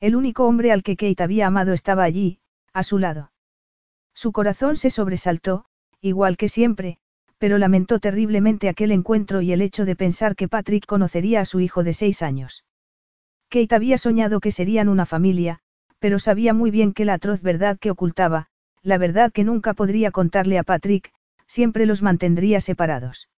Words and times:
El 0.00 0.14
único 0.14 0.46
hombre 0.46 0.72
al 0.72 0.82
que 0.82 0.96
Kate 0.96 1.22
había 1.22 1.46
amado 1.46 1.72
estaba 1.72 2.02
allí, 2.04 2.38
a 2.72 2.82
su 2.82 2.98
lado. 2.98 3.32
Su 4.14 4.32
corazón 4.32 4.76
se 4.76 4.90
sobresaltó, 4.90 5.64
igual 6.00 6.36
que 6.36 6.48
siempre, 6.48 6.98
pero 7.38 7.58
lamentó 7.58 7.98
terriblemente 7.98 8.68
aquel 8.68 8.92
encuentro 8.92 9.40
y 9.40 9.52
el 9.52 9.62
hecho 9.62 9.84
de 9.84 9.96
pensar 9.96 10.36
que 10.36 10.48
Patrick 10.48 10.86
conocería 10.86 11.40
a 11.40 11.44
su 11.44 11.60
hijo 11.60 11.82
de 11.82 11.92
seis 11.92 12.22
años. 12.22 12.64
Kate 13.48 13.74
había 13.74 13.98
soñado 13.98 14.40
que 14.40 14.52
serían 14.52 14.88
una 14.88 15.06
familia, 15.06 15.60
pero 15.98 16.18
sabía 16.18 16.52
muy 16.52 16.70
bien 16.70 16.92
que 16.92 17.04
la 17.04 17.14
atroz 17.14 17.42
verdad 17.42 17.78
que 17.78 17.90
ocultaba, 17.90 18.48
la 18.82 18.98
verdad 18.98 19.32
que 19.32 19.44
nunca 19.44 19.74
podría 19.74 20.10
contarle 20.10 20.58
a 20.58 20.62
Patrick, 20.62 21.12
siempre 21.46 21.86
los 21.86 22.02
mantendría 22.02 22.60
separados. 22.60 23.28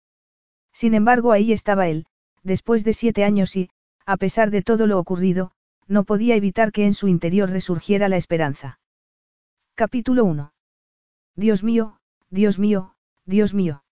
Sin 0.73 0.95
embargo, 0.95 1.33
ahí 1.33 1.53
estaba 1.53 1.89
él, 1.89 2.07
después 2.43 2.85
de 2.85 2.95
siete 2.95 3.25
años 3.25 3.57
y, 3.57 3.71
a 4.07 4.17
pesar 4.17 4.51
de 4.51 4.63
todo 4.63 4.87
lo 4.87 4.99
ocurrido, 4.99 5.53
no 5.89 6.05
podía 6.05 6.37
evitar 6.37 6.71
que 6.71 6.85
en 6.85 6.95
su 6.95 7.09
interior 7.09 7.51
resurgiera 7.51 8.09
la 8.09 8.17
esperanza. 8.17 8.79
Capítulo 9.75 10.25
1. 10.25 10.53
Dios 11.35 11.65
mío, 11.65 11.99
Dios 12.31 12.59
mío, 12.59 12.95
Dios 13.25 13.55
mío. 13.55 13.83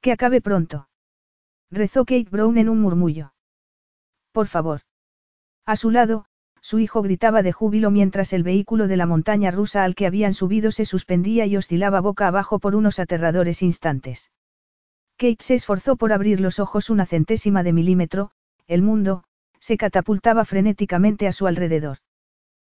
Que 0.00 0.12
acabe 0.12 0.40
pronto. 0.40 0.88
Rezó 1.70 2.04
Kate 2.04 2.28
Brown 2.30 2.58
en 2.58 2.68
un 2.68 2.80
murmullo. 2.80 3.32
Por 4.32 4.46
favor. 4.46 4.82
A 5.64 5.76
su 5.76 5.90
lado, 5.90 6.26
su 6.60 6.78
hijo 6.78 7.02
gritaba 7.02 7.42
de 7.42 7.52
júbilo 7.52 7.90
mientras 7.90 8.32
el 8.32 8.42
vehículo 8.42 8.88
de 8.88 8.96
la 8.96 9.06
montaña 9.06 9.50
rusa 9.50 9.84
al 9.84 9.94
que 9.94 10.06
habían 10.06 10.34
subido 10.34 10.70
se 10.70 10.84
suspendía 10.84 11.46
y 11.46 11.56
oscilaba 11.56 12.00
boca 12.00 12.26
abajo 12.26 12.58
por 12.58 12.74
unos 12.74 12.98
aterradores 12.98 13.62
instantes. 13.62 14.30
Kate 15.16 15.42
se 15.42 15.54
esforzó 15.54 15.96
por 15.96 16.12
abrir 16.12 16.40
los 16.40 16.58
ojos 16.58 16.90
una 16.90 17.06
centésima 17.06 17.62
de 17.62 17.72
milímetro, 17.72 18.30
el 18.66 18.82
mundo, 18.82 19.24
se 19.68 19.76
catapultaba 19.76 20.46
frenéticamente 20.46 21.28
a 21.28 21.32
su 21.32 21.46
alrededor. 21.46 21.98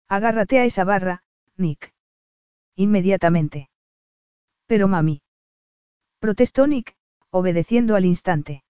Agárrate 0.08 0.60
a 0.60 0.64
esa 0.64 0.84
barra, 0.84 1.24
Nick. 1.56 1.92
Inmediatamente. 2.76 3.68
Pero 4.66 4.86
mami. 4.86 5.20
Protestó 6.20 6.68
Nick, 6.68 6.94
obedeciendo 7.30 7.96
al 7.96 8.04
instante. 8.04 8.62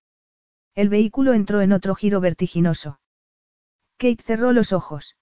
El 0.74 0.88
vehículo 0.88 1.34
entró 1.34 1.60
en 1.60 1.72
otro 1.72 1.94
giro 1.94 2.22
vertiginoso. 2.22 2.98
Kate 3.98 4.22
cerró 4.22 4.52
los 4.52 4.72
ojos. 4.72 5.18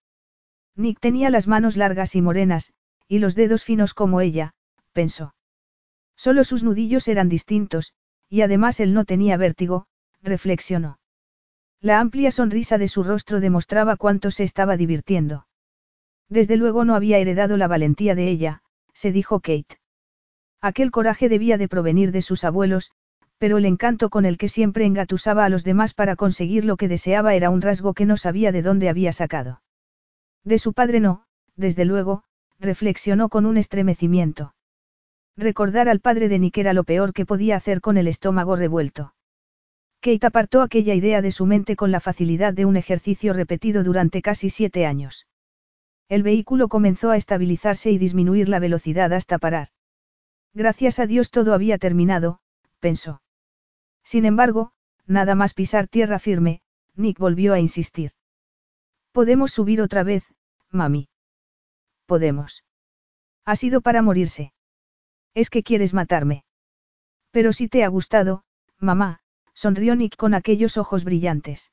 Nick 0.77 1.01
tenía 1.01 1.29
las 1.29 1.49
manos 1.49 1.77
largas 1.77 2.15
y 2.15 2.23
morenas, 2.23 2.73
y 3.09 3.19
los 3.19 3.35
dedos 3.35 3.65
finos 3.65 3.95
como 3.95 4.21
ella, 4.21 4.55
pensó. 4.93 5.35
Solo 6.15 6.45
sus 6.45 6.63
nudillos 6.63 7.09
eran 7.09 7.29
distintos, 7.29 7.95
y 8.29 8.43
además 8.43 8.79
él 8.79 8.95
no 8.95 9.05
tenía 9.05 9.37
vértigo, 9.37 9.87
reflexionó. 10.23 11.01
La 11.83 11.99
amplia 11.99 12.31
sonrisa 12.31 12.79
de 12.79 12.87
su 12.87 13.03
rostro 13.03 13.41
demostraba 13.41 13.97
cuánto 13.97 14.31
se 14.31 14.45
estaba 14.45 14.77
divirtiendo. 14.77 15.49
Desde 16.29 16.57
luego 16.57 16.85
no 16.85 16.95
había 16.95 17.19
heredado 17.19 17.57
la 17.57 17.67
valentía 17.67 18.15
de 18.15 18.29
ella, 18.29 18.63
se 18.93 19.11
dijo 19.11 19.41
Kate. 19.41 19.81
Aquel 20.61 20.93
coraje 20.93 21.29
debía 21.29 21.59
de 21.59 21.67
provenir 21.67 22.13
de 22.13 22.23
sus 22.23 22.45
abuelos, 22.45 22.93
pero 23.39 23.59
el 23.59 23.65
encanto 23.65 24.11
con 24.11 24.27
el 24.27 24.39
que 24.39 24.49
siempre 24.49 24.87
engatusaba 24.87 25.45
a 25.45 25.49
los 25.49 25.65
demás 25.65 25.93
para 25.93 26.15
conseguir 26.15 26.65
lo 26.65 26.77
que 26.77 26.87
deseaba 26.87 27.35
era 27.35 27.51
un 27.51 27.61
rasgo 27.61 27.95
que 27.95 28.07
no 28.07 28.17
sabía 28.17 28.53
de 28.53 28.63
dónde 28.63 28.89
había 28.89 29.13
sacado. 29.13 29.61
De 30.45 30.59
su 30.59 30.75
padre 30.75 31.01
no, 31.01 31.25
desde 31.57 31.85
luego, 31.85 32.23
reflexionó 32.61 33.29
con 33.29 33.45
un 33.45 33.57
estremecimiento. 33.57 34.55
Recordar 35.37 35.89
al 35.89 35.99
padre 35.99 36.29
de 36.29 36.39
Nick 36.39 36.59
era 36.59 36.75
lo 36.75 36.85
peor 36.85 37.13
que 37.13 37.27
podía 37.27 37.57
hacer 37.57 37.81
con 37.81 37.97
el 37.97 38.07
estómago 38.07 38.55
revuelto. 38.55 39.15
Kate 40.03 40.27
apartó 40.27 40.63
aquella 40.63 40.97
idea 40.97 41.23
de 41.23 41.31
su 41.31 41.47
mente 41.47 41.77
con 41.77 41.93
la 41.93 42.01
facilidad 42.01 42.53
de 42.53 42.65
un 42.67 42.77
ejercicio 42.77 43.33
repetido 43.33 43.85
durante 43.85 44.21
casi 44.21 44.51
siete 44.51 44.85
años. 44.85 45.29
El 46.09 46.25
vehículo 46.25 46.67
comenzó 46.67 47.13
a 47.13 47.17
estabilizarse 47.17 47.93
y 47.93 47.99
disminuir 47.99 48.49
la 48.49 48.59
velocidad 48.59 49.13
hasta 49.13 49.39
parar. 49.39 49.69
Gracias 50.55 50.99
a 50.99 51.07
Dios 51.07 51.31
todo 51.31 51.55
había 51.55 51.79
terminado, 51.79 52.41
pensó. 52.81 53.23
Sin 54.03 54.25
embargo, 54.25 54.73
nada 55.07 55.37
más 55.37 55.55
pisar 55.55 55.87
tierra 55.87 56.19
firme, 56.19 56.63
Nick 56.97 57.21
volvió 57.21 57.55
a 57.55 57.61
insistir. 57.61 58.11
Podemos 59.13 59.53
subir 59.53 59.81
otra 59.81 60.03
vez, 60.03 60.25
mami. 60.69 61.09
Podemos. 62.07 62.65
Ha 63.45 63.55
sido 63.55 63.81
para 63.81 64.03
morirse. 64.03 64.53
Es 65.33 65.49
que 65.49 65.63
quieres 65.63 65.95
matarme. 65.95 66.45
Pero 67.31 67.53
si 67.53 67.69
te 67.69 67.85
ha 67.85 67.89
gustado, 67.89 68.45
mamá, 68.79 69.22
sonrió 69.63 69.95
Nick 69.95 70.17
con 70.17 70.35
aquellos 70.35 70.77
ojos 70.77 71.05
brillantes. 71.05 71.71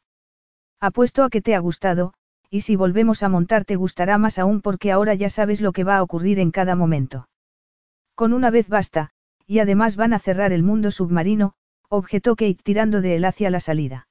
Apuesto 0.79 1.23
a 1.23 1.31
que 1.31 1.41
te 1.41 1.55
ha 1.55 1.59
gustado, 1.59 2.13
y 2.51 2.61
si 2.61 2.75
volvemos 2.75 3.23
a 3.23 3.29
montar 3.29 3.65
te 3.65 3.77
gustará 3.77 4.19
más 4.19 4.37
aún 4.37 4.61
porque 4.61 4.91
ahora 4.91 5.15
ya 5.15 5.31
sabes 5.31 5.59
lo 5.59 5.71
que 5.71 5.83
va 5.83 5.97
a 5.97 6.03
ocurrir 6.03 6.37
en 6.37 6.51
cada 6.51 6.75
momento. 6.75 7.29
Con 8.13 8.33
una 8.33 8.51
vez 8.51 8.69
basta, 8.69 9.09
y 9.47 9.57
además 9.57 9.95
van 9.95 10.13
a 10.13 10.19
cerrar 10.19 10.53
el 10.53 10.61
mundo 10.61 10.91
submarino, 10.91 11.53
objetó 11.89 12.35
Kate 12.35 12.59
tirando 12.61 13.01
de 13.01 13.15
él 13.15 13.25
hacia 13.25 13.49
la 13.49 13.59
salida. 13.59 14.07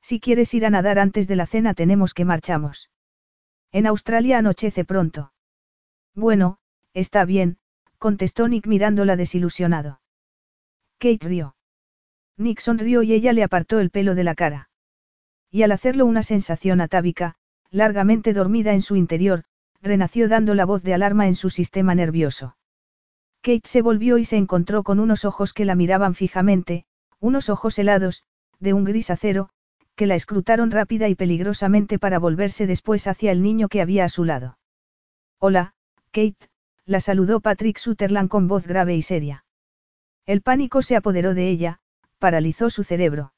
Si 0.00 0.20
quieres 0.20 0.54
ir 0.54 0.64
a 0.64 0.70
nadar 0.70 1.00
antes 1.00 1.26
de 1.26 1.34
la 1.34 1.46
cena 1.46 1.74
tenemos 1.74 2.14
que 2.14 2.24
marchamos. 2.24 2.88
En 3.72 3.88
Australia 3.88 4.38
anochece 4.38 4.84
pronto. 4.84 5.32
Bueno, 6.14 6.58
está 6.94 7.24
bien, 7.24 7.58
contestó 7.98 8.46
Nick 8.46 8.68
mirándola 8.68 9.16
desilusionado. 9.16 10.00
Kate 10.98 11.26
rió. 11.26 11.56
Nick 12.42 12.60
sonrió 12.60 13.02
y 13.02 13.12
ella 13.12 13.32
le 13.32 13.42
apartó 13.42 13.80
el 13.80 13.90
pelo 13.90 14.14
de 14.14 14.24
la 14.24 14.34
cara. 14.34 14.68
Y 15.50 15.62
al 15.62 15.72
hacerlo 15.72 16.06
una 16.06 16.22
sensación 16.22 16.80
atávica, 16.80 17.36
largamente 17.70 18.32
dormida 18.32 18.74
en 18.74 18.82
su 18.82 18.96
interior, 18.96 19.44
renació 19.80 20.28
dando 20.28 20.54
la 20.54 20.64
voz 20.64 20.82
de 20.82 20.94
alarma 20.94 21.26
en 21.26 21.34
su 21.34 21.50
sistema 21.50 21.94
nervioso. 21.94 22.56
Kate 23.42 23.68
se 23.68 23.82
volvió 23.82 24.18
y 24.18 24.24
se 24.24 24.36
encontró 24.36 24.82
con 24.82 25.00
unos 25.00 25.24
ojos 25.24 25.52
que 25.52 25.64
la 25.64 25.74
miraban 25.74 26.14
fijamente, 26.14 26.84
unos 27.18 27.48
ojos 27.48 27.78
helados, 27.78 28.24
de 28.60 28.72
un 28.72 28.84
gris 28.84 29.10
acero, 29.10 29.48
que 29.96 30.06
la 30.06 30.14
escrutaron 30.14 30.70
rápida 30.70 31.08
y 31.08 31.14
peligrosamente 31.14 31.98
para 31.98 32.18
volverse 32.18 32.66
después 32.66 33.06
hacia 33.06 33.32
el 33.32 33.42
niño 33.42 33.68
que 33.68 33.80
había 33.80 34.04
a 34.04 34.08
su 34.08 34.24
lado. 34.24 34.58
Hola, 35.38 35.74
Kate, 36.12 36.48
la 36.86 37.00
saludó 37.00 37.40
Patrick 37.40 37.78
Sutherland 37.78 38.28
con 38.28 38.48
voz 38.48 38.66
grave 38.66 38.94
y 38.94 39.02
seria. 39.02 39.44
El 40.24 40.42
pánico 40.42 40.82
se 40.82 40.94
apoderó 40.94 41.34
de 41.34 41.48
ella, 41.48 41.80
paralizó 42.22 42.70
su 42.70 42.84
cerebro. 42.84 43.32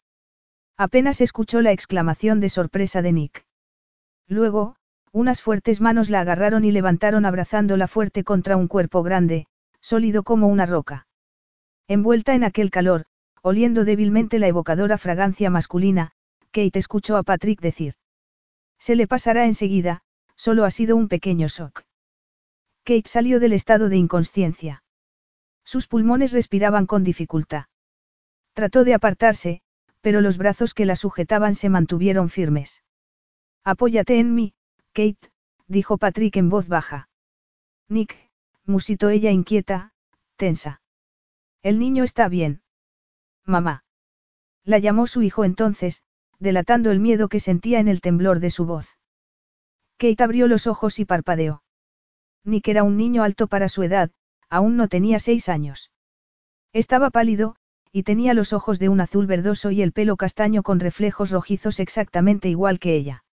Apenas 0.77 1.23
escuchó 1.23 1.63
la 1.63 1.73
exclamación 1.73 2.39
de 2.39 2.51
sorpresa 2.51 3.01
de 3.01 3.13
Nick. 3.13 3.47
Luego, 4.29 4.77
unas 5.11 5.41
fuertes 5.41 5.81
manos 5.81 6.11
la 6.11 6.21
agarraron 6.21 6.67
y 6.67 6.71
levantaron 6.71 7.25
abrazándola 7.25 7.89
fuerte 7.89 8.25
contra 8.25 8.59
un 8.59 8.69
cuerpo 8.69 9.03
grande, 9.03 9.47
sólido 9.81 10.23
como 10.23 10.49
una 10.49 10.67
roca. 10.67 11.07
Envuelta 11.89 12.35
en 12.35 12.45
aquel 12.45 12.71
calor, 12.71 13.07
oliendo 13.41 13.87
débilmente 13.87 14.39
la 14.39 14.49
evocadora 14.49 14.99
fragancia 14.99 15.49
masculina, 15.49 16.11
Kate 16.51 16.79
escuchó 16.79 17.17
a 17.17 17.23
Patrick 17.23 17.63
decir. 17.63 17.95
Se 18.79 18.97
le 18.97 19.07
pasará 19.07 19.47
enseguida, 19.47 20.03
solo 20.37 20.67
ha 20.67 20.71
sido 20.71 20.95
un 20.95 21.09
pequeño 21.09 21.49
shock. 21.49 21.85
Kate 22.85 23.09
salió 23.09 23.41
del 23.41 23.55
estado 23.55 23.89
de 23.89 23.97
inconsciencia. 23.97 24.83
Sus 25.65 25.87
pulmones 25.87 26.33
respiraban 26.33 26.85
con 26.85 27.03
dificultad. 27.03 27.65
Trató 28.55 28.85
de 28.85 28.95
apartarse, 28.95 29.63
pero 30.01 30.21
los 30.21 30.39
brazos 30.39 30.75
que 30.75 30.87
la 30.87 30.97
sujetaban 30.97 31.55
se 31.55 31.69
mantuvieron 31.69 32.31
firmes. 32.31 32.83
Apóyate 33.65 34.19
en 34.19 34.35
mí, 34.35 34.55
Kate, 34.93 35.31
dijo 35.67 35.99
Patrick 35.99 36.37
en 36.37 36.49
voz 36.49 36.69
baja. 36.69 37.09
Nick, 37.89 38.17
musitó 38.65 39.11
ella 39.11 39.31
inquieta, 39.31 39.93
tensa. 40.37 40.81
El 41.63 41.79
niño 41.79 42.05
está 42.05 42.29
bien. 42.29 42.63
Mamá. 43.45 43.85
La 44.65 44.79
llamó 44.79 45.07
su 45.07 45.23
hijo 45.23 45.45
entonces, 45.45 46.03
delatando 46.39 46.91
el 46.91 47.01
miedo 47.01 47.29
que 47.29 47.41
sentía 47.41 47.81
en 47.81 47.89
el 47.89 48.01
temblor 48.01 48.41
de 48.41 48.51
su 48.51 48.67
voz. 48.67 48.97
Kate 49.97 50.23
abrió 50.23 50.47
los 50.47 50.67
ojos 50.67 50.99
y 50.99 51.05
parpadeó. 51.05 51.63
Nick 52.45 52.69
era 52.69 52.83
un 52.83 52.97
niño 52.97 53.23
alto 53.23 53.47
para 53.47 53.69
su 53.69 53.83
edad, 53.83 54.11
aún 54.49 54.77
no 54.77 54.89
tenía 54.89 55.19
seis 55.19 55.49
años. 55.49 55.91
Estaba 56.73 57.11
pálido, 57.11 57.57
y 57.97 58.03
tenía 58.03 58.35
los 58.35 58.53
ojos 58.53 58.81
de 58.81 58.89
un 58.89 59.01
azul 59.01 59.29
verdoso 59.29 59.71
y 59.71 59.81
el 59.81 59.93
pelo 59.93 60.17
castaño 60.17 60.65
con 60.65 60.81
reflejos 60.81 61.31
rojizos 61.31 61.79
exactamente 61.79 62.49
igual 62.49 62.81
que 62.81 62.97
ella. 62.97 63.25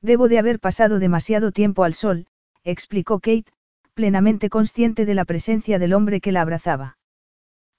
Debo 0.00 0.28
de 0.28 0.38
haber 0.38 0.60
pasado 0.60 1.00
demasiado 1.00 1.50
tiempo 1.50 1.82
al 1.82 1.92
sol, 1.92 2.28
explicó 2.62 3.18
Kate, 3.18 3.52
plenamente 3.94 4.48
consciente 4.48 5.06
de 5.06 5.14
la 5.16 5.24
presencia 5.24 5.80
del 5.80 5.92
hombre 5.92 6.20
que 6.20 6.30
la 6.30 6.42
abrazaba. 6.42 6.98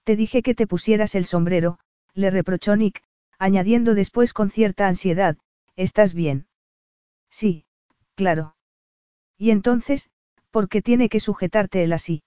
Te 0.03 0.17
dije 0.17 0.41
que 0.43 0.53
te 0.53 0.67
pusieras 0.67 1.15
el 1.15 1.23
sombrero, 1.23 1.79
le 2.13 2.29
reprochó 2.29 2.75
Nick, 2.75 3.01
añadiendo 3.39 3.95
después 3.95 4.33
con 4.33 4.49
cierta 4.49 4.89
ansiedad, 4.89 5.37
¿estás 5.77 6.13
bien? 6.13 6.45
Sí, 7.29 7.63
claro. 8.15 8.57
Y 9.37 9.51
entonces, 9.51 10.09
¿por 10.49 10.67
qué 10.67 10.81
tiene 10.81 11.07
que 11.07 11.21
sujetarte 11.21 11.85
él 11.85 11.93
así? 11.93 12.21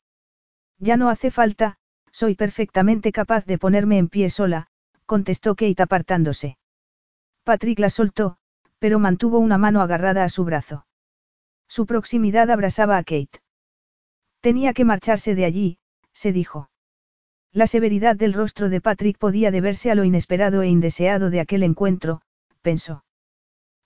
Ya 0.79 0.97
no 0.97 1.11
hace 1.11 1.31
falta, 1.31 1.77
soy 2.15 2.37
perfectamente 2.37 3.11
capaz 3.11 3.45
de 3.45 3.59
ponerme 3.59 3.99
en 3.99 4.09
pie 4.09 4.31
sola, 4.31 4.69
contestó 5.05 5.57
Kate 5.57 5.83
apartándose. 5.83 6.57
Patrick 7.43 7.81
la 7.81 7.91
soltó, 7.91 8.37
pero 8.79 9.01
mantuvo 9.01 9.41
una 9.41 9.59
mano 9.59 9.83
agarrada 9.83 10.23
a 10.23 10.29
su 10.29 10.45
brazo. 10.45 10.87
Su 11.67 11.87
proximidad 11.87 12.53
abrasaba 12.53 12.99
a 12.99 13.03
Kate. 13.03 13.43
Tenía 14.41 14.75
que 14.75 14.85
marcharse 14.85 15.35
de 15.35 15.45
allí, 15.45 15.79
se 16.13 16.31
dijo. 16.33 16.71
La 17.53 17.67
severidad 17.67 18.15
del 18.15 18.33
rostro 18.33 18.69
de 18.69 18.81
Patrick 18.81 19.19
podía 19.19 19.51
deberse 19.51 19.91
a 19.91 19.97
lo 19.97 20.05
inesperado 20.05 20.63
e 20.63 20.69
indeseado 20.69 21.31
de 21.31 21.41
aquel 21.41 21.65
encuentro, 21.65 22.21
pensó. 22.63 23.05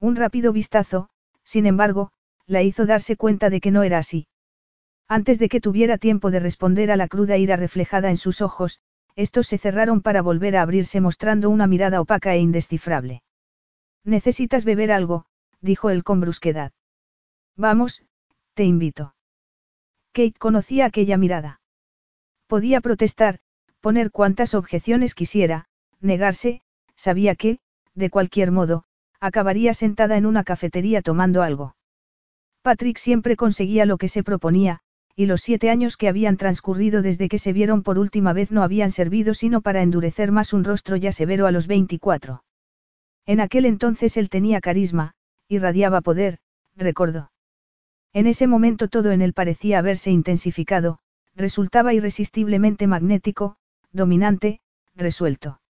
Un 0.01 0.17
rápido 0.17 0.53
vistazo, 0.53 1.09
sin 1.45 1.65
embargo, 1.65 2.11
la 2.47 2.63
hizo 2.63 2.85
darse 2.85 3.17
cuenta 3.17 3.49
de 3.49 3.63
que 3.63 3.71
no 3.71 3.85
era 3.85 3.99
así. 3.99 4.27
Antes 5.09 5.39
de 5.39 5.49
que 5.49 5.61
tuviera 5.61 5.97
tiempo 5.97 6.31
de 6.31 6.39
responder 6.39 6.91
a 6.91 6.97
la 6.97 7.09
cruda 7.09 7.39
ira 7.39 7.57
reflejada 7.57 8.11
en 8.11 8.19
sus 8.19 8.43
ojos, 8.43 8.81
estos 9.17 9.47
se 9.47 9.57
cerraron 9.57 10.03
para 10.03 10.21
volver 10.21 10.57
a 10.57 10.63
abrirse 10.63 11.01
mostrando 11.01 11.49
una 11.49 11.67
mirada 11.67 12.01
opaca 12.01 12.35
e 12.35 12.41
indescifrable. 12.41 13.23
Necesitas 14.05 14.65
beber 14.67 14.93
algo, 14.93 15.25
dijo 15.61 15.89
él 15.89 16.05
con 16.05 16.21
brusquedad. 16.21 16.73
Vamos, 17.57 18.05
te 18.53 18.65
invito. 18.65 19.15
Kate 20.13 20.39
conocía 20.39 20.85
aquella 20.85 21.17
mirada. 21.17 21.61
Podía 22.47 22.81
protestar, 22.81 23.41
poner 23.81 24.11
cuantas 24.11 24.55
objeciones 24.55 25.15
quisiera, 25.15 25.67
negarse, 26.01 26.61
sabía 26.95 27.35
que, 27.35 27.61
de 27.95 28.11
cualquier 28.11 28.53
modo, 28.53 28.85
acabaría 29.21 29.75
sentada 29.75 30.17
en 30.17 30.27
una 30.27 30.45
cafetería 30.45 31.03
tomando 31.03 31.43
algo. 31.43 31.77
Patrick 32.63 32.99
siempre 32.99 33.37
conseguía 33.37 33.87
lo 33.87 33.97
que 33.97 34.09
se 34.09 34.23
proponía, 34.23 34.83
y 35.19 35.27
los 35.27 35.41
siete 35.41 35.69
años 35.69 35.97
que 35.97 36.07
habían 36.07 36.37
transcurrido 36.37 37.03
desde 37.03 37.29
que 37.29 37.41
se 37.41 37.53
vieron 37.53 37.83
por 37.83 37.99
última 37.99 38.33
vez 38.33 38.53
no 38.53 38.63
habían 38.63 38.93
servido 38.93 39.35
sino 39.35 39.63
para 39.63 39.83
endurecer 39.83 40.31
más 40.31 40.53
un 40.53 40.63
rostro 40.63 40.95
ya 40.95 41.11
severo 41.11 41.49
a 41.49 41.51
los 41.51 41.67
24. 41.67 42.45
En 43.27 43.41
aquel 43.41 43.67
entonces 43.67 44.17
él 44.17 44.29
tenía 44.29 44.61
carisma, 44.61 45.17
irradiaba 45.49 46.03
poder, 46.03 46.39
recordó. 46.77 47.33
En 48.13 48.29
ese 48.29 48.47
momento 48.47 48.87
todo 48.87 49.11
en 49.11 49.21
él 49.21 49.33
parecía 49.33 49.81
haberse 49.81 50.13
intensificado, 50.13 51.01
resultaba 51.35 51.93
irresistiblemente 51.95 52.87
magnético, 52.87 53.57
dominante, 53.91 54.61
resuelto. 54.95 55.61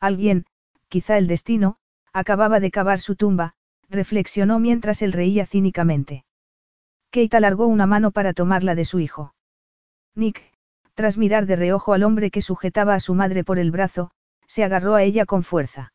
Alguien, 0.00 0.44
quizá 0.90 1.16
el 1.16 1.28
destino, 1.28 1.78
acababa 2.12 2.60
de 2.60 2.70
cavar 2.70 3.00
su 3.00 3.16
tumba, 3.16 3.54
reflexionó 3.88 4.58
mientras 4.58 5.00
él 5.00 5.14
reía 5.14 5.46
cínicamente. 5.46 6.25
Kate 7.10 7.36
alargó 7.36 7.66
una 7.66 7.86
mano 7.86 8.10
para 8.10 8.32
tomarla 8.32 8.74
de 8.74 8.84
su 8.84 9.00
hijo. 9.00 9.34
Nick, 10.14 10.42
tras 10.94 11.18
mirar 11.18 11.46
de 11.46 11.56
reojo 11.56 11.92
al 11.92 12.02
hombre 12.02 12.30
que 12.30 12.42
sujetaba 12.42 12.94
a 12.94 13.00
su 13.00 13.14
madre 13.14 13.44
por 13.44 13.58
el 13.58 13.70
brazo, 13.70 14.10
se 14.46 14.64
agarró 14.64 14.94
a 14.94 15.02
ella 15.02 15.26
con 15.26 15.44
fuerza. 15.44 15.92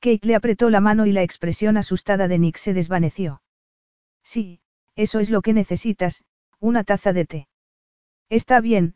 Kate 0.00 0.26
le 0.26 0.34
apretó 0.34 0.70
la 0.70 0.80
mano 0.80 1.06
y 1.06 1.12
la 1.12 1.22
expresión 1.22 1.76
asustada 1.76 2.28
de 2.28 2.38
Nick 2.38 2.56
se 2.56 2.72
desvaneció. 2.72 3.42
Sí, 4.22 4.60
eso 4.94 5.20
es 5.20 5.30
lo 5.30 5.42
que 5.42 5.52
necesitas, 5.52 6.24
una 6.60 6.84
taza 6.84 7.12
de 7.12 7.24
té. 7.24 7.48
Está 8.28 8.60
bien, 8.60 8.94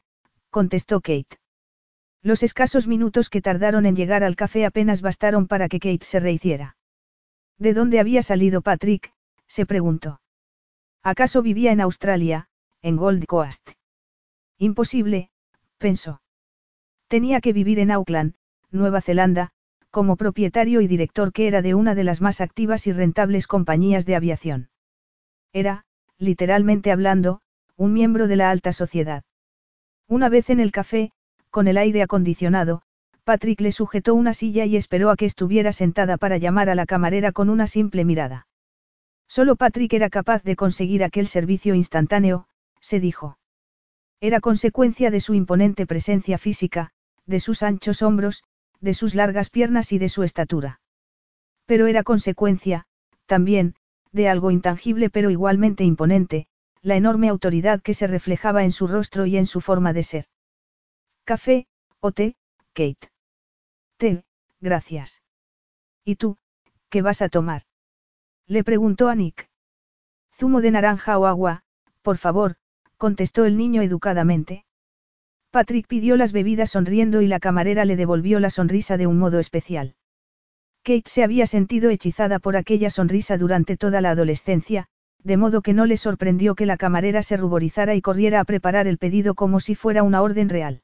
contestó 0.51 1.01
Kate. 1.01 1.39
Los 2.23 2.43
escasos 2.43 2.87
minutos 2.87 3.31
que 3.31 3.43
tardaron 3.43 3.87
en 3.87 3.97
llegar 3.97 4.23
al 4.23 4.37
café 4.37 4.65
apenas 4.65 5.03
bastaron 5.03 5.49
para 5.49 5.69
que 5.69 5.81
Kate 5.81 6.05
se 6.05 6.21
rehiciera. 6.21 6.77
¿De 7.59 7.75
dónde 7.75 7.99
había 8.01 8.23
salido 8.23 8.63
Patrick? 8.63 9.13
se 9.47 9.67
preguntó. 9.67 10.22
¿Acaso 11.05 11.43
vivía 11.43 11.73
en 11.73 11.81
Australia, 11.81 12.47
en 12.81 12.97
Gold 12.97 13.27
Coast? 13.27 13.71
Imposible, 14.57 15.31
pensó. 15.79 16.23
Tenía 17.09 17.41
que 17.41 17.53
vivir 17.53 17.81
en 17.81 17.91
Auckland, 17.91 18.35
Nueva 18.71 19.01
Zelanda, 19.01 19.51
como 19.91 20.17
propietario 20.17 20.81
y 20.81 20.87
director 20.87 21.33
que 21.33 21.49
era 21.49 21.61
de 21.61 21.75
una 21.75 21.97
de 21.97 22.05
las 22.05 22.21
más 22.21 22.41
activas 22.41 22.87
y 22.87 22.93
rentables 22.93 23.49
compañías 23.49 24.07
de 24.07 24.15
aviación. 24.15 24.71
Era, 25.53 25.85
literalmente 26.19 26.93
hablando, 26.93 27.41
un 27.77 27.93
miembro 27.93 28.29
de 28.29 28.37
la 28.37 28.51
alta 28.51 28.73
sociedad. 28.73 29.25
Una 30.09 30.29
vez 30.29 30.51
en 30.51 30.61
el 30.61 30.71
café, 30.71 31.11
con 31.51 31.67
el 31.67 31.79
aire 31.79 32.03
acondicionado, 32.03 32.83
Patrick 33.25 33.61
le 33.61 33.73
sujetó 33.73 34.15
una 34.15 34.35
silla 34.35 34.67
y 34.67 34.77
esperó 34.77 35.11
a 35.11 35.17
que 35.17 35.27
estuviera 35.27 35.73
sentada 35.73 36.17
para 36.17 36.39
llamar 36.39 36.71
a 36.71 36.77
la 36.77 36.87
camarera 36.87 37.33
con 37.33 37.51
una 37.51 37.67
simple 37.67 38.05
mirada. 38.05 38.47
Solo 39.35 39.57
Patrick 39.57 39.95
era 39.95 40.11
capaz 40.11 40.43
de 40.43 40.57
conseguir 40.57 41.03
aquel 41.03 41.27
servicio 41.27 41.75
instantáneo, 41.75 42.49
se 42.81 43.01
dijo. 43.01 43.39
Era 44.21 44.41
consecuencia 44.41 45.11
de 45.11 45.21
su 45.21 45.33
imponente 45.33 45.87
presencia 45.87 46.37
física, 46.37 46.91
de 47.25 47.41
sus 47.41 47.63
anchos 47.63 48.03
hombros, 48.03 48.45
de 48.83 48.93
sus 48.93 49.15
largas 49.15 49.49
piernas 49.49 49.93
y 49.93 49.97
de 49.97 50.11
su 50.11 50.23
estatura. 50.23 50.83
Pero 51.65 51.87
era 51.87 52.03
consecuencia, 52.03 52.85
también, 53.25 53.75
de 54.11 54.29
algo 54.29 54.51
intangible 54.51 55.09
pero 55.09 55.31
igualmente 55.31 55.83
imponente, 55.83 56.47
la 56.83 56.97
enorme 56.97 57.31
autoridad 57.31 57.81
que 57.81 57.95
se 57.95 58.07
reflejaba 58.07 58.65
en 58.65 58.73
su 58.73 58.87
rostro 58.87 59.25
y 59.25 59.39
en 59.39 59.47
su 59.47 59.63
forma 59.63 59.95
de 59.95 60.03
ser. 60.03 60.27
Café, 61.25 61.67
o 62.01 62.13
té, 62.13 62.37
Kate. 62.75 63.09
Té, 63.97 64.25
gracias. 64.61 65.23
¿Y 66.05 66.17
tú, 66.17 66.37
qué 66.91 67.01
vas 67.01 67.23
a 67.23 67.31
tomar? 67.31 67.63
Le 68.49 68.65
preguntó 68.65 69.09
a 69.09 69.15
Nick. 69.15 69.49
Zumo 70.35 70.61
de 70.61 70.71
naranja 70.71 71.19
o 71.19 71.27
agua, 71.27 71.63
por 72.03 72.17
favor, 72.17 72.57
contestó 72.97 73.45
el 73.45 73.57
niño 73.57 73.83
educadamente. 73.83 74.65
Patrick 75.51 75.87
pidió 75.87 76.17
las 76.17 76.33
bebidas 76.33 76.71
sonriendo 76.71 77.21
y 77.21 77.27
la 77.27 77.39
camarera 77.39 77.85
le 77.85 77.97
devolvió 77.97 78.41
la 78.41 78.51
sonrisa 78.51 78.97
de 78.97 79.07
un 79.07 79.19
modo 79.19 79.39
especial. 79.39 79.95
Kate 80.83 81.11
se 81.11 81.23
había 81.23 81.47
sentido 81.47 81.91
hechizada 81.91 82.39
por 82.39 82.57
aquella 82.57 82.91
sonrisa 82.91 83.37
durante 83.37 83.77
toda 83.77 84.01
la 84.01 84.11
adolescencia, 84.11 84.87
de 85.23 85.37
modo 85.37 85.63
que 85.63 85.75
no 85.75 85.87
le 85.87 85.97
sorprendió 85.97 86.55
que 86.55 86.67
la 86.67 86.77
camarera 86.77 87.23
se 87.23 87.37
ruborizara 87.37 87.95
y 87.95 88.01
corriera 88.01 88.41
a 88.41 88.45
preparar 88.45 88.87
el 88.87 88.99
pedido 88.99 89.35
como 89.35 89.61
si 89.61 89.75
fuera 89.75 90.03
una 90.03 90.23
orden 90.23 90.49
real. 90.49 90.83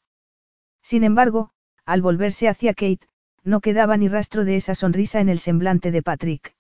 Sin 0.83 1.03
embargo, 1.03 1.51
al 1.85 2.03
volverse 2.03 2.49
hacia 2.49 2.75
Kate, 2.75 3.09
no 3.43 3.61
quedaba 3.61 3.97
ni 3.97 4.09
rastro 4.09 4.45
de 4.45 4.57
esa 4.57 4.75
sonrisa 4.75 5.21
en 5.21 5.29
el 5.29 5.39
semblante 5.39 5.91
de 5.91 6.03
Patrick. 6.03 6.55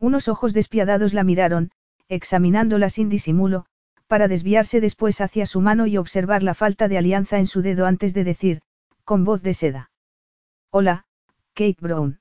Unos 0.00 0.28
ojos 0.28 0.54
despiadados 0.54 1.12
la 1.12 1.24
miraron, 1.24 1.70
examinándola 2.08 2.88
sin 2.88 3.10
disimulo, 3.10 3.66
para 4.06 4.26
desviarse 4.26 4.80
después 4.80 5.20
hacia 5.20 5.44
su 5.46 5.60
mano 5.60 5.86
y 5.86 5.98
observar 5.98 6.42
la 6.42 6.54
falta 6.54 6.88
de 6.88 6.98
alianza 6.98 7.38
en 7.38 7.46
su 7.46 7.60
dedo 7.60 7.86
antes 7.86 8.14
de 8.14 8.24
decir, 8.24 8.62
con 9.04 9.24
voz 9.24 9.42
de 9.42 9.54
seda. 9.54 9.90
Hola, 10.70 11.04
Kate 11.52 11.76
Brown. 11.80 12.20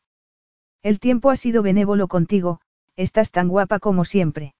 El 0.83 0.99
tiempo 0.99 1.31
ha 1.31 1.35
sido 1.37 1.63
benévolo 1.63 2.07
contigo, 2.07 2.59
estás 2.95 3.31
tan 3.31 3.47
guapa 3.47 3.79
como 3.79 4.03
siempre. 4.03 4.55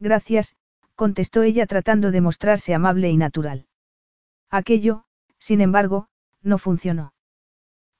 Gracias, 0.00 0.56
contestó 0.96 1.42
ella 1.42 1.66
tratando 1.66 2.10
de 2.10 2.20
mostrarse 2.20 2.74
amable 2.74 3.08
y 3.08 3.16
natural. 3.16 3.66
Aquello, 4.50 5.04
sin 5.38 5.60
embargo, 5.60 6.08
no 6.42 6.58
funcionó. 6.58 7.14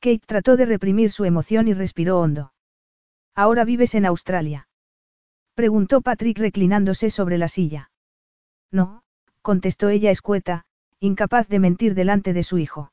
Kate 0.00 0.22
trató 0.26 0.56
de 0.56 0.66
reprimir 0.66 1.12
su 1.12 1.24
emoción 1.24 1.68
y 1.68 1.74
respiró 1.74 2.20
hondo. 2.20 2.51
¿Ahora 3.34 3.64
vives 3.64 3.94
en 3.94 4.06
Australia? 4.06 4.68
Preguntó 5.54 6.00
Patrick 6.02 6.38
reclinándose 6.38 7.10
sobre 7.10 7.38
la 7.38 7.48
silla. 7.48 7.90
No, 8.70 9.02
contestó 9.42 9.88
ella 9.88 10.10
escueta, 10.10 10.64
incapaz 11.00 11.48
de 11.48 11.58
mentir 11.58 11.94
delante 11.94 12.32
de 12.32 12.42
su 12.42 12.58
hijo. 12.58 12.92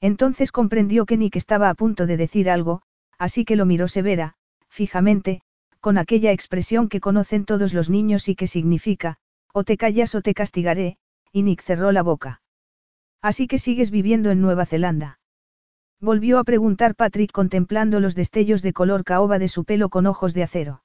Entonces 0.00 0.52
comprendió 0.52 1.06
que 1.06 1.16
Nick 1.16 1.36
estaba 1.36 1.70
a 1.70 1.74
punto 1.74 2.06
de 2.06 2.16
decir 2.16 2.50
algo, 2.50 2.82
así 3.18 3.44
que 3.44 3.56
lo 3.56 3.66
miró 3.66 3.88
severa, 3.88 4.34
fijamente, 4.68 5.42
con 5.80 5.98
aquella 5.98 6.32
expresión 6.32 6.88
que 6.88 7.00
conocen 7.00 7.44
todos 7.44 7.74
los 7.74 7.90
niños 7.90 8.28
y 8.28 8.36
que 8.36 8.46
significa, 8.46 9.16
o 9.52 9.64
te 9.64 9.76
callas 9.76 10.14
o 10.14 10.22
te 10.22 10.34
castigaré, 10.34 10.98
y 11.32 11.42
Nick 11.42 11.62
cerró 11.62 11.92
la 11.92 12.02
boca. 12.02 12.42
Así 13.20 13.48
que 13.48 13.58
sigues 13.58 13.90
viviendo 13.90 14.30
en 14.30 14.40
Nueva 14.40 14.66
Zelanda. 14.66 15.17
Volvió 16.00 16.38
a 16.38 16.44
preguntar 16.44 16.94
Patrick 16.94 17.32
contemplando 17.32 17.98
los 17.98 18.14
destellos 18.14 18.62
de 18.62 18.72
color 18.72 19.02
caoba 19.02 19.38
de 19.38 19.48
su 19.48 19.64
pelo 19.64 19.88
con 19.88 20.06
ojos 20.06 20.32
de 20.32 20.44
acero. 20.44 20.82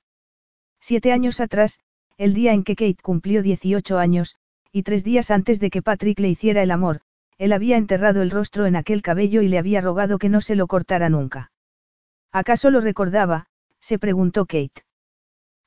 Siete 0.79 1.12
años 1.12 1.39
atrás, 1.39 1.79
el 2.17 2.34
día 2.34 2.53
en 2.53 2.63
que 2.63 2.75
Kate 2.75 2.98
cumplió 3.01 3.43
18 3.43 4.00
años, 4.00 4.36
y 4.72 4.84
tres 4.84 5.03
días 5.03 5.29
antes 5.29 5.60
de 5.60 5.70
que 5.70 5.84
Patrick 5.84 6.20
le 6.20 6.29
hiciera 6.29 6.63
el 6.63 6.72
amor, 6.72 7.01
él 7.38 7.53
había 7.53 7.77
enterrado 7.77 8.22
el 8.22 8.32
rostro 8.32 8.65
en 8.65 8.75
aquel 8.75 9.01
cabello 9.01 9.41
y 9.41 9.48
le 9.48 9.60
había 9.60 9.82
rogado 9.82 10.17
que 10.17 10.29
no 10.29 10.41
se 10.41 10.55
lo 10.55 10.65
cortara 10.65 11.10
nunca. 11.10 11.51
¿Acaso 12.32 12.72
lo 12.72 12.82
recordaba? 12.82 13.48
se 13.79 14.00
preguntó 14.00 14.46
Kate. 14.46 14.84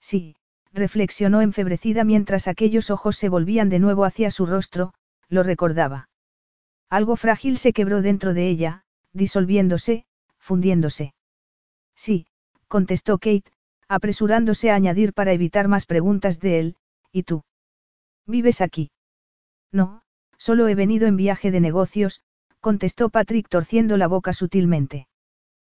Sí, 0.00 0.36
reflexionó 0.72 1.40
enfebrecida 1.40 2.02
mientras 2.02 2.48
aquellos 2.48 2.90
ojos 2.90 3.16
se 3.16 3.28
volvían 3.28 3.68
de 3.68 3.78
nuevo 3.78 4.04
hacia 4.04 4.30
su 4.30 4.46
rostro, 4.46 4.92
lo 5.28 5.42
recordaba. 5.42 6.08
Algo 6.88 7.16
frágil 7.16 7.58
se 7.58 7.72
quebró 7.72 8.02
dentro 8.02 8.34
de 8.34 8.48
ella, 8.48 8.84
disolviéndose, 9.16 10.04
fundiéndose. 10.38 11.14
Sí, 11.94 12.26
contestó 12.68 13.18
Kate, 13.18 13.50
apresurándose 13.88 14.70
a 14.70 14.74
añadir 14.74 15.12
para 15.12 15.32
evitar 15.32 15.68
más 15.68 15.86
preguntas 15.86 16.38
de 16.40 16.58
él, 16.60 16.76
¿y 17.12 17.22
tú? 17.22 17.44
¿Vives 18.26 18.60
aquí? 18.60 18.90
No, 19.72 20.02
solo 20.36 20.68
he 20.68 20.74
venido 20.74 21.06
en 21.06 21.16
viaje 21.16 21.50
de 21.50 21.60
negocios, 21.60 22.20
contestó 22.60 23.08
Patrick 23.08 23.48
torciendo 23.48 23.96
la 23.96 24.08
boca 24.08 24.32
sutilmente. 24.32 25.08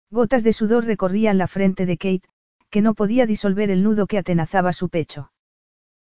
Gotas 0.10 0.44
de 0.44 0.54
sudor 0.54 0.86
recorrían 0.86 1.38
la 1.38 1.48
frente 1.48 1.86
de 1.86 1.98
Kate, 1.98 2.30
que 2.70 2.82
no 2.82 2.94
podía 2.94 3.26
disolver 3.26 3.70
el 3.70 3.84
nudo 3.84 4.08
que 4.08 4.18
atenazaba 4.18 4.74
su 4.74 4.90
pecho. 4.90 5.32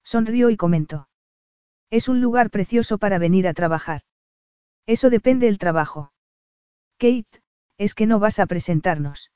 Sonrió 0.03 0.50
y 0.50 0.57
comentó. 0.57 1.10
Es 1.89 2.07
un 2.07 2.22
lugar 2.22 2.50
precioso 2.50 2.98
para 2.98 3.17
venir 3.17 3.48
a 3.48 3.53
trabajar. 3.53 4.01
Eso 4.86 5.10
depende 5.10 5.48
del 5.48 5.57
trabajo. 5.57 6.12
Kate, 6.98 7.42
¿es 7.77 7.94
que 7.94 8.08
no 8.08 8.20
vas 8.20 8.39
a 8.39 8.48
presentarnos? 8.48 9.32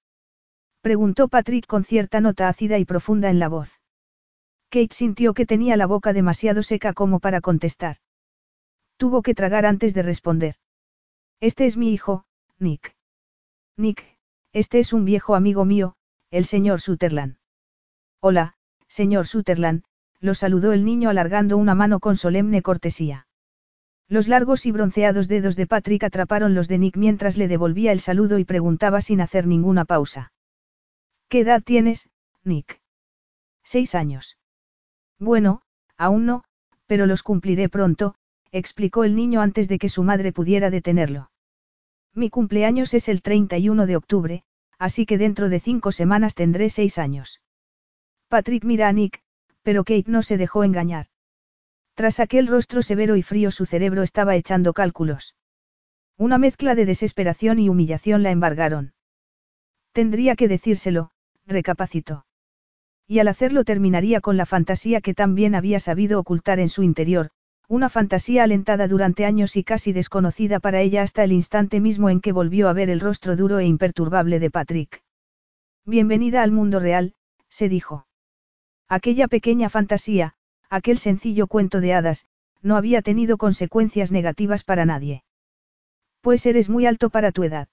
Preguntó 0.82 1.28
Patrick 1.28 1.68
con 1.68 1.84
cierta 1.84 2.20
nota 2.20 2.50
ácida 2.50 2.80
y 2.80 2.86
profunda 2.86 3.30
en 3.30 3.38
la 3.38 3.50
voz. 3.50 3.80
Kate 4.70 4.94
sintió 4.96 5.34
que 5.34 5.46
tenía 5.46 5.78
la 5.78 5.86
boca 5.86 6.12
demasiado 6.12 6.64
seca 6.64 6.94
como 6.94 7.20
para 7.20 7.40
contestar. 7.40 7.98
Tuvo 8.98 9.22
que 9.22 9.36
tragar 9.36 9.66
antes 9.66 9.94
de 9.94 10.02
responder. 10.02 10.56
Este 11.40 11.66
es 11.66 11.78
mi 11.78 11.94
hijo, 11.94 12.26
Nick. 12.58 12.96
Nick, 13.78 14.18
este 14.54 14.80
es 14.80 14.92
un 14.94 15.06
viejo 15.06 15.36
amigo 15.36 15.66
mío, 15.66 15.96
el 16.32 16.46
señor 16.46 16.82
Sutherland. 16.82 17.38
Hola, 18.22 18.56
señor 18.88 19.28
Sutherland, 19.28 19.84
lo 20.20 20.34
saludó 20.34 20.74
el 20.74 20.84
niño 20.86 21.10
alargando 21.10 21.58
una 21.58 21.76
mano 21.76 22.00
con 22.00 22.18
solemne 22.18 22.62
cortesía. 22.62 23.28
Los 24.12 24.28
largos 24.28 24.66
y 24.66 24.74
bronceados 24.74 25.30
dedos 25.30 25.56
de 25.56 25.68
Patrick 25.68 26.04
atraparon 26.04 26.54
los 26.54 26.68
de 26.68 26.78
Nick 26.78 26.98
mientras 26.98 27.38
le 27.38 27.48
devolvía 27.48 27.94
el 27.94 28.02
saludo 28.02 28.40
y 28.40 28.44
preguntaba 28.44 29.00
sin 29.00 29.22
hacer 29.22 29.48
ninguna 29.48 29.86
pausa. 29.86 30.34
¿Qué 31.30 31.40
edad 31.40 31.64
tienes, 31.64 32.10
Nick? 32.44 32.82
Seis 33.64 33.96
años. 33.96 34.38
Bueno, 35.18 35.62
aún 35.96 36.26
no, 36.26 36.44
pero 36.88 37.06
los 37.06 37.24
cumpliré 37.24 37.70
pronto, 37.70 38.16
explicó 38.52 39.06
el 39.06 39.16
niño 39.16 39.40
antes 39.40 39.70
de 39.70 39.80
que 39.80 39.88
su 39.88 40.04
madre 40.04 40.34
pudiera 40.34 40.70
detenerlo. 40.70 41.32
Mi 42.14 42.30
cumpleaños 42.30 42.94
es 42.94 43.08
el 43.08 43.22
31 43.22 43.86
de 43.86 43.96
octubre, 43.96 44.44
así 44.78 45.06
que 45.06 45.18
dentro 45.18 45.48
de 45.48 45.62
cinco 45.62 45.94
semanas 45.94 46.36
tendré 46.36 46.70
seis 46.70 46.98
años. 46.98 47.40
Patrick 48.28 48.66
mira 48.66 48.90
a 48.90 48.92
Nick, 48.92 49.22
pero 49.62 49.86
Kate 49.86 50.12
no 50.12 50.22
se 50.22 50.36
dejó 50.36 50.66
engañar. 50.66 51.11
Tras 51.94 52.20
aquel 52.20 52.48
rostro 52.48 52.82
severo 52.82 53.16
y 53.16 53.22
frío 53.22 53.52
su 53.52 53.66
cerebro 53.66 54.04
estaba 54.04 54.36
echando 54.36 54.74
cálculos. 54.74 55.36
Una 56.18 56.38
mezcla 56.38 56.76
de 56.76 56.86
desesperación 56.86 57.60
y 57.60 57.70
humillación 57.70 58.24
la 58.24 58.32
embargaron. 58.32 58.94
Tendría 59.92 60.36
que 60.36 60.48
decírselo, 60.48 61.12
recapacitó. 61.46 62.26
Y 63.08 63.20
al 63.20 63.28
hacerlo 63.28 63.64
terminaría 63.64 64.22
con 64.22 64.38
la 64.38 64.46
fantasía 64.46 65.02
que 65.02 65.14
tan 65.14 65.36
bien 65.36 65.56
había 65.56 65.80
sabido 65.80 66.20
ocultar 66.20 66.60
en 66.60 66.70
su 66.70 66.84
interior, 66.84 67.32
una 67.68 67.90
fantasía 67.90 68.44
alentada 68.44 68.88
durante 68.88 69.26
años 69.26 69.56
y 69.56 69.64
casi 69.64 69.94
desconocida 69.94 70.60
para 70.60 70.82
ella 70.82 71.02
hasta 71.04 71.24
el 71.24 71.32
instante 71.32 71.80
mismo 71.80 72.10
en 72.10 72.22
que 72.22 72.32
volvió 72.32 72.70
a 72.70 72.74
ver 72.74 72.90
el 72.90 73.00
rostro 73.00 73.36
duro 73.36 73.60
e 73.60 73.66
imperturbable 73.66 74.40
de 74.40 74.52
Patrick. 74.52 75.04
Bienvenida 75.86 76.44
al 76.44 76.52
mundo 76.52 76.80
real, 76.80 77.16
se 77.50 77.70
dijo. 77.70 78.08
Aquella 78.88 79.28
pequeña 79.28 79.70
fantasía, 79.70 80.36
aquel 80.72 80.98
sencillo 80.98 81.46
cuento 81.48 81.82
de 81.82 81.94
hadas, 81.94 82.26
no 82.64 82.78
había 82.78 83.02
tenido 83.02 83.38
consecuencias 83.38 84.12
negativas 84.12 84.64
para 84.64 84.86
nadie. 84.86 85.24
Pues 86.22 86.46
eres 86.46 86.70
muy 86.70 86.86
alto 86.86 87.10
para 87.10 87.32
tu 87.32 87.44
edad. 87.44 87.68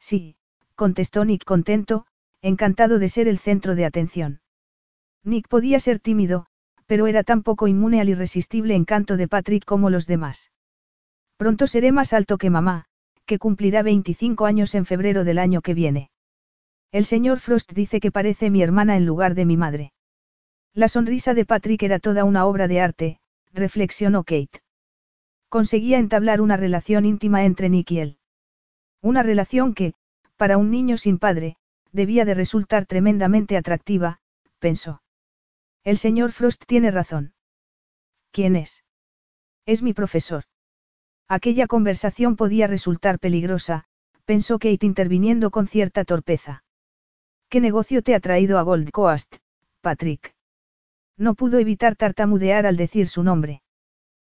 Sí, 0.00 0.36
contestó 0.74 1.24
Nick 1.24 1.44
contento, 1.44 2.06
encantado 2.42 2.98
de 2.98 3.08
ser 3.08 3.28
el 3.28 3.38
centro 3.38 3.74
de 3.74 3.84
atención. 3.84 4.40
Nick 5.22 5.48
podía 5.48 5.78
ser 5.78 6.00
tímido, 6.00 6.46
pero 6.86 7.06
era 7.06 7.22
tan 7.22 7.42
poco 7.42 7.68
inmune 7.68 8.00
al 8.00 8.08
irresistible 8.08 8.74
encanto 8.74 9.16
de 9.16 9.28
Patrick 9.28 9.64
como 9.64 9.88
los 9.88 10.06
demás. 10.06 10.50
Pronto 11.36 11.66
seré 11.66 11.92
más 11.92 12.12
alto 12.12 12.36
que 12.36 12.50
mamá, 12.50 12.86
que 13.26 13.38
cumplirá 13.38 13.82
25 13.82 14.46
años 14.46 14.74
en 14.74 14.86
febrero 14.86 15.22
del 15.22 15.38
año 15.38 15.60
que 15.60 15.74
viene. 15.74 16.10
El 16.90 17.04
señor 17.04 17.38
Frost 17.38 17.72
dice 17.72 18.00
que 18.00 18.10
parece 18.10 18.50
mi 18.50 18.62
hermana 18.62 18.96
en 18.96 19.04
lugar 19.06 19.34
de 19.34 19.44
mi 19.44 19.56
madre. 19.56 19.92
La 20.74 20.88
sonrisa 20.88 21.34
de 21.34 21.44
Patrick 21.44 21.82
era 21.82 21.98
toda 21.98 22.24
una 22.24 22.46
obra 22.46 22.68
de 22.68 22.80
arte, 22.80 23.20
reflexionó 23.52 24.24
Kate. 24.24 24.62
Conseguía 25.48 25.98
entablar 25.98 26.40
una 26.40 26.56
relación 26.56 27.04
íntima 27.04 27.44
entre 27.44 27.68
Nick 27.68 27.90
y 27.92 28.00
él. 28.00 28.18
Una 29.00 29.22
relación 29.22 29.74
que, 29.74 29.94
para 30.36 30.56
un 30.56 30.70
niño 30.70 30.98
sin 30.98 31.18
padre, 31.18 31.56
debía 31.92 32.24
de 32.24 32.34
resultar 32.34 32.86
tremendamente 32.86 33.56
atractiva, 33.56 34.20
pensó. 34.58 35.02
El 35.84 35.98
señor 35.98 36.32
Frost 36.32 36.64
tiene 36.66 36.90
razón. 36.90 37.32
¿Quién 38.30 38.56
es? 38.56 38.84
Es 39.66 39.82
mi 39.82 39.94
profesor. 39.94 40.44
Aquella 41.28 41.66
conversación 41.66 42.36
podía 42.36 42.66
resultar 42.66 43.18
peligrosa, 43.18 43.84
pensó 44.24 44.58
Kate 44.58 44.86
interviniendo 44.86 45.50
con 45.50 45.66
cierta 45.66 46.04
torpeza. 46.04 46.64
¿Qué 47.48 47.60
negocio 47.60 48.02
te 48.02 48.14
ha 48.14 48.20
traído 48.20 48.58
a 48.58 48.62
Gold 48.62 48.90
Coast, 48.90 49.36
Patrick? 49.80 50.34
No 51.18 51.34
pudo 51.34 51.58
evitar 51.58 51.96
tartamudear 51.96 52.64
al 52.64 52.76
decir 52.76 53.08
su 53.08 53.22
nombre. 53.24 53.62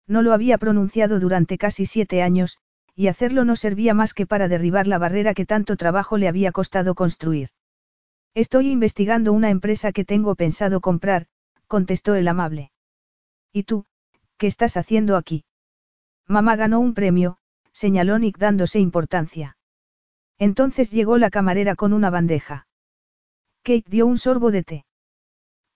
No 0.08 0.20
lo 0.20 0.32
había 0.32 0.58
pronunciado 0.58 1.20
durante 1.20 1.56
casi 1.56 1.86
siete 1.86 2.22
años, 2.22 2.58
y 2.94 3.06
hacerlo 3.06 3.44
no 3.44 3.56
servía 3.56 3.94
más 3.94 4.12
que 4.12 4.26
para 4.26 4.48
derribar 4.48 4.86
la 4.88 4.98
barrera 4.98 5.32
que 5.32 5.46
tanto 5.46 5.76
trabajo 5.76 6.18
le 6.18 6.28
había 6.28 6.52
costado 6.52 6.94
construir. 6.94 7.50
Estoy 8.34 8.70
investigando 8.70 9.32
una 9.32 9.50
empresa 9.50 9.92
que 9.92 10.04
tengo 10.04 10.34
pensado 10.34 10.80
comprar, 10.80 11.26
contestó 11.68 12.16
el 12.16 12.26
amable. 12.28 12.72
¿Y 13.52 13.62
tú, 13.62 13.86
qué 14.36 14.46
estás 14.48 14.76
haciendo 14.76 15.16
aquí? 15.16 15.44
Mamá 16.26 16.56
ganó 16.56 16.80
un 16.80 16.94
premio, 16.94 17.38
señaló 17.72 18.18
Nick 18.18 18.38
dándose 18.38 18.80
importancia. 18.80 19.56
Entonces 20.38 20.90
llegó 20.90 21.18
la 21.18 21.30
camarera 21.30 21.76
con 21.76 21.92
una 21.92 22.10
bandeja. 22.10 22.66
Kate 23.62 23.84
dio 23.86 24.06
un 24.06 24.18
sorbo 24.18 24.50
de 24.50 24.64
té. 24.64 24.84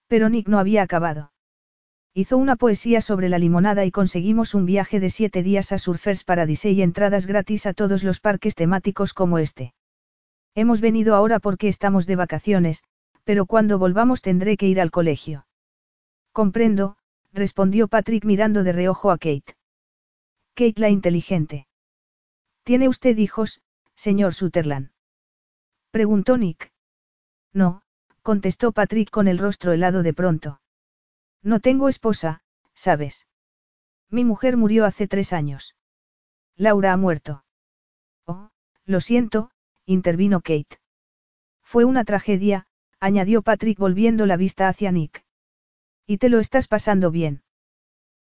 Pero 0.07 0.29
Nick 0.29 0.47
no 0.47 0.59
había 0.59 0.83
acabado. 0.83 1.31
Hizo 2.13 2.37
una 2.37 2.55
poesía 2.55 3.01
sobre 3.01 3.29
la 3.29 3.37
limonada 3.37 3.85
y 3.85 3.91
conseguimos 3.91 4.55
un 4.55 4.65
viaje 4.65 4.99
de 4.99 5.09
siete 5.09 5.43
días 5.43 5.71
a 5.71 5.77
Surfers 5.77 6.23
Paradise 6.23 6.71
y 6.71 6.81
entradas 6.81 7.27
gratis 7.27 7.65
a 7.65 7.73
todos 7.73 8.03
los 8.03 8.19
parques 8.19 8.55
temáticos 8.55 9.13
como 9.13 9.37
este. 9.37 9.73
Hemos 10.55 10.81
venido 10.81 11.13
ahora 11.13 11.39
porque 11.39 11.67
estamos 11.67 12.07
de 12.07 12.15
vacaciones, 12.15 12.83
pero 13.23 13.45
cuando 13.45 13.77
volvamos 13.77 14.21
tendré 14.23 14.57
que 14.57 14.67
ir 14.67 14.81
al 14.81 14.89
colegio. 14.89 15.45
Comprendo, 16.31 16.97
respondió 17.33 17.87
Patrick 17.87 18.25
mirando 18.25 18.63
de 18.63 18.71
reojo 18.71 19.11
a 19.11 19.17
Kate. 19.17 19.55
Kate 20.55 20.81
la 20.81 20.89
inteligente. 20.89 21.67
¿Tiene 22.63 22.87
usted 22.87 23.15
hijos, 23.17 23.61
señor 23.95 24.33
Sutherland? 24.33 24.89
Preguntó 25.91 26.37
Nick. 26.37 26.71
No, 27.53 27.83
contestó 28.27 28.73
Patrick 28.73 29.09
con 29.09 29.29
el 29.29 29.37
rostro 29.37 29.71
helado 29.71 30.03
de 30.03 30.13
pronto. 30.13 30.59
No 31.41 31.61
tengo 31.61 31.87
esposa, 31.87 32.41
¿sabes? 32.73 33.25
Mi 34.09 34.25
mujer 34.25 34.57
murió 34.57 34.83
hace 34.83 35.07
tres 35.07 35.31
años. 35.31 35.77
Laura 36.57 36.91
ha 36.91 36.97
muerto. 36.97 37.45
Oh, 38.25 38.49
lo 38.83 38.99
siento, 38.99 39.51
intervino 39.85 40.41
Kate. 40.41 40.77
Fue 41.63 41.85
una 41.85 42.03
tragedia, 42.03 42.67
añadió 42.99 43.43
Patrick 43.43 43.79
volviendo 43.79 44.25
la 44.25 44.35
vista 44.35 44.67
hacia 44.67 44.91
Nick. 44.91 45.23
¿Y 46.05 46.17
te 46.17 46.27
lo 46.27 46.39
estás 46.39 46.67
pasando 46.67 47.11
bien? 47.11 47.43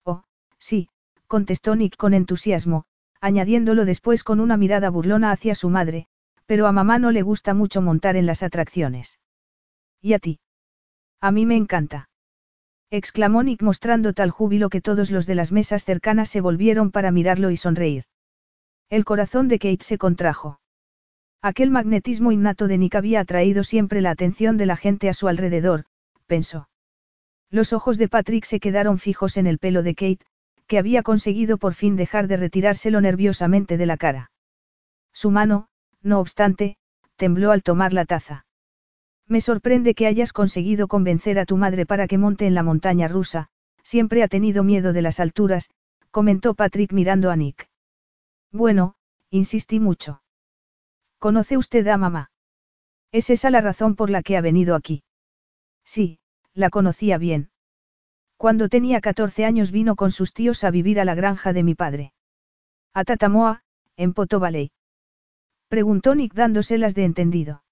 Oh, 0.04 0.22
sí, 0.60 0.88
contestó 1.26 1.74
Nick 1.74 1.96
con 1.96 2.14
entusiasmo, 2.14 2.84
añadiéndolo 3.20 3.84
después 3.84 4.22
con 4.22 4.38
una 4.38 4.56
mirada 4.56 4.88
burlona 4.88 5.32
hacia 5.32 5.56
su 5.56 5.68
madre, 5.68 6.06
pero 6.46 6.68
a 6.68 6.72
mamá 6.72 7.00
no 7.00 7.10
le 7.10 7.22
gusta 7.22 7.54
mucho 7.54 7.82
montar 7.82 8.14
en 8.14 8.26
las 8.26 8.44
atracciones. 8.44 9.18
¿Y 10.00 10.12
a 10.12 10.18
ti? 10.18 10.38
A 11.20 11.30
mí 11.30 11.46
me 11.46 11.56
encanta. 11.56 12.08
Exclamó 12.90 13.42
Nick 13.42 13.62
mostrando 13.62 14.12
tal 14.12 14.30
júbilo 14.30 14.68
que 14.68 14.80
todos 14.80 15.10
los 15.10 15.26
de 15.26 15.34
las 15.34 15.50
mesas 15.50 15.84
cercanas 15.84 16.30
se 16.30 16.40
volvieron 16.40 16.90
para 16.90 17.10
mirarlo 17.10 17.50
y 17.50 17.56
sonreír. 17.56 18.04
El 18.88 19.04
corazón 19.04 19.48
de 19.48 19.58
Kate 19.58 19.82
se 19.82 19.98
contrajo. 19.98 20.60
Aquel 21.42 21.70
magnetismo 21.70 22.32
innato 22.32 22.68
de 22.68 22.78
Nick 22.78 22.94
había 22.94 23.20
atraído 23.20 23.64
siempre 23.64 24.00
la 24.00 24.10
atención 24.10 24.56
de 24.56 24.66
la 24.66 24.76
gente 24.76 25.08
a 25.08 25.14
su 25.14 25.28
alrededor, 25.28 25.84
pensó. 26.26 26.68
Los 27.50 27.72
ojos 27.72 27.98
de 27.98 28.08
Patrick 28.08 28.44
se 28.44 28.60
quedaron 28.60 28.98
fijos 28.98 29.36
en 29.36 29.46
el 29.46 29.58
pelo 29.58 29.82
de 29.82 29.94
Kate, 29.94 30.24
que 30.66 30.78
había 30.78 31.02
conseguido 31.02 31.58
por 31.58 31.74
fin 31.74 31.96
dejar 31.96 32.28
de 32.28 32.36
retirárselo 32.36 33.00
nerviosamente 33.00 33.76
de 33.76 33.86
la 33.86 33.96
cara. 33.96 34.30
Su 35.12 35.30
mano, 35.30 35.68
no 36.02 36.20
obstante, 36.20 36.76
tembló 37.16 37.52
al 37.52 37.62
tomar 37.62 37.92
la 37.92 38.04
taza. 38.04 38.45
Me 39.28 39.40
sorprende 39.40 39.94
que 39.94 40.06
hayas 40.06 40.32
conseguido 40.32 40.86
convencer 40.86 41.38
a 41.38 41.46
tu 41.46 41.56
madre 41.56 41.84
para 41.84 42.06
que 42.06 42.18
monte 42.18 42.46
en 42.46 42.54
la 42.54 42.62
montaña 42.62 43.08
rusa, 43.08 43.48
siempre 43.82 44.22
ha 44.22 44.28
tenido 44.28 44.62
miedo 44.62 44.92
de 44.92 45.02
las 45.02 45.18
alturas, 45.20 45.70
comentó 46.10 46.54
Patrick 46.54 46.92
mirando 46.92 47.30
a 47.30 47.36
Nick. 47.36 47.68
Bueno, 48.52 48.94
insistí 49.30 49.80
mucho. 49.80 50.22
¿Conoce 51.18 51.56
usted 51.56 51.86
a 51.88 51.96
mamá? 51.96 52.30
¿Es 53.10 53.30
esa 53.30 53.50
la 53.50 53.60
razón 53.60 53.96
por 53.96 54.10
la 54.10 54.22
que 54.22 54.36
ha 54.36 54.40
venido 54.40 54.74
aquí? 54.74 55.02
Sí, 55.84 56.20
la 56.54 56.70
conocía 56.70 57.18
bien. 57.18 57.50
Cuando 58.36 58.68
tenía 58.68 59.00
14 59.00 59.44
años 59.44 59.70
vino 59.70 59.96
con 59.96 60.10
sus 60.10 60.32
tíos 60.32 60.62
a 60.62 60.70
vivir 60.70 61.00
a 61.00 61.04
la 61.04 61.14
granja 61.14 61.52
de 61.52 61.62
mi 61.62 61.74
padre. 61.74 62.12
A 62.92 63.04
Tatamoa, 63.04 63.62
en 63.96 64.12
Valley. 64.12 64.70
Preguntó 65.68 66.14
Nick 66.14 66.34
dándoselas 66.34 66.94
de 66.94 67.04
entendido. 67.04 67.62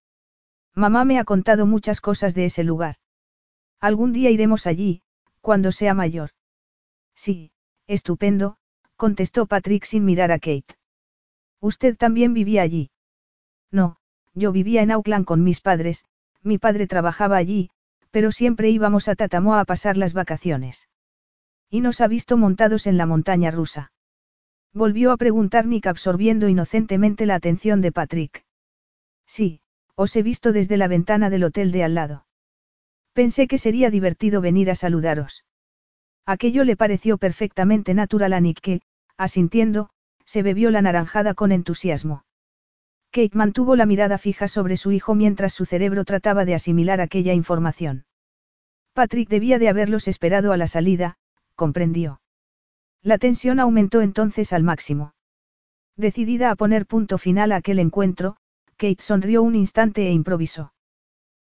Mamá 0.74 1.04
me 1.04 1.18
ha 1.18 1.24
contado 1.24 1.66
muchas 1.66 2.00
cosas 2.00 2.34
de 2.34 2.46
ese 2.46 2.64
lugar. 2.64 2.96
Algún 3.80 4.12
día 4.12 4.30
iremos 4.30 4.66
allí, 4.66 5.02
cuando 5.40 5.72
sea 5.72 5.94
mayor. 5.94 6.30
Sí, 7.14 7.52
estupendo, 7.86 8.56
contestó 8.96 9.46
Patrick 9.46 9.84
sin 9.84 10.04
mirar 10.04 10.32
a 10.32 10.38
Kate. 10.38 10.76
¿Usted 11.60 11.96
también 11.96 12.34
vivía 12.34 12.62
allí? 12.62 12.90
No, 13.70 13.98
yo 14.34 14.52
vivía 14.52 14.82
en 14.82 14.90
Auckland 14.90 15.24
con 15.24 15.44
mis 15.44 15.60
padres, 15.60 16.04
mi 16.42 16.58
padre 16.58 16.86
trabajaba 16.86 17.36
allí, 17.36 17.70
pero 18.10 18.32
siempre 18.32 18.70
íbamos 18.70 19.08
a 19.08 19.14
Tatamoa 19.14 19.60
a 19.60 19.64
pasar 19.64 19.96
las 19.96 20.12
vacaciones. 20.12 20.88
Y 21.70 21.80
nos 21.80 22.00
ha 22.00 22.06
visto 22.06 22.36
montados 22.36 22.86
en 22.86 22.96
la 22.96 23.06
montaña 23.06 23.50
rusa. 23.50 23.92
Volvió 24.72 25.12
a 25.12 25.16
preguntar 25.16 25.66
Nick 25.66 25.86
absorbiendo 25.86 26.48
inocentemente 26.48 27.26
la 27.26 27.36
atención 27.36 27.80
de 27.80 27.92
Patrick. 27.92 28.44
Sí, 29.26 29.60
os 29.96 30.14
he 30.16 30.22
visto 30.22 30.52
desde 30.52 30.76
la 30.76 30.88
ventana 30.88 31.30
del 31.30 31.44
hotel 31.44 31.72
de 31.72 31.84
al 31.84 31.94
lado. 31.94 32.26
Pensé 33.12 33.46
que 33.46 33.58
sería 33.58 33.90
divertido 33.90 34.40
venir 34.40 34.70
a 34.70 34.74
saludaros. 34.74 35.44
Aquello 36.26 36.64
le 36.64 36.76
pareció 36.76 37.18
perfectamente 37.18 37.94
natural 37.94 38.32
a 38.32 38.40
Nick 38.40 38.60
que, 38.60 38.80
asintiendo, 39.16 39.90
se 40.24 40.42
bebió 40.42 40.70
la 40.70 40.82
naranjada 40.82 41.34
con 41.34 41.52
entusiasmo. 41.52 42.24
Kate 43.10 43.36
mantuvo 43.36 43.76
la 43.76 43.86
mirada 43.86 44.18
fija 44.18 44.48
sobre 44.48 44.76
su 44.76 44.90
hijo 44.90 45.14
mientras 45.14 45.52
su 45.52 45.66
cerebro 45.66 46.04
trataba 46.04 46.44
de 46.44 46.54
asimilar 46.54 47.00
aquella 47.00 47.32
información. 47.32 48.06
Patrick 48.94 49.28
debía 49.28 49.58
de 49.58 49.68
haberlos 49.68 50.08
esperado 50.08 50.52
a 50.52 50.56
la 50.56 50.66
salida, 50.66 51.16
comprendió. 51.54 52.20
La 53.02 53.18
tensión 53.18 53.60
aumentó 53.60 54.00
entonces 54.00 54.52
al 54.52 54.64
máximo. 54.64 55.14
Decidida 55.96 56.50
a 56.50 56.56
poner 56.56 56.86
punto 56.86 57.18
final 57.18 57.52
a 57.52 57.56
aquel 57.56 57.78
encuentro, 57.78 58.36
Kate 58.84 59.02
sonrió 59.02 59.42
un 59.42 59.54
instante 59.54 60.08
e 60.08 60.12
improvisó. 60.12 60.74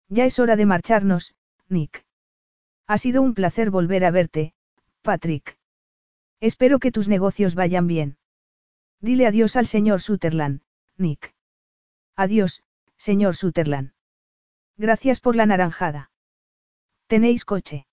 Ya 0.09 0.25
es 0.25 0.39
hora 0.39 0.55
de 0.55 0.65
marcharnos, 0.65 1.35
Nick. 1.69 2.03
Ha 2.87 2.97
sido 2.97 3.21
un 3.21 3.35
placer 3.35 3.69
volver 3.69 4.05
a 4.05 4.09
verte, 4.09 4.55
Patrick. 5.03 5.59
Espero 6.39 6.79
que 6.79 6.91
tus 6.91 7.07
negocios 7.07 7.53
vayan 7.53 7.85
bien. 7.85 8.17
Dile 9.01 9.27
adiós 9.27 9.55
al 9.55 9.67
señor 9.67 10.01
Sutherland, 10.01 10.63
Nick. 10.97 11.35
Adiós, 12.15 12.63
señor 12.97 13.35
Sutherland. 13.35 13.91
Gracias 14.75 15.19
por 15.19 15.35
la 15.35 15.45
naranjada. 15.45 16.09
¿Tenéis 17.05 17.45
coche? 17.45 17.85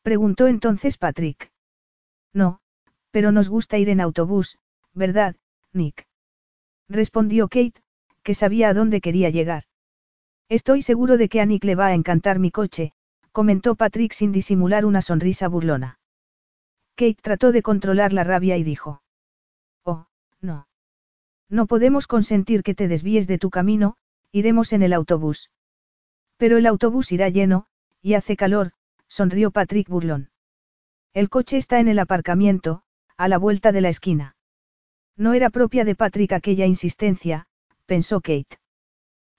Preguntó 0.00 0.46
entonces 0.46 0.96
Patrick. 0.96 1.52
No, 2.32 2.60
pero 3.10 3.32
nos 3.32 3.50
gusta 3.50 3.76
ir 3.76 3.90
en 3.90 4.00
autobús, 4.00 4.58
¿verdad, 4.94 5.36
Nick? 5.74 6.06
Respondió 6.88 7.48
Kate, 7.48 7.82
que 8.26 8.34
sabía 8.34 8.68
a 8.68 8.74
dónde 8.74 9.00
quería 9.00 9.30
llegar. 9.30 9.62
Estoy 10.48 10.82
seguro 10.82 11.16
de 11.16 11.28
que 11.28 11.40
a 11.40 11.46
Nick 11.46 11.62
le 11.62 11.76
va 11.76 11.86
a 11.86 11.94
encantar 11.94 12.40
mi 12.40 12.50
coche, 12.50 12.92
comentó 13.30 13.76
Patrick 13.76 14.12
sin 14.12 14.32
disimular 14.32 14.84
una 14.84 15.00
sonrisa 15.00 15.46
burlona. 15.46 16.00
Kate 16.96 17.22
trató 17.22 17.52
de 17.52 17.62
controlar 17.62 18.12
la 18.12 18.24
rabia 18.24 18.56
y 18.56 18.64
dijo. 18.64 19.00
Oh, 19.84 20.06
no. 20.40 20.66
No 21.48 21.68
podemos 21.68 22.08
consentir 22.08 22.64
que 22.64 22.74
te 22.74 22.88
desvíes 22.88 23.28
de 23.28 23.38
tu 23.38 23.50
camino, 23.50 23.96
iremos 24.32 24.72
en 24.72 24.82
el 24.82 24.92
autobús. 24.92 25.52
Pero 26.36 26.58
el 26.58 26.66
autobús 26.66 27.12
irá 27.12 27.28
lleno, 27.28 27.66
y 28.02 28.14
hace 28.14 28.34
calor, 28.36 28.72
sonrió 29.06 29.52
Patrick 29.52 29.88
burlón. 29.88 30.30
El 31.14 31.28
coche 31.28 31.58
está 31.58 31.78
en 31.78 31.86
el 31.86 32.00
aparcamiento, 32.00 32.82
a 33.16 33.28
la 33.28 33.38
vuelta 33.38 33.70
de 33.70 33.82
la 33.82 33.88
esquina. 33.88 34.34
No 35.16 35.32
era 35.32 35.48
propia 35.50 35.84
de 35.84 35.94
Patrick 35.94 36.32
aquella 36.32 36.66
insistencia, 36.66 37.46
pensó 37.86 38.20
Kate. 38.20 38.58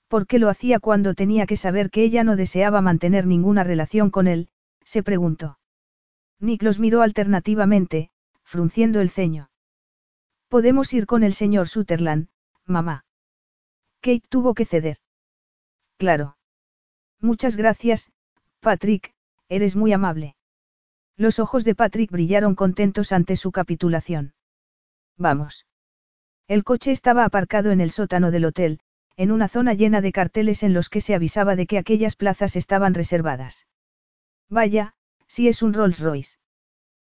¿Por 0.07 0.25
qué 0.25 0.39
lo 0.39 0.49
hacía 0.49 0.79
cuando 0.79 1.13
tenía 1.13 1.45
que 1.45 1.57
saber 1.57 1.89
que 1.89 2.03
ella 2.03 2.23
no 2.23 2.35
deseaba 2.35 2.81
mantener 2.81 3.27
ninguna 3.27 3.63
relación 3.63 4.09
con 4.09 4.27
él? 4.27 4.49
se 4.83 5.03
preguntó. 5.03 5.59
Nick 6.39 6.63
los 6.63 6.79
miró 6.79 7.01
alternativamente, 7.01 8.09
frunciendo 8.43 9.01
el 9.01 9.09
ceño. 9.09 9.49
Podemos 10.47 10.93
ir 10.93 11.05
con 11.05 11.23
el 11.23 11.33
señor 11.33 11.67
Sutherland, 11.67 12.29
mamá. 12.65 13.05
Kate 13.99 14.23
tuvo 14.29 14.53
que 14.53 14.63
ceder. 14.63 14.97
Claro. 15.97 16.37
Muchas 17.19 17.57
gracias, 17.57 18.11
Patrick, 18.61 19.13
eres 19.49 19.75
muy 19.75 19.91
amable. 19.91 20.35
Los 21.17 21.39
ojos 21.39 21.65
de 21.65 21.75
Patrick 21.75 22.11
brillaron 22.11 22.55
contentos 22.55 23.11
ante 23.11 23.35
su 23.35 23.51
capitulación. 23.51 24.33
Vamos. 25.17 25.65
El 26.47 26.63
coche 26.63 26.91
estaba 26.91 27.25
aparcado 27.25 27.71
en 27.71 27.81
el 27.81 27.91
sótano 27.91 28.31
del 28.31 28.45
hotel, 28.45 28.79
en 29.17 29.31
una 29.31 29.49
zona 29.49 29.73
llena 29.73 29.99
de 29.99 30.13
carteles 30.13 30.63
en 30.63 30.73
los 30.73 30.89
que 30.89 31.01
se 31.01 31.13
avisaba 31.13 31.55
de 31.55 31.67
que 31.67 31.77
aquellas 31.77 32.15
plazas 32.15 32.55
estaban 32.55 32.93
reservadas. 32.93 33.67
Vaya, 34.49 34.93
si 35.27 35.49
es 35.49 35.61
un 35.61 35.73
Rolls 35.73 35.99
Royce. 35.99 36.37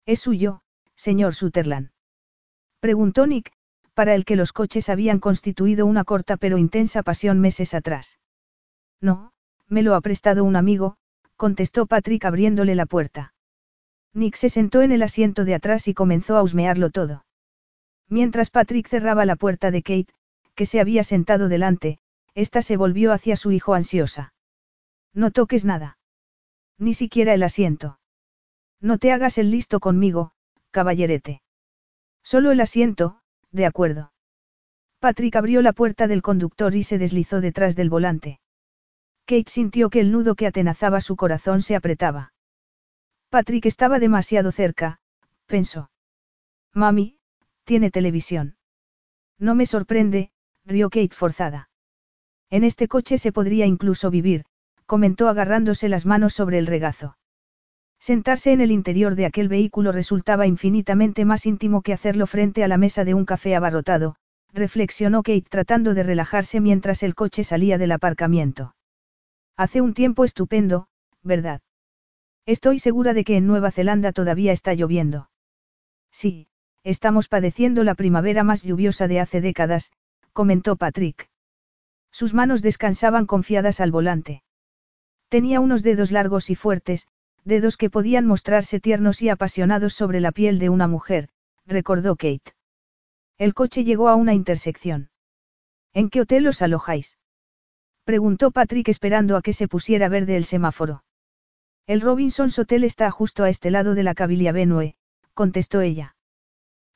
Es 0.06 0.20
suyo, 0.20 0.62
señor 0.96 1.34
Sutherland. 1.34 1.91
Preguntó 2.82 3.26
Nick, 3.26 3.54
para 3.94 4.15
el 4.15 4.26
que 4.26 4.36
los 4.36 4.52
coches 4.52 4.89
habían 4.89 5.20
constituido 5.20 5.86
una 5.86 6.04
corta 6.04 6.36
pero 6.36 6.58
intensa 6.58 7.04
pasión 7.04 7.39
meses 7.39 7.74
atrás. 7.74 8.20
No, 9.00 9.32
me 9.67 9.82
lo 9.82 9.96
ha 9.96 10.02
prestado 10.02 10.44
un 10.44 10.58
amigo, 10.58 10.98
contestó 11.38 11.86
Patrick 11.86 12.26
abriéndole 12.26 12.76
la 12.76 12.86
puerta. 12.86 13.34
Nick 14.13 14.36
se 14.36 14.50
sentó 14.50 14.82
en 14.82 14.91
el 14.91 15.04
asiento 15.04 15.46
de 15.46 15.56
atrás 15.56 15.88
y 15.88 15.94
comenzó 15.94 16.36
a 16.36 16.44
husmearlo 16.44 16.89
todo. 16.89 17.24
Mientras 18.12 18.50
Patrick 18.50 18.89
cerraba 18.89 19.24
la 19.26 19.38
puerta 19.38 19.71
de 19.71 19.82
Kate, 19.84 20.13
que 20.54 20.65
se 20.65 20.82
había 20.82 21.06
sentado 21.06 21.47
delante, 21.47 21.97
ésta 22.36 22.62
se 22.62 22.76
volvió 22.76 23.13
hacia 23.13 23.38
su 23.38 23.54
hijo 23.54 23.74
ansiosa. 23.74 24.34
No 25.13 25.32
toques 25.32 25.63
nada. 25.63 25.97
Ni 26.78 26.93
siquiera 26.93 27.34
el 27.34 27.41
asiento. 27.41 28.00
No 28.82 28.97
te 28.97 29.13
hagas 29.13 29.38
el 29.38 29.50
listo 29.50 29.80
conmigo, 29.80 30.34
caballerete. 30.71 31.41
Solo 32.21 32.52
el 32.52 32.60
asiento, 32.60 33.21
de 33.52 33.65
acuerdo. 33.65 34.12
Patrick 35.00 35.38
abrió 35.38 35.62
la 35.62 35.71
puerta 35.71 36.08
del 36.08 36.21
conductor 36.21 36.76
y 36.76 36.84
se 36.84 36.97
deslizó 36.97 37.39
detrás 37.39 37.78
del 37.78 37.89
volante. 37.89 38.41
Kate 39.26 39.50
sintió 39.50 39.89
que 39.89 40.02
el 40.02 40.12
nudo 40.12 40.36
que 40.36 40.47
atenazaba 40.47 41.00
su 41.00 41.15
corazón 41.15 41.62
se 41.62 41.78
apretaba. 41.78 42.34
Patrick 43.30 43.67
estaba 43.67 44.00
demasiado 44.00 44.52
cerca, 44.52 45.00
pensó. 45.45 45.89
Mami, 46.74 47.21
tiene 47.72 47.90
televisión. 47.90 48.58
No 49.40 49.56
me 49.56 49.66
sorprende, 49.66 50.32
rió 50.66 50.90
Kate 50.90 51.16
forzada. 51.16 51.70
En 52.50 52.66
este 52.66 52.90
coche 52.90 53.18
se 53.18 53.32
podría 53.32 53.66
incluso 53.66 54.12
vivir, 54.12 54.44
comentó 54.86 55.30
agarrándose 55.30 55.88
las 55.88 56.06
manos 56.06 56.34
sobre 56.34 56.58
el 56.58 56.68
regazo. 56.68 57.16
Sentarse 57.98 58.52
en 58.52 58.60
el 58.60 58.72
interior 58.72 59.16
de 59.16 59.26
aquel 59.26 59.48
vehículo 59.48 59.94
resultaba 59.94 60.48
infinitamente 60.48 61.24
más 61.24 61.46
íntimo 61.46 61.82
que 61.82 61.94
hacerlo 61.94 62.28
frente 62.28 62.62
a 62.66 62.68
la 62.68 62.76
mesa 62.76 63.06
de 63.06 63.14
un 63.14 63.24
café 63.24 63.56
abarrotado, 63.56 64.18
reflexionó 64.52 65.24
Kate 65.24 65.46
tratando 65.50 65.94
de 65.94 66.04
relajarse 66.04 66.60
mientras 66.60 67.04
el 67.04 67.16
coche 67.16 67.46
salía 67.46 67.78
del 67.78 67.94
aparcamiento. 67.94 68.76
Hace 69.56 69.80
un 69.80 69.94
tiempo 69.94 70.26
estupendo, 70.26 70.90
¿verdad? 71.24 71.62
Estoy 72.46 72.80
segura 72.80 73.14
de 73.14 73.24
que 73.24 73.38
en 73.38 73.48
Nueva 73.48 73.72
Zelanda 73.72 74.12
todavía 74.12 74.52
está 74.52 74.74
lloviendo. 74.74 75.30
Sí, 76.12 76.50
Estamos 76.84 77.28
padeciendo 77.28 77.84
la 77.84 77.96
primavera 77.96 78.44
más 78.44 78.63
lluviosa 78.63 79.08
de 79.08 79.20
hace 79.20 79.39
décadas, 79.39 79.91
comentó 80.34 80.76
Patrick. 80.76 81.30
Sus 82.12 82.34
manos 82.34 82.62
descansaban 82.62 83.26
confiadas 83.26 83.80
al 83.80 83.91
volante. 83.91 84.44
Tenía 85.30 85.60
unos 85.60 85.84
dedos 85.84 86.12
largos 86.12 86.50
y 86.50 86.56
fuertes, 86.56 87.08
dedos 87.46 87.78
que 87.78 87.89
podían 87.89 88.26
mostrarse 88.26 88.80
tiernos 88.80 89.22
y 89.22 89.30
apasionados 89.30 89.94
sobre 89.94 90.20
la 90.20 90.32
piel 90.32 90.60
de 90.60 90.70
una 90.70 90.88
mujer, 90.88 91.30
recordó 91.65 92.15
Kate. 92.15 92.54
El 93.38 93.54
coche 93.54 93.84
llegó 93.84 94.10
a 94.10 94.15
una 94.15 94.34
intersección. 94.34 95.10
¿En 95.94 96.10
qué 96.10 96.22
hotel 96.22 96.48
os 96.48 96.62
alojáis? 96.62 97.17
Preguntó 98.04 98.52
Patrick 98.52 98.89
esperando 98.89 99.38
a 99.38 99.41
que 99.41 99.54
se 99.54 99.67
pusiera 99.67 100.10
verde 100.10 100.36
el 100.36 100.46
semáforo. 100.46 101.04
El 101.86 102.02
Robinson's 102.02 102.58
Hotel 102.58 102.84
está 102.84 103.10
justo 103.12 103.44
a 103.44 103.50
este 103.50 103.72
lado 103.72 103.96
de 103.96 104.04
la 104.04 104.15
Cabilia 104.15 104.52
Benue, 104.52 104.96
contestó 105.34 105.82
ella. 105.82 106.15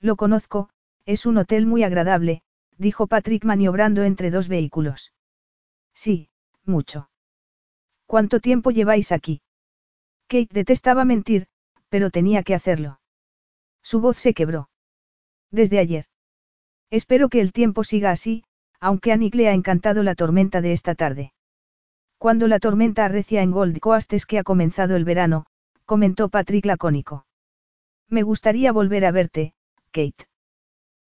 Lo 0.06 0.18
conozco, 0.18 0.70
es 1.08 1.26
un 1.26 1.40
hotel 1.40 1.66
muy 1.66 1.82
agradable, 1.82 2.44
dijo 2.78 3.08
Patrick 3.08 3.44
maniobrando 3.44 4.04
entre 4.04 4.30
dos 4.30 4.48
vehículos. 4.48 5.14
Sí, 5.96 6.30
mucho. 6.64 7.10
¿Cuánto 8.06 8.40
tiempo 8.40 8.70
lleváis 8.70 9.12
aquí? 9.12 9.42
Kate 10.28 10.50
detestaba 10.52 11.06
mentir, 11.06 11.48
pero 11.90 12.12
tenía 12.12 12.44
que 12.44 12.54
hacerlo. 12.54 13.00
Su 13.82 14.00
voz 14.00 14.18
se 14.18 14.36
quebró. 14.36 14.70
Desde 15.50 15.80
ayer. 15.80 16.06
Espero 16.92 17.28
que 17.28 17.42
el 17.42 17.52
tiempo 17.52 17.84
siga 17.84 18.12
así, 18.12 18.44
aunque 18.80 19.12
a 19.12 19.18
Nick 19.18 19.34
le 19.34 19.48
ha 19.48 19.54
encantado 19.54 20.04
la 20.04 20.14
tormenta 20.14 20.62
de 20.62 20.72
esta 20.72 20.94
tarde. 20.94 21.34
Cuando 22.20 22.48
la 22.48 22.60
tormenta 22.60 23.06
arrecia 23.06 23.42
en 23.42 23.50
Gold 23.50 23.80
Coast 23.80 24.14
es 24.14 24.28
que 24.28 24.38
ha 24.38 24.44
comenzado 24.44 24.98
el 24.98 25.04
verano, 25.04 25.48
comentó 25.84 26.30
Patrick 26.30 26.68
lacónico. 26.68 27.26
Me 28.08 28.22
gustaría 28.22 28.72
volver 28.72 29.04
a 29.06 29.12
verte, 29.12 29.55
Kate. 29.96 30.28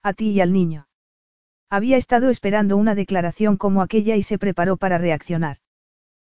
A 0.01 0.13
ti 0.13 0.29
y 0.29 0.39
al 0.39 0.53
niño. 0.53 0.87
Había 1.69 1.97
estado 1.97 2.29
esperando 2.29 2.77
una 2.77 2.95
declaración 2.95 3.57
como 3.57 3.81
aquella 3.81 4.15
y 4.15 4.23
se 4.23 4.39
preparó 4.39 4.77
para 4.77 4.97
reaccionar. 4.97 5.57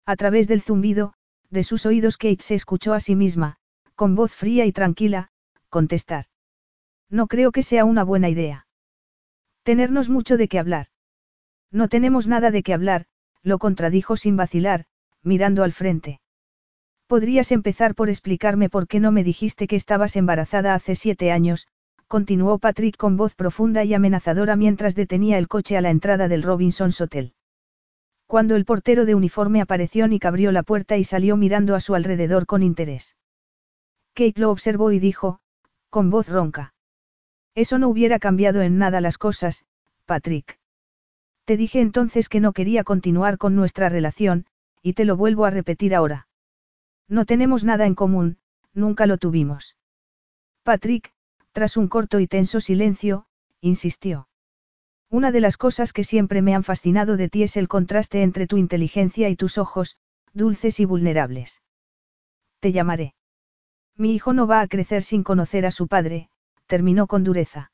A 0.06 0.18
través 0.18 0.50
del 0.50 0.62
zumbido, 0.62 1.14
de 1.50 1.64
sus 1.64 1.86
oídos 1.86 2.18
Kate 2.18 2.44
se 2.44 2.56
escuchó 2.56 2.94
a 2.94 3.00
sí 3.00 3.16
misma, 3.16 3.56
con 3.96 4.16
voz 4.16 4.34
fría 4.34 4.66
y 4.66 4.74
tranquila, 4.74 5.30
contestar. 5.70 6.26
No 7.10 7.28
creo 7.28 7.54
que 7.54 7.64
sea 7.64 7.86
una 7.86 8.04
buena 8.04 8.28
idea. 8.28 8.68
Tenernos 9.64 10.10
mucho 10.10 10.36
de 10.36 10.50
qué 10.50 10.60
hablar. 10.60 10.88
No 11.72 11.88
tenemos 11.88 12.28
nada 12.28 12.52
de 12.52 12.64
qué 12.64 12.74
hablar, 12.74 13.06
lo 13.44 13.60
contradijo 13.60 14.18
sin 14.18 14.36
vacilar, 14.36 14.88
mirando 15.24 15.64
al 15.64 15.72
frente. 15.72 16.20
Podrías 17.08 17.54
empezar 17.54 17.96
por 17.96 18.10
explicarme 18.10 18.70
por 18.70 18.90
qué 18.90 19.00
no 19.00 19.14
me 19.14 19.24
dijiste 19.24 19.68
que 19.68 19.78
estabas 19.78 20.18
embarazada 20.18 20.74
hace 20.74 20.96
siete 20.96 21.32
años, 21.32 21.70
continuó 22.12 22.60
Patrick 22.60 22.98
con 22.98 23.16
voz 23.16 23.36
profunda 23.36 23.86
y 23.86 23.94
amenazadora 23.94 24.58
mientras 24.58 24.96
detenía 24.96 25.38
el 25.38 25.48
coche 25.48 25.78
a 25.78 25.82
la 25.82 25.92
entrada 25.92 26.28
del 26.28 26.44
Robinson's 26.44 27.00
Hotel. 27.00 27.36
Cuando 28.28 28.58
el 28.58 28.66
portero 28.66 29.06
de 29.06 29.16
uniforme 29.16 29.62
apareció 29.62 30.10
Nick 30.10 30.26
abrió 30.26 30.52
la 30.52 30.64
puerta 30.64 30.98
y 30.98 31.06
salió 31.06 31.38
mirando 31.38 31.74
a 31.74 31.80
su 31.80 31.96
alrededor 31.96 32.48
con 32.48 32.64
interés. 32.64 33.16
Kate 34.14 34.42
lo 34.42 34.52
observó 34.52 34.92
y 34.92 35.00
dijo, 35.00 35.40
con 35.90 36.10
voz 36.10 36.28
ronca. 36.28 36.74
Eso 37.56 37.78
no 37.78 37.88
hubiera 37.88 38.20
cambiado 38.20 38.62
en 38.62 38.78
nada 38.78 39.00
las 39.00 39.18
cosas, 39.18 39.64
Patrick. 40.06 40.60
Te 41.46 41.56
dije 41.56 41.80
entonces 41.80 42.28
que 42.28 42.42
no 42.42 42.52
quería 42.52 42.84
continuar 42.84 43.38
con 43.38 43.56
nuestra 43.56 43.88
relación, 43.88 44.48
y 44.82 44.96
te 44.96 45.06
lo 45.06 45.16
vuelvo 45.16 45.46
a 45.46 45.50
repetir 45.50 45.96
ahora. 45.96 46.28
No 47.08 47.24
tenemos 47.24 47.64
nada 47.64 47.86
en 47.86 47.96
común, 47.96 48.38
nunca 48.74 49.06
lo 49.06 49.18
tuvimos. 49.18 49.78
Patrick, 50.64 51.14
tras 51.52 51.78
un 51.78 51.88
corto 51.88 52.20
y 52.20 52.28
tenso 52.28 52.60
silencio, 52.60 53.26
insistió. 53.62 54.28
Una 55.10 55.32
de 55.32 55.42
las 55.42 55.58
cosas 55.58 55.92
que 55.92 56.04
siempre 56.04 56.42
me 56.42 56.56
han 56.56 56.64
fascinado 56.64 57.18
de 57.18 57.28
ti 57.28 57.44
es 57.44 57.58
el 57.58 57.68
contraste 57.68 58.24
entre 58.24 58.48
tu 58.48 58.58
inteligencia 58.58 59.30
y 59.30 59.36
tus 59.36 59.58
ojos, 59.58 59.98
dulces 60.34 60.80
y 60.80 60.86
vulnerables. 60.86 61.62
Te 62.60 62.72
llamaré. 62.72 63.14
Mi 63.98 64.14
hijo 64.16 64.34
no 64.34 64.48
va 64.48 64.62
a 64.62 64.68
crecer 64.68 65.04
sin 65.04 65.24
conocer 65.24 65.66
a 65.66 65.72
su 65.72 65.88
padre, 65.88 66.30
terminó 66.66 67.08
con 67.08 67.24
dureza. 67.24 67.72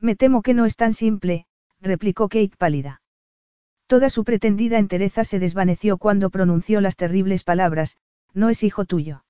Me 0.00 0.16
temo 0.16 0.42
que 0.42 0.54
no 0.54 0.66
es 0.66 0.74
tan 0.74 0.92
simple, 0.92 1.46
replicó 1.80 2.28
Kate 2.28 2.56
pálida. 2.58 3.02
Toda 3.86 4.10
su 4.10 4.24
pretendida 4.24 4.78
entereza 4.78 5.24
se 5.24 5.38
desvaneció 5.38 5.96
cuando 5.96 6.30
pronunció 6.30 6.80
las 6.80 6.96
terribles 6.96 7.44
palabras, 7.44 7.98
no 8.34 8.50
es 8.50 8.62
hijo 8.62 8.84
tuyo. 8.84 9.24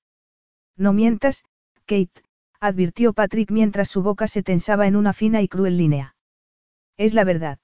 No 0.75 0.93
mientas, 0.93 1.43
Kate, 1.85 2.23
advirtió 2.59 3.13
Patrick 3.13 3.51
mientras 3.51 3.89
su 3.89 4.03
boca 4.03 4.27
se 4.27 4.43
tensaba 4.43 4.87
en 4.87 4.95
una 4.95 5.13
fina 5.13 5.41
y 5.41 5.47
cruel 5.47 5.77
línea. 5.77 6.15
Es 6.97 7.13
la 7.13 7.23
verdad. 7.23 7.59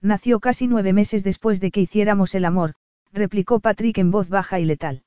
Nació 0.00 0.40
casi 0.40 0.66
nueve 0.66 0.92
meses 0.92 1.24
después 1.24 1.60
de 1.60 1.70
que 1.70 1.80
hiciéramos 1.80 2.34
el 2.34 2.44
amor, 2.44 2.74
replicó 3.12 3.60
Patrick 3.60 3.98
en 3.98 4.10
voz 4.10 4.28
baja 4.28 4.60
y 4.60 4.64
letal. 4.64 5.02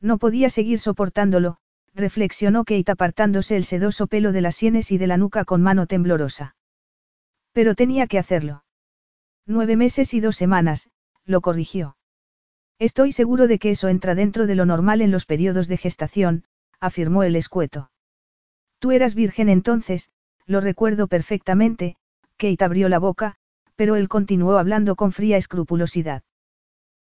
No 0.00 0.18
podía 0.18 0.50
seguir 0.50 0.78
soportándolo, 0.78 1.58
reflexionó 1.94 2.64
Kate 2.64 2.90
apartándose 2.90 3.56
el 3.56 3.64
sedoso 3.64 4.06
pelo 4.06 4.32
de 4.32 4.40
las 4.40 4.56
sienes 4.56 4.90
y 4.90 4.98
de 4.98 5.06
la 5.06 5.16
nuca 5.16 5.44
con 5.44 5.62
mano 5.62 5.86
temblorosa. 5.86 6.56
Pero 7.52 7.74
tenía 7.74 8.06
que 8.06 8.18
hacerlo. 8.18 8.64
Nueve 9.46 9.76
meses 9.76 10.14
y 10.14 10.20
dos 10.20 10.36
semanas, 10.36 10.90
lo 11.24 11.40
corrigió. 11.40 11.96
Estoy 12.78 13.12
seguro 13.12 13.46
de 13.46 13.58
que 13.58 13.70
eso 13.70 13.88
entra 13.88 14.14
dentro 14.14 14.46
de 14.46 14.54
lo 14.54 14.66
normal 14.66 15.02
en 15.02 15.10
los 15.10 15.26
periodos 15.26 15.68
de 15.68 15.76
gestación, 15.76 16.44
afirmó 16.80 17.22
el 17.22 17.36
escueto. 17.36 17.91
Tú 18.82 18.90
eras 18.90 19.14
virgen 19.14 19.48
entonces, 19.48 20.10
lo 20.44 20.60
recuerdo 20.60 21.06
perfectamente, 21.06 21.94
Kate 22.36 22.64
abrió 22.64 22.88
la 22.88 22.98
boca, 22.98 23.36
pero 23.76 23.94
él 23.94 24.08
continuó 24.08 24.58
hablando 24.58 24.96
con 24.96 25.12
fría 25.12 25.36
escrupulosidad. 25.36 26.24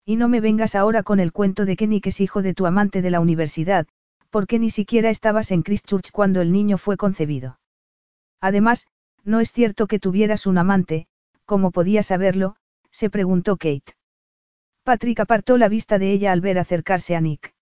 Y 0.06 0.16
no 0.16 0.28
me 0.28 0.42
vengas 0.42 0.76
ahora 0.76 1.02
con 1.02 1.20
el 1.20 1.32
cuento 1.32 1.66
de 1.66 1.76
que 1.76 1.88
Nick 1.88 2.06
es 2.06 2.22
hijo 2.22 2.44
de 2.44 2.54
tu 2.54 2.68
amante 2.68 3.02
de 3.02 3.10
la 3.10 3.20
universidad, 3.20 3.88
porque 4.30 4.60
ni 4.60 4.70
siquiera 4.70 5.10
estabas 5.10 5.52
en 5.52 5.64
Christchurch 5.64 6.12
cuando 6.12 6.42
el 6.42 6.52
niño 6.52 6.78
fue 6.78 6.98
concebido. 6.98 7.60
Además, 8.40 8.86
no 9.24 9.40
es 9.40 9.52
cierto 9.52 9.88
que 9.88 9.98
tuvieras 9.98 10.46
un 10.46 10.60
amante, 10.60 11.08
¿cómo 11.46 11.72
podía 11.72 12.04
saberlo? 12.04 12.58
se 12.92 13.10
preguntó 13.10 13.58
Kate. 13.58 13.96
Patrick 14.84 15.20
apartó 15.20 15.58
la 15.58 15.68
vista 15.68 15.98
de 15.98 16.12
ella 16.12 16.32
al 16.32 16.42
ver 16.42 16.60
acercarse 16.60 17.16
a 17.16 17.22
Nick. 17.22 17.56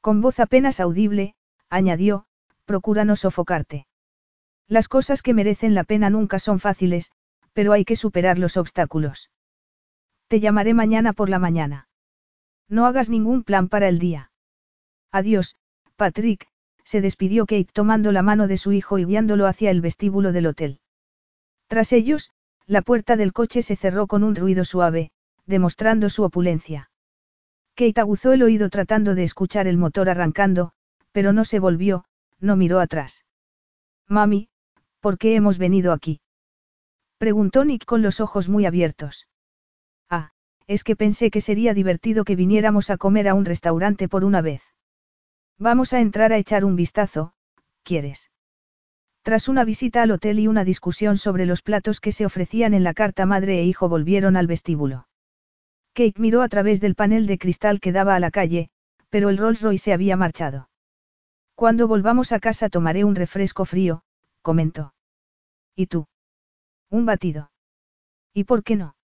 Con 0.00 0.20
voz 0.20 0.38
apenas 0.38 0.78
audible, 0.78 1.34
añadió, 1.68 2.26
procura 2.64 3.04
no 3.04 3.16
sofocarte. 3.16 3.86
Las 4.68 4.88
cosas 4.88 5.22
que 5.22 5.34
merecen 5.34 5.74
la 5.74 5.84
pena 5.84 6.10
nunca 6.10 6.38
son 6.38 6.60
fáciles, 6.60 7.10
pero 7.52 7.72
hay 7.72 7.84
que 7.84 7.96
superar 7.96 8.38
los 8.38 8.56
obstáculos. 8.56 9.30
Te 10.28 10.40
llamaré 10.40 10.72
mañana 10.74 11.12
por 11.12 11.28
la 11.28 11.38
mañana. 11.38 11.88
No 12.68 12.86
hagas 12.86 13.10
ningún 13.10 13.42
plan 13.42 13.68
para 13.68 13.88
el 13.88 13.98
día. 13.98 14.30
Adiós, 15.10 15.56
Patrick, 15.96 16.48
se 16.84 17.00
despidió 17.00 17.44
Kate 17.44 17.68
tomando 17.72 18.12
la 18.12 18.22
mano 18.22 18.46
de 18.46 18.56
su 18.56 18.72
hijo 18.72 18.98
y 18.98 19.04
guiándolo 19.04 19.46
hacia 19.46 19.70
el 19.70 19.80
vestíbulo 19.80 20.32
del 20.32 20.46
hotel. 20.46 20.80
Tras 21.66 21.92
ellos, 21.92 22.30
la 22.66 22.82
puerta 22.82 23.16
del 23.16 23.32
coche 23.32 23.62
se 23.62 23.76
cerró 23.76 24.06
con 24.06 24.22
un 24.22 24.34
ruido 24.34 24.64
suave, 24.64 25.10
demostrando 25.46 26.08
su 26.08 26.22
opulencia. 26.22 26.90
Kate 27.74 28.00
aguzó 28.00 28.32
el 28.32 28.42
oído 28.42 28.70
tratando 28.70 29.14
de 29.14 29.24
escuchar 29.24 29.66
el 29.66 29.78
motor 29.78 30.08
arrancando, 30.08 30.72
pero 31.12 31.32
no 31.32 31.44
se 31.44 31.58
volvió, 31.58 32.04
no 32.42 32.56
miró 32.56 32.80
atrás. 32.80 33.24
Mami, 34.08 34.48
¿por 35.00 35.16
qué 35.16 35.36
hemos 35.36 35.56
venido 35.56 35.92
aquí? 35.92 36.20
Preguntó 37.16 37.64
Nick 37.64 37.84
con 37.84 38.02
los 38.02 38.20
ojos 38.20 38.48
muy 38.48 38.66
abiertos. 38.66 39.28
Ah, 40.10 40.32
es 40.66 40.84
que 40.84 40.96
pensé 40.96 41.30
que 41.30 41.40
sería 41.40 41.72
divertido 41.72 42.24
que 42.24 42.36
viniéramos 42.36 42.90
a 42.90 42.98
comer 42.98 43.28
a 43.28 43.34
un 43.34 43.44
restaurante 43.44 44.08
por 44.08 44.24
una 44.24 44.42
vez. 44.42 44.62
Vamos 45.58 45.92
a 45.92 46.00
entrar 46.00 46.32
a 46.32 46.38
echar 46.38 46.64
un 46.64 46.74
vistazo, 46.74 47.34
¿quieres? 47.84 48.30
Tras 49.22 49.48
una 49.48 49.64
visita 49.64 50.02
al 50.02 50.10
hotel 50.10 50.40
y 50.40 50.48
una 50.48 50.64
discusión 50.64 51.16
sobre 51.16 51.46
los 51.46 51.62
platos 51.62 52.00
que 52.00 52.10
se 52.10 52.26
ofrecían 52.26 52.74
en 52.74 52.82
la 52.82 52.92
carta 52.92 53.24
madre 53.24 53.60
e 53.60 53.64
hijo 53.64 53.88
volvieron 53.88 54.36
al 54.36 54.48
vestíbulo. 54.48 55.06
Kate 55.94 56.20
miró 56.20 56.42
a 56.42 56.48
través 56.48 56.80
del 56.80 56.96
panel 56.96 57.28
de 57.28 57.38
cristal 57.38 57.78
que 57.78 57.92
daba 57.92 58.16
a 58.16 58.20
la 58.20 58.32
calle, 58.32 58.70
pero 59.10 59.28
el 59.28 59.38
Rolls 59.38 59.62
Royce 59.62 59.84
se 59.84 59.92
había 59.92 60.16
marchado. 60.16 60.71
Cuando 61.62 61.86
volvamos 61.86 62.32
a 62.32 62.40
casa 62.40 62.68
tomaré 62.68 63.04
un 63.04 63.14
refresco 63.14 63.64
frío, 63.64 64.02
comentó. 64.42 64.94
¿Y 65.76 65.86
tú? 65.86 66.08
Un 66.90 67.06
batido. 67.06 67.52
¿Y 68.34 68.42
por 68.42 68.64
qué 68.64 68.74
no? 68.74 68.96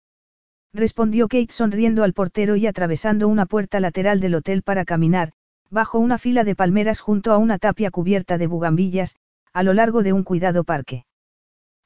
Respondió 0.73 1.29
Kate 1.29 1.53
sonriendo 1.53 2.03
al 2.03 2.15
portero 2.15 2.57
y 2.57 2.67
atravesando 2.67 3.29
una 3.29 3.47
puerta 3.47 3.79
lateral 3.79 4.19
del 4.19 4.35
hotel 4.35 4.63
para 4.63 4.85
caminar, 4.85 5.35
bajo 5.71 6.01
una 6.01 6.19
fila 6.19 6.43
de 6.43 6.57
palmeras 6.57 6.99
junto 6.99 7.31
a 7.31 7.39
una 7.39 7.59
tapia 7.59 7.93
cubierta 7.93 8.39
de 8.39 8.49
bugambillas, 8.49 9.15
a 9.53 9.63
lo 9.63 9.73
largo 9.73 10.03
de 10.03 10.13
un 10.13 10.25
cuidado 10.25 10.65
parque. 10.65 11.07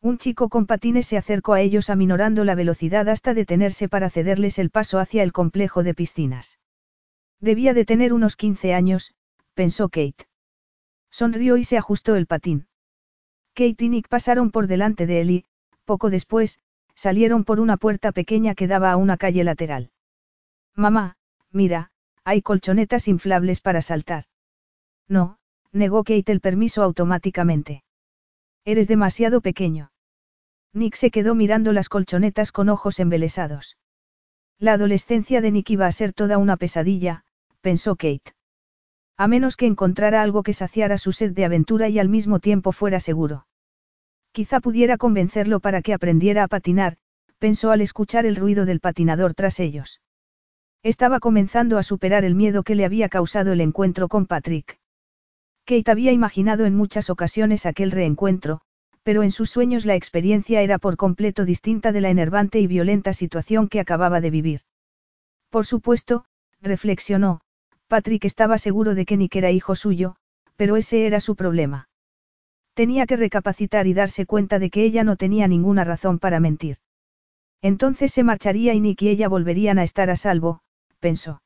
Un 0.01 0.17
chico 0.17 0.49
con 0.49 0.65
patines 0.65 1.07
se 1.07 1.19
acercó 1.19 1.53
a 1.53 1.61
ellos 1.61 1.91
aminorando 1.91 2.47
la 2.47 2.55
velocidad 2.55 3.11
hasta 3.11 3.35
detenerse 3.35 3.91
para 3.91 4.09
cederles 4.09 4.59
el 4.59 4.71
paso 4.71 4.99
hacia 4.99 5.23
el 5.23 5.33
complejo 5.33 5.83
de 5.83 5.93
piscinas. 5.93 6.59
Debía 7.41 7.75
de 7.75 7.85
tener 7.85 8.15
unos 8.15 8.37
15 8.37 8.73
años, 8.73 9.15
pensó 9.53 9.91
Kate. 9.91 10.32
Sonrió 11.13 11.59
y 11.59 11.65
se 11.65 11.77
ajustó 11.77 12.17
el 12.17 12.27
patín. 12.27 12.67
Kate 13.55 13.85
y 13.85 13.89
Nick 13.91 14.09
pasaron 14.09 14.51
por 14.51 14.67
delante 14.67 15.07
de 15.07 15.21
él 15.21 15.31
y, 15.31 15.45
poco 15.85 16.09
después, 16.09 16.59
salieron 16.95 17.45
por 17.45 17.61
una 17.61 17.77
puerta 17.77 18.13
pequeña 18.13 18.55
que 18.55 18.67
daba 18.67 18.91
a 18.91 18.97
una 18.97 19.19
calle 19.19 19.45
lateral. 19.45 19.91
Mamá, 20.75 21.17
mira, 21.51 21.91
hay 22.25 22.41
colchonetas 22.41 23.09
inflables 23.09 23.61
para 23.61 23.83
saltar. 23.83 24.25
No, 25.07 25.37
negó 25.71 26.03
Kate 26.03 26.33
el 26.33 26.41
permiso 26.41 26.83
automáticamente. 26.83 27.85
Eres 28.65 28.89
demasiado 28.89 29.43
pequeño. 29.43 29.93
Nick 30.73 30.95
se 30.95 31.11
quedó 31.11 31.35
mirando 31.35 31.73
las 31.73 31.91
colchonetas 31.91 32.53
con 32.53 32.71
ojos 32.71 32.99
embelesados. 33.01 33.77
La 34.59 34.75
adolescencia 34.75 35.43
de 35.43 35.51
Nick 35.51 35.69
iba 35.71 35.87
a 35.87 35.93
ser 35.93 36.15
toda 36.15 36.39
una 36.39 36.57
pesadilla, 36.57 37.25
pensó 37.61 37.97
Kate. 37.97 38.33
A 39.23 39.29
menos 39.29 39.57
que 39.57 39.67
encontrara 39.67 40.21
algo 40.21 40.43
que 40.43 40.53
saciara 40.53 40.99
su 40.99 41.13
sed 41.13 41.31
de 41.31 41.45
aventura 41.45 41.89
y 41.89 42.01
al 42.01 42.09
mismo 42.09 42.41
tiempo 42.41 42.73
fuera 42.73 42.99
seguro. 42.99 43.47
Quizá 44.33 44.59
pudiera 44.59 44.97
convencerlo 44.99 45.61
para 45.61 45.81
que 45.81 45.95
aprendiera 45.95 46.43
a 46.43 46.49
patinar, 46.49 46.97
pensó 47.39 47.71
al 47.71 47.83
escuchar 47.83 48.27
el 48.27 48.35
ruido 48.35 48.65
del 48.65 48.81
patinador 48.81 49.35
tras 49.35 49.61
ellos. 49.61 50.01
Estaba 50.83 51.21
comenzando 51.21 51.79
a 51.79 51.85
superar 51.85 52.25
el 52.25 52.35
miedo 52.35 52.65
que 52.65 52.75
le 52.75 52.85
había 52.85 53.09
causado 53.09 53.53
el 53.53 53.61
encuentro 53.61 54.09
con 54.09 54.27
Patrick. 54.27 54.81
Kate 55.67 55.93
había 55.93 56.11
imaginado 56.11 56.65
en 56.65 56.75
muchas 56.75 57.09
ocasiones 57.09 57.65
aquel 57.65 57.93
reencuentro, 57.93 58.61
pero 59.05 59.23
en 59.23 59.31
sus 59.31 59.51
sueños 59.51 59.87
la 59.87 59.95
experiencia 59.95 60.63
era 60.63 60.81
por 60.81 60.97
completo 60.97 61.45
distinta 61.45 61.93
de 61.93 62.01
la 62.01 62.11
enervante 62.11 62.59
y 62.59 62.67
violenta 62.67 63.13
situación 63.13 63.69
que 63.69 63.79
acababa 63.79 64.21
de 64.21 64.31
vivir. 64.31 64.63
Por 65.49 65.65
supuesto, 65.65 66.25
reflexionó, 66.61 67.43
Patrick 67.93 68.25
estaba 68.25 68.57
seguro 68.57 68.95
de 68.95 69.05
que 69.05 69.19
Nick 69.19 69.37
era 69.37 69.51
hijo 69.51 69.77
suyo, 69.77 70.17
pero 70.57 70.79
ese 70.79 71.05
era 71.07 71.21
su 71.21 71.37
problema. 71.37 71.91
Tenía 72.73 73.05
que 73.05 73.17
recapacitar 73.17 73.87
y 73.87 73.93
darse 73.93 74.25
cuenta 74.25 74.59
de 74.59 74.71
que 74.71 74.83
ella 74.83 75.05
no 75.05 75.17
tenía 75.17 75.47
ninguna 75.47 75.85
razón 75.85 76.19
para 76.19 76.41
mentir. 76.41 76.79
Entonces 77.61 78.11
se 78.11 78.25
marcharía 78.25 78.73
y 78.73 78.81
Nick 78.81 79.03
y 79.03 79.11
ella 79.11 79.29
volverían 79.29 79.79
a 79.79 79.83
estar 79.83 80.09
a 80.09 80.17
salvo, 80.17 80.63
pensó. 81.01 81.43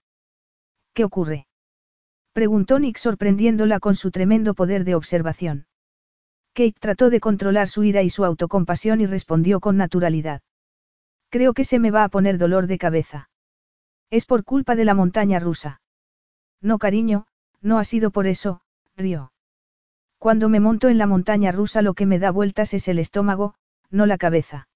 ¿Qué 0.95 1.03
ocurre? 1.03 1.49
Preguntó 2.33 2.79
Nick 2.79 2.99
sorprendiéndola 2.99 3.81
con 3.81 3.97
su 3.97 4.13
tremendo 4.13 4.55
poder 4.55 4.85
de 4.85 4.95
observación. 4.95 5.67
Kate 6.55 6.79
trató 6.79 7.11
de 7.11 7.19
controlar 7.19 7.67
su 7.67 7.83
ira 7.83 8.05
y 8.05 8.11
su 8.11 8.25
autocompasión 8.25 9.01
y 9.01 9.07
respondió 9.07 9.59
con 9.59 9.77
naturalidad. 9.77 10.43
Creo 11.29 11.55
que 11.55 11.65
se 11.65 11.81
me 11.81 11.91
va 11.91 12.05
a 12.05 12.09
poner 12.09 12.39
dolor 12.39 12.69
de 12.69 12.79
cabeza. 12.79 13.31
Es 14.11 14.27
por 14.27 14.45
culpa 14.45 14.77
de 14.77 14.85
la 14.85 14.95
montaña 14.95 15.41
rusa. 15.41 15.81
No, 16.61 16.79
cariño, 16.79 17.27
no 17.61 17.79
ha 17.79 17.85
sido 17.85 18.11
por 18.11 18.27
eso, 18.27 18.61
rió. 18.97 19.33
Cuando 20.19 20.49
me 20.49 20.61
monto 20.61 20.89
en 20.89 20.99
la 20.99 21.07
montaña 21.07 21.53
rusa 21.53 21.83
lo 21.83 21.95
que 21.95 22.07
me 22.07 22.19
da 22.19 22.31
vueltas 22.31 22.75
es 22.75 22.89
el 22.89 22.99
estómago, 22.99 23.55
no 23.91 24.07
la 24.07 24.19
cabeza. 24.19 24.69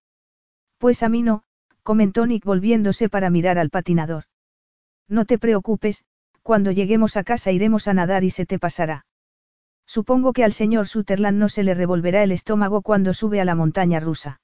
Pues 0.79 1.03
a 1.03 1.09
mí 1.09 1.23
no, 1.23 1.43
comentó 1.83 2.27
Nick 2.27 2.45
volviéndose 2.45 3.09
para 3.09 3.31
mirar 3.31 3.59
al 3.59 3.71
patinador. 3.71 4.25
No 5.09 5.25
te 5.25 5.39
preocupes, 5.39 6.05
cuando 6.43 6.71
lleguemos 6.71 7.17
a 7.17 7.25
casa 7.25 7.53
iremos 7.53 7.89
a 7.89 7.95
nadar 7.95 8.25
y 8.25 8.31
se 8.31 8.47
te 8.47 8.59
pasará. 8.59 9.07
Supongo 9.87 10.33
que 10.33 10.45
al 10.45 10.53
señor 10.53 10.87
Sutherland 10.87 11.39
no 11.39 11.49
se 11.49 11.65
le 11.65 11.75
revolverá 11.75 12.23
el 12.23 12.33
estómago 12.33 12.83
cuando 12.83 13.13
sube 13.13 13.41
a 13.41 13.45
la 13.45 13.57
montaña 13.57 13.99
rusa. 13.99 14.41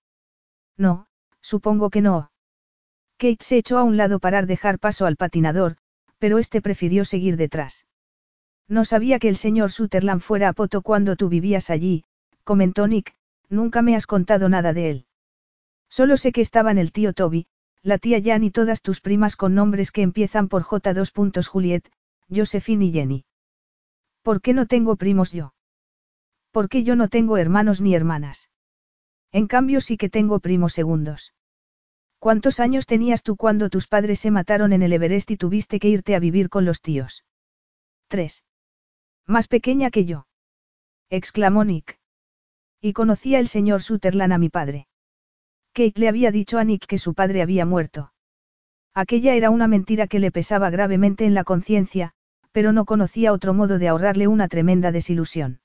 No, 0.76 1.06
supongo 1.40 1.90
que 1.90 2.00
no. 2.00 2.30
Kate 3.16 3.44
se 3.44 3.58
echó 3.58 3.78
a 3.78 3.84
un 3.84 3.96
lado 3.96 4.18
para 4.18 4.42
dejar 4.42 4.78
paso 4.78 5.06
al 5.06 5.16
patinador, 5.16 5.76
pero 6.18 6.38
este 6.38 6.60
prefirió 6.60 7.04
seguir 7.04 7.36
detrás. 7.36 7.86
No 8.68 8.84
sabía 8.84 9.18
que 9.18 9.28
el 9.28 9.36
señor 9.36 9.70
Sutherland 9.70 10.20
fuera 10.20 10.48
a 10.48 10.52
Poto 10.52 10.82
cuando 10.82 11.16
tú 11.16 11.28
vivías 11.28 11.70
allí, 11.70 12.04
comentó 12.44 12.86
Nick, 12.86 13.14
nunca 13.48 13.82
me 13.82 13.94
has 13.94 14.06
contado 14.06 14.48
nada 14.48 14.72
de 14.72 14.90
él. 14.90 15.06
Solo 15.88 16.16
sé 16.16 16.32
que 16.32 16.40
estaban 16.40 16.78
el 16.78 16.92
tío 16.92 17.12
Toby, 17.12 17.46
la 17.82 17.98
tía 17.98 18.20
Jan 18.22 18.42
y 18.42 18.50
todas 18.50 18.82
tus 18.82 19.00
primas 19.00 19.36
con 19.36 19.54
nombres 19.54 19.92
que 19.92 20.02
empiezan 20.02 20.48
por 20.48 20.62
J. 20.62 20.92
Juliet, 21.46 21.88
Josephine 22.28 22.86
y 22.86 22.92
Jenny. 22.92 23.24
¿Por 24.22 24.40
qué 24.40 24.52
no 24.52 24.66
tengo 24.66 24.96
primos 24.96 25.30
yo? 25.30 25.54
¿Por 26.50 26.68
qué 26.68 26.82
yo 26.82 26.96
no 26.96 27.08
tengo 27.08 27.36
hermanos 27.36 27.80
ni 27.80 27.94
hermanas? 27.94 28.50
En 29.30 29.46
cambio 29.46 29.80
sí 29.80 29.96
que 29.96 30.08
tengo 30.08 30.40
primos 30.40 30.72
segundos. 30.72 31.32
¿Cuántos 32.26 32.58
años 32.58 32.86
tenías 32.86 33.22
tú 33.22 33.36
cuando 33.36 33.70
tus 33.70 33.86
padres 33.86 34.18
se 34.18 34.32
mataron 34.32 34.72
en 34.72 34.82
el 34.82 34.92
Everest 34.92 35.30
y 35.30 35.36
tuviste 35.36 35.78
que 35.78 35.88
irte 35.88 36.16
a 36.16 36.18
vivir 36.18 36.48
con 36.48 36.64
los 36.64 36.82
tíos? 36.82 37.24
Tres. 38.08 38.42
Más 39.28 39.46
pequeña 39.46 39.92
que 39.92 40.06
yo. 40.06 40.26
exclamó 41.08 41.62
Nick. 41.64 42.00
Y 42.80 42.94
conocía 42.94 43.38
el 43.38 43.46
señor 43.46 43.80
Sutherland 43.80 44.32
a 44.32 44.38
mi 44.38 44.48
padre. 44.48 44.88
Kate 45.72 46.00
le 46.00 46.08
había 46.08 46.32
dicho 46.32 46.58
a 46.58 46.64
Nick 46.64 46.86
que 46.86 46.98
su 46.98 47.14
padre 47.14 47.42
había 47.42 47.64
muerto. 47.64 48.12
Aquella 48.92 49.34
era 49.34 49.50
una 49.50 49.68
mentira 49.68 50.08
que 50.08 50.18
le 50.18 50.32
pesaba 50.32 50.68
gravemente 50.68 51.26
en 51.26 51.34
la 51.34 51.44
conciencia, 51.44 52.10
pero 52.50 52.72
no 52.72 52.86
conocía 52.86 53.32
otro 53.32 53.54
modo 53.54 53.78
de 53.78 53.86
ahorrarle 53.86 54.26
una 54.26 54.48
tremenda 54.48 54.90
desilusión. 54.90 55.60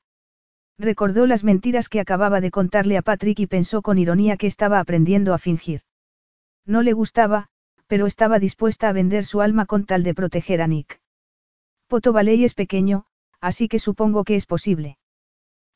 Recordó 0.77 1.25
las 1.25 1.43
mentiras 1.43 1.89
que 1.89 1.99
acababa 1.99 2.39
de 2.39 2.51
contarle 2.51 2.97
a 2.97 3.01
Patrick 3.01 3.39
y 3.39 3.47
pensó 3.47 3.81
con 3.81 3.97
ironía 3.97 4.37
que 4.37 4.45
estaba 4.45 4.79
aprendiendo 4.79 5.33
a 5.33 5.39
fingir. 5.39 5.81
No 6.65 6.81
le 6.81 6.93
gustaba, 6.93 7.47
pero 7.87 8.05
estaba 8.05 8.39
dispuesta 8.39 8.89
a 8.89 8.93
vender 8.93 9.25
su 9.25 9.41
alma 9.41 9.65
con 9.65 9.85
tal 9.85 10.03
de 10.03 10.13
proteger 10.13 10.61
a 10.61 10.67
Nick. 10.67 11.01
Poto 11.87 12.13
Valley 12.13 12.45
es 12.45 12.53
pequeño, 12.53 13.05
así 13.41 13.67
que 13.67 13.79
supongo 13.79 14.23
que 14.23 14.35
es 14.35 14.45
posible. 14.45 14.97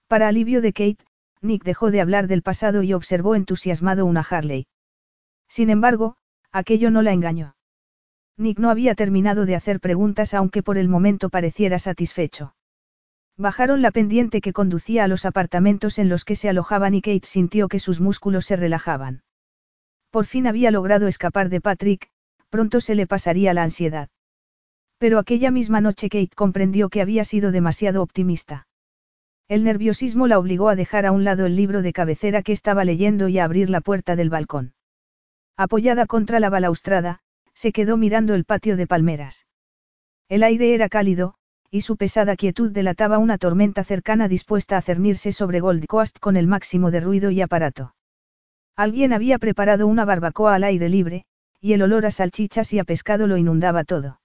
Para 0.08 0.28
alivio 0.28 0.62
de 0.62 0.71
Kate, 0.71 1.04
Nick 1.41 1.63
dejó 1.63 1.91
de 1.91 2.00
hablar 2.00 2.28
del 2.28 2.41
pasado 2.41 2.84
y 2.84 2.93
observó 2.93 3.36
entusiasmado 3.36 4.06
una 4.06 4.21
Harley. 4.21 4.67
Sin 5.50 5.69
embargo, 5.69 6.15
aquello 6.54 6.89
no 6.89 7.02
la 7.02 7.12
engañó. 7.12 7.56
Nick 8.38 8.60
no 8.60 8.69
había 8.69 8.95
terminado 8.95 9.45
de 9.45 9.56
hacer 9.56 9.80
preguntas 9.80 10.34
aunque 10.34 10.63
por 10.63 10.78
el 10.78 10.88
momento 10.88 11.30
pareciera 11.30 11.80
satisfecho. 11.80 12.56
Bajaron 13.36 13.82
la 13.82 13.91
pendiente 13.91 14.39
que 14.39 14.54
conducía 14.54 15.04
a 15.04 15.10
los 15.10 15.26
apartamentos 15.26 16.00
en 16.00 16.08
los 16.08 16.24
que 16.24 16.38
se 16.38 16.48
alojaban 16.48 16.93
y 16.93 17.02
Kate 17.02 17.28
sintió 17.28 17.67
que 17.67 17.80
sus 17.80 18.00
músculos 18.00 18.45
se 18.45 18.56
relajaban. 18.56 19.24
Por 20.15 20.28
fin 20.28 20.47
había 20.47 20.71
logrado 20.71 21.08
escapar 21.08 21.49
de 21.49 21.60
Patrick, 21.60 22.08
pronto 22.49 22.80
se 22.80 22.95
le 22.95 23.06
pasaría 23.06 23.54
la 23.54 23.63
ansiedad. 23.63 24.08
Pero 24.97 25.19
aquella 25.19 25.51
misma 25.51 25.82
noche 25.82 26.08
Kate 26.08 26.30
comprendió 26.34 26.88
que 26.88 27.01
había 27.01 27.25
sido 27.25 27.51
demasiado 27.51 28.01
optimista. 28.01 28.65
El 29.49 29.65
nerviosismo 29.65 30.28
la 30.28 30.39
obligó 30.39 30.69
a 30.69 30.78
dejar 30.78 31.06
a 31.06 31.12
un 31.12 31.25
lado 31.25 31.45
el 31.45 31.58
libro 31.58 31.82
de 31.82 31.91
cabecera 31.91 32.43
que 32.43 32.54
estaba 32.54 32.86
leyendo 32.86 33.28
y 33.28 33.39
a 33.39 33.43
abrir 33.43 33.69
la 33.69 33.82
puerta 33.82 34.15
del 34.15 34.30
balcón. 34.30 34.73
Apoyada 35.58 36.06
contra 36.06 36.39
la 36.39 36.49
balaustrada, 36.49 37.19
se 37.54 37.73
quedó 37.73 37.97
mirando 37.97 38.36
el 38.36 38.45
patio 38.45 38.78
de 38.78 38.88
palmeras. 38.88 39.47
El 40.30 40.43
aire 40.43 40.73
era 40.73 40.88
cálido, 40.88 41.34
y 41.69 41.82
su 41.82 41.97
pesada 41.97 42.38
quietud 42.38 42.71
delataba 42.71 43.17
una 43.17 43.38
tormenta 43.38 43.84
cercana 43.84 44.30
dispuesta 44.30 44.78
a 44.78 44.82
cernirse 44.82 45.34
sobre 45.34 45.60
Gold 45.60 45.88
Coast 45.88 46.19
con 46.19 46.38
el 46.38 46.47
máximo 46.47 46.89
de 46.89 47.01
ruido 47.01 47.32
y 47.32 47.41
aparato. 47.41 47.94
Alguien 48.75 49.13
había 49.13 49.39
preparado 49.39 49.88
una 49.88 50.05
barbacoa 50.05 50.55
al 50.55 50.63
aire 50.63 50.89
libre, 50.89 51.25
y 51.61 51.73
el 51.73 51.81
olor 51.81 52.05
a 52.05 52.11
salchichas 52.11 52.73
y 52.73 52.79
a 52.79 52.83
pescado 52.83 53.25
lo 53.25 53.38
inundaba 53.38 53.83
todo. 53.83 54.19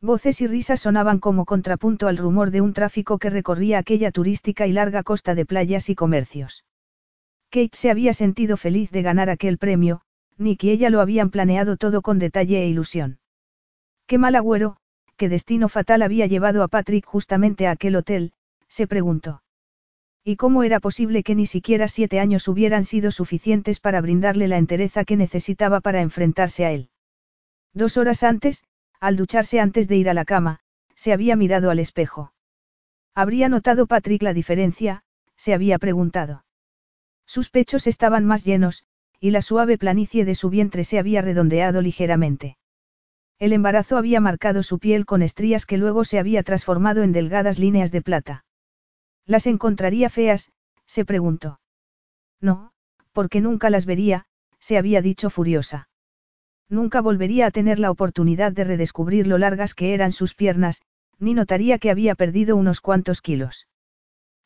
Voces 0.00 0.40
y 0.40 0.46
risas 0.46 0.80
sonaban 0.80 1.18
como 1.18 1.44
contrapunto 1.44 2.08
al 2.08 2.16
rumor 2.16 2.50
de 2.50 2.60
un 2.60 2.72
tráfico 2.72 3.18
que 3.18 3.30
recorría 3.30 3.78
aquella 3.78 4.10
turística 4.10 4.66
y 4.66 4.72
larga 4.72 5.02
costa 5.02 5.34
de 5.34 5.46
playas 5.46 5.88
y 5.88 5.94
comercios. 5.94 6.64
Kate 7.50 7.76
se 7.76 7.90
había 7.90 8.12
sentido 8.12 8.56
feliz 8.56 8.90
de 8.90 9.02
ganar 9.02 9.30
aquel 9.30 9.58
premio, 9.58 10.02
Nick 10.36 10.64
y 10.64 10.70
ella 10.70 10.90
lo 10.90 11.00
habían 11.00 11.30
planeado 11.30 11.76
todo 11.76 12.02
con 12.02 12.18
detalle 12.18 12.62
e 12.62 12.68
ilusión. 12.68 13.18
Qué 14.06 14.18
mal 14.18 14.34
agüero, 14.34 14.76
qué 15.16 15.28
destino 15.28 15.68
fatal 15.68 16.02
había 16.02 16.26
llevado 16.26 16.62
a 16.62 16.68
Patrick 16.68 17.06
justamente 17.06 17.66
a 17.66 17.70
aquel 17.70 17.96
hotel, 17.96 18.32
se 18.68 18.86
preguntó. 18.86 19.43
¿Y 20.26 20.36
cómo 20.36 20.62
era 20.62 20.80
posible 20.80 21.22
que 21.22 21.34
ni 21.34 21.44
siquiera 21.44 21.86
siete 21.86 22.18
años 22.18 22.48
hubieran 22.48 22.84
sido 22.84 23.10
suficientes 23.10 23.78
para 23.78 24.00
brindarle 24.00 24.48
la 24.48 24.56
entereza 24.56 25.04
que 25.04 25.18
necesitaba 25.18 25.80
para 25.80 26.00
enfrentarse 26.00 26.64
a 26.64 26.72
él? 26.72 26.88
Dos 27.74 27.98
horas 27.98 28.22
antes, 28.22 28.64
al 29.00 29.16
ducharse 29.16 29.60
antes 29.60 29.86
de 29.86 29.96
ir 29.96 30.08
a 30.08 30.14
la 30.14 30.24
cama, 30.24 30.60
se 30.94 31.12
había 31.12 31.36
mirado 31.36 31.70
al 31.70 31.78
espejo. 31.78 32.32
¿Habría 33.14 33.50
notado 33.50 33.86
Patrick 33.86 34.22
la 34.22 34.32
diferencia? 34.32 35.04
se 35.36 35.52
había 35.52 35.78
preguntado. 35.78 36.46
Sus 37.26 37.50
pechos 37.50 37.86
estaban 37.86 38.24
más 38.24 38.44
llenos, 38.44 38.84
y 39.20 39.30
la 39.30 39.42
suave 39.42 39.76
planicie 39.76 40.24
de 40.24 40.34
su 40.34 40.48
vientre 40.48 40.84
se 40.84 40.98
había 40.98 41.20
redondeado 41.20 41.82
ligeramente. 41.82 42.56
El 43.38 43.52
embarazo 43.52 43.98
había 43.98 44.20
marcado 44.20 44.62
su 44.62 44.78
piel 44.78 45.04
con 45.04 45.20
estrías 45.20 45.66
que 45.66 45.76
luego 45.76 46.04
se 46.04 46.18
había 46.18 46.42
transformado 46.42 47.02
en 47.02 47.12
delgadas 47.12 47.58
líneas 47.58 47.92
de 47.92 48.00
plata. 48.00 48.43
¿Las 49.26 49.46
encontraría 49.46 50.10
feas? 50.10 50.50
se 50.86 51.04
preguntó. 51.04 51.60
No, 52.40 52.72
porque 53.12 53.40
nunca 53.40 53.70
las 53.70 53.86
vería, 53.86 54.26
se 54.58 54.76
había 54.76 55.00
dicho 55.00 55.30
furiosa. 55.30 55.88
Nunca 56.68 57.00
volvería 57.00 57.46
a 57.46 57.50
tener 57.50 57.78
la 57.78 57.90
oportunidad 57.90 58.52
de 58.52 58.64
redescubrir 58.64 59.26
lo 59.26 59.38
largas 59.38 59.74
que 59.74 59.94
eran 59.94 60.12
sus 60.12 60.34
piernas, 60.34 60.82
ni 61.18 61.34
notaría 61.34 61.78
que 61.78 61.90
había 61.90 62.14
perdido 62.14 62.56
unos 62.56 62.80
cuantos 62.80 63.20
kilos. 63.20 63.66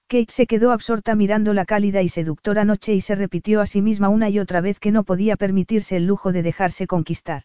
Kate 0.09 0.33
se 0.33 0.47
quedó 0.47 0.73
absorta 0.73 1.15
mirando 1.15 1.53
la 1.53 1.67
cálida 1.67 2.01
y 2.01 2.09
seductora 2.09 2.65
noche 2.65 2.95
y 2.95 3.01
se 3.01 3.15
repitió 3.15 3.61
a 3.61 3.67
sí 3.67 3.83
misma 3.83 4.09
una 4.09 4.31
y 4.31 4.39
otra 4.39 4.61
vez 4.61 4.81
que 4.81 4.91
no 4.91 5.05
podía 5.05 5.37
permitirse 5.37 5.97
el 5.97 6.07
lujo 6.07 6.33
de 6.33 6.43
dejarse 6.43 6.87
conquistar. 6.87 7.43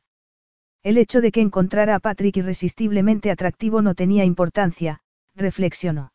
El 0.82 0.98
hecho 0.98 1.20
de 1.20 1.32
que 1.32 1.42
encontrara 1.42 1.96
a 1.96 2.00
Patrick 2.00 2.38
irresistiblemente 2.38 3.32
atractivo 3.32 3.82
no 3.82 3.96
tenía 3.96 4.24
importancia, 4.24 5.02
reflexionó. 5.36 6.13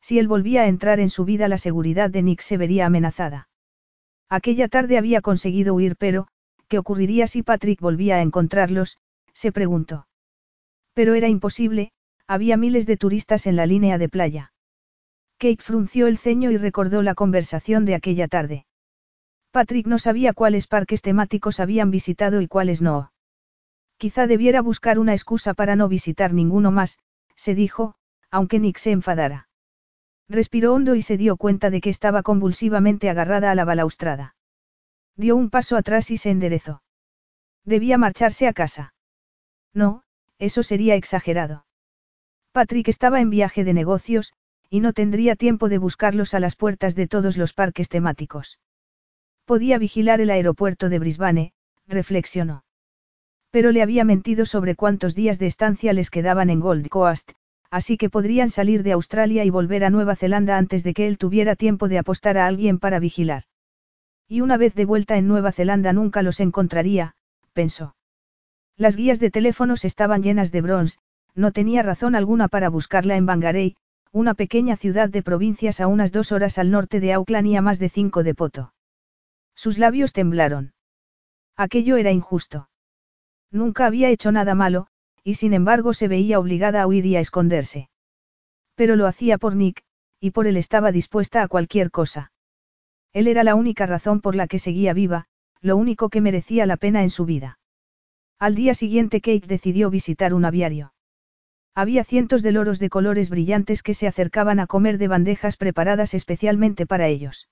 Si 0.00 0.18
él 0.18 0.28
volvía 0.28 0.62
a 0.62 0.68
entrar 0.68 1.00
en 1.00 1.10
su 1.10 1.24
vida 1.24 1.48
la 1.48 1.58
seguridad 1.58 2.10
de 2.10 2.22
Nick 2.22 2.40
se 2.40 2.56
vería 2.56 2.86
amenazada. 2.86 3.48
Aquella 4.28 4.68
tarde 4.68 4.98
había 4.98 5.20
conseguido 5.20 5.74
huir 5.74 5.96
pero, 5.96 6.28
¿Qué 6.70 6.78
ocurriría 6.78 7.26
si 7.26 7.42
Patrick 7.42 7.80
volvía 7.80 8.16
a 8.16 8.22
encontrarlos? 8.22 8.98
se 9.34 9.50
preguntó. 9.50 10.06
Pero 10.94 11.14
era 11.14 11.26
imposible, 11.26 11.90
había 12.28 12.56
miles 12.56 12.86
de 12.86 12.96
turistas 12.96 13.48
en 13.48 13.56
la 13.56 13.66
línea 13.66 13.98
de 13.98 14.08
playa. 14.08 14.52
Kate 15.38 15.60
frunció 15.60 16.06
el 16.06 16.16
ceño 16.16 16.52
y 16.52 16.56
recordó 16.56 17.02
la 17.02 17.16
conversación 17.16 17.84
de 17.86 17.96
aquella 17.96 18.28
tarde. 18.28 18.66
Patrick 19.50 19.88
no 19.88 19.98
sabía 19.98 20.32
cuáles 20.32 20.68
parques 20.68 21.02
temáticos 21.02 21.58
habían 21.58 21.90
visitado 21.90 22.40
y 22.40 22.46
cuáles 22.46 22.82
no. 22.82 23.10
Quizá 23.96 24.28
debiera 24.28 24.62
buscar 24.62 25.00
una 25.00 25.12
excusa 25.12 25.54
para 25.54 25.74
no 25.74 25.88
visitar 25.88 26.32
ninguno 26.32 26.70
más, 26.70 27.00
se 27.34 27.56
dijo, 27.56 27.96
aunque 28.30 28.60
Nick 28.60 28.78
se 28.78 28.92
enfadara. 28.92 29.48
Respiró 30.30 30.74
hondo 30.74 30.94
y 30.94 31.02
se 31.02 31.16
dio 31.16 31.36
cuenta 31.36 31.70
de 31.70 31.80
que 31.80 31.90
estaba 31.90 32.22
convulsivamente 32.22 33.10
agarrada 33.10 33.50
a 33.50 33.56
la 33.56 33.64
balaustrada. 33.64 34.36
Dio 35.16 35.34
un 35.34 35.50
paso 35.50 35.76
atrás 35.76 36.12
y 36.12 36.18
se 36.18 36.30
enderezó. 36.30 36.84
Debía 37.64 37.98
marcharse 37.98 38.46
a 38.46 38.52
casa. 38.52 38.94
No, 39.74 40.04
eso 40.38 40.62
sería 40.62 40.94
exagerado. 40.94 41.66
Patrick 42.52 42.86
estaba 42.86 43.20
en 43.20 43.28
viaje 43.28 43.64
de 43.64 43.74
negocios, 43.74 44.32
y 44.68 44.78
no 44.78 44.92
tendría 44.92 45.34
tiempo 45.34 45.68
de 45.68 45.78
buscarlos 45.78 46.32
a 46.32 46.38
las 46.38 46.54
puertas 46.54 46.94
de 46.94 47.08
todos 47.08 47.36
los 47.36 47.52
parques 47.52 47.88
temáticos. 47.88 48.60
Podía 49.44 49.78
vigilar 49.78 50.20
el 50.20 50.30
aeropuerto 50.30 50.88
de 50.88 51.00
Brisbane, 51.00 51.52
reflexionó. 51.88 52.62
Pero 53.50 53.72
le 53.72 53.82
había 53.82 54.04
mentido 54.04 54.46
sobre 54.46 54.76
cuántos 54.76 55.16
días 55.16 55.40
de 55.40 55.48
estancia 55.48 55.92
les 55.92 56.08
quedaban 56.08 56.50
en 56.50 56.60
Gold 56.60 56.88
Coast, 56.88 57.32
así 57.70 57.96
que 57.96 58.10
podrían 58.10 58.50
salir 58.50 58.82
de 58.82 58.92
Australia 58.92 59.44
y 59.44 59.50
volver 59.50 59.84
a 59.84 59.90
Nueva 59.90 60.16
Zelanda 60.16 60.58
antes 60.58 60.82
de 60.82 60.92
que 60.92 61.06
él 61.06 61.18
tuviera 61.18 61.56
tiempo 61.56 61.88
de 61.88 61.98
apostar 61.98 62.36
a 62.36 62.46
alguien 62.46 62.78
para 62.78 62.98
vigilar. 62.98 63.44
Y 64.28 64.40
una 64.40 64.56
vez 64.56 64.74
de 64.74 64.84
vuelta 64.84 65.16
en 65.16 65.28
Nueva 65.28 65.52
Zelanda 65.52 65.92
nunca 65.92 66.22
los 66.22 66.40
encontraría, 66.40 67.14
pensó. 67.52 67.96
Las 68.76 68.96
guías 68.96 69.20
de 69.20 69.30
teléfonos 69.30 69.84
estaban 69.84 70.22
llenas 70.22 70.52
de 70.52 70.60
bronce, 70.60 70.98
no 71.34 71.52
tenía 71.52 71.82
razón 71.82 72.14
alguna 72.14 72.48
para 72.48 72.68
buscarla 72.68 73.16
en 73.16 73.26
Bangarey, 73.26 73.76
una 74.12 74.34
pequeña 74.34 74.76
ciudad 74.76 75.08
de 75.08 75.22
provincias 75.22 75.80
a 75.80 75.86
unas 75.86 76.10
dos 76.10 76.32
horas 76.32 76.58
al 76.58 76.70
norte 76.70 76.98
de 76.98 77.12
Auckland 77.12 77.46
y 77.46 77.56
a 77.56 77.62
más 77.62 77.78
de 77.78 77.88
cinco 77.88 78.24
de 78.24 78.34
Poto. 78.34 78.72
Sus 79.54 79.78
labios 79.78 80.12
temblaron. 80.12 80.72
Aquello 81.56 81.96
era 81.96 82.10
injusto. 82.10 82.68
Nunca 83.52 83.86
había 83.86 84.08
hecho 84.08 84.32
nada 84.32 84.54
malo, 84.54 84.88
y 85.24 85.34
sin 85.34 85.54
embargo 85.54 85.94
se 85.94 86.08
veía 86.08 86.38
obligada 86.38 86.82
a 86.82 86.86
huir 86.86 87.06
y 87.06 87.16
a 87.16 87.20
esconderse. 87.20 87.88
Pero 88.74 88.96
lo 88.96 89.06
hacía 89.06 89.38
por 89.38 89.56
Nick, 89.56 89.82
y 90.20 90.30
por 90.30 90.46
él 90.46 90.56
estaba 90.56 90.92
dispuesta 90.92 91.42
a 91.42 91.48
cualquier 91.48 91.90
cosa. 91.90 92.32
Él 93.12 93.26
era 93.26 93.44
la 93.44 93.54
única 93.54 93.86
razón 93.86 94.20
por 94.20 94.36
la 94.36 94.46
que 94.46 94.58
seguía 94.58 94.92
viva, 94.92 95.26
lo 95.60 95.76
único 95.76 96.08
que 96.08 96.20
merecía 96.20 96.66
la 96.66 96.76
pena 96.76 97.02
en 97.02 97.10
su 97.10 97.24
vida. 97.24 97.58
Al 98.38 98.54
día 98.54 98.74
siguiente 98.74 99.20
Kate 99.20 99.46
decidió 99.46 99.90
visitar 99.90 100.32
un 100.32 100.44
aviario. 100.44 100.94
Había 101.74 102.04
cientos 102.04 102.42
de 102.42 102.52
loros 102.52 102.78
de 102.78 102.88
colores 102.88 103.30
brillantes 103.30 103.82
que 103.82 103.94
se 103.94 104.06
acercaban 104.06 104.60
a 104.60 104.66
comer 104.66 104.98
de 104.98 105.08
bandejas 105.08 105.56
preparadas 105.56 106.14
especialmente 106.14 106.86
para 106.86 107.08
ellos. 107.08 107.48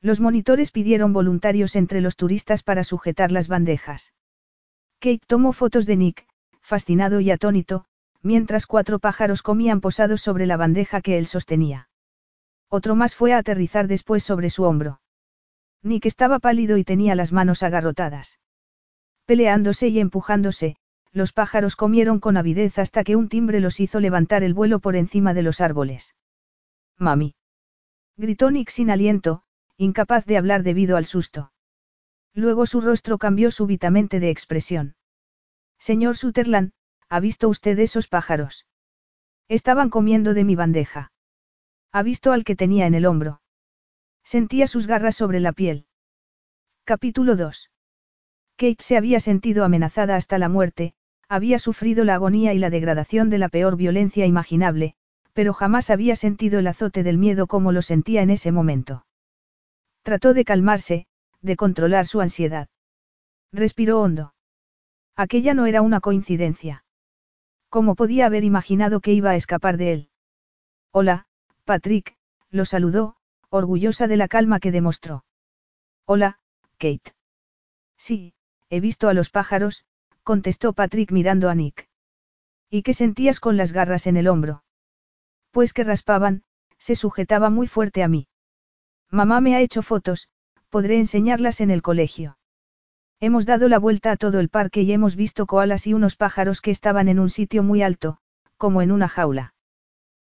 Los 0.00 0.20
monitores 0.20 0.70
pidieron 0.70 1.12
voluntarios 1.12 1.76
entre 1.76 2.00
los 2.00 2.16
turistas 2.16 2.62
para 2.62 2.84
sujetar 2.84 3.32
las 3.32 3.48
bandejas. 3.48 4.12
Kate 5.00 5.24
tomó 5.26 5.52
fotos 5.52 5.86
de 5.86 5.96
Nick, 5.96 6.26
fascinado 6.72 7.20
y 7.20 7.30
atónito, 7.30 7.84
mientras 8.22 8.64
cuatro 8.64 8.98
pájaros 8.98 9.42
comían 9.42 9.82
posados 9.82 10.22
sobre 10.22 10.46
la 10.46 10.56
bandeja 10.56 11.02
que 11.02 11.18
él 11.18 11.26
sostenía. 11.26 11.90
Otro 12.70 12.94
más 12.94 13.14
fue 13.14 13.34
a 13.34 13.36
aterrizar 13.36 13.88
después 13.88 14.24
sobre 14.24 14.48
su 14.48 14.62
hombro. 14.62 15.02
Nick 15.82 16.06
estaba 16.06 16.38
pálido 16.38 16.78
y 16.78 16.84
tenía 16.84 17.14
las 17.14 17.30
manos 17.30 17.62
agarrotadas. 17.62 18.40
Peleándose 19.26 19.88
y 19.88 20.00
empujándose, 20.00 20.76
los 21.12 21.34
pájaros 21.34 21.76
comieron 21.76 22.20
con 22.20 22.38
avidez 22.38 22.78
hasta 22.78 23.04
que 23.04 23.16
un 23.16 23.28
timbre 23.28 23.60
los 23.60 23.78
hizo 23.78 24.00
levantar 24.00 24.42
el 24.42 24.54
vuelo 24.54 24.78
por 24.78 24.96
encima 24.96 25.34
de 25.34 25.42
los 25.42 25.60
árboles. 25.60 26.16
Mami. 26.96 27.34
Gritó 28.16 28.50
Nick 28.50 28.70
sin 28.70 28.90
aliento, 28.90 29.42
incapaz 29.76 30.24
de 30.24 30.38
hablar 30.38 30.62
debido 30.62 30.96
al 30.96 31.04
susto. 31.04 31.52
Luego 32.32 32.64
su 32.64 32.80
rostro 32.80 33.18
cambió 33.18 33.50
súbitamente 33.50 34.20
de 34.20 34.30
expresión. 34.30 34.94
Señor 35.88 36.16
Sutherland, 36.16 36.70
¿ha 37.08 37.18
visto 37.18 37.48
usted 37.48 37.76
esos 37.80 38.06
pájaros? 38.06 38.68
Estaban 39.48 39.90
comiendo 39.90 40.32
de 40.32 40.44
mi 40.44 40.54
bandeja. 40.54 41.10
¿Ha 41.90 42.04
visto 42.04 42.30
al 42.30 42.44
que 42.44 42.54
tenía 42.54 42.86
en 42.86 42.94
el 42.94 43.04
hombro? 43.04 43.42
Sentía 44.22 44.68
sus 44.68 44.86
garras 44.86 45.16
sobre 45.16 45.40
la 45.40 45.50
piel. 45.50 45.86
Capítulo 46.84 47.34
2. 47.34 47.72
Kate 48.54 48.76
se 48.78 48.96
había 48.96 49.18
sentido 49.18 49.64
amenazada 49.64 50.14
hasta 50.14 50.38
la 50.38 50.48
muerte, 50.48 50.94
había 51.28 51.58
sufrido 51.58 52.04
la 52.04 52.14
agonía 52.14 52.54
y 52.54 52.58
la 52.58 52.70
degradación 52.70 53.28
de 53.28 53.38
la 53.38 53.48
peor 53.48 53.74
violencia 53.74 54.24
imaginable, 54.24 54.94
pero 55.32 55.52
jamás 55.52 55.90
había 55.90 56.14
sentido 56.14 56.60
el 56.60 56.68
azote 56.68 57.02
del 57.02 57.18
miedo 57.18 57.48
como 57.48 57.72
lo 57.72 57.82
sentía 57.82 58.22
en 58.22 58.30
ese 58.30 58.52
momento. 58.52 59.04
Trató 60.02 60.32
de 60.32 60.44
calmarse, 60.44 61.06
de 61.40 61.56
controlar 61.56 62.06
su 62.06 62.20
ansiedad. 62.20 62.68
Respiró 63.50 64.00
hondo. 64.00 64.31
Aquella 65.22 65.54
no 65.54 65.66
era 65.66 65.82
una 65.82 66.00
coincidencia. 66.00 66.84
¿Cómo 67.68 67.94
podía 67.94 68.26
haber 68.26 68.42
imaginado 68.42 68.98
que 68.98 69.12
iba 69.12 69.30
a 69.30 69.36
escapar 69.36 69.76
de 69.76 69.92
él? 69.92 70.08
Hola, 70.90 71.26
Patrick, 71.64 72.16
lo 72.50 72.64
saludó, 72.64 73.14
orgullosa 73.48 74.08
de 74.08 74.16
la 74.16 74.26
calma 74.26 74.58
que 74.58 74.72
demostró. 74.72 75.24
Hola, 76.06 76.40
Kate. 76.76 77.14
Sí, 77.96 78.34
he 78.68 78.80
visto 78.80 79.08
a 79.08 79.14
los 79.14 79.30
pájaros, 79.30 79.86
contestó 80.24 80.72
Patrick 80.72 81.12
mirando 81.12 81.48
a 81.48 81.54
Nick. 81.54 81.88
¿Y 82.68 82.82
qué 82.82 82.92
sentías 82.92 83.38
con 83.38 83.56
las 83.56 83.70
garras 83.70 84.08
en 84.08 84.16
el 84.16 84.26
hombro? 84.26 84.64
Pues 85.52 85.72
que 85.72 85.84
raspaban, 85.84 86.42
se 86.78 86.96
sujetaba 86.96 87.48
muy 87.48 87.68
fuerte 87.68 88.02
a 88.02 88.08
mí. 88.08 88.26
Mamá 89.08 89.40
me 89.40 89.54
ha 89.54 89.60
hecho 89.60 89.82
fotos, 89.82 90.30
podré 90.68 90.98
enseñarlas 90.98 91.60
en 91.60 91.70
el 91.70 91.80
colegio. 91.80 92.38
Hemos 93.24 93.46
dado 93.46 93.68
la 93.68 93.78
vuelta 93.78 94.10
a 94.10 94.16
todo 94.16 94.40
el 94.40 94.48
parque 94.48 94.82
y 94.82 94.90
hemos 94.90 95.14
visto 95.14 95.46
koalas 95.46 95.86
y 95.86 95.94
unos 95.94 96.16
pájaros 96.16 96.60
que 96.60 96.72
estaban 96.72 97.06
en 97.06 97.20
un 97.20 97.30
sitio 97.30 97.62
muy 97.62 97.80
alto, 97.80 98.18
como 98.56 98.82
en 98.82 98.90
una 98.90 99.06
jaula. 99.06 99.54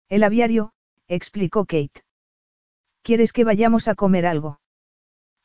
El 0.08 0.24
aviario, 0.24 0.72
explicó 1.10 1.66
Kate. 1.66 2.06
¿Quieres 3.02 3.34
que 3.34 3.44
vayamos 3.44 3.90
a 3.90 3.96
comer 3.96 4.26
algo? 4.26 4.62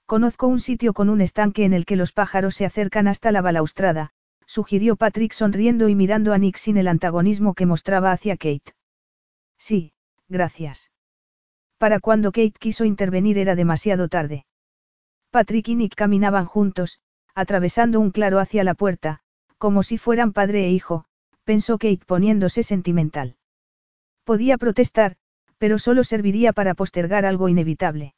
Conozco 0.07 0.47
un 0.47 0.61
sitio 0.61 0.93
con 0.93 1.09
un 1.09 1.21
estanque 1.21 1.65
en 1.65 1.73
el 1.73 1.87
que 1.87 1.97
los 1.97 2.13
pájaros 2.13 2.55
se 2.55 2.67
acercan 2.67 3.09
hasta 3.09 3.33
la 3.33 3.43
balaustrada, 3.43 4.11
sugirió 4.47 4.95
Patrick 4.95 5.33
sonriendo 5.33 5.89
y 5.89 5.97
mirando 5.97 6.33
a 6.33 6.39
Nick 6.39 6.57
sin 6.57 6.77
el 6.77 6.87
antagonismo 6.87 7.55
que 7.55 7.67
mostraba 7.67 8.13
hacia 8.13 8.37
Kate. 8.37 8.77
Sí, 9.59 9.93
gracias. 10.29 10.93
Para 11.79 11.99
cuando 11.99 12.31
Kate 12.31 12.55
quiso 12.61 12.85
intervenir 12.85 13.39
era 13.39 13.57
demasiado 13.57 14.07
tarde. 14.07 14.47
Patrick 15.33 15.67
y 15.67 15.75
Nick 15.75 15.97
caminaban 15.97 16.47
juntos, 16.47 17.01
atravesando 17.35 18.01
un 18.01 18.11
claro 18.11 18.39
hacia 18.39 18.65
la 18.65 18.75
puerta, 18.75 19.21
como 19.59 19.83
si 19.83 19.99
fueran 19.99 20.33
padre 20.33 20.65
e 20.67 20.71
hijo, 20.71 21.05
pensó 21.45 21.79
Kate 21.79 22.05
poniéndose 22.07 22.63
sentimental. 22.63 23.37
Podía 24.25 24.59
protestar, 24.59 25.17
pero 25.59 25.79
solo 25.79 26.05
serviría 26.05 26.53
para 26.53 26.75
postergar 26.75 27.27
algo 27.27 27.49
inevitable. 27.49 28.15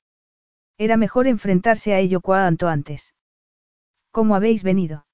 Era 0.79 0.97
mejor 0.97 1.27
enfrentarse 1.27 1.95
a 1.95 1.99
ello 1.99 2.21
cuanto 2.21 2.69
antes. 2.69 3.15
¿Cómo 4.11 4.35
habéis 4.35 4.63
venido? 4.63 5.07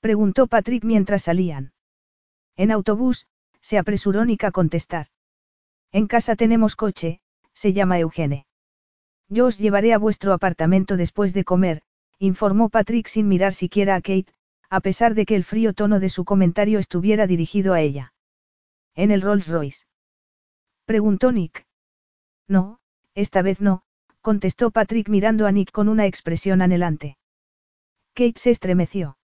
Preguntó 0.00 0.46
Patrick 0.46 0.84
mientras 0.84 1.22
salían. 1.22 1.72
En 2.56 2.70
autobús, 2.70 3.26
se 3.60 3.78
apresuró 3.78 4.24
Nick 4.24 4.44
a 4.44 4.50
contestar. 4.50 5.06
En 5.92 6.06
casa 6.06 6.36
tenemos 6.36 6.76
coche, 6.76 7.20
se 7.52 7.72
llama 7.72 7.98
Eugene. 7.98 8.46
Yo 9.28 9.46
os 9.46 9.58
llevaré 9.58 9.92
a 9.92 9.98
vuestro 9.98 10.32
apartamento 10.32 10.96
después 10.96 11.34
de 11.34 11.44
comer, 11.44 11.82
informó 12.18 12.68
Patrick 12.68 13.06
sin 13.06 13.28
mirar 13.28 13.54
siquiera 13.54 13.94
a 13.94 14.00
Kate, 14.00 14.32
a 14.70 14.80
pesar 14.80 15.14
de 15.14 15.24
que 15.24 15.36
el 15.36 15.44
frío 15.44 15.72
tono 15.72 16.00
de 16.00 16.08
su 16.08 16.24
comentario 16.24 16.78
estuviera 16.78 17.26
dirigido 17.26 17.74
a 17.74 17.80
ella. 17.80 18.12
¿En 18.94 19.10
el 19.10 19.22
Rolls 19.22 19.48
Royce? 19.48 19.86
Preguntó 20.84 21.32
Nick. 21.32 21.66
No, 22.48 22.80
esta 23.14 23.42
vez 23.42 23.60
no, 23.60 23.82
contestó 24.20 24.70
Patrick 24.70 25.08
mirando 25.08 25.46
a 25.46 25.52
Nick 25.52 25.70
con 25.70 25.88
una 25.88 26.06
expresión 26.06 26.62
anhelante. 26.62 27.16
Kate 28.14 28.38
se 28.38 28.50
estremeció. 28.50 29.16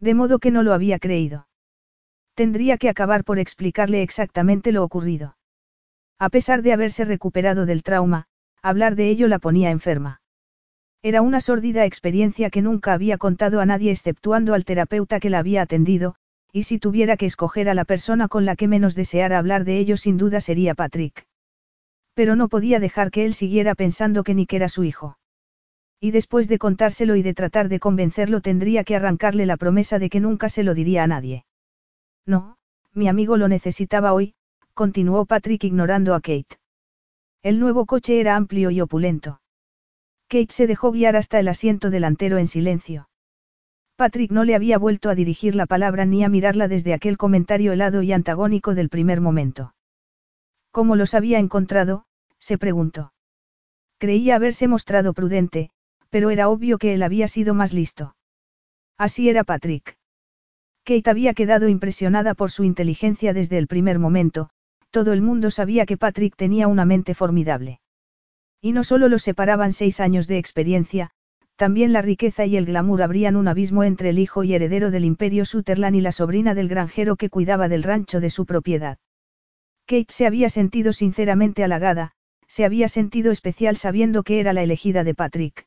De 0.00 0.14
modo 0.14 0.38
que 0.38 0.50
no 0.50 0.62
lo 0.62 0.72
había 0.72 0.98
creído. 0.98 1.48
Tendría 2.34 2.78
que 2.78 2.88
acabar 2.88 3.24
por 3.24 3.38
explicarle 3.38 4.02
exactamente 4.02 4.72
lo 4.72 4.84
ocurrido. 4.84 5.36
A 6.18 6.30
pesar 6.30 6.62
de 6.62 6.72
haberse 6.72 7.04
recuperado 7.04 7.66
del 7.66 7.82
trauma, 7.82 8.26
hablar 8.62 8.96
de 8.96 9.08
ello 9.08 9.28
la 9.28 9.38
ponía 9.38 9.70
enferma. 9.70 10.20
Era 11.02 11.22
una 11.22 11.40
sórdida 11.40 11.84
experiencia 11.84 12.50
que 12.50 12.62
nunca 12.62 12.92
había 12.92 13.18
contado 13.18 13.60
a 13.60 13.66
nadie 13.66 13.92
exceptuando 13.92 14.54
al 14.54 14.64
terapeuta 14.64 15.20
que 15.20 15.30
la 15.30 15.38
había 15.38 15.62
atendido, 15.62 16.16
y 16.52 16.64
si 16.64 16.78
tuviera 16.78 17.16
que 17.16 17.26
escoger 17.26 17.68
a 17.68 17.74
la 17.74 17.84
persona 17.84 18.26
con 18.26 18.44
la 18.44 18.56
que 18.56 18.66
menos 18.66 18.94
deseara 18.94 19.38
hablar 19.38 19.64
de 19.64 19.78
ello 19.78 19.96
sin 19.96 20.16
duda 20.16 20.40
sería 20.40 20.74
Patrick. 20.74 21.26
Pero 22.14 22.34
no 22.34 22.48
podía 22.48 22.80
dejar 22.80 23.12
que 23.12 23.24
él 23.24 23.34
siguiera 23.34 23.76
pensando 23.76 24.24
que 24.24 24.34
Nick 24.34 24.52
era 24.54 24.68
su 24.68 24.82
hijo. 24.82 25.18
Y 26.00 26.10
después 26.10 26.48
de 26.48 26.58
contárselo 26.58 27.14
y 27.14 27.22
de 27.22 27.34
tratar 27.34 27.68
de 27.68 27.78
convencerlo 27.78 28.40
tendría 28.40 28.82
que 28.82 28.96
arrancarle 28.96 29.46
la 29.46 29.56
promesa 29.56 29.98
de 29.98 30.10
que 30.10 30.20
nunca 30.20 30.48
se 30.48 30.64
lo 30.64 30.74
diría 30.74 31.04
a 31.04 31.06
nadie. 31.06 31.44
No, 32.26 32.56
mi 32.92 33.08
amigo 33.08 33.36
lo 33.36 33.46
necesitaba 33.46 34.12
hoy, 34.12 34.34
continuó 34.74 35.26
Patrick 35.26 35.62
ignorando 35.64 36.14
a 36.14 36.20
Kate. 36.20 36.58
El 37.42 37.60
nuevo 37.60 37.86
coche 37.86 38.20
era 38.20 38.34
amplio 38.34 38.70
y 38.70 38.80
opulento. 38.80 39.40
Kate 40.28 40.52
se 40.52 40.66
dejó 40.66 40.92
guiar 40.92 41.16
hasta 41.16 41.40
el 41.40 41.48
asiento 41.48 41.88
delantero 41.88 42.36
en 42.36 42.46
silencio. 42.46 43.08
Patrick 43.96 44.30
no 44.30 44.44
le 44.44 44.54
había 44.54 44.78
vuelto 44.78 45.08
a 45.08 45.14
dirigir 45.14 45.54
la 45.54 45.66
palabra 45.66 46.04
ni 46.04 46.22
a 46.22 46.28
mirarla 46.28 46.68
desde 46.68 46.92
aquel 46.92 47.16
comentario 47.16 47.72
helado 47.72 48.02
y 48.02 48.12
antagónico 48.12 48.74
del 48.74 48.90
primer 48.90 49.20
momento. 49.20 49.74
¿Cómo 50.70 50.96
los 50.96 51.14
había 51.14 51.38
encontrado? 51.38 52.04
se 52.38 52.58
preguntó. 52.58 53.12
Creía 53.98 54.36
haberse 54.36 54.68
mostrado 54.68 55.14
prudente, 55.14 55.70
pero 56.10 56.30
era 56.30 56.48
obvio 56.48 56.78
que 56.78 56.94
él 56.94 57.02
había 57.02 57.26
sido 57.26 57.54
más 57.54 57.72
listo. 57.72 58.14
Así 58.98 59.28
era 59.28 59.44
Patrick. 59.44 59.96
Kate 60.84 61.10
había 61.10 61.34
quedado 61.34 61.68
impresionada 61.68 62.34
por 62.34 62.50
su 62.50 62.64
inteligencia 62.64 63.32
desde 63.32 63.58
el 63.58 63.66
primer 63.66 63.98
momento, 63.98 64.50
todo 64.90 65.12
el 65.12 65.22
mundo 65.22 65.50
sabía 65.50 65.86
que 65.86 65.96
Patrick 65.96 66.36
tenía 66.36 66.68
una 66.68 66.84
mente 66.84 67.14
formidable. 67.14 67.80
Y 68.60 68.72
no 68.72 68.84
solo 68.84 69.08
los 69.08 69.22
separaban 69.22 69.72
seis 69.72 70.00
años 70.00 70.26
de 70.26 70.38
experiencia, 70.38 71.10
también 71.56 71.92
la 71.92 72.02
riqueza 72.02 72.46
y 72.46 72.56
el 72.56 72.66
glamour 72.66 73.02
abrían 73.02 73.34
un 73.34 73.48
abismo 73.48 73.82
entre 73.82 74.10
el 74.10 74.18
hijo 74.18 74.44
y 74.44 74.54
heredero 74.54 74.90
del 74.90 75.04
imperio 75.04 75.44
Sutherland 75.44 75.96
y 75.96 76.00
la 76.00 76.12
sobrina 76.12 76.54
del 76.54 76.68
granjero 76.68 77.16
que 77.16 77.30
cuidaba 77.30 77.68
del 77.68 77.82
rancho 77.82 78.20
de 78.20 78.30
su 78.30 78.46
propiedad. 78.46 78.98
Kate 79.86 80.06
se 80.10 80.26
había 80.26 80.50
sentido 80.50 80.92
sinceramente 80.92 81.64
halagada, 81.64 82.12
se 82.46 82.64
había 82.64 82.88
sentido 82.88 83.32
especial 83.32 83.76
sabiendo 83.76 84.22
que 84.22 84.38
era 84.38 84.52
la 84.52 84.62
elegida 84.62 85.02
de 85.02 85.14
Patrick. 85.14 85.66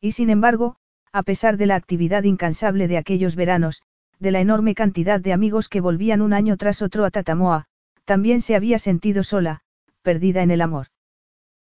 Y 0.00 0.12
sin 0.12 0.30
embargo, 0.30 0.76
a 1.12 1.22
pesar 1.22 1.56
de 1.56 1.66
la 1.66 1.74
actividad 1.74 2.22
incansable 2.22 2.86
de 2.86 2.96
aquellos 2.96 3.34
veranos, 3.34 3.82
de 4.20 4.30
la 4.30 4.40
enorme 4.40 4.74
cantidad 4.74 5.20
de 5.20 5.32
amigos 5.32 5.68
que 5.68 5.80
volvían 5.80 6.20
un 6.20 6.32
año 6.32 6.56
tras 6.56 6.82
otro 6.82 7.04
a 7.04 7.10
Tatamoa, 7.10 7.66
también 8.04 8.40
se 8.40 8.54
había 8.54 8.78
sentido 8.78 9.22
sola, 9.22 9.62
perdida 10.02 10.42
en 10.42 10.50
el 10.50 10.60
amor. 10.60 10.86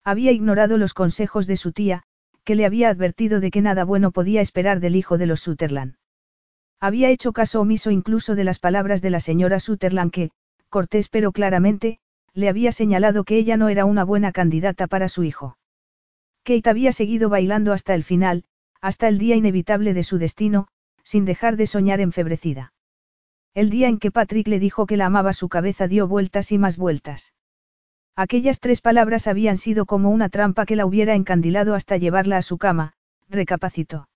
Había 0.03 0.31
ignorado 0.31 0.77
los 0.77 0.93
consejos 0.93 1.47
de 1.47 1.57
su 1.57 1.71
tía, 1.71 2.03
que 2.43 2.55
le 2.55 2.65
había 2.65 2.89
advertido 2.89 3.39
de 3.39 3.51
que 3.51 3.61
nada 3.61 3.85
bueno 3.85 4.11
podía 4.11 4.41
esperar 4.41 4.79
del 4.79 4.95
hijo 4.95 5.17
de 5.17 5.27
los 5.27 5.41
Sutherland. 5.41 5.95
Había 6.79 7.09
hecho 7.09 7.31
caso 7.31 7.61
omiso 7.61 7.91
incluso 7.91 8.35
de 8.35 8.43
las 8.43 8.59
palabras 8.59 9.01
de 9.01 9.09
la 9.09 9.21
señora 9.21 9.61
Sutherland 9.61 10.11
que, 10.11 10.31
cortés 10.69 11.07
pero 11.07 11.31
claramente, 11.31 11.99
le 12.33 12.49
había 12.49 12.71
señalado 12.71 13.23
que 13.23 13.37
ella 13.37 13.55
no 13.55 13.69
era 13.69 13.85
una 13.85 14.03
buena 14.03 14.31
candidata 14.31 14.87
para 14.87 15.07
su 15.07 15.23
hijo. 15.23 15.57
Kate 16.43 16.69
había 16.69 16.91
seguido 16.91 17.29
bailando 17.29 17.71
hasta 17.71 17.95
el 17.95 18.03
final, 18.03 18.43
hasta 18.81 19.07
el 19.07 19.17
día 19.17 19.35
inevitable 19.35 19.93
de 19.93 20.03
su 20.03 20.17
destino, 20.17 20.67
sin 21.03 21.23
dejar 21.23 21.55
de 21.55 21.67
soñar 21.67 22.01
enfebrecida. 22.01 22.73
El 23.53 23.69
día 23.69 23.87
en 23.87 23.99
que 23.99 24.11
Patrick 24.11 24.47
le 24.47 24.59
dijo 24.59 24.85
que 24.85 24.97
la 24.97 25.05
amaba 25.05 25.31
su 25.31 25.47
cabeza 25.47 25.87
dio 25.87 26.07
vueltas 26.07 26.51
y 26.51 26.57
más 26.57 26.75
vueltas. 26.75 27.33
Aquellas 28.15 28.59
tres 28.59 28.79
palabras 28.81 29.27
habían 29.27 29.57
sido 29.57 29.85
como 29.85 30.11
una 30.11 30.29
trampa 30.29 30.65
que 30.65 30.75
la 30.75 30.85
hubiera 30.85 31.15
encandilado 31.15 31.73
hasta 31.73 31.97
llevarla 31.97 32.37
a 32.37 32.43
su 32.43 32.59
cama, 32.59 32.93
recapacitó. 33.27 34.07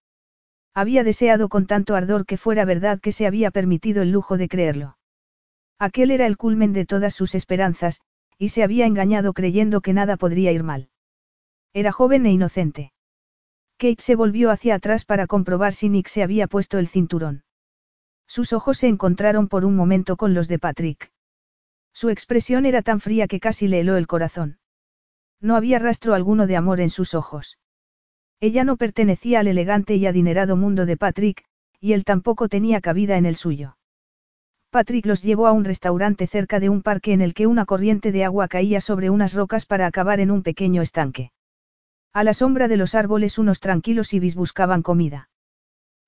Había 0.75 1.03
deseado 1.03 1.49
con 1.49 1.65
tanto 1.65 1.95
ardor 1.95 2.27
que 2.27 2.37
fuera 2.37 2.63
verdad 2.63 2.99
que 2.99 3.11
se 3.11 3.25
había 3.25 3.49
permitido 3.49 4.03
el 4.03 4.11
lujo 4.11 4.37
de 4.37 4.47
creerlo. 4.47 4.97
Aquel 5.79 6.11
era 6.11 6.27
el 6.27 6.37
culmen 6.37 6.73
de 6.73 6.85
todas 6.85 7.15
sus 7.15 7.33
esperanzas, 7.33 8.01
y 8.37 8.49
se 8.49 8.63
había 8.63 8.85
engañado 8.85 9.33
creyendo 9.33 9.81
que 9.81 9.93
nada 9.93 10.17
podría 10.17 10.51
ir 10.51 10.61
mal. 10.61 10.89
Era 11.73 11.91
joven 11.91 12.27
e 12.27 12.31
inocente. 12.31 12.93
Kate 13.77 14.01
se 14.01 14.15
volvió 14.15 14.51
hacia 14.51 14.75
atrás 14.75 15.05
para 15.05 15.25
comprobar 15.25 15.73
si 15.73 15.89
Nick 15.89 16.07
se 16.07 16.21
había 16.21 16.47
puesto 16.47 16.77
el 16.77 16.87
cinturón. 16.87 17.43
Sus 18.27 18.53
ojos 18.53 18.77
se 18.77 18.87
encontraron 18.87 19.47
por 19.47 19.65
un 19.65 19.75
momento 19.75 20.17
con 20.17 20.35
los 20.35 20.47
de 20.47 20.59
Patrick. 20.59 21.11
Su 21.99 22.09
expresión 22.09 22.67
era 22.67 22.83
tan 22.83 22.99
fría 22.99 23.27
que 23.27 23.39
casi 23.39 23.67
le 23.67 23.79
heló 23.79 23.97
el 23.97 24.05
corazón. 24.05 24.59
No 25.41 25.55
había 25.55 25.79
rastro 25.79 26.13
alguno 26.13 26.45
de 26.45 26.55
amor 26.55 26.79
en 26.79 26.91
sus 26.91 27.15
ojos. 27.15 27.57
Ella 28.39 28.63
no 28.63 28.77
pertenecía 28.77 29.39
al 29.39 29.47
elegante 29.47 29.95
y 29.95 30.05
adinerado 30.05 30.55
mundo 30.57 30.85
de 30.85 30.95
Patrick, 30.95 31.43
y 31.79 31.93
él 31.93 32.03
tampoco 32.03 32.49
tenía 32.49 32.81
cabida 32.81 33.17
en 33.17 33.25
el 33.25 33.35
suyo. 33.35 33.79
Patrick 34.69 35.07
los 35.07 35.23
llevó 35.23 35.47
a 35.47 35.53
un 35.53 35.65
restaurante 35.65 36.27
cerca 36.27 36.59
de 36.59 36.69
un 36.69 36.83
parque 36.83 37.13
en 37.13 37.21
el 37.21 37.33
que 37.33 37.47
una 37.47 37.65
corriente 37.65 38.11
de 38.11 38.25
agua 38.25 38.47
caía 38.47 38.79
sobre 38.79 39.09
unas 39.09 39.33
rocas 39.33 39.65
para 39.65 39.87
acabar 39.87 40.19
en 40.19 40.29
un 40.29 40.43
pequeño 40.43 40.83
estanque. 40.83 41.31
A 42.13 42.23
la 42.23 42.35
sombra 42.35 42.67
de 42.67 42.77
los 42.77 42.93
árboles 42.93 43.39
unos 43.39 43.59
tranquilos 43.59 44.13
ibis 44.13 44.35
buscaban 44.35 44.83
comida. 44.83 45.31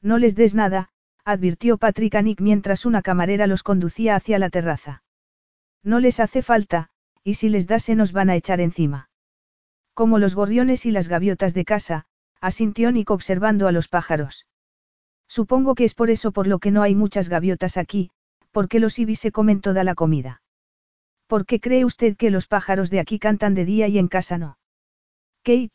No 0.03 0.19
les 0.19 0.35
des 0.35 0.53
nada, 0.53 0.89
advirtió 1.25 1.79
Patrick 1.79 2.13
a 2.13 2.21
Nick 2.21 2.41
mientras 2.41 2.85
una 2.85 3.01
camarera 3.01 3.47
los 3.47 3.63
conducía 3.63 4.15
hacia 4.15 4.37
la 4.37 4.51
terraza. 4.51 5.01
No 5.83 5.99
les 5.99 6.19
hace 6.19 6.41
falta, 6.41 6.89
y 7.23 7.35
si 7.35 7.49
les 7.49 7.67
da 7.67 7.79
se 7.79 7.95
nos 7.95 8.11
van 8.11 8.29
a 8.29 8.35
echar 8.35 8.61
encima. 8.61 9.09
Como 9.93 10.19
los 10.19 10.35
gorriones 10.35 10.85
y 10.85 10.91
las 10.91 11.07
gaviotas 11.07 11.53
de 11.53 11.65
casa, 11.65 12.05
asintió 12.41 12.91
Nick 12.91 13.11
observando 13.11 13.67
a 13.67 13.71
los 13.71 13.87
pájaros. 13.87 14.45
Supongo 15.27 15.75
que 15.75 15.83
es 15.85 15.93
por 15.93 16.09
eso 16.09 16.31
por 16.31 16.47
lo 16.47 16.59
que 16.59 16.71
no 16.71 16.81
hay 16.81 16.95
muchas 16.95 17.29
gaviotas 17.29 17.77
aquí, 17.77 18.11
porque 18.51 18.79
los 18.79 18.97
ibis 18.97 19.19
se 19.19 19.31
comen 19.31 19.61
toda 19.61 19.83
la 19.83 19.95
comida. 19.95 20.41
¿Por 21.27 21.45
qué 21.45 21.59
cree 21.59 21.85
usted 21.85 22.17
que 22.17 22.31
los 22.31 22.47
pájaros 22.47 22.89
de 22.89 22.99
aquí 22.99 23.19
cantan 23.19 23.53
de 23.53 23.65
día 23.65 23.87
y 23.87 23.99
en 23.99 24.07
casa 24.07 24.37
no? 24.37 24.57
Kate, 25.43 25.69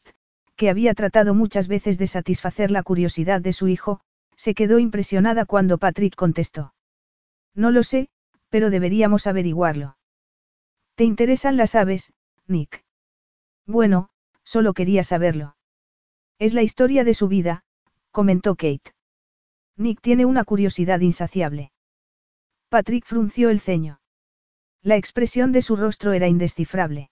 que 0.57 0.70
había 0.70 0.94
tratado 0.94 1.34
muchas 1.34 1.68
veces 1.68 1.98
de 1.98 2.07
satisfacer 2.07 2.70
la 2.70 2.82
curiosidad 2.82 3.40
de 3.40 3.52
su 3.52 3.68
hijo, 3.68 4.00
se 4.36 4.55
quedó 4.55 4.78
impresionada 4.78 5.44
cuando 5.44 5.78
Patrick 5.78 6.16
contestó. 6.16 6.74
No 7.55 7.70
lo 7.70 7.84
sé, 7.84 8.09
pero 8.55 8.70
deberíamos 8.70 9.26
averiguarlo. 9.26 9.96
¿Te 10.94 11.02
interesan 11.02 11.57
las 11.57 11.74
aves, 11.74 12.12
Nick? 12.46 12.84
Bueno, 13.66 14.11
solo 14.44 14.74
quería 14.74 15.02
saberlo. 15.02 15.57
Es 16.38 16.55
la 16.55 16.62
historia 16.62 17.02
de 17.02 17.14
su 17.14 17.26
vida, 17.26 17.64
comentó 18.12 18.55
Kate. 18.55 18.94
Nick 19.76 20.00
tiene 20.00 20.24
una 20.24 20.44
curiosidad 20.44 21.00
insaciable. 21.00 21.72
Patrick 22.68 23.05
frunció 23.05 23.50
el 23.50 23.59
ceño. 23.59 23.98
La 24.82 24.94
expresión 24.94 25.50
de 25.50 25.61
su 25.61 25.74
rostro 25.74 26.12
era 26.12 26.28
indescifrable. 26.28 27.11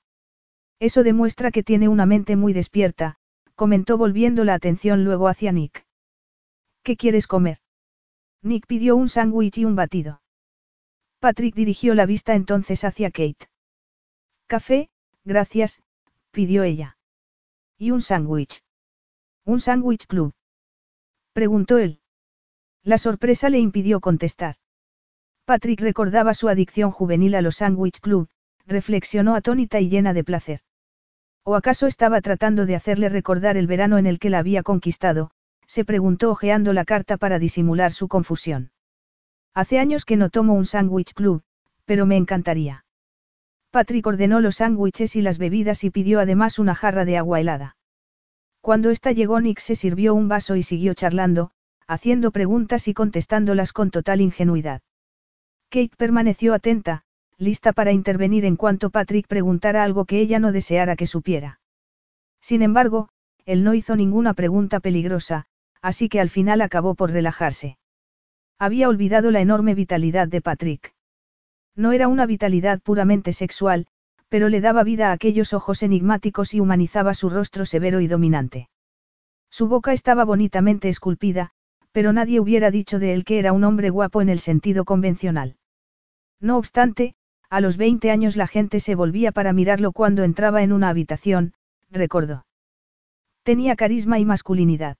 Eso 0.78 1.02
demuestra 1.02 1.50
que 1.50 1.64
tiene 1.64 1.88
una 1.88 2.06
mente 2.06 2.36
muy 2.36 2.52
despierta, 2.52 3.16
comentó 3.56 3.98
volviendo 3.98 4.44
la 4.44 4.54
atención 4.54 5.02
luego 5.02 5.26
hacia 5.26 5.50
Nick. 5.50 5.88
¿Qué 6.84 6.96
quieres 6.96 7.26
comer? 7.26 7.58
Nick 8.42 8.68
pidió 8.68 8.94
un 8.94 9.08
sándwich 9.08 9.58
y 9.58 9.64
un 9.64 9.74
batido. 9.74 10.21
Patrick 11.22 11.54
dirigió 11.54 11.94
la 11.94 12.04
vista 12.04 12.34
entonces 12.34 12.82
hacia 12.82 13.12
Kate. 13.12 13.46
Café, 14.48 14.90
gracias, 15.24 15.80
pidió 16.32 16.64
ella. 16.64 16.96
¿Y 17.78 17.92
un 17.92 18.02
sándwich? 18.02 18.64
¿Un 19.44 19.60
sándwich 19.60 20.08
club? 20.08 20.34
Preguntó 21.32 21.78
él. 21.78 22.00
La 22.82 22.98
sorpresa 22.98 23.50
le 23.50 23.60
impidió 23.60 24.00
contestar. 24.00 24.56
Patrick 25.44 25.80
recordaba 25.80 26.34
su 26.34 26.48
adicción 26.48 26.90
juvenil 26.90 27.36
a 27.36 27.40
los 27.40 27.58
sándwich 27.58 28.00
club, 28.00 28.28
reflexionó 28.66 29.36
atónita 29.36 29.78
y 29.78 29.90
llena 29.90 30.14
de 30.14 30.24
placer. 30.24 30.62
¿O 31.44 31.54
acaso 31.54 31.86
estaba 31.86 32.20
tratando 32.20 32.66
de 32.66 32.74
hacerle 32.74 33.08
recordar 33.08 33.56
el 33.56 33.68
verano 33.68 33.96
en 33.96 34.06
el 34.06 34.18
que 34.18 34.28
la 34.28 34.40
había 34.40 34.64
conquistado? 34.64 35.30
se 35.68 35.84
preguntó 35.84 36.32
hojeando 36.32 36.72
la 36.72 36.84
carta 36.84 37.16
para 37.16 37.38
disimular 37.38 37.92
su 37.92 38.08
confusión. 38.08 38.72
Hace 39.54 39.78
años 39.78 40.04
que 40.04 40.16
no 40.16 40.30
tomo 40.30 40.54
un 40.54 40.64
sándwich 40.64 41.12
club, 41.12 41.42
pero 41.84 42.06
me 42.06 42.16
encantaría. 42.16 42.84
Patrick 43.70 44.06
ordenó 44.06 44.40
los 44.40 44.56
sándwiches 44.56 45.16
y 45.16 45.22
las 45.22 45.38
bebidas 45.38 45.84
y 45.84 45.90
pidió 45.90 46.20
además 46.20 46.58
una 46.58 46.74
jarra 46.74 47.04
de 47.04 47.18
agua 47.18 47.40
helada. 47.40 47.76
Cuando 48.60 48.90
ésta 48.90 49.12
llegó 49.12 49.40
Nick 49.40 49.58
se 49.58 49.76
sirvió 49.76 50.14
un 50.14 50.28
vaso 50.28 50.56
y 50.56 50.62
siguió 50.62 50.94
charlando, 50.94 51.50
haciendo 51.86 52.30
preguntas 52.30 52.86
y 52.88 52.94
contestándolas 52.94 53.72
con 53.72 53.90
total 53.90 54.20
ingenuidad. 54.20 54.82
Kate 55.68 55.96
permaneció 55.96 56.54
atenta, 56.54 57.02
lista 57.38 57.72
para 57.72 57.92
intervenir 57.92 58.44
en 58.44 58.56
cuanto 58.56 58.90
Patrick 58.90 59.26
preguntara 59.26 59.82
algo 59.82 60.04
que 60.04 60.20
ella 60.20 60.38
no 60.38 60.52
deseara 60.52 60.96
que 60.96 61.06
supiera. 61.06 61.60
Sin 62.40 62.62
embargo, 62.62 63.08
él 63.44 63.64
no 63.64 63.74
hizo 63.74 63.96
ninguna 63.96 64.34
pregunta 64.34 64.80
peligrosa, 64.80 65.46
así 65.80 66.08
que 66.08 66.20
al 66.20 66.30
final 66.30 66.60
acabó 66.60 66.94
por 66.94 67.10
relajarse. 67.10 67.78
Había 68.62 68.88
olvidado 68.88 69.32
la 69.32 69.40
enorme 69.40 69.74
vitalidad 69.74 70.28
de 70.28 70.40
Patrick. 70.40 70.94
No 71.74 71.90
era 71.90 72.06
una 72.06 72.26
vitalidad 72.26 72.80
puramente 72.80 73.32
sexual, 73.32 73.88
pero 74.28 74.48
le 74.48 74.60
daba 74.60 74.84
vida 74.84 75.08
a 75.08 75.12
aquellos 75.12 75.52
ojos 75.52 75.82
enigmáticos 75.82 76.54
y 76.54 76.60
humanizaba 76.60 77.12
su 77.14 77.28
rostro 77.28 77.66
severo 77.66 77.98
y 78.00 78.06
dominante. 78.06 78.68
Su 79.50 79.66
boca 79.66 79.92
estaba 79.92 80.24
bonitamente 80.24 80.88
esculpida, 80.88 81.50
pero 81.90 82.12
nadie 82.12 82.38
hubiera 82.38 82.70
dicho 82.70 83.00
de 83.00 83.14
él 83.14 83.24
que 83.24 83.40
era 83.40 83.52
un 83.52 83.64
hombre 83.64 83.90
guapo 83.90 84.22
en 84.22 84.28
el 84.28 84.38
sentido 84.38 84.84
convencional. 84.84 85.56
No 86.38 86.56
obstante, 86.56 87.16
a 87.50 87.60
los 87.60 87.76
20 87.76 88.12
años 88.12 88.36
la 88.36 88.46
gente 88.46 88.78
se 88.78 88.94
volvía 88.94 89.32
para 89.32 89.52
mirarlo 89.52 89.90
cuando 89.90 90.22
entraba 90.22 90.62
en 90.62 90.72
una 90.72 90.88
habitación, 90.88 91.54
recordó. 91.90 92.46
Tenía 93.42 93.74
carisma 93.74 94.20
y 94.20 94.24
masculinidad. 94.24 94.98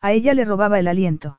A 0.00 0.10
ella 0.10 0.34
le 0.34 0.44
robaba 0.44 0.80
el 0.80 0.88
aliento. 0.88 1.38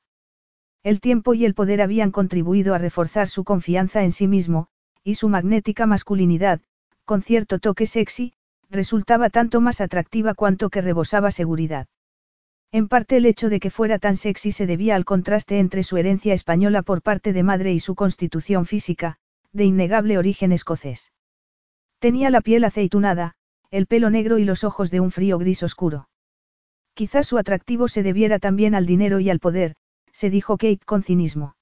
El 0.84 1.00
tiempo 1.00 1.34
y 1.34 1.46
el 1.46 1.54
poder 1.54 1.82
habían 1.82 2.12
contribuido 2.12 2.74
a 2.74 2.78
reforzar 2.78 3.30
su 3.30 3.46
confianza 3.46 4.04
en 4.04 4.12
sí 4.12 4.28
mismo, 4.28 4.68
y 5.02 5.16
su 5.16 5.30
magnética 5.30 5.86
masculinidad, 5.86 6.60
con 7.06 7.22
cierto 7.22 7.60
toque 7.60 7.86
sexy, 7.86 8.34
resultaba 8.70 9.30
tanto 9.30 9.62
más 9.62 9.80
atractiva 9.80 10.34
cuanto 10.34 10.70
que 10.70 10.82
rebosaba 10.82 11.32
seguridad. 11.32 11.88
En 12.72 12.88
parte 12.90 13.18
el 13.18 13.26
hecho 13.26 13.50
de 13.50 13.60
que 13.60 13.70
fuera 13.70 13.98
tan 13.98 14.18
sexy 14.18 14.52
se 14.52 14.66
debía 14.66 14.96
al 14.96 15.06
contraste 15.06 15.60
entre 15.60 15.84
su 15.84 15.96
herencia 15.96 16.34
española 16.34 16.82
por 16.82 17.02
parte 17.02 17.32
de 17.32 17.44
madre 17.44 17.72
y 17.72 17.80
su 17.80 17.96
constitución 17.96 18.66
física, 18.66 19.18
de 19.54 19.66
innegable 19.66 20.18
origen 20.18 20.52
escocés. 20.52 21.14
Tenía 22.00 22.30
la 22.30 22.42
piel 22.42 22.66
aceitunada, 22.66 23.36
el 23.72 23.86
pelo 23.86 24.10
negro 24.10 24.38
y 24.38 24.44
los 24.44 24.64
ojos 24.64 24.92
de 24.92 25.00
un 25.00 25.12
frío 25.12 25.38
gris 25.38 25.64
oscuro. 25.64 26.10
Quizás 26.94 27.28
su 27.28 27.38
atractivo 27.38 27.88
se 27.88 28.04
debiera 28.04 28.40
también 28.40 28.76
al 28.76 28.86
dinero 28.86 29.20
y 29.20 29.30
al 29.30 29.40
poder, 29.40 29.76
se 30.14 30.30
dijo 30.30 30.58
Kate 30.58 30.80
con 30.86 31.04
cinismo. 31.04 31.58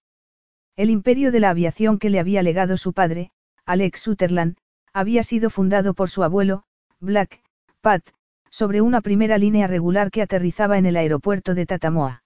El 0.76 0.91
imperio 0.91 1.32
de 1.32 1.39
la 1.39 1.49
aviación 1.49 1.97
que 1.97 2.10
le 2.12 2.20
había 2.20 2.43
legado 2.43 2.78
su 2.78 2.93
padre, 2.93 3.32
Alex 3.66 4.02
Sutherland, 4.02 4.58
había 4.93 5.24
sido 5.24 5.49
fundado 5.49 5.93
por 5.93 6.10
su 6.10 6.24
abuelo, 6.24 6.64
Black, 6.99 7.41
Pat, 7.82 8.04
sobre 8.49 8.82
una 8.82 9.02
primera 9.02 9.38
línea 9.38 9.68
regular 9.68 10.12
que 10.12 10.22
aterrizaba 10.22 10.78
en 10.78 10.86
el 10.86 10.97
aeropuerto 10.97 11.56
de 11.56 11.66
Tatamoa. 11.66 12.24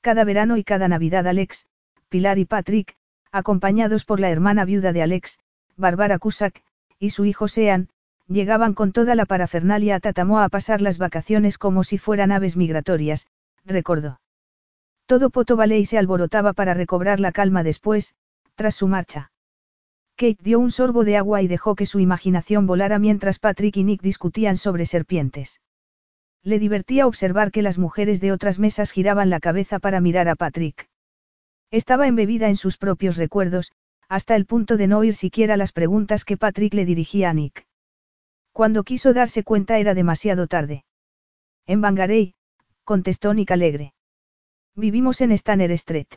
Cada 0.00 0.24
verano 0.24 0.56
y 0.56 0.64
cada 0.64 0.88
Navidad 0.88 1.26
Alex, 1.26 1.66
Pilar 2.08 2.38
y 2.38 2.44
Patrick, 2.44 2.96
acompañados 3.30 4.04
por 4.04 4.20
la 4.20 4.30
hermana 4.30 4.64
viuda 4.64 4.92
de 4.92 5.02
Alex, 5.02 5.40
Barbara 5.76 6.18
Cusack, 6.18 6.62
y 6.98 7.10
su 7.10 7.24
hijo 7.24 7.48
Sean, 7.48 7.88
llegaban 8.26 8.74
con 8.74 8.92
toda 8.92 9.14
la 9.14 9.26
parafernalia 9.26 9.96
a 9.96 10.00
Tatamoa 10.00 10.44
a 10.44 10.48
pasar 10.48 10.80
las 10.80 10.98
vacaciones 10.98 11.58
como 11.58 11.84
si 11.84 11.98
fueran 11.98 12.32
aves 12.32 12.56
migratorias, 12.56 13.26
recordó. 13.64 14.20
Todo 15.06 15.30
Poto 15.30 15.56
Valley 15.56 15.84
se 15.84 15.98
alborotaba 15.98 16.54
para 16.54 16.74
recobrar 16.74 17.20
la 17.20 17.32
calma 17.32 17.62
después, 17.62 18.14
tras 18.54 18.74
su 18.74 18.88
marcha. 18.88 19.30
Kate 20.16 20.38
dio 20.40 20.60
un 20.60 20.70
sorbo 20.70 21.04
de 21.04 21.16
agua 21.16 21.42
y 21.42 21.48
dejó 21.48 21.74
que 21.74 21.86
su 21.86 21.98
imaginación 22.00 22.66
volara 22.66 22.98
mientras 22.98 23.38
Patrick 23.38 23.76
y 23.76 23.84
Nick 23.84 24.00
discutían 24.00 24.56
sobre 24.56 24.86
serpientes. 24.86 25.60
Le 26.42 26.58
divertía 26.58 27.06
observar 27.06 27.50
que 27.50 27.62
las 27.62 27.78
mujeres 27.78 28.20
de 28.20 28.30
otras 28.30 28.58
mesas 28.58 28.92
giraban 28.92 29.30
la 29.30 29.40
cabeza 29.40 29.78
para 29.78 30.00
mirar 30.00 30.28
a 30.28 30.36
Patrick. 30.36 30.88
Estaba 31.70 32.06
embebida 32.06 32.48
en 32.48 32.56
sus 32.56 32.76
propios 32.76 33.16
recuerdos, 33.16 33.72
hasta 34.08 34.36
el 34.36 34.46
punto 34.46 34.76
de 34.76 34.86
no 34.86 34.98
oír 34.98 35.14
siquiera 35.14 35.56
las 35.56 35.72
preguntas 35.72 36.24
que 36.24 36.36
Patrick 36.36 36.74
le 36.74 36.84
dirigía 36.84 37.30
a 37.30 37.34
Nick. 37.34 37.66
Cuando 38.52 38.84
quiso 38.84 39.14
darse 39.14 39.42
cuenta 39.42 39.78
era 39.78 39.94
demasiado 39.94 40.46
tarde. 40.46 40.84
En 41.66 41.80
Bangarey, 41.80 42.34
contestó 42.84 43.34
Nick 43.34 43.50
alegre. 43.50 43.93
Vivimos 44.76 45.20
en 45.20 45.30
Stanner 45.30 45.70
Street. 45.70 46.08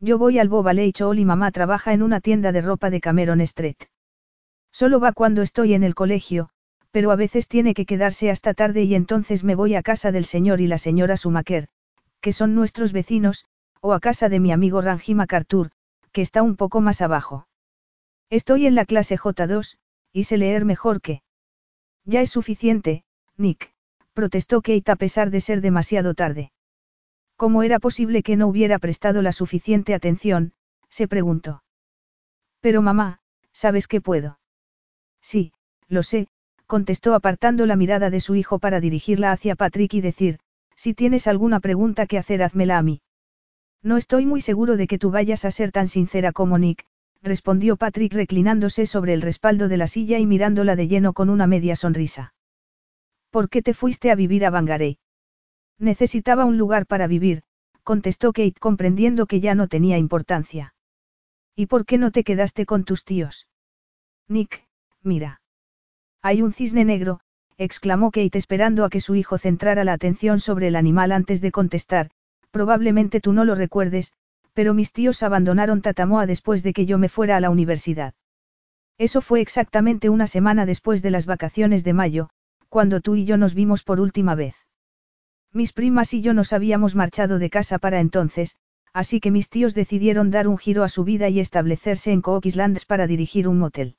Yo 0.00 0.18
voy 0.18 0.40
al 0.40 0.48
Boba 0.48 0.72
Chol 0.92 1.20
y 1.20 1.24
mamá 1.24 1.52
trabaja 1.52 1.92
en 1.92 2.02
una 2.02 2.20
tienda 2.20 2.50
de 2.50 2.62
ropa 2.62 2.90
de 2.90 3.00
Cameron 3.00 3.40
Street. 3.42 3.76
Solo 4.72 4.98
va 4.98 5.12
cuando 5.12 5.42
estoy 5.42 5.74
en 5.74 5.84
el 5.84 5.94
colegio, 5.94 6.50
pero 6.90 7.12
a 7.12 7.16
veces 7.16 7.46
tiene 7.46 7.72
que 7.72 7.86
quedarse 7.86 8.28
hasta 8.28 8.54
tarde 8.54 8.82
y 8.82 8.96
entonces 8.96 9.44
me 9.44 9.54
voy 9.54 9.76
a 9.76 9.82
casa 9.82 10.10
del 10.10 10.24
señor 10.24 10.60
y 10.60 10.66
la 10.66 10.78
señora 10.78 11.16
Sumaker, 11.16 11.68
que 12.20 12.32
son 12.32 12.56
nuestros 12.56 12.92
vecinos, 12.92 13.44
o 13.80 13.92
a 13.92 14.00
casa 14.00 14.28
de 14.28 14.40
mi 14.40 14.50
amigo 14.50 14.80
Ranji 14.80 15.14
MacArthur, 15.14 15.70
que 16.10 16.22
está 16.22 16.42
un 16.42 16.56
poco 16.56 16.80
más 16.80 17.00
abajo. 17.00 17.46
Estoy 18.30 18.66
en 18.66 18.74
la 18.74 18.84
clase 18.84 19.16
J2, 19.16 19.78
y 20.12 20.24
sé 20.24 20.38
leer 20.38 20.64
mejor 20.64 21.00
que. 21.00 21.22
Ya 22.04 22.20
es 22.20 22.30
suficiente, 22.30 23.04
Nick, 23.36 23.72
protestó 24.12 24.60
Kate 24.60 24.90
a 24.90 24.96
pesar 24.96 25.30
de 25.30 25.40
ser 25.40 25.60
demasiado 25.60 26.14
tarde. 26.14 26.50
¿Cómo 27.40 27.62
era 27.62 27.78
posible 27.78 28.22
que 28.22 28.36
no 28.36 28.48
hubiera 28.48 28.78
prestado 28.78 29.22
la 29.22 29.32
suficiente 29.32 29.94
atención? 29.94 30.52
se 30.90 31.08
preguntó. 31.08 31.62
Pero 32.60 32.82
mamá, 32.82 33.20
¿sabes 33.54 33.88
que 33.88 34.02
puedo? 34.02 34.38
Sí, 35.22 35.54
lo 35.88 36.02
sé, 36.02 36.28
contestó 36.66 37.14
apartando 37.14 37.64
la 37.64 37.76
mirada 37.76 38.10
de 38.10 38.20
su 38.20 38.34
hijo 38.34 38.58
para 38.58 38.78
dirigirla 38.78 39.32
hacia 39.32 39.56
Patrick 39.56 39.94
y 39.94 40.02
decir, 40.02 40.38
si 40.76 40.92
tienes 40.92 41.26
alguna 41.26 41.60
pregunta 41.60 42.04
que 42.04 42.18
hacer, 42.18 42.42
házmela 42.42 42.76
a 42.76 42.82
mí. 42.82 43.00
No 43.82 43.96
estoy 43.96 44.26
muy 44.26 44.42
seguro 44.42 44.76
de 44.76 44.86
que 44.86 44.98
tú 44.98 45.10
vayas 45.10 45.46
a 45.46 45.50
ser 45.50 45.72
tan 45.72 45.88
sincera 45.88 46.32
como 46.32 46.58
Nick, 46.58 46.84
respondió 47.22 47.78
Patrick 47.78 48.12
reclinándose 48.12 48.84
sobre 48.84 49.14
el 49.14 49.22
respaldo 49.22 49.68
de 49.68 49.78
la 49.78 49.86
silla 49.86 50.18
y 50.18 50.26
mirándola 50.26 50.76
de 50.76 50.88
lleno 50.88 51.14
con 51.14 51.30
una 51.30 51.46
media 51.46 51.74
sonrisa. 51.74 52.34
¿Por 53.30 53.48
qué 53.48 53.62
te 53.62 53.72
fuiste 53.72 54.10
a 54.10 54.14
vivir 54.14 54.44
a 54.44 54.50
Bangarey? 54.50 54.98
Necesitaba 55.80 56.44
un 56.44 56.58
lugar 56.58 56.86
para 56.86 57.06
vivir, 57.06 57.42
contestó 57.82 58.34
Kate 58.34 58.60
comprendiendo 58.60 59.24
que 59.24 59.40
ya 59.40 59.54
no 59.54 59.66
tenía 59.66 59.96
importancia. 59.96 60.74
¿Y 61.56 61.66
por 61.66 61.86
qué 61.86 61.96
no 61.96 62.10
te 62.12 62.22
quedaste 62.22 62.66
con 62.66 62.84
tus 62.84 63.04
tíos? 63.04 63.48
Nick, 64.28 64.62
mira. 65.02 65.40
Hay 66.20 66.42
un 66.42 66.52
cisne 66.52 66.84
negro, 66.84 67.20
exclamó 67.56 68.10
Kate 68.10 68.36
esperando 68.36 68.84
a 68.84 68.90
que 68.90 69.00
su 69.00 69.14
hijo 69.14 69.38
centrara 69.38 69.82
la 69.84 69.94
atención 69.94 70.38
sobre 70.38 70.68
el 70.68 70.76
animal 70.76 71.12
antes 71.12 71.40
de 71.40 71.50
contestar, 71.50 72.10
probablemente 72.50 73.22
tú 73.22 73.32
no 73.32 73.46
lo 73.46 73.54
recuerdes, 73.54 74.12
pero 74.52 74.74
mis 74.74 74.92
tíos 74.92 75.22
abandonaron 75.22 75.80
Tatamoa 75.80 76.26
después 76.26 76.62
de 76.62 76.74
que 76.74 76.84
yo 76.84 76.98
me 76.98 77.08
fuera 77.08 77.38
a 77.38 77.40
la 77.40 77.48
universidad. 77.48 78.12
Eso 78.98 79.22
fue 79.22 79.40
exactamente 79.40 80.10
una 80.10 80.26
semana 80.26 80.66
después 80.66 81.00
de 81.00 81.10
las 81.10 81.24
vacaciones 81.24 81.84
de 81.84 81.94
mayo, 81.94 82.28
cuando 82.68 83.00
tú 83.00 83.14
y 83.16 83.24
yo 83.24 83.38
nos 83.38 83.54
vimos 83.54 83.82
por 83.82 83.98
última 83.98 84.34
vez. 84.34 84.54
Mis 85.52 85.72
primas 85.72 86.14
y 86.14 86.22
yo 86.22 86.32
nos 86.32 86.52
habíamos 86.52 86.94
marchado 86.94 87.38
de 87.38 87.50
casa 87.50 87.78
para 87.78 88.00
entonces, 88.00 88.56
así 88.92 89.20
que 89.20 89.30
mis 89.30 89.50
tíos 89.50 89.74
decidieron 89.74 90.30
dar 90.30 90.46
un 90.46 90.58
giro 90.58 90.84
a 90.84 90.88
su 90.88 91.04
vida 91.04 91.28
y 91.28 91.40
establecerse 91.40 92.12
en 92.12 92.22
Cook 92.22 92.46
Islands 92.46 92.84
para 92.84 93.06
dirigir 93.06 93.48
un 93.48 93.58
motel. 93.58 93.96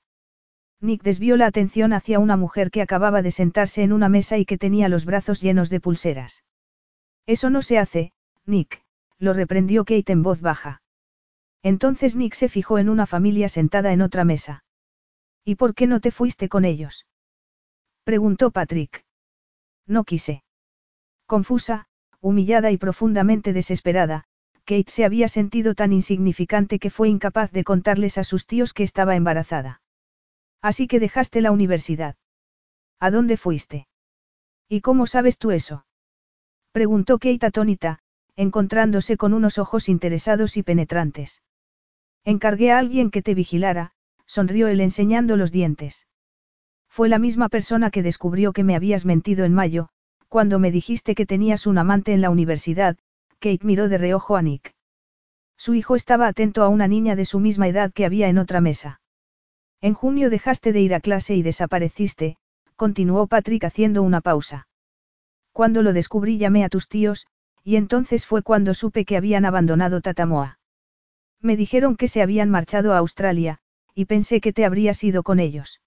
Nick 0.79 1.03
desvió 1.03 1.37
la 1.37 1.45
atención 1.45 1.93
hacia 1.93 2.19
una 2.19 2.37
mujer 2.37 2.71
que 2.71 2.81
acababa 2.81 3.21
de 3.21 3.31
sentarse 3.31 3.83
en 3.83 3.93
una 3.93 4.09
mesa 4.09 4.37
y 4.37 4.45
que 4.45 4.57
tenía 4.57 4.89
los 4.89 5.05
brazos 5.05 5.41
llenos 5.41 5.69
de 5.69 5.79
pulseras. 5.79 6.43
Eso 7.27 7.49
no 7.49 7.61
se 7.61 7.77
hace, 7.77 8.13
Nick, 8.45 8.81
lo 9.19 9.33
reprendió 9.33 9.85
Kate 9.85 10.11
en 10.11 10.23
voz 10.23 10.41
baja. 10.41 10.81
Entonces 11.61 12.15
Nick 12.15 12.33
se 12.33 12.49
fijó 12.49 12.79
en 12.79 12.89
una 12.89 13.05
familia 13.05 13.47
sentada 13.47 13.93
en 13.93 14.01
otra 14.01 14.23
mesa. 14.23 14.63
¿Y 15.45 15.55
por 15.55 15.75
qué 15.75 15.85
no 15.85 15.99
te 15.99 16.11
fuiste 16.11 16.49
con 16.49 16.65
ellos? 16.65 17.05
preguntó 18.03 18.49
Patrick. 18.49 19.05
No 19.85 20.03
quise. 20.03 20.43
Confusa, 21.31 21.85
humillada 22.19 22.71
y 22.71 22.77
profundamente 22.77 23.53
desesperada, 23.53 24.25
Kate 24.65 24.91
se 24.91 25.05
había 25.05 25.29
sentido 25.29 25.75
tan 25.75 25.93
insignificante 25.93 26.77
que 26.77 26.89
fue 26.89 27.07
incapaz 27.07 27.53
de 27.53 27.63
contarles 27.63 28.17
a 28.17 28.25
sus 28.25 28.45
tíos 28.45 28.73
que 28.73 28.83
estaba 28.83 29.15
embarazada. 29.15 29.81
Así 30.61 30.87
que 30.89 30.99
dejaste 30.99 31.39
la 31.39 31.53
universidad. 31.53 32.17
¿A 32.99 33.11
dónde 33.11 33.37
fuiste? 33.37 33.87
¿Y 34.67 34.81
cómo 34.81 35.07
sabes 35.07 35.37
tú 35.37 35.51
eso? 35.51 35.85
Preguntó 36.73 37.17
Kate 37.17 37.45
atónita, 37.45 37.99
encontrándose 38.35 39.15
con 39.15 39.33
unos 39.33 39.57
ojos 39.57 39.87
interesados 39.87 40.57
y 40.57 40.63
penetrantes. 40.63 41.41
Encargué 42.25 42.73
a 42.73 42.77
alguien 42.77 43.09
que 43.09 43.21
te 43.21 43.35
vigilara, 43.35 43.93
sonrió 44.25 44.67
él 44.67 44.81
enseñando 44.81 45.37
los 45.37 45.53
dientes. 45.53 46.07
Fue 46.89 47.07
la 47.07 47.19
misma 47.19 47.47
persona 47.47 47.89
que 47.89 48.03
descubrió 48.03 48.51
que 48.51 48.65
me 48.65 48.75
habías 48.75 49.05
mentido 49.05 49.45
en 49.45 49.53
mayo, 49.53 49.91
cuando 50.31 50.59
me 50.59 50.71
dijiste 50.71 51.13
que 51.13 51.25
tenías 51.25 51.67
un 51.67 51.77
amante 51.77 52.13
en 52.13 52.21
la 52.21 52.29
universidad, 52.29 52.95
Kate 53.39 53.65
miró 53.65 53.89
de 53.89 53.97
reojo 53.97 54.37
a 54.37 54.41
Nick. 54.41 54.73
Su 55.57 55.73
hijo 55.73 55.97
estaba 55.97 56.25
atento 56.29 56.63
a 56.63 56.69
una 56.69 56.87
niña 56.87 57.17
de 57.17 57.25
su 57.25 57.41
misma 57.41 57.67
edad 57.67 57.91
que 57.91 58.05
había 58.05 58.29
en 58.29 58.37
otra 58.37 58.61
mesa. 58.61 59.01
En 59.81 59.93
junio 59.93 60.29
dejaste 60.29 60.71
de 60.71 60.79
ir 60.79 60.93
a 60.93 61.01
clase 61.01 61.35
y 61.35 61.41
desapareciste, 61.41 62.37
continuó 62.77 63.27
Patrick 63.27 63.65
haciendo 63.65 64.03
una 64.03 64.21
pausa. 64.21 64.69
Cuando 65.51 65.81
lo 65.81 65.91
descubrí 65.91 66.37
llamé 66.37 66.63
a 66.63 66.69
tus 66.69 66.87
tíos, 66.87 67.27
y 67.65 67.75
entonces 67.75 68.25
fue 68.25 68.41
cuando 68.41 68.73
supe 68.73 69.03
que 69.03 69.17
habían 69.17 69.43
abandonado 69.43 69.99
Tatamoa. 69.99 70.59
Me 71.41 71.57
dijeron 71.57 71.97
que 71.97 72.07
se 72.07 72.21
habían 72.21 72.49
marchado 72.49 72.93
a 72.93 72.99
Australia, 72.99 73.57
y 73.93 74.05
pensé 74.05 74.39
que 74.39 74.53
te 74.53 74.63
habrías 74.63 75.03
ido 75.03 75.23
con 75.23 75.41
ellos. 75.41 75.81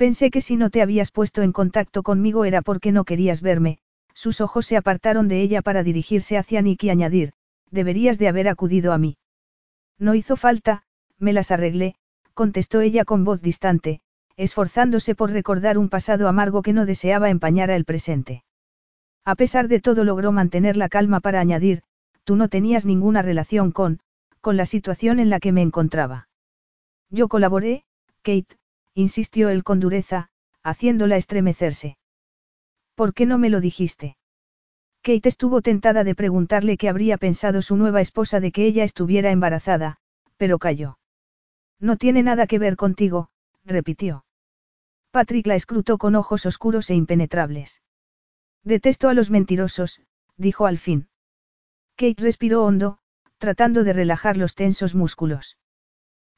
Pensé 0.00 0.30
que 0.30 0.40
si 0.40 0.56
no 0.56 0.70
te 0.70 0.80
habías 0.80 1.10
puesto 1.10 1.42
en 1.42 1.52
contacto 1.52 2.02
conmigo 2.02 2.46
era 2.46 2.62
porque 2.62 2.90
no 2.90 3.04
querías 3.04 3.42
verme, 3.42 3.80
sus 4.14 4.40
ojos 4.40 4.64
se 4.64 4.78
apartaron 4.78 5.28
de 5.28 5.42
ella 5.42 5.60
para 5.60 5.82
dirigirse 5.82 6.38
hacia 6.38 6.62
Nick 6.62 6.84
y 6.84 6.88
añadir, 6.88 7.34
deberías 7.70 8.18
de 8.18 8.28
haber 8.28 8.48
acudido 8.48 8.94
a 8.94 8.98
mí. 8.98 9.18
No 9.98 10.14
hizo 10.14 10.36
falta, 10.36 10.84
me 11.18 11.34
las 11.34 11.50
arreglé, 11.50 11.96
contestó 12.32 12.80
ella 12.80 13.04
con 13.04 13.24
voz 13.24 13.42
distante, 13.42 14.00
esforzándose 14.38 15.14
por 15.14 15.32
recordar 15.32 15.76
un 15.76 15.90
pasado 15.90 16.28
amargo 16.28 16.62
que 16.62 16.72
no 16.72 16.86
deseaba 16.86 17.28
empañar 17.28 17.70
a 17.70 17.76
el 17.76 17.84
presente. 17.84 18.42
A 19.26 19.34
pesar 19.34 19.68
de 19.68 19.80
todo 19.80 20.04
logró 20.04 20.32
mantener 20.32 20.78
la 20.78 20.88
calma 20.88 21.20
para 21.20 21.40
añadir, 21.40 21.82
tú 22.24 22.36
no 22.36 22.48
tenías 22.48 22.86
ninguna 22.86 23.20
relación 23.20 23.70
con, 23.70 24.00
con 24.40 24.56
la 24.56 24.64
situación 24.64 25.20
en 25.20 25.28
la 25.28 25.40
que 25.40 25.52
me 25.52 25.60
encontraba. 25.60 26.30
Yo 27.10 27.28
colaboré, 27.28 27.84
Kate, 28.22 28.56
insistió 29.00 29.48
él 29.48 29.64
con 29.64 29.80
dureza, 29.80 30.30
haciéndola 30.62 31.16
estremecerse. 31.16 31.98
¿Por 32.94 33.14
qué 33.14 33.26
no 33.26 33.38
me 33.38 33.50
lo 33.50 33.60
dijiste? 33.60 34.16
Kate 35.02 35.28
estuvo 35.28 35.62
tentada 35.62 36.04
de 36.04 36.14
preguntarle 36.14 36.76
qué 36.76 36.88
habría 36.88 37.16
pensado 37.16 37.62
su 37.62 37.76
nueva 37.76 38.00
esposa 38.00 38.40
de 38.40 38.52
que 38.52 38.66
ella 38.66 38.84
estuviera 38.84 39.30
embarazada, 39.30 39.96
pero 40.36 40.58
calló. 40.58 40.98
No 41.78 41.96
tiene 41.96 42.22
nada 42.22 42.46
que 42.46 42.58
ver 42.58 42.76
contigo, 42.76 43.30
repitió. 43.64 44.24
Patrick 45.10 45.46
la 45.46 45.54
escrutó 45.54 45.96
con 45.96 46.14
ojos 46.14 46.44
oscuros 46.44 46.90
e 46.90 46.94
impenetrables. 46.94 47.82
Detesto 48.62 49.08
a 49.08 49.14
los 49.14 49.30
mentirosos, 49.30 50.02
dijo 50.36 50.66
al 50.66 50.78
fin. 50.78 51.08
Kate 51.96 52.22
respiró 52.22 52.64
hondo, 52.64 52.98
tratando 53.38 53.84
de 53.84 53.94
relajar 53.94 54.36
los 54.36 54.54
tensos 54.54 54.94
músculos. 54.94 55.56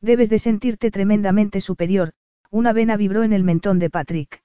Debes 0.01 0.31
de 0.31 0.39
sentirte 0.39 0.91
tremendamente 0.93 1.61
superior, 1.61 2.13
una 2.53 2.75
vena 2.75 2.99
vibró 2.99 3.23
en 3.23 3.33
el 3.33 3.45
mentón 3.45 3.79
de 3.79 3.89
Patrick. 3.89 4.43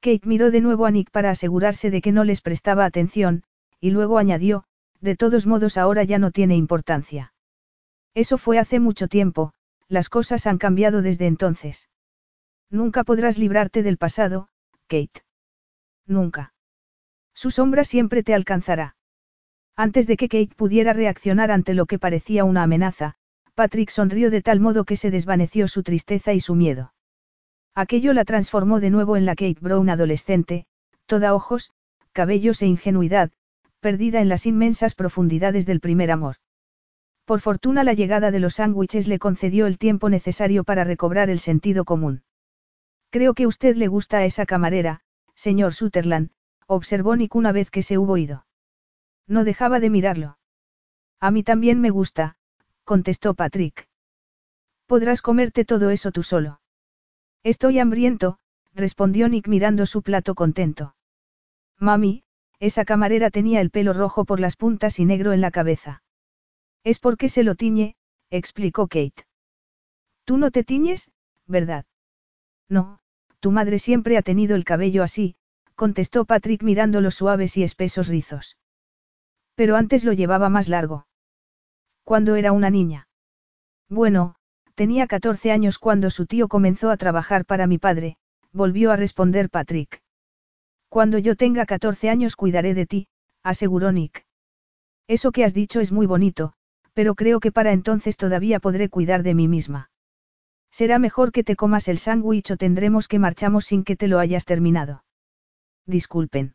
Kate 0.00 0.28
miró 0.28 0.50
de 0.50 0.60
nuevo 0.60 0.84
a 0.84 0.90
Nick 0.90 1.10
para 1.10 1.30
asegurarse 1.30 1.90
de 1.90 2.02
que 2.02 2.12
no 2.12 2.22
les 2.22 2.42
prestaba 2.42 2.84
atención, 2.84 3.44
y 3.80 3.90
luego 3.90 4.18
añadió, 4.18 4.64
de 5.00 5.16
todos 5.16 5.46
modos 5.46 5.78
ahora 5.78 6.04
ya 6.04 6.18
no 6.18 6.30
tiene 6.32 6.54
importancia. 6.54 7.32
Eso 8.12 8.36
fue 8.36 8.58
hace 8.58 8.78
mucho 8.78 9.08
tiempo, 9.08 9.54
las 9.88 10.10
cosas 10.10 10.46
han 10.46 10.58
cambiado 10.58 11.00
desde 11.00 11.26
entonces. 11.26 11.88
Nunca 12.70 13.04
podrás 13.04 13.38
librarte 13.38 13.82
del 13.82 13.96
pasado, 13.96 14.48
Kate. 14.86 15.24
Nunca. 16.06 16.52
Su 17.32 17.50
sombra 17.50 17.84
siempre 17.84 18.22
te 18.22 18.34
alcanzará. 18.34 18.96
Antes 19.76 20.06
de 20.06 20.18
que 20.18 20.28
Kate 20.28 20.54
pudiera 20.54 20.92
reaccionar 20.92 21.50
ante 21.50 21.72
lo 21.72 21.86
que 21.86 21.98
parecía 21.98 22.44
una 22.44 22.62
amenaza, 22.62 23.14
Patrick 23.54 23.88
sonrió 23.88 24.30
de 24.30 24.42
tal 24.42 24.60
modo 24.60 24.84
que 24.84 24.96
se 24.96 25.10
desvaneció 25.10 25.68
su 25.68 25.82
tristeza 25.82 26.34
y 26.34 26.40
su 26.40 26.54
miedo. 26.54 26.93
Aquello 27.74 28.12
la 28.12 28.24
transformó 28.24 28.78
de 28.78 28.90
nuevo 28.90 29.16
en 29.16 29.26
la 29.26 29.34
Kate 29.34 29.58
Brown 29.60 29.90
adolescente, 29.90 30.66
toda 31.06 31.34
ojos, 31.34 31.72
cabellos 32.12 32.62
e 32.62 32.66
ingenuidad, 32.66 33.32
perdida 33.80 34.20
en 34.20 34.28
las 34.28 34.46
inmensas 34.46 34.94
profundidades 34.94 35.66
del 35.66 35.80
primer 35.80 36.12
amor. 36.12 36.36
Por 37.24 37.40
fortuna 37.40 37.82
la 37.82 37.94
llegada 37.94 38.30
de 38.30 38.38
los 38.38 38.54
sándwiches 38.54 39.08
le 39.08 39.18
concedió 39.18 39.66
el 39.66 39.78
tiempo 39.78 40.08
necesario 40.08 40.62
para 40.62 40.84
recobrar 40.84 41.30
el 41.30 41.40
sentido 41.40 41.84
común. 41.84 42.22
Creo 43.10 43.34
que 43.34 43.46
usted 43.46 43.76
le 43.76 43.88
gusta 43.88 44.18
a 44.18 44.24
esa 44.24 44.46
camarera, 44.46 45.00
señor 45.34 45.74
Sutherland, 45.74 46.30
observó 46.66 47.16
Nick 47.16 47.34
una 47.34 47.52
vez 47.52 47.70
que 47.70 47.82
se 47.82 47.98
hubo 47.98 48.16
ido. 48.16 48.46
No 49.26 49.44
dejaba 49.44 49.80
de 49.80 49.90
mirarlo. 49.90 50.38
A 51.18 51.30
mí 51.30 51.42
también 51.42 51.80
me 51.80 51.90
gusta, 51.90 52.36
contestó 52.84 53.34
Patrick. 53.34 53.88
Podrás 54.86 55.22
comerte 55.22 55.64
todo 55.64 55.90
eso 55.90 56.12
tú 56.12 56.22
solo. 56.22 56.60
Estoy 57.44 57.78
hambriento, 57.78 58.38
respondió 58.74 59.28
Nick 59.28 59.48
mirando 59.48 59.84
su 59.84 60.02
plato 60.02 60.34
contento. 60.34 60.96
Mami, 61.78 62.24
esa 62.58 62.86
camarera 62.86 63.30
tenía 63.30 63.60
el 63.60 63.70
pelo 63.70 63.92
rojo 63.92 64.24
por 64.24 64.40
las 64.40 64.56
puntas 64.56 64.98
y 64.98 65.04
negro 65.04 65.34
en 65.34 65.42
la 65.42 65.50
cabeza. 65.50 66.02
Es 66.84 66.98
porque 66.98 67.28
se 67.28 67.42
lo 67.42 67.54
tiñe, 67.54 67.96
explicó 68.30 68.88
Kate. 68.88 69.26
Tú 70.24 70.38
no 70.38 70.50
te 70.50 70.64
tiñes, 70.64 71.10
¿verdad? 71.46 71.84
No, 72.70 73.00
tu 73.40 73.50
madre 73.50 73.78
siempre 73.78 74.16
ha 74.16 74.22
tenido 74.22 74.56
el 74.56 74.64
cabello 74.64 75.02
así, 75.02 75.36
contestó 75.74 76.24
Patrick 76.24 76.62
mirando 76.62 77.02
los 77.02 77.16
suaves 77.16 77.58
y 77.58 77.62
espesos 77.62 78.08
rizos. 78.08 78.56
Pero 79.54 79.76
antes 79.76 80.02
lo 80.02 80.14
llevaba 80.14 80.48
más 80.48 80.70
largo. 80.70 81.06
Cuando 82.04 82.36
era 82.36 82.52
una 82.52 82.70
niña. 82.70 83.06
Bueno, 83.90 84.36
tenía 84.74 85.06
14 85.06 85.52
años 85.52 85.78
cuando 85.78 86.10
su 86.10 86.26
tío 86.26 86.48
comenzó 86.48 86.90
a 86.90 86.96
trabajar 86.96 87.44
para 87.44 87.66
mi 87.66 87.78
padre, 87.78 88.16
volvió 88.52 88.92
a 88.92 88.96
responder 88.96 89.50
Patrick. 89.50 90.02
Cuando 90.88 91.18
yo 91.18 91.36
tenga 91.36 91.66
14 91.66 92.08
años 92.10 92.36
cuidaré 92.36 92.74
de 92.74 92.86
ti, 92.86 93.08
aseguró 93.42 93.92
Nick. 93.92 94.24
Eso 95.08 95.32
que 95.32 95.44
has 95.44 95.54
dicho 95.54 95.80
es 95.80 95.92
muy 95.92 96.06
bonito, 96.06 96.54
pero 96.92 97.14
creo 97.14 97.40
que 97.40 97.52
para 97.52 97.72
entonces 97.72 98.16
todavía 98.16 98.60
podré 98.60 98.88
cuidar 98.88 99.22
de 99.22 99.34
mí 99.34 99.48
misma. 99.48 99.90
Será 100.70 100.98
mejor 100.98 101.30
que 101.30 101.44
te 101.44 101.56
comas 101.56 101.88
el 101.88 101.98
sándwich 101.98 102.50
o 102.50 102.56
tendremos 102.56 103.06
que 103.06 103.18
marchamos 103.18 103.66
sin 103.66 103.84
que 103.84 103.96
te 103.96 104.08
lo 104.08 104.18
hayas 104.18 104.44
terminado. 104.44 105.04
Disculpen. 105.86 106.54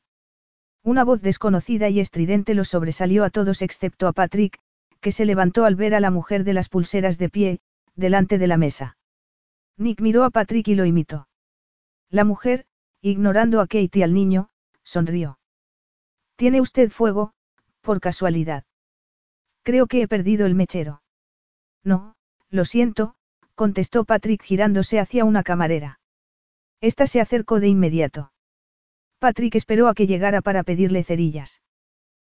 Una 0.84 1.04
voz 1.04 1.22
desconocida 1.22 1.90
y 1.90 2.00
estridente 2.00 2.54
los 2.54 2.70
sobresalió 2.70 3.24
a 3.24 3.30
todos 3.30 3.62
excepto 3.62 4.08
a 4.08 4.14
Patrick, 4.14 4.60
que 5.02 5.12
se 5.12 5.26
levantó 5.26 5.66
al 5.66 5.76
ver 5.76 5.94
a 5.94 6.00
la 6.00 6.12
mujer 6.12 6.44
de 6.44 6.54
las 6.54 6.70
pulseras 6.70 7.18
de 7.18 7.30
pie, 7.30 7.60
delante 8.00 8.38
de 8.38 8.48
la 8.48 8.58
mesa. 8.58 8.98
Nick 9.78 10.02
miró 10.02 10.24
a 10.24 10.30
Patrick 10.30 10.68
y 10.70 10.76
lo 10.76 10.86
imitó. 10.86 11.28
La 12.10 12.24
mujer, 12.24 12.66
ignorando 13.02 13.62
a 13.62 13.68
Kate 13.68 14.00
y 14.00 14.04
al 14.04 14.14
niño, 14.14 14.50
sonrió. 14.84 15.40
¿Tiene 16.36 16.62
usted 16.62 16.90
fuego, 16.90 17.34
por 17.82 18.00
casualidad? 18.00 18.64
Creo 19.64 19.88
que 19.88 20.02
he 20.02 20.08
perdido 20.08 20.46
el 20.46 20.56
mechero. 20.56 21.02
No, 21.84 22.16
lo 22.50 22.66
siento, 22.66 23.16
contestó 23.56 24.06
Patrick 24.06 24.42
girándose 24.42 25.00
hacia 25.00 25.26
una 25.26 25.44
camarera. 25.44 26.00
Esta 26.82 27.08
se 27.08 27.20
acercó 27.20 27.60
de 27.60 27.68
inmediato. 27.68 28.32
Patrick 29.20 29.56
esperó 29.56 29.90
a 29.90 29.94
que 29.94 30.08
llegara 30.08 30.42
para 30.42 30.64
pedirle 30.64 31.04
cerillas. 31.04 31.62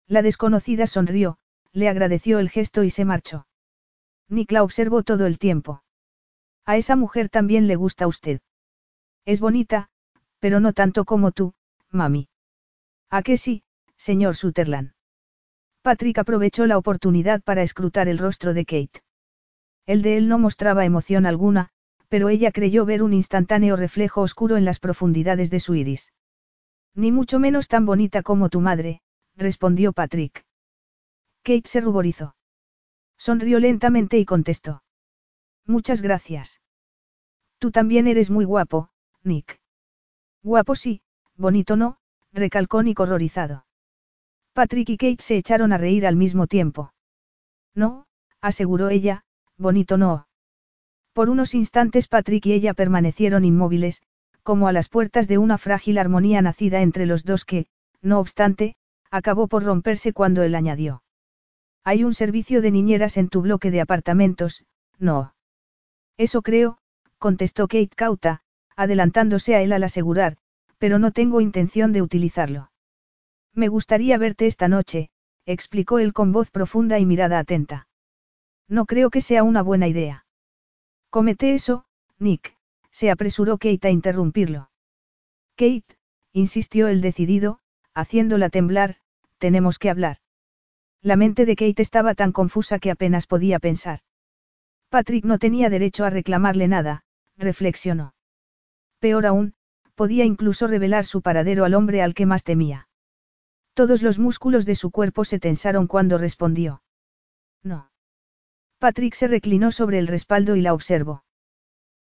La 0.06 0.22
desconocida 0.22 0.86
sonrió, 0.86 1.38
le 1.72 1.88
agradeció 1.88 2.40
el 2.40 2.50
gesto 2.50 2.84
y 2.84 2.90
se 2.90 3.06
marchó. 3.06 3.48
Nick 4.34 4.52
la 4.52 4.64
observó 4.64 5.04
todo 5.04 5.28
el 5.28 5.38
tiempo. 5.38 5.84
A 6.66 6.76
esa 6.78 6.96
mujer 6.96 7.30
también 7.30 7.68
le 7.68 7.76
gusta 7.76 8.08
usted. 8.08 8.42
Es 9.26 9.40
bonita, 9.40 9.90
pero 10.40 10.60
no 10.60 10.74
tanto 10.74 11.06
como 11.06 11.32
tú, 11.32 11.54
mami. 11.92 12.30
¿A 13.12 13.22
qué 13.22 13.38
sí, 13.38 13.64
señor 13.96 14.36
Sutherland? 14.36 14.94
Patrick 15.84 16.18
aprovechó 16.18 16.66
la 16.66 16.78
oportunidad 16.80 17.44
para 17.44 17.62
escrutar 17.62 18.08
el 18.08 18.18
rostro 18.18 18.54
de 18.56 18.66
Kate. 18.66 19.04
El 19.86 20.02
de 20.02 20.18
él 20.18 20.28
no 20.28 20.40
mostraba 20.40 20.86
emoción 20.86 21.26
alguna, 21.26 21.70
pero 22.08 22.30
ella 22.30 22.52
creyó 22.52 22.86
ver 22.86 23.04
un 23.04 23.14
instantáneo 23.14 23.76
reflejo 23.76 24.22
oscuro 24.22 24.58
en 24.58 24.66
las 24.66 24.80
profundidades 24.80 25.52
de 25.52 25.60
su 25.60 25.76
iris. 25.76 26.12
Ni 26.96 27.12
mucho 27.12 27.40
menos 27.40 27.68
tan 27.68 27.86
bonita 27.86 28.24
como 28.24 28.50
tu 28.50 28.62
madre, 28.62 29.02
respondió 29.36 29.94
Patrick. 29.94 30.44
Kate 31.44 31.68
se 31.68 31.82
ruborizó. 31.82 32.36
Sonrió 33.26 33.62
lentamente 33.62 34.20
y 34.20 34.26
contestó. 34.26 34.84
Muchas 35.66 36.02
gracias. 36.02 36.60
Tú 37.58 37.72
también 37.72 38.06
eres 38.06 38.30
muy 38.30 38.44
guapo, 38.44 38.90
Nick. 39.24 39.62
Guapo 40.44 40.76
sí, 40.76 41.02
bonito 41.38 41.78
no, 41.78 42.00
recalcó 42.34 42.84
Nick 42.84 43.00
horrorizado. 43.00 43.66
Patrick 44.52 44.90
y 44.90 44.98
Kate 44.98 45.24
se 45.24 45.38
echaron 45.38 45.72
a 45.72 45.78
reír 45.78 46.06
al 46.06 46.18
mismo 46.18 46.48
tiempo. 46.48 46.94
No, 47.74 48.08
aseguró 48.42 48.90
ella, 48.90 49.24
bonito 49.56 49.96
no. 49.96 50.28
Por 51.14 51.30
unos 51.30 51.54
instantes 51.54 52.10
Patrick 52.10 52.46
y 52.48 52.52
ella 52.52 52.74
permanecieron 52.74 53.46
inmóviles, 53.46 54.02
como 54.44 54.68
a 54.68 54.74
las 54.74 54.90
puertas 54.90 55.30
de 55.30 55.38
una 55.38 55.58
frágil 55.58 55.98
armonía 55.98 56.42
nacida 56.42 56.82
entre 56.82 57.06
los 57.06 57.24
dos 57.24 57.46
que, 57.46 57.68
no 58.02 58.20
obstante, 58.20 58.76
acabó 59.12 59.48
por 59.48 59.64
romperse 59.64 60.12
cuando 60.12 60.44
él 60.44 60.56
añadió. 60.56 61.04
Hay 61.84 62.04
un 62.04 62.14
servicio 62.14 62.62
de 62.62 62.72
niñeras 62.72 63.18
en 63.18 63.30
tu 63.30 63.42
bloque 63.42 63.72
de 63.72 63.82
apartamentos, 63.82 64.66
no. 65.00 65.36
Eso 66.18 66.42
creo, 66.42 66.78
contestó 67.18 67.68
Kate 67.68 67.90
cauta, 67.96 68.42
adelantándose 68.76 69.56
a 69.56 69.62
él 69.62 69.74
al 69.74 69.84
asegurar, 69.84 70.38
pero 70.78 71.00
no 71.00 71.12
tengo 71.12 71.42
intención 71.42 71.92
de 71.92 72.02
utilizarlo. 72.02 72.72
Me 73.54 73.68
gustaría 73.68 74.18
verte 74.18 74.48
esta 74.48 74.68
noche, 74.68 75.10
explicó 75.46 76.00
él 76.00 76.14
con 76.14 76.32
voz 76.32 76.52
profunda 76.52 77.00
y 77.00 77.06
mirada 77.06 77.40
atenta. 77.40 77.88
No 78.68 78.86
creo 78.86 79.10
que 79.10 79.22
sea 79.22 79.44
una 79.44 79.62
buena 79.62 79.88
idea. 79.88 80.26
Comete 81.10 81.54
eso, 81.54 81.86
Nick, 82.18 82.56
se 82.92 83.12
apresuró 83.12 83.58
Kate 83.58 83.88
a 83.88 83.92
interrumpirlo. 83.92 84.70
Kate, 85.56 85.98
insistió 86.32 86.88
el 86.88 87.02
decidido, 87.02 87.60
haciéndola 87.94 88.50
temblar, 88.50 88.96
tenemos 89.38 89.78
que 89.78 89.90
hablar. 89.90 90.18
La 91.04 91.18
mente 91.18 91.46
de 91.46 91.58
Kate 91.58 91.82
estaba 91.82 92.16
tan 92.16 92.32
confusa 92.32 92.80
que 92.80 92.90
apenas 92.90 93.28
podía 93.28 93.60
pensar. 93.60 94.00
Patrick 94.88 95.26
no 95.26 95.38
tenía 95.38 95.70
derecho 95.70 96.06
a 96.06 96.10
reclamarle 96.10 96.70
nada, 96.70 97.04
reflexionó. 97.38 98.16
Peor 99.00 99.26
aún, 99.26 99.54
podía 99.96 100.24
incluso 100.24 100.66
revelar 100.66 101.06
su 101.06 101.22
paradero 101.22 101.66
al 101.66 101.74
hombre 101.74 102.02
al 102.02 102.14
que 102.14 102.26
más 102.26 102.46
temía. 102.46 102.88
Todos 103.74 104.02
los 104.02 104.18
músculos 104.18 104.66
de 104.66 104.76
su 104.76 104.92
cuerpo 104.92 105.26
se 105.26 105.40
tensaron 105.40 105.88
cuando 105.88 106.18
respondió. 106.18 106.84
No. 107.64 107.92
Patrick 108.80 109.14
se 109.14 109.28
reclinó 109.28 109.74
sobre 109.74 110.00
el 110.00 110.08
respaldo 110.08 110.56
y 110.56 110.62
la 110.62 110.74
observó. 110.74 111.26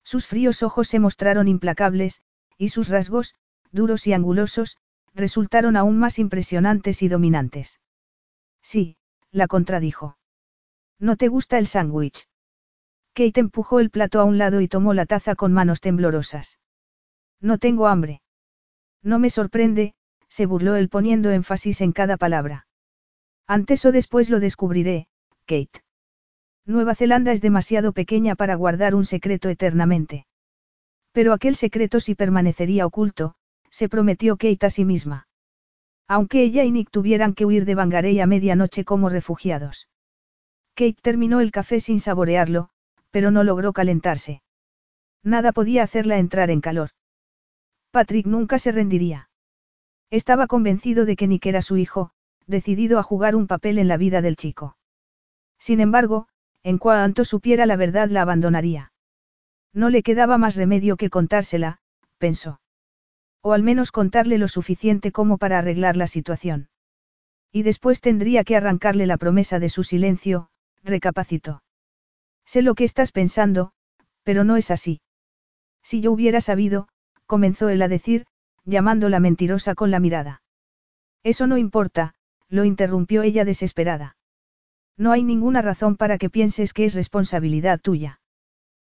Sus 0.03 0.27
fríos 0.27 0.61
ojos 0.61 0.87
se 0.87 0.99
mostraron 0.99 1.47
implacables, 1.47 2.21
y 2.55 2.69
sus 2.69 2.89
rasgos, 2.89 3.33
duros 3.71 4.05
y 4.05 4.13
angulosos, 4.13 4.77
resultaron 5.15 5.75
aún 5.75 5.97
más 5.97 6.19
impresionantes 6.19 7.01
y 7.01 7.07
dominantes. 7.07 7.80
Sí, 8.61 8.97
la 9.31 9.47
contradijo. 9.47 10.17
¿No 10.99 11.15
te 11.15 11.27
gusta 11.27 11.57
el 11.57 11.67
sándwich? 11.67 12.27
Kate 13.13 13.39
empujó 13.39 13.79
el 13.79 13.89
plato 13.89 14.19
a 14.19 14.23
un 14.23 14.37
lado 14.37 14.61
y 14.61 14.67
tomó 14.67 14.93
la 14.93 15.05
taza 15.05 15.35
con 15.35 15.51
manos 15.51 15.81
temblorosas. 15.81 16.59
No 17.41 17.57
tengo 17.57 17.87
hambre. 17.87 18.21
No 19.03 19.19
me 19.19 19.29
sorprende, 19.29 19.95
se 20.29 20.45
burló 20.45 20.75
él 20.75 20.89
poniendo 20.89 21.31
énfasis 21.31 21.81
en 21.81 21.91
cada 21.91 22.17
palabra. 22.17 22.67
Antes 23.47 23.83
o 23.85 23.91
después 23.91 24.29
lo 24.29 24.39
descubriré, 24.39 25.07
Kate. 25.45 25.83
Nueva 26.65 26.95
Zelanda 26.95 27.31
es 27.31 27.41
demasiado 27.41 27.91
pequeña 27.91 28.35
para 28.35 28.55
guardar 28.55 28.95
un 28.95 29.05
secreto 29.05 29.49
eternamente. 29.49 30.25
Pero 31.11 31.33
aquel 31.33 31.55
secreto 31.55 31.99
sí 31.99 32.15
permanecería 32.15 32.85
oculto, 32.85 33.35
se 33.69 33.89
prometió 33.89 34.37
Kate 34.37 34.67
a 34.67 34.69
sí 34.69 34.85
misma. 34.85 35.27
Aunque 36.13 36.43
ella 36.43 36.65
y 36.65 36.71
Nick 36.71 36.91
tuvieran 36.91 37.33
que 37.33 37.45
huir 37.45 37.63
de 37.63 37.73
Bangarey 37.73 38.19
a 38.19 38.27
medianoche 38.27 38.83
como 38.83 39.07
refugiados. 39.07 39.87
Kate 40.75 40.97
terminó 41.01 41.39
el 41.39 41.51
café 41.51 41.79
sin 41.79 42.01
saborearlo, 42.01 42.67
pero 43.11 43.31
no 43.31 43.45
logró 43.45 43.71
calentarse. 43.71 44.41
Nada 45.23 45.53
podía 45.53 45.83
hacerla 45.83 46.17
entrar 46.17 46.49
en 46.49 46.59
calor. 46.59 46.89
Patrick 47.91 48.27
nunca 48.27 48.59
se 48.59 48.73
rendiría. 48.73 49.29
Estaba 50.09 50.47
convencido 50.47 51.05
de 51.05 51.15
que 51.15 51.29
Nick 51.29 51.45
era 51.45 51.61
su 51.61 51.77
hijo, 51.77 52.11
decidido 52.45 52.99
a 52.99 53.03
jugar 53.03 53.33
un 53.33 53.47
papel 53.47 53.79
en 53.79 53.87
la 53.87 53.95
vida 53.95 54.21
del 54.21 54.35
chico. 54.35 54.75
Sin 55.59 55.79
embargo, 55.79 56.27
en 56.61 56.77
cuanto 56.77 57.23
supiera 57.23 57.65
la 57.65 57.77
verdad 57.77 58.09
la 58.09 58.23
abandonaría. 58.23 58.91
No 59.71 59.89
le 59.89 60.03
quedaba 60.03 60.37
más 60.37 60.57
remedio 60.57 60.97
que 60.97 61.09
contársela, 61.09 61.79
pensó. 62.17 62.59
O 63.41 63.53
al 63.53 63.63
menos 63.63 63.91
contarle 63.91 64.37
lo 64.37 64.47
suficiente 64.47 65.11
como 65.11 65.37
para 65.37 65.57
arreglar 65.57 65.97
la 65.97 66.07
situación. 66.07 66.69
Y 67.51 67.63
después 67.63 67.99
tendría 68.01 68.43
que 68.43 68.55
arrancarle 68.55 69.07
la 69.07 69.17
promesa 69.17 69.59
de 69.59 69.69
su 69.69 69.83
silencio, 69.83 70.49
recapacitó. 70.83 71.63
Sé 72.45 72.61
lo 72.61 72.75
que 72.75 72.83
estás 72.83 73.11
pensando, 73.11 73.71
pero 74.23 74.43
no 74.43 74.57
es 74.57 74.71
así. 74.71 75.01
Si 75.83 76.01
yo 76.01 76.11
hubiera 76.11 76.41
sabido, 76.41 76.87
comenzó 77.25 77.69
él 77.69 77.81
a 77.81 77.87
decir, 77.87 78.25
llamándola 78.65 79.19
mentirosa 79.19 79.75
con 79.75 79.91
la 79.91 79.99
mirada. 79.99 80.41
Eso 81.23 81.47
no 81.47 81.57
importa, 81.57 82.13
lo 82.47 82.65
interrumpió 82.65 83.23
ella 83.23 83.45
desesperada. 83.45 84.17
No 84.97 85.11
hay 85.11 85.23
ninguna 85.23 85.61
razón 85.61 85.95
para 85.95 86.17
que 86.17 86.29
pienses 86.29 86.73
que 86.73 86.85
es 86.85 86.93
responsabilidad 86.93 87.79
tuya. 87.79 88.21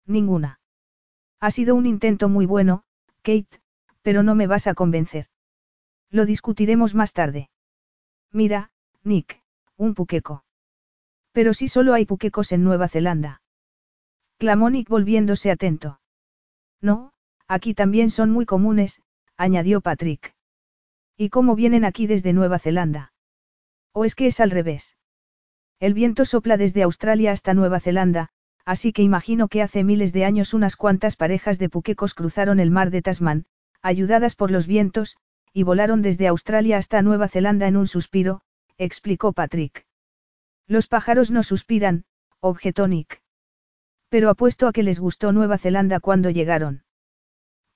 Ninguna. 0.06 0.60
Ha 1.40 1.50
sido 1.50 1.74
un 1.74 1.86
intento 1.86 2.28
muy 2.28 2.46
bueno, 2.46 2.84
Kate, 3.22 3.60
pero 4.06 4.22
no 4.22 4.36
me 4.36 4.46
vas 4.46 4.68
a 4.68 4.74
convencer. 4.74 5.26
Lo 6.12 6.26
discutiremos 6.26 6.94
más 6.94 7.12
tarde. 7.12 7.50
Mira, 8.30 8.70
Nick, 9.02 9.42
un 9.76 9.96
puqueco. 9.96 10.44
Pero 11.32 11.52
si 11.52 11.66
solo 11.66 11.92
hay 11.92 12.06
puquecos 12.06 12.52
en 12.52 12.62
Nueva 12.62 12.86
Zelanda. 12.86 13.42
Clamó 14.38 14.70
Nick 14.70 14.88
volviéndose 14.88 15.50
atento. 15.50 16.00
No, 16.80 17.14
aquí 17.48 17.74
también 17.74 18.10
son 18.10 18.30
muy 18.30 18.46
comunes, 18.46 19.02
añadió 19.36 19.80
Patrick. 19.80 20.36
¿Y 21.16 21.30
cómo 21.30 21.56
vienen 21.56 21.84
aquí 21.84 22.06
desde 22.06 22.32
Nueva 22.32 22.60
Zelanda? 22.60 23.12
¿O 23.90 24.04
es 24.04 24.14
que 24.14 24.28
es 24.28 24.38
al 24.38 24.52
revés? 24.52 24.96
El 25.80 25.94
viento 25.94 26.24
sopla 26.24 26.56
desde 26.56 26.84
Australia 26.84 27.32
hasta 27.32 27.54
Nueva 27.54 27.80
Zelanda, 27.80 28.28
así 28.64 28.92
que 28.92 29.02
imagino 29.02 29.48
que 29.48 29.62
hace 29.62 29.82
miles 29.82 30.12
de 30.12 30.24
años 30.24 30.54
unas 30.54 30.76
cuantas 30.76 31.16
parejas 31.16 31.58
de 31.58 31.68
puquecos 31.68 32.14
cruzaron 32.14 32.60
el 32.60 32.70
mar 32.70 32.92
de 32.92 33.02
Tasman, 33.02 33.46
ayudadas 33.86 34.34
por 34.34 34.50
los 34.50 34.66
vientos, 34.66 35.16
y 35.52 35.62
volaron 35.62 36.02
desde 36.02 36.26
Australia 36.26 36.76
hasta 36.76 37.02
Nueva 37.02 37.28
Zelanda 37.28 37.68
en 37.68 37.76
un 37.76 37.86
suspiro, 37.86 38.40
explicó 38.78 39.32
Patrick. 39.32 39.86
Los 40.66 40.88
pájaros 40.88 41.30
no 41.30 41.44
suspiran, 41.44 42.04
objetó 42.40 42.88
Nick. 42.88 43.22
Pero 44.08 44.28
apuesto 44.28 44.66
a 44.66 44.72
que 44.72 44.82
les 44.82 44.98
gustó 44.98 45.30
Nueva 45.30 45.56
Zelanda 45.56 46.00
cuando 46.00 46.30
llegaron. 46.30 46.84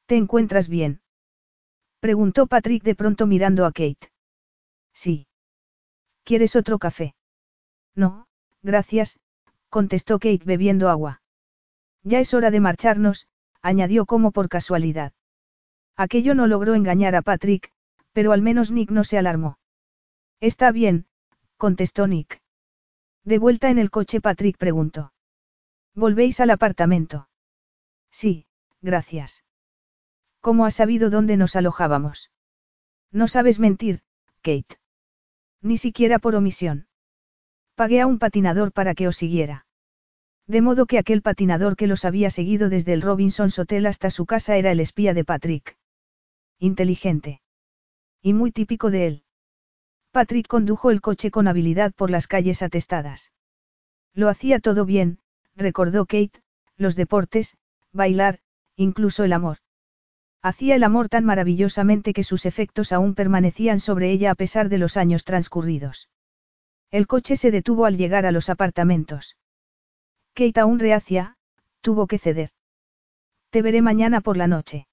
¿Te 0.07 0.17
encuentras 0.17 0.69
bien? 0.69 1.01
Preguntó 2.01 2.49
Patrick 2.49 2.83
de 2.83 2.97
pronto 2.97 3.29
mirando 3.29 3.65
a 3.65 3.71
Kate. 3.71 4.11
Sí. 4.93 5.29
¿Quieres 6.25 6.57
otro 6.57 6.81
café? 6.81 7.15
No, 7.95 8.27
gracias, 8.63 9.21
contestó 9.69 10.19
Kate 10.19 10.45
bebiendo 10.45 10.89
agua. 10.89 11.23
Ya 12.03 12.19
es 12.19 12.35
hora 12.35 12.51
de 12.51 12.59
marcharnos, 12.59 13.29
añadió 13.63 14.07
como 14.07 14.33
por 14.33 14.49
casualidad. 14.49 15.13
Aquello 15.97 16.35
no 16.35 16.47
logró 16.47 16.75
engañar 16.75 17.15
a 17.15 17.23
Patrick, 17.23 17.73
pero 18.13 18.33
al 18.33 18.43
menos 18.43 18.71
Nick 18.71 18.91
no 18.91 19.05
se 19.05 19.19
alarmó. 19.19 19.59
Está 20.41 20.73
bien, 20.73 21.07
contestó 21.57 22.07
Nick. 22.07 22.41
De 23.25 23.39
vuelta 23.39 23.71
en 23.71 23.79
el 23.79 23.91
coche 23.91 24.21
Patrick 24.21 24.57
preguntó. 24.57 25.13
¿Volvéis 25.95 26.41
al 26.41 26.51
apartamento? 26.51 27.29
Sí, 28.11 28.47
gracias. 28.81 29.45
¿Cómo 30.41 30.65
has 30.65 30.75
sabido 30.75 31.11
dónde 31.11 31.37
nos 31.37 31.55
alojábamos? 31.57 32.31
No 33.13 33.29
sabes 33.29 33.59
mentir, 33.59 34.01
Kate. 34.41 34.79
Ni 35.61 35.77
siquiera 35.77 36.19
por 36.19 36.35
omisión. 36.35 36.87
Pagué 37.75 38.01
a 38.01 38.07
un 38.07 38.19
patinador 38.19 38.73
para 38.73 38.95
que 38.95 39.07
os 39.07 39.17
siguiera. 39.17 39.67
De 40.47 40.63
modo 40.63 40.87
que 40.87 40.99
aquel 40.99 41.21
patinador 41.21 41.77
que 41.77 41.87
los 41.87 42.05
había 42.05 42.31
seguido 42.31 42.71
desde 42.71 42.95
el 42.95 43.03
Robinson's 43.03 43.59
Hotel 43.59 43.85
hasta 43.87 44.11
su 44.11 44.25
casa 44.25 44.57
era 44.57 44.73
el 44.73 44.81
espía 44.81 45.13
de 45.13 45.25
Patrick 45.25 45.80
inteligente. 46.61 47.41
Y 48.23 48.35
muy 48.35 48.53
típico 48.53 48.91
de 48.91 49.07
él. 49.07 49.25
Patrick 50.13 50.47
condujo 50.47 50.91
el 50.91 51.01
coche 51.01 51.31
con 51.31 51.49
habilidad 51.49 51.93
por 51.93 52.11
las 52.11 52.27
calles 52.27 52.63
atestadas. 52.63 53.33
Lo 54.15 54.29
hacía 54.29 54.61
todo 54.61 54.85
bien, 54.85 55.19
recordó 55.57 56.05
Kate, 56.05 56.43
los 56.77 56.97
deportes, 56.97 57.57
bailar, 57.93 58.41
incluso 58.77 59.25
el 59.25 59.33
amor. 59.33 59.59
Hacía 60.43 60.75
el 60.75 60.85
amor 60.85 61.09
tan 61.09 61.25
maravillosamente 61.25 62.13
que 62.13 62.25
sus 62.25 62.47
efectos 62.47 62.93
aún 62.93 63.15
permanecían 63.15 63.81
sobre 63.81 64.11
ella 64.11 64.31
a 64.31 64.35
pesar 64.35 64.69
de 64.69 64.79
los 64.79 64.97
años 64.97 65.25
transcurridos. 65.25 66.09
El 66.91 67.07
coche 67.07 67.37
se 67.37 67.51
detuvo 67.51 67.87
al 67.87 67.97
llegar 67.97 68.27
a 68.27 68.33
los 68.33 68.49
apartamentos. 68.49 69.37
Kate 70.35 70.61
aún 70.61 70.79
reacia, 70.79 71.37
tuvo 71.81 72.07
que 72.07 72.19
ceder. 72.19 72.51
Te 73.51 73.63
veré 73.63 73.81
mañana 73.83 74.21
por 74.21 74.37
la 74.37 74.47
noche. 74.47 74.87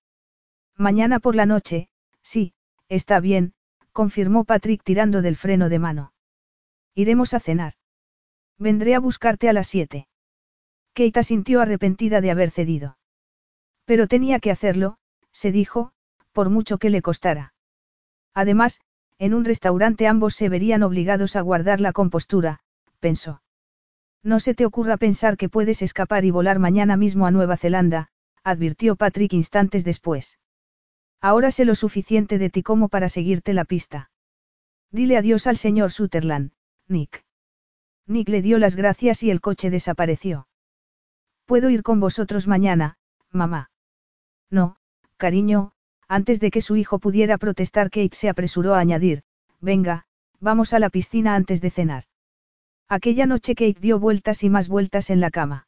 Mañana 0.78 1.20
por 1.20 1.36
la 1.36 1.48
noche, 1.48 1.90
sí, 2.22 2.54
está 2.88 3.20
bien, 3.20 3.54
confirmó 3.94 4.46
Patrick 4.46 4.84
tirando 4.84 5.24
del 5.24 5.36
freno 5.36 5.70
de 5.70 5.80
mano. 5.80 6.14
Iremos 6.94 7.34
a 7.34 7.40
cenar. 7.40 7.74
Vendré 8.60 8.94
a 8.94 9.00
buscarte 9.00 9.50
a 9.50 9.54
las 9.54 9.68
siete. 9.68 10.08
Kate 10.94 11.24
sintió 11.24 11.62
arrepentida 11.62 12.22
de 12.22 12.30
haber 12.30 12.52
cedido. 12.52 12.98
Pero 13.86 14.08
tenía 14.08 14.40
que 14.40 14.52
hacerlo, 14.52 14.98
se 15.32 15.52
dijo, 15.52 15.94
por 16.32 16.50
mucho 16.50 16.78
que 16.78 16.92
le 16.92 17.02
costara. 17.02 17.54
Además, 18.36 18.80
en 19.18 19.34
un 19.34 19.46
restaurante 19.46 20.06
ambos 20.06 20.36
se 20.36 20.50
verían 20.50 20.84
obligados 20.84 21.36
a 21.36 21.42
guardar 21.42 21.82
la 21.82 21.92
compostura, 21.92 22.60
pensó. 23.00 23.42
No 24.22 24.40
se 24.40 24.54
te 24.54 24.66
ocurra 24.66 24.98
pensar 24.98 25.38
que 25.38 25.50
puedes 25.50 25.82
escapar 25.82 26.24
y 26.26 26.32
volar 26.32 26.60
mañana 26.60 26.98
mismo 26.98 27.26
a 27.26 27.32
Nueva 27.32 27.58
Zelanda, 27.58 28.10
advirtió 28.44 28.96
Patrick 28.96 29.34
instantes 29.34 29.84
después. 29.84 30.38
Ahora 31.22 31.52
sé 31.52 31.66
lo 31.66 31.76
suficiente 31.76 32.38
de 32.38 32.50
ti 32.50 32.64
como 32.64 32.90
para 32.90 33.10
seguirte 33.10 33.54
la 33.54 33.66
pista. 33.66 34.12
Dile 34.92 35.18
adiós 35.18 35.48
al 35.48 35.58
señor 35.58 35.92
Sutherland, 35.92 36.52
Nick. 36.88 37.26
Nick 38.06 38.30
le 38.30 38.42
dio 38.42 38.58
las 38.60 38.76
gracias 38.76 39.24
y 39.24 39.32
el 39.32 39.42
coche 39.42 39.70
desapareció. 39.70 40.48
Puedo 41.46 41.70
ir 41.70 41.84
con 41.84 42.00
vosotros 42.00 42.48
mañana, 42.48 42.98
mamá. 43.32 43.72
No, 44.50 44.78
cariño, 45.18 45.74
antes 46.08 46.40
de 46.40 46.52
que 46.52 46.62
su 46.62 46.76
hijo 46.76 47.00
pudiera 47.00 47.38
protestar, 47.38 47.90
Kate 47.90 48.16
se 48.16 48.30
apresuró 48.30 48.76
a 48.76 48.80
añadir, 48.80 49.24
venga, 49.60 50.06
vamos 50.40 50.74
a 50.74 50.80
la 50.80 50.90
piscina 50.90 51.36
antes 51.36 51.62
de 51.62 51.70
cenar. 51.70 52.04
Aquella 52.88 53.26
noche 53.26 53.56
Kate 53.56 53.80
dio 53.82 54.00
vueltas 54.00 54.44
y 54.44 54.50
más 54.50 54.70
vueltas 54.70 55.10
en 55.10 55.20
la 55.20 55.32
cama. 55.32 55.68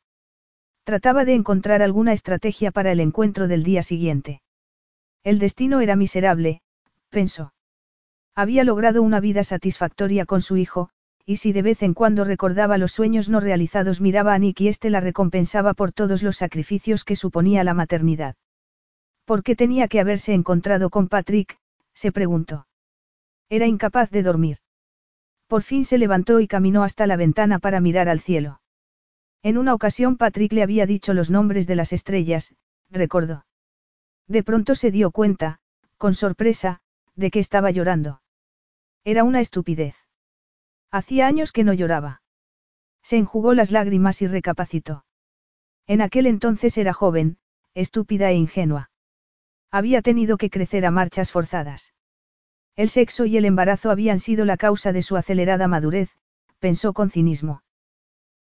Trataba 0.85 1.25
de 1.25 1.33
encontrar 1.33 1.81
alguna 1.81 2.13
estrategia 2.13 2.71
para 2.71 2.91
el 2.93 3.01
encuentro 3.01 3.49
del 3.49 3.63
día 3.63 3.83
siguiente. 3.83 4.41
El 5.23 5.39
destino 5.39 5.81
era 5.81 5.95
miserable, 5.95 6.61
pensó. 7.09 7.53
Había 8.35 8.63
logrado 8.63 9.01
una 9.01 9.19
vida 9.19 9.43
satisfactoria 9.43 10.25
con 10.25 10.41
su 10.41 10.55
hijo, 10.55 10.89
y 11.25 11.37
si 11.37 11.51
de 11.51 11.61
vez 11.61 11.83
en 11.83 11.93
cuando 11.93 12.23
recordaba 12.23 12.77
los 12.77 12.91
sueños 12.91 13.29
no 13.29 13.39
realizados 13.39 14.01
miraba 14.01 14.33
a 14.33 14.39
Nick 14.39 14.61
y 14.61 14.67
éste 14.67 14.89
la 14.89 15.01
recompensaba 15.01 15.73
por 15.73 15.91
todos 15.91 16.23
los 16.23 16.37
sacrificios 16.37 17.03
que 17.03 17.15
suponía 17.15 17.63
la 17.63 17.73
maternidad. 17.73 18.35
¿Por 19.25 19.43
qué 19.43 19.55
tenía 19.55 19.87
que 19.87 19.99
haberse 19.99 20.33
encontrado 20.33 20.89
con 20.89 21.07
Patrick? 21.07 21.59
se 21.93 22.11
preguntó. 22.11 22.65
Era 23.49 23.67
incapaz 23.67 24.09
de 24.09 24.23
dormir. 24.23 24.57
Por 25.47 25.63
fin 25.63 25.83
se 25.83 25.97
levantó 25.97 26.39
y 26.39 26.47
caminó 26.47 26.83
hasta 26.83 27.07
la 27.07 27.17
ventana 27.17 27.59
para 27.59 27.79
mirar 27.79 28.07
al 28.07 28.21
cielo. 28.21 28.61
En 29.43 29.57
una 29.57 29.73
ocasión 29.73 30.17
Patrick 30.17 30.53
le 30.53 30.63
había 30.63 30.85
dicho 30.85 31.13
los 31.13 31.29
nombres 31.29 31.67
de 31.67 31.75
las 31.75 31.93
estrellas, 31.93 32.55
recordó. 32.89 33.45
De 34.29 34.43
pronto 34.43 34.75
se 34.75 34.91
dio 34.91 35.11
cuenta, 35.11 35.59
con 35.97 36.13
sorpresa, 36.13 36.79
de 37.15 37.31
que 37.31 37.39
estaba 37.39 37.71
llorando. 37.71 38.21
Era 39.03 39.23
una 39.23 39.41
estupidez. 39.41 39.95
Hacía 40.91 41.27
años 41.27 41.51
que 41.51 41.63
no 41.63 41.73
lloraba. 41.73 42.21
Se 43.01 43.17
enjugó 43.17 43.53
las 43.53 43.71
lágrimas 43.71 44.21
y 44.21 44.27
recapacitó. 44.27 45.03
En 45.87 46.01
aquel 46.01 46.27
entonces 46.27 46.77
era 46.77 46.93
joven, 46.93 47.37
estúpida 47.73 48.29
e 48.29 48.35
ingenua. 48.35 48.91
Había 49.71 50.03
tenido 50.03 50.37
que 50.37 50.51
crecer 50.51 50.85
a 50.85 50.91
marchas 50.91 51.31
forzadas. 51.31 51.93
El 52.75 52.89
sexo 52.89 53.25
y 53.25 53.35
el 53.35 53.45
embarazo 53.45 53.89
habían 53.89 54.19
sido 54.19 54.45
la 54.45 54.57
causa 54.57 54.93
de 54.93 55.01
su 55.01 55.17
acelerada 55.17 55.67
madurez, 55.67 56.11
pensó 56.59 56.93
con 56.93 57.09
cinismo. 57.09 57.63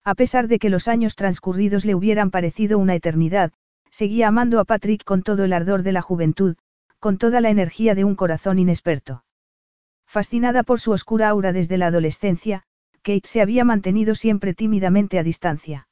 A 0.04 0.14
pesar 0.14 0.48
de 0.48 0.58
que 0.58 0.70
los 0.70 0.86
años 0.86 1.16
transcurridos 1.16 1.84
le 1.86 1.94
hubieran 1.94 2.30
parecido 2.30 2.78
una 2.78 2.94
eternidad, 2.94 3.52
Seguía 3.90 4.28
amando 4.28 4.60
a 4.60 4.64
Patrick 4.64 5.04
con 5.04 5.22
todo 5.22 5.44
el 5.44 5.52
ardor 5.52 5.82
de 5.82 5.92
la 5.92 6.02
juventud, 6.02 6.56
con 6.98 7.18
toda 7.18 7.40
la 7.40 7.50
energía 7.50 7.94
de 7.94 8.04
un 8.04 8.14
corazón 8.14 8.58
inexperto. 8.58 9.24
Fascinada 10.06 10.62
por 10.62 10.80
su 10.80 10.92
oscura 10.92 11.28
aura 11.28 11.52
desde 11.52 11.78
la 11.78 11.88
adolescencia, 11.88 12.64
Kate 13.02 13.26
se 13.28 13.40
había 13.40 13.64
mantenido 13.64 14.14
siempre 14.14 14.54
tímidamente 14.54 15.18
a 15.18 15.22
distancia. 15.22 15.88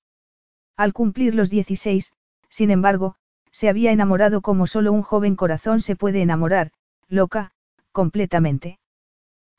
Al 0.77 0.93
cumplir 0.93 1.35
los 1.35 1.51
16, 1.51 2.13
sin 2.49 2.71
embargo, 2.71 3.17
se 3.51 3.69
había 3.69 3.93
enamorado 3.93 4.43
como 4.43 4.67
solo 4.67 4.93
un 4.93 5.03
joven 5.03 5.37
corazón 5.37 5.81
se 5.81 5.97
puede 5.97 6.21
enamorar, 6.21 6.73
loca, 7.09 7.53
completamente. 7.93 8.79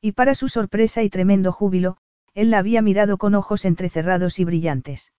Y 0.02 0.12
para 0.12 0.36
su 0.36 0.50
sorpresa 0.50 1.02
y 1.02 1.10
tremendo 1.10 1.52
júbilo, 1.52 1.98
él 2.36 2.52
la 2.52 2.60
había 2.60 2.84
mirado 2.84 3.18
con 3.18 3.34
ojos 3.34 3.66
entrecerrados 3.66 4.38
y 4.38 4.46
brillantes. 4.46 5.12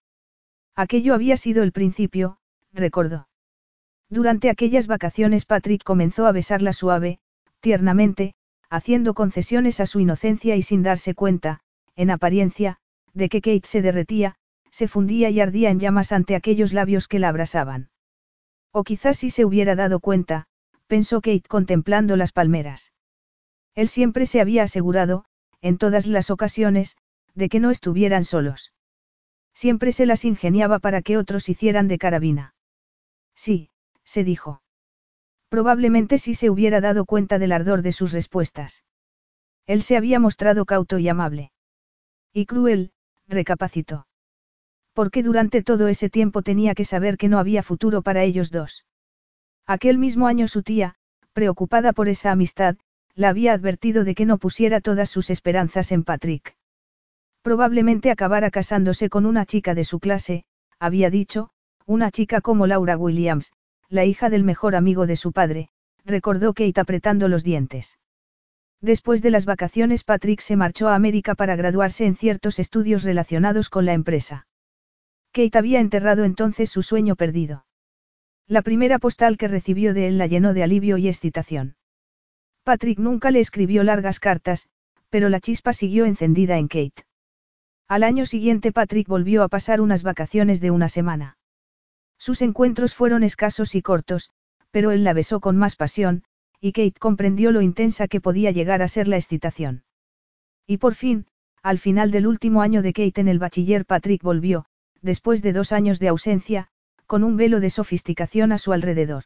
Aquello 0.76 1.14
había 1.14 1.36
sido 1.36 1.64
el 1.64 1.72
principio, 1.72 2.38
recordó. 2.72 3.28
Durante 4.10 4.50
aquellas 4.50 4.86
vacaciones 4.86 5.44
Patrick 5.44 5.82
comenzó 5.84 6.26
a 6.26 6.32
besarla 6.32 6.72
suave, 6.72 7.18
tiernamente, 7.60 8.34
haciendo 8.70 9.14
concesiones 9.14 9.80
a 9.80 9.86
su 9.86 10.00
inocencia 10.00 10.56
y 10.56 10.62
sin 10.62 10.82
darse 10.82 11.14
cuenta, 11.14 11.60
en 11.96 12.10
apariencia, 12.10 12.78
de 13.12 13.28
que 13.28 13.40
Kate 13.40 13.66
se 13.66 13.82
derretía, 13.82 14.36
se 14.70 14.88
fundía 14.88 15.30
y 15.30 15.40
ardía 15.40 15.70
en 15.70 15.80
llamas 15.80 16.12
ante 16.12 16.36
aquellos 16.36 16.72
labios 16.72 17.08
que 17.08 17.18
la 17.18 17.28
abrasaban. 17.28 17.90
O 18.72 18.84
quizás 18.84 19.18
si 19.18 19.30
se 19.30 19.44
hubiera 19.44 19.74
dado 19.74 20.00
cuenta, 20.00 20.46
pensó 20.86 21.20
Kate 21.20 21.48
contemplando 21.48 22.16
las 22.16 22.32
palmeras. 22.32 22.92
Él 23.74 23.88
siempre 23.88 24.26
se 24.26 24.40
había 24.40 24.64
asegurado, 24.64 25.24
en 25.60 25.78
todas 25.78 26.06
las 26.06 26.30
ocasiones, 26.30 26.96
de 27.34 27.48
que 27.48 27.60
no 27.60 27.70
estuvieran 27.70 28.24
solos. 28.24 28.72
Siempre 29.54 29.92
se 29.92 30.06
las 30.06 30.24
ingeniaba 30.24 30.78
para 30.78 31.02
que 31.02 31.16
otros 31.16 31.48
hicieran 31.48 31.88
de 31.88 31.98
carabina. 31.98 32.54
Sí, 33.38 33.70
se 34.02 34.24
dijo. 34.24 34.62
Probablemente 35.48 36.18
sí 36.18 36.34
se 36.34 36.50
hubiera 36.50 36.80
dado 36.80 37.04
cuenta 37.04 37.38
del 37.38 37.52
ardor 37.52 37.82
de 37.82 37.92
sus 37.92 38.10
respuestas. 38.10 38.82
Él 39.64 39.82
se 39.84 39.96
había 39.96 40.18
mostrado 40.18 40.64
cauto 40.64 40.98
y 40.98 41.08
amable. 41.08 41.52
Y 42.32 42.46
cruel, 42.46 42.90
recapacitó. 43.28 44.08
Porque 44.92 45.22
durante 45.22 45.62
todo 45.62 45.86
ese 45.86 46.10
tiempo 46.10 46.42
tenía 46.42 46.74
que 46.74 46.84
saber 46.84 47.16
que 47.16 47.28
no 47.28 47.38
había 47.38 47.62
futuro 47.62 48.02
para 48.02 48.24
ellos 48.24 48.50
dos. 48.50 48.84
Aquel 49.66 49.98
mismo 49.98 50.26
año 50.26 50.48
su 50.48 50.64
tía, 50.64 50.96
preocupada 51.32 51.92
por 51.92 52.08
esa 52.08 52.32
amistad, 52.32 52.76
la 53.14 53.28
había 53.28 53.52
advertido 53.52 54.02
de 54.02 54.16
que 54.16 54.26
no 54.26 54.38
pusiera 54.38 54.80
todas 54.80 55.10
sus 55.10 55.30
esperanzas 55.30 55.92
en 55.92 56.02
Patrick. 56.02 56.56
Probablemente 57.42 58.10
acabara 58.10 58.50
casándose 58.50 59.08
con 59.08 59.26
una 59.26 59.46
chica 59.46 59.76
de 59.76 59.84
su 59.84 60.00
clase, 60.00 60.44
había 60.80 61.08
dicho, 61.08 61.50
una 61.88 62.10
chica 62.10 62.42
como 62.42 62.66
Laura 62.66 62.98
Williams, 62.98 63.50
la 63.88 64.04
hija 64.04 64.28
del 64.28 64.44
mejor 64.44 64.76
amigo 64.76 65.06
de 65.06 65.16
su 65.16 65.32
padre, 65.32 65.70
recordó 66.04 66.52
Kate 66.52 66.78
apretando 66.78 67.28
los 67.28 67.42
dientes. 67.42 67.98
Después 68.82 69.22
de 69.22 69.30
las 69.30 69.46
vacaciones 69.46 70.04
Patrick 70.04 70.40
se 70.40 70.54
marchó 70.54 70.88
a 70.88 70.94
América 70.94 71.34
para 71.34 71.56
graduarse 71.56 72.04
en 72.04 72.14
ciertos 72.14 72.58
estudios 72.58 73.04
relacionados 73.04 73.70
con 73.70 73.86
la 73.86 73.94
empresa. 73.94 74.46
Kate 75.32 75.56
había 75.56 75.80
enterrado 75.80 76.24
entonces 76.24 76.68
su 76.68 76.82
sueño 76.82 77.16
perdido. 77.16 77.64
La 78.46 78.60
primera 78.60 78.98
postal 78.98 79.38
que 79.38 79.48
recibió 79.48 79.94
de 79.94 80.08
él 80.08 80.18
la 80.18 80.26
llenó 80.26 80.52
de 80.52 80.64
alivio 80.64 80.98
y 80.98 81.08
excitación. 81.08 81.76
Patrick 82.64 82.98
nunca 82.98 83.30
le 83.30 83.40
escribió 83.40 83.82
largas 83.82 84.20
cartas, 84.20 84.68
pero 85.08 85.30
la 85.30 85.40
chispa 85.40 85.72
siguió 85.72 86.04
encendida 86.04 86.58
en 86.58 86.68
Kate. 86.68 87.06
Al 87.88 88.02
año 88.02 88.26
siguiente 88.26 88.72
Patrick 88.72 89.08
volvió 89.08 89.42
a 89.42 89.48
pasar 89.48 89.80
unas 89.80 90.02
vacaciones 90.02 90.60
de 90.60 90.70
una 90.70 90.90
semana. 90.90 91.37
Sus 92.18 92.42
encuentros 92.42 92.94
fueron 92.94 93.22
escasos 93.22 93.74
y 93.74 93.82
cortos, 93.82 94.30
pero 94.70 94.90
él 94.90 95.04
la 95.04 95.12
besó 95.12 95.40
con 95.40 95.56
más 95.56 95.76
pasión, 95.76 96.24
y 96.60 96.72
Kate 96.72 96.98
comprendió 96.98 97.52
lo 97.52 97.62
intensa 97.62 98.08
que 98.08 98.20
podía 98.20 98.50
llegar 98.50 98.82
a 98.82 98.88
ser 98.88 99.08
la 99.08 99.16
excitación. 99.16 99.84
Y 100.66 100.78
por 100.78 100.94
fin, 100.94 101.26
al 101.62 101.78
final 101.78 102.10
del 102.10 102.26
último 102.26 102.62
año 102.62 102.82
de 102.82 102.92
Kate 102.92 103.20
en 103.20 103.28
el 103.28 103.38
bachiller 103.38 103.86
Patrick 103.86 104.22
volvió, 104.22 104.66
después 105.00 105.42
de 105.42 105.52
dos 105.52 105.72
años 105.72 105.98
de 105.98 106.08
ausencia, 106.08 106.68
con 107.06 107.24
un 107.24 107.36
velo 107.36 107.60
de 107.60 107.70
sofisticación 107.70 108.52
a 108.52 108.58
su 108.58 108.72
alrededor. 108.72 109.24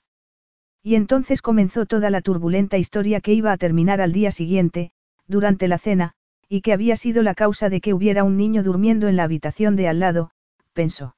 Y 0.82 0.94
entonces 0.94 1.42
comenzó 1.42 1.86
toda 1.86 2.10
la 2.10 2.20
turbulenta 2.20 2.76
historia 2.76 3.20
que 3.20 3.32
iba 3.32 3.52
a 3.52 3.56
terminar 3.56 4.00
al 4.00 4.12
día 4.12 4.30
siguiente, 4.30 4.92
durante 5.26 5.68
la 5.68 5.78
cena, 5.78 6.12
y 6.48 6.60
que 6.60 6.72
había 6.72 6.96
sido 6.96 7.22
la 7.22 7.34
causa 7.34 7.70
de 7.70 7.80
que 7.80 7.94
hubiera 7.94 8.24
un 8.24 8.36
niño 8.36 8.62
durmiendo 8.62 9.08
en 9.08 9.16
la 9.16 9.24
habitación 9.24 9.76
de 9.76 9.88
al 9.88 10.00
lado, 10.00 10.30
pensó. 10.74 11.16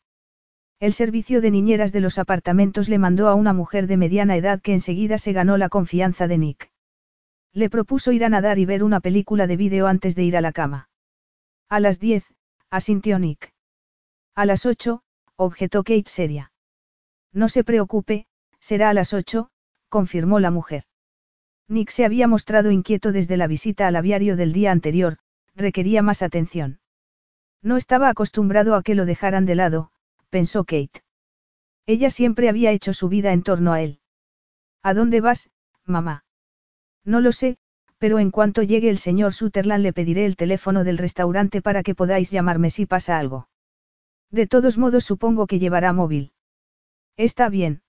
El 0.80 0.92
servicio 0.92 1.40
de 1.40 1.50
niñeras 1.50 1.92
de 1.92 2.00
los 2.00 2.18
apartamentos 2.18 2.88
le 2.88 2.98
mandó 2.98 3.28
a 3.28 3.34
una 3.34 3.52
mujer 3.52 3.86
de 3.86 3.96
mediana 3.96 4.36
edad 4.36 4.60
que 4.60 4.72
enseguida 4.72 5.18
se 5.18 5.32
ganó 5.32 5.56
la 5.56 5.68
confianza 5.68 6.26
de 6.26 6.38
Nick. 6.38 6.72
Le 7.52 7.70
propuso 7.70 8.10
ir 8.12 8.24
a 8.24 8.28
nadar 8.28 8.58
y 8.58 8.64
ver 8.64 8.82
una 8.82 9.00
película 9.00 9.46
de 9.46 9.56
vídeo 9.56 9.86
antes 9.86 10.16
de 10.16 10.24
ir 10.24 10.36
a 10.36 10.40
la 10.40 10.52
cama. 10.52 10.88
A 11.68 11.78
las 11.78 12.00
diez, 12.00 12.24
asintió 12.70 13.18
Nick. 13.18 13.52
A 14.34 14.46
las 14.46 14.66
ocho, 14.66 15.02
objetó 15.36 15.84
Kate 15.84 16.08
seria. 16.08 16.52
No 17.32 17.48
se 17.48 17.62
preocupe, 17.62 18.26
será 18.58 18.90
a 18.90 18.94
las 18.94 19.12
ocho, 19.12 19.50
confirmó 19.88 20.40
la 20.40 20.50
mujer. 20.50 20.84
Nick 21.68 21.90
se 21.90 22.04
había 22.04 22.26
mostrado 22.26 22.70
inquieto 22.70 23.12
desde 23.12 23.36
la 23.36 23.46
visita 23.46 23.86
al 23.86 23.96
aviario 23.96 24.36
del 24.36 24.52
día 24.52 24.72
anterior, 24.72 25.18
requería 25.54 26.02
más 26.02 26.22
atención. 26.22 26.80
No 27.62 27.76
estaba 27.76 28.08
acostumbrado 28.08 28.74
a 28.74 28.82
que 28.82 28.94
lo 28.94 29.06
dejaran 29.06 29.46
de 29.46 29.54
lado, 29.54 29.90
pensó 30.34 30.64
Kate. 30.64 31.04
Ella 31.86 32.10
siempre 32.10 32.48
había 32.48 32.72
hecho 32.72 32.92
su 32.92 33.08
vida 33.08 33.32
en 33.32 33.44
torno 33.44 33.72
a 33.72 33.82
él. 33.82 34.00
¿A 34.82 34.92
dónde 34.92 35.20
vas, 35.20 35.48
mamá? 35.84 36.24
No 37.04 37.20
lo 37.20 37.30
sé, 37.30 37.56
pero 37.98 38.18
en 38.18 38.32
cuanto 38.32 38.64
llegue 38.64 38.90
el 38.90 38.98
señor 38.98 39.32
Sutherland 39.32 39.84
le 39.84 39.92
pediré 39.92 40.26
el 40.26 40.34
teléfono 40.34 40.82
del 40.82 40.98
restaurante 40.98 41.62
para 41.62 41.84
que 41.84 41.94
podáis 41.94 42.32
llamarme 42.32 42.70
si 42.70 42.84
pasa 42.84 43.20
algo. 43.20 43.48
De 44.28 44.48
todos 44.48 44.76
modos 44.76 45.04
supongo 45.04 45.46
que 45.46 45.60
llevará 45.60 45.92
móvil. 45.92 46.32
Está 47.16 47.48
bien. 47.48 47.82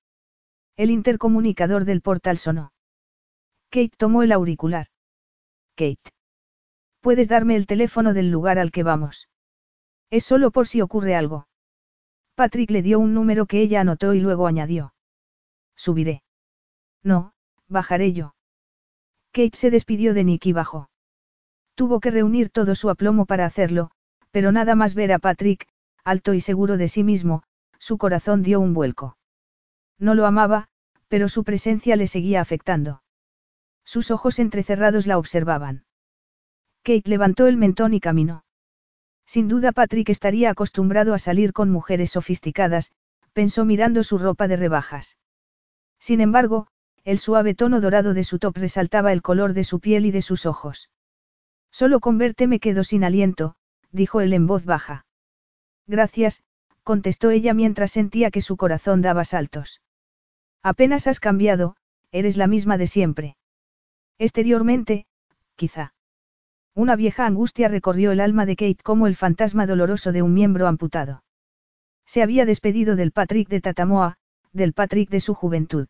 El 0.78 0.92
intercomunicador 0.92 1.84
del 1.84 2.02
portal 2.02 2.38
sonó. 2.38 2.74
Kate 3.72 3.96
tomó 3.98 4.22
el 4.22 4.32
auricular. 4.32 4.86
Kate. 5.74 6.12
¿Puedes 7.02 7.28
darme 7.28 7.56
el 7.56 7.66
teléfono 7.66 8.14
del 8.14 8.30
lugar 8.30 8.60
al 8.60 8.70
que 8.70 8.84
vamos? 8.84 9.30
Es 10.12 10.26
solo 10.26 10.52
por 10.52 10.68
si 10.68 10.82
ocurre 10.82 11.16
algo. 11.16 11.48
Patrick 12.36 12.70
le 12.70 12.82
dio 12.82 13.00
un 13.00 13.14
número 13.14 13.46
que 13.46 13.62
ella 13.62 13.82
anotó 13.82 14.14
y 14.14 14.20
luego 14.20 14.48
añadió. 14.48 14.94
Subiré. 15.76 16.24
No, 17.04 17.34
bajaré 17.68 18.14
yo. 18.14 18.36
Kate 19.32 19.58
se 19.58 19.72
despidió 19.72 20.14
de 20.14 20.24
Nick 20.24 20.46
y 20.46 20.54
bajó. 20.54 20.90
Tuvo 21.76 22.00
que 22.00 22.12
reunir 22.12 22.50
todo 22.50 22.74
su 22.76 22.90
aplomo 22.90 23.26
para 23.26 23.46
hacerlo, 23.46 23.92
pero 24.32 24.52
nada 24.52 24.76
más 24.76 24.96
ver 24.96 25.12
a 25.12 25.20
Patrick, 25.20 25.68
alto 26.04 26.34
y 26.34 26.40
seguro 26.40 26.78
de 26.78 26.88
sí 26.88 27.04
mismo, 27.04 27.44
su 27.80 27.98
corazón 27.98 28.44
dio 28.44 28.60
un 28.62 28.74
vuelco. 28.74 29.18
No 30.00 30.16
lo 30.16 30.26
amaba, 30.26 30.70
pero 31.08 31.28
su 31.28 31.44
presencia 31.44 31.96
le 31.96 32.08
seguía 32.08 32.42
afectando. 32.42 33.02
Sus 33.84 34.12
ojos 34.12 34.40
entrecerrados 34.40 35.06
la 35.06 35.18
observaban. 35.18 35.86
Kate 36.84 37.10
levantó 37.10 37.48
el 37.48 37.58
mentón 37.58 37.94
y 37.94 38.00
caminó. 38.00 38.45
Sin 39.26 39.48
duda 39.48 39.72
Patrick 39.72 40.10
estaría 40.10 40.50
acostumbrado 40.50 41.14
a 41.14 41.20
salir 41.20 41.54
con 41.54 41.70
mujeres 41.70 42.12
sofisticadas, 42.12 42.92
pensó 43.34 43.66
mirando 43.66 44.04
su 44.04 44.18
ropa 44.18 44.48
de 44.48 44.56
rebajas. 44.56 45.18
Sin 46.00 46.22
embargo, 46.22 46.68
el 47.04 47.20
suave 47.20 47.54
tono 47.54 47.82
dorado 47.82 48.14
de 48.14 48.24
su 48.24 48.40
top 48.40 48.58
resaltaba 48.58 49.12
el 49.14 49.22
color 49.22 49.54
de 49.54 49.64
su 49.64 49.80
piel 49.80 50.06
y 50.06 50.12
de 50.12 50.22
sus 50.22 50.46
ojos. 50.46 50.90
Solo 51.72 52.00
con 52.00 52.18
verte 52.18 52.48
me 52.48 52.60
quedo 52.60 52.84
sin 52.84 53.04
aliento, 53.04 53.56
dijo 53.92 54.22
él 54.22 54.34
en 54.34 54.48
voz 54.48 54.66
baja. 54.66 55.06
Gracias, 55.88 56.44
contestó 56.84 57.32
ella 57.32 57.54
mientras 57.54 57.92
sentía 57.92 58.32
que 58.32 58.42
su 58.42 58.58
corazón 58.58 59.02
daba 59.02 59.26
saltos. 59.26 59.82
Apenas 60.64 61.08
has 61.08 61.20
cambiado, 61.20 61.76
eres 62.12 62.38
la 62.38 62.48
misma 62.48 62.78
de 62.78 62.88
siempre. 62.88 63.38
Exteriormente, 64.18 65.06
quizá. 65.56 65.94
Una 66.76 66.98
vieja 66.98 67.26
angustia 67.26 67.70
recorrió 67.70 68.12
el 68.12 68.20
alma 68.20 68.46
de 68.46 68.58
Kate 68.58 68.84
como 68.84 69.08
el 69.08 69.16
fantasma 69.16 69.66
doloroso 69.66 70.12
de 70.12 70.22
un 70.22 70.34
miembro 70.34 70.68
amputado. 70.68 71.24
Se 72.06 72.22
había 72.22 72.46
despedido 72.46 72.98
del 72.98 73.14
Patrick 73.14 73.48
de 73.48 73.62
Tatamoa, 73.62 74.18
del 74.52 74.74
Patrick 74.74 75.10
de 75.10 75.22
su 75.22 75.34
juventud. 75.34 75.88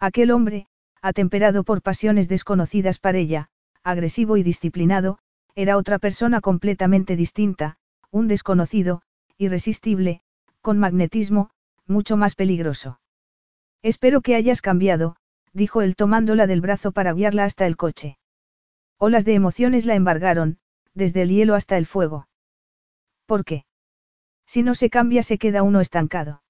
Aquel 0.00 0.32
hombre, 0.32 0.66
atemperado 1.00 1.62
por 1.62 1.82
pasiones 1.82 2.28
desconocidas 2.28 2.98
para 2.98 3.18
ella, 3.18 3.48
agresivo 3.84 4.36
y 4.36 4.42
disciplinado, 4.42 5.18
era 5.54 5.76
otra 5.76 6.00
persona 6.00 6.40
completamente 6.40 7.14
distinta, 7.14 7.76
un 8.10 8.26
desconocido, 8.26 9.02
irresistible, 9.38 10.22
con 10.62 10.78
magnetismo, 10.78 11.50
mucho 11.86 12.16
más 12.16 12.34
peligroso. 12.34 12.98
Espero 13.82 14.20
que 14.20 14.34
hayas 14.34 14.62
cambiado, 14.62 15.14
dijo 15.52 15.80
él 15.80 15.94
tomándola 15.94 16.48
del 16.48 16.60
brazo 16.60 16.90
para 16.90 17.12
guiarla 17.12 17.44
hasta 17.44 17.66
el 17.66 17.76
coche. 17.76 18.18
Olas 19.04 19.24
de 19.24 19.34
emociones 19.34 19.84
la 19.84 19.96
embargaron, 19.96 20.58
desde 20.94 21.22
el 21.22 21.30
hielo 21.30 21.56
hasta 21.56 21.76
el 21.76 21.86
fuego. 21.86 22.28
¿Por 23.26 23.44
qué? 23.44 23.64
Si 24.46 24.62
no 24.62 24.76
se 24.76 24.90
cambia 24.90 25.24
se 25.24 25.38
queda 25.38 25.64
uno 25.64 25.80
estancado. 25.80 26.44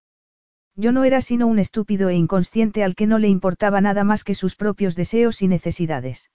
Yo 0.76 0.92
no 0.92 1.04
era 1.04 1.22
sino 1.22 1.46
un 1.46 1.58
estúpido 1.58 2.10
e 2.10 2.14
inconsciente 2.14 2.84
al 2.84 2.94
que 2.94 3.06
no 3.06 3.18
le 3.18 3.28
importaba 3.28 3.80
nada 3.80 4.04
más 4.04 4.22
que 4.22 4.34
sus 4.34 4.54
propios 4.54 4.96
deseos 4.96 5.40
y 5.40 5.48
necesidades. 5.48 6.30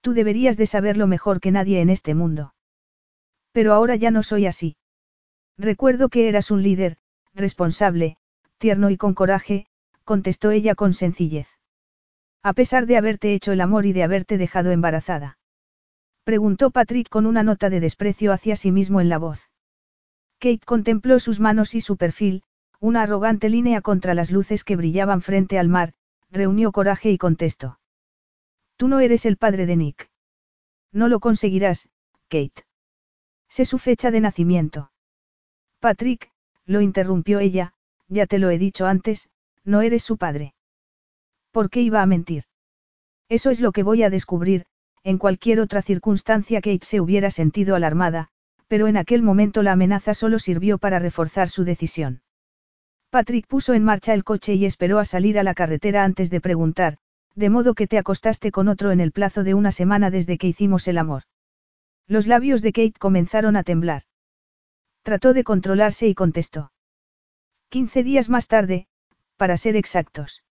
Tú 0.00 0.14
deberías 0.14 0.56
de 0.56 0.64
saberlo 0.64 1.06
mejor 1.06 1.38
que 1.42 1.50
nadie 1.50 1.82
en 1.82 1.90
este 1.90 2.14
mundo. 2.14 2.54
Pero 3.52 3.74
ahora 3.74 3.94
ya 3.94 4.10
no 4.10 4.22
soy 4.22 4.46
así. 4.46 4.78
Recuerdo 5.58 6.08
que 6.08 6.30
eras 6.30 6.50
un 6.50 6.62
líder, 6.62 6.96
responsable, 7.34 8.16
tierno 8.56 8.88
y 8.88 8.96
con 8.96 9.12
coraje, 9.12 9.66
contestó 10.02 10.50
ella 10.50 10.74
con 10.74 10.94
sencillez. 10.94 11.55
A 12.46 12.52
pesar 12.52 12.86
de 12.86 12.96
haberte 12.96 13.34
hecho 13.34 13.50
el 13.50 13.60
amor 13.60 13.86
y 13.86 13.92
de 13.92 14.04
haberte 14.04 14.38
dejado 14.38 14.70
embarazada. 14.70 15.36
Preguntó 16.22 16.70
Patrick 16.70 17.08
con 17.08 17.26
una 17.26 17.42
nota 17.42 17.70
de 17.70 17.80
desprecio 17.80 18.32
hacia 18.32 18.54
sí 18.54 18.70
mismo 18.70 19.00
en 19.00 19.08
la 19.08 19.18
voz. 19.18 19.50
Kate 20.38 20.64
contempló 20.64 21.18
sus 21.18 21.40
manos 21.40 21.74
y 21.74 21.80
su 21.80 21.96
perfil, 21.96 22.44
una 22.78 23.02
arrogante 23.02 23.48
línea 23.48 23.80
contra 23.80 24.14
las 24.14 24.30
luces 24.30 24.62
que 24.62 24.76
brillaban 24.76 25.22
frente 25.22 25.58
al 25.58 25.68
mar, 25.68 25.94
reunió 26.30 26.70
coraje 26.70 27.10
y 27.10 27.18
contestó. 27.18 27.80
Tú 28.76 28.86
no 28.86 29.00
eres 29.00 29.26
el 29.26 29.38
padre 29.38 29.66
de 29.66 29.74
Nick. 29.74 30.08
No 30.92 31.08
lo 31.08 31.18
conseguirás, 31.18 31.88
Kate. 32.28 32.64
Sé 33.48 33.64
su 33.64 33.78
fecha 33.78 34.12
de 34.12 34.20
nacimiento. 34.20 34.92
Patrick, 35.80 36.30
lo 36.64 36.80
interrumpió 36.80 37.40
ella, 37.40 37.74
ya 38.06 38.26
te 38.26 38.38
lo 38.38 38.50
he 38.50 38.58
dicho 38.58 38.86
antes, 38.86 39.30
no 39.64 39.80
eres 39.80 40.04
su 40.04 40.16
padre. 40.16 40.54
¿Por 41.56 41.70
qué 41.70 41.80
iba 41.80 42.02
a 42.02 42.06
mentir? 42.06 42.44
Eso 43.30 43.48
es 43.48 43.62
lo 43.62 43.72
que 43.72 43.82
voy 43.82 44.02
a 44.02 44.10
descubrir, 44.10 44.66
en 45.04 45.16
cualquier 45.16 45.58
otra 45.58 45.80
circunstancia 45.80 46.60
Kate 46.60 46.84
se 46.84 47.00
hubiera 47.00 47.30
sentido 47.30 47.74
alarmada, 47.74 48.28
pero 48.68 48.88
en 48.88 48.98
aquel 48.98 49.22
momento 49.22 49.62
la 49.62 49.72
amenaza 49.72 50.12
solo 50.12 50.38
sirvió 50.38 50.76
para 50.76 50.98
reforzar 50.98 51.48
su 51.48 51.64
decisión. 51.64 52.20
Patrick 53.08 53.46
puso 53.46 53.72
en 53.72 53.84
marcha 53.84 54.12
el 54.12 54.22
coche 54.22 54.52
y 54.52 54.66
esperó 54.66 54.98
a 54.98 55.06
salir 55.06 55.38
a 55.38 55.42
la 55.42 55.54
carretera 55.54 56.04
antes 56.04 56.28
de 56.28 56.42
preguntar, 56.42 56.98
de 57.34 57.48
modo 57.48 57.72
que 57.72 57.86
te 57.86 57.96
acostaste 57.96 58.52
con 58.52 58.68
otro 58.68 58.90
en 58.90 59.00
el 59.00 59.12
plazo 59.12 59.42
de 59.42 59.54
una 59.54 59.72
semana 59.72 60.10
desde 60.10 60.36
que 60.36 60.48
hicimos 60.48 60.86
el 60.88 60.98
amor. 60.98 61.22
Los 62.06 62.26
labios 62.26 62.60
de 62.60 62.72
Kate 62.72 62.98
comenzaron 62.98 63.56
a 63.56 63.62
temblar. 63.62 64.02
Trató 65.02 65.32
de 65.32 65.42
controlarse 65.42 66.06
y 66.06 66.14
contestó. 66.14 66.70
Quince 67.70 68.02
días 68.02 68.28
más 68.28 68.46
tarde, 68.46 68.88
para 69.38 69.56
ser 69.56 69.74
exactos. 69.76 70.42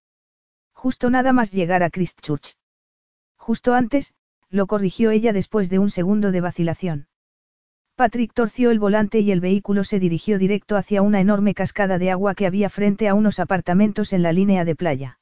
Justo 0.86 1.10
nada 1.10 1.34
más 1.34 1.52
llegar 1.52 1.82
a 1.82 1.90
Christchurch. 1.90 2.60
Justo 3.38 3.74
antes, 3.74 4.14
lo 4.52 4.68
corrigió 4.68 5.10
ella 5.10 5.34
después 5.34 5.72
de 5.72 5.80
un 5.80 5.90
segundo 5.90 6.32
de 6.32 6.42
vacilación. 6.42 7.08
Patrick 7.96 8.34
torció 8.36 8.70
el 8.70 8.78
volante 8.78 9.20
y 9.20 9.32
el 9.32 9.40
vehículo 9.40 9.84
se 9.84 9.98
dirigió 9.98 10.38
directo 10.38 10.78
hacia 10.78 11.02
una 11.02 11.20
enorme 11.20 11.56
cascada 11.56 11.98
de 11.98 12.12
agua 12.12 12.36
que 12.36 12.46
había 12.46 12.70
frente 12.70 13.08
a 13.08 13.16
unos 13.16 13.40
apartamentos 13.40 14.14
en 14.14 14.22
la 14.22 14.32
línea 14.32 14.64
de 14.64 14.76
playa. 14.76 15.20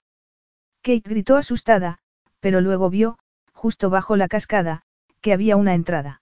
Kate 0.82 1.10
gritó 1.10 1.38
asustada, 1.38 2.00
pero 2.42 2.60
luego 2.60 2.90
vio, 2.90 3.18
justo 3.54 3.90
bajo 3.90 4.18
la 4.18 4.28
cascada, 4.28 4.82
que 5.22 5.32
había 5.32 5.56
una 5.56 5.76
entrada. 5.76 6.22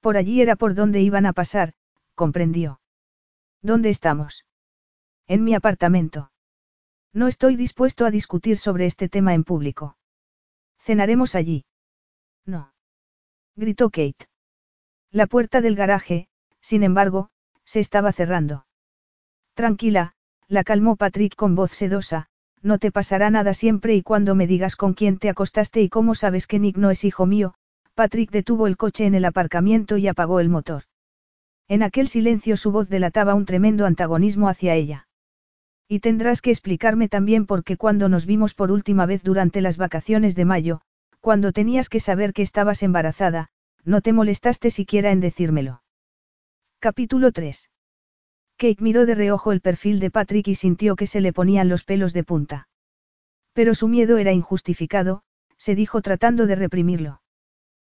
Por 0.00 0.16
allí 0.16 0.40
era 0.40 0.56
por 0.56 0.74
donde 0.74 1.02
iban 1.02 1.26
a 1.26 1.34
pasar, 1.34 1.74
comprendió. 2.14 2.80
¿Dónde 3.60 3.90
estamos? 3.90 4.46
En 5.26 5.44
mi 5.44 5.54
apartamento. 5.54 6.30
No 7.12 7.28
estoy 7.28 7.56
dispuesto 7.56 8.04
a 8.04 8.10
discutir 8.10 8.58
sobre 8.58 8.86
este 8.86 9.08
tema 9.08 9.34
en 9.34 9.44
público. 9.44 9.96
Cenaremos 10.78 11.34
allí. 11.34 11.64
No. 12.44 12.72
Gritó 13.56 13.90
Kate. 13.90 14.28
La 15.10 15.26
puerta 15.26 15.60
del 15.60 15.76
garaje, 15.76 16.28
sin 16.60 16.82
embargo, 16.82 17.30
se 17.64 17.80
estaba 17.80 18.12
cerrando. 18.12 18.66
Tranquila, 19.54 20.14
la 20.48 20.62
calmó 20.62 20.96
Patrick 20.96 21.34
con 21.34 21.54
voz 21.54 21.72
sedosa, 21.72 22.28
no 22.62 22.78
te 22.78 22.92
pasará 22.92 23.30
nada 23.30 23.54
siempre 23.54 23.94
y 23.94 24.02
cuando 24.02 24.34
me 24.34 24.46
digas 24.46 24.76
con 24.76 24.94
quién 24.94 25.18
te 25.18 25.28
acostaste 25.28 25.82
y 25.82 25.88
cómo 25.88 26.14
sabes 26.14 26.46
que 26.46 26.58
Nick 26.58 26.76
no 26.76 26.90
es 26.90 27.04
hijo 27.04 27.26
mío, 27.26 27.54
Patrick 27.94 28.30
detuvo 28.30 28.66
el 28.66 28.76
coche 28.76 29.06
en 29.06 29.14
el 29.14 29.24
aparcamiento 29.24 29.96
y 29.96 30.08
apagó 30.08 30.40
el 30.40 30.48
motor. 30.48 30.84
En 31.68 31.82
aquel 31.82 32.08
silencio 32.08 32.56
su 32.56 32.70
voz 32.70 32.88
delataba 32.88 33.34
un 33.34 33.46
tremendo 33.46 33.86
antagonismo 33.86 34.48
hacia 34.48 34.74
ella. 34.74 35.05
Y 35.88 36.00
tendrás 36.00 36.42
que 36.42 36.50
explicarme 36.50 37.08
también 37.08 37.46
por 37.46 37.62
qué 37.62 37.76
cuando 37.76 38.08
nos 38.08 38.26
vimos 38.26 38.54
por 38.54 38.72
última 38.72 39.06
vez 39.06 39.22
durante 39.22 39.60
las 39.60 39.76
vacaciones 39.76 40.34
de 40.34 40.44
mayo, 40.44 40.80
cuando 41.20 41.52
tenías 41.52 41.88
que 41.88 42.00
saber 42.00 42.32
que 42.32 42.42
estabas 42.42 42.82
embarazada, 42.82 43.48
no 43.84 44.00
te 44.00 44.12
molestaste 44.12 44.70
siquiera 44.70 45.12
en 45.12 45.20
decírmelo. 45.20 45.82
Capítulo 46.80 47.30
3. 47.30 47.70
Kate 48.56 48.82
miró 48.82 49.06
de 49.06 49.14
reojo 49.14 49.52
el 49.52 49.60
perfil 49.60 50.00
de 50.00 50.10
Patrick 50.10 50.48
y 50.48 50.54
sintió 50.54 50.96
que 50.96 51.06
se 51.06 51.20
le 51.20 51.32
ponían 51.32 51.68
los 51.68 51.84
pelos 51.84 52.12
de 52.12 52.24
punta. 52.24 52.68
Pero 53.52 53.74
su 53.74 53.86
miedo 53.86 54.18
era 54.18 54.32
injustificado, 54.32 55.22
se 55.56 55.74
dijo 55.74 56.02
tratando 56.02 56.46
de 56.46 56.56
reprimirlo. 56.56 57.20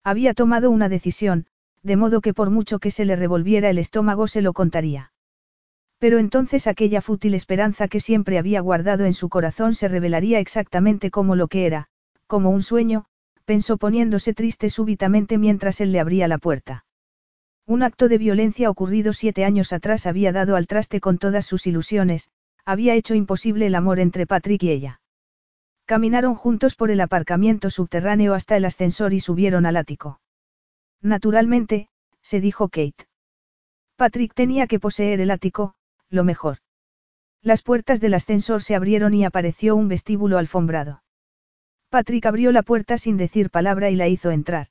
Había 0.04 0.34
tomado 0.34 0.72
una 0.72 0.90
decisión, 0.90 1.48
de 1.84 1.96
modo 1.96 2.22
que 2.22 2.34
por 2.34 2.50
mucho 2.50 2.80
que 2.80 2.92
se 2.92 3.06
le 3.06 3.16
revolviera 3.16 3.70
el 3.70 3.78
estómago 3.78 4.28
se 4.28 4.42
lo 4.42 4.54
contaría. 4.54 5.12
Pero 6.00 6.20
entonces 6.20 6.68
aquella 6.68 7.02
fútil 7.02 7.34
esperanza 7.34 7.88
que 7.88 8.00
siempre 8.00 8.38
había 8.38 8.62
guardado 8.62 9.06
en 9.06 9.14
su 9.14 9.30
corazón 9.30 9.74
se 9.74 9.88
revelaría 9.88 10.40
exactamente 10.40 11.10
como 11.10 11.36
lo 11.36 11.48
que 11.48 11.66
era, 11.66 11.88
como 12.28 12.52
un 12.52 12.62
sueño, 12.62 13.06
pensó 13.46 13.78
poniéndose 13.78 14.34
triste 14.34 14.70
súbitamente 14.70 15.38
mientras 15.38 15.82
él 15.82 15.92
le 15.92 16.00
abría 16.00 16.28
la 16.28 16.38
puerta. 16.38 16.86
Un 17.66 17.84
acto 17.84 18.08
de 18.08 18.18
violencia 18.18 18.70
ocurrido 18.70 19.12
siete 19.14 19.44
años 19.44 19.74
atrás 19.74 20.06
había 20.06 20.32
dado 20.32 20.56
al 20.56 20.68
traste 20.68 21.02
con 21.02 21.18
todas 21.18 21.46
sus 21.46 21.66
ilusiones, 21.66 22.30
había 22.64 22.94
hecho 22.94 23.16
imposible 23.16 23.68
el 23.68 23.76
amor 23.76 24.00
entre 24.00 24.28
Patrick 24.28 24.64
y 24.64 24.72
ella. 24.72 25.02
Caminaron 25.86 26.36
juntos 26.36 26.76
por 26.76 26.92
el 26.92 27.00
aparcamiento 27.00 27.70
subterráneo 27.70 28.34
hasta 28.34 28.58
el 28.58 28.66
ascensor 28.66 29.14
y 29.14 29.22
subieron 29.22 29.66
al 29.66 29.78
ático. 29.78 30.20
Naturalmente, 31.02 31.88
se 32.22 32.42
dijo 32.42 32.68
Kate. 32.68 33.08
Patrick 33.96 34.34
tenía 34.34 34.68
que 34.68 34.82
poseer 34.82 35.22
el 35.22 35.32
ático, 35.32 35.76
lo 36.10 36.24
mejor. 36.24 36.58
Las 37.42 37.62
puertas 37.62 38.02
del 38.02 38.14
ascensor 38.14 38.64
se 38.64 38.76
abrieron 38.76 39.14
y 39.14 39.26
apareció 39.26 39.76
un 39.76 39.88
vestíbulo 39.88 40.38
alfombrado. 40.38 41.04
Patrick 41.90 42.26
abrió 42.26 42.52
la 42.52 42.64
puerta 42.64 42.98
sin 42.98 43.18
decir 43.18 43.50
palabra 43.50 43.90
y 43.90 43.96
la 43.96 44.08
hizo 44.08 44.32
entrar. 44.32 44.68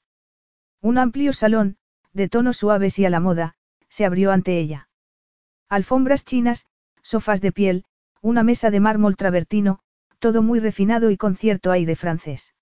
Un 0.82 0.98
amplio 0.98 1.32
salón, 1.32 1.76
de 2.12 2.28
tonos 2.28 2.58
suaves 2.58 2.98
y 2.98 3.06
a 3.06 3.10
la 3.10 3.20
moda, 3.20 3.54
se 3.88 4.04
abrió 4.04 4.32
ante 4.32 4.58
ella. 4.58 4.88
Alfombras 5.68 6.24
chinas, 6.24 6.66
sofás 7.02 7.40
de 7.40 7.52
piel, 7.52 7.84
una 8.20 8.42
mesa 8.42 8.70
de 8.70 8.80
mármol 8.80 9.16
travertino, 9.16 9.80
todo 10.18 10.42
muy 10.42 10.60
refinado 10.60 11.10
y 11.10 11.16
con 11.16 11.36
cierto 11.36 11.70
aire 11.70 11.96
francés. 11.96 12.54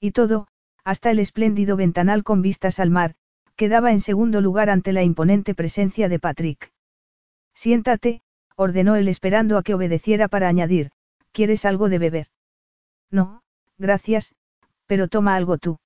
Y 0.00 0.12
todo, 0.12 0.48
hasta 0.84 1.10
el 1.10 1.18
espléndido 1.18 1.76
ventanal 1.76 2.24
con 2.24 2.42
vistas 2.42 2.80
al 2.80 2.90
mar, 2.90 3.14
quedaba 3.56 3.92
en 3.92 4.00
segundo 4.00 4.40
lugar 4.40 4.70
ante 4.70 4.92
la 4.92 5.02
imponente 5.02 5.54
presencia 5.54 6.08
de 6.08 6.18
Patrick. 6.18 6.72
Siéntate, 7.62 8.22
ordenó 8.56 8.96
él 8.96 9.06
esperando 9.06 9.58
a 9.58 9.62
que 9.62 9.74
obedeciera 9.74 10.28
para 10.28 10.48
añadir, 10.48 10.92
¿quieres 11.30 11.66
algo 11.66 11.90
de 11.90 11.98
beber? 11.98 12.28
No, 13.10 13.42
gracias, 13.76 14.34
pero 14.86 15.08
toma 15.08 15.36
algo 15.36 15.58
tú. 15.58 15.78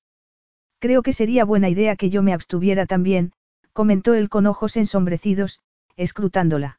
Creo 0.79 1.03
que 1.03 1.13
sería 1.13 1.45
buena 1.45 1.69
idea 1.69 1.97
que 1.97 2.11
yo 2.11 2.23
me 2.23 2.33
abstuviera 2.33 2.87
también, 2.87 3.33
comentó 3.73 4.15
él 4.15 4.29
con 4.29 4.47
ojos 4.47 4.77
ensombrecidos, 4.77 5.63
escrutándola. 5.97 6.79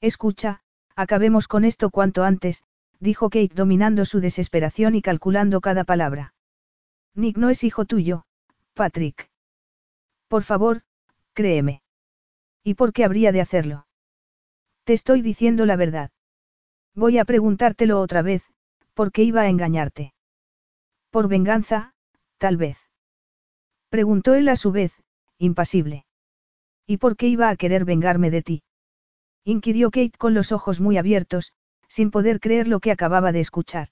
Escucha, 0.00 0.62
acabemos 0.94 1.48
con 1.48 1.64
esto 1.64 1.90
cuanto 1.90 2.22
antes, 2.22 2.62
dijo 3.00 3.30
Kate 3.30 3.52
dominando 3.52 4.04
su 4.04 4.20
desesperación 4.20 4.94
y 4.94 5.02
calculando 5.02 5.60
cada 5.60 5.82
palabra. 5.82 6.34
Nick 7.16 7.36
no 7.36 7.50
es 7.50 7.64
hijo 7.64 7.84
tuyo, 7.84 8.26
Patrick. 8.74 9.28
Por 10.28 10.44
favor, 10.44 10.82
créeme. 11.32 11.82
¿Y 12.62 12.74
por 12.74 12.92
qué 12.92 13.04
habría 13.04 13.32
de 13.32 13.40
hacerlo? 13.40 13.86
Te 14.84 14.92
estoy 14.92 15.22
diciendo 15.22 15.64
la 15.64 15.76
verdad. 15.76 16.10
Voy 16.94 17.18
a 17.18 17.24
preguntártelo 17.24 18.00
otra 18.00 18.20
vez, 18.20 18.44
¿por 18.92 19.12
qué 19.12 19.22
iba 19.22 19.40
a 19.40 19.48
engañarte? 19.48 20.12
Por 21.10 21.26
venganza, 21.28 21.94
tal 22.38 22.58
vez. 22.58 22.76
Preguntó 23.88 24.34
él 24.34 24.48
a 24.48 24.56
su 24.56 24.72
vez, 24.72 24.92
impasible. 25.38 26.04
¿Y 26.86 26.98
por 26.98 27.16
qué 27.16 27.28
iba 27.28 27.48
a 27.48 27.56
querer 27.56 27.86
vengarme 27.86 28.30
de 28.30 28.42
ti? 28.42 28.62
Inquirió 29.44 29.90
Kate 29.90 30.18
con 30.18 30.34
los 30.34 30.52
ojos 30.52 30.80
muy 30.80 30.98
abiertos, 30.98 31.52
sin 31.88 32.10
poder 32.10 32.38
creer 32.38 32.68
lo 32.68 32.80
que 32.80 32.90
acababa 32.90 33.32
de 33.32 33.40
escuchar. 33.40 33.88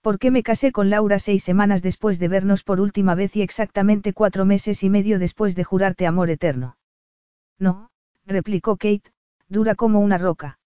¿Por 0.00 0.18
qué 0.18 0.30
me 0.30 0.42
casé 0.42 0.72
con 0.72 0.88
Laura 0.88 1.18
seis 1.18 1.44
semanas 1.44 1.82
después 1.82 2.18
de 2.18 2.28
vernos 2.28 2.62
por 2.62 2.80
última 2.80 3.14
vez 3.14 3.36
y 3.36 3.42
exactamente 3.42 4.14
cuatro 4.14 4.46
meses 4.46 4.82
y 4.84 4.88
medio 4.90 5.18
después 5.18 5.54
de 5.54 5.64
jurarte 5.64 6.06
amor 6.06 6.30
eterno? 6.30 6.78
No, 7.58 7.90
replicó 8.24 8.76
Kate, 8.76 9.12
dura 9.48 9.74
como 9.74 10.00
una 10.00 10.18
roca. 10.18 10.58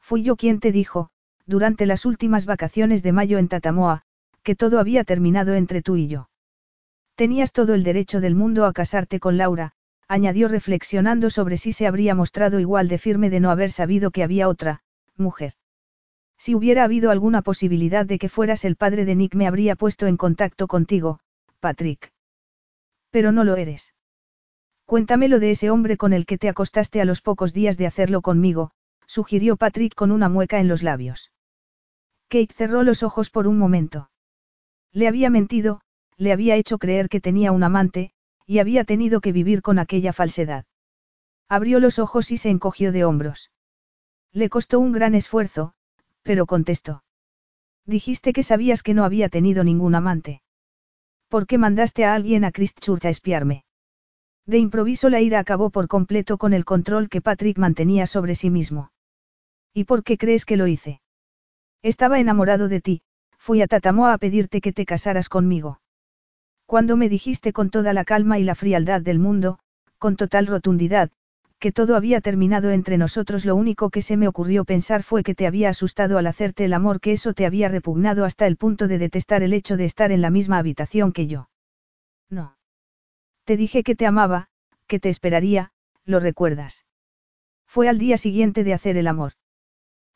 Fui 0.00 0.22
yo 0.22 0.36
quien 0.36 0.60
te 0.60 0.72
dijo, 0.72 1.10
durante 1.46 1.86
las 1.86 2.04
últimas 2.06 2.46
vacaciones 2.46 3.02
de 3.02 3.12
mayo 3.12 3.38
en 3.38 3.48
Tatamoa, 3.48 4.02
que 4.42 4.54
todo 4.54 4.78
había 4.78 5.04
terminado 5.04 5.54
entre 5.54 5.82
tú 5.82 5.96
y 5.96 6.08
yo. 6.08 6.30
Tenías 7.14 7.52
todo 7.52 7.74
el 7.74 7.82
derecho 7.82 8.20
del 8.20 8.34
mundo 8.34 8.64
a 8.64 8.72
casarte 8.72 9.20
con 9.20 9.36
Laura, 9.36 9.72
añadió 10.08 10.48
reflexionando 10.48 11.30
sobre 11.30 11.56
si 11.56 11.72
se 11.72 11.86
habría 11.86 12.14
mostrado 12.14 12.60
igual 12.60 12.88
de 12.88 12.98
firme 12.98 13.28
de 13.28 13.40
no 13.40 13.50
haber 13.50 13.70
sabido 13.70 14.10
que 14.10 14.22
había 14.22 14.48
otra, 14.48 14.82
mujer. 15.16 15.54
Si 16.38 16.54
hubiera 16.54 16.84
habido 16.84 17.10
alguna 17.10 17.42
posibilidad 17.42 18.06
de 18.06 18.18
que 18.18 18.28
fueras 18.28 18.64
el 18.64 18.76
padre 18.76 19.04
de 19.04 19.16
Nick 19.16 19.34
me 19.34 19.46
habría 19.46 19.74
puesto 19.76 20.06
en 20.06 20.16
contacto 20.16 20.68
contigo, 20.68 21.20
Patrick. 21.60 22.12
Pero 23.10 23.32
no 23.32 23.44
lo 23.44 23.56
eres. 23.56 23.94
Cuéntamelo 24.88 25.38
de 25.38 25.50
ese 25.50 25.70
hombre 25.70 25.98
con 25.98 26.14
el 26.14 26.24
que 26.24 26.38
te 26.38 26.48
acostaste 26.48 27.02
a 27.02 27.04
los 27.04 27.20
pocos 27.20 27.52
días 27.52 27.76
de 27.76 27.86
hacerlo 27.86 28.22
conmigo, 28.22 28.70
sugirió 29.06 29.58
Patrick 29.58 29.94
con 29.94 30.10
una 30.10 30.30
mueca 30.30 30.60
en 30.60 30.66
los 30.66 30.82
labios. 30.82 31.30
Kate 32.28 32.54
cerró 32.54 32.82
los 32.84 33.02
ojos 33.02 33.28
por 33.28 33.46
un 33.48 33.58
momento. 33.58 34.10
Le 34.90 35.06
había 35.06 35.28
mentido, 35.28 35.82
le 36.16 36.32
había 36.32 36.56
hecho 36.56 36.78
creer 36.78 37.10
que 37.10 37.20
tenía 37.20 37.52
un 37.52 37.64
amante, 37.64 38.12
y 38.46 38.60
había 38.60 38.84
tenido 38.84 39.20
que 39.20 39.30
vivir 39.30 39.60
con 39.60 39.78
aquella 39.78 40.14
falsedad. 40.14 40.64
Abrió 41.50 41.80
los 41.80 41.98
ojos 41.98 42.30
y 42.30 42.38
se 42.38 42.48
encogió 42.48 42.90
de 42.90 43.04
hombros. 43.04 43.50
Le 44.32 44.48
costó 44.48 44.80
un 44.80 44.92
gran 44.92 45.14
esfuerzo, 45.14 45.74
pero 46.22 46.46
contestó. 46.46 47.04
Dijiste 47.84 48.32
que 48.32 48.42
sabías 48.42 48.82
que 48.82 48.94
no 48.94 49.04
había 49.04 49.28
tenido 49.28 49.64
ningún 49.64 49.94
amante. 49.94 50.40
¿Por 51.28 51.46
qué 51.46 51.58
mandaste 51.58 52.06
a 52.06 52.14
alguien 52.14 52.46
a 52.46 52.52
Christchurch 52.52 53.04
a 53.04 53.10
espiarme? 53.10 53.66
De 54.48 54.56
improviso 54.56 55.10
la 55.10 55.20
ira 55.20 55.40
acabó 55.40 55.68
por 55.68 55.88
completo 55.88 56.38
con 56.38 56.54
el 56.54 56.64
control 56.64 57.10
que 57.10 57.20
Patrick 57.20 57.58
mantenía 57.58 58.06
sobre 58.06 58.34
sí 58.34 58.48
mismo. 58.48 58.90
¿Y 59.74 59.84
por 59.84 60.02
qué 60.02 60.16
crees 60.16 60.46
que 60.46 60.56
lo 60.56 60.66
hice? 60.66 61.02
Estaba 61.82 62.18
enamorado 62.18 62.68
de 62.68 62.80
ti, 62.80 63.02
fui 63.36 63.60
a 63.60 63.66
Tatamoa 63.66 64.14
a 64.14 64.18
pedirte 64.18 64.62
que 64.62 64.72
te 64.72 64.86
casaras 64.86 65.28
conmigo. 65.28 65.82
Cuando 66.64 66.96
me 66.96 67.10
dijiste 67.10 67.52
con 67.52 67.68
toda 67.68 67.92
la 67.92 68.06
calma 68.06 68.38
y 68.38 68.42
la 68.42 68.54
frialdad 68.54 69.02
del 69.02 69.18
mundo, 69.18 69.58
con 69.98 70.16
total 70.16 70.46
rotundidad, 70.46 71.10
que 71.58 71.70
todo 71.70 71.94
había 71.94 72.22
terminado 72.22 72.70
entre 72.70 72.96
nosotros, 72.96 73.44
lo 73.44 73.54
único 73.54 73.90
que 73.90 74.00
se 74.00 74.16
me 74.16 74.28
ocurrió 74.28 74.64
pensar 74.64 75.02
fue 75.02 75.22
que 75.22 75.34
te 75.34 75.46
había 75.46 75.68
asustado 75.68 76.16
al 76.16 76.26
hacerte 76.26 76.64
el 76.64 76.72
amor, 76.72 77.00
que 77.00 77.12
eso 77.12 77.34
te 77.34 77.44
había 77.44 77.68
repugnado 77.68 78.24
hasta 78.24 78.46
el 78.46 78.56
punto 78.56 78.88
de 78.88 78.96
detestar 78.96 79.42
el 79.42 79.52
hecho 79.52 79.76
de 79.76 79.84
estar 79.84 80.10
en 80.10 80.22
la 80.22 80.30
misma 80.30 80.56
habitación 80.56 81.12
que 81.12 81.26
yo. 81.26 81.50
No. 82.30 82.57
Te 83.48 83.56
dije 83.56 83.82
que 83.82 83.94
te 83.94 84.04
amaba, 84.04 84.50
que 84.86 85.00
te 85.00 85.08
esperaría, 85.08 85.72
lo 86.04 86.20
recuerdas. 86.20 86.84
Fue 87.66 87.88
al 87.88 87.96
día 87.96 88.18
siguiente 88.18 88.62
de 88.62 88.74
hacer 88.74 88.98
el 88.98 89.06
amor. 89.06 89.32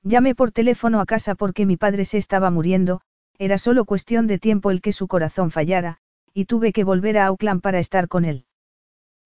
Llamé 0.03 0.35
por 0.35 0.53
teléfono 0.53 1.01
a 1.01 1.07
casa 1.07 1.35
porque 1.35 1.64
mi 1.64 1.78
padre 1.78 2.05
se 2.05 2.18
estaba 2.18 2.51
muriendo, 2.51 3.01
era 3.39 3.57
solo 3.57 3.87
cuestión 3.87 4.26
de 4.26 4.39
tiempo 4.39 4.70
el 4.70 4.83
que 4.83 4.93
su 4.93 5.09
corazón 5.09 5.51
fallara, 5.51 5.97
y 6.35 6.45
tuve 6.45 6.74
que 6.74 6.85
volver 6.85 7.16
a 7.16 7.24
Auckland 7.24 7.62
para 7.62 7.78
estar 7.78 8.07
con 8.07 8.26
él. 8.26 8.45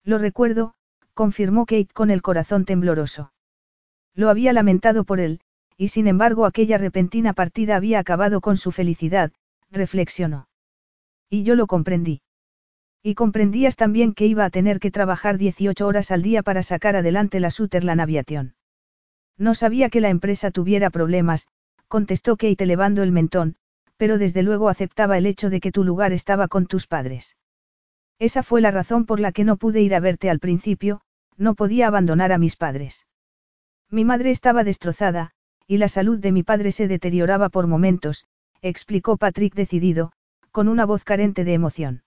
Lo 0.05 0.19
recuerdo, 0.19 0.73
confirmó 1.13 1.65
Kate 1.65 1.89
con 1.93 2.09
el 2.09 2.21
corazón 2.21 2.63
tembloroso. 2.63 3.33
Lo 4.13 4.29
había 4.29 4.53
lamentado 4.53 5.03
por 5.03 5.19
él, 5.19 5.41
y 5.75 5.89
sin 5.89 6.07
embargo 6.07 6.45
aquella 6.45 6.77
repentina 6.77 7.33
partida 7.33 7.75
había 7.75 7.99
acabado 7.99 8.39
con 8.39 8.55
su 8.55 8.71
felicidad, 8.71 9.33
reflexionó. 9.69 10.47
Y 11.29 11.43
yo 11.43 11.55
lo 11.55 11.67
comprendí. 11.67 12.21
Y 13.07 13.15
comprendías 13.15 13.77
también 13.77 14.13
que 14.13 14.25
iba 14.25 14.43
a 14.43 14.49
tener 14.49 14.81
que 14.81 14.91
trabajar 14.91 15.37
18 15.37 15.87
horas 15.87 16.11
al 16.11 16.21
día 16.21 16.43
para 16.43 16.61
sacar 16.61 16.97
adelante 16.97 17.39
la 17.39 17.51
Sutherland 17.51 18.01
Aviation. 18.01 18.55
No 19.37 19.55
sabía 19.55 19.89
que 19.89 20.01
la 20.01 20.09
empresa 20.09 20.51
tuviera 20.51 20.89
problemas, 20.89 21.47
contestó 21.87 22.35
Kate 22.35 22.65
elevando 22.65 23.03
el 23.03 23.13
mentón, 23.13 23.55
pero 23.95 24.17
desde 24.17 24.43
luego 24.43 24.67
aceptaba 24.67 25.17
el 25.17 25.25
hecho 25.25 25.49
de 25.49 25.61
que 25.61 25.71
tu 25.71 25.85
lugar 25.85 26.11
estaba 26.11 26.49
con 26.49 26.65
tus 26.67 26.85
padres. 26.85 27.37
Esa 28.19 28.43
fue 28.43 28.59
la 28.59 28.71
razón 28.71 29.05
por 29.05 29.21
la 29.21 29.31
que 29.31 29.45
no 29.45 29.55
pude 29.55 29.79
ir 29.79 29.95
a 29.95 30.01
verte 30.01 30.29
al 30.29 30.39
principio, 30.39 30.99
no 31.37 31.55
podía 31.55 31.87
abandonar 31.87 32.33
a 32.33 32.37
mis 32.37 32.57
padres. 32.57 33.07
Mi 33.89 34.03
madre 34.03 34.31
estaba 34.31 34.65
destrozada, 34.65 35.31
y 35.65 35.77
la 35.77 35.87
salud 35.87 36.19
de 36.19 36.33
mi 36.33 36.43
padre 36.43 36.73
se 36.73 36.89
deterioraba 36.89 37.47
por 37.47 37.67
momentos, 37.67 38.25
explicó 38.61 39.15
Patrick 39.15 39.55
decidido, 39.55 40.11
con 40.51 40.67
una 40.67 40.85
voz 40.85 41.05
carente 41.05 41.45
de 41.45 41.53
emoción. 41.53 42.03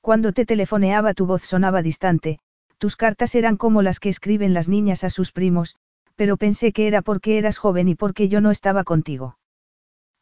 Cuando 0.00 0.32
te 0.32 0.46
telefoneaba 0.46 1.14
tu 1.14 1.26
voz 1.26 1.42
sonaba 1.42 1.82
distante, 1.82 2.38
tus 2.78 2.96
cartas 2.96 3.34
eran 3.34 3.56
como 3.56 3.82
las 3.82 4.00
que 4.00 4.08
escriben 4.08 4.54
las 4.54 4.68
niñas 4.68 5.04
a 5.04 5.10
sus 5.10 5.32
primos, 5.32 5.76
pero 6.14 6.36
pensé 6.36 6.72
que 6.72 6.86
era 6.86 7.02
porque 7.02 7.38
eras 7.38 7.58
joven 7.58 7.88
y 7.88 7.94
porque 7.94 8.28
yo 8.28 8.40
no 8.40 8.50
estaba 8.50 8.84
contigo. 8.84 9.38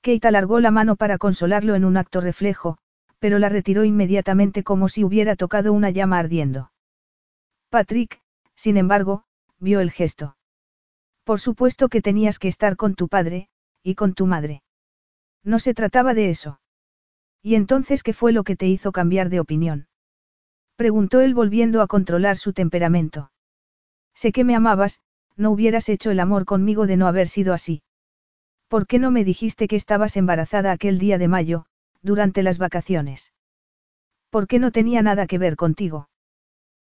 Kate 0.02 0.28
alargó 0.28 0.60
la 0.60 0.70
mano 0.70 0.96
para 0.96 1.18
consolarlo 1.18 1.74
en 1.74 1.84
un 1.84 1.96
acto 1.96 2.20
reflejo, 2.20 2.78
pero 3.18 3.38
la 3.38 3.48
retiró 3.48 3.84
inmediatamente 3.84 4.62
como 4.62 4.88
si 4.88 5.04
hubiera 5.04 5.36
tocado 5.36 5.72
una 5.72 5.90
llama 5.90 6.18
ardiendo. 6.18 6.70
Patrick, 7.70 8.20
sin 8.54 8.76
embargo, 8.76 9.24
vio 9.58 9.80
el 9.80 9.90
gesto. 9.90 10.36
Por 11.24 11.40
supuesto 11.40 11.88
que 11.88 12.02
tenías 12.02 12.38
que 12.38 12.48
estar 12.48 12.76
con 12.76 12.94
tu 12.94 13.08
padre, 13.08 13.48
y 13.82 13.94
con 13.94 14.14
tu 14.14 14.26
madre. 14.26 14.62
No 15.42 15.58
se 15.58 15.74
trataba 15.74 16.14
de 16.14 16.30
eso. 16.30 16.60
¿Y 17.46 17.54
entonces 17.54 18.02
qué 18.02 18.12
fue 18.12 18.32
lo 18.32 18.42
que 18.42 18.56
te 18.56 18.66
hizo 18.66 18.90
cambiar 18.90 19.28
de 19.28 19.38
opinión? 19.38 19.86
Preguntó 20.74 21.20
él 21.20 21.32
volviendo 21.32 21.80
a 21.80 21.86
controlar 21.86 22.38
su 22.38 22.52
temperamento. 22.52 23.30
Sé 24.16 24.32
que 24.32 24.42
me 24.42 24.56
amabas, 24.56 25.00
no 25.36 25.52
hubieras 25.52 25.88
hecho 25.88 26.10
el 26.10 26.18
amor 26.18 26.44
conmigo 26.44 26.88
de 26.88 26.96
no 26.96 27.06
haber 27.06 27.28
sido 27.28 27.54
así. 27.54 27.84
¿Por 28.66 28.88
qué 28.88 28.98
no 28.98 29.12
me 29.12 29.22
dijiste 29.22 29.68
que 29.68 29.76
estabas 29.76 30.16
embarazada 30.16 30.72
aquel 30.72 30.98
día 30.98 31.18
de 31.18 31.28
mayo, 31.28 31.66
durante 32.02 32.42
las 32.42 32.58
vacaciones? 32.58 33.32
¿Por 34.28 34.48
qué 34.48 34.58
no 34.58 34.72
tenía 34.72 35.02
nada 35.02 35.28
que 35.28 35.38
ver 35.38 35.54
contigo? 35.54 36.08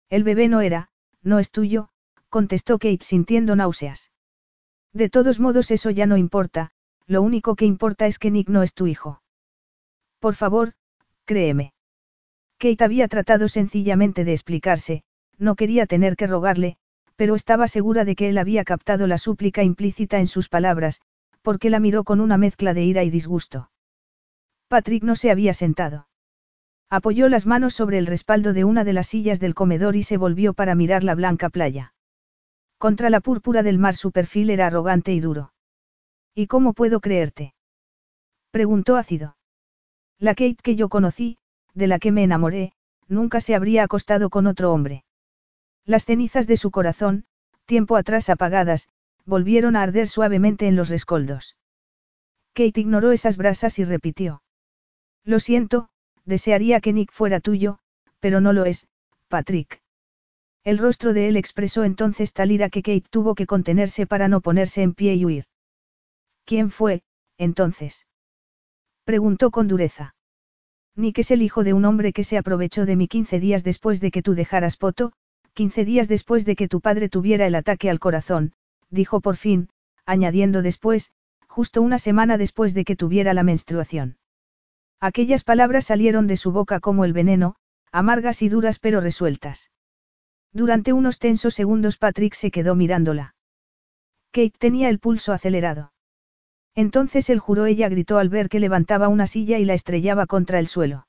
El 0.09 0.25
bebé 0.25 0.49
no 0.49 0.62
era, 0.62 0.89
no 1.23 1.41
es 1.41 1.51
tuyo, 1.51 1.91
contestó 2.31 2.79
Kate 2.79 3.05
sintiendo 3.05 3.55
náuseas. 3.55 4.12
De 4.95 5.11
todos 5.11 5.41
modos 5.41 5.71
eso 5.71 5.91
ya 5.91 6.07
no 6.07 6.17
importa, 6.17 6.71
lo 7.07 7.21
único 7.21 7.55
que 7.55 7.67
importa 7.67 8.07
es 8.07 8.19
que 8.19 8.31
Nick 8.31 8.49
no 8.49 8.62
es 8.62 8.73
tu 8.73 8.87
hijo. 8.87 9.21
Por 10.25 10.37
favor, 10.37 10.72
créeme. 11.27 11.75
Kate 12.57 12.83
había 12.83 13.09
tratado 13.09 13.47
sencillamente 13.47 14.25
de 14.25 14.33
explicarse, 14.33 15.03
no 15.37 15.55
quería 15.55 15.85
tener 15.85 16.16
que 16.16 16.27
rogarle, 16.27 16.79
pero 17.14 17.35
estaba 17.35 17.68
segura 17.68 18.07
de 18.07 18.16
que 18.16 18.31
él 18.31 18.39
había 18.39 18.64
captado 18.64 19.07
la 19.07 19.18
súplica 19.18 19.62
implícita 19.62 20.20
en 20.20 20.27
sus 20.27 20.49
palabras, 20.49 21.03
porque 21.43 21.68
la 21.68 21.79
miró 21.79 22.05
con 22.05 22.22
una 22.22 22.39
mezcla 22.39 22.72
de 22.72 22.85
ira 22.85 23.05
y 23.05 23.11
disgusto. 23.11 23.70
Patrick 24.68 25.03
no 25.03 25.14
se 25.14 25.31
había 25.31 25.53
sentado. 25.53 26.09
Apoyó 26.89 27.29
las 27.29 27.45
manos 27.45 27.75
sobre 27.75 27.99
el 27.99 28.07
respaldo 28.07 28.55
de 28.55 28.64
una 28.64 28.83
de 28.83 28.95
las 28.95 29.09
sillas 29.09 29.41
del 29.41 29.55
comedor 29.55 29.95
y 29.95 30.05
se 30.05 30.16
volvió 30.16 30.55
para 30.55 30.75
mirar 30.75 31.05
la 31.05 31.14
blanca 31.14 31.51
playa. 31.51 31.93
Contra 32.79 33.11
la 33.11 33.20
púrpura 33.20 33.62
del 33.62 33.77
mar 33.77 33.95
su 33.95 34.11
perfil 34.11 34.49
era 34.49 34.68
arrogante 34.68 35.12
y 35.12 35.20
duro. 35.20 35.53
¿Y 36.35 36.47
cómo 36.47 36.72
puedo 36.72 37.01
creerte? 37.01 37.53
preguntó 38.51 38.97
ácido. 38.97 39.37
La 40.19 40.35
Kate 40.35 40.59
que 40.62 40.77
yo 40.77 40.89
conocí, 40.89 41.39
de 41.74 41.86
la 41.86 41.99
que 41.99 42.12
me 42.12 42.23
enamoré, 42.23 42.73
nunca 43.09 43.41
se 43.41 43.55
habría 43.55 43.82
acostado 43.82 44.31
con 44.31 44.47
otro 44.47 44.73
hombre. 44.73 45.05
Las 45.85 46.05
cenizas 46.05 46.47
de 46.47 46.57
su 46.57 46.70
corazón, 46.70 47.24
tiempo 47.66 47.97
atrás 47.97 48.31
apagadas, 48.31 48.89
volvieron 49.27 49.77
a 49.77 49.82
arder 49.82 50.09
suavemente 50.09 50.66
en 50.66 50.77
los 50.77 50.89
rescoldos. 50.89 51.57
Kate 52.55 52.81
ignoró 52.81 53.12
esas 53.12 53.36
brasas 53.36 53.78
y 53.78 53.85
repitió. 53.85 54.43
Lo 55.24 55.41
siento, 55.41 55.89
desearía 56.24 56.81
que 56.81 56.93
Nick 56.93 57.11
fuera 57.12 57.41
tuyo, 57.41 57.78
pero 58.20 58.41
no 58.41 58.53
lo 58.53 58.65
es, 58.65 58.86
Patrick. 59.28 59.82
El 60.62 60.78
rostro 60.78 61.12
de 61.12 61.28
él 61.28 61.36
expresó 61.36 61.85
entonces 61.85 62.32
tal 62.32 62.51
ira 62.51 62.70
que 62.70 62.82
Kate 62.82 63.05
tuvo 63.11 63.35
que 63.35 63.47
contenerse 63.47 64.07
para 64.07 64.28
no 64.28 64.41
ponerse 64.41 64.82
en 64.82 64.95
pie 64.95 65.15
y 65.15 65.24
huir. 65.24 65.45
¿Quién 66.45 66.70
fue, 66.70 67.03
entonces? 67.36 68.07
Preguntó 69.05 69.51
con 69.51 69.68
dureza. 69.68 70.14
Nick 70.97 71.18
es 71.18 71.31
el 71.31 71.43
hijo 71.43 71.64
de 71.64 71.72
un 71.72 71.85
hombre 71.85 72.12
que 72.12 72.24
se 72.24 72.39
aprovechó 72.39 72.86
de 72.86 72.97
mí 72.97 73.09
quince 73.09 73.40
días 73.40 73.64
después 73.64 74.01
de 74.01 74.10
que 74.10 74.22
tú 74.22 74.35
dejaras 74.35 74.76
Poto, 74.76 75.12
quince 75.52 75.85
días 75.85 76.09
después 76.09 76.44
de 76.44 76.56
que 76.56 76.68
tu 76.68 76.81
padre 76.81 77.09
tuviera 77.09 77.47
el 77.47 77.55
ataque 77.55 77.90
al 77.90 78.01
corazón, 78.01 78.52
dijo 78.90 79.20
por 79.20 79.36
fin, 79.36 79.68
añadiendo 80.06 80.62
después, 80.62 81.12
justo 81.48 81.82
una 81.82 81.98
semana 81.98 82.39
después 82.39 82.74
de 82.74 82.85
que 82.85 82.97
tuviera 82.97 83.35
la 83.35 83.43
menstruación. 83.43 84.18
Aquellas 85.01 85.44
palabras 85.44 85.85
salieron 85.86 86.26
de 86.26 86.36
su 86.36 86.52
boca 86.52 86.81
como 86.81 87.05
el 87.05 87.12
veneno, 87.12 87.56
amargas 87.93 88.43
y 88.43 88.48
duras 88.48 88.78
pero 88.78 89.01
resueltas. 89.01 89.70
Durante 90.52 90.93
unos 90.93 91.18
tensos 91.18 91.55
segundos 91.55 91.97
Patrick 91.97 92.35
se 92.35 92.51
quedó 92.51 92.74
mirándola. 92.74 93.35
Kate 94.31 94.55
tenía 94.59 94.89
el 94.89 94.98
pulso 94.98 95.32
acelerado. 95.32 95.93
Entonces 96.75 97.31
él 97.31 97.39
juró 97.39 97.67
ella 97.67 97.89
gritó 97.89 98.19
al 98.19 98.29
ver 98.29 98.49
que 98.49 98.61
levantaba 98.61 99.09
una 99.09 99.27
silla 99.27 99.59
y 99.59 99.65
la 99.65 99.75
estrellaba 99.75 100.27
contra 100.27 100.59
el 100.59 100.67
suelo. 100.67 101.07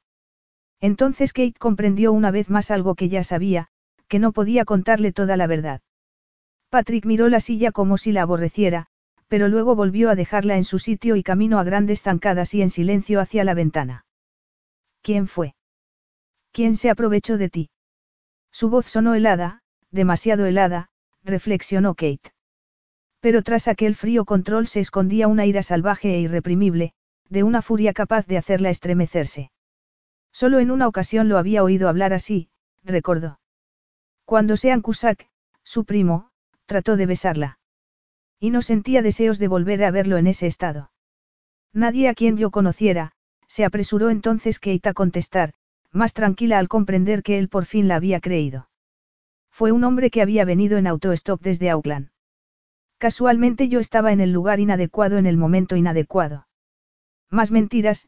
Entonces 0.79 1.33
Kate 1.33 1.55
comprendió 1.57 2.11
una 2.11 2.31
vez 2.31 2.49
más 2.49 2.69
algo 2.69 2.95
que 2.95 3.09
ya 3.09 3.23
sabía, 3.23 3.69
que 4.07 4.19
no 4.19 4.31
podía 4.31 4.65
contarle 4.65 5.11
toda 5.11 5.37
la 5.37 5.47
verdad. 5.47 5.81
Patrick 6.69 7.05
miró 7.05 7.29
la 7.29 7.39
silla 7.39 7.71
como 7.71 7.97
si 7.97 8.11
la 8.11 8.21
aborreciera, 8.21 8.87
pero 9.27 9.47
luego 9.47 9.75
volvió 9.75 10.09
a 10.09 10.15
dejarla 10.15 10.57
en 10.57 10.63
su 10.63 10.77
sitio 10.77 11.15
y 11.15 11.23
camino 11.23 11.59
a 11.59 11.63
grandes 11.63 12.03
zancadas 12.03 12.53
y 12.53 12.61
en 12.61 12.69
silencio 12.69 13.19
hacia 13.19 13.43
la 13.43 13.53
ventana. 13.53 14.05
¿Quién 15.01 15.27
fue? 15.27 15.55
¿Quién 16.51 16.75
se 16.75 16.89
aprovechó 16.89 17.37
de 17.37 17.49
ti? 17.49 17.69
Su 18.51 18.69
voz 18.69 18.85
sonó 18.85 19.15
helada, 19.15 19.61
demasiado 19.91 20.45
helada, 20.45 20.89
reflexionó 21.23 21.95
Kate. 21.95 22.34
Pero 23.25 23.41
tras 23.41 23.67
aquel 23.67 23.95
frío 23.95 24.23
control 24.23 24.67
se 24.67 24.79
escondía 24.79 25.27
una 25.27 25.47
ira 25.47 25.63
salvaje 25.63 26.13
e 26.13 26.19
irreprimible, 26.19 26.93
de 27.27 27.41
una 27.41 27.63
furia 27.63 27.91
capaz 27.91 28.27
de 28.27 28.37
hacerla 28.37 28.69
estremecerse. 28.69 29.49
Solo 30.31 30.59
en 30.59 30.69
una 30.69 30.87
ocasión 30.87 31.27
lo 31.27 31.39
había 31.39 31.63
oído 31.63 31.89
hablar 31.89 32.13
así, 32.13 32.49
recordó. 32.83 33.39
Cuando 34.25 34.57
Sean 34.57 34.83
Cusack, 34.83 35.27
su 35.63 35.85
primo, 35.85 36.29
trató 36.67 36.97
de 36.97 37.07
besarla. 37.07 37.57
Y 38.39 38.51
no 38.51 38.61
sentía 38.61 39.01
deseos 39.01 39.39
de 39.39 39.47
volver 39.47 39.83
a 39.83 39.89
verlo 39.89 40.17
en 40.17 40.27
ese 40.27 40.45
estado. 40.45 40.91
Nadie 41.73 42.09
a 42.09 42.13
quien 42.13 42.37
yo 42.37 42.51
conociera, 42.51 43.13
se 43.47 43.65
apresuró 43.65 44.11
entonces 44.11 44.59
Kate 44.59 44.89
a 44.89 44.93
contestar, 44.93 45.53
más 45.91 46.13
tranquila 46.13 46.59
al 46.59 46.67
comprender 46.67 47.23
que 47.23 47.39
él 47.39 47.49
por 47.49 47.65
fin 47.65 47.87
la 47.87 47.95
había 47.95 48.19
creído. 48.19 48.69
Fue 49.49 49.71
un 49.71 49.83
hombre 49.83 50.11
que 50.11 50.21
había 50.21 50.45
venido 50.45 50.77
en 50.77 50.85
autostop 50.85 51.41
desde 51.41 51.71
Auckland. 51.71 52.09
Casualmente 52.97 53.67
yo 53.67 53.79
estaba 53.79 54.13
en 54.13 54.21
el 54.21 54.31
lugar 54.31 54.59
inadecuado 54.59 55.17
en 55.17 55.25
el 55.25 55.37
momento 55.37 55.75
inadecuado. 55.75 56.47
Más 57.29 57.51
mentiras, 57.51 58.07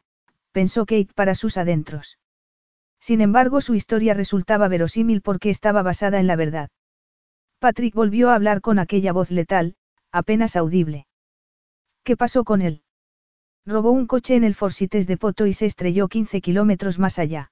pensó 0.52 0.86
Kate 0.86 1.10
para 1.14 1.36
sus 1.36 1.58
adentros. 1.58 2.18
Sin 3.00 3.22
embargo, 3.22 3.62
su 3.62 3.76
historia 3.76 4.14
resultaba 4.14 4.68
verosímil 4.68 5.22
porque 5.22 5.50
estaba 5.50 5.84
basada 5.84 6.20
en 6.20 6.28
la 6.28 6.36
verdad. 6.36 6.70
Patrick 7.60 7.94
volvió 7.94 8.30
a 8.30 8.36
hablar 8.36 8.62
con 8.62 8.80
aquella 8.80 9.14
voz 9.14 9.32
letal, 9.32 9.76
apenas 10.12 10.56
audible. 10.56 11.08
¿Qué 12.04 12.16
pasó 12.16 12.44
con 12.44 12.62
él? 12.62 12.84
Robó 13.66 13.92
un 13.92 14.08
coche 14.08 14.36
en 14.36 14.44
el 14.44 14.56
Forsites 14.56 15.08
de 15.08 15.18
Poto 15.18 15.46
y 15.46 15.54
se 15.54 15.66
estrelló 15.66 16.08
15 16.08 16.40
kilómetros 16.42 17.00
más 17.00 17.20
allá. 17.20 17.52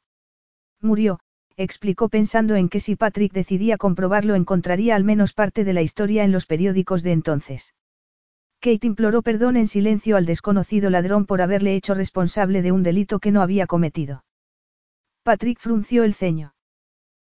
Murió, 0.82 1.20
explicó 1.58 2.10
pensando 2.10 2.56
en 2.56 2.70
que 2.70 2.80
si 2.80 2.96
Patrick 2.96 3.32
decidía 3.32 3.78
comprobarlo 3.78 4.36
encontraría 4.36 4.96
al 4.96 5.04
menos 5.04 5.34
parte 5.34 5.64
de 5.64 5.74
la 5.74 5.82
historia 5.82 6.24
en 6.24 6.32
los 6.32 6.46
periódicos 6.46 7.02
de 7.04 7.14
entonces. 7.14 7.74
Kate 8.60 8.88
imploró 8.88 9.22
perdón 9.22 9.58
en 9.58 9.68
silencio 9.68 10.18
al 10.18 10.26
desconocido 10.26 10.90
ladrón 10.90 11.26
por 11.26 11.42
haberle 11.42 11.76
hecho 11.76 11.94
responsable 11.94 12.62
de 12.62 12.72
un 12.72 12.84
delito 12.84 13.20
que 13.20 13.32
no 13.32 13.42
había 13.42 13.68
cometido. 13.68 14.26
Patrick 15.24 15.60
frunció 15.60 16.04
el 16.04 16.14
ceño. 16.14 16.56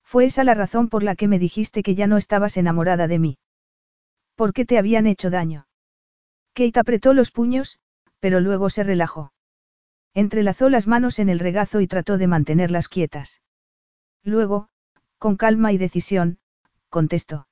Fue 0.05 0.27
esa 0.27 0.45
la 0.45 0.55
razón 0.55 0.89
por 0.89 1.03
la 1.03 1.17
que 1.17 1.29
me 1.29 1.39
dijiste 1.39 1.83
que 1.83 1.95
ya 1.95 2.07
no 2.07 2.17
estabas 2.17 2.57
enamorada 2.57 3.09
de 3.09 3.19
mí. 3.19 3.39
¿Por 4.35 4.53
qué 4.53 4.65
te 4.65 4.79
habían 4.79 5.07
hecho 5.07 5.31
daño? 5.31 5.67
Kate 6.55 6.79
apretó 6.79 7.15
los 7.15 7.31
puños, 7.31 7.79
pero 8.21 8.41
luego 8.41 8.69
se 8.71 8.83
relajó. 8.83 9.33
Entrelazó 10.15 10.69
las 10.69 10.87
manos 10.87 11.19
en 11.19 11.31
el 11.31 11.39
regazo 11.39 11.81
y 11.81 11.87
trató 11.87 12.19
de 12.19 12.27
mantenerlas 12.27 12.89
quietas. 12.89 13.41
Luego, 14.25 14.69
con 15.19 15.37
calma 15.37 15.73
y 15.73 15.79
decisión, 15.79 16.39
contestó. 16.89 17.47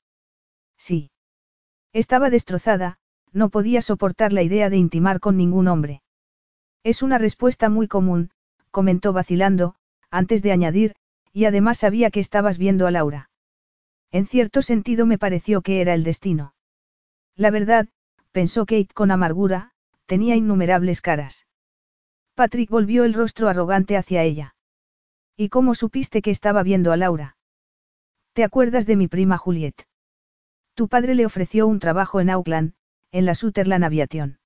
Sí. 0.77 1.11
Estaba 1.93 2.31
destrozada, 2.31 2.99
no 3.33 3.49
podía 3.49 3.83
soportar 3.83 4.33
la 4.33 4.43
idea 4.43 4.71
de 4.71 4.77
intimar 4.77 5.21
con 5.21 5.37
ningún 5.37 5.69
hombre. 5.69 6.03
Es 6.83 7.03
una 7.03 7.19
respuesta 7.19 7.69
muy 7.69 7.89
común, 7.89 8.31
comentó 8.71 9.13
vacilando, 9.13 9.75
antes 10.11 10.43
de 10.43 10.53
añadir, 10.53 10.95
y 11.33 11.45
además 11.45 11.79
sabía 11.79 12.11
que 12.11 12.21
estabas 12.21 12.59
viendo 12.59 12.87
a 12.87 12.91
Laura. 12.91 13.31
En 14.11 14.27
cierto 14.27 14.63
sentido 14.63 15.07
me 15.07 15.19
pareció 15.19 15.63
que 15.63 15.81
era 15.81 15.95
el 15.95 16.03
destino. 16.03 16.55
La 17.37 17.51
verdad, 17.51 17.89
pensó 18.33 18.67
Kate 18.67 18.89
con 18.93 19.11
amargura, 19.11 19.73
tenía 20.07 20.35
innumerables 20.35 21.01
caras. 21.01 21.47
Patrick 22.35 22.71
volvió 22.71 23.05
el 23.05 23.15
rostro 23.15 23.49
arrogante 23.49 23.97
hacia 23.97 24.23
ella. 24.23 24.55
¿Y 25.43 25.49
cómo 25.49 25.75
supiste 25.75 26.21
que 26.21 26.31
estaba 26.31 26.63
viendo 26.63 26.93
a 26.93 26.99
Laura? 26.99 27.39
¿Te 28.35 28.45
acuerdas 28.45 28.85
de 28.85 28.97
mi 28.97 29.09
prima 29.09 29.39
Juliet? 29.39 29.87
Tu 30.75 30.87
padre 30.87 31.15
le 31.15 31.25
ofreció 31.25 31.67
un 31.67 31.79
trabajo 31.79 32.21
en 32.21 32.29
Auckland, 32.29 32.75
en 33.11 33.25
la 33.25 33.35
Sutherland 33.35 33.83
Aviation. 33.83 34.39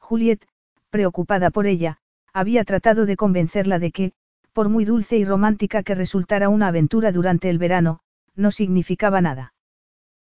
Juliet, 0.00 0.44
preocupada 0.90 1.50
por 1.50 1.68
ella, 1.68 1.98
había 2.32 2.64
tratado 2.64 3.06
de 3.06 3.14
convencerla 3.14 3.78
de 3.78 3.92
que, 3.92 4.12
por 4.52 4.68
muy 4.68 4.84
dulce 4.84 5.16
y 5.18 5.24
romántica 5.24 5.84
que 5.84 5.94
resultara 5.94 6.48
una 6.48 6.66
aventura 6.66 7.12
durante 7.12 7.48
el 7.48 7.58
verano, 7.58 8.00
no 8.34 8.50
significaba 8.50 9.20
nada. 9.20 9.54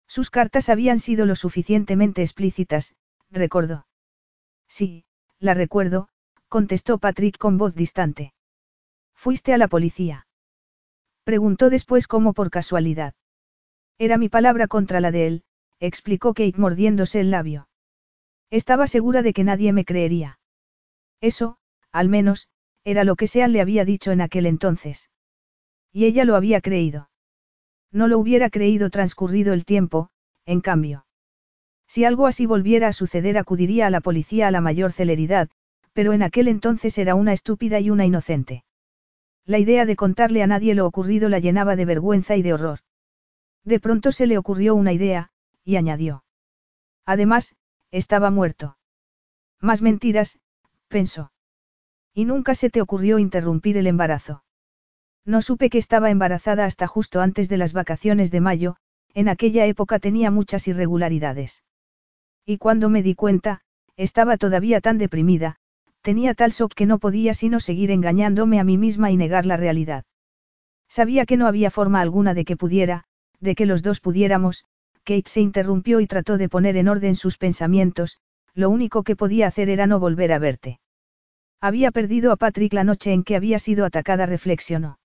Sus 0.08 0.30
cartas 0.30 0.70
habían 0.70 1.00
sido 1.00 1.26
lo 1.26 1.36
suficientemente 1.36 2.22
explícitas, 2.22 2.96
recordó. 3.30 3.88
Sí, 4.70 5.04
la 5.38 5.54
recuerdo, 5.54 6.08
contestó 6.48 6.98
Patrick 6.98 7.38
con 7.38 7.58
voz 7.58 7.76
distante. 7.76 8.32
¿Fuiste 9.22 9.54
a 9.54 9.60
la 9.60 9.68
policía? 9.68 10.26
Preguntó 11.26 11.70
después 11.70 12.08
como 12.08 12.34
por 12.34 12.50
casualidad. 12.50 13.14
Era 14.00 14.18
mi 14.18 14.30
palabra 14.30 14.66
contra 14.66 15.00
la 15.00 15.12
de 15.12 15.28
él, 15.28 15.44
explicó 15.80 16.34
Kate 16.34 16.58
mordiéndose 16.58 17.20
el 17.20 17.30
labio. 17.30 17.70
Estaba 18.50 18.88
segura 18.88 19.22
de 19.22 19.34
que 19.34 19.44
nadie 19.44 19.74
me 19.74 19.86
creería. 19.86 20.40
Eso, 21.22 21.60
al 21.92 22.10
menos, 22.10 22.48
era 22.84 23.04
lo 23.04 23.16
que 23.16 23.28
Sean 23.28 23.52
le 23.52 23.62
había 23.62 23.86
dicho 23.86 24.12
en 24.12 24.22
aquel 24.22 24.48
entonces. 24.48 25.12
Y 25.92 26.06
ella 26.06 26.26
lo 26.26 26.36
había 26.36 26.60
creído. 26.60 27.12
No 27.92 28.08
lo 28.08 28.18
hubiera 28.18 28.50
creído 28.50 28.90
transcurrido 28.90 29.54
el 29.54 29.66
tiempo, 29.66 30.10
en 30.48 30.62
cambio. 30.62 31.06
Si 31.86 32.06
algo 32.06 32.26
así 32.26 32.48
volviera 32.48 32.88
a 32.88 32.94
suceder 32.94 33.38
acudiría 33.38 33.86
a 33.86 33.92
la 33.92 34.02
policía 34.02 34.48
a 34.48 34.52
la 34.52 34.62
mayor 34.62 34.92
celeridad, 34.92 35.48
pero 35.94 36.14
en 36.14 36.24
aquel 36.24 36.48
entonces 36.48 36.98
era 36.98 37.14
una 37.14 37.34
estúpida 37.34 37.80
y 37.80 37.92
una 37.92 38.08
inocente. 38.08 38.64
La 39.46 39.60
idea 39.60 39.86
de 39.86 39.96
contarle 39.96 40.44
a 40.44 40.48
nadie 40.48 40.76
lo 40.76 40.86
ocurrido 40.86 41.30
la 41.30 41.40
llenaba 41.40 41.76
de 41.76 41.86
vergüenza 41.86 42.36
y 42.36 42.42
de 42.42 42.54
horror. 42.54 42.80
De 43.64 43.80
pronto 43.80 44.12
se 44.12 44.28
le 44.28 44.38
ocurrió 44.38 44.76
una 44.76 44.94
idea, 44.94 45.32
y 45.64 45.76
añadió. 45.76 46.24
Además, 47.06 47.56
estaba 47.92 48.32
muerto. 48.32 48.78
Más 49.60 49.82
mentiras, 49.82 50.40
pensó. 50.88 51.32
Y 52.14 52.26
nunca 52.26 52.56
se 52.56 52.70
te 52.70 52.82
ocurrió 52.82 53.20
interrumpir 53.20 53.78
el 53.78 53.88
embarazo. 53.88 54.44
No 55.26 55.42
supe 55.42 55.70
que 55.70 55.78
estaba 55.78 56.10
embarazada 56.10 56.66
hasta 56.66 56.88
justo 56.88 57.22
antes 57.22 57.48
de 57.48 57.58
las 57.58 57.74
vacaciones 57.74 58.32
de 58.32 58.42
mayo, 58.42 58.76
en 59.14 59.30
aquella 59.30 59.66
época 59.66 60.00
tenía 60.00 60.32
muchas 60.32 60.68
irregularidades. 60.68 61.64
Y 62.46 62.58
cuando 62.58 62.90
me 62.90 63.04
di 63.04 63.14
cuenta, 63.14 63.62
estaba 63.98 64.38
todavía 64.38 64.82
tan 64.82 64.98
deprimida, 64.98 65.58
tenía 66.02 66.34
tal 66.34 66.52
shock 66.52 66.74
que 66.74 66.86
no 66.86 67.00
podía 67.00 67.34
sino 67.34 67.60
seguir 67.60 67.92
engañándome 67.92 68.60
a 68.60 68.64
mí 68.64 68.78
misma 68.78 69.12
y 69.12 69.18
negar 69.18 69.46
la 69.46 69.58
realidad. 69.58 70.06
Sabía 70.90 71.26
que 71.26 71.38
no 71.38 71.48
había 71.48 71.72
forma 71.72 72.02
alguna 72.02 72.34
de 72.34 72.44
que 72.46 72.58
pudiera, 72.58 73.06
de 73.40 73.56
que 73.56 73.66
los 73.66 73.82
dos 73.82 74.00
pudiéramos, 74.00 74.66
Kate 75.04 75.30
se 75.30 75.42
interrumpió 75.42 76.00
y 76.00 76.08
trató 76.08 76.38
de 76.38 76.50
poner 76.50 76.78
en 76.78 76.88
orden 76.88 77.16
sus 77.16 77.38
pensamientos, 77.38 78.18
lo 78.54 78.70
único 78.70 79.04
que 79.04 79.16
podía 79.16 79.48
hacer 79.48 79.70
era 79.70 79.88
no 79.88 80.00
volver 80.00 80.34
a 80.34 80.40
verte. 80.40 80.80
Había 81.62 81.92
perdido 81.92 82.32
a 82.32 82.38
Patrick 82.38 82.74
la 82.74 82.84
noche 82.84 83.14
en 83.14 83.24
que 83.24 83.36
había 83.36 83.60
sido 83.60 83.86
atacada, 83.86 84.26
reflexionó. 84.26 85.00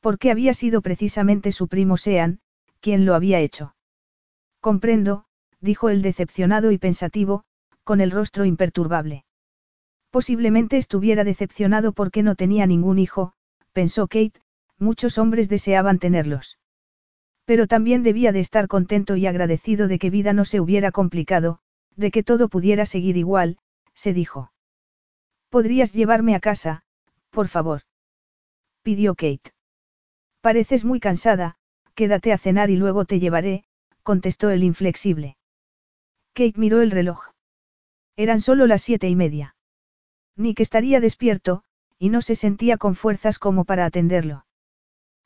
Porque 0.00 0.30
había 0.30 0.54
sido 0.54 0.80
precisamente 0.80 1.52
su 1.52 1.68
primo 1.68 1.96
Sean, 1.96 2.40
quien 2.80 3.04
lo 3.04 3.14
había 3.14 3.40
hecho. 3.40 3.74
Comprendo, 4.60 5.26
dijo 5.60 5.90
el 5.90 6.02
decepcionado 6.02 6.72
y 6.72 6.78
pensativo, 6.78 7.44
con 7.84 8.00
el 8.00 8.10
rostro 8.10 8.44
imperturbable. 8.44 9.25
Posiblemente 10.10 10.76
estuviera 10.78 11.24
decepcionado 11.24 11.92
porque 11.92 12.22
no 12.22 12.34
tenía 12.34 12.66
ningún 12.66 12.98
hijo, 12.98 13.32
pensó 13.72 14.06
Kate, 14.06 14.40
muchos 14.78 15.18
hombres 15.18 15.48
deseaban 15.48 15.98
tenerlos. 15.98 16.58
Pero 17.44 17.66
también 17.66 18.02
debía 18.02 18.32
de 18.32 18.40
estar 18.40 18.66
contento 18.68 19.16
y 19.16 19.26
agradecido 19.26 19.88
de 19.88 19.98
que 19.98 20.10
vida 20.10 20.32
no 20.32 20.44
se 20.44 20.60
hubiera 20.60 20.90
complicado, 20.90 21.60
de 21.94 22.10
que 22.10 22.22
todo 22.22 22.48
pudiera 22.48 22.86
seguir 22.86 23.16
igual, 23.16 23.58
se 23.94 24.12
dijo. 24.12 24.52
¿Podrías 25.48 25.92
llevarme 25.92 26.34
a 26.34 26.40
casa, 26.40 26.82
por 27.30 27.48
favor? 27.48 27.82
pidió 28.82 29.14
Kate. 29.14 29.52
Pareces 30.40 30.84
muy 30.84 31.00
cansada, 31.00 31.56
quédate 31.94 32.32
a 32.32 32.38
cenar 32.38 32.70
y 32.70 32.76
luego 32.76 33.04
te 33.04 33.18
llevaré, 33.18 33.64
contestó 34.02 34.50
el 34.50 34.62
inflexible. 34.62 35.36
Kate 36.34 36.54
miró 36.56 36.82
el 36.82 36.90
reloj. 36.90 37.30
Eran 38.16 38.40
solo 38.40 38.66
las 38.66 38.82
siete 38.82 39.08
y 39.08 39.16
media. 39.16 39.55
Nick 40.36 40.60
estaría 40.60 41.00
despierto, 41.00 41.62
y 41.98 42.10
no 42.10 42.20
se 42.20 42.34
sentía 42.34 42.76
con 42.76 42.94
fuerzas 42.94 43.38
como 43.38 43.64
para 43.64 43.86
atenderlo. 43.86 44.46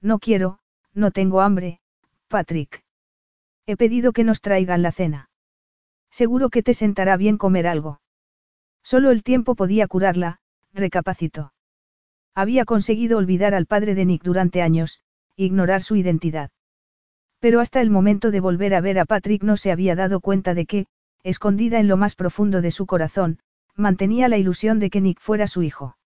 No 0.01 0.19
quiero, 0.19 0.61
no 0.95 1.11
tengo 1.11 1.41
hambre, 1.41 1.81
Patrick. 2.29 2.85
He 3.67 3.77
pedido 3.77 4.13
que 4.13 4.25
nos 4.25 4.41
traigan 4.41 4.83
la 4.83 4.93
cena. 4.93 5.31
Seguro 6.11 6.49
que 6.49 6.63
te 6.63 6.75
sentará 6.75 7.17
bien 7.17 7.39
comer 7.39 7.67
algo. 7.67 8.01
Solo 8.83 9.11
el 9.11 9.23
tiempo 9.23 9.55
podía 9.55 9.87
curarla, 9.87 10.41
recapacitó. 10.73 11.53
Había 12.35 12.65
conseguido 12.65 13.19
olvidar 13.19 13.55
al 13.55 13.67
padre 13.67 13.95
de 13.95 14.05
Nick 14.05 14.23
durante 14.23 14.63
años, 14.63 15.01
ignorar 15.37 15.83
su 15.83 15.97
identidad. 15.97 16.51
Pero 17.41 17.61
hasta 17.61 17.81
el 17.81 17.91
momento 17.91 18.31
de 18.31 18.41
volver 18.41 18.75
a 18.75 18.81
ver 18.81 18.99
a 18.99 19.05
Patrick 19.05 19.43
no 19.43 19.57
se 19.57 19.73
había 19.73 19.97
dado 19.97 20.21
cuenta 20.21 20.55
de 20.55 20.67
que, 20.67 20.87
escondida 21.23 21.81
en 21.81 21.89
lo 21.89 21.97
más 21.97 22.15
profundo 22.15 22.61
de 22.61 22.71
su 22.71 22.87
corazón, 22.87 23.39
mantenía 23.81 24.29
la 24.29 24.39
ilusión 24.39 24.79
de 24.79 24.91
que 24.91 25.01
Nick 25.01 25.21
fuera 25.21 25.47
su 25.47 25.63
hijo. 25.63 25.97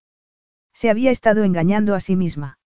Se 0.72 0.90
había 0.90 1.10
estado 1.10 1.44
engañando 1.44 1.94
a 1.94 2.00
sí 2.00 2.16
misma. 2.16 2.58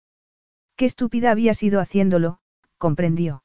Qué 0.77 0.85
estúpida 0.85 1.31
había 1.31 1.55
sido 1.55 1.81
haciéndolo, 1.81 2.39
comprendió. 2.79 3.43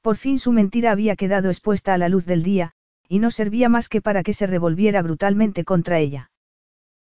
Por 0.00 0.16
fin 0.16 0.38
su 0.38 0.52
mentira 0.52 0.90
había 0.90 1.16
quedado 1.16 1.48
expuesta 1.48 1.94
a 1.94 1.98
la 1.98 2.08
luz 2.08 2.24
del 2.24 2.42
día, 2.42 2.72
y 3.08 3.18
no 3.18 3.30
servía 3.30 3.68
más 3.68 3.88
que 3.88 4.00
para 4.00 4.22
que 4.22 4.32
se 4.32 4.46
revolviera 4.46 5.02
brutalmente 5.02 5.64
contra 5.64 5.98
ella. 5.98 6.30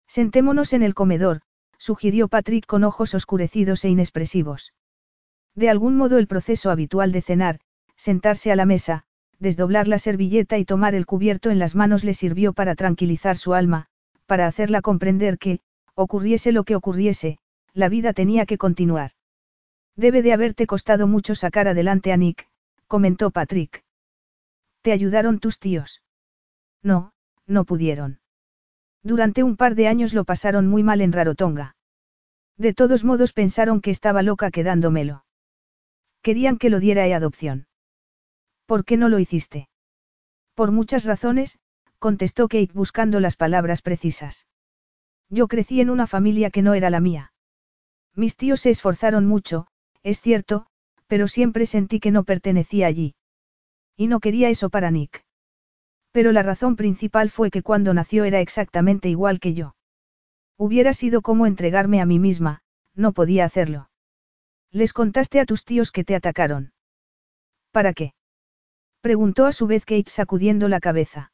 Sentémonos 0.08 0.74
en 0.74 0.84
el 0.84 0.94
comedor, 0.94 1.41
sugirió 1.78 2.28
Patrick 2.28 2.66
con 2.66 2.84
ojos 2.84 3.14
oscurecidos 3.14 3.84
e 3.84 3.90
inexpresivos. 3.90 4.74
De 5.56 5.70
algún 5.70 5.98
modo 5.98 6.18
el 6.18 6.28
proceso 6.28 6.72
habitual 6.72 7.12
de 7.12 7.22
cenar, 7.22 7.60
sentarse 7.95 8.52
a 8.52 8.56
la 8.56 8.66
mesa, 8.66 9.06
desdoblar 9.39 9.88
la 9.88 9.99
servilleta 9.99 10.57
y 10.57 10.65
tomar 10.65 10.95
el 10.95 11.05
cubierto 11.05 11.49
en 11.49 11.60
las 11.60 11.76
manos 11.76 12.03
le 12.03 12.14
sirvió 12.14 12.53
para 12.53 12.76
tranquilizar 12.76 13.38
su 13.38 13.53
alma, 13.53 13.88
para 14.26 14.47
hacerla 14.47 14.81
comprender 14.81 15.38
que, 15.38 15.60
ocurriese 15.95 16.51
lo 16.51 16.64
que 16.64 16.76
ocurriese, 16.76 17.38
la 17.73 17.89
vida 17.89 18.14
tenía 18.14 18.45
que 18.45 18.57
continuar. 18.57 19.11
Debe 19.95 20.22
de 20.22 20.34
haberte 20.34 20.65
costado 20.65 21.07
mucho 21.07 21.35
sacar 21.35 21.68
adelante 21.68 22.11
a 22.11 22.18
Nick, 22.18 22.47
comentó 22.88 23.31
Patrick. 23.31 23.84
¿Te 24.81 24.91
ayudaron 24.91 25.39
tus 25.39 25.60
tíos? 25.60 26.01
No, 26.81 27.14
no 27.47 27.65
pudieron. 27.65 28.19
Durante 29.03 29.43
un 29.43 29.57
par 29.57 29.76
de 29.76 29.88
años 29.88 30.14
lo 30.14 30.23
pasaron 30.23 30.68
muy 30.68 30.84
mal 30.84 31.01
en 31.01 31.11
Rarotonga. 31.11 31.76
De 32.57 32.73
todos 32.73 33.03
modos 33.03 33.34
pensaron 33.34 33.81
que 33.81 33.91
estaba 33.91 34.22
loca 34.22 34.51
quedándomelo. 34.51 35.26
Querían 36.22 36.57
que 36.57 36.69
lo 36.69 36.80
diera 36.80 37.03
a 37.03 37.18
adopción. 37.18 37.68
¿Por 38.65 38.85
qué 38.85 38.98
no 38.98 39.10
lo 39.10 39.19
hiciste? 39.19 39.69
Por 40.56 40.72
muchas 40.72 41.06
razones, 41.06 41.60
contestó 41.99 42.48
Kate 42.48 42.72
buscando 42.73 43.19
las 43.19 43.35
palabras 43.35 43.81
precisas. 43.81 44.48
Yo 45.30 45.48
crecí 45.48 45.81
en 45.81 45.90
una 45.90 46.07
familia 46.07 46.49
que 46.49 46.61
no 46.61 46.73
era 46.73 46.90
la 46.90 46.99
mía. 46.99 47.34
Mis 48.15 48.38
tíos 48.38 48.61
se 48.61 48.69
esforzaron 48.69 49.26
mucho, 49.26 49.68
es 50.03 50.22
cierto, 50.22 50.68
pero 51.07 51.27
siempre 51.27 51.65
sentí 51.65 51.99
que 51.99 52.11
no 52.11 52.23
pertenecía 52.23 52.88
allí. 52.88 53.15
Y 53.98 54.07
no 54.07 54.19
quería 54.19 54.49
eso 54.49 54.69
para 54.69 54.91
Nick. 54.91 55.26
Pero 56.11 56.31
la 56.31 56.44
razón 56.44 56.76
principal 56.76 57.30
fue 57.30 57.49
que 57.49 57.64
cuando 57.64 57.94
nació 57.94 58.23
era 58.23 58.40
exactamente 58.40 59.10
igual 59.10 59.40
que 59.40 59.53
yo. 59.53 59.76
Hubiera 60.57 60.94
sido 60.94 61.22
como 61.22 61.48
entregarme 61.48 62.02
a 62.02 62.06
mí 62.06 62.19
misma, 62.19 62.61
no 62.94 63.14
podía 63.14 63.45
hacerlo. 63.45 63.90
Les 64.72 64.94
contaste 64.94 65.40
a 65.40 65.45
tus 65.45 65.65
tíos 65.65 65.91
que 65.91 66.03
te 66.03 66.15
atacaron. 66.15 66.73
¿Para 67.72 67.94
qué? 67.94 68.14
Preguntó 69.04 69.48
a 69.48 69.52
su 69.52 69.68
vez 69.68 69.84
Kate 69.84 70.10
sacudiendo 70.10 70.70
la 70.70 70.80
cabeza. 70.80 71.34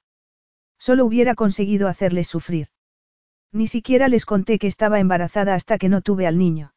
Solo 0.80 1.06
hubiera 1.06 1.36
conseguido 1.36 1.88
hacerles 1.88 2.28
sufrir. 2.28 2.70
Ni 3.52 3.68
siquiera 3.68 4.08
les 4.08 4.26
conté 4.26 4.58
que 4.58 4.66
estaba 4.66 5.00
embarazada 5.00 5.54
hasta 5.54 5.78
que 5.78 5.88
no 5.88 6.02
tuve 6.02 6.26
al 6.26 6.40
niño. 6.40 6.74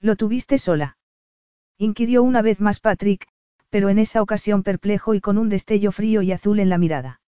¿Lo 0.00 0.14
tuviste 0.14 0.58
sola? 0.58 0.98
Inquirió 1.78 2.22
una 2.22 2.42
vez 2.42 2.60
más 2.60 2.78
Patrick, 2.78 3.26
pero 3.70 3.88
en 3.88 3.98
esa 3.98 4.22
ocasión 4.22 4.62
perplejo 4.62 5.14
y 5.14 5.20
con 5.20 5.36
un 5.36 5.48
destello 5.48 5.90
frío 5.90 6.22
y 6.22 6.30
azul 6.30 6.60
en 6.60 6.68
la 6.68 6.78
mirada. 6.78 7.20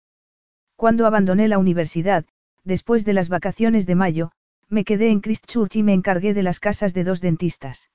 Cuando 0.75 1.07
abandoné 1.07 1.47
la 1.47 1.57
universidad, 1.57 2.25
después 2.63 3.03
de 3.03 3.13
las 3.13 3.29
vacaciones 3.29 3.87
de 3.87 3.95
mayo, 3.95 4.31
me 4.69 4.85
quedé 4.85 5.09
en 5.09 5.21
Christchurch 5.21 5.75
y 5.75 5.81
me 5.81 5.93
encargué 5.93 6.35
de 6.35 6.43
las 6.43 6.59
casas 6.59 6.93
de 6.93 7.03
dos 7.03 7.19
dentistas. 7.19 7.89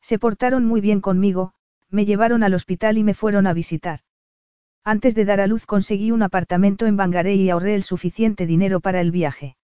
Se 0.00 0.20
portaron 0.20 0.64
muy 0.66 0.80
bien 0.80 1.00
conmigo, 1.00 1.52
me 1.90 2.06
llevaron 2.06 2.42
al 2.42 2.54
hospital 2.54 2.98
y 2.98 3.04
me 3.04 3.14
fueron 3.14 3.46
a 3.46 3.52
visitar. 3.52 4.00
Antes 4.84 5.14
de 5.14 5.24
dar 5.24 5.40
a 5.40 5.46
luz 5.46 5.64
conseguí 5.64 6.10
un 6.10 6.22
apartamento 6.22 6.84
en 6.86 6.98
Bangaré 6.98 7.34
y 7.36 7.48
ahorré 7.48 7.74
el 7.74 7.82
suficiente 7.82 8.46
dinero 8.46 8.80
para 8.80 9.00
el 9.00 9.10
viaje. 9.10 9.56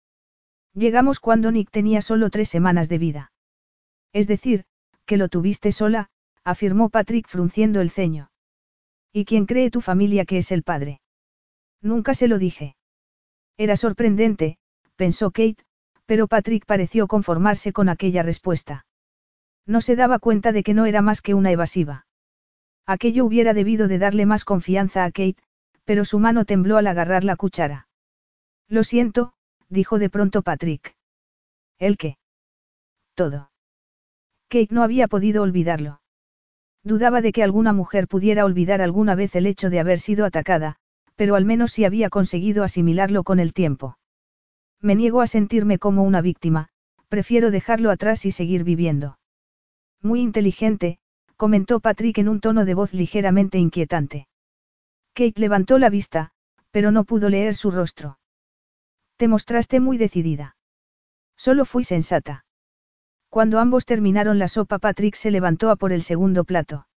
Llegamos 0.73 1.19
cuando 1.19 1.51
Nick 1.51 1.71
tenía 1.71 2.01
solo 2.01 2.29
tres 2.29 2.47
semanas 2.47 2.87
de 2.87 2.97
vida. 2.99 3.31
Es 4.13 4.27
decir, 4.27 4.63
que 5.05 5.17
lo 5.17 5.27
tuviste 5.27 5.73
sola, 5.73 6.09
afirmó 6.45 6.89
Patrick 6.89 7.27
frunciendo 7.27 7.81
el 7.81 7.89
ceño. 7.89 8.31
¿Y 9.11 9.25
quién 9.25 9.45
cree 9.45 9.71
tu 9.71 9.81
familia 9.81 10.23
que 10.23 10.37
es 10.37 10.51
el 10.51 10.63
padre? 10.63 11.01
Nunca 11.81 12.13
se 12.13 12.27
lo 12.27 12.37
dije. 12.37 12.75
Era 13.57 13.75
sorprendente, 13.75 14.57
pensó 14.95 15.31
Kate, 15.31 15.65
pero 16.05 16.27
Patrick 16.27 16.65
pareció 16.65 17.07
conformarse 17.07 17.73
con 17.73 17.89
aquella 17.89 18.23
respuesta. 18.23 18.85
No 19.65 19.81
se 19.81 19.95
daba 19.95 20.19
cuenta 20.19 20.51
de 20.51 20.63
que 20.63 20.73
no 20.73 20.85
era 20.85 21.01
más 21.01 21.21
que 21.21 21.33
una 21.33 21.51
evasiva. 21.51 22.05
Aquello 22.89 23.23
hubiera 23.23 23.53
debido 23.53 23.87
de 23.87 23.99
darle 23.99 24.25
más 24.25 24.45
confianza 24.45 25.03
a 25.03 25.11
Kate, 25.11 25.35
pero 25.85 26.05
su 26.05 26.17
mano 26.17 26.43
tembló 26.43 26.75
al 26.77 26.87
agarrar 26.87 27.23
la 27.23 27.35
cuchara. 27.35 27.87
Lo 28.67 28.83
siento, 28.83 29.33
dijo 29.69 29.99
de 29.99 30.09
pronto 30.09 30.41
Patrick. 30.41 30.95
¿El 31.77 31.97
qué? 31.97 32.17
Todo. 33.13 33.51
Kate 34.47 34.69
no 34.73 34.81
había 34.81 35.07
podido 35.07 35.43
olvidarlo. 35.43 36.01
Dudaba 36.83 37.21
de 37.21 37.31
que 37.31 37.43
alguna 37.43 37.73
mujer 37.73 38.07
pudiera 38.07 38.43
olvidar 38.43 38.81
alguna 38.81 39.13
vez 39.13 39.35
el 39.35 39.45
hecho 39.45 39.69
de 39.69 39.79
haber 39.79 39.99
sido 39.99 40.25
atacada, 40.25 40.77
pero 41.15 41.35
al 41.35 41.45
menos 41.45 41.71
sí 41.71 41.85
había 41.85 42.09
conseguido 42.09 42.63
asimilarlo 42.63 43.23
con 43.23 43.39
el 43.39 43.53
tiempo. 43.53 43.99
Me 44.81 44.95
niego 44.95 45.21
a 45.21 45.27
sentirme 45.27 45.77
como 45.77 46.01
una 46.01 46.21
víctima, 46.21 46.69
prefiero 47.07 47.51
dejarlo 47.51 47.91
atrás 47.91 48.25
y 48.25 48.31
seguir 48.31 48.63
viviendo. 48.63 49.19
Muy 50.01 50.21
inteligente, 50.21 50.97
comentó 51.39 51.79
Patrick 51.79 52.17
en 52.17 52.27
un 52.27 52.41
tono 52.41 52.65
de 52.65 52.73
voz 52.73 52.93
ligeramente 52.93 53.57
inquietante. 53.59 54.27
Kate 55.13 55.39
levantó 55.39 55.79
la 55.79 55.89
vista, 55.89 56.31
pero 56.69 56.91
no 56.91 57.05
pudo 57.05 57.29
leer 57.29 57.55
su 57.55 57.71
rostro. 57.71 58.19
Te 59.15 59.29
mostraste 59.29 59.79
muy 59.79 59.97
decidida. 59.97 60.57
Solo 61.37 61.63
fui 61.63 61.85
sensata. 61.85 62.43
Cuando 63.29 63.59
ambos 63.59 63.85
terminaron 63.85 64.37
la 64.37 64.49
sopa, 64.49 64.79
Patrick 64.79 65.15
se 65.15 65.31
levantó 65.31 65.69
a 65.69 65.77
por 65.77 65.93
el 65.93 66.01
segundo 66.01 66.43
plato. 66.43 66.87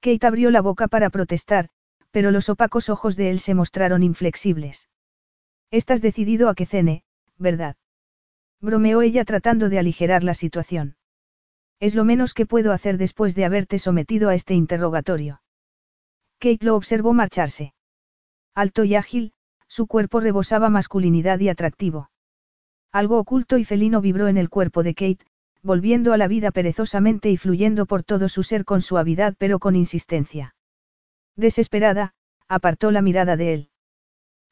Kate 0.00 0.24
abrió 0.24 0.52
la 0.52 0.60
boca 0.60 0.86
para 0.86 1.10
protestar, 1.10 1.68
pero 2.12 2.30
los 2.30 2.48
opacos 2.48 2.88
ojos 2.88 3.16
de 3.16 3.30
él 3.30 3.40
se 3.40 3.54
mostraron 3.54 4.04
inflexibles. 4.04 4.88
Estás 5.72 6.00
decidido 6.00 6.48
a 6.48 6.54
que 6.54 6.66
cene, 6.66 7.02
¿verdad? 7.36 7.74
Bromeó 8.60 9.02
ella 9.02 9.24
tratando 9.24 9.68
de 9.68 9.80
aligerar 9.80 10.22
la 10.22 10.34
situación. 10.34 10.94
Es 11.78 11.94
lo 11.94 12.04
menos 12.04 12.32
que 12.32 12.46
puedo 12.46 12.72
hacer 12.72 12.96
después 12.96 13.34
de 13.34 13.44
haberte 13.44 13.78
sometido 13.78 14.28
a 14.28 14.34
este 14.34 14.54
interrogatorio. 14.54 15.42
Kate 16.38 16.64
lo 16.64 16.76
observó 16.76 17.12
marcharse. 17.12 17.74
Alto 18.54 18.84
y 18.84 18.94
ágil, 18.94 19.32
su 19.68 19.86
cuerpo 19.86 20.20
rebosaba 20.20 20.70
masculinidad 20.70 21.38
y 21.40 21.48
atractivo. 21.48 22.10
Algo 22.92 23.18
oculto 23.18 23.58
y 23.58 23.64
felino 23.64 24.00
vibró 24.00 24.28
en 24.28 24.38
el 24.38 24.48
cuerpo 24.48 24.82
de 24.82 24.94
Kate, 24.94 25.26
volviendo 25.62 26.12
a 26.12 26.16
la 26.16 26.28
vida 26.28 26.50
perezosamente 26.50 27.30
y 27.30 27.36
fluyendo 27.36 27.84
por 27.86 28.02
todo 28.02 28.28
su 28.28 28.42
ser 28.42 28.64
con 28.64 28.80
suavidad 28.80 29.34
pero 29.36 29.58
con 29.58 29.76
insistencia. 29.76 30.54
Desesperada, 31.34 32.14
apartó 32.48 32.90
la 32.90 33.02
mirada 33.02 33.36
de 33.36 33.52
él. 33.52 33.70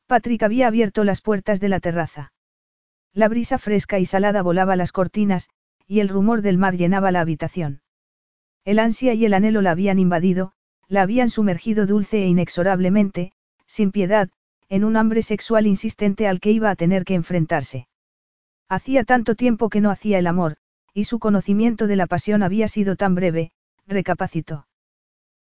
Patrick 0.06 0.42
había 0.42 0.66
abierto 0.66 1.04
las 1.04 1.22
puertas 1.22 1.60
de 1.60 1.68
la 1.70 1.80
terraza. 1.80 2.32
La 3.14 3.28
brisa 3.28 3.58
fresca 3.58 3.98
y 3.98 4.06
salada 4.06 4.42
volaba 4.42 4.76
las 4.76 4.92
cortinas, 4.92 5.48
y 5.86 6.00
el 6.00 6.08
rumor 6.08 6.42
del 6.42 6.58
mar 6.58 6.76
llenaba 6.76 7.10
la 7.10 7.20
habitación. 7.20 7.82
El 8.64 8.78
ansia 8.78 9.14
y 9.14 9.24
el 9.24 9.34
anhelo 9.34 9.60
la 9.60 9.72
habían 9.72 9.98
invadido, 9.98 10.52
la 10.88 11.02
habían 11.02 11.30
sumergido 11.30 11.86
dulce 11.86 12.22
e 12.22 12.26
inexorablemente, 12.26 13.32
sin 13.66 13.92
piedad, 13.92 14.30
en 14.68 14.84
un 14.84 14.96
hambre 14.96 15.22
sexual 15.22 15.66
insistente 15.66 16.26
al 16.26 16.40
que 16.40 16.50
iba 16.50 16.70
a 16.70 16.76
tener 16.76 17.04
que 17.04 17.14
enfrentarse. 17.14 17.88
Hacía 18.68 19.04
tanto 19.04 19.34
tiempo 19.34 19.68
que 19.68 19.80
no 19.80 19.90
hacía 19.90 20.18
el 20.18 20.26
amor, 20.26 20.56
y 20.94 21.04
su 21.04 21.18
conocimiento 21.18 21.86
de 21.86 21.96
la 21.96 22.06
pasión 22.06 22.42
había 22.42 22.68
sido 22.68 22.96
tan 22.96 23.14
breve, 23.14 23.52
recapacitó. 23.86 24.66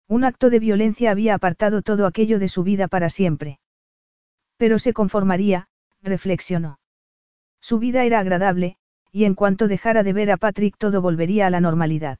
Un 0.07 0.25
acto 0.25 0.49
de 0.49 0.59
violencia 0.59 1.11
había 1.11 1.33
apartado 1.35 1.81
todo 1.81 2.05
aquello 2.05 2.39
de 2.39 2.49
su 2.49 2.63
vida 2.63 2.87
para 2.87 3.09
siempre. 3.09 3.59
Pero 4.57 4.79
se 4.79 4.93
conformaría, 4.93 5.67
reflexionó. 6.01 6.79
Su 7.61 7.79
vida 7.79 8.03
era 8.03 8.19
agradable, 8.19 8.77
y 9.13 9.25
en 9.25 9.35
cuanto 9.35 9.67
dejara 9.67 10.01
de 10.01 10.11
ver 10.11 10.31
a 10.31 10.37
Patrick 10.37 10.75
todo 10.77 10.99
volvería 10.99 11.45
a 11.45 11.51
la 11.51 11.61
normalidad. 11.61 12.17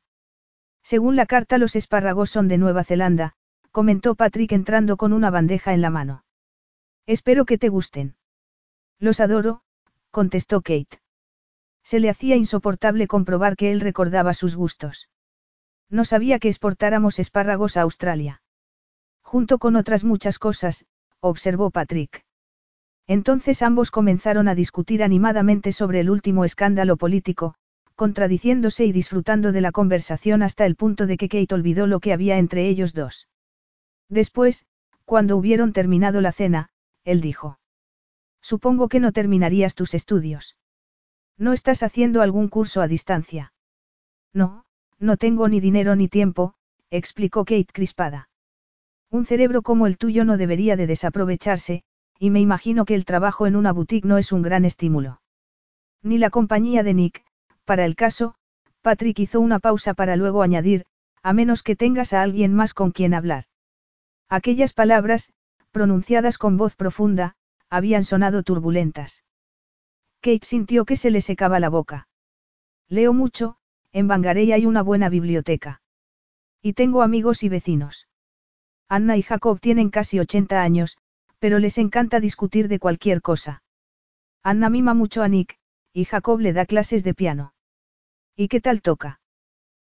Según 0.84 1.16
la 1.16 1.26
carta 1.26 1.58
los 1.58 1.76
espárragos 1.76 2.30
son 2.30 2.48
de 2.48 2.60
Nueva 2.60 2.84
Zelanda, 2.84 3.34
comentó 3.72 4.14
Patrick 4.14 4.52
entrando 4.52 4.96
con 4.96 5.12
una 5.12 5.32
bandeja 5.32 5.74
en 5.74 5.82
la 5.82 5.90
mano. 5.90 6.24
Espero 7.08 7.46
que 7.46 7.58
te 7.58 7.70
gusten. 7.70 8.16
Los 9.00 9.20
adoro, 9.20 9.64
contestó 10.12 10.62
Kate. 10.62 11.02
Se 11.84 12.00
le 12.00 12.12
hacía 12.12 12.36
insoportable 12.36 13.08
comprobar 13.08 13.56
que 13.56 13.72
él 13.72 13.82
recordaba 13.82 14.36
sus 14.36 14.56
gustos. 14.56 15.10
No 15.90 16.06
sabía 16.06 16.38
que 16.38 16.48
exportáramos 16.48 17.18
espárragos 17.18 17.76
a 17.76 17.82
Australia. 17.82 18.44
Junto 19.24 19.58
con 19.58 19.76
otras 19.76 20.04
muchas 20.04 20.38
cosas, 20.38 20.86
observó 21.20 21.72
Patrick. 21.72 22.24
Entonces 23.08 23.62
ambos 23.62 23.92
comenzaron 23.92 24.48
a 24.48 24.56
discutir 24.56 25.04
animadamente 25.04 25.72
sobre 25.72 26.00
el 26.00 26.10
último 26.10 26.46
escándalo 26.46 26.98
político, 26.98 27.56
contradiciéndose 27.96 28.86
y 28.86 28.92
disfrutando 28.92 29.52
de 29.52 29.62
la 29.62 29.72
conversación 29.72 30.42
hasta 30.42 30.66
el 30.66 30.76
punto 30.76 31.06
de 31.06 31.18
que 31.18 31.30
Kate 31.30 31.54
olvidó 31.54 31.86
lo 31.86 32.00
que 32.00 32.14
había 32.14 32.38
entre 32.38 32.68
ellos 32.68 32.94
dos. 32.94 33.28
Después, 34.10 34.66
cuando 35.06 35.38
hubieron 35.38 35.74
terminado 35.74 36.22
la 36.22 36.32
cena, 36.32 36.70
él 37.04 37.22
dijo. 37.22 37.60
Supongo 38.42 38.88
que 38.88 39.00
no 39.00 39.12
terminarías 39.12 39.76
tus 39.76 39.94
estudios. 39.94 40.58
¿No 41.38 41.54
estás 41.54 41.84
haciendo 41.84 42.22
algún 42.22 42.48
curso 42.48 42.82
a 42.82 42.88
distancia? 42.88 43.54
No, 44.34 44.66
no 45.00 45.18
tengo 45.18 45.48
ni 45.48 45.60
dinero 45.60 45.96
ni 45.96 46.08
tiempo, 46.08 46.56
explicó 46.90 47.46
Kate 47.46 47.68
crispada. 47.72 48.30
Un 49.10 49.26
cerebro 49.26 49.62
como 49.62 49.88
el 49.88 49.98
tuyo 49.98 50.26
no 50.26 50.38
debería 50.38 50.76
de 50.76 50.88
desaprovecharse, 50.88 51.84
y 52.20 52.30
me 52.30 52.40
imagino 52.40 52.86
que 52.86 52.96
el 52.96 53.06
trabajo 53.06 53.48
en 53.48 53.56
una 53.56 53.72
boutique 53.72 54.08
no 54.08 54.18
es 54.18 54.32
un 54.32 54.42
gran 54.42 54.66
estímulo. 54.66 55.22
Ni 56.02 56.18
la 56.18 56.30
compañía 56.30 56.84
de 56.84 56.94
Nick, 56.94 57.24
Para 57.66 57.86
el 57.86 57.96
caso, 57.96 58.36
Patrick 58.82 59.20
hizo 59.20 59.40
una 59.40 59.60
pausa 59.60 59.94
para 59.94 60.16
luego 60.16 60.42
añadir, 60.42 60.86
a 61.22 61.32
menos 61.32 61.64
que 61.64 61.76
tengas 61.76 62.12
a 62.12 62.22
alguien 62.22 62.54
más 62.54 62.74
con 62.74 62.92
quien 62.92 63.14
hablar. 63.14 63.46
Aquellas 64.30 64.74
palabras, 64.74 65.32
pronunciadas 65.72 66.38
con 66.38 66.58
voz 66.58 66.76
profunda, 66.76 67.36
habían 67.70 68.04
sonado 68.04 68.44
turbulentas. 68.44 69.24
Kate 70.22 70.46
sintió 70.46 70.86
que 70.86 70.96
se 70.96 71.12
le 71.12 71.22
secaba 71.22 71.60
la 71.60 71.70
boca. 71.70 72.08
Leo 72.90 73.14
mucho, 73.14 73.58
en 73.92 74.08
Bangarey 74.08 74.52
hay 74.52 74.66
una 74.66 74.82
buena 74.82 75.10
biblioteca. 75.10 75.82
Y 76.62 76.74
tengo 76.74 77.02
amigos 77.02 77.44
y 77.44 77.50
vecinos. 77.50 78.08
Anna 78.90 79.18
y 79.18 79.22
Jacob 79.22 79.60
tienen 79.60 79.90
casi 79.90 80.20
80 80.20 80.62
años, 80.62 80.98
pero 81.44 81.60
les 81.60 81.78
encanta 81.78 82.22
discutir 82.22 82.70
de 82.70 82.80
cualquier 82.80 83.22
cosa. 83.22 83.64
Anna 84.44 84.70
mima 84.70 84.94
mucho 84.94 85.24
a 85.24 85.28
Nick, 85.28 85.58
y 85.92 86.06
Jacob 86.06 86.40
le 86.40 86.54
da 86.54 86.66
clases 86.66 87.04
de 87.04 87.14
piano. 87.14 87.54
¿Y 88.34 88.48
qué 88.48 88.62
tal 88.62 88.82
toca? 88.82 89.20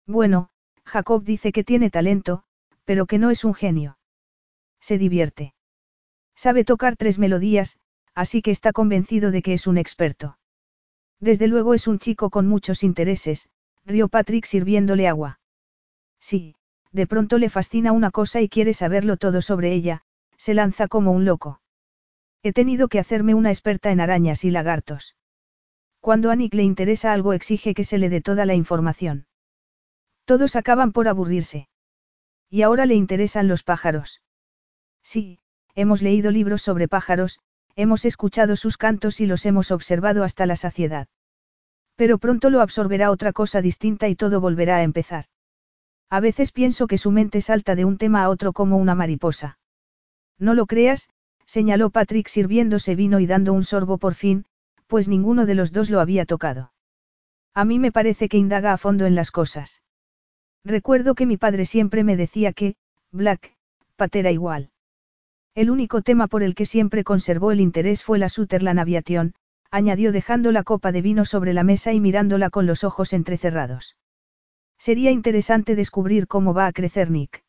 Bueno, 0.06 0.52
Jacob 0.86 1.24
dice 1.24 1.52
que 1.52 1.64
tiene 1.64 1.90
talento, 1.90 2.44
pero 2.86 3.08
que 3.08 3.18
no 3.18 3.32
es 3.32 3.44
un 3.46 3.56
genio. 3.56 3.98
Se 4.80 5.00
divierte. 5.00 5.56
Sabe 6.36 6.66
tocar 6.66 6.96
tres 6.96 7.18
melodías, 7.18 7.80
así 8.14 8.44
que 8.44 8.52
está 8.52 8.72
convencido 8.72 9.32
de 9.32 9.42
que 9.42 9.54
es 9.54 9.66
un 9.66 9.80
experto. 9.80 10.38
Desde 11.20 11.48
luego 11.48 11.74
es 11.74 11.88
un 11.88 11.98
chico 11.98 12.30
con 12.30 12.46
muchos 12.48 12.84
intereses, 12.84 13.50
rió 13.88 14.08
Patrick 14.08 14.46
sirviéndole 14.46 15.08
agua. 15.08 15.40
Sí, 16.20 16.54
de 16.92 17.08
pronto 17.08 17.40
le 17.40 17.50
fascina 17.50 17.92
una 17.92 18.12
cosa 18.12 18.40
y 18.40 18.50
quiere 18.50 18.76
saberlo 18.76 19.18
todo 19.18 19.42
sobre 19.42 19.74
ella, 19.74 20.04
se 20.40 20.54
lanza 20.54 20.88
como 20.88 21.12
un 21.12 21.26
loco. 21.26 21.62
He 22.42 22.54
tenido 22.54 22.88
que 22.88 23.00
hacerme 23.00 23.34
una 23.34 23.50
experta 23.50 23.92
en 23.92 24.00
arañas 24.00 24.46
y 24.46 24.52
lagartos. 24.52 25.18
Cuando 26.00 26.32
a 26.32 26.36
Nick 26.38 26.54
le 26.54 26.64
interesa 26.64 27.12
algo 27.12 27.34
exige 27.34 27.74
que 27.74 27.84
se 27.84 27.98
le 27.98 28.10
dé 28.10 28.22
toda 28.22 28.46
la 28.46 28.56
información. 28.56 29.28
Todos 30.24 30.56
acaban 30.56 30.94
por 30.94 31.10
aburrirse. 31.10 31.68
Y 32.50 32.62
ahora 32.62 32.86
le 32.86 32.96
interesan 32.96 33.50
los 33.50 33.64
pájaros. 33.64 34.22
Sí, 35.04 35.40
hemos 35.76 36.02
leído 36.02 36.32
libros 36.32 36.62
sobre 36.62 36.88
pájaros, 36.88 37.40
hemos 37.76 38.06
escuchado 38.06 38.56
sus 38.56 38.78
cantos 38.78 39.20
y 39.20 39.26
los 39.26 39.46
hemos 39.46 39.72
observado 39.72 40.24
hasta 40.24 40.46
la 40.46 40.56
saciedad. 40.56 41.08
Pero 41.98 42.18
pronto 42.18 42.50
lo 42.50 42.62
absorberá 42.62 43.12
otra 43.12 43.34
cosa 43.34 43.62
distinta 43.62 44.08
y 44.08 44.16
todo 44.16 44.40
volverá 44.40 44.78
a 44.78 44.84
empezar. 44.84 45.26
A 46.10 46.22
veces 46.22 46.54
pienso 46.54 46.88
que 46.88 46.98
su 46.98 47.12
mente 47.12 47.42
salta 47.42 47.76
de 47.76 47.84
un 47.84 47.98
tema 47.98 48.24
a 48.24 48.30
otro 48.30 48.54
como 48.54 48.78
una 48.78 48.96
mariposa. 48.96 49.59
No 50.40 50.54
lo 50.54 50.66
creas, 50.66 51.10
señaló 51.46 51.90
Patrick 51.90 52.28
sirviéndose 52.28 52.96
vino 52.96 53.20
y 53.20 53.28
dando 53.28 53.54
un 53.54 53.64
sorbo 53.64 53.98
por 53.98 54.16
fin, 54.16 54.46
pues 54.88 55.08
ninguno 55.08 55.46
de 55.46 55.56
los 55.56 55.72
dos 55.72 55.90
lo 55.90 56.00
había 56.00 56.26
tocado. 56.26 56.72
A 57.54 57.66
mí 57.66 57.78
me 57.78 57.92
parece 57.92 58.30
que 58.30 58.38
indaga 58.38 58.74
a 58.74 58.78
fondo 58.78 59.06
en 59.06 59.16
las 59.16 59.32
cosas. 59.32 59.82
Recuerdo 60.64 61.16
que 61.16 61.26
mi 61.26 61.38
padre 61.38 61.66
siempre 61.66 62.04
me 62.04 62.16
decía 62.16 62.54
que, 62.54 62.76
Black, 63.12 63.54
Pat 63.96 64.16
era 64.16 64.32
igual. 64.32 64.72
El 65.56 65.70
único 65.70 66.02
tema 66.02 66.28
por 66.28 66.44
el 66.44 66.56
que 66.56 66.66
siempre 66.66 67.04
conservó 67.04 67.52
el 67.52 67.60
interés 67.60 68.04
fue 68.04 68.18
la 68.18 68.30
Sutherland 68.30 68.80
Aviation, 68.80 69.34
añadió 69.72 70.12
dejando 70.12 70.52
la 70.52 70.64
copa 70.64 70.92
de 70.92 71.02
vino 71.02 71.26
sobre 71.26 71.54
la 71.54 71.64
mesa 71.64 71.92
y 71.94 72.00
mirándola 72.00 72.50
con 72.50 72.66
los 72.66 72.84
ojos 72.84 73.14
entrecerrados. 73.14 73.98
Sería 74.78 75.12
interesante 75.12 75.76
descubrir 75.76 76.28
cómo 76.28 76.54
va 76.54 76.68
a 76.68 76.72
crecer 76.72 77.12
Nick. 77.12 77.44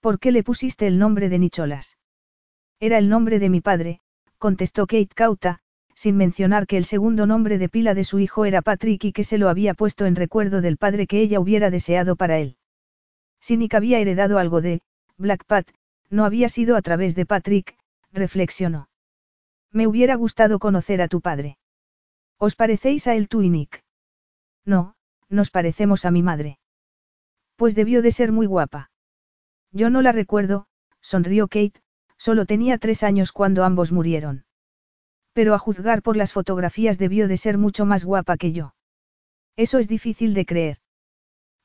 ¿Por 0.00 0.20
qué 0.20 0.32
le 0.32 0.42
pusiste 0.42 0.86
el 0.86 0.98
nombre 0.98 1.28
de 1.28 1.38
Nicholas? 1.38 1.98
Era 2.80 2.98
el 2.98 3.08
nombre 3.08 3.38
de 3.38 3.48
mi 3.48 3.60
padre, 3.60 4.00
contestó 4.38 4.86
Kate 4.86 5.08
Cauta, 5.14 5.60
sin 5.94 6.16
mencionar 6.16 6.68
que 6.68 6.76
el 6.76 6.84
segundo 6.84 7.26
nombre 7.26 7.58
de 7.58 7.68
pila 7.68 7.94
de 7.94 8.04
su 8.04 8.20
hijo 8.20 8.44
era 8.44 8.62
Patrick 8.62 9.04
y 9.04 9.12
que 9.12 9.24
se 9.24 9.38
lo 9.38 9.48
había 9.48 9.74
puesto 9.74 10.06
en 10.06 10.14
recuerdo 10.14 10.60
del 10.60 10.76
padre 10.76 11.08
que 11.08 11.20
ella 11.20 11.40
hubiera 11.40 11.70
deseado 11.70 12.14
para 12.14 12.38
él. 12.38 12.56
Si 13.40 13.56
Nick 13.56 13.74
había 13.74 13.98
heredado 13.98 14.38
algo 14.38 14.60
de 14.60 14.80
Black 15.16 15.44
Pat, 15.44 15.68
no 16.10 16.24
había 16.24 16.48
sido 16.48 16.76
a 16.76 16.82
través 16.82 17.16
de 17.16 17.26
Patrick, 17.26 17.76
reflexionó. 18.12 18.88
Me 19.72 19.88
hubiera 19.88 20.14
gustado 20.14 20.60
conocer 20.60 21.02
a 21.02 21.08
tu 21.08 21.20
padre. 21.20 21.58
¿Os 22.38 22.54
parecéis 22.54 23.08
a 23.08 23.16
él 23.16 23.28
tú 23.28 23.42
y 23.42 23.50
Nick? 23.50 23.82
No, 24.64 24.94
nos 25.28 25.50
parecemos 25.50 26.04
a 26.04 26.12
mi 26.12 26.22
madre. 26.22 26.60
Pues 27.56 27.74
debió 27.74 28.02
de 28.02 28.12
ser 28.12 28.30
muy 28.30 28.46
guapa. 28.46 28.90
Yo 29.72 29.90
no 29.90 30.02
la 30.02 30.12
recuerdo, 30.12 30.66
sonrió 31.00 31.48
Kate, 31.48 31.80
solo 32.16 32.46
tenía 32.46 32.78
tres 32.78 33.02
años 33.02 33.32
cuando 33.32 33.64
ambos 33.64 33.92
murieron. 33.92 34.44
Pero 35.32 35.54
a 35.54 35.58
juzgar 35.58 36.02
por 36.02 36.16
las 36.16 36.32
fotografías 36.32 36.98
debió 36.98 37.28
de 37.28 37.36
ser 37.36 37.58
mucho 37.58 37.84
más 37.84 38.04
guapa 38.04 38.36
que 38.36 38.52
yo. 38.52 38.74
Eso 39.56 39.78
es 39.78 39.88
difícil 39.88 40.34
de 40.34 40.46
creer. 40.46 40.78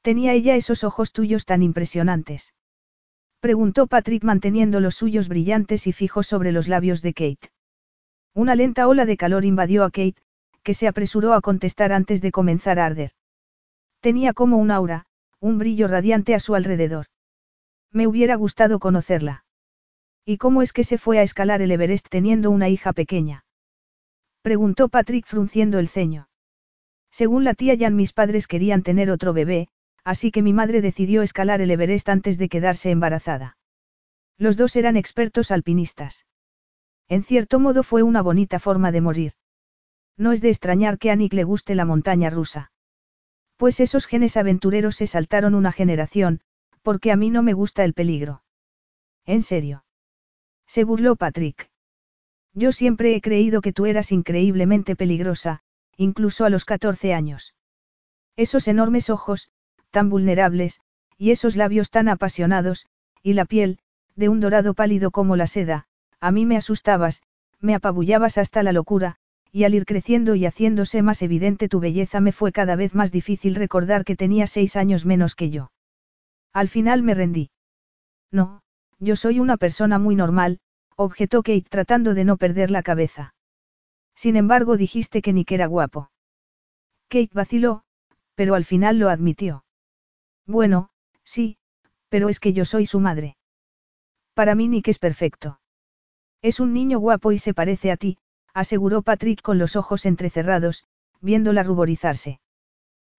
Tenía 0.01 0.33
ella 0.33 0.55
esos 0.55 0.83
ojos 0.83 1.13
tuyos 1.13 1.45
tan 1.45 1.63
impresionantes. 1.63 2.53
Preguntó 3.39 3.87
Patrick 3.87 4.23
manteniendo 4.23 4.79
los 4.79 4.95
suyos 4.95 5.27
brillantes 5.27 5.87
y 5.87 5.91
fijos 5.91 6.27
sobre 6.27 6.51
los 6.51 6.67
labios 6.67 7.01
de 7.01 7.13
Kate. 7.13 7.51
Una 8.33 8.55
lenta 8.55 8.87
ola 8.87 9.05
de 9.05 9.17
calor 9.17 9.45
invadió 9.45 9.83
a 9.83 9.91
Kate, 9.91 10.15
que 10.63 10.73
se 10.73 10.87
apresuró 10.87 11.33
a 11.33 11.41
contestar 11.41 11.93
antes 11.93 12.21
de 12.21 12.31
comenzar 12.31 12.79
a 12.79 12.85
arder. 12.85 13.11
Tenía 13.99 14.33
como 14.33 14.57
un 14.57 14.71
aura, 14.71 15.05
un 15.39 15.57
brillo 15.57 15.87
radiante 15.87 16.35
a 16.35 16.39
su 16.39 16.55
alrededor. 16.55 17.07
Me 17.93 18.07
hubiera 18.07 18.35
gustado 18.35 18.79
conocerla. 18.79 19.45
¿Y 20.25 20.37
cómo 20.37 20.63
es 20.63 20.73
que 20.73 20.83
se 20.83 20.97
fue 20.97 21.19
a 21.19 21.21
escalar 21.21 21.61
el 21.61 21.71
Everest 21.71 22.07
teniendo 22.09 22.49
una 22.49 22.67
hija 22.67 22.91
pequeña? 22.91 23.45
Preguntó 24.41 24.89
Patrick 24.89 25.27
frunciendo 25.27 25.77
el 25.77 25.87
ceño. 25.87 26.27
Según 27.11 27.43
la 27.43 27.53
tía 27.53 27.75
Jan 27.77 27.95
mis 27.95 28.11
padres 28.11 28.47
querían 28.47 28.81
tener 28.81 29.11
otro 29.11 29.31
bebé, 29.31 29.67
así 30.03 30.31
que 30.31 30.41
mi 30.41 30.53
madre 30.53 30.81
decidió 30.81 31.21
escalar 31.21 31.61
el 31.61 31.69
Everest 31.69 32.09
antes 32.09 32.39
de 32.39 32.49
quedarse 32.49 32.89
embarazada. 32.89 33.57
Los 34.39 34.57
dos 34.57 34.75
eran 34.75 34.97
expertos 34.97 35.51
alpinistas. 35.51 36.25
En 37.07 37.21
cierto 37.21 37.59
modo 37.59 37.83
fue 37.83 38.01
una 38.01 38.23
bonita 38.23 38.57
forma 38.57 38.91
de 38.91 39.01
morir. 39.01 39.33
No 40.17 40.31
es 40.31 40.41
de 40.41 40.49
extrañar 40.49 40.97
que 40.97 41.11
a 41.11 41.15
Nick 41.15 41.33
le 41.33 41.43
guste 41.43 41.75
la 41.75 41.85
montaña 41.85 42.31
rusa. 42.31 42.71
Pues 43.57 43.79
esos 43.79 44.07
genes 44.07 44.35
aventureros 44.35 44.95
se 44.95 45.05
saltaron 45.05 45.53
una 45.53 45.71
generación, 45.71 46.41
porque 46.83 47.11
a 47.11 47.15
mí 47.15 47.31
no 47.31 47.41
me 47.41 47.53
gusta 47.53 47.83
el 47.83 47.93
peligro. 47.93 48.43
¿En 49.25 49.41
serio? 49.41 49.85
Se 50.67 50.83
burló 50.83 51.15
Patrick. 51.15 51.71
Yo 52.53 52.71
siempre 52.71 53.15
he 53.15 53.21
creído 53.21 53.61
que 53.61 53.73
tú 53.73 53.87
eras 53.87 54.11
increíblemente 54.11 54.95
peligrosa, 54.95 55.61
incluso 55.97 56.45
a 56.45 56.49
los 56.49 56.65
14 56.65 57.13
años. 57.13 57.55
Esos 58.35 58.67
enormes 58.67 59.09
ojos, 59.09 59.49
tan 59.89 60.09
vulnerables, 60.09 60.81
y 61.17 61.31
esos 61.31 61.55
labios 61.55 61.89
tan 61.89 62.09
apasionados, 62.09 62.85
y 63.23 63.33
la 63.33 63.45
piel, 63.45 63.79
de 64.15 64.29
un 64.29 64.39
dorado 64.39 64.73
pálido 64.73 65.11
como 65.11 65.35
la 65.35 65.47
seda, 65.47 65.87
a 66.19 66.31
mí 66.31 66.45
me 66.45 66.57
asustabas, 66.57 67.23
me 67.59 67.75
apabullabas 67.75 68.37
hasta 68.37 68.61
la 68.61 68.73
locura, 68.73 69.17
y 69.51 69.63
al 69.63 69.75
ir 69.75 69.85
creciendo 69.85 70.35
y 70.35 70.45
haciéndose 70.45 71.01
más 71.01 71.21
evidente 71.21 71.69
tu 71.69 71.79
belleza 71.79 72.19
me 72.19 72.31
fue 72.31 72.51
cada 72.51 72.75
vez 72.75 72.95
más 72.95 73.11
difícil 73.11 73.55
recordar 73.55 74.03
que 74.03 74.15
tenía 74.15 74.47
seis 74.47 74.75
años 74.75 75.05
menos 75.05 75.35
que 75.35 75.49
yo. 75.49 75.71
Al 76.53 76.69
final 76.69 77.01
me 77.01 77.15
rendí. 77.15 77.49
No, 78.31 78.61
yo 78.99 79.15
soy 79.15 79.39
una 79.39 79.57
persona 79.57 79.99
muy 79.99 80.15
normal, 80.15 80.59
objetó 80.95 81.41
Kate 81.41 81.65
tratando 81.69 82.13
de 82.13 82.23
no 82.23 82.37
perder 82.37 82.71
la 82.71 82.83
cabeza. 82.83 83.33
Sin 84.15 84.35
embargo 84.35 84.77
dijiste 84.77 85.21
que 85.21 85.33
Nick 85.33 85.51
era 85.51 85.65
guapo. 85.65 86.11
Kate 87.09 87.31
vaciló, 87.33 87.83
pero 88.35 88.55
al 88.55 88.65
final 88.65 88.99
lo 88.99 89.09
admitió. 89.09 89.65
Bueno, 90.45 90.89
sí, 91.23 91.57
pero 92.09 92.29
es 92.29 92.39
que 92.39 92.53
yo 92.53 92.65
soy 92.65 92.85
su 92.85 92.99
madre. 92.99 93.37
Para 94.33 94.55
mí 94.55 94.67
Nick 94.67 94.87
es 94.87 94.99
perfecto. 94.99 95.59
Es 96.41 96.59
un 96.59 96.73
niño 96.73 96.99
guapo 96.99 97.31
y 97.31 97.39
se 97.39 97.53
parece 97.53 97.91
a 97.91 97.97
ti, 97.97 98.17
aseguró 98.53 99.01
Patrick 99.01 99.41
con 99.41 99.57
los 99.57 99.75
ojos 99.75 100.05
entrecerrados, 100.05 100.83
viéndola 101.21 101.63
ruborizarse. 101.63 102.39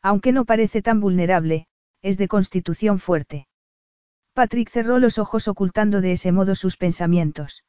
Aunque 0.03 0.33
no 0.33 0.45
parece 0.45 0.83
tan 0.83 1.01
vulnerable, 1.01 1.67
es 2.05 2.19
de 2.19 2.29
constitución 2.29 2.99
fuerte. 2.99 3.49
Patrick 4.35 4.69
cerró 4.69 4.99
los 4.99 5.19
ojos 5.19 5.49
ocultando 5.49 6.03
de 6.03 6.13
ese 6.13 6.33
modo 6.33 6.55
sus 6.55 6.77
pensamientos. 6.77 7.65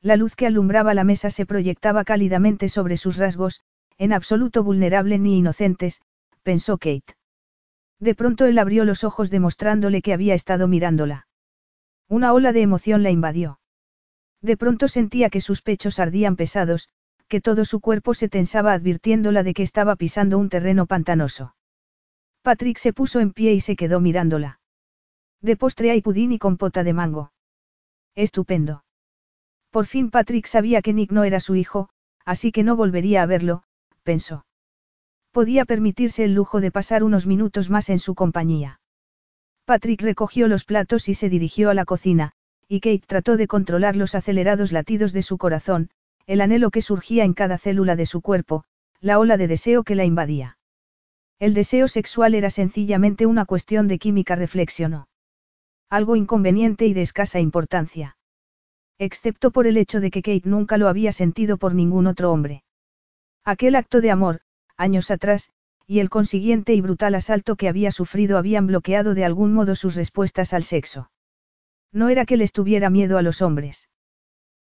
La 0.00 0.16
luz 0.16 0.34
que 0.34 0.46
alumbraba 0.46 0.94
la 0.94 1.04
mesa 1.04 1.30
se 1.30 1.44
proyectaba 1.44 2.04
cálidamente 2.04 2.70
sobre 2.70 2.96
sus 2.96 3.18
rasgos, 3.18 3.60
en 3.98 4.14
absoluto 4.14 4.64
vulnerable 4.64 5.18
ni 5.18 5.36
inocentes, 5.36 6.00
pensó 6.42 6.78
Kate. 6.78 7.14
De 7.98 8.14
pronto 8.14 8.46
él 8.46 8.58
abrió 8.58 8.86
los 8.86 9.04
ojos 9.04 9.28
demostrándole 9.28 10.00
que 10.00 10.14
había 10.14 10.32
estado 10.32 10.66
mirándola. 10.66 11.26
Una 12.08 12.32
ola 12.32 12.54
de 12.54 12.62
emoción 12.62 13.02
la 13.02 13.10
invadió. 13.10 13.60
De 14.40 14.56
pronto 14.56 14.88
sentía 14.88 15.28
que 15.28 15.42
sus 15.42 15.60
pechos 15.60 15.98
ardían 15.98 16.36
pesados, 16.36 16.88
que 17.28 17.42
todo 17.42 17.66
su 17.66 17.80
cuerpo 17.80 18.14
se 18.14 18.30
tensaba 18.30 18.72
advirtiéndola 18.72 19.42
de 19.42 19.52
que 19.52 19.62
estaba 19.62 19.96
pisando 19.96 20.38
un 20.38 20.48
terreno 20.48 20.86
pantanoso. 20.86 21.54
Patrick 22.42 22.78
se 22.78 22.92
puso 22.92 23.20
en 23.20 23.32
pie 23.32 23.52
y 23.52 23.60
se 23.60 23.76
quedó 23.76 24.00
mirándola. 24.00 24.60
De 25.42 25.56
postre 25.56 25.90
hay 25.90 26.00
pudín 26.00 26.32
y 26.32 26.38
compota 26.38 26.84
de 26.84 26.92
mango. 26.92 27.32
Estupendo. 28.14 28.84
Por 29.70 29.86
fin 29.86 30.10
Patrick 30.10 30.46
sabía 30.46 30.82
que 30.82 30.92
Nick 30.92 31.12
no 31.12 31.24
era 31.24 31.40
su 31.40 31.54
hijo, 31.54 31.90
así 32.24 32.52
que 32.52 32.62
no 32.62 32.76
volvería 32.76 33.22
a 33.22 33.26
verlo, 33.26 33.62
pensó. 34.02 34.46
Podía 35.32 35.64
permitirse 35.64 36.24
el 36.24 36.34
lujo 36.34 36.60
de 36.60 36.70
pasar 36.70 37.04
unos 37.04 37.26
minutos 37.26 37.70
más 37.70 37.88
en 37.88 37.98
su 37.98 38.14
compañía. 38.14 38.80
Patrick 39.64 40.02
recogió 40.02 40.48
los 40.48 40.64
platos 40.64 41.08
y 41.08 41.14
se 41.14 41.28
dirigió 41.28 41.70
a 41.70 41.74
la 41.74 41.84
cocina, 41.84 42.32
y 42.66 42.80
Kate 42.80 43.04
trató 43.06 43.36
de 43.36 43.46
controlar 43.46 43.96
los 43.96 44.14
acelerados 44.14 44.72
latidos 44.72 45.12
de 45.12 45.22
su 45.22 45.38
corazón, 45.38 45.90
el 46.26 46.40
anhelo 46.40 46.70
que 46.70 46.82
surgía 46.82 47.24
en 47.24 47.34
cada 47.34 47.58
célula 47.58 47.96
de 47.96 48.06
su 48.06 48.20
cuerpo, 48.20 48.64
la 49.00 49.18
ola 49.18 49.36
de 49.36 49.46
deseo 49.46 49.84
que 49.84 49.94
la 49.94 50.04
invadía. 50.04 50.58
El 51.40 51.54
deseo 51.54 51.88
sexual 51.88 52.34
era 52.34 52.50
sencillamente 52.50 53.24
una 53.24 53.46
cuestión 53.46 53.88
de 53.88 53.98
química, 53.98 54.36
reflexionó. 54.36 55.08
Algo 55.88 56.14
inconveniente 56.14 56.86
y 56.86 56.92
de 56.92 57.00
escasa 57.00 57.40
importancia. 57.40 58.18
Excepto 58.98 59.50
por 59.50 59.66
el 59.66 59.78
hecho 59.78 60.00
de 60.00 60.10
que 60.10 60.20
Kate 60.20 60.42
nunca 60.44 60.76
lo 60.76 60.86
había 60.86 61.12
sentido 61.12 61.56
por 61.56 61.74
ningún 61.74 62.06
otro 62.06 62.30
hombre. 62.30 62.62
Aquel 63.42 63.74
acto 63.74 64.02
de 64.02 64.10
amor, 64.10 64.40
años 64.76 65.10
atrás, 65.10 65.50
y 65.86 66.00
el 66.00 66.10
consiguiente 66.10 66.74
y 66.74 66.82
brutal 66.82 67.14
asalto 67.14 67.56
que 67.56 67.68
había 67.68 67.90
sufrido 67.90 68.36
habían 68.36 68.66
bloqueado 68.66 69.14
de 69.14 69.24
algún 69.24 69.54
modo 69.54 69.74
sus 69.74 69.94
respuestas 69.94 70.52
al 70.52 70.62
sexo. 70.62 71.10
No 71.90 72.10
era 72.10 72.26
que 72.26 72.36
le 72.36 72.44
estuviera 72.44 72.90
miedo 72.90 73.16
a 73.16 73.22
los 73.22 73.40
hombres. 73.40 73.88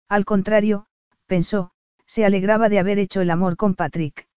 Al 0.08 0.24
contrario, 0.24 0.86
pensó, 1.26 1.72
se 2.06 2.24
alegraba 2.24 2.68
de 2.68 2.78
haber 2.78 3.00
hecho 3.00 3.20
el 3.20 3.30
amor 3.30 3.56
con 3.56 3.74
Patrick. 3.74 4.27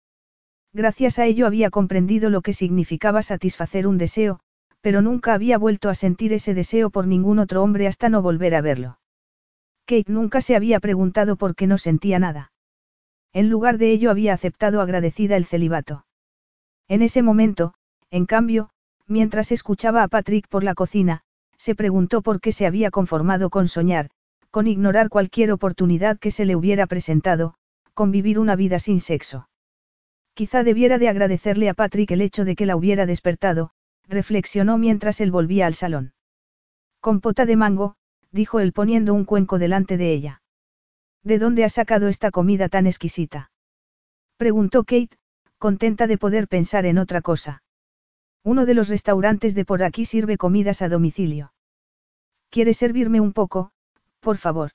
Gracias 0.73 1.19
a 1.19 1.25
ello 1.25 1.47
había 1.47 1.69
comprendido 1.69 2.29
lo 2.29 2.41
que 2.41 2.53
significaba 2.53 3.23
satisfacer 3.23 3.87
un 3.87 3.97
deseo, 3.97 4.39
pero 4.81 5.01
nunca 5.01 5.33
había 5.33 5.57
vuelto 5.57 5.89
a 5.89 5.95
sentir 5.95 6.33
ese 6.33 6.53
deseo 6.53 6.89
por 6.89 7.07
ningún 7.07 7.39
otro 7.39 7.61
hombre 7.61 7.87
hasta 7.87 8.09
no 8.09 8.21
volver 8.21 8.55
a 8.55 8.61
verlo. 8.61 8.99
Kate 9.85 10.11
nunca 10.11 10.41
se 10.41 10.55
había 10.55 10.79
preguntado 10.79 11.35
por 11.35 11.55
qué 11.55 11.67
no 11.67 11.77
sentía 11.77 12.19
nada. 12.19 12.51
En 13.33 13.49
lugar 13.49 13.77
de 13.77 13.91
ello 13.91 14.11
había 14.11 14.33
aceptado 14.33 14.81
agradecida 14.81 15.35
el 15.35 15.45
celibato. 15.45 16.05
En 16.87 17.01
ese 17.01 17.21
momento, 17.21 17.73
en 18.09 18.25
cambio, 18.25 18.69
mientras 19.07 19.51
escuchaba 19.51 20.03
a 20.03 20.07
Patrick 20.07 20.47
por 20.47 20.63
la 20.63 20.73
cocina, 20.73 21.21
se 21.57 21.75
preguntó 21.75 22.21
por 22.21 22.41
qué 22.41 22.51
se 22.51 22.65
había 22.65 22.91
conformado 22.91 23.49
con 23.49 23.67
soñar, 23.67 24.09
con 24.49 24.67
ignorar 24.67 25.09
cualquier 25.09 25.51
oportunidad 25.51 26.17
que 26.17 26.31
se 26.31 26.45
le 26.45 26.55
hubiera 26.55 26.87
presentado, 26.87 27.55
con 27.93 28.11
vivir 28.11 28.39
una 28.39 28.55
vida 28.55 28.79
sin 28.79 28.99
sexo. 28.99 29.47
Quizá 30.33 30.63
debiera 30.63 30.97
de 30.97 31.09
agradecerle 31.09 31.69
a 31.69 31.73
Patrick 31.73 32.11
el 32.11 32.21
hecho 32.21 32.45
de 32.45 32.55
que 32.55 32.65
la 32.65 32.75
hubiera 32.75 33.05
despertado, 33.05 33.71
reflexionó 34.07 34.77
mientras 34.77 35.21
él 35.21 35.31
volvía 35.31 35.65
al 35.67 35.73
salón. 35.73 36.13
Compota 36.99 37.45
de 37.45 37.55
mango, 37.55 37.95
dijo 38.31 38.59
él 38.59 38.73
poniendo 38.73 39.13
un 39.13 39.25
cuenco 39.25 39.59
delante 39.59 39.97
de 39.97 40.11
ella. 40.13 40.41
¿De 41.23 41.37
dónde 41.37 41.63
has 41.63 41.73
sacado 41.73 42.07
esta 42.07 42.31
comida 42.31 42.69
tan 42.69 42.87
exquisita? 42.87 43.51
Preguntó 44.37 44.83
Kate, 44.83 45.17
contenta 45.57 46.07
de 46.07 46.17
poder 46.17 46.47
pensar 46.47 46.85
en 46.85 46.97
otra 46.97 47.21
cosa. 47.21 47.63
Uno 48.43 48.65
de 48.65 48.73
los 48.73 48.89
restaurantes 48.89 49.53
de 49.53 49.65
por 49.65 49.83
aquí 49.83 50.05
sirve 50.05 50.37
comidas 50.37 50.81
a 50.81 50.89
domicilio. 50.89 51.53
¿Quieres 52.49 52.77
servirme 52.77 53.19
un 53.19 53.33
poco, 53.33 53.71
por 54.19 54.37
favor? 54.37 54.71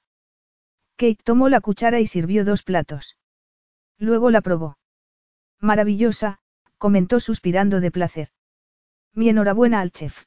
Kate 0.96 1.18
tomó 1.24 1.48
la 1.48 1.60
cuchara 1.60 1.98
y 2.00 2.06
sirvió 2.06 2.44
dos 2.44 2.62
platos. 2.62 3.18
Luego 3.98 4.30
la 4.30 4.40
probó. 4.40 4.78
Maravillosa, 5.60 6.38
comentó 6.78 7.20
suspirando 7.20 7.80
de 7.80 7.90
placer. 7.90 8.28
Mi 9.14 9.28
enhorabuena 9.28 9.80
al 9.80 9.92
chef. 9.92 10.24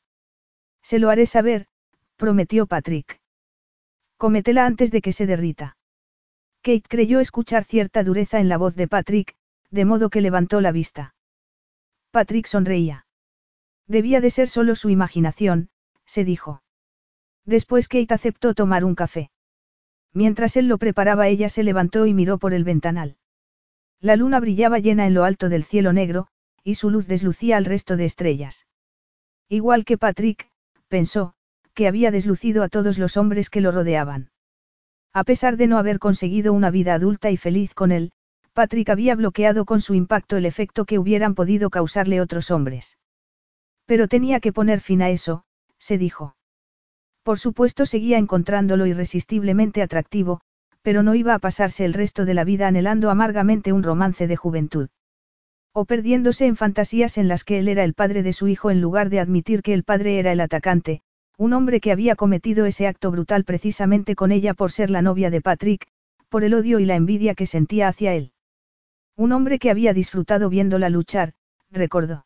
Se 0.81 0.99
lo 0.99 1.10
haré 1.10 1.26
saber, 1.26 1.68
prometió 2.15 2.65
Patrick. 2.65 3.19
Cómetela 4.18 4.65
antes 4.65 4.91
de 4.91 5.01
que 5.01 5.14
se 5.14 5.26
derrita. 5.26 5.77
Kate 6.61 6.84
creyó 6.88 7.19
escuchar 7.19 7.64
cierta 7.64 8.03
dureza 8.03 8.39
en 8.39 8.49
la 8.49 8.57
voz 8.57 8.76
de 8.76 8.88
Patrick, 8.88 9.35
de 9.69 9.85
modo 9.85 10.10
que 10.10 10.22
levantó 10.22 10.60
la 10.61 10.72
vista. 10.72 11.15
Patrick 12.11 12.47
sonreía. 12.47 13.06
Debía 13.88 14.19
de 14.22 14.30
ser 14.30 14.49
solo 14.49 14.76
su 14.76 14.89
imaginación, 14.89 15.69
se 16.06 16.26
dijo. 16.26 16.64
Después 17.45 17.88
Kate 17.88 18.14
aceptó 18.14 18.53
tomar 18.53 18.84
un 18.84 18.95
café. 18.95 19.31
Mientras 20.14 20.57
él 20.57 20.68
lo 20.68 20.77
preparaba 20.77 21.27
ella 21.27 21.49
se 21.49 21.64
levantó 21.64 22.06
y 22.06 22.14
miró 22.14 22.39
por 22.39 22.53
el 22.53 22.64
ventanal. 22.64 23.18
La 24.02 24.16
luna 24.16 24.40
brillaba 24.40 24.80
llena 24.80 25.08
en 25.08 25.14
lo 25.14 25.24
alto 25.24 25.50
del 25.50 25.64
cielo 25.64 25.92
negro, 25.94 26.28
y 26.64 26.76
su 26.76 26.90
luz 26.90 27.08
deslucía 27.08 27.58
al 27.58 27.66
resto 27.66 27.98
de 27.98 28.06
estrellas. 28.06 28.66
Igual 29.50 29.84
que 29.84 29.98
Patrick, 29.98 30.50
pensó, 30.88 31.34
que 31.74 31.88
había 31.88 32.12
deslucido 32.12 32.64
a 32.64 32.70
todos 32.70 32.98
los 32.98 33.18
hombres 33.18 33.50
que 33.50 33.62
lo 33.62 33.72
rodeaban. 33.72 34.32
A 35.14 35.24
pesar 35.24 35.58
de 35.58 35.68
no 35.68 35.78
haber 35.78 36.00
conseguido 36.00 36.54
una 36.54 36.70
vida 36.70 36.94
adulta 36.94 37.32
y 37.32 37.38
feliz 37.38 37.74
con 37.74 37.92
él, 37.92 38.12
Patrick 38.54 38.90
había 38.90 39.16
bloqueado 39.16 39.66
con 39.66 39.82
su 39.82 39.94
impacto 39.96 40.38
el 40.38 40.46
efecto 40.46 40.86
que 40.86 41.00
hubieran 41.00 41.36
podido 41.36 41.70
causarle 41.70 42.22
otros 42.22 42.52
hombres. 42.52 42.98
Pero 43.86 44.08
tenía 44.08 44.40
que 44.40 44.54
poner 44.54 44.82
fin 44.82 45.02
a 45.02 45.10
eso, 45.10 45.44
se 45.78 45.98
dijo. 45.98 46.36
Por 47.24 47.40
supuesto 47.40 47.86
seguía 47.86 48.18
encontrándolo 48.18 48.86
irresistiblemente 48.86 49.82
atractivo, 49.82 50.42
pero 50.81 51.03
no 51.03 51.15
iba 51.15 51.34
a 51.34 51.39
pasarse 51.39 51.85
el 51.85 51.93
resto 51.93 52.26
de 52.26 52.34
la 52.34 52.43
vida 52.43 52.68
anhelando 52.68 53.10
amargamente 53.10 53.73
un 53.73 53.84
romance 53.84 54.27
de 54.27 54.35
juventud. 54.35 54.89
O 55.73 55.85
perdiéndose 55.85 56.45
en 56.45 56.56
fantasías 56.56 57.18
en 57.18 57.27
las 57.27 57.43
que 57.43 57.60
él 57.60 57.68
era 57.68 57.84
el 57.84 57.93
padre 57.93 58.23
de 58.23 58.34
su 58.34 58.47
hijo 58.47 58.72
en 58.72 58.81
lugar 58.81 59.10
de 59.10 59.19
admitir 59.19 59.61
que 59.61 59.73
el 59.73 59.84
padre 59.84 60.19
era 60.19 60.31
el 60.31 60.41
atacante, 60.41 61.01
un 61.38 61.53
hombre 61.53 61.80
que 61.80 61.91
había 61.91 62.15
cometido 62.15 62.65
ese 62.65 62.88
acto 62.88 63.11
brutal 63.11 63.43
precisamente 63.45 64.15
con 64.15 64.31
ella 64.31 64.53
por 64.53 64.72
ser 64.72 64.89
la 64.89 65.01
novia 65.01 65.30
de 65.30 65.41
Patrick, 65.41 65.88
por 66.27 66.43
el 66.43 66.53
odio 66.53 66.80
y 66.80 66.85
la 66.85 66.95
envidia 66.95 67.35
que 67.35 67.45
sentía 67.45 67.88
hacia 67.88 68.14
él. 68.14 68.34
Un 69.15 69.31
hombre 69.31 69.60
que 69.60 69.69
había 69.69 69.93
disfrutado 69.93 70.49
viéndola 70.49 70.89
luchar, 70.89 71.34
recordó. 71.72 72.26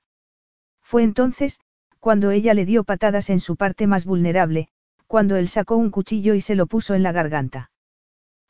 Fue 0.81 1.03
entonces, 1.03 1.59
cuando 1.99 2.31
ella 2.31 2.53
le 2.53 2.65
dio 2.65 2.83
patadas 2.83 3.29
en 3.29 3.39
su 3.39 3.55
parte 3.55 3.87
más 3.87 4.05
vulnerable, 4.05 4.69
cuando 5.07 5.35
él 5.35 5.47
sacó 5.47 5.77
un 5.77 5.89
cuchillo 5.89 6.33
y 6.33 6.41
se 6.41 6.55
lo 6.55 6.67
puso 6.67 6.95
en 6.95 7.03
la 7.03 7.11
garganta. 7.11 7.71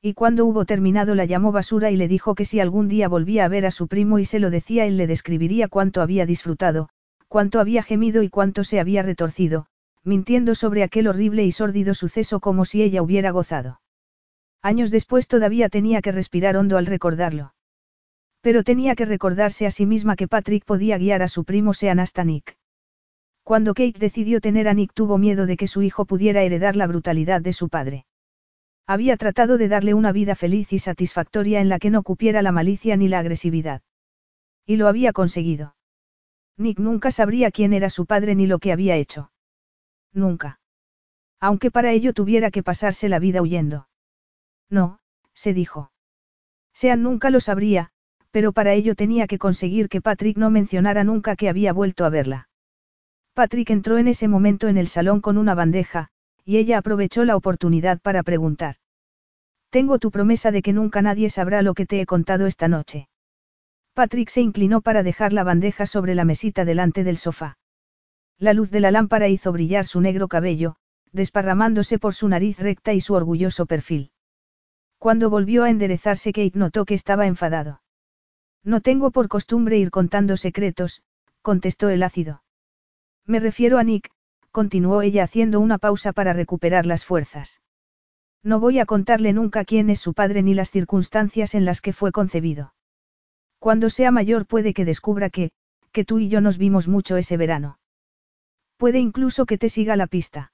Y 0.06 0.16
cuando 0.16 0.46
hubo 0.46 0.66
terminado 0.66 1.16
la 1.16 1.24
llamó 1.24 1.54
basura 1.54 1.90
y 1.90 1.96
le 1.96 2.10
dijo 2.10 2.36
que 2.36 2.44
si 2.44 2.60
algún 2.60 2.90
día 2.90 3.08
volvía 3.08 3.46
a 3.46 3.48
ver 3.48 3.66
a 3.66 3.72
su 3.72 3.88
primo 3.88 4.20
y 4.20 4.26
se 4.26 4.40
lo 4.40 4.50
decía 4.50 4.86
él 4.86 4.98
le 4.98 5.08
describiría 5.08 5.70
cuánto 5.70 6.02
había 6.02 6.26
disfrutado, 6.26 6.90
cuánto 7.30 7.62
había 7.62 7.84
gemido 7.84 8.22
y 8.22 8.28
cuánto 8.28 8.66
se 8.66 8.82
había 8.82 9.02
retorcido, 9.02 9.68
mintiendo 10.04 10.56
sobre 10.56 10.84
aquel 10.84 11.08
horrible 11.08 11.46
y 11.46 11.54
sórdido 11.54 11.94
suceso 11.94 12.42
como 12.42 12.66
si 12.66 12.84
ella 12.84 13.02
hubiera 13.02 13.32
gozado. 13.32 13.80
Años 14.62 14.92
después 14.92 15.30
todavía 15.30 15.70
tenía 15.70 16.02
que 16.02 16.12
respirar 16.12 16.58
hondo 16.58 16.78
al 16.78 16.86
recordarlo. 16.86 17.54
Pero 18.42 18.66
tenía 18.66 18.96
que 18.96 19.06
recordarse 19.06 19.66
a 19.66 19.72
sí 19.72 19.86
misma 19.86 20.18
que 20.18 20.28
Patrick 20.28 20.66
podía 20.66 20.98
guiar 20.98 21.22
a 21.22 21.30
su 21.30 21.46
primo 21.46 21.74
sean 21.74 22.02
hasta 22.02 22.26
Nick. 22.26 22.58
Cuando 23.44 23.74
Kate 23.74 24.00
decidió 24.00 24.42
tener 24.42 24.68
a 24.68 24.74
Nick 24.74 24.92
tuvo 24.94 25.18
miedo 25.18 25.46
de 25.46 25.56
que 25.56 25.68
su 25.68 25.82
hijo 25.82 26.04
pudiera 26.04 26.44
heredar 26.44 26.76
la 26.76 26.88
brutalidad 26.88 27.40
de 27.40 27.54
su 27.54 27.70
padre. 27.70 28.06
Había 28.86 29.16
tratado 29.18 29.58
de 29.58 29.70
darle 29.70 29.94
una 29.94 30.12
vida 30.12 30.36
feliz 30.36 30.74
y 30.74 30.80
satisfactoria 30.80 31.62
en 31.62 31.70
la 31.70 31.80
que 31.80 31.90
no 31.90 32.04
cupiera 32.04 32.42
la 32.42 32.52
malicia 32.52 32.98
ni 32.98 33.08
la 33.08 33.20
agresividad. 33.20 33.82
Y 34.66 34.76
lo 34.76 34.88
había 34.88 35.14
conseguido. 35.14 35.76
Nick 36.58 36.80
nunca 36.80 37.12
sabría 37.12 37.52
quién 37.52 37.74
era 37.74 37.90
su 37.90 38.06
padre 38.06 38.36
ni 38.36 38.46
lo 38.46 38.60
que 38.60 38.72
había 38.72 38.96
hecho. 38.96 39.32
Nunca. 40.12 40.60
Aunque 41.40 41.72
para 41.72 41.92
ello 41.92 42.14
tuviera 42.14 42.52
que 42.52 42.64
pasarse 42.64 43.10
la 43.10 43.20
vida 43.20 43.42
huyendo. 43.42 43.88
No, 44.70 45.00
se 45.34 45.54
dijo. 45.54 45.92
Sean 46.74 47.04
nunca 47.04 47.30
lo 47.30 47.40
sabría, 47.40 47.92
pero 48.32 48.52
para 48.52 48.74
ello 48.74 48.96
tenía 48.96 49.28
que 49.28 49.38
conseguir 49.38 49.90
que 49.90 50.02
Patrick 50.02 50.38
no 50.38 50.50
mencionara 50.50 51.04
nunca 51.04 51.36
que 51.36 51.50
había 51.50 51.74
vuelto 51.74 52.06
a 52.06 52.10
verla. 52.10 52.50
Patrick 53.34 53.70
entró 53.72 53.98
en 53.98 54.08
ese 54.08 54.28
momento 54.28 54.68
en 54.68 54.78
el 54.78 54.88
salón 54.88 55.22
con 55.22 55.38
una 55.38 55.56
bandeja, 55.56 56.10
y 56.46 56.58
ella 56.58 56.78
aprovechó 56.78 57.26
la 57.26 57.36
oportunidad 57.36 58.00
para 58.02 58.24
preguntar. 58.24 58.76
Tengo 59.70 60.00
tu 60.00 60.12
promesa 60.12 60.52
de 60.52 60.62
que 60.62 60.74
nunca 60.74 61.02
nadie 61.02 61.30
sabrá 61.30 61.62
lo 61.62 61.74
que 61.74 61.86
te 61.86 62.00
he 62.00 62.06
contado 62.06 62.46
esta 62.46 62.68
noche. 62.68 63.08
Patrick 63.94 64.30
se 64.30 64.42
inclinó 64.42 64.82
para 64.82 65.04
dejar 65.04 65.34
la 65.34 65.44
bandeja 65.44 65.86
sobre 65.86 66.16
la 66.16 66.26
mesita 66.26 66.66
delante 66.66 67.04
del 67.04 67.18
sofá. 67.18 67.58
La 68.40 68.54
luz 68.54 68.72
de 68.72 68.80
la 68.80 68.92
lámpara 68.92 69.30
hizo 69.30 69.52
brillar 69.52 69.86
su 69.86 70.02
negro 70.02 70.28
cabello, 70.28 70.76
desparramándose 71.12 72.00
por 72.00 72.14
su 72.14 72.28
nariz 72.28 72.60
recta 72.60 72.94
y 72.94 73.02
su 73.02 73.14
orgulloso 73.14 73.66
perfil. 73.66 74.12
Cuando 74.98 75.30
volvió 75.30 75.64
a 75.64 75.70
enderezarse 75.70 76.34
Kate 76.34 76.58
notó 76.58 76.86
que 76.86 76.94
estaba 76.94 77.28
enfadado. 77.28 77.82
No 78.64 78.82
tengo 78.82 79.12
por 79.12 79.28
costumbre 79.28 79.78
ir 79.78 79.92
contando 79.92 80.38
secretos, 80.38 81.04
contestó 81.42 81.90
el 81.90 82.04
ácido. 82.04 82.44
Me 83.26 83.40
refiero 83.40 83.78
a 83.78 83.84
Nick, 83.84 84.10
continuó 84.54 85.02
ella 85.02 85.24
haciendo 85.24 85.60
una 85.60 85.80
pausa 85.80 86.14
para 86.14 86.32
recuperar 86.32 86.86
las 86.86 87.04
fuerzas. 87.04 87.60
No 88.44 88.60
voy 88.60 88.78
a 88.78 88.86
contarle 88.86 89.34
nunca 89.34 89.66
quién 89.66 89.90
es 89.90 90.00
su 90.00 90.14
padre 90.14 90.44
ni 90.44 90.54
las 90.54 90.70
circunstancias 90.70 91.56
en 91.56 91.66
las 91.66 91.82
que 91.82 91.92
fue 91.92 92.12
concebido. 92.12 92.76
Cuando 93.58 93.90
sea 93.90 94.12
mayor 94.12 94.46
puede 94.46 94.76
que 94.76 94.86
descubra 94.86 95.32
que, 95.32 95.52
que 95.92 96.06
tú 96.06 96.20
y 96.20 96.30
yo 96.30 96.40
nos 96.40 96.60
vimos 96.60 96.88
mucho 96.88 97.18
ese 97.18 97.36
verano. 97.36 97.80
Puede 98.78 99.00
incluso 99.00 99.48
que 99.48 99.58
te 99.58 99.70
siga 99.70 99.96
la 99.96 100.06
pista. 100.06 100.52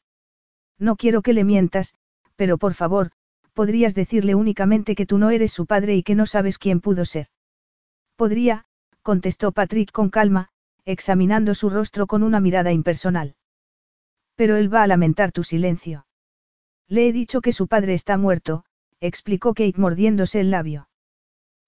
No 0.77 0.95
quiero 0.95 1.21
que 1.21 1.33
le 1.33 1.43
mientas, 1.43 1.93
pero 2.37 2.57
por 2.57 2.75
favor, 2.75 3.11
podrías 3.53 3.95
decirle 3.95 4.33
únicamente 4.33 4.95
que 4.95 5.05
tú 5.05 5.17
no 5.17 5.29
eres 5.29 5.51
su 5.51 5.65
padre 5.65 5.97
y 5.97 6.03
que 6.03 6.15
no 6.15 6.25
sabes 6.25 6.57
quién 6.57 6.79
pudo 6.79 7.03
ser. 7.03 7.27
Podría, 8.15 8.63
contestó 9.01 9.51
Patrick 9.51 9.91
con 9.91 10.09
calma, 10.09 10.51
examinando 10.85 11.53
su 11.53 11.69
rostro 11.69 12.07
con 12.07 12.23
una 12.23 12.39
mirada 12.39 12.71
impersonal. 12.71 13.35
Pero 14.39 14.55
él 14.55 14.73
va 14.73 14.83
a 14.83 14.87
lamentar 14.87 15.33
tu 15.33 15.43
silencio. 15.43 16.05
Le 16.87 17.09
he 17.09 17.11
dicho 17.11 17.41
que 17.41 17.51
su 17.51 17.67
padre 17.67 17.93
está 17.93 18.17
muerto, 18.17 18.63
explicó 19.01 19.53
Kate 19.53 19.73
mordiéndose 19.75 20.39
el 20.39 20.49
labio. 20.49 20.87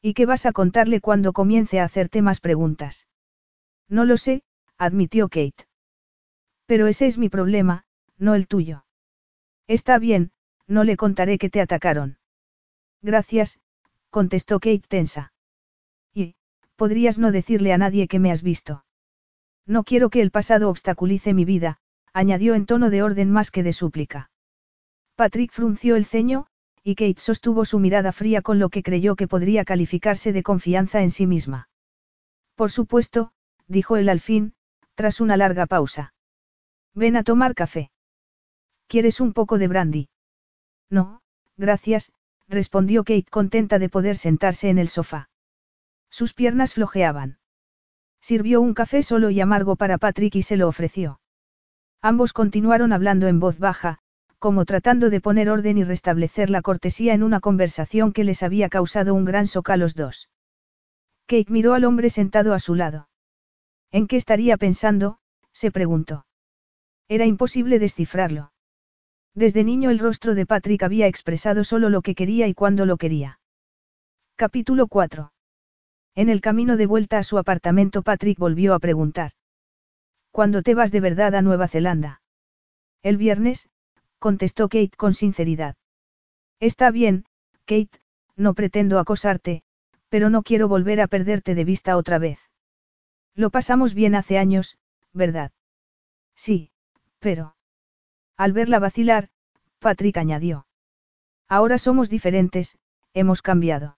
¿Y 0.01 0.13
qué 0.13 0.25
vas 0.25 0.45
a 0.45 0.53
contarle 0.53 1.01
cuando 1.01 1.33
comience 1.33 1.81
a 1.81 1.83
hacerte 1.83 2.21
más 2.21 2.39
preguntas? 2.39 3.09
No 3.89 4.05
lo 4.05 4.15
sé, 4.15 4.43
admitió 4.77 5.27
Kate. 5.27 5.67
Pero 6.65 6.87
ese 6.87 7.07
es 7.07 7.17
mi 7.17 7.27
problema, 7.27 7.83
no 8.17 8.35
el 8.35 8.47
tuyo. 8.47 8.85
Está 9.67 9.99
bien, 9.99 10.31
no 10.65 10.85
le 10.85 10.95
contaré 10.95 11.37
que 11.39 11.49
te 11.49 11.59
atacaron. 11.59 12.19
Gracias, 13.01 13.59
contestó 14.09 14.61
Kate 14.61 14.87
tensa. 14.87 15.33
Y, 16.13 16.35
podrías 16.77 17.19
no 17.19 17.33
decirle 17.33 17.73
a 17.73 17.77
nadie 17.77 18.07
que 18.07 18.19
me 18.19 18.31
has 18.31 18.43
visto. 18.43 18.85
No 19.65 19.83
quiero 19.83 20.09
que 20.09 20.21
el 20.21 20.31
pasado 20.31 20.69
obstaculice 20.69 21.33
mi 21.33 21.43
vida, 21.43 21.80
añadió 22.13 22.55
en 22.55 22.65
tono 22.65 22.89
de 22.89 23.03
orden 23.03 23.31
más 23.31 23.51
que 23.51 23.63
de 23.63 23.73
súplica. 23.73 24.31
Patrick 25.15 25.51
frunció 25.51 25.95
el 25.95 26.05
ceño, 26.05 26.47
y 26.83 26.95
Kate 26.95 27.19
sostuvo 27.19 27.63
su 27.65 27.79
mirada 27.79 28.11
fría 28.11 28.41
con 28.41 28.59
lo 28.59 28.69
que 28.69 28.83
creyó 28.83 29.15
que 29.15 29.27
podría 29.27 29.65
calificarse 29.65 30.33
de 30.33 30.43
confianza 30.43 31.01
en 31.01 31.11
sí 31.11 31.27
misma. 31.27 31.69
Por 32.55 32.71
supuesto, 32.71 33.31
dijo 33.67 33.97
él 33.97 34.09
al 34.09 34.19
fin, 34.19 34.53
tras 34.95 35.21
una 35.21 35.37
larga 35.37 35.67
pausa. 35.67 36.13
Ven 36.93 37.15
a 37.15 37.23
tomar 37.23 37.55
café. 37.55 37.91
¿Quieres 38.87 39.21
un 39.21 39.31
poco 39.33 39.57
de 39.57 39.67
brandy? 39.67 40.09
No, 40.89 41.21
gracias, 41.55 42.11
respondió 42.49 43.03
Kate 43.03 43.27
contenta 43.29 43.79
de 43.79 43.87
poder 43.87 44.17
sentarse 44.17 44.69
en 44.69 44.77
el 44.77 44.89
sofá. 44.89 45.29
Sus 46.09 46.33
piernas 46.33 46.73
flojeaban. 46.73 47.39
Sirvió 48.19 48.59
un 48.59 48.73
café 48.73 49.01
solo 49.01 49.29
y 49.29 49.39
amargo 49.39 49.77
para 49.77 49.97
Patrick 49.97 50.35
y 50.35 50.41
se 50.41 50.57
lo 50.57 50.67
ofreció. 50.67 51.20
Ambos 52.01 52.33
continuaron 52.33 52.93
hablando 52.93 53.27
en 53.27 53.39
voz 53.39 53.59
baja, 53.59 53.99
como 54.39 54.65
tratando 54.65 55.11
de 55.11 55.21
poner 55.21 55.49
orden 55.49 55.77
y 55.77 55.83
restablecer 55.83 56.49
la 56.49 56.63
cortesía 56.63 57.13
en 57.13 57.21
una 57.21 57.39
conversación 57.39 58.11
que 58.11 58.23
les 58.23 58.41
había 58.41 58.69
causado 58.69 59.13
un 59.13 59.23
gran 59.23 59.45
shock 59.45 59.69
a 59.69 59.77
los 59.77 59.93
dos. 59.93 60.29
Kate 61.27 61.51
miró 61.51 61.75
al 61.75 61.85
hombre 61.85 62.09
sentado 62.09 62.53
a 62.55 62.59
su 62.59 62.73
lado. 62.73 63.07
¿En 63.91 64.07
qué 64.07 64.17
estaría 64.17 64.57
pensando? 64.57 65.19
se 65.53 65.69
preguntó. 65.69 66.25
Era 67.07 67.25
imposible 67.25 67.77
descifrarlo. 67.77 68.51
Desde 69.35 69.63
niño 69.63 69.91
el 69.91 69.99
rostro 69.99 70.33
de 70.33 70.45
Patrick 70.45 70.81
había 70.81 71.07
expresado 71.07 71.63
solo 71.63 71.89
lo 71.89 72.01
que 72.01 72.15
quería 72.15 72.47
y 72.47 72.53
cuándo 72.53 72.85
lo 72.85 72.97
quería. 72.97 73.39
Capítulo 74.35 74.87
4. 74.87 75.31
En 76.15 76.29
el 76.29 76.41
camino 76.41 76.77
de 76.77 76.87
vuelta 76.87 77.19
a 77.19 77.23
su 77.23 77.37
apartamento 77.37 78.01
Patrick 78.01 78.39
volvió 78.39 78.73
a 78.73 78.79
preguntar. 78.79 79.33
¿Cuándo 80.31 80.61
te 80.61 80.75
vas 80.75 80.91
de 80.91 81.01
verdad 81.01 81.35
a 81.35 81.41
Nueva 81.41 81.67
Zelanda? 81.67 82.21
El 83.03 83.17
viernes, 83.17 83.69
contestó 84.17 84.69
Kate 84.69 84.95
con 84.95 85.13
sinceridad. 85.13 85.75
Está 86.59 86.89
bien, 86.91 87.25
Kate, 87.65 87.99
no 88.35 88.53
pretendo 88.53 88.99
acosarte, 88.99 89.63
pero 90.09 90.29
no 90.29 90.43
quiero 90.43 90.67
volver 90.67 91.01
a 91.01 91.07
perderte 91.07 91.55
de 91.55 91.65
vista 91.65 91.97
otra 91.97 92.17
vez. 92.17 92.39
Lo 93.35 93.49
pasamos 93.49 93.93
bien 93.93 94.15
hace 94.15 94.37
años, 94.37 94.77
¿verdad? 95.13 95.51
Sí, 96.35 96.71
pero... 97.19 97.55
Al 98.37 98.53
verla 98.53 98.79
vacilar, 98.79 99.29
Patrick 99.79 100.17
añadió. 100.17 100.65
Ahora 101.47 101.77
somos 101.77 102.09
diferentes, 102.09 102.77
hemos 103.13 103.41
cambiado. 103.41 103.97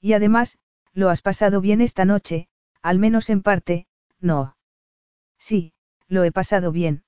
Y 0.00 0.14
además, 0.14 0.58
lo 0.92 1.10
has 1.10 1.22
pasado 1.22 1.60
bien 1.60 1.80
esta 1.80 2.04
noche, 2.04 2.48
al 2.80 2.98
menos 2.98 3.28
en 3.30 3.42
parte, 3.42 3.86
no. 4.20 4.56
Sí, 5.42 5.72
lo 6.06 6.22
he 6.22 6.30
pasado 6.30 6.70
bien. 6.70 7.02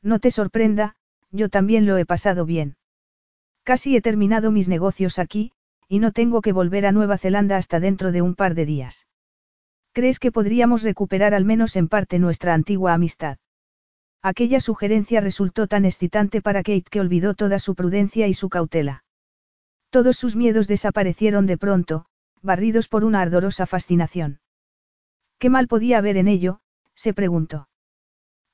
No 0.00 0.20
te 0.20 0.30
sorprenda, 0.30 0.94
yo 1.32 1.48
también 1.48 1.86
lo 1.86 1.98
he 1.98 2.06
pasado 2.06 2.44
bien. 2.44 2.76
Casi 3.64 3.96
he 3.96 4.00
terminado 4.00 4.52
mis 4.52 4.68
negocios 4.68 5.18
aquí, 5.18 5.50
y 5.88 5.98
no 5.98 6.12
tengo 6.12 6.40
que 6.40 6.52
volver 6.52 6.86
a 6.86 6.92
Nueva 6.92 7.18
Zelanda 7.18 7.56
hasta 7.56 7.80
dentro 7.80 8.12
de 8.12 8.22
un 8.22 8.36
par 8.36 8.54
de 8.54 8.64
días. 8.64 9.08
¿Crees 9.90 10.20
que 10.20 10.30
podríamos 10.30 10.84
recuperar 10.84 11.34
al 11.34 11.44
menos 11.44 11.74
en 11.74 11.88
parte 11.88 12.20
nuestra 12.20 12.54
antigua 12.54 12.94
amistad? 12.94 13.38
Aquella 14.22 14.60
sugerencia 14.60 15.20
resultó 15.20 15.66
tan 15.66 15.84
excitante 15.84 16.40
para 16.40 16.62
Kate 16.62 16.84
que 16.88 17.00
olvidó 17.00 17.34
toda 17.34 17.58
su 17.58 17.74
prudencia 17.74 18.28
y 18.28 18.34
su 18.34 18.50
cautela. 18.50 19.02
Todos 19.90 20.16
sus 20.16 20.36
miedos 20.36 20.68
desaparecieron 20.68 21.46
de 21.46 21.58
pronto, 21.58 22.06
barridos 22.40 22.86
por 22.86 23.02
una 23.02 23.20
ardorosa 23.20 23.66
fascinación. 23.66 24.38
¿Qué 25.40 25.50
mal 25.50 25.66
podía 25.66 25.98
haber 25.98 26.18
en 26.18 26.28
ello? 26.28 26.60
Se 26.98 27.14
preguntó. 27.14 27.68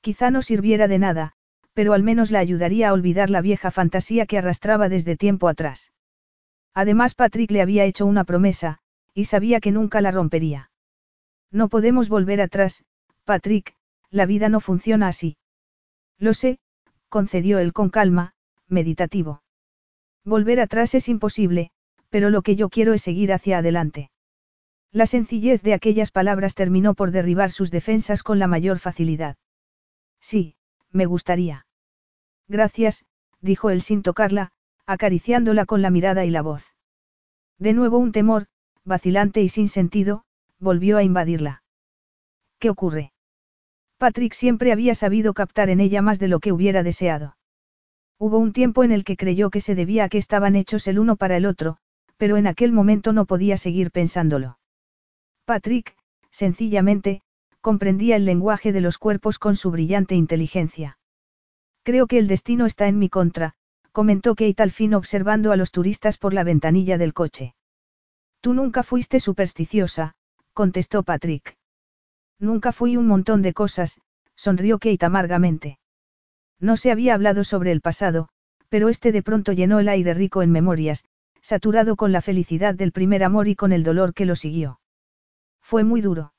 Quizá 0.01 0.29
no 0.29 0.43
sirviera 0.43 0.87
de 0.87 0.99
nada, 0.99 1.31
pero 1.73 1.93
al 1.93 2.03
menos 2.03 2.29
la 2.29 2.37
ayudaría 2.37 2.89
a 2.89 2.93
olvidar 2.93 3.31
la 3.31 3.41
vieja 3.41 3.71
fantasía 3.71 4.27
que 4.27 4.37
arrastraba 4.37 4.87
desde 4.87 5.17
tiempo 5.17 5.47
atrás. 5.47 5.91
Además 6.75 7.15
Patrick 7.15 7.49
le 7.49 7.63
había 7.63 7.85
hecho 7.85 8.05
una 8.05 8.23
promesa, 8.23 8.77
y 9.15 9.25
sabía 9.25 9.59
que 9.59 9.71
nunca 9.71 9.99
la 9.99 10.11
rompería. 10.11 10.69
No 11.51 11.69
podemos 11.69 12.07
volver 12.07 12.39
atrás, 12.39 12.85
Patrick, 13.23 13.75
la 14.11 14.27
vida 14.27 14.47
no 14.47 14.59
funciona 14.59 15.07
así. 15.07 15.37
Lo 16.19 16.35
sé, 16.35 16.59
concedió 17.09 17.57
él 17.57 17.73
con 17.73 17.89
calma, 17.89 18.35
meditativo. 18.67 19.41
Volver 20.23 20.59
atrás 20.59 20.93
es 20.93 21.09
imposible, 21.09 21.71
pero 22.09 22.29
lo 22.29 22.43
que 22.43 22.55
yo 22.55 22.69
quiero 22.69 22.93
es 22.93 23.01
seguir 23.01 23.33
hacia 23.33 23.57
adelante. 23.57 24.11
La 24.91 25.05
sencillez 25.05 25.61
de 25.61 25.73
aquellas 25.73 26.11
palabras 26.11 26.55
terminó 26.55 26.93
por 26.93 27.11
derribar 27.11 27.51
sus 27.51 27.71
defensas 27.71 28.23
con 28.23 28.39
la 28.39 28.47
mayor 28.47 28.79
facilidad. 28.79 29.37
Sí, 30.21 30.55
me 30.91 31.05
gustaría. 31.05 31.67
Gracias, 32.47 33.05
dijo 33.41 33.69
él 33.69 33.81
sin 33.81 34.01
tocarla, 34.01 34.51
acariciándola 34.85 35.65
con 35.65 35.81
la 35.81 35.89
mirada 35.89 36.25
y 36.25 36.29
la 36.29 36.41
voz. 36.41 36.75
De 37.57 37.73
nuevo 37.73 37.97
un 37.97 38.11
temor, 38.11 38.47
vacilante 38.83 39.41
y 39.41 39.49
sin 39.49 39.69
sentido, 39.69 40.25
volvió 40.59 40.97
a 40.97 41.03
invadirla. 41.03 41.63
¿Qué 42.59 42.69
ocurre? 42.69 43.11
Patrick 43.97 44.33
siempre 44.33 44.71
había 44.71 44.95
sabido 44.95 45.33
captar 45.33 45.69
en 45.69 45.79
ella 45.79 46.01
más 46.01 46.19
de 46.19 46.27
lo 46.27 46.39
que 46.39 46.51
hubiera 46.51 46.83
deseado. 46.83 47.37
Hubo 48.17 48.37
un 48.37 48.53
tiempo 48.53 48.83
en 48.83 48.91
el 48.91 49.03
que 49.03 49.17
creyó 49.17 49.49
que 49.49 49.61
se 49.61 49.75
debía 49.75 50.05
a 50.05 50.09
que 50.09 50.17
estaban 50.17 50.55
hechos 50.55 50.87
el 50.87 50.99
uno 50.99 51.15
para 51.15 51.37
el 51.37 51.45
otro, 51.45 51.77
pero 52.17 52.37
en 52.37 52.47
aquel 52.47 52.71
momento 52.71 53.13
no 53.13 53.25
podía 53.25 53.57
seguir 53.57 53.91
pensándolo. 53.91 54.57
Patrick, 55.45 55.95
sencillamente, 56.31 57.21
comprendía 57.61 58.15
el 58.15 58.25
lenguaje 58.25 58.71
de 58.71 58.81
los 58.81 58.97
cuerpos 58.97 59.37
con 59.37 59.55
su 59.55 59.69
brillante 59.69 60.15
inteligencia. 60.15 60.97
Creo 61.83 62.07
que 62.07 62.17
el 62.17 62.27
destino 62.27 62.65
está 62.65 62.87
en 62.87 62.97
mi 62.97 63.09
contra, 63.09 63.53
comentó 63.91 64.33
Kate 64.33 64.63
al 64.63 64.71
fin 64.71 64.95
observando 64.95 65.51
a 65.51 65.55
los 65.55 65.71
turistas 65.71 66.17
por 66.17 66.33
la 66.33 66.43
ventanilla 66.43 66.97
del 66.97 67.13
coche. 67.13 67.53
Tú 68.41 68.55
nunca 68.55 68.81
fuiste 68.81 69.19
supersticiosa, 69.19 70.15
contestó 70.53 71.03
Patrick. 71.03 71.57
Nunca 72.39 72.71
fui 72.71 72.97
un 72.97 73.05
montón 73.05 73.43
de 73.43 73.53
cosas, 73.53 74.01
sonrió 74.35 74.79
Kate 74.79 75.05
amargamente. 75.05 75.77
No 76.59 76.75
se 76.75 76.91
había 76.91 77.13
hablado 77.13 77.43
sobre 77.43 77.71
el 77.71 77.81
pasado, 77.81 78.29
pero 78.67 78.89
este 78.89 79.11
de 79.11 79.21
pronto 79.21 79.51
llenó 79.51 79.79
el 79.79 79.89
aire 79.89 80.15
rico 80.15 80.41
en 80.41 80.51
memorias, 80.51 81.05
saturado 81.41 81.95
con 81.95 82.11
la 82.11 82.21
felicidad 82.21 82.73
del 82.73 82.91
primer 82.91 83.23
amor 83.23 83.47
y 83.47 83.55
con 83.55 83.71
el 83.71 83.83
dolor 83.83 84.15
que 84.15 84.25
lo 84.25 84.35
siguió. 84.35 84.79
Fue 85.65 85.83
muy 85.83 85.99
duro. 85.99 86.31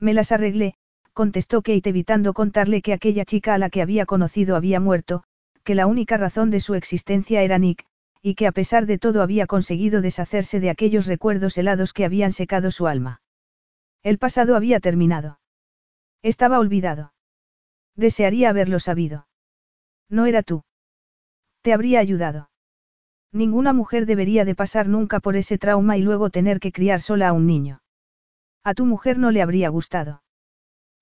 Me 0.00 0.14
las 0.14 0.32
arreglé, 0.32 0.74
contestó 1.12 1.60
Kate 1.60 1.90
evitando 1.90 2.32
contarle 2.32 2.80
que 2.80 2.94
aquella 2.94 3.26
chica 3.26 3.52
a 3.52 3.58
la 3.58 3.68
que 3.68 3.82
había 3.82 4.06
conocido 4.06 4.56
había 4.56 4.80
muerto, 4.80 5.22
que 5.64 5.74
la 5.74 5.86
única 5.86 6.16
razón 6.16 6.50
de 6.50 6.60
su 6.60 6.74
existencia 6.74 7.42
era 7.42 7.58
Nick, 7.58 7.84
y 8.22 8.36
que 8.36 8.46
a 8.46 8.52
pesar 8.52 8.86
de 8.86 8.96
todo 8.96 9.20
había 9.20 9.46
conseguido 9.46 10.00
deshacerse 10.00 10.60
de 10.60 10.70
aquellos 10.70 11.06
recuerdos 11.06 11.58
helados 11.58 11.92
que 11.92 12.06
habían 12.06 12.32
secado 12.32 12.70
su 12.70 12.86
alma. 12.86 13.20
El 14.02 14.16
pasado 14.16 14.56
había 14.56 14.80
terminado. 14.80 15.40
Estaba 16.22 16.58
olvidado. 16.58 17.12
Desearía 17.96 18.48
haberlo 18.48 18.80
sabido. 18.80 19.28
No 20.08 20.24
era 20.24 20.42
tú. 20.42 20.64
Te 21.60 21.74
habría 21.74 22.00
ayudado. 22.00 22.48
Ninguna 23.30 23.74
mujer 23.74 24.06
debería 24.06 24.46
de 24.46 24.54
pasar 24.54 24.88
nunca 24.88 25.20
por 25.20 25.36
ese 25.36 25.58
trauma 25.58 25.98
y 25.98 26.02
luego 26.02 26.30
tener 26.30 26.60
que 26.60 26.72
criar 26.72 27.02
sola 27.02 27.28
a 27.28 27.32
un 27.34 27.46
niño. 27.46 27.82
A 28.68 28.74
tu 28.74 28.84
mujer 28.84 29.16
no 29.16 29.30
le 29.30 29.40
habría 29.40 29.70
gustado. 29.70 30.22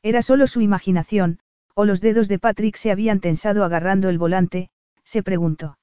Era 0.00 0.22
solo 0.22 0.46
su 0.46 0.60
imaginación, 0.60 1.40
o 1.74 1.84
los 1.84 2.00
dedos 2.00 2.28
de 2.28 2.38
Patrick 2.38 2.76
se 2.76 2.92
habían 2.92 3.18
tensado 3.18 3.64
agarrando 3.64 4.08
el 4.08 4.18
volante, 4.18 4.70
se 5.02 5.24
preguntó. 5.24 5.76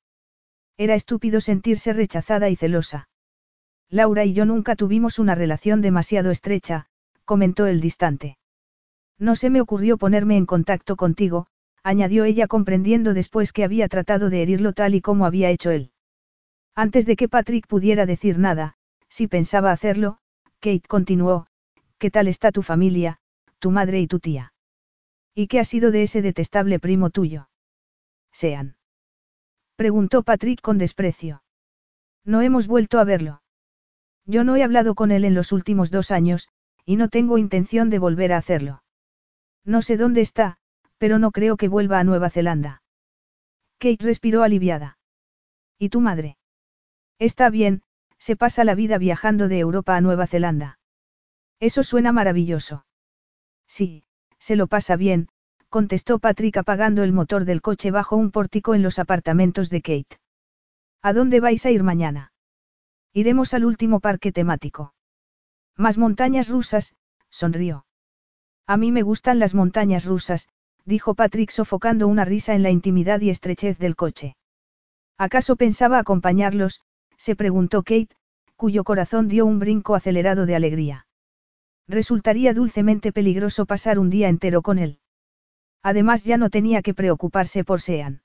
Era 0.77 0.95
estúpido 0.95 1.41
sentirse 1.41 1.91
rechazada 1.91 2.47
y 2.49 2.55
celosa. 2.55 3.09
Laura 3.89 4.23
y 4.23 4.31
yo 4.31 4.45
nunca 4.45 4.77
tuvimos 4.77 5.19
una 5.19 5.35
relación 5.35 5.81
demasiado 5.81 6.31
estrecha, 6.31 6.85
comentó 7.25 7.67
el 7.67 7.81
distante. 7.81 8.37
No 9.19 9.35
se 9.35 9.49
me 9.49 9.59
ocurrió 9.59 9.97
ponerme 9.97 10.37
en 10.37 10.45
contacto 10.45 10.95
contigo, 10.95 11.47
añadió 11.83 12.23
ella 12.23 12.47
comprendiendo 12.47 13.13
después 13.13 13.51
que 13.51 13.65
había 13.65 13.89
tratado 13.89 14.29
de 14.29 14.41
herirlo 14.41 14.71
tal 14.71 14.95
y 14.95 15.01
como 15.01 15.25
había 15.25 15.49
hecho 15.49 15.69
él. 15.69 15.91
Antes 16.75 17.05
de 17.05 17.17
que 17.17 17.27
Patrick 17.27 17.67
pudiera 17.67 18.05
decir 18.05 18.39
nada, 18.39 18.75
si 19.09 19.27
pensaba 19.27 19.73
hacerlo, 19.73 20.19
Kate 20.61 20.87
continuó, 20.87 21.47
¿qué 22.03 22.11
tal 22.11 22.27
está 22.27 22.51
tu 22.51 22.63
familia, 22.63 23.17
tu 23.59 23.71
madre 23.71 24.01
y 24.01 24.07
tu 24.07 24.19
tía? 24.19 24.51
¿Y 25.33 25.47
qué 25.47 25.61
ha 25.61 25.63
sido 25.63 25.89
de 25.89 26.03
ese 26.03 26.21
detestable 26.21 26.77
primo 26.77 27.11
tuyo? 27.11 27.47
Sean. 28.33 28.75
Preguntó 29.77 30.21
Patrick 30.21 30.59
con 30.59 30.77
desprecio. 30.77 31.43
No 32.25 32.41
hemos 32.41 32.67
vuelto 32.67 32.99
a 32.99 33.05
verlo. 33.05 33.41
Yo 34.25 34.43
no 34.43 34.57
he 34.57 34.63
hablado 34.63 34.95
con 34.95 35.13
él 35.13 35.23
en 35.23 35.33
los 35.33 35.53
últimos 35.53 35.91
dos 35.91 36.11
años, 36.11 36.49
y 36.83 36.97
no 36.97 37.07
tengo 37.07 37.37
intención 37.37 37.89
de 37.89 37.99
volver 37.99 38.33
a 38.33 38.37
hacerlo. 38.37 38.83
No 39.63 39.81
sé 39.81 39.95
dónde 39.95 40.19
está, 40.19 40.57
pero 40.97 41.19
no 41.19 41.31
creo 41.31 41.55
que 41.55 41.69
vuelva 41.69 41.99
a 41.99 42.03
Nueva 42.03 42.29
Zelanda. 42.29 42.83
Kate 43.77 44.03
respiró 44.03 44.43
aliviada. 44.43 44.97
¿Y 45.79 45.87
tu 45.87 46.01
madre? 46.01 46.35
Está 47.17 47.49
bien, 47.49 47.81
se 48.17 48.35
pasa 48.35 48.65
la 48.65 48.75
vida 48.75 48.97
viajando 48.97 49.47
de 49.47 49.59
Europa 49.59 49.95
a 49.95 50.01
Nueva 50.01 50.27
Zelanda. 50.27 50.79
Eso 51.63 51.81
suena 51.81 52.11
maravilloso. 52.11 52.85
Sí, 53.67 54.03
se 54.37 54.57
lo 54.57 54.67
pasa 54.67 54.97
bien, 54.97 55.29
contestó 55.69 56.19
Patrick 56.19 56.57
apagando 56.57 57.03
el 57.03 57.13
motor 57.13 57.45
del 57.45 57.61
coche 57.61 57.89
bajo 57.89 58.17
un 58.17 58.31
pórtico 58.31 58.75
en 58.75 58.83
los 58.83 58.99
apartamentos 58.99 59.69
de 59.69 59.81
Kate. 59.81 60.19
¿A 61.01 61.13
dónde 61.13 61.39
vais 61.39 61.65
a 61.65 61.71
ir 61.71 61.81
mañana? 61.81 62.33
Iremos 63.13 63.53
al 63.53 63.63
último 63.63 64.01
parque 64.01 64.33
temático. 64.33 64.93
Más 65.77 65.97
montañas 65.97 66.49
rusas, 66.49 66.95
sonrió. 67.29 67.85
A 68.67 68.75
mí 68.75 68.91
me 68.91 69.01
gustan 69.01 69.39
las 69.39 69.53
montañas 69.53 70.03
rusas, 70.03 70.49
dijo 70.83 71.15
Patrick 71.15 71.49
sofocando 71.49 72.09
una 72.09 72.25
risa 72.25 72.55
en 72.55 72.63
la 72.63 72.71
intimidad 72.71 73.21
y 73.21 73.29
estrechez 73.29 73.77
del 73.77 73.95
coche. 73.95 74.35
¿Acaso 75.17 75.55
pensaba 75.55 75.97
acompañarlos? 75.97 76.81
se 77.15 77.37
preguntó 77.37 77.83
Kate, 77.83 78.17
cuyo 78.57 78.83
corazón 78.83 79.29
dio 79.29 79.45
un 79.45 79.59
brinco 79.59 79.95
acelerado 79.95 80.45
de 80.45 80.55
alegría. 80.55 81.07
Resultaría 81.87 82.53
dulcemente 82.53 83.11
peligroso 83.11 83.65
pasar 83.65 83.99
un 83.99 84.09
día 84.09 84.29
entero 84.29 84.61
con 84.61 84.79
él. 84.79 84.99
Además 85.81 86.23
ya 86.23 86.37
no 86.37 86.49
tenía 86.49 86.81
que 86.81 86.93
preocuparse 86.93 87.63
por 87.63 87.81
Sean. 87.81 88.21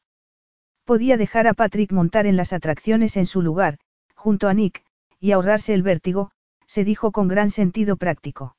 Podía 0.85 1.17
dejar 1.17 1.47
a 1.49 1.55
Patrick 1.55 1.93
montar 1.93 2.27
en 2.27 2.37
las 2.37 2.53
atracciones 2.53 3.17
en 3.17 3.27
su 3.27 3.43
lugar, 3.43 3.79
junto 4.15 4.49
a 4.49 4.55
Nick, 4.55 4.85
y 5.21 5.33
ahorrarse 5.33 5.75
el 5.75 5.83
vértigo, 5.83 6.31
se 6.67 6.85
dijo 6.85 7.13
con 7.13 7.29
gran 7.29 7.51
sentido 7.51 7.97
práctico. 7.97 8.57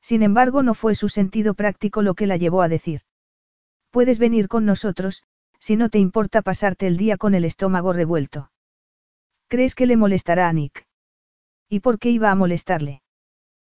Sin 0.00 0.22
embargo, 0.22 0.62
no 0.62 0.74
fue 0.74 0.94
su 0.94 1.08
sentido 1.08 1.54
práctico 1.54 2.02
lo 2.02 2.14
que 2.14 2.26
la 2.26 2.36
llevó 2.36 2.62
a 2.62 2.68
decir. 2.68 3.02
Puedes 3.90 4.18
venir 4.18 4.48
con 4.48 4.64
nosotros, 4.64 5.24
si 5.58 5.76
no 5.76 5.90
te 5.90 5.98
importa 5.98 6.42
pasarte 6.42 6.86
el 6.86 6.96
día 6.96 7.16
con 7.16 7.34
el 7.34 7.44
estómago 7.44 7.92
revuelto. 7.92 8.50
¿Crees 9.48 9.74
que 9.74 9.86
le 9.86 9.96
molestará 9.96 10.48
a 10.48 10.52
Nick? 10.52 10.86
¿Y 11.68 11.80
por 11.80 11.98
qué 11.98 12.10
iba 12.10 12.30
a 12.30 12.34
molestarle? 12.34 13.01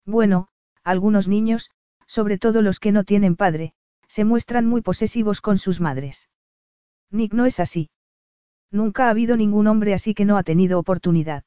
Bueno, 0.06 0.48
algunos 0.82 1.28
niños, 1.28 1.70
sobre 2.06 2.38
todo 2.38 2.62
los 2.62 2.78
que 2.78 2.92
no 2.92 3.04
tienen 3.04 3.36
padre, 3.36 3.74
se 4.06 4.24
muestran 4.24 4.66
muy 4.66 4.82
posesivos 4.82 5.40
con 5.40 5.58
sus 5.58 5.80
madres. 5.80 6.28
Nick 7.10 7.32
no 7.32 7.46
es 7.46 7.60
así. 7.60 7.90
Nunca 8.70 9.06
ha 9.06 9.10
habido 9.10 9.36
ningún 9.36 9.66
hombre 9.66 9.94
así 9.94 10.14
que 10.14 10.24
no 10.24 10.36
ha 10.36 10.42
tenido 10.42 10.78
oportunidad. 10.78 11.44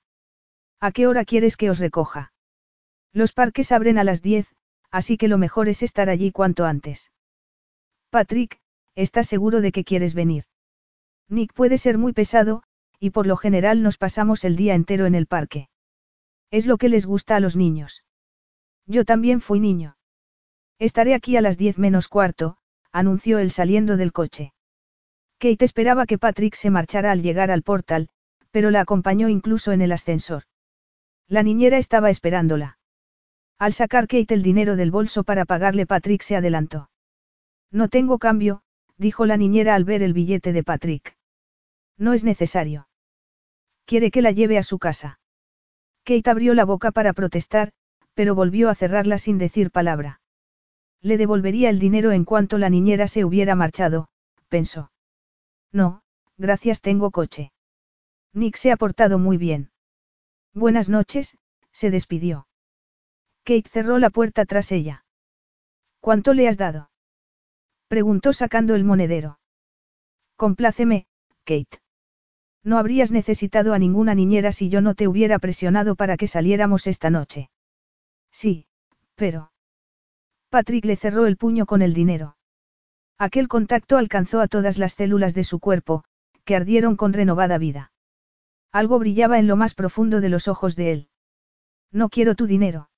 ¿A 0.79 0.91
qué 0.91 1.07
hora 1.07 1.25
quieres 1.25 1.57
que 1.57 1.69
os 1.69 1.79
recoja? 1.79 2.31
Los 3.13 3.33
parques 3.33 3.71
abren 3.71 3.97
a 3.97 4.03
las 4.03 4.21
10, 4.21 4.47
así 4.91 5.17
que 5.17 5.27
lo 5.27 5.37
mejor 5.37 5.69
es 5.69 5.83
estar 5.83 6.09
allí 6.09 6.31
cuanto 6.31 6.65
antes. 6.65 7.11
Patrick, 8.09 8.59
¿estás 8.95 9.27
seguro 9.27 9.61
de 9.61 9.71
que 9.71 9.83
quieres 9.83 10.13
venir? 10.13 10.45
Nick 11.27 11.53
puede 11.53 11.77
ser 11.77 11.97
muy 11.97 12.13
pesado, 12.13 12.63
y 12.99 13.09
por 13.09 13.27
lo 13.27 13.37
general 13.37 13.83
nos 13.83 13.97
pasamos 13.97 14.45
el 14.45 14.55
día 14.55 14.75
entero 14.75 15.05
en 15.05 15.15
el 15.15 15.27
parque. 15.27 15.69
Es 16.49 16.65
lo 16.65 16.77
que 16.77 16.89
les 16.89 17.05
gusta 17.05 17.35
a 17.35 17.39
los 17.39 17.55
niños. 17.55 18.03
Yo 18.87 19.05
también 19.05 19.41
fui 19.41 19.59
niño. 19.59 19.97
Estaré 20.79 21.13
aquí 21.13 21.35
a 21.35 21.41
las 21.41 21.57
diez 21.57 21.77
menos 21.77 22.07
cuarto, 22.07 22.57
anunció 22.91 23.39
él 23.39 23.51
saliendo 23.51 23.97
del 23.97 24.13
coche. 24.13 24.53
Kate 25.39 25.65
esperaba 25.65 26.05
que 26.05 26.17
Patrick 26.17 26.55
se 26.55 26.69
marchara 26.71 27.11
al 27.11 27.21
llegar 27.21 27.51
al 27.51 27.63
portal, 27.63 28.09
pero 28.51 28.71
la 28.71 28.81
acompañó 28.81 29.29
incluso 29.29 29.71
en 29.71 29.81
el 29.81 29.91
ascensor. 29.91 30.43
La 31.27 31.43
niñera 31.43 31.77
estaba 31.77 32.09
esperándola. 32.09 32.79
Al 33.59 33.73
sacar 33.73 34.07
Kate 34.07 34.33
el 34.33 34.41
dinero 34.41 34.75
del 34.75 34.91
bolso 34.91 35.23
para 35.23 35.45
pagarle 35.45 35.85
Patrick 35.85 36.21
se 36.21 36.35
adelantó. 36.35 36.89
No 37.71 37.89
tengo 37.89 38.17
cambio, 38.17 38.61
dijo 38.97 39.25
la 39.25 39.37
niñera 39.37 39.75
al 39.75 39.83
ver 39.83 40.01
el 40.01 40.13
billete 40.13 40.53
de 40.53 40.63
Patrick. 40.63 41.17
No 41.97 42.13
es 42.13 42.23
necesario. 42.23 42.87
Quiere 43.85 44.11
que 44.11 44.21
la 44.21 44.31
lleve 44.31 44.57
a 44.57 44.63
su 44.63 44.79
casa. 44.79 45.19
Kate 46.03 46.29
abrió 46.29 46.53
la 46.53 46.65
boca 46.65 46.91
para 46.91 47.13
protestar, 47.13 47.73
pero 48.17 48.33
volvió 48.33 48.71
a 48.71 48.73
cerrarla 48.73 49.19
sin 49.19 49.37
decir 49.37 49.69
palabra. 49.69 50.21
Le 51.03 51.17
devolvería 51.17 51.69
el 51.69 51.77
dinero 51.77 52.11
en 52.11 52.25
cuanto 52.25 52.57
la 52.57 52.67
niñera 52.67 53.07
se 53.07 53.23
hubiera 53.23 53.53
marchado, 53.53 54.07
pensó. 54.49 54.91
No, 55.71 56.01
gracias 56.35 56.81
tengo 56.81 57.11
coche. 57.11 57.51
Nick 58.33 58.55
se 58.55 58.71
ha 58.71 58.75
portado 58.75 59.19
muy 59.19 59.37
bien. 59.37 59.69
Buenas 60.55 60.89
noches, 60.89 61.37
se 61.71 61.91
despidió. 61.91 62.47
Kate 63.43 63.69
cerró 63.69 63.99
la 63.99 64.09
puerta 64.09 64.45
tras 64.45 64.71
ella. 64.71 65.05
¿Cuánto 65.99 66.33
le 66.33 66.47
has 66.47 66.57
dado? 66.57 66.89
Preguntó 67.87 68.33
sacando 68.33 68.73
el 68.73 68.83
monedero. 68.83 69.37
Compláceme, 70.37 71.05
Kate. 71.43 71.83
No 72.63 72.79
habrías 72.79 73.11
necesitado 73.11 73.75
a 73.75 73.79
ninguna 73.79 74.15
niñera 74.15 74.51
si 74.51 74.69
yo 74.69 74.81
no 74.81 74.95
te 74.95 75.07
hubiera 75.07 75.37
presionado 75.37 75.95
para 75.95 76.17
que 76.17 76.27
saliéramos 76.27 76.87
esta 76.87 77.11
noche. 77.11 77.51
Sí, 78.39 78.67
pero... 79.15 79.51
Patrick 80.51 80.85
le 80.85 80.95
cerró 80.95 81.25
el 81.25 81.37
puño 81.37 81.65
con 81.65 81.81
el 81.81 81.95
dinero. 81.95 82.37
Aquel 83.17 83.47
contacto 83.47 83.97
alcanzó 83.97 84.41
a 84.41 84.47
todas 84.47 84.77
las 84.77 84.93
células 84.93 85.33
de 85.33 85.43
su 85.43 85.59
cuerpo, 85.59 86.03
que 86.45 86.55
ardieron 86.55 86.97
con 86.97 87.13
renovada 87.13 87.57
vida. 87.57 87.91
Algo 88.71 88.99
brillaba 88.99 89.39
en 89.39 89.47
lo 89.47 89.55
más 89.55 89.73
profundo 89.73 90.21
de 90.21 90.29
los 90.29 90.47
ojos 90.47 90.75
de 90.75 90.91
él. 90.91 91.09
No 91.91 92.09
quiero 92.09 92.35
tu 92.35 92.45
dinero. 92.45 92.91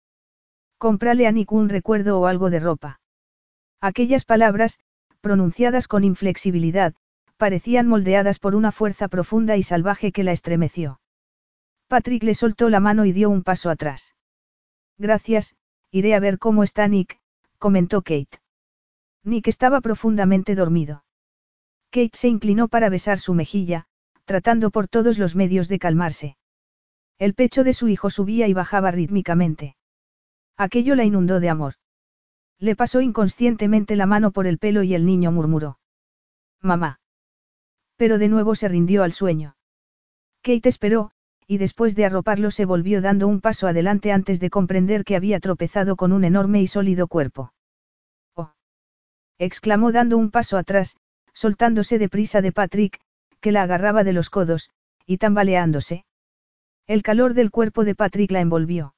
Cómprale 0.77 1.25
a 1.25 1.31
Nick 1.31 1.53
un 1.53 1.69
recuerdo 1.69 2.19
o 2.19 2.25
algo 2.25 2.49
de 2.49 2.59
ropa. 2.59 2.99
Aquellas 3.79 4.25
palabras, 4.25 4.77
pronunciadas 5.21 5.87
con 5.87 6.03
inflexibilidad, 6.03 6.95
parecían 7.37 7.87
moldeadas 7.87 8.39
por 8.39 8.55
una 8.55 8.73
fuerza 8.73 9.07
profunda 9.07 9.55
y 9.55 9.63
salvaje 9.63 10.11
que 10.11 10.25
la 10.25 10.33
estremeció. 10.33 10.99
Patrick 11.87 12.23
le 12.23 12.35
soltó 12.35 12.67
la 12.67 12.81
mano 12.81 13.05
y 13.05 13.13
dio 13.13 13.29
un 13.29 13.43
paso 13.43 13.69
atrás. 13.69 14.15
Gracias, 14.99 15.55
iré 15.91 16.13
a 16.13 16.19
ver 16.19 16.37
cómo 16.37 16.63
está 16.63 16.87
Nick, 16.87 17.19
comentó 17.57 18.01
Kate. 18.01 18.41
Nick 19.23 19.47
estaba 19.47 19.79
profundamente 19.79 20.55
dormido. 20.55 21.05
Kate 21.89 22.11
se 22.13 22.27
inclinó 22.27 22.67
para 22.67 22.89
besar 22.89 23.17
su 23.17 23.33
mejilla, 23.33 23.87
tratando 24.25 24.69
por 24.69 24.89
todos 24.89 25.17
los 25.17 25.35
medios 25.35 25.69
de 25.69 25.79
calmarse. 25.79 26.37
El 27.17 27.33
pecho 27.33 27.63
de 27.63 27.73
su 27.73 27.87
hijo 27.87 28.09
subía 28.09 28.47
y 28.47 28.53
bajaba 28.53 28.91
rítmicamente. 28.91 29.75
Aquello 30.57 30.95
la 30.95 31.05
inundó 31.05 31.39
de 31.39 31.49
amor. 31.49 31.75
Le 32.59 32.75
pasó 32.75 32.99
inconscientemente 32.99 33.95
la 33.95 34.05
mano 34.05 34.31
por 34.31 34.47
el 34.47 34.57
pelo 34.57 34.83
y 34.83 34.93
el 34.93 35.05
niño 35.05 35.31
murmuró. 35.31 35.79
Mamá. 36.61 36.99
Pero 37.95 38.17
de 38.17 38.27
nuevo 38.27 38.53
se 38.53 38.67
rindió 38.67 39.03
al 39.03 39.13
sueño. 39.13 39.55
Kate 40.41 40.67
esperó, 40.67 41.11
y 41.49 41.57
después 41.57 41.95
de 41.97 42.05
arroparlo 42.05 42.51
se 42.51 42.63
volvió 42.63 43.01
dando 43.01 43.27
un 43.27 43.41
paso 43.41 43.67
adelante 43.67 44.13
antes 44.13 44.39
de 44.39 44.49
comprender 44.49 45.03
que 45.03 45.17
había 45.17 45.41
tropezado 45.41 45.97
con 45.97 46.13
un 46.13 46.23
enorme 46.23 46.61
y 46.61 46.67
sólido 46.67 47.07
cuerpo 47.07 47.51
exclamó 49.39 49.93
dando 49.93 50.17
un 50.17 50.29
paso 50.29 50.57
atrás, 50.57 50.97
soltándose 51.33 51.97
deprisa 51.97 52.41
de 52.41 52.51
Patrick, 52.51 52.99
que 53.39 53.53
la 53.53 53.63
agarraba 53.63 54.03
de 54.03 54.13
los 54.13 54.29
codos, 54.29 54.69
y 55.05 55.17
tambaleándose. 55.17 56.05
El 56.85 57.01
calor 57.01 57.33
del 57.33 57.49
cuerpo 57.49 57.85
de 57.85 57.95
Patrick 57.95 58.31
la 58.31 58.41
envolvió. 58.41 58.93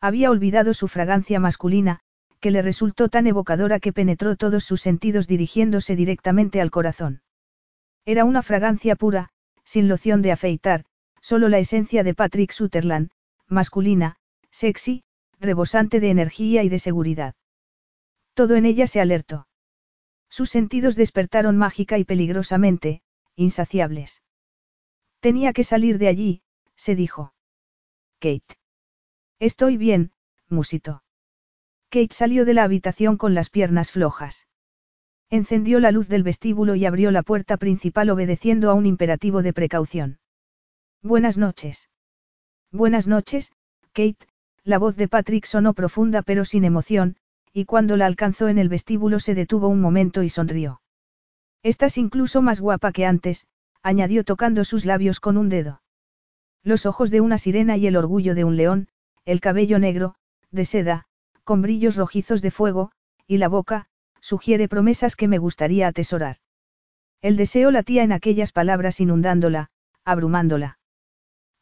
Había 0.00 0.30
olvidado 0.30 0.74
su 0.74 0.86
fragancia 0.86 1.40
masculina, 1.40 2.00
que 2.40 2.50
le 2.50 2.60
resultó 2.60 3.08
tan 3.08 3.26
evocadora 3.26 3.80
que 3.80 3.94
penetró 3.94 4.36
todos 4.36 4.64
sus 4.64 4.82
sentidos 4.82 5.26
dirigiéndose 5.26 5.96
directamente 5.96 6.60
al 6.60 6.70
corazón. 6.70 7.22
Era 8.04 8.26
una 8.26 8.42
fragancia 8.42 8.96
pura, 8.96 9.30
sin 9.64 9.88
loción 9.88 10.20
de 10.20 10.32
afeitar, 10.32 10.84
solo 11.24 11.48
la 11.48 11.58
esencia 11.58 12.02
de 12.02 12.12
Patrick 12.12 12.52
Sutherland, 12.52 13.08
masculina, 13.48 14.16
sexy, 14.50 15.04
rebosante 15.40 15.98
de 15.98 16.10
energía 16.10 16.62
y 16.64 16.68
de 16.68 16.78
seguridad. 16.78 17.34
Todo 18.34 18.56
en 18.56 18.66
ella 18.66 18.86
se 18.86 19.00
alertó. 19.00 19.48
Sus 20.28 20.50
sentidos 20.50 20.96
despertaron 20.96 21.56
mágica 21.56 21.96
y 21.96 22.04
peligrosamente, 22.04 23.00
insaciables. 23.36 24.22
Tenía 25.20 25.54
que 25.54 25.64
salir 25.64 25.96
de 25.96 26.08
allí, 26.08 26.42
se 26.76 26.94
dijo. 26.94 27.32
Kate. 28.18 28.58
Estoy 29.38 29.78
bien, 29.78 30.12
musitó. 30.50 31.04
Kate 31.88 32.12
salió 32.12 32.44
de 32.44 32.52
la 32.52 32.64
habitación 32.64 33.16
con 33.16 33.32
las 33.32 33.48
piernas 33.48 33.90
flojas. 33.90 34.46
Encendió 35.30 35.80
la 35.80 35.90
luz 35.90 36.08
del 36.08 36.22
vestíbulo 36.22 36.74
y 36.74 36.84
abrió 36.84 37.10
la 37.10 37.22
puerta 37.22 37.56
principal 37.56 38.10
obedeciendo 38.10 38.70
a 38.70 38.74
un 38.74 38.84
imperativo 38.84 39.40
de 39.40 39.54
precaución. 39.54 40.18
Buenas 41.04 41.36
noches. 41.36 41.90
Buenas 42.72 43.06
noches, 43.06 43.52
Kate, 43.92 44.26
La 44.64 44.78
voz 44.78 44.96
de 44.96 45.06
Patrick 45.06 45.44
sonó 45.44 45.74
profunda 45.74 46.22
pero 46.22 46.46
sin 46.46 46.64
emoción, 46.64 47.16
y 47.52 47.66
cuando 47.66 47.98
la 47.98 48.06
alcanzó 48.06 48.48
en 48.48 48.56
el 48.56 48.70
vestíbulo 48.70 49.20
se 49.20 49.34
detuvo 49.34 49.68
un 49.68 49.82
momento 49.82 50.22
y 50.22 50.30
sonrió. 50.30 50.80
Estás 51.62 51.98
incluso 51.98 52.40
más 52.40 52.58
guapa 52.62 52.90
que 52.90 53.04
antes, 53.04 53.46
añadió 53.82 54.24
tocando 54.24 54.64
sus 54.64 54.86
labios 54.86 55.20
con 55.20 55.36
un 55.36 55.50
dedo. 55.50 55.82
Los 56.62 56.86
ojos 56.86 57.10
de 57.10 57.20
una 57.20 57.36
sirena 57.36 57.76
y 57.76 57.86
el 57.86 57.96
orgullo 57.96 58.34
de 58.34 58.44
un 58.44 58.56
león, 58.56 58.88
el 59.26 59.40
cabello 59.40 59.78
negro, 59.78 60.14
de 60.52 60.64
seda, 60.64 61.04
con 61.44 61.60
brillos 61.60 61.96
rojizos 61.96 62.40
de 62.40 62.50
fuego, 62.50 62.92
y 63.26 63.36
la 63.36 63.48
boca, 63.48 63.88
sugiere 64.20 64.68
promesas 64.68 65.16
que 65.16 65.28
me 65.28 65.36
gustaría 65.36 65.86
atesorar. 65.86 66.38
El 67.20 67.36
deseo 67.36 67.70
latía 67.70 68.04
en 68.04 68.12
aquellas 68.12 68.52
palabras 68.52 69.00
inundándola, 69.00 69.68
abrumándola. 70.06 70.78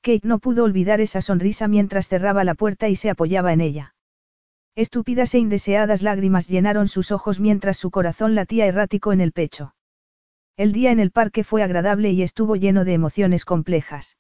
Kate 0.02 0.26
no 0.26 0.40
pudo 0.40 0.64
olvidar 0.64 1.00
esa 1.00 1.20
sonrisa 1.20 1.68
mientras 1.68 2.08
cerraba 2.08 2.42
la 2.42 2.54
puerta 2.54 2.88
y 2.88 2.96
se 2.96 3.08
apoyaba 3.08 3.52
en 3.52 3.60
ella. 3.60 3.94
Estúpidas 4.74 5.34
e 5.34 5.38
indeseadas 5.38 6.02
lágrimas 6.02 6.48
llenaron 6.48 6.88
sus 6.88 7.12
ojos 7.12 7.38
mientras 7.38 7.76
su 7.76 7.90
corazón 7.90 8.34
latía 8.34 8.66
errático 8.66 9.12
en 9.12 9.20
el 9.20 9.32
pecho. 9.32 9.74
El 10.56 10.72
día 10.72 10.90
en 10.90 10.98
el 10.98 11.12
parque 11.12 11.44
fue 11.44 11.62
agradable 11.62 12.10
y 12.10 12.22
estuvo 12.22 12.56
lleno 12.56 12.84
de 12.84 12.94
emociones 12.94 13.44
complejas. 13.44 14.18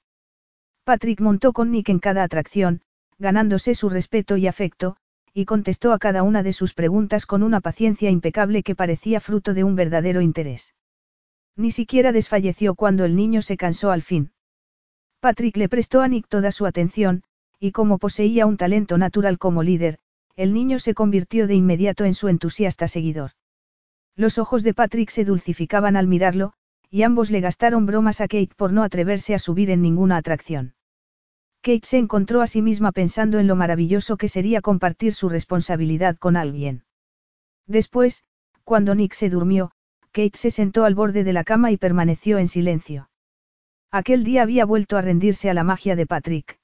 Patrick 0.84 1.20
montó 1.20 1.52
con 1.52 1.70
Nick 1.70 1.88
en 1.88 1.98
cada 1.98 2.22
atracción, 2.22 2.82
ganándose 3.18 3.74
su 3.74 3.88
respeto 3.88 4.36
y 4.36 4.46
afecto, 4.46 4.96
y 5.34 5.46
contestó 5.46 5.92
a 5.92 5.98
cada 5.98 6.22
una 6.22 6.42
de 6.42 6.52
sus 6.52 6.74
preguntas 6.74 7.26
con 7.26 7.42
una 7.42 7.60
paciencia 7.60 8.10
impecable 8.10 8.62
que 8.62 8.76
parecía 8.76 9.20
fruto 9.20 9.54
de 9.54 9.64
un 9.64 9.74
verdadero 9.74 10.20
interés. 10.20 10.74
Ni 11.56 11.70
siquiera 11.70 12.12
desfalleció 12.12 12.74
cuando 12.74 13.04
el 13.04 13.16
niño 13.16 13.42
se 13.42 13.56
cansó 13.56 13.90
al 13.90 14.02
fin. 14.02 14.32
Patrick 15.22 15.56
le 15.56 15.68
prestó 15.68 16.00
a 16.00 16.08
Nick 16.08 16.26
toda 16.26 16.50
su 16.50 16.66
atención, 16.66 17.22
y 17.60 17.70
como 17.70 17.98
poseía 17.98 18.44
un 18.44 18.56
talento 18.56 18.98
natural 18.98 19.38
como 19.38 19.62
líder, 19.62 20.00
el 20.34 20.52
niño 20.52 20.80
se 20.80 20.94
convirtió 20.94 21.46
de 21.46 21.54
inmediato 21.54 22.04
en 22.04 22.14
su 22.14 22.26
entusiasta 22.26 22.88
seguidor. 22.88 23.30
Los 24.16 24.38
ojos 24.38 24.64
de 24.64 24.74
Patrick 24.74 25.10
se 25.10 25.24
dulcificaban 25.24 25.94
al 25.94 26.08
mirarlo, 26.08 26.54
y 26.90 27.04
ambos 27.04 27.30
le 27.30 27.40
gastaron 27.40 27.86
bromas 27.86 28.20
a 28.20 28.26
Kate 28.26 28.50
por 28.56 28.72
no 28.72 28.82
atreverse 28.82 29.32
a 29.32 29.38
subir 29.38 29.70
en 29.70 29.80
ninguna 29.80 30.16
atracción. 30.16 30.74
Kate 31.60 31.86
se 31.86 31.98
encontró 31.98 32.40
a 32.40 32.48
sí 32.48 32.60
misma 32.60 32.90
pensando 32.90 33.38
en 33.38 33.46
lo 33.46 33.54
maravilloso 33.54 34.16
que 34.16 34.26
sería 34.26 34.60
compartir 34.60 35.14
su 35.14 35.28
responsabilidad 35.28 36.16
con 36.16 36.36
alguien. 36.36 36.82
Después, 37.68 38.24
cuando 38.64 38.96
Nick 38.96 39.12
se 39.12 39.30
durmió, 39.30 39.70
Kate 40.10 40.36
se 40.36 40.50
sentó 40.50 40.84
al 40.84 40.96
borde 40.96 41.22
de 41.22 41.32
la 41.32 41.44
cama 41.44 41.70
y 41.70 41.76
permaneció 41.76 42.38
en 42.38 42.48
silencio. 42.48 43.08
Aquel 43.92 44.24
día 44.24 44.40
había 44.40 44.64
vuelto 44.64 44.96
a 44.96 45.02
rendirse 45.02 45.50
a 45.50 45.54
la 45.54 45.64
magia 45.64 45.96
de 45.96 46.06
Patrick. 46.06 46.58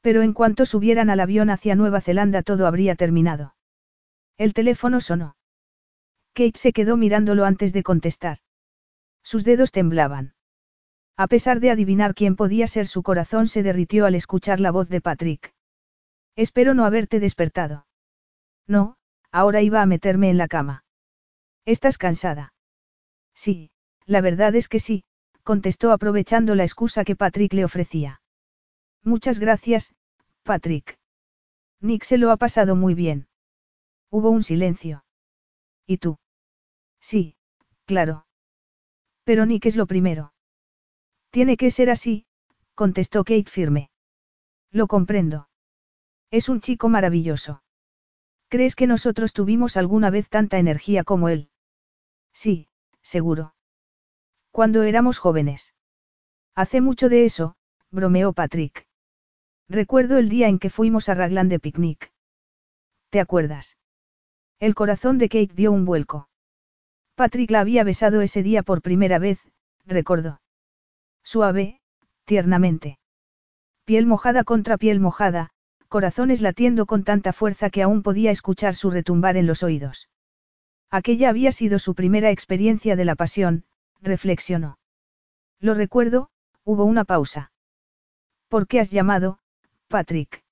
Pero 0.00 0.22
en 0.22 0.32
cuanto 0.32 0.64
subieran 0.64 1.10
al 1.10 1.20
avión 1.20 1.50
hacia 1.50 1.74
Nueva 1.74 2.00
Zelanda 2.00 2.42
todo 2.42 2.66
habría 2.66 2.94
terminado. 2.96 3.54
El 4.38 4.54
teléfono 4.54 5.02
sonó. 5.02 5.36
Kate 6.32 6.58
se 6.58 6.72
quedó 6.72 6.96
mirándolo 6.96 7.44
antes 7.44 7.74
de 7.74 7.82
contestar. 7.82 8.38
Sus 9.22 9.44
dedos 9.44 9.72
temblaban. 9.72 10.34
A 11.18 11.26
pesar 11.26 11.60
de 11.60 11.70
adivinar 11.70 12.14
quién 12.14 12.34
podía 12.34 12.66
ser 12.66 12.86
su 12.86 13.02
corazón 13.02 13.46
se 13.46 13.62
derritió 13.62 14.06
al 14.06 14.14
escuchar 14.14 14.58
la 14.58 14.70
voz 14.70 14.88
de 14.88 15.02
Patrick. 15.02 15.52
Espero 16.34 16.72
no 16.72 16.86
haberte 16.86 17.20
despertado. 17.20 17.86
No, 18.66 18.96
ahora 19.32 19.60
iba 19.60 19.82
a 19.82 19.86
meterme 19.86 20.30
en 20.30 20.38
la 20.38 20.48
cama. 20.48 20.84
¿Estás 21.66 21.98
cansada? 21.98 22.54
Sí, 23.34 23.70
la 24.06 24.22
verdad 24.22 24.54
es 24.54 24.68
que 24.68 24.78
sí, 24.78 25.04
contestó 25.48 25.92
aprovechando 25.92 26.54
la 26.54 26.64
excusa 26.64 27.06
que 27.06 27.16
Patrick 27.16 27.54
le 27.54 27.64
ofrecía. 27.64 28.20
Muchas 29.02 29.38
gracias, 29.38 29.94
Patrick. 30.42 30.98
Nick 31.80 32.02
se 32.04 32.18
lo 32.18 32.30
ha 32.30 32.36
pasado 32.36 32.76
muy 32.76 32.92
bien. 32.92 33.28
Hubo 34.10 34.28
un 34.28 34.42
silencio. 34.42 35.06
¿Y 35.86 35.96
tú? 35.96 36.18
Sí, 37.00 37.34
claro. 37.86 38.26
Pero 39.24 39.46
Nick 39.46 39.64
es 39.64 39.76
lo 39.76 39.86
primero. 39.86 40.34
Tiene 41.30 41.56
que 41.56 41.70
ser 41.70 41.88
así, 41.88 42.26
contestó 42.74 43.24
Kate 43.24 43.50
firme. 43.50 43.88
Lo 44.70 44.86
comprendo. 44.86 45.48
Es 46.30 46.50
un 46.50 46.60
chico 46.60 46.90
maravilloso. 46.90 47.62
¿Crees 48.48 48.76
que 48.76 48.86
nosotros 48.86 49.32
tuvimos 49.32 49.78
alguna 49.78 50.10
vez 50.10 50.28
tanta 50.28 50.58
energía 50.58 51.04
como 51.04 51.30
él? 51.30 51.48
Sí, 52.34 52.68
seguro. 53.00 53.54
Cuando 54.50 54.82
éramos 54.82 55.18
jóvenes. 55.18 55.74
Hace 56.54 56.80
mucho 56.80 57.08
de 57.08 57.24
eso, 57.24 57.56
bromeó 57.90 58.32
Patrick. 58.32 58.86
Recuerdo 59.68 60.18
el 60.18 60.28
día 60.28 60.48
en 60.48 60.58
que 60.58 60.70
fuimos 60.70 61.08
a 61.08 61.14
Raglan 61.14 61.48
de 61.48 61.60
picnic. 61.60 62.12
¿Te 63.10 63.20
acuerdas? 63.20 63.76
El 64.58 64.74
corazón 64.74 65.18
de 65.18 65.28
Kate 65.28 65.54
dio 65.54 65.72
un 65.72 65.84
vuelco. 65.84 66.28
Patrick 67.14 67.50
la 67.50 67.60
había 67.60 67.84
besado 67.84 68.20
ese 68.22 68.42
día 68.42 68.62
por 68.62 68.82
primera 68.82 69.18
vez, 69.18 69.40
recordó. 69.84 70.40
Suave, 71.22 71.80
tiernamente. 72.24 72.98
Piel 73.84 74.06
mojada 74.06 74.44
contra 74.44 74.78
piel 74.78 75.00
mojada, 75.00 75.50
corazones 75.88 76.42
latiendo 76.42 76.86
con 76.86 77.04
tanta 77.04 77.32
fuerza 77.32 77.70
que 77.70 77.82
aún 77.82 78.02
podía 78.02 78.30
escuchar 78.30 78.74
su 78.74 78.90
retumbar 78.90 79.36
en 79.36 79.46
los 79.46 79.62
oídos. 79.62 80.08
Aquella 80.90 81.28
había 81.28 81.52
sido 81.52 81.78
su 81.78 81.94
primera 81.94 82.30
experiencia 82.30 82.96
de 82.96 83.04
la 83.04 83.14
pasión, 83.14 83.64
reflexionó. 84.00 84.78
Lo 85.60 85.74
recuerdo, 85.74 86.30
hubo 86.64 86.84
una 86.84 87.04
pausa. 87.04 87.52
¿Por 88.48 88.66
qué 88.66 88.80
has 88.80 88.90
llamado, 88.90 89.40
Patrick? 89.88 90.44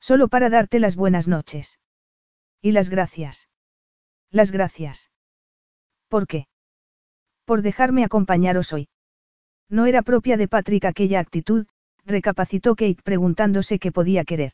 Solo 0.00 0.28
para 0.28 0.50
darte 0.50 0.80
las 0.80 0.96
buenas 0.96 1.28
noches. 1.28 1.78
Y 2.60 2.72
las 2.72 2.88
gracias. 2.88 3.48
Las 4.30 4.50
gracias. 4.50 5.10
¿Por 6.08 6.26
qué? 6.26 6.46
Por 7.44 7.62
dejarme 7.62 8.04
acompañaros 8.04 8.72
hoy. 8.72 8.88
No 9.68 9.86
era 9.86 10.02
propia 10.02 10.36
de 10.36 10.48
Patrick 10.48 10.84
aquella 10.84 11.20
actitud, 11.20 11.66
recapacitó 12.04 12.74
Kate 12.74 13.02
preguntándose 13.02 13.78
qué 13.78 13.92
podía 13.92 14.24
querer. 14.24 14.52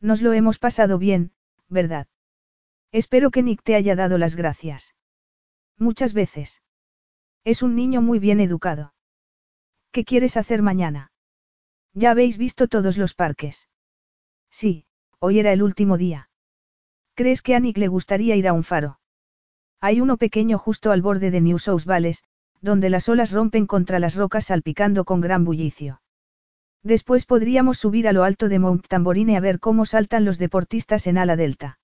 Nos 0.00 0.22
lo 0.22 0.32
hemos 0.32 0.58
pasado 0.58 0.98
bien, 0.98 1.32
¿verdad? 1.68 2.06
Espero 2.92 3.30
que 3.30 3.42
Nick 3.42 3.62
te 3.62 3.74
haya 3.74 3.96
dado 3.96 4.18
las 4.18 4.36
gracias. 4.36 4.94
Muchas 5.78 6.12
veces. 6.12 6.62
Es 7.46 7.62
un 7.62 7.76
niño 7.76 8.02
muy 8.02 8.18
bien 8.18 8.40
educado. 8.40 8.92
¿Qué 9.92 10.04
quieres 10.04 10.36
hacer 10.36 10.62
mañana? 10.62 11.12
Ya 11.94 12.10
habéis 12.10 12.38
visto 12.38 12.66
todos 12.66 12.98
los 12.98 13.14
parques. 13.14 13.68
Sí, 14.50 14.84
hoy 15.20 15.38
era 15.38 15.52
el 15.52 15.62
último 15.62 15.96
día. 15.96 16.28
¿Crees 17.14 17.42
que 17.42 17.54
a 17.54 17.60
Nick 17.60 17.78
le 17.78 17.86
gustaría 17.86 18.34
ir 18.34 18.48
a 18.48 18.52
un 18.52 18.64
faro? 18.64 18.98
Hay 19.80 20.00
uno 20.00 20.16
pequeño 20.16 20.58
justo 20.58 20.90
al 20.90 21.02
borde 21.02 21.30
de 21.30 21.40
New 21.40 21.60
South 21.60 21.86
Wales, 21.86 22.24
donde 22.62 22.90
las 22.90 23.08
olas 23.08 23.30
rompen 23.30 23.68
contra 23.68 24.00
las 24.00 24.16
rocas 24.16 24.46
salpicando 24.46 25.04
con 25.04 25.20
gran 25.20 25.44
bullicio. 25.44 26.02
Después 26.82 27.26
podríamos 27.26 27.78
subir 27.78 28.08
a 28.08 28.12
lo 28.12 28.24
alto 28.24 28.48
de 28.48 28.58
Mount 28.58 28.88
Tamborine 28.88 29.36
a 29.36 29.40
ver 29.40 29.60
cómo 29.60 29.86
saltan 29.86 30.24
los 30.24 30.38
deportistas 30.38 31.06
en 31.06 31.16
ala 31.16 31.36
delta. 31.36 31.78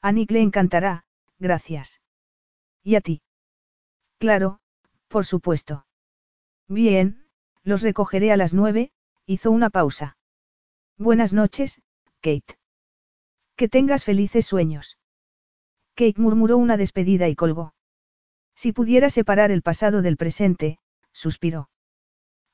A 0.00 0.12
Nick 0.12 0.30
le 0.30 0.40
encantará, 0.40 1.04
gracias. 1.38 2.00
¿Y 2.82 2.94
a 2.94 3.02
ti? 3.02 3.20
Claro, 4.18 4.60
por 5.08 5.26
supuesto. 5.26 5.86
Bien, 6.68 7.26
los 7.64 7.82
recogeré 7.82 8.30
a 8.32 8.36
las 8.36 8.54
nueve, 8.54 8.92
hizo 9.26 9.50
una 9.50 9.70
pausa. 9.70 10.16
Buenas 10.96 11.32
noches, 11.32 11.80
Kate. 12.20 12.58
Que 13.56 13.68
tengas 13.68 14.04
felices 14.04 14.46
sueños. 14.46 14.98
Kate 15.94 16.20
murmuró 16.20 16.58
una 16.58 16.76
despedida 16.76 17.28
y 17.28 17.34
colgó. 17.34 17.74
Si 18.54 18.72
pudiera 18.72 19.10
separar 19.10 19.50
el 19.50 19.62
pasado 19.62 20.02
del 20.02 20.16
presente, 20.16 20.78
suspiró. 21.12 21.70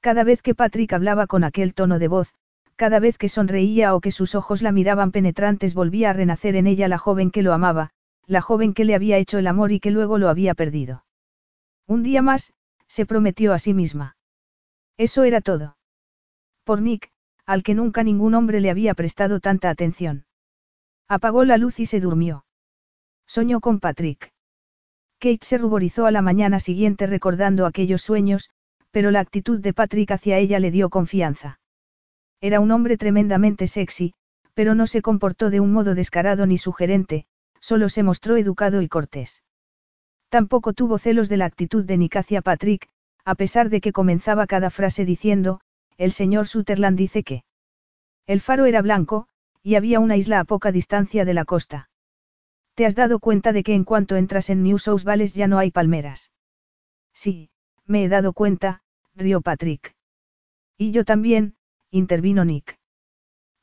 Cada 0.01 0.25
vez 0.25 0.43
que 0.43 0.55
Patrick 0.55 0.93
hablaba 0.93 1.27
con 1.27 1.45
aquel 1.45 1.75
tono 1.75 1.99
de 1.99 2.09
voz, 2.09 2.35
cada 2.77 2.99
vez 2.99 3.19
que 3.19 3.29
sonreía 3.29 3.95
o 3.95 4.01
que 4.01 4.11
sus 4.11 4.35
ojos 4.35 4.61
la 4.63 4.73
miraban 4.73 5.13
penetrantes 5.13 5.75
volvía 5.75 6.11
a 6.11 6.13
renacer 6.13 6.57
en 6.57 6.67
ella 6.67 6.89
la 6.89 6.99
joven 6.99 7.31
que 7.31 7.43
lo 7.43 7.53
amaba, 7.53 7.91
la 8.27 8.41
joven 8.41 8.75
que 8.75 8.85
le 8.85 8.95
había 8.95 9.19
hecho 9.19 9.39
el 9.39 9.47
amor 9.47 9.73
y 9.73 9.81
que 9.81 9.91
luego 9.91 10.19
lo 10.19 10.29
había 10.29 10.55
perdido. 10.55 11.04
Un 11.87 12.03
día 12.03 12.23
más, 12.23 12.53
se 12.87 13.07
prometió 13.07 13.53
a 13.53 13.59
sí 13.59 13.75
misma. 13.75 14.17
Eso 14.97 15.25
era 15.25 15.41
todo. 15.41 15.77
Por 16.65 16.81
Nick, 16.81 17.11
al 17.47 17.63
que 17.63 17.75
nunca 17.75 18.03
ningún 18.03 18.35
hombre 18.35 18.61
le 18.61 18.71
había 18.71 18.95
prestado 18.95 19.41
tanta 19.41 19.69
atención. 19.71 20.27
Apagó 21.09 21.45
la 21.45 21.59
luz 21.59 21.81
y 21.81 21.87
se 21.87 22.01
durmió. 22.01 22.47
Soñó 23.27 23.61
con 23.61 23.81
Patrick. 23.81 24.33
Kate 25.19 25.45
se 25.45 25.59
ruborizó 25.59 26.07
a 26.07 26.11
la 26.11 26.23
mañana 26.23 26.61
siguiente 26.61 27.07
recordando 27.07 27.67
aquellos 27.67 28.03
sueños, 28.03 28.51
pero 28.91 29.11
la 29.11 29.21
actitud 29.21 29.61
de 29.61 29.73
Patrick 29.73 30.11
hacia 30.13 30.39
ella 30.39 30.61
le 30.61 30.71
dio 30.71 30.89
confianza. 30.89 31.61
Era 32.41 32.61
un 32.61 32.71
hombre 32.71 32.97
tremendamente 32.97 33.67
sexy, 33.67 34.15
pero 34.55 34.75
no 34.75 34.87
se 34.87 35.03
comportó 35.03 35.51
de 35.51 35.61
un 35.61 35.73
modo 35.73 35.95
descarado 35.95 36.47
ni 36.47 36.59
sugerente, 36.59 37.27
solo 37.61 37.89
se 37.89 38.03
mostró 38.03 38.37
educado 38.37 38.83
y 38.83 38.89
cortés. 38.89 39.43
Tampoco 40.35 40.73
tuvo 40.73 40.99
celos 40.99 41.29
de 41.29 41.37
la 41.37 41.45
actitud 41.45 41.85
de 41.85 41.97
Nicacia 41.97 42.43
Patrick, 42.43 42.89
a 43.25 43.37
pesar 43.37 43.71
de 43.71 43.81
que 43.81 43.93
comenzaba 43.93 44.49
cada 44.49 44.69
frase 44.69 45.05
diciendo, 45.05 45.61
el 45.97 46.11
señor 46.11 46.49
Sutherland 46.49 46.99
dice 46.99 47.23
que. 47.23 47.45
El 48.27 48.41
faro 48.41 48.65
era 48.65 48.83
blanco, 48.83 49.29
y 49.63 49.77
había 49.77 50.01
una 50.01 50.17
isla 50.17 50.41
a 50.41 50.45
poca 50.45 50.73
distancia 50.73 51.25
de 51.25 51.35
la 51.35 51.45
costa. 51.45 51.89
¿Te 52.75 52.85
has 52.85 52.97
dado 52.97 53.21
cuenta 53.21 53.53
de 53.53 53.63
que 53.63 53.77
en 53.77 53.85
cuanto 53.85 54.17
entras 54.17 54.51
en 54.51 54.65
New 54.65 54.79
South 54.79 55.03
Wales 55.07 55.35
ya 55.35 55.47
no 55.47 55.59
hay 55.59 55.71
palmeras? 55.71 56.33
Sí, 57.13 57.49
me 57.87 58.03
he 58.03 58.09
dado 58.09 58.33
cuenta, 58.33 58.83
rió 59.15 59.41
Patrick. 59.41 59.95
Y 60.77 60.91
yo 60.91 61.05
también, 61.05 61.55
intervino 61.93 62.45
Nick. 62.45 62.77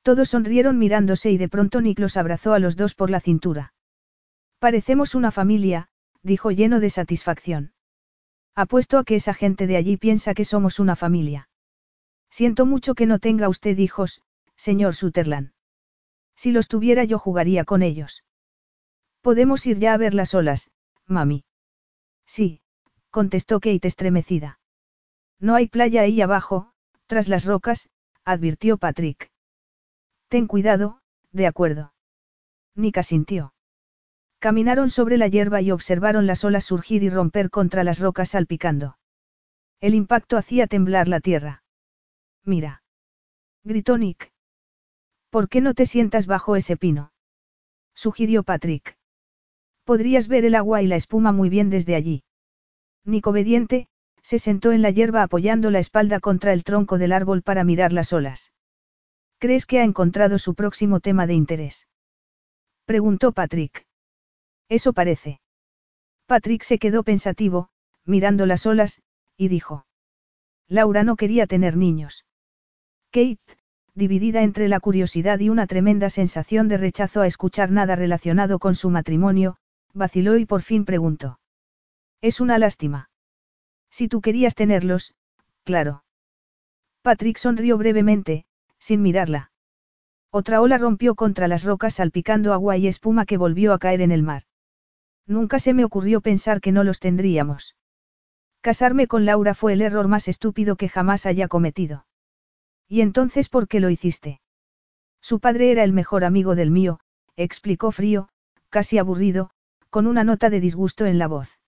Todos 0.04 0.30
sonrieron 0.30 0.78
mirándose 0.78 1.32
y 1.32 1.38
de 1.38 1.50
pronto 1.50 1.82
Nick 1.82 2.00
los 2.00 2.16
abrazó 2.16 2.54
a 2.54 2.60
los 2.60 2.78
dos 2.78 2.96
por 2.96 3.10
la 3.10 3.20
cintura. 3.20 3.74
Parecemos 4.60 5.16
una 5.16 5.32
familia, 5.32 5.90
dijo 6.24 6.52
lleno 6.52 6.80
de 6.80 6.90
satisfacción. 6.90 7.74
Apuesto 8.56 8.98
a 8.98 9.04
que 9.04 9.16
esa 9.16 9.34
gente 9.34 9.68
de 9.68 9.78
allí 9.78 9.98
piensa 9.98 10.34
que 10.34 10.46
somos 10.46 10.80
una 10.80 10.96
familia. 10.96 11.50
Siento 12.30 12.66
mucho 12.66 12.96
que 12.96 13.06
no 13.06 13.20
tenga 13.20 13.50
usted 13.50 13.78
hijos, 13.78 14.22
señor 14.56 14.96
Sutherland. 14.96 15.54
Si 16.36 16.52
los 16.52 16.68
tuviera 16.68 17.04
yo 17.04 17.20
jugaría 17.20 17.66
con 17.66 17.82
ellos. 17.82 18.24
Podemos 19.22 19.66
ir 19.66 19.80
ya 19.80 19.94
a 19.94 19.98
ver 19.98 20.14
las 20.14 20.34
olas, 20.34 20.72
mami. 21.06 21.46
Sí, 22.26 22.62
contestó 23.10 23.60
Kate 23.60 23.88
estremecida. 23.88 24.60
No 25.40 25.56
hay 25.56 25.68
playa 25.68 26.02
ahí 26.02 26.22
abajo, 26.22 26.72
tras 27.08 27.28
las 27.28 27.46
rocas, 27.46 27.90
advirtió 28.24 28.78
Patrick. 28.78 29.32
Ten 30.30 30.48
cuidado, 30.48 31.02
de 31.32 31.48
acuerdo. 31.48 31.94
Nika 32.76 33.04
sintió. 33.04 33.54
Caminaron 34.42 34.90
sobre 34.90 35.18
la 35.18 35.28
hierba 35.28 35.62
y 35.62 35.70
observaron 35.70 36.26
las 36.26 36.44
olas 36.44 36.64
surgir 36.64 37.04
y 37.04 37.12
romper 37.12 37.52
contra 37.52 37.84
las 37.84 38.00
rocas 38.00 38.32
salpicando. 38.32 38.98
El 39.80 39.94
impacto 39.94 40.36
hacía 40.36 40.66
temblar 40.66 41.08
la 41.08 41.20
tierra. 41.20 41.64
Mira. 42.44 42.82
Gritó 43.64 44.00
Nick. 44.00 44.32
¿Por 45.30 45.48
qué 45.48 45.62
no 45.62 45.76
te 45.76 45.86
sientas 45.86 46.26
bajo 46.26 46.56
ese 46.56 46.76
pino? 46.76 47.14
Sugirió 47.94 48.42
Patrick. 48.42 48.98
Podrías 49.84 50.28
ver 50.28 50.44
el 50.44 50.56
agua 50.56 50.82
y 50.82 50.88
la 50.88 50.96
espuma 50.96 51.32
muy 51.32 51.50
bien 51.50 51.70
desde 51.70 51.94
allí. 51.94 52.24
Nick 53.06 53.28
obediente, 53.28 53.90
se 54.24 54.40
sentó 54.40 54.72
en 54.72 54.82
la 54.82 54.90
hierba 54.90 55.22
apoyando 55.22 55.70
la 55.70 55.78
espalda 55.78 56.20
contra 56.20 56.52
el 56.52 56.64
tronco 56.64 56.98
del 56.98 57.14
árbol 57.14 57.44
para 57.44 57.64
mirar 57.64 57.94
las 57.94 58.12
olas. 58.12 58.52
¿Crees 59.38 59.68
que 59.68 59.80
ha 59.80 59.84
encontrado 59.84 60.40
su 60.40 60.56
próximo 60.56 61.00
tema 61.00 61.28
de 61.28 61.36
interés? 61.36 61.88
Preguntó 62.86 63.34
Patrick. 63.34 63.86
Eso 64.72 64.94
parece. 64.94 65.42
Patrick 66.28 66.64
se 66.64 66.80
quedó 66.80 67.04
pensativo, 67.04 67.68
mirando 68.06 68.46
las 68.46 68.66
olas, 68.66 69.02
y 69.36 69.50
dijo. 69.50 69.86
Laura 70.70 71.04
no 71.04 71.18
quería 71.18 71.46
tener 71.46 71.76
niños. 71.76 72.26
Kate, 73.12 73.42
dividida 73.96 74.44
entre 74.44 74.70
la 74.70 74.80
curiosidad 74.80 75.42
y 75.42 75.50
una 75.50 75.68
tremenda 75.68 76.10
sensación 76.10 76.70
de 76.70 76.78
rechazo 76.78 77.20
a 77.20 77.28
escuchar 77.28 77.70
nada 77.70 77.98
relacionado 77.98 78.60
con 78.60 78.74
su 78.76 78.90
matrimonio, 78.90 79.58
vaciló 79.94 80.38
y 80.38 80.46
por 80.46 80.62
fin 80.62 80.86
preguntó. 80.86 81.42
Es 82.22 82.40
una 82.40 82.58
lástima. 82.58 83.10
Si 83.90 84.08
tú 84.08 84.22
querías 84.22 84.56
tenerlos, 84.56 85.16
claro. 85.66 86.06
Patrick 87.02 87.36
sonrió 87.36 87.78
brevemente, 87.78 88.46
sin 88.80 89.02
mirarla. 89.02 89.52
Otra 90.30 90.62
ola 90.62 90.78
rompió 90.78 91.16
contra 91.16 91.50
las 91.50 91.66
rocas 91.66 91.96
salpicando 91.96 92.54
agua 92.54 92.78
y 92.78 92.88
espuma 92.88 93.26
que 93.26 93.36
volvió 93.36 93.74
a 93.74 93.78
caer 93.78 94.00
en 94.00 94.14
el 94.14 94.24
mar. 94.24 94.44
Nunca 95.32 95.60
se 95.60 95.74
me 95.74 95.86
ocurrió 95.86 96.20
pensar 96.20 96.60
que 96.60 96.74
no 96.74 96.84
los 96.84 97.00
tendríamos. 97.00 97.78
Casarme 98.60 99.08
con 99.08 99.26
Laura 99.26 99.54
fue 99.54 99.72
el 99.72 99.82
error 99.82 100.10
más 100.10 100.28
estúpido 100.28 100.76
que 100.76 100.90
jamás 100.90 101.26
haya 101.26 101.48
cometido. 101.48 102.06
¿Y 102.90 103.00
entonces 103.00 103.48
por 103.48 103.70
qué 103.70 103.80
lo 103.80 103.90
hiciste? 103.90 104.42
Su 105.22 105.40
padre 105.40 105.72
era 105.72 105.86
el 105.86 105.94
mejor 105.94 106.26
amigo 106.26 106.54
del 106.54 106.70
mío, 106.70 107.00
explicó 107.38 107.94
frío, 107.94 108.28
casi 108.70 108.98
aburrido, 108.98 109.52
con 109.90 110.06
una 110.06 110.26
nota 110.26 110.50
de 110.50 110.60
disgusto 110.60 111.06
en 111.06 111.18
la 111.18 111.30
voz. 111.30 111.60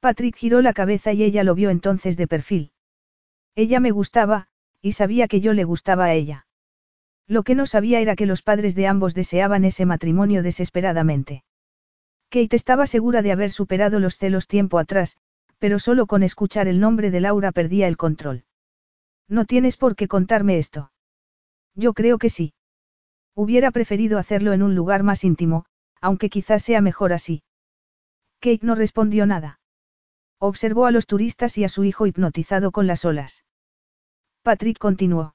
Patrick 0.00 0.34
giró 0.34 0.60
la 0.60 0.72
cabeza 0.72 1.12
y 1.12 1.22
ella 1.22 1.44
lo 1.44 1.54
vio 1.54 1.70
entonces 1.70 2.16
de 2.16 2.26
perfil. 2.26 2.72
Ella 3.54 3.78
me 3.78 3.92
gustaba, 3.92 4.48
y 4.80 4.92
sabía 4.92 5.28
que 5.28 5.40
yo 5.40 5.52
le 5.52 5.62
gustaba 5.62 6.06
a 6.06 6.14
ella. 6.14 6.48
Lo 7.28 7.44
que 7.44 7.54
no 7.54 7.64
sabía 7.64 8.00
era 8.00 8.16
que 8.16 8.26
los 8.26 8.42
padres 8.42 8.74
de 8.74 8.88
ambos 8.88 9.14
deseaban 9.14 9.64
ese 9.64 9.86
matrimonio 9.86 10.42
desesperadamente. 10.42 11.44
Kate 12.32 12.56
estaba 12.56 12.86
segura 12.86 13.20
de 13.20 13.30
haber 13.30 13.50
superado 13.50 14.00
los 14.00 14.16
celos 14.16 14.46
tiempo 14.46 14.78
atrás, 14.78 15.18
pero 15.58 15.78
solo 15.78 16.06
con 16.06 16.22
escuchar 16.22 16.66
el 16.66 16.80
nombre 16.80 17.10
de 17.10 17.20
Laura 17.20 17.52
perdía 17.52 17.86
el 17.88 17.98
control. 17.98 18.44
No 19.28 19.44
tienes 19.44 19.76
por 19.76 19.96
qué 19.96 20.08
contarme 20.08 20.56
esto. 20.56 20.92
Yo 21.74 21.92
creo 21.92 22.16
que 22.16 22.30
sí. 22.30 22.54
Hubiera 23.34 23.70
preferido 23.70 24.18
hacerlo 24.18 24.54
en 24.54 24.62
un 24.62 24.74
lugar 24.74 25.02
más 25.02 25.24
íntimo, 25.24 25.66
aunque 26.00 26.30
quizás 26.30 26.62
sea 26.62 26.80
mejor 26.80 27.12
así. 27.12 27.42
Kate 28.40 28.60
no 28.62 28.76
respondió 28.76 29.26
nada. 29.26 29.60
Observó 30.38 30.86
a 30.86 30.90
los 30.90 31.06
turistas 31.06 31.58
y 31.58 31.64
a 31.64 31.68
su 31.68 31.84
hijo 31.84 32.06
hipnotizado 32.06 32.72
con 32.72 32.86
las 32.86 33.04
olas. 33.04 33.44
Patrick 34.40 34.78
continuó. 34.78 35.34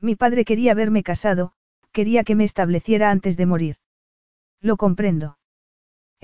Mi 0.00 0.14
padre 0.14 0.44
quería 0.44 0.74
verme 0.74 1.02
casado, 1.02 1.54
quería 1.90 2.22
que 2.22 2.36
me 2.36 2.44
estableciera 2.44 3.10
antes 3.10 3.36
de 3.36 3.46
morir. 3.46 3.76
Lo 4.60 4.76
comprendo. 4.76 5.38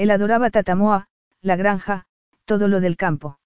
Él 0.01 0.11
adoraba 0.11 0.49
Tatamoa, 0.49 1.09
la 1.43 1.57
granja, 1.57 2.07
todo 2.47 2.69
lo 2.69 2.81
del 2.81 2.97
campo. 2.97 3.39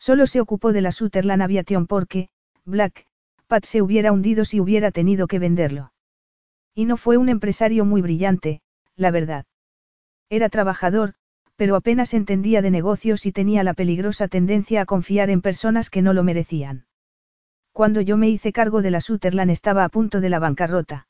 Solo 0.00 0.26
se 0.26 0.40
ocupó 0.40 0.72
de 0.72 0.80
la 0.80 0.90
Sutherland 0.90 1.40
Aviation 1.40 1.86
porque, 1.86 2.30
Black, 2.64 3.06
Pat 3.46 3.64
se 3.64 3.80
hubiera 3.80 4.10
hundido 4.10 4.44
si 4.44 4.58
hubiera 4.58 4.90
tenido 4.90 5.28
que 5.28 5.38
venderlo. 5.38 5.92
Y 6.74 6.84
no 6.84 6.96
fue 6.96 7.16
un 7.16 7.28
empresario 7.28 7.84
muy 7.84 8.02
brillante, 8.02 8.60
la 8.96 9.12
verdad. 9.12 9.46
Era 10.28 10.48
trabajador, 10.48 11.14
pero 11.54 11.76
apenas 11.76 12.12
entendía 12.12 12.60
de 12.60 12.72
negocios 12.72 13.24
y 13.24 13.30
tenía 13.30 13.62
la 13.62 13.74
peligrosa 13.74 14.26
tendencia 14.26 14.80
a 14.80 14.84
confiar 14.84 15.30
en 15.30 15.42
personas 15.42 15.90
que 15.90 16.02
no 16.02 16.12
lo 16.12 16.24
merecían. 16.24 16.86
Cuando 17.70 18.00
yo 18.00 18.16
me 18.16 18.28
hice 18.28 18.52
cargo 18.52 18.82
de 18.82 18.90
la 18.90 19.00
Sutherland 19.00 19.52
estaba 19.52 19.84
a 19.84 19.90
punto 19.90 20.20
de 20.20 20.28
la 20.28 20.40
bancarrota. 20.40 21.06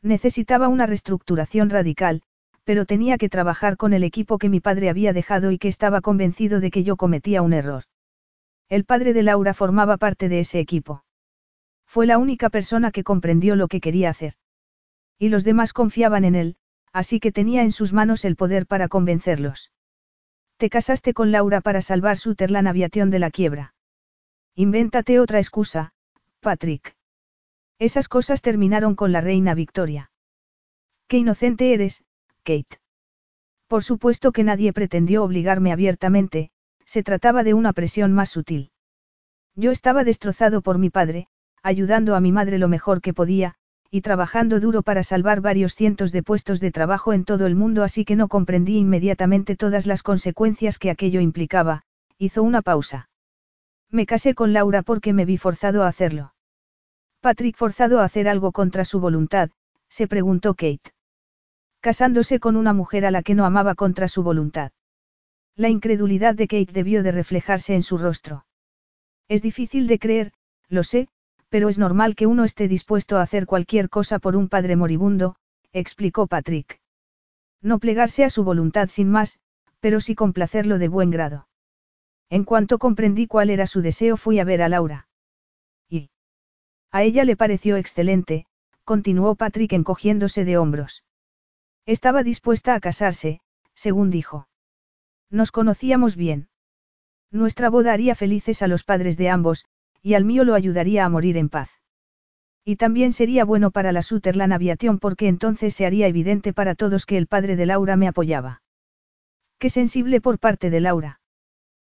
Necesitaba 0.00 0.68
una 0.68 0.86
reestructuración 0.86 1.68
radical, 1.68 2.22
pero 2.64 2.86
tenía 2.86 3.18
que 3.18 3.28
trabajar 3.28 3.76
con 3.76 3.92
el 3.92 4.04
equipo 4.04 4.38
que 4.38 4.48
mi 4.48 4.60
padre 4.60 4.88
había 4.88 5.12
dejado 5.12 5.50
y 5.50 5.58
que 5.58 5.68
estaba 5.68 6.00
convencido 6.00 6.60
de 6.60 6.70
que 6.70 6.84
yo 6.84 6.96
cometía 6.96 7.42
un 7.42 7.52
error. 7.52 7.84
El 8.68 8.84
padre 8.84 9.12
de 9.12 9.22
Laura 9.22 9.54
formaba 9.54 9.96
parte 9.96 10.28
de 10.28 10.40
ese 10.40 10.60
equipo. 10.60 11.04
Fue 11.86 12.06
la 12.06 12.18
única 12.18 12.48
persona 12.48 12.90
que 12.90 13.04
comprendió 13.04 13.56
lo 13.56 13.68
que 13.68 13.80
quería 13.80 14.10
hacer. 14.10 14.34
Y 15.18 15.28
los 15.28 15.44
demás 15.44 15.72
confiaban 15.72 16.24
en 16.24 16.34
él, 16.34 16.56
así 16.92 17.20
que 17.20 17.32
tenía 17.32 17.62
en 17.62 17.72
sus 17.72 17.92
manos 17.92 18.24
el 18.24 18.36
poder 18.36 18.66
para 18.66 18.88
convencerlos. 18.88 19.72
Te 20.56 20.70
casaste 20.70 21.12
con 21.12 21.32
Laura 21.32 21.60
para 21.60 21.82
salvar 21.82 22.16
Sutherland 22.16 22.68
Aviación 22.68 23.10
de 23.10 23.18
la 23.18 23.30
quiebra. 23.30 23.74
Invéntate 24.54 25.18
otra 25.18 25.38
excusa, 25.38 25.92
Patrick. 26.40 26.96
Esas 27.78 28.08
cosas 28.08 28.42
terminaron 28.42 28.94
con 28.94 29.12
la 29.12 29.20
reina 29.20 29.54
Victoria. 29.54 30.10
Qué 31.08 31.18
inocente 31.18 31.74
eres, 31.74 32.04
Kate. 32.42 32.78
Por 33.68 33.84
supuesto 33.84 34.32
que 34.32 34.44
nadie 34.44 34.72
pretendió 34.72 35.22
obligarme 35.22 35.72
abiertamente, 35.72 36.50
se 36.84 37.02
trataba 37.02 37.44
de 37.44 37.54
una 37.54 37.72
presión 37.72 38.12
más 38.12 38.30
sutil. 38.30 38.70
Yo 39.54 39.70
estaba 39.70 40.04
destrozado 40.04 40.60
por 40.60 40.78
mi 40.78 40.90
padre, 40.90 41.28
ayudando 41.62 42.16
a 42.16 42.20
mi 42.20 42.32
madre 42.32 42.58
lo 42.58 42.68
mejor 42.68 43.00
que 43.00 43.14
podía, 43.14 43.54
y 43.90 44.00
trabajando 44.00 44.58
duro 44.58 44.82
para 44.82 45.02
salvar 45.02 45.40
varios 45.40 45.74
cientos 45.74 46.10
de 46.12 46.22
puestos 46.22 46.58
de 46.60 46.72
trabajo 46.72 47.12
en 47.12 47.24
todo 47.24 47.46
el 47.46 47.54
mundo, 47.54 47.84
así 47.84 48.04
que 48.04 48.16
no 48.16 48.28
comprendí 48.28 48.78
inmediatamente 48.78 49.54
todas 49.54 49.86
las 49.86 50.02
consecuencias 50.02 50.78
que 50.78 50.90
aquello 50.90 51.20
implicaba, 51.20 51.84
hizo 52.18 52.42
una 52.42 52.62
pausa. 52.62 53.08
Me 53.90 54.06
casé 54.06 54.34
con 54.34 54.52
Laura 54.52 54.82
porque 54.82 55.12
me 55.12 55.26
vi 55.26 55.36
forzado 55.36 55.84
a 55.84 55.88
hacerlo. 55.88 56.34
Patrick 57.20 57.56
forzado 57.56 58.00
a 58.00 58.04
hacer 58.04 58.28
algo 58.28 58.50
contra 58.50 58.84
su 58.84 58.98
voluntad, 58.98 59.50
se 59.88 60.08
preguntó 60.08 60.54
Kate 60.54 60.92
casándose 61.82 62.38
con 62.38 62.54
una 62.54 62.72
mujer 62.72 63.04
a 63.04 63.10
la 63.10 63.22
que 63.22 63.34
no 63.34 63.44
amaba 63.44 63.74
contra 63.74 64.06
su 64.06 64.22
voluntad. 64.22 64.70
La 65.56 65.68
incredulidad 65.68 66.36
de 66.36 66.46
Kate 66.46 66.72
debió 66.72 67.02
de 67.02 67.10
reflejarse 67.10 67.74
en 67.74 67.82
su 67.82 67.98
rostro. 67.98 68.46
Es 69.28 69.42
difícil 69.42 69.88
de 69.88 69.98
creer, 69.98 70.32
lo 70.68 70.84
sé, 70.84 71.08
pero 71.48 71.68
es 71.68 71.78
normal 71.78 72.14
que 72.14 72.26
uno 72.26 72.44
esté 72.44 72.68
dispuesto 72.68 73.18
a 73.18 73.22
hacer 73.22 73.46
cualquier 73.46 73.90
cosa 73.90 74.20
por 74.20 74.36
un 74.36 74.48
padre 74.48 74.76
moribundo, 74.76 75.34
explicó 75.72 76.28
Patrick. 76.28 76.80
No 77.60 77.80
plegarse 77.80 78.24
a 78.24 78.30
su 78.30 78.44
voluntad 78.44 78.88
sin 78.88 79.10
más, 79.10 79.40
pero 79.80 80.00
sí 80.00 80.14
complacerlo 80.14 80.78
de 80.78 80.86
buen 80.86 81.10
grado. 81.10 81.48
En 82.30 82.44
cuanto 82.44 82.78
comprendí 82.78 83.26
cuál 83.26 83.50
era 83.50 83.66
su 83.66 83.82
deseo 83.82 84.16
fui 84.16 84.38
a 84.38 84.44
ver 84.44 84.62
a 84.62 84.68
Laura. 84.68 85.08
Y. 85.88 86.10
A 86.92 87.02
ella 87.02 87.24
le 87.24 87.36
pareció 87.36 87.76
excelente, 87.76 88.46
continuó 88.84 89.34
Patrick 89.34 89.72
encogiéndose 89.72 90.44
de 90.44 90.58
hombros. 90.58 91.02
Estaba 91.86 92.22
dispuesta 92.22 92.74
a 92.74 92.80
casarse, 92.80 93.40
según 93.74 94.10
dijo. 94.10 94.48
Nos 95.30 95.50
conocíamos 95.50 96.14
bien. 96.16 96.48
Nuestra 97.30 97.70
boda 97.70 97.92
haría 97.92 98.14
felices 98.14 98.62
a 98.62 98.68
los 98.68 98.84
padres 98.84 99.16
de 99.16 99.30
ambos, 99.30 99.64
y 100.02 100.14
al 100.14 100.24
mío 100.24 100.44
lo 100.44 100.54
ayudaría 100.54 101.04
a 101.04 101.08
morir 101.08 101.36
en 101.36 101.48
paz. 101.48 101.70
Y 102.64 102.76
también 102.76 103.12
sería 103.12 103.44
bueno 103.44 103.70
para 103.72 103.90
la 103.90 104.02
Sutherland 104.02 104.52
Aviación 104.52 104.98
porque 104.98 105.26
entonces 105.26 105.74
se 105.74 105.86
haría 105.86 106.06
evidente 106.06 106.52
para 106.52 106.74
todos 106.74 107.06
que 107.06 107.16
el 107.16 107.26
padre 107.26 107.56
de 107.56 107.66
Laura 107.66 107.96
me 107.96 108.06
apoyaba. 108.06 108.62
Qué 109.58 109.70
sensible 109.70 110.20
por 110.20 110.38
parte 110.38 110.70
de 110.70 110.80
Laura. 110.80 111.20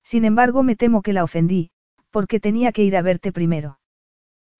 Sin 0.03 0.25
embargo, 0.25 0.63
me 0.63 0.77
temo 0.77 1.03
que 1.03 1.13
la 1.13 1.25
ofendí, 1.25 1.71
porque 2.11 2.41
tenía 2.41 2.73
que 2.73 2.85
ir 2.85 2.97
a 2.97 3.03
verte 3.03 3.33
primero. 3.33 3.81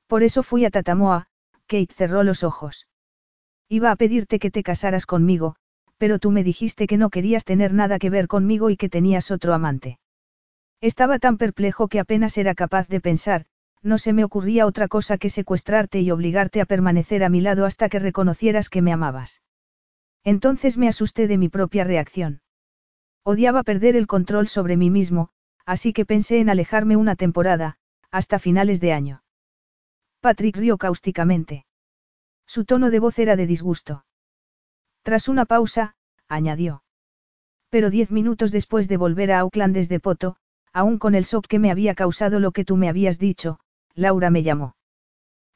Por 0.07 0.23
eso 0.23 0.43
fui 0.43 0.65
a 0.65 0.71
Tatamoa, 0.71 1.29
Kate 1.67 1.95
cerró 1.95 2.23
los 2.23 2.43
ojos. 2.43 2.89
Iba 3.69 3.91
a 3.91 3.97
pedirte 3.97 4.39
que 4.39 4.51
te 4.51 4.63
casaras 4.63 5.07
conmigo, 5.07 5.57
pero 5.97 6.19
tú 6.19 6.31
me 6.31 6.45
dijiste 6.45 6.87
que 6.87 6.99
no 6.99 7.11
querías 7.11 7.45
tener 7.45 7.73
nada 7.73 7.99
que 7.99 8.11
ver 8.11 8.29
conmigo 8.29 8.71
y 8.71 8.77
que 8.77 8.89
tenías 8.89 9.31
otro 9.31 9.55
amante. 9.55 9.99
Estaba 10.81 11.19
tan 11.19 11.39
perplejo 11.39 11.89
que 11.89 12.01
apenas 12.01 12.37
era 12.37 12.55
capaz 12.55 12.89
de 12.89 13.01
pensar, 13.01 13.47
no 13.83 13.99
se 13.99 14.13
me 14.13 14.25
ocurría 14.25 14.67
otra 14.67 14.89
cosa 14.89 15.19
que 15.19 15.31
secuestrarte 15.31 16.01
y 16.01 16.11
obligarte 16.11 16.61
a 16.61 16.65
permanecer 16.67 17.25
a 17.25 17.29
mi 17.29 17.41
lado 17.41 17.65
hasta 17.65 17.89
que 17.89 17.99
reconocieras 17.99 18.69
que 18.69 18.83
me 18.83 18.93
amabas. 18.93 19.43
Entonces 20.25 20.77
me 20.77 20.89
asusté 20.89 21.29
de 21.29 21.39
mi 21.39 21.49
propia 21.49 21.85
reacción. 21.85 22.41
Odiaba 23.23 23.63
perder 23.63 23.97
el 23.97 24.07
control 24.07 24.49
sobre 24.49 24.77
mí 24.77 24.91
mismo, 24.91 25.31
así 25.67 25.93
que 25.93 26.05
pensé 26.05 26.41
en 26.41 26.51
alejarme 26.51 26.97
una 26.97 27.17
temporada, 27.17 27.77
hasta 28.11 28.39
finales 28.39 28.81
de 28.81 28.93
año. 28.93 29.23
Patrick 30.21 30.57
rió 30.57 30.79
cáusticamente. 30.79 31.67
Su 32.47 32.65
tono 32.65 32.91
de 32.91 33.01
voz 33.01 33.19
era 33.19 33.37
de 33.37 33.47
disgusto. 33.47 34.05
Tras 35.03 35.29
una 35.29 35.45
pausa, 35.45 35.97
añadió. 36.29 36.83
Pero 37.71 37.91
diez 37.91 38.11
minutos 38.11 38.53
después 38.53 38.89
de 38.89 38.97
volver 38.97 39.33
a 39.33 39.41
Auckland 39.41 39.75
desde 39.75 40.01
Poto, 40.01 40.37
aún 40.73 40.99
con 40.99 41.15
el 41.15 41.25
shock 41.25 41.47
que 41.47 41.59
me 41.59 41.71
había 41.71 41.95
causado 41.95 42.41
lo 42.41 42.53
que 42.53 42.65
tú 42.65 42.77
me 42.77 42.89
habías 42.89 43.19
dicho, 43.19 43.59
Laura 43.95 44.31
me 44.31 44.43
llamó. 44.43 44.77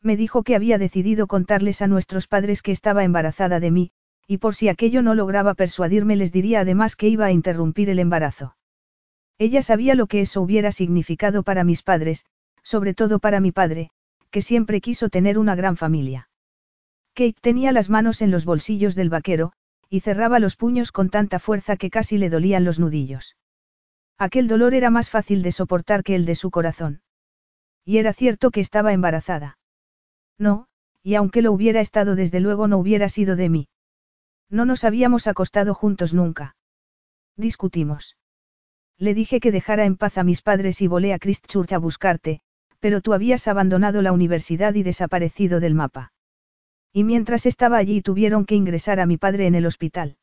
Me 0.03 0.17
dijo 0.17 0.43
que 0.43 0.55
había 0.55 0.79
decidido 0.79 1.27
contarles 1.27 1.83
a 1.83 1.87
nuestros 1.87 2.27
padres 2.27 2.63
que 2.63 2.73
estaba 2.73 3.05
embarazada 3.05 3.59
de 3.59 3.71
mí, 3.71 3.91
y 4.27 4.39
por 4.39 4.55
si 4.55 4.69
aquello 4.69 5.03
no 5.03 5.15
lograba 5.15 5.55
persuadirme 5.55 6.15
les 6.15 6.33
diría 6.33 6.61
además 6.61 6.95
que 6.95 7.09
iba 7.09 7.27
a 7.27 7.33
interrumpir 7.33 7.91
el 7.91 7.99
embarazo. 7.99 8.57
Ella 9.39 9.63
sabía 9.63 9.95
lo 9.95 10.07
que 10.07 10.21
eso 10.21 10.43
hubiera 10.43 10.73
significado 10.73 11.43
para 11.43 11.65
mis 11.65 11.83
padres, 11.83 12.27
sobre 12.63 12.95
todo 12.95 13.19
para 13.19 13.41
mi 13.41 13.53
padre, 13.53 13.91
que 14.31 14.43
siempre 14.43 14.81
quiso 14.81 15.09
tener 15.09 15.39
una 15.39 15.55
gran 15.55 15.77
familia. 15.77 16.28
Kate 17.19 17.35
tenía 17.41 17.73
las 17.73 17.91
manos 17.91 18.23
en 18.23 18.31
los 18.31 18.45
bolsillos 18.45 18.95
del 18.95 19.11
vaquero, 19.11 19.51
y 19.91 20.03
cerraba 20.03 20.39
los 20.39 20.55
puños 20.55 20.93
con 20.93 21.11
tanta 21.11 21.41
fuerza 21.41 21.77
que 21.77 21.91
casi 21.91 22.17
le 22.17 22.31
dolían 22.31 22.63
los 22.63 22.79
nudillos. 22.79 23.37
Aquel 24.19 24.47
dolor 24.47 24.73
era 24.73 24.91
más 24.91 25.11
fácil 25.11 25.43
de 25.43 25.51
soportar 25.51 26.05
que 26.05 26.15
el 26.15 26.27
de 26.27 26.37
su 26.37 26.53
corazón. 26.53 27.03
Y 27.85 27.99
era 27.99 28.13
cierto 28.13 28.53
que 28.53 28.61
estaba 28.61 28.93
embarazada. 28.93 29.59
No, 30.39 30.69
y 31.03 31.17
aunque 31.17 31.43
lo 31.43 31.51
hubiera 31.51 31.81
estado 31.81 32.15
desde 32.15 32.39
luego 32.39 32.69
no 32.69 32.79
hubiera 32.79 33.09
sido 33.09 33.35
de 33.35 33.49
mí. 33.49 33.69
No 34.49 34.65
nos 34.65 34.85
habíamos 34.85 35.27
acostado 35.27 35.75
juntos 35.75 36.15
nunca. 36.15 36.55
Discutimos. 37.37 38.17
Le 38.97 39.13
dije 39.13 39.41
que 39.41 39.51
dejara 39.51 39.87
en 39.87 39.97
paz 39.97 40.19
a 40.19 40.23
mis 40.23 40.41
padres 40.41 40.81
y 40.83 40.87
volé 40.87 41.13
a 41.13 41.19
Christchurch 41.19 41.73
a 41.73 41.79
buscarte, 41.79 42.43
pero 42.79 43.01
tú 43.01 43.13
habías 43.13 43.49
abandonado 43.49 44.03
la 44.03 44.13
universidad 44.13 44.73
y 44.75 44.85
desaparecido 44.85 45.59
del 45.59 45.75
mapa. 45.75 46.13
Y 46.93 47.05
mientras 47.05 47.47
estaba 47.47 47.77
allí 47.77 48.03
tuvieron 48.03 48.45
que 48.45 48.55
ingresar 48.55 49.01
a 49.01 49.07
mi 49.07 49.17
padre 49.17 49.47
en 49.47 49.55
el 49.55 49.67
hospital. 49.67 50.17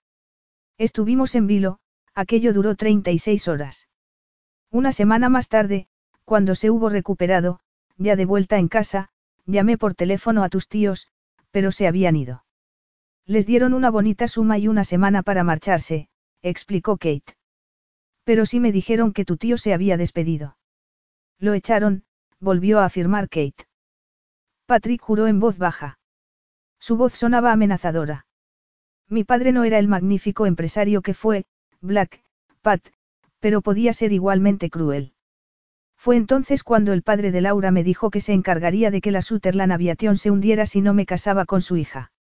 Estuvimos 0.78 1.36
en 1.36 1.48
vilo, 1.48 1.80
aquello 2.14 2.54
duró 2.54 2.76
36 2.76 3.48
horas. 3.48 3.88
Una 4.72 4.92
semana 4.92 5.30
más 5.30 5.48
tarde, 5.48 5.88
cuando 6.26 6.56
se 6.56 6.70
hubo 6.70 6.90
recuperado, 6.90 7.60
ya 7.98 8.16
de 8.16 8.26
vuelta 8.26 8.58
en 8.58 8.68
casa, 8.68 9.10
llamé 9.46 9.78
por 9.78 9.94
teléfono 9.94 10.44
a 10.44 10.50
tus 10.50 10.68
tíos, 10.68 11.08
pero 11.52 11.72
se 11.72 11.88
habían 11.88 12.16
ido. 12.16 12.44
Les 13.26 13.46
dieron 13.46 13.74
una 13.74 13.90
bonita 13.90 14.28
suma 14.28 14.58
y 14.58 14.68
una 14.68 14.84
semana 14.84 15.24
para 15.24 15.44
marcharse, 15.44 16.10
explicó 16.42 16.98
Kate. 16.98 17.38
Pero 18.24 18.46
sí 18.46 18.60
me 18.60 18.72
dijeron 18.72 19.14
que 19.14 19.26
tu 19.26 19.38
tío 19.38 19.58
se 19.58 19.74
había 19.74 19.98
despedido. 19.98 20.58
Lo 21.40 21.54
echaron, 21.54 22.04
volvió 22.40 22.80
a 22.80 22.86
afirmar 22.86 23.30
Kate. 23.30 23.68
Patrick 24.66 25.02
juró 25.02 25.28
en 25.28 25.40
voz 25.40 25.58
baja. 25.58 26.00
Su 26.88 26.98
voz 26.98 27.14
sonaba 27.14 27.52
amenazadora. 27.52 28.28
Mi 29.10 29.24
padre 29.24 29.52
no 29.52 29.64
era 29.64 29.80
el 29.80 29.88
magnífico 29.88 30.46
empresario 30.46 31.02
que 31.02 31.16
fue, 31.16 31.46
Black, 31.82 32.22
Pat, 32.62 32.80
pero 33.40 33.64
podía 33.64 33.92
ser 33.92 34.14
igualmente 34.14 34.70
cruel. 34.70 35.14
Fue 35.98 36.16
entonces 36.16 36.64
cuando 36.64 36.94
el 36.94 37.02
padre 37.02 37.32
de 37.32 37.42
Laura 37.42 37.72
me 37.72 37.84
dijo 37.84 38.12
que 38.12 38.22
se 38.22 38.34
encargaría 38.34 38.92
de 38.92 39.02
que 39.02 39.10
la 39.10 39.24
Sutherland 39.24 39.72
Aviación 39.72 40.16
se 40.16 40.30
hundiera 40.30 40.68
si 40.68 40.82
no 40.82 40.94
me 40.94 41.08
casaba 41.08 41.46
con 41.46 41.64
su 41.64 41.76
hija. 41.76 42.12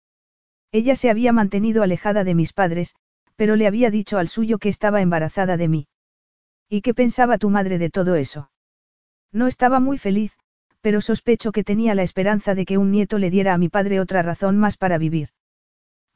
Ella 0.72 0.96
se 0.96 1.10
había 1.10 1.34
mantenido 1.34 1.82
alejada 1.82 2.24
de 2.24 2.34
mis 2.34 2.54
padres, 2.54 2.94
pero 3.36 3.56
le 3.56 3.66
había 3.66 3.90
dicho 3.90 4.16
al 4.16 4.28
suyo 4.28 4.56
que 4.56 4.70
estaba 4.70 5.02
embarazada 5.02 5.58
de 5.58 5.68
mí. 5.68 5.88
¿Y 6.70 6.80
qué 6.80 6.94
pensaba 6.94 7.36
tu 7.36 7.50
madre 7.50 7.76
de 7.76 7.90
todo 7.90 8.14
eso? 8.14 8.50
No 9.30 9.46
estaba 9.46 9.78
muy 9.78 9.98
feliz, 9.98 10.38
pero 10.84 11.00
sospecho 11.00 11.50
que 11.50 11.64
tenía 11.64 11.94
la 11.94 12.02
esperanza 12.02 12.54
de 12.54 12.66
que 12.66 12.76
un 12.76 12.90
nieto 12.90 13.18
le 13.18 13.30
diera 13.30 13.54
a 13.54 13.58
mi 13.58 13.70
padre 13.70 14.00
otra 14.00 14.20
razón 14.20 14.58
más 14.58 14.76
para 14.76 14.98
vivir. 14.98 15.30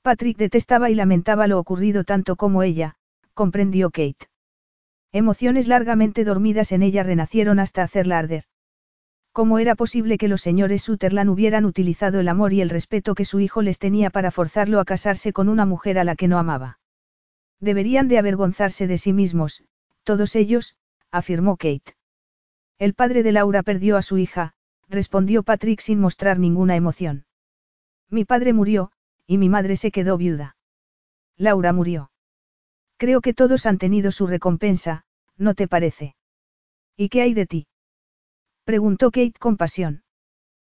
Patrick 0.03 0.37
detestaba 0.37 0.91
y 0.91 0.95
lamentaba 0.95 1.47
lo 1.47 1.59
ocurrido 1.59 2.05
tanto 2.05 2.37
como 2.37 2.63
ella, 2.63 2.97
comprendió 3.33 3.89
Kate. 3.89 4.29
Emociones 5.11 5.69
largamente 5.69 6.23
dormidas 6.23 6.71
en 6.73 6.83
ella 6.83 7.03
renacieron 7.03 7.61
hasta 7.61 7.83
hacerla 7.83 8.19
arder. 8.19 8.45
¿Cómo 9.33 9.59
era 9.59 9.75
posible 9.75 10.19
que 10.19 10.29
los 10.29 10.43
señores 10.43 10.83
Sutherland 10.83 11.31
hubieran 11.31 11.65
utilizado 11.65 12.21
el 12.21 12.29
amor 12.29 12.53
y 12.53 12.61
el 12.61 12.69
respeto 12.69 13.15
que 13.15 13.25
su 13.25 13.41
hijo 13.41 13.63
les 13.63 13.79
tenía 13.79 14.11
para 14.11 14.31
forzarlo 14.31 14.81
a 14.81 14.85
casarse 14.85 15.33
con 15.33 15.49
una 15.49 15.65
mujer 15.65 15.99
a 15.99 16.05
la 16.05 16.15
que 16.15 16.29
no 16.29 16.39
amaba? 16.39 16.79
Deberían 17.59 18.07
de 18.07 18.19
avergonzarse 18.19 18.87
de 18.87 18.99
sí 18.99 19.15
mismos, 19.15 19.65
todos 20.03 20.37
ellos, 20.37 20.77
afirmó 21.11 21.57
Kate. 21.57 21.97
El 22.79 22.93
padre 22.93 23.23
de 23.23 23.33
Laura 23.33 23.63
perdió 23.63 23.97
a 23.97 24.03
su 24.03 24.19
hija, 24.19 24.55
respondió 24.89 25.43
Patrick 25.43 25.81
sin 25.81 26.01
mostrar 26.01 26.39
ninguna 26.39 26.77
emoción. 26.77 27.27
Mi 28.11 28.25
padre 28.25 28.53
murió, 28.53 28.91
y 29.27 29.39
mi 29.39 29.49
madre 29.49 29.77
se 29.77 29.91
quedó 29.91 30.17
viuda. 30.17 30.57
Laura 31.37 31.73
murió. 31.73 32.11
Creo 32.97 33.21
que 33.21 33.35
todos 33.35 33.67
han 33.67 33.79
tenido 33.79 34.11
su 34.11 34.27
recompensa, 34.27 35.05
¿no 35.37 35.55
te 35.55 35.69
parece? 35.69 36.17
¿Y 36.97 37.11
qué 37.11 37.23
hay 37.23 37.35
de 37.35 37.47
ti? 37.47 37.67
Preguntó 38.65 39.11
Kate 39.11 39.39
con 39.39 39.57
pasión. 39.57 40.03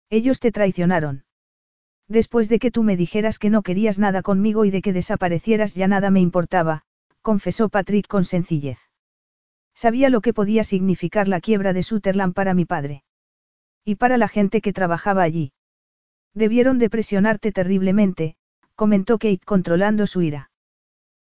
Ellos 0.08 0.38
te 0.38 0.52
traicionaron. 0.52 1.24
Después 2.08 2.48
de 2.48 2.58
que 2.58 2.70
tú 2.70 2.82
me 2.82 2.96
dijeras 2.96 3.38
que 3.38 3.50
no 3.50 3.62
querías 3.62 3.98
nada 3.98 4.22
conmigo 4.22 4.64
y 4.64 4.70
de 4.70 4.82
que 4.82 4.92
desaparecieras 4.92 5.74
ya 5.74 5.88
nada 5.88 6.10
me 6.10 6.20
importaba, 6.20 6.82
confesó 7.22 7.68
Patrick 7.70 8.06
con 8.06 8.24
sencillez. 8.24 8.78
Sabía 9.74 10.10
lo 10.10 10.20
que 10.20 10.34
podía 10.34 10.64
significar 10.64 11.28
la 11.28 11.40
quiebra 11.40 11.72
de 11.72 11.82
Sutherland 11.82 12.34
para 12.34 12.54
mi 12.54 12.66
padre. 12.66 13.04
Y 13.84 13.96
para 13.96 14.16
la 14.16 14.28
gente 14.28 14.60
que 14.60 14.72
trabajaba 14.72 15.22
allí. 15.22 15.52
Debieron 16.34 16.78
de 16.78 16.88
presionarte 16.88 17.52
terriblemente, 17.52 18.36
comentó 18.74 19.18
Kate 19.18 19.40
controlando 19.44 20.06
su 20.06 20.22
ira. 20.22 20.50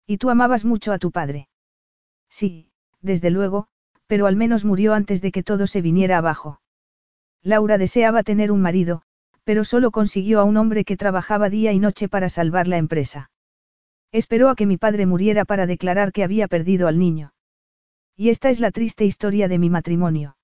¿Y 0.06 0.18
tú 0.18 0.30
amabas 0.30 0.66
mucho 0.66 0.92
a 0.92 0.98
tu 0.98 1.12
padre? 1.12 1.50
Sí, 2.30 2.72
desde 3.02 3.30
luego, 3.30 3.68
pero 4.08 4.26
al 4.26 4.36
menos 4.36 4.66
murió 4.66 4.94
antes 4.94 5.22
de 5.22 5.32
que 5.32 5.44
todo 5.44 5.68
se 5.68 5.82
viniera 5.82 6.18
abajo. 6.18 6.62
Laura 7.44 7.78
deseaba 7.78 8.24
tener 8.24 8.52
un 8.52 8.62
marido, 8.62 9.04
pero 9.44 9.64
solo 9.64 9.92
consiguió 9.92 10.40
a 10.40 10.44
un 10.44 10.58
hombre 10.58 10.84
que 10.84 10.98
trabajaba 10.98 11.50
día 11.50 11.72
y 11.72 11.80
noche 11.80 12.10
para 12.10 12.30
salvar 12.30 12.68
la 12.68 12.78
empresa. 12.78 13.32
Esperó 14.12 14.50
a 14.50 14.56
que 14.56 14.66
mi 14.66 14.78
padre 14.78 15.06
muriera 15.06 15.46
para 15.46 15.66
declarar 15.66 16.12
que 16.12 16.24
había 16.24 16.48
perdido 16.48 16.88
al 16.88 16.98
niño. 16.98 17.34
Y 18.16 18.30
esta 18.30 18.50
es 18.50 18.60
la 18.60 18.72
triste 18.72 19.06
historia 19.06 19.48
de 19.48 19.60
mi 19.60 19.70
matrimonio. 19.70 20.38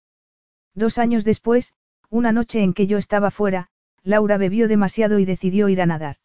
Dos 0.76 0.98
años 0.98 1.24
después, 1.24 1.74
una 2.14 2.32
noche 2.32 2.62
en 2.62 2.76
que 2.76 2.86
yo 2.86 3.00
estaba 3.00 3.32
fuera, 3.32 3.70
Laura 4.04 4.38
bebió 4.38 4.68
demasiado 4.68 5.18
y 5.18 5.26
decidió 5.26 5.68
ir 5.68 5.82
a 5.82 5.88
nadar. 5.88 6.18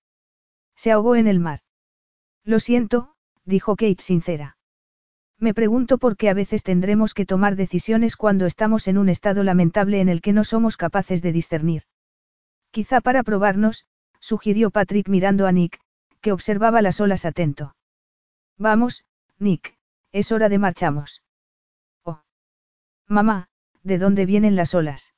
Se 0.76 0.92
ahogó 0.92 1.16
en 1.16 1.26
el 1.26 1.40
mar. 1.40 1.60
Lo 2.44 2.60
siento, 2.60 3.14
dijo 3.46 3.74
Kate 3.74 4.02
sincera. 4.02 4.58
Me 5.38 5.54
pregunto 5.54 5.96
por 5.96 6.18
qué 6.18 6.28
a 6.28 6.34
veces 6.34 6.62
tendremos 6.62 7.14
que 7.14 7.24
tomar 7.24 7.56
decisiones 7.56 8.16
cuando 8.16 8.44
estamos 8.44 8.86
en 8.86 8.98
un 8.98 9.08
estado 9.08 9.42
lamentable 9.44 10.00
en 10.00 10.10
el 10.10 10.20
que 10.20 10.34
no 10.34 10.44
somos 10.44 10.76
capaces 10.76 11.22
de 11.22 11.32
discernir. 11.32 11.84
Quizá 12.70 13.00
para 13.00 13.22
probarnos, 13.22 13.86
sugirió 14.20 14.70
Patrick 14.70 15.08
mirando 15.08 15.46
a 15.46 15.52
Nick, 15.52 15.80
que 16.20 16.32
observaba 16.32 16.82
las 16.82 17.00
olas 17.00 17.24
atento. 17.24 17.76
Vamos, 18.58 19.06
Nick, 19.38 19.78
es 20.12 20.32
hora 20.32 20.50
de 20.50 20.58
marchamos. 20.58 21.22
Oh. 22.02 22.20
Mamá, 23.06 23.48
¿de 23.82 23.96
dónde 23.96 24.26
vienen 24.26 24.54
las 24.54 24.74
olas? 24.74 25.14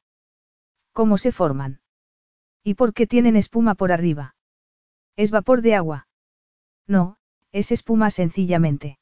¿Cómo 1.00 1.16
se 1.16 1.32
forman? 1.32 1.80
¿Y 2.62 2.74
por 2.74 2.92
qué 2.92 3.06
tienen 3.06 3.34
espuma 3.34 3.74
por 3.74 3.90
arriba? 3.90 4.34
¿Es 5.16 5.30
vapor 5.30 5.62
de 5.62 5.74
agua? 5.74 6.08
No, 6.86 7.16
es 7.52 7.72
espuma 7.72 8.10
sencillamente. 8.10 8.98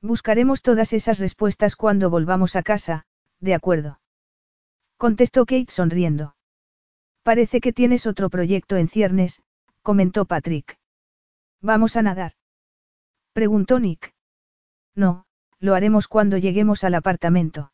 Buscaremos 0.00 0.62
todas 0.62 0.92
esas 0.92 1.20
respuestas 1.20 1.76
cuando 1.76 2.10
volvamos 2.10 2.56
a 2.56 2.64
casa, 2.64 3.04
de 3.38 3.54
acuerdo. 3.54 4.00
Contestó 4.96 5.46
Kate 5.46 5.70
sonriendo. 5.70 6.34
Parece 7.22 7.60
que 7.60 7.72
tienes 7.72 8.08
otro 8.08 8.28
proyecto 8.28 8.76
en 8.76 8.88
ciernes, 8.88 9.44
comentó 9.82 10.24
Patrick. 10.24 10.76
¿Vamos 11.60 11.94
a 11.94 12.02
nadar? 12.02 12.32
Preguntó 13.32 13.78
Nick. 13.78 14.12
No, 14.96 15.26
lo 15.60 15.76
haremos 15.76 16.08
cuando 16.08 16.36
lleguemos 16.36 16.82
al 16.82 16.96
apartamento. 16.96 17.71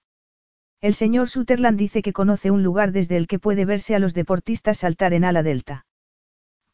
El 0.81 0.95
señor 0.95 1.29
Sutherland 1.29 1.77
dice 1.77 2.03
que 2.03 2.13
conoce 2.13 2.53
un 2.53 2.63
lugar 2.63 2.93
desde 2.93 3.17
el 3.17 3.27
que 3.27 3.41
puede 3.41 3.65
verse 3.65 3.97
a 3.97 3.99
los 3.99 4.15
deportistas 4.15 4.79
saltar 4.79 5.13
en 5.13 5.25
ala 5.25 5.43
delta. 5.43 5.87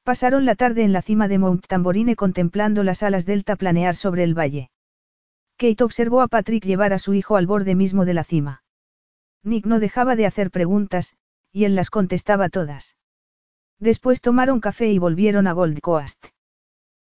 Pasaron 0.03 0.45
la 0.45 0.55
tarde 0.55 0.83
en 0.83 0.93
la 0.93 1.01
cima 1.01 1.27
de 1.27 1.39
Mount 1.39 1.67
Tamborine 1.67 2.15
contemplando 2.15 2.83
las 2.83 3.03
alas 3.03 3.25
delta 3.25 3.57
planear 3.57 3.97
sobre 3.97 4.23
el 4.23 4.39
valle. 4.39 4.71
Kate 5.57 5.83
observó 5.83 6.21
a 6.21 6.29
Patrick 6.29 6.65
llevar 6.65 6.93
a 6.93 6.99
su 6.99 7.15
hijo 7.15 7.37
al 7.37 7.47
borde 7.47 7.75
mismo 7.75 8.05
de 8.05 8.13
la 8.13 8.25
cima. 8.25 8.63
Nick 9.43 9.65
no 9.65 9.79
dejaba 9.79 10.17
de 10.17 10.27
hacer 10.27 10.51
preguntas, 10.51 11.15
y 11.51 11.65
él 11.65 11.75
las 11.75 11.89
contestaba 11.89 12.51
todas. 12.51 12.97
Después 13.79 14.21
tomaron 14.21 14.61
café 14.61 14.91
y 14.91 14.99
volvieron 14.99 15.47
a 15.47 15.53
Gold 15.53 15.81
Coast. 15.81 16.27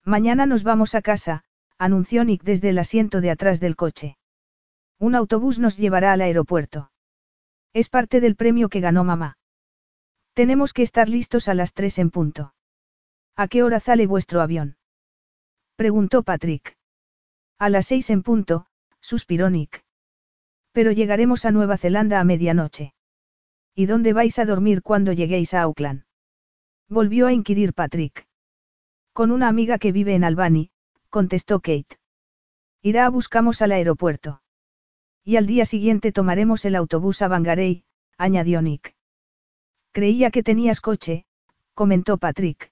Mañana 0.03 0.45
nos 0.45 0.63
vamos 0.63 0.93
a 0.93 1.01
casa, 1.01 1.43
anunció 1.79 2.23
Nick 2.23 2.43
desde 2.43 2.69
el 2.69 2.77
asiento 2.77 3.21
de 3.21 3.31
atrás 3.31 3.59
del 3.59 3.75
coche. 3.75 4.17
Un 4.99 5.15
autobús 5.15 5.59
nos 5.59 5.77
llevará 5.77 6.13
al 6.13 6.21
aeropuerto. 6.21 6.91
Es 7.73 7.89
parte 7.89 8.21
del 8.21 8.35
premio 8.35 8.69
que 8.69 8.79
ganó 8.79 9.03
mamá. 9.03 9.37
Tenemos 10.33 10.73
que 10.73 10.83
estar 10.83 11.09
listos 11.09 11.47
a 11.47 11.53
las 11.53 11.73
tres 11.73 11.99
en 11.99 12.11
punto. 12.11 12.53
¿A 13.35 13.47
qué 13.47 13.63
hora 13.63 13.79
sale 13.79 14.05
vuestro 14.05 14.41
avión? 14.41 14.77
Preguntó 15.75 16.21
Patrick. 16.21 16.77
A 17.57 17.69
las 17.69 17.87
seis 17.87 18.09
en 18.11 18.21
punto, 18.21 18.67
suspiró 19.01 19.49
Nick. 19.49 19.83
Pero 20.71 20.91
llegaremos 20.91 21.45
a 21.45 21.51
Nueva 21.51 21.77
Zelanda 21.77 22.19
a 22.19 22.23
medianoche. 22.23 22.93
¿Y 23.75 23.87
dónde 23.87 24.13
vais 24.13 24.37
a 24.37 24.45
dormir 24.45 24.83
cuando 24.83 25.13
lleguéis 25.13 25.55
a 25.55 25.63
Auckland? 25.63 26.03
Volvió 26.89 27.25
a 27.25 27.33
inquirir 27.33 27.73
Patrick. 27.73 28.27
Con 29.13 29.31
una 29.31 29.47
amiga 29.47 29.79
que 29.79 29.91
vive 29.91 30.13
en 30.13 30.23
Albany, 30.23 30.69
contestó 31.09 31.59
Kate. 31.59 31.97
Irá 32.83 33.07
a 33.07 33.09
buscamos 33.09 33.63
al 33.63 33.71
aeropuerto. 33.71 34.42
Y 35.23 35.37
al 35.37 35.45
día 35.47 35.65
siguiente 35.65 36.11
tomaremos 36.11 36.65
el 36.65 36.75
autobús 36.75 37.21
a 37.21 37.27
Bangarey, 37.27 37.85
añadió 38.17 38.61
Nick. 38.61 38.95
Creía 39.91 40.31
que 40.31 40.43
tenías 40.43 40.81
coche, 40.81 41.25
comentó 41.73 42.17
Patrick. 42.17 42.71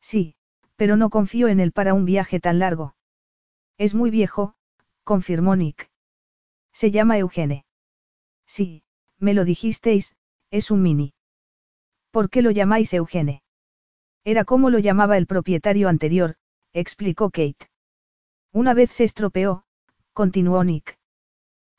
Sí, 0.00 0.34
pero 0.76 0.96
no 0.96 1.10
confío 1.10 1.48
en 1.48 1.60
él 1.60 1.72
para 1.72 1.94
un 1.94 2.04
viaje 2.04 2.40
tan 2.40 2.58
largo. 2.58 2.94
Es 3.78 3.94
muy 3.94 4.10
viejo, 4.10 4.54
confirmó 5.04 5.56
Nick. 5.56 5.90
Se 6.72 6.90
llama 6.90 7.18
Eugene. 7.18 7.64
Sí, 8.46 8.82
me 9.18 9.34
lo 9.34 9.44
dijisteis, 9.44 10.16
es 10.50 10.70
un 10.70 10.82
mini. 10.82 11.14
¿Por 12.10 12.30
qué 12.30 12.42
lo 12.42 12.50
llamáis 12.50 12.92
Eugene? 12.94 13.42
Era 14.24 14.44
como 14.44 14.70
lo 14.70 14.78
llamaba 14.78 15.16
el 15.16 15.26
propietario 15.26 15.88
anterior, 15.88 16.36
explicó 16.72 17.30
Kate. 17.30 17.70
Una 18.52 18.74
vez 18.74 18.90
se 18.90 19.04
estropeó, 19.04 19.64
continuó 20.12 20.64
Nick. 20.64 20.99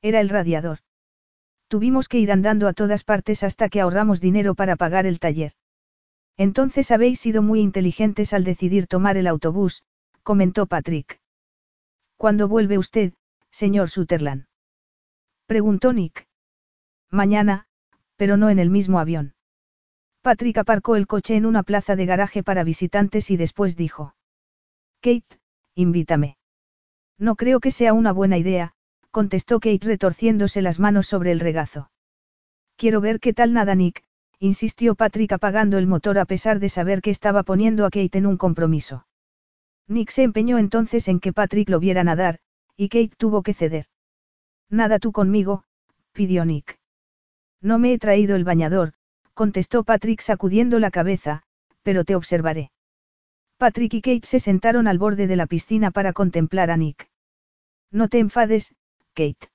Era 0.01 0.19
el 0.19 0.29
radiador. 0.29 0.79
Tuvimos 1.67 2.07
que 2.07 2.19
ir 2.19 2.31
andando 2.31 2.67
a 2.67 2.73
todas 2.73 3.03
partes 3.03 3.43
hasta 3.43 3.69
que 3.69 3.81
ahorramos 3.81 4.19
dinero 4.19 4.55
para 4.55 4.75
pagar 4.75 5.05
el 5.05 5.19
taller. 5.19 5.53
Entonces 6.37 6.91
habéis 6.91 7.19
sido 7.19 7.41
muy 7.41 7.59
inteligentes 7.59 8.33
al 8.33 8.43
decidir 8.43 8.87
tomar 8.87 9.15
el 9.17 9.27
autobús, 9.27 9.83
comentó 10.23 10.65
Patrick. 10.65 11.19
¿Cuándo 12.17 12.47
vuelve 12.47 12.77
usted, 12.77 13.13
señor 13.51 13.89
Sutherland? 13.89 14.45
Preguntó 15.45 15.93
Nick. 15.93 16.27
Mañana, 17.09 17.67
pero 18.15 18.37
no 18.37 18.49
en 18.49 18.59
el 18.59 18.69
mismo 18.69 18.99
avión. 18.99 19.33
Patrick 20.21 20.57
aparcó 20.57 20.95
el 20.95 21.07
coche 21.07 21.35
en 21.35 21.45
una 21.45 21.63
plaza 21.63 21.95
de 21.95 22.05
garaje 22.05 22.43
para 22.43 22.63
visitantes 22.63 23.31
y 23.31 23.37
después 23.37 23.75
dijo. 23.75 24.15
Kate, 25.01 25.39
invítame. 25.73 26.37
No 27.17 27.35
creo 27.35 27.59
que 27.59 27.71
sea 27.71 27.93
una 27.93 28.11
buena 28.11 28.37
idea, 28.37 28.73
contestó 29.11 29.59
Kate 29.59 29.85
retorciéndose 29.85 30.61
las 30.61 30.79
manos 30.79 31.07
sobre 31.07 31.31
el 31.31 31.39
regazo. 31.39 31.91
Quiero 32.77 33.01
ver 33.01 33.19
qué 33.19 33.33
tal 33.33 33.53
nada 33.53 33.75
Nick, 33.75 34.03
insistió 34.39 34.95
Patrick 34.95 35.33
apagando 35.33 35.77
el 35.77 35.85
motor 35.85 36.17
a 36.17 36.25
pesar 36.25 36.59
de 36.59 36.69
saber 36.69 37.01
que 37.01 37.11
estaba 37.11 37.43
poniendo 37.43 37.85
a 37.85 37.89
Kate 37.89 38.17
en 38.17 38.25
un 38.25 38.37
compromiso. 38.37 39.05
Nick 39.87 40.09
se 40.09 40.23
empeñó 40.23 40.57
entonces 40.57 41.07
en 41.07 41.19
que 41.19 41.33
Patrick 41.33 41.69
lo 41.69 41.79
viera 41.79 42.03
nadar, 42.03 42.39
y 42.75 42.89
Kate 42.89 43.11
tuvo 43.17 43.43
que 43.43 43.53
ceder. 43.53 43.85
Nada 44.69 44.97
tú 44.99 45.11
conmigo, 45.11 45.63
pidió 46.13 46.45
Nick. 46.45 46.79
No 47.61 47.77
me 47.77 47.93
he 47.93 47.99
traído 47.99 48.35
el 48.35 48.45
bañador, 48.45 48.93
contestó 49.33 49.83
Patrick 49.83 50.21
sacudiendo 50.21 50.79
la 50.79 50.89
cabeza, 50.89 51.43
pero 51.83 52.05
te 52.05 52.15
observaré. 52.15 52.71
Patrick 53.57 53.93
y 53.93 54.01
Kate 54.01 54.25
se 54.25 54.39
sentaron 54.39 54.87
al 54.87 54.97
borde 54.97 55.27
de 55.27 55.35
la 55.35 55.45
piscina 55.45 55.91
para 55.91 56.13
contemplar 56.13 56.71
a 56.71 56.77
Nick. 56.77 57.09
No 57.91 58.07
te 58.07 58.19
enfades, 58.19 58.73
Kate. 59.13 59.49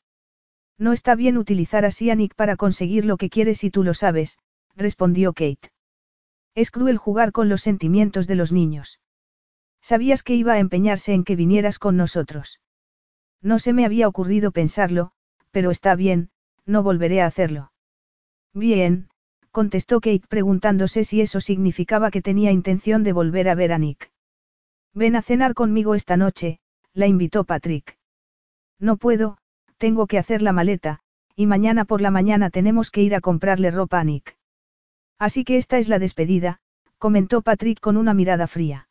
No 0.78 0.92
está 0.92 1.14
bien 1.14 1.38
utilizar 1.38 1.84
así 1.84 2.10
a 2.10 2.14
Nick 2.14 2.34
para 2.34 2.56
conseguir 2.56 3.04
lo 3.06 3.16
que 3.16 3.30
quieres 3.30 3.64
y 3.64 3.70
tú 3.70 3.82
lo 3.82 3.94
sabes, 3.94 4.38
respondió 4.76 5.32
Kate. 5.32 5.70
Es 6.54 6.70
cruel 6.70 6.98
jugar 6.98 7.32
con 7.32 7.48
los 7.48 7.62
sentimientos 7.62 8.26
de 8.26 8.36
los 8.36 8.52
niños. 8.52 9.00
Sabías 9.80 10.22
que 10.22 10.34
iba 10.34 10.54
a 10.54 10.58
empeñarse 10.58 11.12
en 11.14 11.24
que 11.24 11.36
vinieras 11.36 11.78
con 11.78 11.96
nosotros. 11.96 12.60
No 13.42 13.58
se 13.58 13.72
me 13.72 13.84
había 13.84 14.08
ocurrido 14.08 14.50
pensarlo, 14.50 15.12
pero 15.50 15.70
está 15.70 15.94
bien, 15.94 16.30
no 16.64 16.82
volveré 16.82 17.20
a 17.20 17.26
hacerlo. 17.26 17.72
Bien, 18.52 19.08
contestó 19.50 20.00
Kate 20.00 20.26
preguntándose 20.28 21.04
si 21.04 21.20
eso 21.20 21.40
significaba 21.40 22.10
que 22.10 22.22
tenía 22.22 22.52
intención 22.52 23.02
de 23.02 23.12
volver 23.12 23.48
a 23.48 23.54
ver 23.54 23.72
a 23.72 23.78
Nick. 23.78 24.10
Ven 24.92 25.16
a 25.16 25.22
cenar 25.22 25.54
conmigo 25.54 25.94
esta 25.94 26.16
noche, 26.16 26.58
la 26.92 27.06
invitó 27.06 27.44
Patrick. 27.44 27.98
No 28.78 28.96
puedo, 28.96 29.38
tengo 29.78 30.06
que 30.06 30.18
hacer 30.18 30.42
la 30.42 30.52
maleta, 30.52 31.00
y 31.34 31.46
mañana 31.46 31.84
por 31.84 32.00
la 32.00 32.10
mañana 32.10 32.50
tenemos 32.50 32.90
que 32.90 33.02
ir 33.02 33.14
a 33.14 33.20
comprarle 33.20 33.70
ropa 33.70 34.00
a 34.00 34.04
Nick. 34.04 34.36
Así 35.18 35.44
que 35.44 35.56
esta 35.56 35.78
es 35.78 35.88
la 35.88 35.98
despedida, 35.98 36.60
comentó 36.98 37.42
Patrick 37.42 37.80
con 37.80 37.96
una 37.96 38.14
mirada 38.14 38.46
fría. 38.46 38.88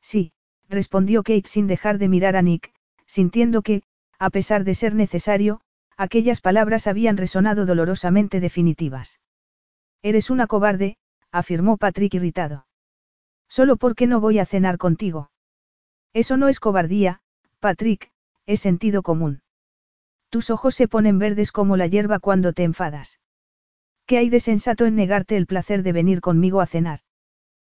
Sí, 0.00 0.32
respondió 0.68 1.22
Kate 1.22 1.48
sin 1.48 1.66
dejar 1.66 1.98
de 1.98 2.08
mirar 2.08 2.36
a 2.36 2.42
Nick, 2.42 2.72
sintiendo 3.06 3.62
que, 3.62 3.82
a 4.18 4.30
pesar 4.30 4.64
de 4.64 4.74
ser 4.74 4.94
necesario, 4.94 5.60
aquellas 5.96 6.40
palabras 6.40 6.86
habían 6.86 7.16
resonado 7.16 7.66
dolorosamente 7.66 8.40
definitivas. 8.40 9.20
Eres 10.02 10.30
una 10.30 10.46
cobarde, 10.46 10.96
afirmó 11.32 11.76
Patrick 11.76 12.14
irritado. 12.14 12.66
Solo 13.48 13.76
porque 13.76 14.06
no 14.06 14.20
voy 14.20 14.38
a 14.38 14.46
cenar 14.46 14.78
contigo. 14.78 15.30
Eso 16.12 16.36
no 16.36 16.48
es 16.48 16.60
cobardía, 16.60 17.20
Patrick, 17.60 18.10
es 18.46 18.60
sentido 18.60 19.02
común. 19.02 19.42
Tus 20.30 20.50
ojos 20.50 20.74
se 20.74 20.88
ponen 20.88 21.18
verdes 21.18 21.52
como 21.52 21.76
la 21.76 21.86
hierba 21.86 22.18
cuando 22.18 22.52
te 22.52 22.64
enfadas. 22.64 23.20
¿Qué 24.06 24.18
hay 24.18 24.30
de 24.30 24.40
sensato 24.40 24.86
en 24.86 24.94
negarte 24.94 25.36
el 25.36 25.46
placer 25.46 25.82
de 25.82 25.92
venir 25.92 26.20
conmigo 26.20 26.60
a 26.60 26.66
cenar? 26.66 27.00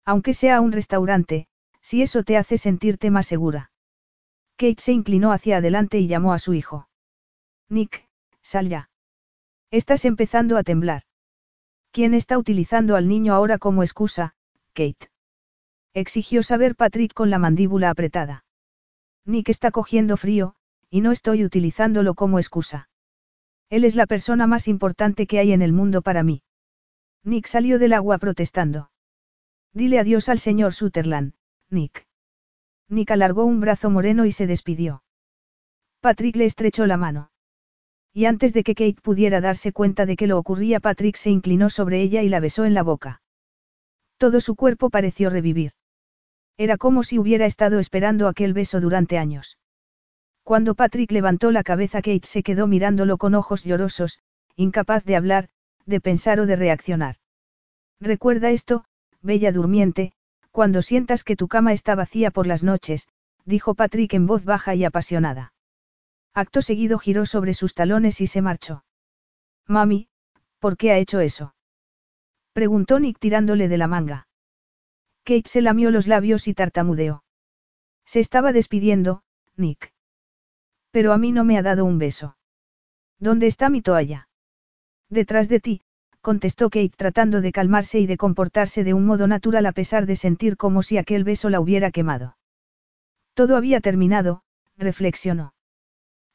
Aunque 0.05 0.33
sea 0.33 0.57
a 0.57 0.61
un 0.61 0.71
restaurante, 0.71 1.47
si 1.81 2.01
eso 2.01 2.23
te 2.23 2.37
hace 2.37 2.57
sentirte 2.57 3.11
más 3.11 3.27
segura. 3.27 3.71
Kate 4.57 4.81
se 4.81 4.91
inclinó 4.91 5.31
hacia 5.31 5.57
adelante 5.57 5.99
y 5.99 6.07
llamó 6.07 6.33
a 6.33 6.39
su 6.39 6.53
hijo. 6.53 6.89
Nick, 7.69 8.07
sal 8.41 8.69
ya. 8.69 8.89
Estás 9.71 10.05
empezando 10.05 10.57
a 10.57 10.63
temblar. 10.63 11.03
¿Quién 11.91 12.13
está 12.13 12.37
utilizando 12.37 12.95
al 12.95 13.07
niño 13.07 13.33
ahora 13.33 13.57
como 13.57 13.83
excusa, 13.83 14.35
Kate? 14.73 15.09
Exigió 15.93 16.43
saber 16.43 16.75
Patrick 16.75 17.13
con 17.13 17.29
la 17.29 17.39
mandíbula 17.39 17.89
apretada. 17.89 18.45
Nick 19.25 19.49
está 19.49 19.71
cogiendo 19.71 20.17
frío, 20.17 20.55
y 20.89 21.01
no 21.01 21.11
estoy 21.11 21.43
utilizándolo 21.45 22.15
como 22.15 22.39
excusa. 22.39 22.89
Él 23.69 23.85
es 23.85 23.95
la 23.95 24.07
persona 24.07 24.47
más 24.47 24.67
importante 24.67 25.27
que 25.27 25.39
hay 25.39 25.51
en 25.51 25.61
el 25.61 25.73
mundo 25.73 26.01
para 26.01 26.23
mí. 26.23 26.41
Nick 27.23 27.47
salió 27.47 27.79
del 27.79 27.93
agua 27.93 28.17
protestando. 28.17 28.91
Dile 29.73 29.99
adiós 29.99 30.29
al 30.29 30.39
señor 30.39 30.73
Sutherland, 30.73 31.33
Nick. 31.69 32.07
Nick 32.87 33.11
alargó 33.11 33.45
un 33.45 33.59
brazo 33.59 33.89
moreno 33.91 34.25
y 34.25 34.31
se 34.31 34.47
despidió. 34.47 35.03
Patrick 36.01 36.35
le 36.35 36.45
estrechó 36.45 36.87
la 36.87 36.97
mano. 36.97 37.31
Y 38.11 38.25
antes 38.25 38.53
de 38.53 38.63
que 38.63 38.73
Kate 38.73 39.01
pudiera 39.01 39.41
darse 39.41 39.71
cuenta 39.71 40.07
de 40.07 40.15
que 40.15 40.25
lo 40.25 40.39
ocurría, 40.39 40.79
Patrick 40.79 41.15
se 41.15 41.29
inclinó 41.29 41.69
sobre 41.69 42.01
ella 42.01 42.23
y 42.23 42.29
la 42.29 42.39
besó 42.39 42.65
en 42.65 42.73
la 42.73 42.81
boca. 42.81 43.21
Todo 44.17 44.41
su 44.41 44.55
cuerpo 44.55 44.89
pareció 44.89 45.29
revivir. 45.29 45.73
Era 46.57 46.77
como 46.77 47.03
si 47.03 47.19
hubiera 47.19 47.45
estado 47.45 47.79
esperando 47.79 48.27
aquel 48.27 48.53
beso 48.53 48.81
durante 48.81 49.17
años. 49.17 49.57
Cuando 50.49 50.73
Patrick 50.73 51.11
levantó 51.11 51.51
la 51.51 51.61
cabeza 51.61 52.01
Kate 52.01 52.25
se 52.25 52.41
quedó 52.41 52.65
mirándolo 52.65 53.19
con 53.19 53.35
ojos 53.35 53.63
llorosos, 53.63 54.17
incapaz 54.55 55.03
de 55.03 55.15
hablar, 55.15 55.49
de 55.85 56.01
pensar 56.01 56.39
o 56.39 56.47
de 56.47 56.55
reaccionar. 56.55 57.17
Recuerda 57.99 58.49
esto, 58.49 58.83
bella 59.21 59.51
durmiente, 59.51 60.11
cuando 60.49 60.81
sientas 60.81 61.23
que 61.23 61.35
tu 61.35 61.47
cama 61.47 61.71
está 61.71 61.93
vacía 61.93 62.31
por 62.31 62.47
las 62.47 62.63
noches, 62.63 63.07
dijo 63.45 63.75
Patrick 63.75 64.15
en 64.15 64.25
voz 64.25 64.43
baja 64.43 64.73
y 64.73 64.85
apasionada. 64.85 65.53
Acto 66.33 66.63
seguido 66.63 66.97
giró 66.97 67.27
sobre 67.27 67.53
sus 67.53 67.75
talones 67.75 68.19
y 68.19 68.25
se 68.25 68.41
marchó. 68.41 68.83
Mami, 69.67 70.07
¿por 70.57 70.77
qué 70.77 70.91
ha 70.91 70.97
hecho 70.97 71.19
eso? 71.19 71.53
Preguntó 72.53 72.99
Nick 72.99 73.19
tirándole 73.19 73.67
de 73.67 73.77
la 73.77 73.87
manga. 73.87 74.27
Kate 75.25 75.47
se 75.47 75.61
lamió 75.61 75.91
los 75.91 76.07
labios 76.07 76.47
y 76.47 76.55
tartamudeó. 76.55 77.23
Se 78.03 78.19
estaba 78.19 78.51
despidiendo, 78.51 79.21
Nick. 79.55 79.93
Pero 80.91 81.13
a 81.13 81.17
mí 81.17 81.31
no 81.31 81.43
me 81.43 81.57
ha 81.57 81.61
dado 81.61 81.85
un 81.85 81.99
beso. 81.99 82.37
¿Dónde 83.19 83.47
está 83.47 83.69
mi 83.69 83.81
toalla? 83.81 84.27
Detrás 85.09 85.49
de 85.49 85.59
ti, 85.59 85.81
contestó 86.21 86.69
Kate 86.69 86.93
tratando 86.95 87.41
de 87.41 87.51
calmarse 87.51 87.99
y 87.99 88.05
de 88.05 88.17
comportarse 88.17 88.83
de 88.83 88.93
un 88.93 89.05
modo 89.05 89.27
natural 89.27 89.65
a 89.65 89.71
pesar 89.71 90.05
de 90.05 90.15
sentir 90.15 90.57
como 90.57 90.83
si 90.83 90.97
aquel 90.97 91.23
beso 91.23 91.49
la 91.49 91.59
hubiera 91.59 91.91
quemado. 91.91 92.37
Todo 93.33 93.55
había 93.55 93.81
terminado, 93.81 94.43
reflexionó. 94.77 95.53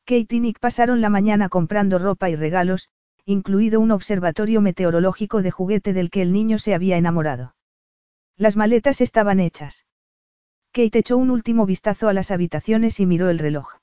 Kate 0.05 0.37
y 0.37 0.41
Nick 0.41 0.59
pasaron 0.59 1.01
la 1.01 1.11
mañana 1.11 1.49
comprando 1.49 1.99
ropa 1.99 2.29
y 2.31 2.37
regalos, 2.37 2.91
incluido 3.25 3.81
un 3.81 3.91
observatorio 3.91 4.61
meteorológico 4.61 5.43
de 5.43 5.51
juguete 5.51 5.93
del 5.93 6.11
que 6.11 6.23
el 6.23 6.33
niño 6.33 6.59
se 6.59 6.75
había 6.75 6.97
enamorado. 6.97 7.55
Las 8.37 8.57
maletas 8.57 9.01
estaban 9.01 9.41
hechas. 9.41 9.87
Kate 10.73 10.99
echó 10.99 11.17
un 11.17 11.31
último 11.31 11.67
vistazo 11.67 12.09
a 12.09 12.13
las 12.13 12.31
habitaciones 12.31 13.01
y 13.01 13.07
miró 13.07 13.31
el 13.31 13.39
reloj. 13.39 13.77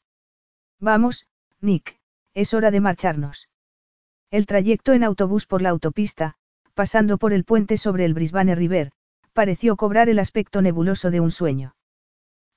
Vamos, 0.81 1.27
Nick, 1.61 1.99
es 2.33 2.55
hora 2.55 2.71
de 2.71 2.81
marcharnos. 2.81 3.49
El 4.31 4.47
trayecto 4.47 4.93
en 4.93 5.03
autobús 5.03 5.45
por 5.45 5.61
la 5.61 5.69
autopista, 5.69 6.35
pasando 6.73 7.19
por 7.19 7.33
el 7.33 7.43
puente 7.43 7.77
sobre 7.77 8.03
el 8.03 8.15
Brisbane 8.15 8.55
River, 8.55 8.91
pareció 9.31 9.75
cobrar 9.75 10.09
el 10.09 10.17
aspecto 10.17 10.63
nebuloso 10.63 11.11
de 11.11 11.19
un 11.19 11.29
sueño. 11.29 11.75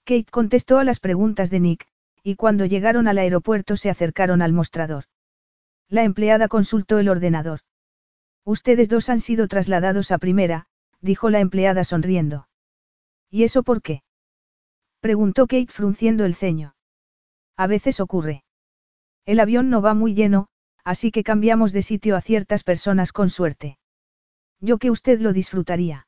Kate 0.04 0.30
contestó 0.30 0.78
a 0.78 0.84
las 0.84 1.00
preguntas 1.00 1.50
de 1.50 1.60
Nick, 1.60 1.86
y 2.22 2.36
cuando 2.36 2.64
llegaron 2.64 3.08
al 3.08 3.18
aeropuerto 3.18 3.76
se 3.76 3.90
acercaron 3.90 4.40
al 4.40 4.54
mostrador. 4.54 5.04
La 5.90 6.02
empleada 6.02 6.48
consultó 6.48 6.98
el 6.98 7.10
ordenador. 7.10 7.60
Ustedes 8.42 8.88
dos 8.88 9.10
han 9.10 9.20
sido 9.20 9.48
trasladados 9.48 10.10
a 10.10 10.18
primera, 10.18 10.66
dijo 11.02 11.28
la 11.28 11.40
empleada 11.40 11.84
sonriendo. 11.84 12.48
¿Y 13.30 13.44
eso 13.44 13.62
por 13.62 13.82
qué? 13.82 14.02
preguntó 15.00 15.46
Kate 15.46 15.70
frunciendo 15.70 16.24
el 16.24 16.34
ceño. 16.34 16.74
A 17.56 17.66
veces 17.66 18.00
ocurre. 18.00 18.44
El 19.26 19.40
avión 19.40 19.70
no 19.70 19.80
va 19.80 19.94
muy 19.94 20.14
lleno, 20.14 20.48
así 20.84 21.10
que 21.10 21.24
cambiamos 21.24 21.72
de 21.72 21.82
sitio 21.82 22.16
a 22.16 22.20
ciertas 22.20 22.64
personas 22.64 23.12
con 23.12 23.30
suerte. 23.30 23.78
Yo 24.60 24.78
que 24.78 24.90
usted 24.90 25.20
lo 25.20 25.32
disfrutaría. 25.32 26.06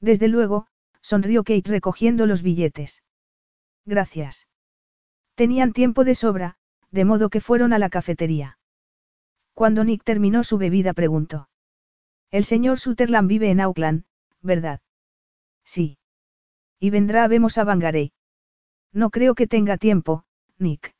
Desde 0.00 0.28
luego, 0.28 0.66
sonrió 1.00 1.44
Kate 1.44 1.70
recogiendo 1.70 2.26
los 2.26 2.42
billetes. 2.42 3.02
Gracias. 3.84 4.48
Tenían 5.34 5.72
tiempo 5.72 6.04
de 6.04 6.14
sobra, 6.14 6.56
de 6.90 7.04
modo 7.04 7.30
que 7.30 7.40
fueron 7.40 7.72
a 7.72 7.78
la 7.78 7.88
cafetería. 7.88 8.58
Cuando 9.54 9.84
Nick 9.84 10.02
terminó 10.02 10.44
su 10.44 10.58
bebida 10.58 10.92
preguntó. 10.92 11.48
El 12.30 12.44
señor 12.44 12.78
Sutherland 12.78 13.28
vive 13.28 13.50
en 13.50 13.60
Auckland, 13.60 14.04
¿verdad? 14.42 14.80
Sí. 15.64 15.98
Y 16.78 16.90
vendrá 16.90 17.24
a 17.24 17.28
vemos 17.28 17.56
a 17.56 17.64
Bangarey. 17.64 18.12
No 18.92 19.10
creo 19.10 19.34
que 19.34 19.46
tenga 19.46 19.76
tiempo, 19.76 20.24
Nick. 20.58 20.94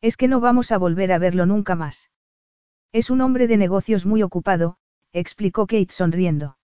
Es 0.00 0.16
que 0.16 0.28
no 0.28 0.40
vamos 0.40 0.72
a 0.72 0.78
volver 0.78 1.12
a 1.12 1.18
verlo 1.18 1.46
nunca 1.46 1.74
más. 1.74 2.10
Es 2.92 3.10
un 3.10 3.20
hombre 3.20 3.46
de 3.46 3.56
negocios 3.56 4.06
muy 4.06 4.22
ocupado, 4.22 4.76
explicó 5.12 5.66
Kate 5.66 5.92
sonriendo. 5.92 6.56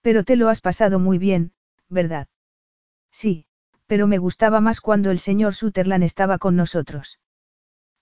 Pero 0.00 0.24
te 0.24 0.36
lo 0.36 0.48
has 0.48 0.60
pasado 0.60 0.98
muy 0.98 1.18
bien, 1.18 1.52
¿verdad? 1.88 2.28
Sí, 3.10 3.46
pero 3.86 4.06
me 4.06 4.18
gustaba 4.18 4.60
más 4.60 4.80
cuando 4.80 5.10
el 5.10 5.18
señor 5.18 5.54
Sutherland 5.54 6.04
estaba 6.04 6.38
con 6.38 6.56
nosotros. 6.56 7.18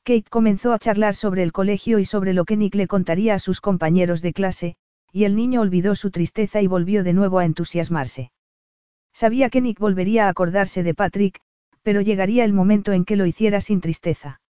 Kate 0.03 0.29
comenzó 0.29 0.73
a 0.73 0.79
charlar 0.79 1.15
sobre 1.15 1.43
el 1.43 1.53
colegio 1.53 1.99
y 1.99 2.05
sobre 2.05 2.35
lo 2.35 2.45
que 2.45 2.57
Nick 2.57 2.75
le 2.75 2.87
contaría 2.87 3.35
a 3.35 3.39
sus 3.39 3.61
compañeros 3.61 4.21
de 4.21 4.35
clase, 4.35 4.77
y 5.13 5.25
el 5.25 5.35
niño 5.35 5.63
olvidó 5.63 5.95
su 5.95 6.11
tristeza 6.11 6.61
y 6.61 6.67
volvió 6.67 7.05
de 7.05 7.15
nuevo 7.15 7.39
a 7.39 7.47
entusiasmarse. 7.47 8.33
Sabía 9.13 9.49
que 9.49 9.63
Nick 9.63 9.79
volvería 9.79 10.27
a 10.27 10.29
acordarse 10.29 10.83
de 10.83 10.93
Patrick, 10.93 11.41
pero 11.85 12.01
llegaría 12.01 12.45
el 12.45 12.55
momento 12.55 12.93
en 12.93 13.05
que 13.05 13.15
lo 13.15 13.27
hiciera 13.27 13.61
sin 13.61 13.81
tristeza. 13.81 14.41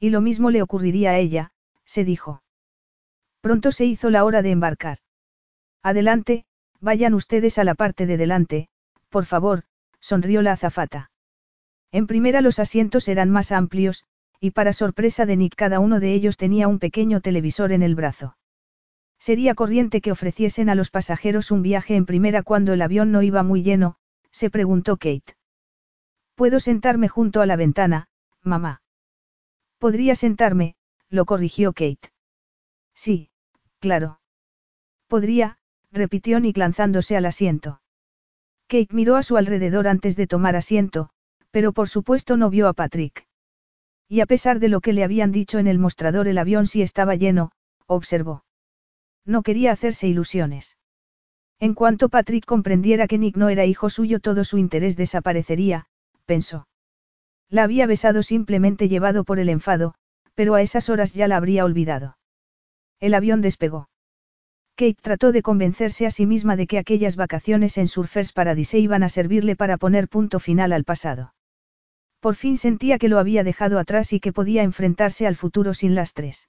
Y 0.00 0.10
lo 0.10 0.20
mismo 0.20 0.50
le 0.50 0.62
ocurriría 0.62 1.10
a 1.10 1.18
ella, 1.18 1.50
se 1.84 2.04
dijo. 2.04 2.42
Pronto 3.40 3.72
se 3.72 3.84
hizo 3.84 4.08
la 4.08 4.24
hora 4.24 4.40
de 4.42 4.52
embarcar. 4.52 4.98
Adelante, 5.82 6.44
vayan 6.80 7.14
ustedes 7.14 7.58
a 7.58 7.64
la 7.64 7.74
parte 7.74 8.06
de 8.06 8.16
delante, 8.16 8.68
por 9.08 9.24
favor, 9.26 9.64
sonrió 10.00 10.40
la 10.40 10.52
azafata. 10.52 11.10
En 11.90 12.06
primera 12.06 12.40
los 12.40 12.60
asientos 12.60 13.08
eran 13.08 13.28
más 13.28 13.50
amplios, 13.50 14.04
y 14.40 14.52
para 14.52 14.72
sorpresa 14.72 15.26
de 15.26 15.36
Nick 15.36 15.56
cada 15.56 15.80
uno 15.80 15.98
de 15.98 16.14
ellos 16.14 16.36
tenía 16.36 16.68
un 16.68 16.78
pequeño 16.78 17.20
televisor 17.20 17.72
en 17.72 17.82
el 17.82 17.96
brazo. 17.96 18.36
Sería 19.18 19.54
corriente 19.54 20.00
que 20.00 20.12
ofreciesen 20.12 20.68
a 20.68 20.76
los 20.76 20.90
pasajeros 20.90 21.50
un 21.50 21.62
viaje 21.62 21.96
en 21.96 22.06
primera 22.06 22.42
cuando 22.42 22.72
el 22.72 22.82
avión 22.82 23.10
no 23.10 23.22
iba 23.22 23.42
muy 23.42 23.62
lleno, 23.62 23.96
se 24.30 24.48
preguntó 24.48 24.96
Kate. 24.96 25.36
Puedo 26.34 26.60
sentarme 26.60 27.08
junto 27.08 27.40
a 27.40 27.46
la 27.46 27.56
ventana, 27.56 28.08
mamá. 28.42 28.82
Podría 29.78 30.14
sentarme, 30.14 30.76
lo 31.08 31.24
corrigió 31.24 31.72
Kate. 31.72 32.12
Sí, 32.94 33.30
claro. 33.80 34.20
Podría, 35.08 35.58
repitió 35.90 36.40
Nick 36.40 36.56
lanzándose 36.56 37.16
al 37.16 37.26
asiento. 37.26 37.82
Kate 38.66 38.94
miró 38.94 39.16
a 39.16 39.22
su 39.22 39.36
alrededor 39.36 39.86
antes 39.88 40.16
de 40.16 40.26
tomar 40.26 40.56
asiento, 40.56 41.10
pero 41.50 41.72
por 41.72 41.88
supuesto 41.88 42.36
no 42.36 42.48
vio 42.48 42.68
a 42.68 42.72
Patrick. 42.72 43.26
Y 44.08 44.20
a 44.20 44.26
pesar 44.26 44.58
de 44.58 44.68
lo 44.68 44.80
que 44.80 44.92
le 44.92 45.04
habían 45.04 45.32
dicho 45.32 45.58
en 45.58 45.66
el 45.66 45.78
mostrador 45.78 46.28
el 46.28 46.38
avión 46.38 46.66
sí 46.66 46.80
estaba 46.82 47.14
lleno, 47.14 47.52
observó. 47.86 48.44
No 49.24 49.42
quería 49.42 49.72
hacerse 49.72 50.08
ilusiones. 50.08 50.78
En 51.60 51.74
cuanto 51.74 52.08
Patrick 52.08 52.44
comprendiera 52.44 53.06
que 53.06 53.18
Nick 53.18 53.36
no 53.36 53.48
era 53.48 53.64
hijo 53.66 53.90
suyo 53.90 54.20
todo 54.20 54.44
su 54.44 54.58
interés 54.58 54.96
desaparecería, 54.96 55.86
pensó. 56.24 56.66
La 57.48 57.64
había 57.64 57.86
besado 57.86 58.22
simplemente 58.22 58.88
llevado 58.88 59.24
por 59.24 59.38
el 59.38 59.48
enfado, 59.48 59.94
pero 60.34 60.54
a 60.54 60.62
esas 60.62 60.88
horas 60.88 61.12
ya 61.12 61.28
la 61.28 61.36
habría 61.36 61.64
olvidado. 61.64 62.16
El 63.00 63.14
avión 63.14 63.40
despegó. 63.40 63.88
Kate 64.76 64.96
trató 65.00 65.32
de 65.32 65.42
convencerse 65.42 66.06
a 66.06 66.10
sí 66.10 66.24
misma 66.24 66.56
de 66.56 66.66
que 66.66 66.78
aquellas 66.78 67.16
vacaciones 67.16 67.76
en 67.76 67.88
Surfers 67.88 68.32
Paradise 68.32 68.78
iban 68.78 69.02
a 69.02 69.08
servirle 69.08 69.54
para 69.54 69.76
poner 69.76 70.08
punto 70.08 70.40
final 70.40 70.72
al 70.72 70.84
pasado. 70.84 71.34
Por 72.20 72.36
fin 72.36 72.56
sentía 72.56 72.98
que 72.98 73.08
lo 73.08 73.18
había 73.18 73.44
dejado 73.44 73.78
atrás 73.78 74.12
y 74.12 74.20
que 74.20 74.32
podía 74.32 74.62
enfrentarse 74.62 75.26
al 75.26 75.36
futuro 75.36 75.74
sin 75.74 75.94
lastres. 75.94 76.48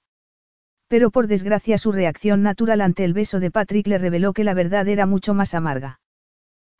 Pero 0.88 1.10
por 1.10 1.26
desgracia 1.26 1.76
su 1.76 1.92
reacción 1.92 2.42
natural 2.42 2.80
ante 2.80 3.04
el 3.04 3.12
beso 3.12 3.40
de 3.40 3.50
Patrick 3.50 3.86
le 3.88 3.98
reveló 3.98 4.32
que 4.32 4.44
la 4.44 4.54
verdad 4.54 4.88
era 4.88 5.06
mucho 5.06 5.34
más 5.34 5.54
amarga. 5.54 6.00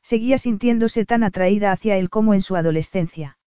Seguía 0.05 0.37
sintiéndose 0.37 1.03
tan 1.03 1.23
atraída 1.23 1.71
hacia 1.71 1.97
él 1.97 2.11
como 2.11 2.35
en 2.35 2.43
su 2.43 2.55
adolescencia. 2.55 3.39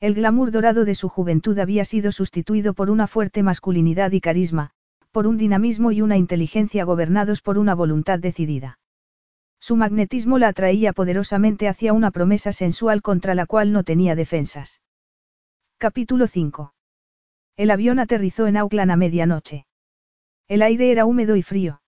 El 0.00 0.14
glamour 0.14 0.50
dorado 0.50 0.84
de 0.84 0.96
su 0.96 1.08
juventud 1.08 1.56
había 1.60 1.84
sido 1.84 2.10
sustituido 2.10 2.74
por 2.74 2.90
una 2.90 3.06
fuerte 3.06 3.44
masculinidad 3.44 4.10
y 4.10 4.20
carisma, 4.20 4.72
por 5.12 5.28
un 5.28 5.36
dinamismo 5.36 5.92
y 5.92 6.02
una 6.02 6.16
inteligencia 6.16 6.82
gobernados 6.82 7.40
por 7.40 7.56
una 7.56 7.76
voluntad 7.76 8.18
decidida. 8.18 8.80
Su 9.60 9.76
magnetismo 9.76 10.40
la 10.40 10.48
atraía 10.48 10.92
poderosamente 10.92 11.68
hacia 11.68 11.92
una 11.92 12.10
promesa 12.10 12.52
sensual 12.52 13.00
contra 13.00 13.36
la 13.36 13.46
cual 13.46 13.70
no 13.70 13.84
tenía 13.84 14.16
defensas. 14.16 14.80
Capítulo 15.78 16.26
5. 16.26 16.74
El 17.56 17.70
avión 17.70 18.00
aterrizó 18.00 18.48
en 18.48 18.56
Auckland 18.56 18.90
a 18.90 18.96
medianoche. 18.96 19.66
El 20.48 20.62
aire 20.62 20.90
era 20.90 21.06
húmedo 21.06 21.36
y 21.36 21.42
frío. 21.42 21.80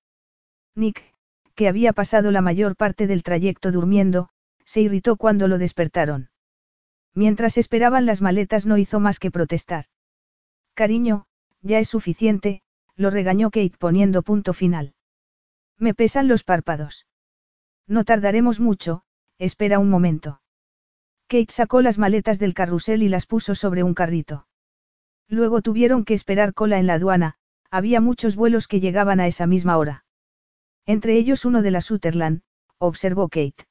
Nick, 0.77 1.03
que 1.59 1.66
había 1.66 1.93
pasado 1.93 2.30
la 2.30 2.40
mayor 2.40 2.76
parte 2.76 3.09
del 3.09 3.24
trayecto 3.24 3.72
durmiendo, 3.72 4.28
se 4.64 4.80
irritó 4.80 5.16
cuando 5.16 5.48
lo 5.48 5.59
despertaron. 5.59 6.30
Mientras 7.14 7.59
esperaban 7.59 8.06
las 8.06 8.22
maletas 8.22 8.64
no 8.64 8.78
hizo 8.78 9.01
más 9.01 9.18
que 9.18 9.32
protestar. 9.32 9.86
Cariño, 10.74 11.26
ya 11.60 11.80
es 11.80 11.89
suficiente, 11.89 12.62
lo 12.94 13.10
regañó 13.10 13.51
Kate 13.51 13.74
poniendo 13.76 14.22
punto 14.22 14.52
final. 14.52 14.94
Me 15.78 15.94
pesan 15.94 16.28
los 16.28 16.44
párpados. 16.44 17.09
No 17.89 18.05
tardaremos 18.05 18.60
mucho, 18.60 19.02
espera 19.36 19.80
un 19.80 19.90
momento. 19.90 20.40
Kate 21.26 21.51
sacó 21.52 21.82
las 21.82 21.98
maletas 21.98 22.39
del 22.39 22.55
carrusel 22.55 23.02
y 23.02 23.09
las 23.09 23.26
puso 23.26 23.56
sobre 23.56 23.82
un 23.82 23.94
carrito. 23.94 24.47
Luego 25.26 25.60
tuvieron 25.60 26.05
que 26.05 26.14
esperar 26.14 26.55
cola 26.55 26.78
en 26.78 26.86
la 26.86 26.94
aduana, 26.94 27.35
había 27.68 28.01
muchos 28.01 28.36
vuelos 28.36 28.68
que 28.68 28.78
llegaban 28.78 29.18
a 29.18 29.26
esa 29.26 29.48
misma 29.48 29.76
hora. 29.76 30.05
Entre 30.89 31.19
ellos 31.19 31.44
uno 31.44 31.60
de 31.60 31.70
la 31.70 31.82
Sutherland, 31.82 32.40
observó 32.78 33.28
Kate. 33.28 33.66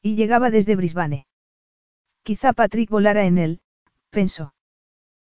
Y 0.00 0.16
llegaba 0.16 0.48
desde 0.48 0.74
Brisbane. 0.74 1.26
Quizá 2.22 2.54
Patrick 2.54 2.88
volara 2.88 3.26
en 3.26 3.36
él, 3.36 3.60
pensó. 4.08 4.54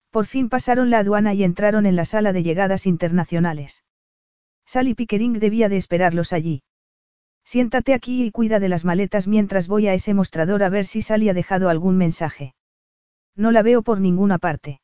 Por 0.10 0.26
fin 0.26 0.48
pasaron 0.48 0.90
la 0.90 1.00
aduana 1.00 1.34
y 1.34 1.44
entraron 1.44 1.86
en 1.86 1.98
la 1.98 2.06
sala 2.06 2.32
de 2.32 2.44
llegadas 2.44 2.88
internacionales. 2.88 3.84
Sally 4.66 4.96
Pickering 4.96 5.34
debía 5.34 5.68
de 5.68 5.76
esperarlos 5.76 6.32
allí. 6.32 6.64
Siéntate 7.44 7.94
aquí 7.94 8.24
y 8.24 8.32
cuida 8.32 8.62
de 8.62 8.70
las 8.70 8.86
maletas 8.86 9.28
mientras 9.28 9.68
voy 9.68 9.88
a 9.88 9.94
ese 9.94 10.14
mostrador 10.14 10.64
a 10.64 10.70
ver 10.70 10.86
si 10.86 11.02
Sally 11.02 11.28
ha 11.28 11.34
dejado 11.34 11.68
algún 11.68 11.98
mensaje. 11.98 12.56
No 13.36 13.52
la 13.52 13.64
veo 13.64 13.82
por 13.82 14.00
ninguna 14.00 14.38
parte. 14.38 14.80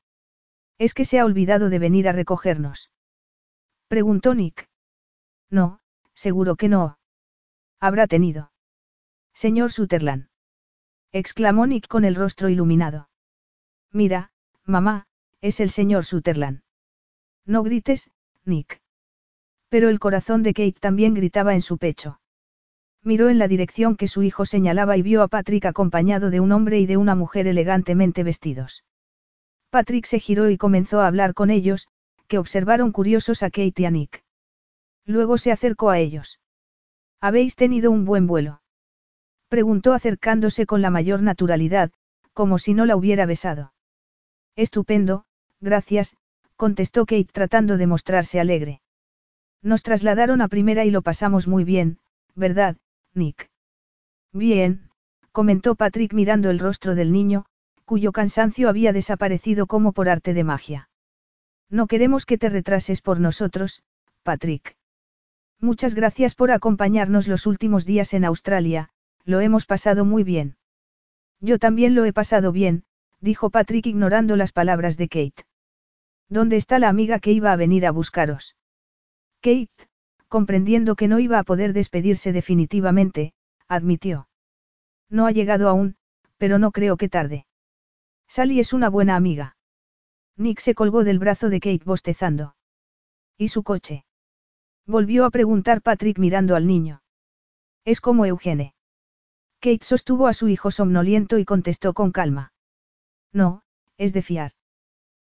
¿Es 0.77 0.93
que 0.93 1.05
se 1.05 1.19
ha 1.19 1.25
olvidado 1.25 1.69
de 1.69 1.79
venir 1.79 2.09
a 2.09 2.11
recogernos? 2.11 2.91
Preguntó 3.87 4.33
Nick. 4.35 4.67
No, 5.49 5.79
Seguro 6.17 6.55
que 6.55 6.67
no. 6.67 6.97
Habrá 7.79 8.07
tenido. 8.07 8.51
Señor 9.35 9.71
Sutherland. 9.71 10.29
Exclamó 11.11 11.67
Nick 11.67 11.87
con 11.87 12.05
el 12.05 12.15
rostro 12.15 12.49
iluminado. 12.49 13.07
Mira, 13.91 14.31
mamá, 14.65 15.05
es 15.41 15.59
el 15.59 15.69
señor 15.69 16.05
Sutherland. 16.05 16.61
No 17.45 17.61
grites, 17.61 18.09
Nick. 18.45 18.81
Pero 19.69 19.89
el 19.89 19.99
corazón 19.99 20.41
de 20.41 20.55
Kate 20.55 20.79
también 20.79 21.13
gritaba 21.13 21.53
en 21.53 21.61
su 21.61 21.77
pecho. 21.77 22.19
Miró 23.03 23.29
en 23.29 23.37
la 23.37 23.47
dirección 23.47 23.95
que 23.95 24.07
su 24.07 24.23
hijo 24.23 24.43
señalaba 24.45 24.97
y 24.97 25.03
vio 25.03 25.21
a 25.21 25.27
Patrick 25.27 25.65
acompañado 25.65 26.31
de 26.31 26.39
un 26.39 26.51
hombre 26.51 26.79
y 26.79 26.87
de 26.87 26.97
una 26.97 27.13
mujer 27.13 27.45
elegantemente 27.45 28.23
vestidos. 28.23 28.83
Patrick 29.69 30.07
se 30.07 30.19
giró 30.19 30.49
y 30.49 30.57
comenzó 30.57 30.99
a 30.99 31.07
hablar 31.07 31.35
con 31.35 31.51
ellos, 31.51 31.87
que 32.27 32.39
observaron 32.39 32.91
curiosos 32.91 33.43
a 33.43 33.51
Kate 33.51 33.83
y 33.83 33.85
a 33.85 33.91
Nick. 33.91 34.26
Luego 35.07 35.37
se 35.37 35.51
acercó 35.51 35.89
a 35.89 35.99
ellos. 35.99 36.39
¿Habéis 37.21 37.55
tenido 37.55 37.89
un 37.89 38.05
buen 38.05 38.27
vuelo? 38.27 38.61
Preguntó 39.47 39.93
acercándose 39.93 40.65
con 40.65 40.81
la 40.81 40.91
mayor 40.91 41.21
naturalidad, 41.23 41.91
como 42.33 42.59
si 42.59 42.73
no 42.73 42.85
la 42.85 42.95
hubiera 42.95 43.25
besado. 43.25 43.73
Estupendo, 44.55 45.25
gracias, 45.61 46.17
contestó 46.57 47.05
Kate 47.05 47.29
tratando 47.31 47.77
de 47.77 47.87
mostrarse 47.87 48.39
alegre. 48.39 48.81
Nos 49.63 49.81
trasladaron 49.81 50.41
a 50.41 50.49
primera 50.49 50.85
y 50.85 50.91
lo 50.91 51.01
pasamos 51.01 51.47
muy 51.47 51.63
bien, 51.63 51.99
¿verdad, 52.35 52.77
Nick? 53.13 53.49
Bien, 54.33 54.89
comentó 55.31 55.75
Patrick 55.75 56.13
mirando 56.13 56.49
el 56.49 56.59
rostro 56.59 56.95
del 56.95 57.11
niño, 57.11 57.45
cuyo 57.85 58.11
cansancio 58.11 58.69
había 58.69 58.91
desaparecido 58.91 59.65
como 59.65 59.93
por 59.93 60.09
arte 60.09 60.33
de 60.33 60.43
magia. 60.43 60.89
No 61.69 61.87
queremos 61.87 62.25
que 62.25 62.37
te 62.37 62.49
retrases 62.49 63.01
por 63.01 63.19
nosotros, 63.19 63.83
Patrick. 64.23 64.76
Muchas 65.59 65.95
gracias 65.95 66.35
por 66.35 66.51
acompañarnos 66.51 67.27
los 67.27 67.47
últimos 67.47 67.85
días 67.85 68.13
en 68.13 68.25
Australia, 68.25 68.89
lo 69.25 69.41
hemos 69.41 69.65
pasado 69.65 70.05
muy 70.05 70.23
bien. 70.23 70.55
Yo 71.41 71.57
también 71.57 71.95
lo 71.95 72.05
he 72.05 72.13
pasado 72.13 72.51
bien, 72.51 72.83
dijo 73.21 73.49
Patrick 73.49 73.87
ignorando 73.87 74.35
las 74.35 74.51
palabras 74.51 74.97
de 74.97 75.07
Kate. 75.07 75.45
¿Dónde 76.29 76.57
está 76.57 76.77
la 76.77 76.89
amiga 76.89 77.19
que 77.19 77.31
iba 77.31 77.51
a 77.51 77.55
venir 77.55 77.85
a 77.85 77.91
buscaros? 77.91 78.55
Kate, 79.41 79.89
comprendiendo 80.27 80.95
que 80.95 81.07
no 81.07 81.19
iba 81.19 81.39
a 81.39 81.43
poder 81.43 81.73
despedirse 81.73 82.31
definitivamente, 82.33 83.33
admitió. 83.67 84.27
No 85.09 85.25
ha 85.25 85.31
llegado 85.31 85.69
aún, 85.69 85.95
pero 86.37 86.59
no 86.59 86.71
creo 86.71 86.97
que 86.97 87.09
tarde. 87.09 87.45
Sally 88.27 88.59
es 88.59 88.73
una 88.73 88.89
buena 88.89 89.15
amiga. 89.15 89.55
Nick 90.35 90.59
se 90.59 90.75
colgó 90.75 91.03
del 91.03 91.17
brazo 91.17 91.49
de 91.49 91.59
Kate 91.59 91.83
bostezando. 91.83 92.55
¿Y 93.37 93.47
su 93.47 93.63
coche? 93.63 94.06
Volvió 94.87 95.25
a 95.25 95.29
preguntar 95.29 95.81
Patrick 95.81 96.17
mirando 96.17 96.55
al 96.55 96.65
niño. 96.65 97.01
Es 97.83 97.99
como 97.99 98.25
Eugene. 98.25 98.73
Kate 99.59 99.83
sostuvo 99.83 100.27
a 100.27 100.33
su 100.33 100.47
hijo 100.47 100.71
somnoliento 100.71 101.37
y 101.37 101.45
contestó 101.45 101.93
con 101.93 102.11
calma. 102.11 102.53
No, 103.33 103.63
es 103.97 104.13
de 104.13 104.21
fiar. 104.21 104.53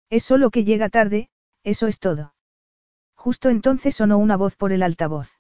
Es 0.09 0.25
solo 0.25 0.51
que 0.51 0.65
llega 0.65 0.89
tarde, 0.89 1.29
eso 1.63 1.89
es 1.89 1.99
todo. 1.99 2.35
Justo 3.15 3.51
entonces 3.51 3.95
sonó 3.95 4.17
una 4.17 4.39
voz 4.39 4.57
por 4.57 4.73
el 4.73 4.83
altavoz. 4.83 5.39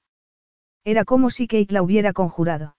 Era 0.85 1.05
como 1.07 1.31
si 1.31 1.47
Kate 1.47 1.73
la 1.73 1.83
hubiera 1.83 2.13
conjurado. 2.13 2.77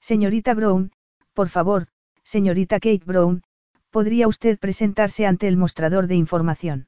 Señorita 0.00 0.54
Brown, 0.54 0.92
por 1.32 1.48
favor, 1.48 1.88
señorita 2.22 2.76
Kate 2.76 3.04
Brown, 3.04 3.42
¿podría 3.90 4.28
usted 4.28 4.58
presentarse 4.60 5.26
ante 5.26 5.48
el 5.48 5.56
mostrador 5.56 6.06
de 6.06 6.14
información? 6.14 6.86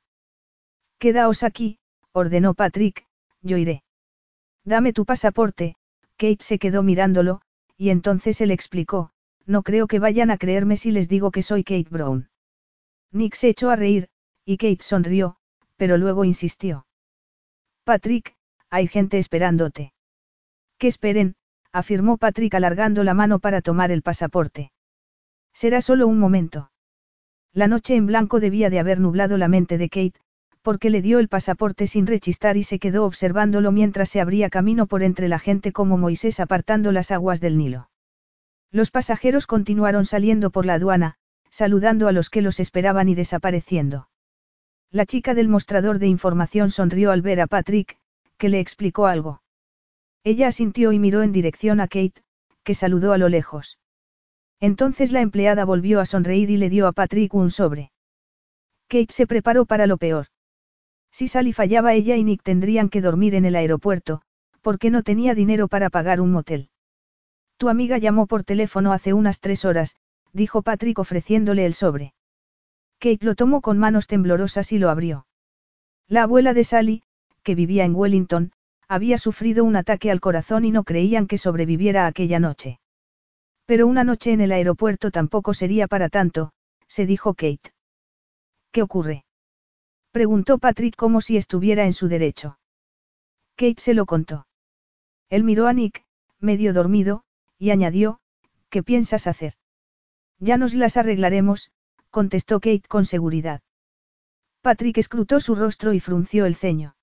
Quedaos 0.98 1.42
aquí, 1.42 1.78
ordenó 2.12 2.54
Patrick, 2.54 3.06
yo 3.44 3.56
iré. 3.58 3.84
Dame 4.64 4.92
tu 4.92 5.04
pasaporte, 5.04 5.76
Kate 6.16 6.42
se 6.42 6.58
quedó 6.58 6.82
mirándolo, 6.82 7.42
y 7.76 7.90
entonces 7.90 8.40
él 8.40 8.50
explicó, 8.50 9.10
no 9.46 9.62
creo 9.62 9.86
que 9.86 9.98
vayan 9.98 10.30
a 10.30 10.38
creerme 10.38 10.76
si 10.76 10.90
les 10.90 11.08
digo 11.08 11.30
que 11.30 11.42
soy 11.42 11.62
Kate 11.62 11.88
Brown. 11.90 12.30
Nick 13.12 13.34
se 13.34 13.48
echó 13.48 13.70
a 13.70 13.76
reír, 13.76 14.08
y 14.44 14.56
Kate 14.56 14.82
sonrió, 14.82 15.36
pero 15.76 15.98
luego 15.98 16.24
insistió. 16.24 16.86
Patrick, 17.84 18.34
hay 18.70 18.88
gente 18.88 19.18
esperándote. 19.18 19.92
Que 20.78 20.88
esperen, 20.88 21.36
afirmó 21.72 22.16
Patrick 22.16 22.54
alargando 22.54 23.04
la 23.04 23.14
mano 23.14 23.38
para 23.38 23.60
tomar 23.60 23.90
el 23.90 24.02
pasaporte. 24.02 24.72
Será 25.52 25.80
solo 25.80 26.06
un 26.08 26.18
momento. 26.18 26.70
La 27.52 27.68
noche 27.68 27.94
en 27.94 28.06
blanco 28.06 28.40
debía 28.40 28.70
de 28.70 28.80
haber 28.80 28.98
nublado 28.98 29.36
la 29.38 29.48
mente 29.48 29.78
de 29.78 29.88
Kate, 29.88 30.18
porque 30.64 30.88
le 30.88 31.02
dio 31.02 31.18
el 31.18 31.28
pasaporte 31.28 31.86
sin 31.86 32.06
rechistar 32.06 32.56
y 32.56 32.62
se 32.62 32.78
quedó 32.78 33.04
observándolo 33.04 33.70
mientras 33.70 34.08
se 34.08 34.22
abría 34.22 34.48
camino 34.48 34.86
por 34.86 35.02
entre 35.02 35.28
la 35.28 35.38
gente 35.38 35.72
como 35.72 35.98
Moisés 35.98 36.40
apartando 36.40 36.90
las 36.90 37.10
aguas 37.10 37.42
del 37.42 37.58
Nilo. 37.58 37.90
Los 38.72 38.90
pasajeros 38.90 39.46
continuaron 39.46 40.06
saliendo 40.06 40.48
por 40.48 40.64
la 40.64 40.74
aduana, 40.74 41.16
saludando 41.50 42.08
a 42.08 42.12
los 42.12 42.30
que 42.30 42.40
los 42.40 42.60
esperaban 42.60 43.10
y 43.10 43.14
desapareciendo. 43.14 44.08
La 44.90 45.04
chica 45.04 45.34
del 45.34 45.48
mostrador 45.48 45.98
de 45.98 46.06
información 46.06 46.70
sonrió 46.70 47.10
al 47.10 47.20
ver 47.20 47.42
a 47.42 47.46
Patrick, 47.46 47.98
que 48.38 48.48
le 48.48 48.58
explicó 48.58 49.04
algo. 49.04 49.42
Ella 50.24 50.48
asintió 50.48 50.92
y 50.92 50.98
miró 50.98 51.22
en 51.22 51.32
dirección 51.32 51.78
a 51.80 51.88
Kate, 51.88 52.24
que 52.62 52.72
saludó 52.72 53.12
a 53.12 53.18
lo 53.18 53.28
lejos. 53.28 53.78
Entonces 54.60 55.12
la 55.12 55.20
empleada 55.20 55.66
volvió 55.66 56.00
a 56.00 56.06
sonreír 56.06 56.48
y 56.48 56.56
le 56.56 56.70
dio 56.70 56.86
a 56.86 56.92
Patrick 56.92 57.34
un 57.34 57.50
sobre. 57.50 57.92
Kate 58.88 59.12
se 59.12 59.26
preparó 59.26 59.66
para 59.66 59.86
lo 59.86 59.98
peor. 59.98 60.28
Si 61.14 61.28
Sally 61.28 61.52
fallaba 61.52 61.94
ella 61.94 62.16
y 62.16 62.24
Nick 62.24 62.42
tendrían 62.42 62.88
que 62.88 63.00
dormir 63.00 63.36
en 63.36 63.44
el 63.44 63.54
aeropuerto, 63.54 64.22
porque 64.62 64.90
no 64.90 65.04
tenía 65.04 65.36
dinero 65.36 65.68
para 65.68 65.88
pagar 65.88 66.20
un 66.20 66.32
motel. 66.32 66.70
Tu 67.56 67.68
amiga 67.68 67.98
llamó 67.98 68.26
por 68.26 68.42
teléfono 68.42 68.92
hace 68.92 69.12
unas 69.12 69.38
tres 69.38 69.64
horas, 69.64 69.94
dijo 70.32 70.62
Patrick 70.62 70.98
ofreciéndole 70.98 71.66
el 71.66 71.74
sobre. 71.74 72.14
Kate 72.98 73.24
lo 73.24 73.36
tomó 73.36 73.60
con 73.60 73.78
manos 73.78 74.08
temblorosas 74.08 74.72
y 74.72 74.78
lo 74.80 74.90
abrió. 74.90 75.28
La 76.08 76.24
abuela 76.24 76.52
de 76.52 76.64
Sally, 76.64 77.04
que 77.44 77.54
vivía 77.54 77.84
en 77.84 77.94
Wellington, 77.94 78.50
había 78.88 79.16
sufrido 79.16 79.62
un 79.62 79.76
ataque 79.76 80.10
al 80.10 80.20
corazón 80.20 80.64
y 80.64 80.72
no 80.72 80.82
creían 80.82 81.28
que 81.28 81.38
sobreviviera 81.38 82.08
aquella 82.08 82.40
noche. 82.40 82.80
Pero 83.66 83.86
una 83.86 84.02
noche 84.02 84.32
en 84.32 84.40
el 84.40 84.50
aeropuerto 84.50 85.12
tampoco 85.12 85.54
sería 85.54 85.86
para 85.86 86.08
tanto, 86.08 86.50
se 86.88 87.06
dijo 87.06 87.34
Kate. 87.34 87.72
¿Qué 88.72 88.82
ocurre? 88.82 89.23
Preguntó 90.14 90.58
Patrick 90.58 90.94
como 90.94 91.20
si 91.20 91.36
estuviera 91.36 91.86
en 91.86 91.92
su 91.92 92.06
derecho. 92.06 92.56
Kate 93.56 93.80
se 93.80 93.94
lo 93.94 94.06
contó. 94.06 94.46
Él 95.28 95.42
miró 95.42 95.66
a 95.66 95.72
Nick, 95.72 96.04
medio 96.38 96.72
dormido, 96.72 97.24
y 97.58 97.70
añadió, 97.70 98.20
¿qué 98.70 98.84
piensas 98.84 99.26
hacer? 99.26 99.54
Ya 100.38 100.56
nos 100.56 100.72
las 100.72 100.96
arreglaremos, 100.96 101.72
contestó 102.10 102.60
Kate 102.60 102.84
con 102.86 103.06
seguridad. 103.06 103.62
Patrick 104.60 104.98
escrutó 104.98 105.40
su 105.40 105.56
rostro 105.56 105.92
y 105.92 105.98
frunció 105.98 106.46
el 106.46 106.54
ceño. 106.54 106.94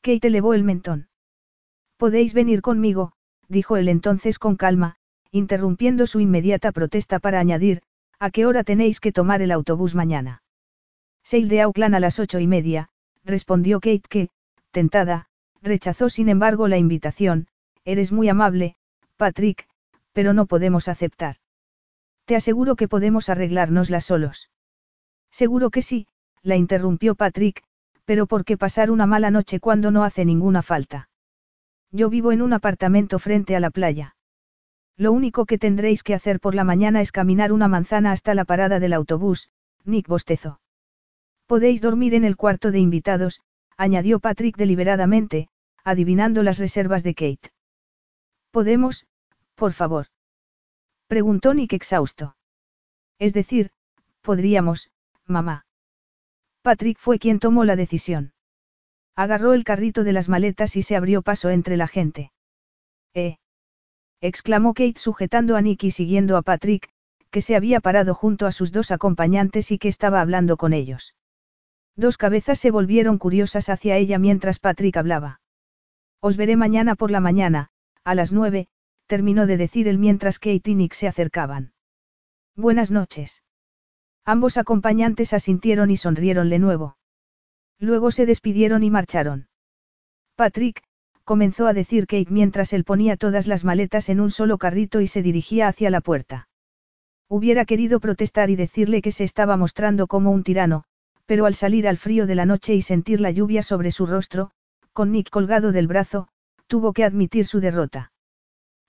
Kate 0.00 0.28
elevó 0.28 0.54
el 0.54 0.62
mentón. 0.62 1.08
Podéis 1.96 2.34
venir 2.34 2.62
conmigo, 2.62 3.14
dijo 3.48 3.76
él 3.76 3.88
entonces 3.88 4.38
con 4.38 4.54
calma, 4.54 4.94
interrumpiendo 5.32 6.06
su 6.06 6.20
inmediata 6.20 6.70
protesta 6.70 7.18
para 7.18 7.40
añadir, 7.40 7.82
¿a 8.20 8.30
qué 8.30 8.46
hora 8.46 8.62
tenéis 8.62 9.00
que 9.00 9.10
tomar 9.10 9.42
el 9.42 9.50
autobús 9.50 9.96
mañana? 9.96 10.41
Seil 11.24 11.48
de 11.48 11.60
Auckland 11.62 11.94
a 11.94 12.00
las 12.00 12.18
ocho 12.18 12.38
y 12.38 12.46
media, 12.46 12.88
respondió 13.24 13.80
Kate 13.80 14.02
que, 14.08 14.28
tentada, 14.70 15.26
rechazó 15.60 16.08
sin 16.08 16.28
embargo 16.28 16.68
la 16.68 16.78
invitación, 16.78 17.46
eres 17.84 18.12
muy 18.12 18.28
amable, 18.28 18.76
Patrick, 19.16 19.66
pero 20.12 20.32
no 20.32 20.46
podemos 20.46 20.88
aceptar. 20.88 21.36
Te 22.24 22.36
aseguro 22.36 22.76
que 22.76 22.88
podemos 22.88 23.28
arreglárnosla 23.28 24.00
solos. 24.00 24.50
Seguro 25.30 25.70
que 25.70 25.82
sí, 25.82 26.06
la 26.42 26.56
interrumpió 26.56 27.14
Patrick, 27.14 27.62
pero 28.04 28.26
¿por 28.26 28.44
qué 28.44 28.56
pasar 28.56 28.90
una 28.90 29.06
mala 29.06 29.30
noche 29.30 29.60
cuando 29.60 29.90
no 29.90 30.04
hace 30.04 30.24
ninguna 30.24 30.62
falta? 30.62 31.08
Yo 31.90 32.08
vivo 32.08 32.32
en 32.32 32.42
un 32.42 32.52
apartamento 32.52 33.18
frente 33.18 33.54
a 33.54 33.60
la 33.60 33.70
playa. 33.70 34.16
Lo 34.96 35.12
único 35.12 35.46
que 35.46 35.58
tendréis 35.58 36.02
que 36.02 36.14
hacer 36.14 36.40
por 36.40 36.54
la 36.54 36.64
mañana 36.64 37.00
es 37.00 37.12
caminar 37.12 37.52
una 37.52 37.68
manzana 37.68 38.12
hasta 38.12 38.34
la 38.34 38.44
parada 38.44 38.80
del 38.80 38.92
autobús, 38.92 39.50
Nick 39.84 40.08
bostezó. 40.08 40.61
Podéis 41.46 41.80
dormir 41.80 42.14
en 42.14 42.24
el 42.24 42.36
cuarto 42.36 42.70
de 42.70 42.78
invitados, 42.78 43.40
añadió 43.76 44.20
Patrick 44.20 44.56
deliberadamente, 44.56 45.48
adivinando 45.84 46.42
las 46.42 46.58
reservas 46.58 47.02
de 47.02 47.14
Kate. 47.14 47.52
¿Podemos, 48.50 49.06
por 49.54 49.72
favor? 49.72 50.06
Preguntó 51.06 51.54
Nick 51.54 51.72
exhausto. 51.72 52.36
Es 53.18 53.32
decir, 53.32 53.70
podríamos, 54.22 54.90
mamá. 55.26 55.66
Patrick 56.62 56.98
fue 56.98 57.18
quien 57.18 57.38
tomó 57.38 57.64
la 57.64 57.76
decisión. 57.76 58.32
Agarró 59.14 59.52
el 59.52 59.64
carrito 59.64 60.04
de 60.04 60.12
las 60.12 60.28
maletas 60.28 60.76
y 60.76 60.82
se 60.82 60.96
abrió 60.96 61.22
paso 61.22 61.50
entre 61.50 61.76
la 61.76 61.86
gente. 61.86 62.32
¡Eh! 63.14 63.36
exclamó 64.20 64.72
Kate 64.72 64.98
sujetando 64.98 65.56
a 65.56 65.60
Nick 65.60 65.84
y 65.84 65.90
siguiendo 65.90 66.36
a 66.36 66.42
Patrick, 66.42 66.88
que 67.30 67.42
se 67.42 67.56
había 67.56 67.80
parado 67.80 68.14
junto 68.14 68.46
a 68.46 68.52
sus 68.52 68.72
dos 68.72 68.90
acompañantes 68.90 69.70
y 69.70 69.78
que 69.78 69.88
estaba 69.88 70.20
hablando 70.20 70.56
con 70.56 70.72
ellos. 70.72 71.14
Dos 71.96 72.16
cabezas 72.16 72.58
se 72.58 72.70
volvieron 72.70 73.18
curiosas 73.18 73.68
hacia 73.68 73.96
ella 73.96 74.18
mientras 74.18 74.58
Patrick 74.58 74.96
hablaba. 74.96 75.40
Os 76.20 76.36
veré 76.36 76.56
mañana 76.56 76.94
por 76.94 77.10
la 77.10 77.20
mañana, 77.20 77.68
a 78.04 78.14
las 78.14 78.32
nueve, 78.32 78.68
terminó 79.06 79.46
de 79.46 79.56
decir 79.56 79.88
él 79.88 79.98
mientras 79.98 80.38
Kate 80.38 80.70
y 80.70 80.74
Nick 80.74 80.94
se 80.94 81.08
acercaban. 81.08 81.72
Buenas 82.56 82.90
noches. 82.90 83.42
Ambos 84.24 84.56
acompañantes 84.56 85.32
asintieron 85.32 85.90
y 85.90 85.96
sonrieron 85.96 86.48
de 86.48 86.58
nuevo. 86.58 86.96
Luego 87.78 88.10
se 88.10 88.24
despidieron 88.24 88.84
y 88.84 88.90
marcharon. 88.90 89.48
Patrick, 90.36 90.82
comenzó 91.24 91.66
a 91.66 91.72
decir 91.72 92.06
Kate 92.06 92.30
mientras 92.30 92.72
él 92.72 92.84
ponía 92.84 93.16
todas 93.16 93.46
las 93.46 93.64
maletas 93.64 94.08
en 94.08 94.20
un 94.20 94.30
solo 94.30 94.58
carrito 94.58 95.00
y 95.00 95.08
se 95.08 95.22
dirigía 95.22 95.68
hacia 95.68 95.90
la 95.90 96.00
puerta. 96.00 96.48
Hubiera 97.28 97.64
querido 97.64 98.00
protestar 98.00 98.50
y 98.50 98.56
decirle 98.56 99.02
que 99.02 99.12
se 99.12 99.24
estaba 99.24 99.56
mostrando 99.56 100.06
como 100.06 100.30
un 100.30 100.44
tirano, 100.44 100.84
pero 101.26 101.46
al 101.46 101.54
salir 101.54 101.88
al 101.88 101.96
frío 101.96 102.26
de 102.26 102.34
la 102.34 102.46
noche 102.46 102.74
y 102.74 102.82
sentir 102.82 103.20
la 103.20 103.30
lluvia 103.30 103.62
sobre 103.62 103.92
su 103.92 104.06
rostro, 104.06 104.50
con 104.92 105.12
Nick 105.12 105.30
colgado 105.30 105.72
del 105.72 105.86
brazo, 105.86 106.28
tuvo 106.66 106.92
que 106.92 107.04
admitir 107.04 107.46
su 107.46 107.60
derrota. 107.60 108.12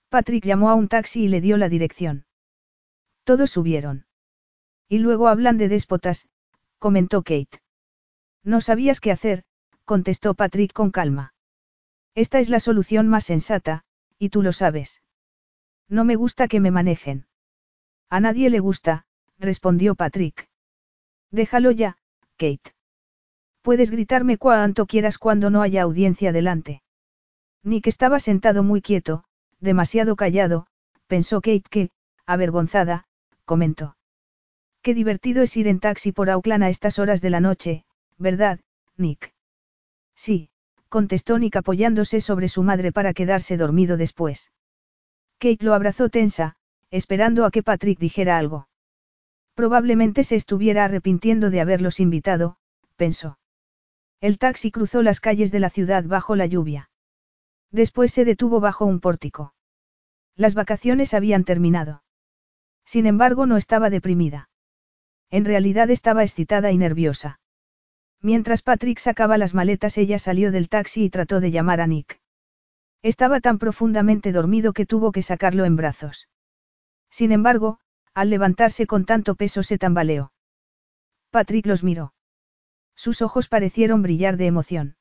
Patrick 0.10 0.45
llamó 0.45 0.69
a 0.69 0.76
un 0.76 0.88
taxi 0.88 1.23
y 1.23 1.27
le 1.27 1.41
dio 1.41 1.57
la 1.57 1.69
dirección. 1.69 2.26
Todos 3.23 3.51
subieron. 3.51 4.05
Y 4.89 4.99
luego 4.99 5.27
hablan 5.27 5.57
de 5.57 5.69
déspotas, 5.69 6.27
comentó 6.77 7.23
Kate. 7.23 7.61
No 8.43 8.61
sabías 8.61 8.99
qué 8.99 9.11
hacer, 9.11 9.43
contestó 9.85 10.34
Patrick 10.34 10.73
con 10.73 10.91
calma. 10.91 11.34
Esta 12.15 12.39
es 12.39 12.49
la 12.49 12.60
solución 12.60 13.07
más 13.07 13.26
sensata, 13.26 13.85
y 14.19 14.30
tú 14.30 14.41
lo 14.41 14.53
sabes. 14.53 15.01
No 15.89 16.03
me 16.05 16.15
gusta 16.15 16.47
que 16.47 16.60
me 16.60 16.72
manejen. 16.72 17.26
A 18.10 18.19
nadie 18.19 18.49
le 18.49 18.60
gusta, 18.60 19.05
respondió 19.39 19.95
Patrick. 19.95 20.49
Déjalo 21.31 21.72
ya, 21.72 21.97
Kate. 22.38 22.73
Puedes 23.61 23.91
gritarme 23.91 24.38
cuanto 24.38 24.85
quieras 24.85 25.18
cuando 25.18 25.49
no 25.49 25.61
haya 25.61 25.84
audiencia 25.84 26.31
delante. 26.31 26.81
Nick 27.64 27.88
estaba 27.88 28.19
sentado 28.19 28.61
muy 28.61 28.81
quieto, 28.81 29.23
demasiado 29.60 30.15
callado, 30.15 30.68
pensó 31.07 31.41
Kate 31.41 31.64
que, 31.69 31.89
avergonzada, 32.26 33.05
comentó. 33.45 33.95
Qué 34.81 34.93
divertido 34.93 35.43
es 35.43 35.55
ir 35.55 35.68
en 35.68 35.80
taxi 35.80 36.11
por 36.11 36.30
Auckland 36.30 36.64
a 36.64 36.69
estas 36.69 36.99
horas 36.99 37.22
de 37.22 37.30
la 37.30 37.39
noche, 37.39 37.85
¿verdad, 38.18 38.60
Nick? 38.97 39.34
Sí, 40.15 40.49
contestó 40.89 41.39
Nick 41.39 41.55
apoyándose 41.55 42.19
sobre 42.19 42.49
su 42.49 42.64
madre 42.64 42.91
para 42.91 43.14
quedarse 43.14 43.55
dormido 43.55 43.95
después. 43.95 44.51
Kate 45.39 45.64
lo 45.65 45.73
abrazó 45.73 46.10
tensa, 46.10 46.55
esperando 46.91 47.45
a 47.45 47.51
que 47.51 47.64
Patrick 47.64 47.97
dijera 47.97 48.38
algo. 48.38 48.68
Probablemente 49.55 50.23
se 50.23 50.35
estuviera 50.35 50.85
arrepintiendo 50.85 51.49
de 51.49 51.61
haberlos 51.61 51.99
invitado, 51.99 52.57
pensó. 52.95 53.38
El 54.19 54.38
taxi 54.38 54.71
cruzó 54.71 55.01
las 55.03 55.19
calles 55.19 55.51
de 55.51 55.59
la 55.59 55.69
ciudad 55.69 56.03
bajo 56.05 56.35
la 56.35 56.45
lluvia. 56.45 56.89
Después 57.71 58.11
se 58.13 58.25
detuvo 58.25 58.59
bajo 58.59 58.85
un 58.85 58.99
pórtico. 58.99 59.53
Las 60.35 60.55
vacaciones 60.55 61.13
habían 61.13 61.43
terminado. 61.43 62.03
Sin 62.85 63.05
embargo, 63.05 63.45
no 63.45 63.57
estaba 63.57 63.89
deprimida. 63.89 64.49
En 65.30 65.45
realidad 65.45 65.89
estaba 65.89 66.23
excitada 66.23 66.71
y 66.71 66.77
nerviosa. 66.77 67.39
Mientras 68.21 68.61
Patrick 68.61 68.99
sacaba 68.99 69.38
las 69.38 69.53
maletas, 69.53 69.97
ella 69.97 70.17
salió 70.17 70.51
del 70.51 70.69
taxi 70.69 71.03
y 71.03 71.09
trató 71.09 71.39
de 71.39 71.51
llamar 71.51 71.81
a 71.81 71.88
Nick. 71.88 72.21
Estaba 73.01 73.41
tan 73.41 73.59
profundamente 73.59 74.31
dormido 74.31 74.71
que 74.73 74.85
tuvo 74.85 75.11
que 75.11 75.21
sacarlo 75.21 75.65
en 75.65 75.75
brazos. 75.75 76.30
Sin 77.09 77.31
embargo, 77.31 77.80
al 78.14 78.30
levantarse 78.30 78.85
con 78.88 79.06
tanto 79.06 79.35
peso 79.35 79.64
se 79.64 79.77
tambaleó. 79.77 80.31
Patrick 81.31 81.65
los 81.65 81.84
miró. 81.84 82.14
Sus 82.95 83.22
ojos 83.22 83.48
parecieron 83.48 84.02
brillar 84.02 84.38
de 84.38 84.48
emoción. 84.48 84.95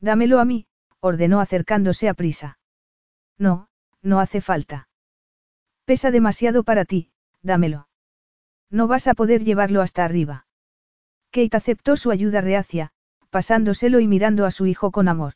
Dámelo 0.00 0.40
a 0.40 0.44
mí, 0.44 0.66
ordenó 1.00 1.40
acercándose 1.40 2.08
a 2.08 2.14
prisa. 2.14 2.58
No, 3.38 3.68
no 4.02 4.20
hace 4.20 4.40
falta. 4.40 4.88
Pesa 5.84 6.10
demasiado 6.10 6.64
para 6.64 6.84
ti, 6.84 7.10
dámelo. 7.42 7.88
No 8.70 8.88
vas 8.88 9.06
a 9.06 9.14
poder 9.14 9.44
llevarlo 9.44 9.80
hasta 9.82 10.04
arriba. 10.04 10.46
Kate 11.30 11.56
aceptó 11.56 11.96
su 11.96 12.10
ayuda 12.10 12.40
reacia, 12.40 12.92
pasándoselo 13.30 14.00
y 14.00 14.08
mirando 14.08 14.46
a 14.46 14.50
su 14.50 14.66
hijo 14.66 14.90
con 14.90 15.08
amor. 15.08 15.34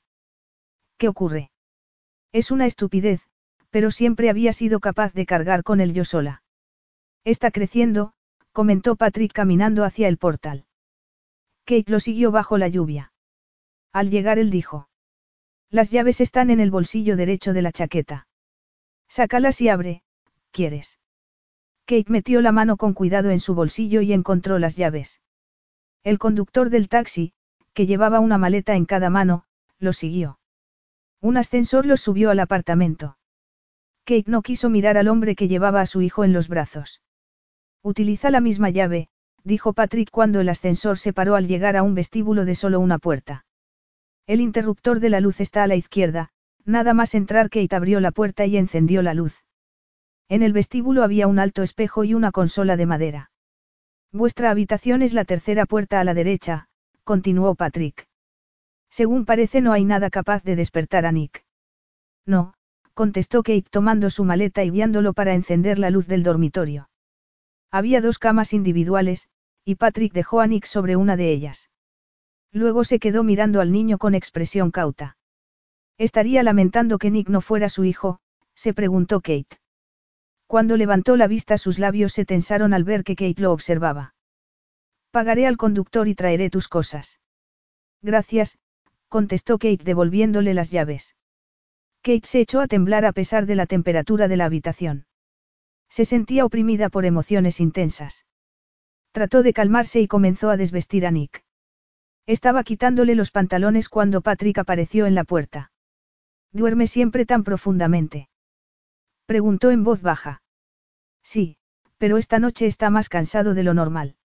¿Qué 0.96 1.08
ocurre? 1.08 1.50
Es 2.32 2.50
una 2.50 2.66
estupidez, 2.66 3.22
pero 3.70 3.90
siempre 3.90 4.30
había 4.30 4.52
sido 4.52 4.80
capaz 4.80 5.12
de 5.12 5.26
cargar 5.26 5.62
con 5.62 5.80
él 5.80 5.92
yo 5.92 6.04
sola. 6.04 6.42
Está 7.24 7.50
creciendo, 7.50 8.12
comentó 8.52 8.96
Patrick 8.96 9.32
caminando 9.32 9.84
hacia 9.84 10.08
el 10.08 10.18
portal. 10.18 10.66
Kate 11.64 11.90
lo 11.92 12.00
siguió 12.00 12.30
bajo 12.30 12.58
la 12.58 12.68
lluvia. 12.68 13.12
Al 13.92 14.10
llegar 14.10 14.38
él 14.38 14.50
dijo. 14.50 14.88
Las 15.70 15.90
llaves 15.90 16.20
están 16.20 16.50
en 16.50 16.60
el 16.60 16.70
bolsillo 16.70 17.16
derecho 17.16 17.52
de 17.52 17.62
la 17.62 17.72
chaqueta. 17.72 18.26
Sácalas 19.06 19.60
y 19.60 19.68
abre, 19.68 20.02
¿quieres? 20.50 20.98
Kate 21.84 22.10
metió 22.10 22.40
la 22.40 22.52
mano 22.52 22.76
con 22.76 22.94
cuidado 22.94 23.30
en 23.30 23.40
su 23.40 23.54
bolsillo 23.54 24.00
y 24.00 24.12
encontró 24.12 24.58
las 24.58 24.76
llaves. 24.76 25.20
El 26.04 26.18
conductor 26.18 26.70
del 26.70 26.88
taxi, 26.88 27.32
que 27.74 27.86
llevaba 27.86 28.20
una 28.20 28.38
maleta 28.38 28.76
en 28.76 28.86
cada 28.86 29.10
mano, 29.10 29.44
lo 29.78 29.92
siguió. 29.92 30.38
Un 31.20 31.36
ascensor 31.36 31.86
los 31.86 32.00
subió 32.00 32.30
al 32.30 32.40
apartamento. 32.40 33.18
Kate 34.04 34.30
no 34.30 34.42
quiso 34.42 34.70
mirar 34.70 34.96
al 34.96 35.08
hombre 35.08 35.36
que 35.36 35.48
llevaba 35.48 35.80
a 35.80 35.86
su 35.86 36.00
hijo 36.00 36.24
en 36.24 36.32
los 36.32 36.48
brazos. 36.48 37.02
Utiliza 37.82 38.30
la 38.30 38.40
misma 38.40 38.70
llave, 38.70 39.08
dijo 39.44 39.72
Patrick 39.72 40.10
cuando 40.10 40.40
el 40.40 40.48
ascensor 40.48 40.98
se 40.98 41.12
paró 41.12 41.34
al 41.34 41.46
llegar 41.46 41.76
a 41.76 41.82
un 41.82 41.94
vestíbulo 41.94 42.44
de 42.44 42.54
solo 42.54 42.80
una 42.80 42.98
puerta. 42.98 43.44
El 44.26 44.40
interruptor 44.40 45.00
de 45.00 45.10
la 45.10 45.20
luz 45.20 45.40
está 45.40 45.62
a 45.62 45.66
la 45.66 45.76
izquierda, 45.76 46.30
nada 46.64 46.92
más 46.92 47.14
entrar 47.14 47.48
Kate 47.48 47.74
abrió 47.74 48.00
la 48.00 48.10
puerta 48.10 48.44
y 48.44 48.56
encendió 48.56 49.02
la 49.02 49.14
luz. 49.14 49.44
En 50.28 50.42
el 50.42 50.52
vestíbulo 50.52 51.02
había 51.02 51.26
un 51.26 51.38
alto 51.38 51.62
espejo 51.62 52.04
y 52.04 52.12
una 52.12 52.30
consola 52.30 52.76
de 52.76 52.84
madera. 52.84 53.30
Vuestra 54.12 54.50
habitación 54.50 55.00
es 55.02 55.14
la 55.14 55.24
tercera 55.24 55.64
puerta 55.64 56.00
a 56.00 56.04
la 56.04 56.14
derecha, 56.14 56.68
continuó 57.04 57.54
Patrick. 57.54 58.06
Según 58.90 59.24
parece 59.24 59.60
no 59.60 59.72
hay 59.72 59.84
nada 59.84 60.10
capaz 60.10 60.42
de 60.44 60.56
despertar 60.56 61.06
a 61.06 61.12
Nick. 61.12 61.44
No, 62.26 62.54
contestó 62.92 63.42
Kate 63.42 63.66
tomando 63.70 64.10
su 64.10 64.24
maleta 64.24 64.64
y 64.64 64.70
guiándolo 64.70 65.14
para 65.14 65.34
encender 65.34 65.78
la 65.78 65.90
luz 65.90 66.06
del 66.06 66.22
dormitorio. 66.22 66.88
Había 67.70 68.00
dos 68.00 68.18
camas 68.18 68.52
individuales, 68.52 69.28
y 69.64 69.74
Patrick 69.74 70.12
dejó 70.12 70.40
a 70.40 70.46
Nick 70.46 70.64
sobre 70.64 70.96
una 70.96 71.16
de 71.16 71.30
ellas. 71.30 71.70
Luego 72.52 72.84
se 72.84 72.98
quedó 72.98 73.24
mirando 73.24 73.60
al 73.60 73.72
niño 73.72 73.98
con 73.98 74.14
expresión 74.14 74.70
cauta. 74.70 75.16
¿Estaría 75.98 76.42
lamentando 76.42 76.98
que 76.98 77.10
Nick 77.10 77.28
no 77.28 77.40
fuera 77.40 77.68
su 77.68 77.84
hijo? 77.84 78.20
se 78.54 78.72
preguntó 78.72 79.20
Kate. 79.20 79.58
Cuando 80.46 80.76
levantó 80.76 81.16
la 81.16 81.26
vista 81.26 81.58
sus 81.58 81.78
labios 81.78 82.14
se 82.14 82.24
tensaron 82.24 82.72
al 82.72 82.84
ver 82.84 83.04
que 83.04 83.16
Kate 83.16 83.42
lo 83.42 83.52
observaba. 83.52 84.14
Pagaré 85.10 85.46
al 85.46 85.56
conductor 85.56 86.08
y 86.08 86.14
traeré 86.14 86.48
tus 86.48 86.68
cosas. 86.68 87.20
Gracias, 88.00 88.58
contestó 89.08 89.58
Kate 89.58 89.84
devolviéndole 89.84 90.54
las 90.54 90.70
llaves. 90.70 91.16
Kate 92.02 92.26
se 92.26 92.40
echó 92.40 92.60
a 92.60 92.68
temblar 92.68 93.04
a 93.04 93.12
pesar 93.12 93.44
de 93.44 93.56
la 93.56 93.66
temperatura 93.66 94.28
de 94.28 94.36
la 94.36 94.46
habitación. 94.46 95.07
Se 95.88 96.04
sentía 96.04 96.44
oprimida 96.44 96.88
por 96.88 97.04
emociones 97.04 97.60
intensas. 97.60 98.26
Trató 99.12 99.42
de 99.42 99.52
calmarse 99.52 100.00
y 100.00 100.08
comenzó 100.08 100.50
a 100.50 100.56
desvestir 100.56 101.06
a 101.06 101.10
Nick. 101.10 101.44
Estaba 102.26 102.62
quitándole 102.62 103.14
los 103.14 103.30
pantalones 103.30 103.88
cuando 103.88 104.20
Patrick 104.20 104.58
apareció 104.58 105.06
en 105.06 105.14
la 105.14 105.24
puerta. 105.24 105.72
Duerme 106.52 106.86
siempre 106.86 107.24
tan 107.24 107.42
profundamente. 107.42 108.28
Preguntó 109.24 109.70
en 109.70 109.82
voz 109.82 110.02
baja. 110.02 110.42
Sí, 111.22 111.56
pero 111.96 112.18
esta 112.18 112.38
noche 112.38 112.66
está 112.66 112.90
más 112.90 113.08
cansado 113.08 113.54
de 113.54 113.62
lo 113.62 113.72
normal. 113.72 114.16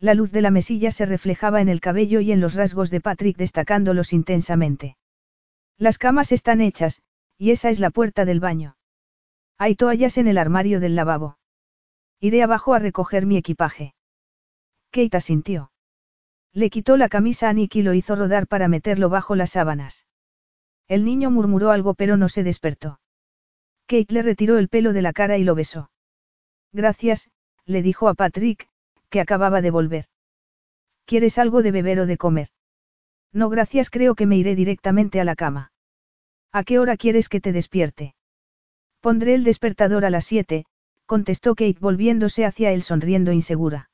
La 0.00 0.14
luz 0.14 0.32
de 0.32 0.40
la 0.40 0.50
mesilla 0.50 0.90
se 0.90 1.06
reflejaba 1.06 1.60
en 1.60 1.68
el 1.68 1.80
cabello 1.80 2.20
y 2.20 2.32
en 2.32 2.40
los 2.40 2.54
rasgos 2.54 2.90
de 2.90 3.00
Patrick 3.00 3.36
destacándolos 3.36 4.12
intensamente. 4.12 4.96
Las 5.76 5.98
camas 5.98 6.32
están 6.32 6.60
hechas, 6.60 7.02
y 7.36 7.50
esa 7.50 7.68
es 7.68 7.78
la 7.78 7.90
puerta 7.90 8.24
del 8.24 8.40
baño. 8.40 8.77
Hay 9.58 9.74
toallas 9.74 10.18
en 10.18 10.28
el 10.28 10.38
armario 10.38 10.78
del 10.78 10.94
lavabo. 10.94 11.36
Iré 12.20 12.42
abajo 12.44 12.74
a 12.74 12.78
recoger 12.78 13.26
mi 13.26 13.36
equipaje. 13.36 13.94
Kate 14.92 15.16
asintió. 15.16 15.72
Le 16.52 16.70
quitó 16.70 16.96
la 16.96 17.08
camisa 17.08 17.48
a 17.48 17.52
Nick 17.52 17.74
y 17.76 17.82
lo 17.82 17.92
hizo 17.92 18.14
rodar 18.14 18.46
para 18.46 18.68
meterlo 18.68 19.08
bajo 19.08 19.34
las 19.34 19.50
sábanas. 19.50 20.06
El 20.86 21.04
niño 21.04 21.30
murmuró 21.30 21.70
algo 21.70 21.94
pero 21.94 22.16
no 22.16 22.28
se 22.28 22.44
despertó. 22.44 23.00
Kate 23.86 24.14
le 24.14 24.22
retiró 24.22 24.58
el 24.58 24.68
pelo 24.68 24.92
de 24.92 25.02
la 25.02 25.12
cara 25.12 25.38
y 25.38 25.44
lo 25.44 25.54
besó. 25.54 25.90
Gracias, 26.72 27.30
le 27.64 27.82
dijo 27.82 28.08
a 28.08 28.14
Patrick, 28.14 28.68
que 29.10 29.20
acababa 29.20 29.60
de 29.60 29.70
volver. 29.70 30.06
¿Quieres 31.04 31.38
algo 31.38 31.62
de 31.62 31.72
beber 31.72 32.00
o 32.00 32.06
de 32.06 32.16
comer? 32.16 32.48
No, 33.32 33.48
gracias, 33.48 33.90
creo 33.90 34.14
que 34.14 34.26
me 34.26 34.36
iré 34.36 34.54
directamente 34.54 35.20
a 35.20 35.24
la 35.24 35.34
cama. 35.34 35.72
¿A 36.52 36.64
qué 36.64 36.78
hora 36.78 36.96
quieres 36.96 37.28
que 37.28 37.40
te 37.40 37.52
despierte? 37.52 38.14
Pondré 39.00 39.34
el 39.34 39.44
despertador 39.44 40.04
a 40.04 40.10
las 40.10 40.24
siete, 40.24 40.66
contestó 41.06 41.54
Kate 41.54 41.78
volviéndose 41.80 42.44
hacia 42.44 42.72
él 42.72 42.82
sonriendo 42.82 43.32
insegura. 43.32 43.90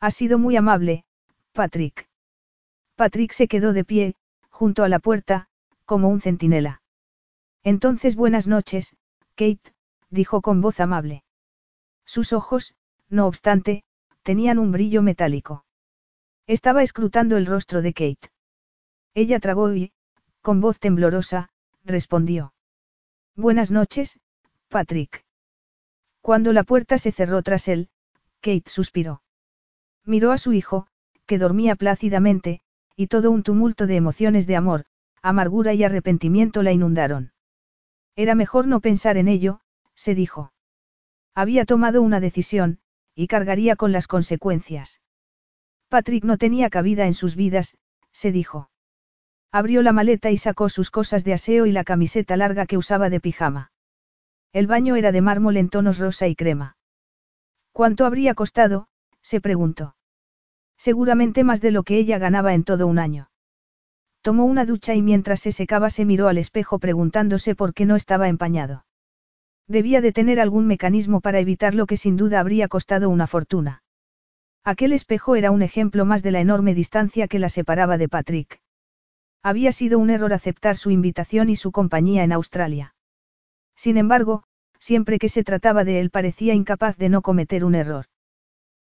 Ha 0.00 0.10
sido 0.10 0.38
muy 0.38 0.56
amable, 0.56 1.04
Patrick. 1.52 2.08
Patrick 2.94 3.32
se 3.32 3.48
quedó 3.48 3.72
de 3.72 3.84
pie, 3.84 4.14
junto 4.50 4.84
a 4.84 4.88
la 4.88 4.98
puerta, 4.98 5.48
como 5.84 6.08
un 6.08 6.20
centinela. 6.20 6.82
Entonces 7.64 8.16
buenas 8.16 8.46
noches, 8.46 8.96
Kate, 9.34 9.72
dijo 10.10 10.42
con 10.42 10.60
voz 10.60 10.80
amable. 10.80 11.24
Sus 12.04 12.32
ojos, 12.32 12.74
no 13.08 13.26
obstante, 13.26 13.84
tenían 14.22 14.58
un 14.58 14.72
brillo 14.72 15.02
metálico. 15.02 15.64
Estaba 16.46 16.82
escrutando 16.82 17.36
el 17.36 17.46
rostro 17.46 17.82
de 17.82 17.92
Kate. 17.92 18.30
Ella 19.14 19.40
tragó 19.40 19.74
y, 19.74 19.92
con 20.42 20.60
voz 20.60 20.78
temblorosa, 20.78 21.50
respondió. 21.84 22.52
Buenas 23.38 23.70
noches, 23.70 24.18
Patrick. 24.66 25.24
Cuando 26.22 26.52
la 26.52 26.64
puerta 26.64 26.98
se 26.98 27.12
cerró 27.12 27.40
tras 27.42 27.68
él, 27.68 27.88
Kate 28.40 28.64
suspiró. 28.66 29.22
Miró 30.04 30.32
a 30.32 30.38
su 30.38 30.52
hijo, 30.52 30.88
que 31.24 31.38
dormía 31.38 31.76
plácidamente, 31.76 32.62
y 32.96 33.06
todo 33.06 33.30
un 33.30 33.44
tumulto 33.44 33.86
de 33.86 33.94
emociones 33.94 34.48
de 34.48 34.56
amor, 34.56 34.86
amargura 35.22 35.72
y 35.72 35.84
arrepentimiento 35.84 36.64
la 36.64 36.72
inundaron. 36.72 37.30
Era 38.16 38.34
mejor 38.34 38.66
no 38.66 38.80
pensar 38.80 39.16
en 39.16 39.28
ello, 39.28 39.60
se 39.94 40.16
dijo. 40.16 40.52
Había 41.32 41.64
tomado 41.64 42.02
una 42.02 42.18
decisión, 42.18 42.80
y 43.14 43.28
cargaría 43.28 43.76
con 43.76 43.92
las 43.92 44.08
consecuencias. 44.08 45.00
Patrick 45.88 46.24
no 46.24 46.38
tenía 46.38 46.70
cabida 46.70 47.06
en 47.06 47.14
sus 47.14 47.36
vidas, 47.36 47.78
se 48.10 48.32
dijo. 48.32 48.68
Abrió 49.50 49.82
la 49.82 49.92
maleta 49.92 50.30
y 50.30 50.36
sacó 50.36 50.68
sus 50.68 50.90
cosas 50.90 51.24
de 51.24 51.32
aseo 51.32 51.64
y 51.66 51.72
la 51.72 51.84
camiseta 51.84 52.36
larga 52.36 52.66
que 52.66 52.76
usaba 52.76 53.08
de 53.08 53.20
pijama. 53.20 53.72
El 54.52 54.66
baño 54.66 54.96
era 54.96 55.10
de 55.10 55.22
mármol 55.22 55.56
en 55.56 55.70
tonos 55.70 55.98
rosa 55.98 56.28
y 56.28 56.34
crema. 56.34 56.76
¿Cuánto 57.72 58.04
habría 58.04 58.34
costado? 58.34 58.88
se 59.22 59.40
preguntó. 59.40 59.96
Seguramente 60.76 61.44
más 61.44 61.60
de 61.60 61.70
lo 61.70 61.82
que 61.82 61.96
ella 61.96 62.18
ganaba 62.18 62.54
en 62.54 62.64
todo 62.64 62.86
un 62.86 62.98
año. 62.98 63.30
Tomó 64.20 64.44
una 64.44 64.64
ducha 64.64 64.94
y 64.94 65.02
mientras 65.02 65.40
se 65.40 65.52
secaba 65.52 65.90
se 65.90 66.04
miró 66.04 66.28
al 66.28 66.38
espejo 66.38 66.78
preguntándose 66.78 67.54
por 67.54 67.72
qué 67.72 67.86
no 67.86 67.96
estaba 67.96 68.28
empañado. 68.28 68.84
Debía 69.66 70.00
de 70.00 70.12
tener 70.12 70.40
algún 70.40 70.66
mecanismo 70.66 71.20
para 71.20 71.40
evitar 71.40 71.74
lo 71.74 71.86
que 71.86 71.96
sin 71.96 72.16
duda 72.16 72.40
habría 72.40 72.68
costado 72.68 73.10
una 73.10 73.26
fortuna. 73.26 73.82
Aquel 74.64 74.92
espejo 74.92 75.36
era 75.36 75.50
un 75.50 75.62
ejemplo 75.62 76.04
más 76.04 76.22
de 76.22 76.32
la 76.32 76.40
enorme 76.40 76.74
distancia 76.74 77.28
que 77.28 77.38
la 77.38 77.48
separaba 77.48 77.96
de 77.96 78.08
Patrick. 78.08 78.60
Había 79.48 79.72
sido 79.72 79.98
un 79.98 80.10
error 80.10 80.34
aceptar 80.34 80.76
su 80.76 80.90
invitación 80.90 81.48
y 81.48 81.56
su 81.56 81.72
compañía 81.72 82.22
en 82.22 82.32
Australia. 82.32 82.94
Sin 83.74 83.96
embargo, 83.96 84.42
siempre 84.78 85.18
que 85.18 85.30
se 85.30 85.42
trataba 85.42 85.84
de 85.84 86.00
él 86.00 86.10
parecía 86.10 86.52
incapaz 86.52 86.98
de 86.98 87.08
no 87.08 87.22
cometer 87.22 87.64
un 87.64 87.74
error. 87.74 88.04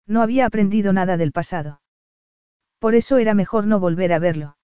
No 0.07 0.23
había 0.23 0.47
aprendido 0.47 0.91
nada 0.91 1.17
del 1.17 1.31
pasado. 1.31 1.81
Por 2.79 2.95
eso 2.95 3.19
era 3.19 3.35
mejor 3.35 3.67
no 3.67 3.79
volver 3.79 4.11
a 4.11 4.17
verlo. 4.17 4.57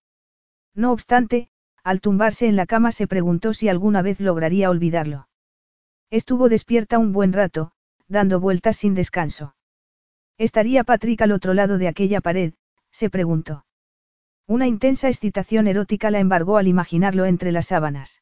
No 0.74 0.92
obstante, 0.92 1.52
al 1.84 2.02
tumbarse 2.02 2.48
en 2.48 2.56
la 2.56 2.66
cama 2.66 2.92
se 2.92 3.06
preguntó 3.06 3.54
si 3.54 3.70
alguna 3.70 4.02
vez 4.02 4.20
lograría 4.20 4.72
olvidarlo. 4.72 5.28
Estuvo 6.10 6.50
despierta 6.50 6.98
un 6.98 7.12
buen 7.12 7.32
rato, 7.32 7.74
dando 8.08 8.40
vueltas 8.40 8.76
sin 8.76 8.96
descanso. 8.96 9.56
¿Estaría 10.40 10.84
Patrick 10.84 11.22
al 11.22 11.32
otro 11.32 11.54
lado 11.54 11.78
de 11.78 11.88
aquella 11.88 12.22
pared? 12.22 12.56
se 12.90 13.12
preguntó. 13.12 13.66
Una 14.52 14.68
intensa 14.68 15.08
excitación 15.08 15.66
erótica 15.68 16.12
la 16.12 16.20
embargó 16.20 16.58
al 16.58 16.68
imaginarlo 16.68 17.24
entre 17.24 17.54
las 17.54 17.68
sábanas. 17.68 18.22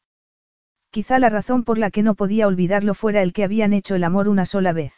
Quizá 0.91 1.17
la 1.17 1.29
razón 1.29 1.63
por 1.63 1.79
la 1.79 1.89
que 1.89 2.03
no 2.03 2.13
podía 2.13 2.45
olvidarlo 2.45 2.93
fuera 2.93 3.23
el 3.23 3.33
que 3.33 3.43
habían 3.43 3.73
hecho 3.73 3.95
el 3.95 4.03
amor 4.03 4.27
una 4.27 4.45
sola 4.45 4.71
vez. 4.71 4.93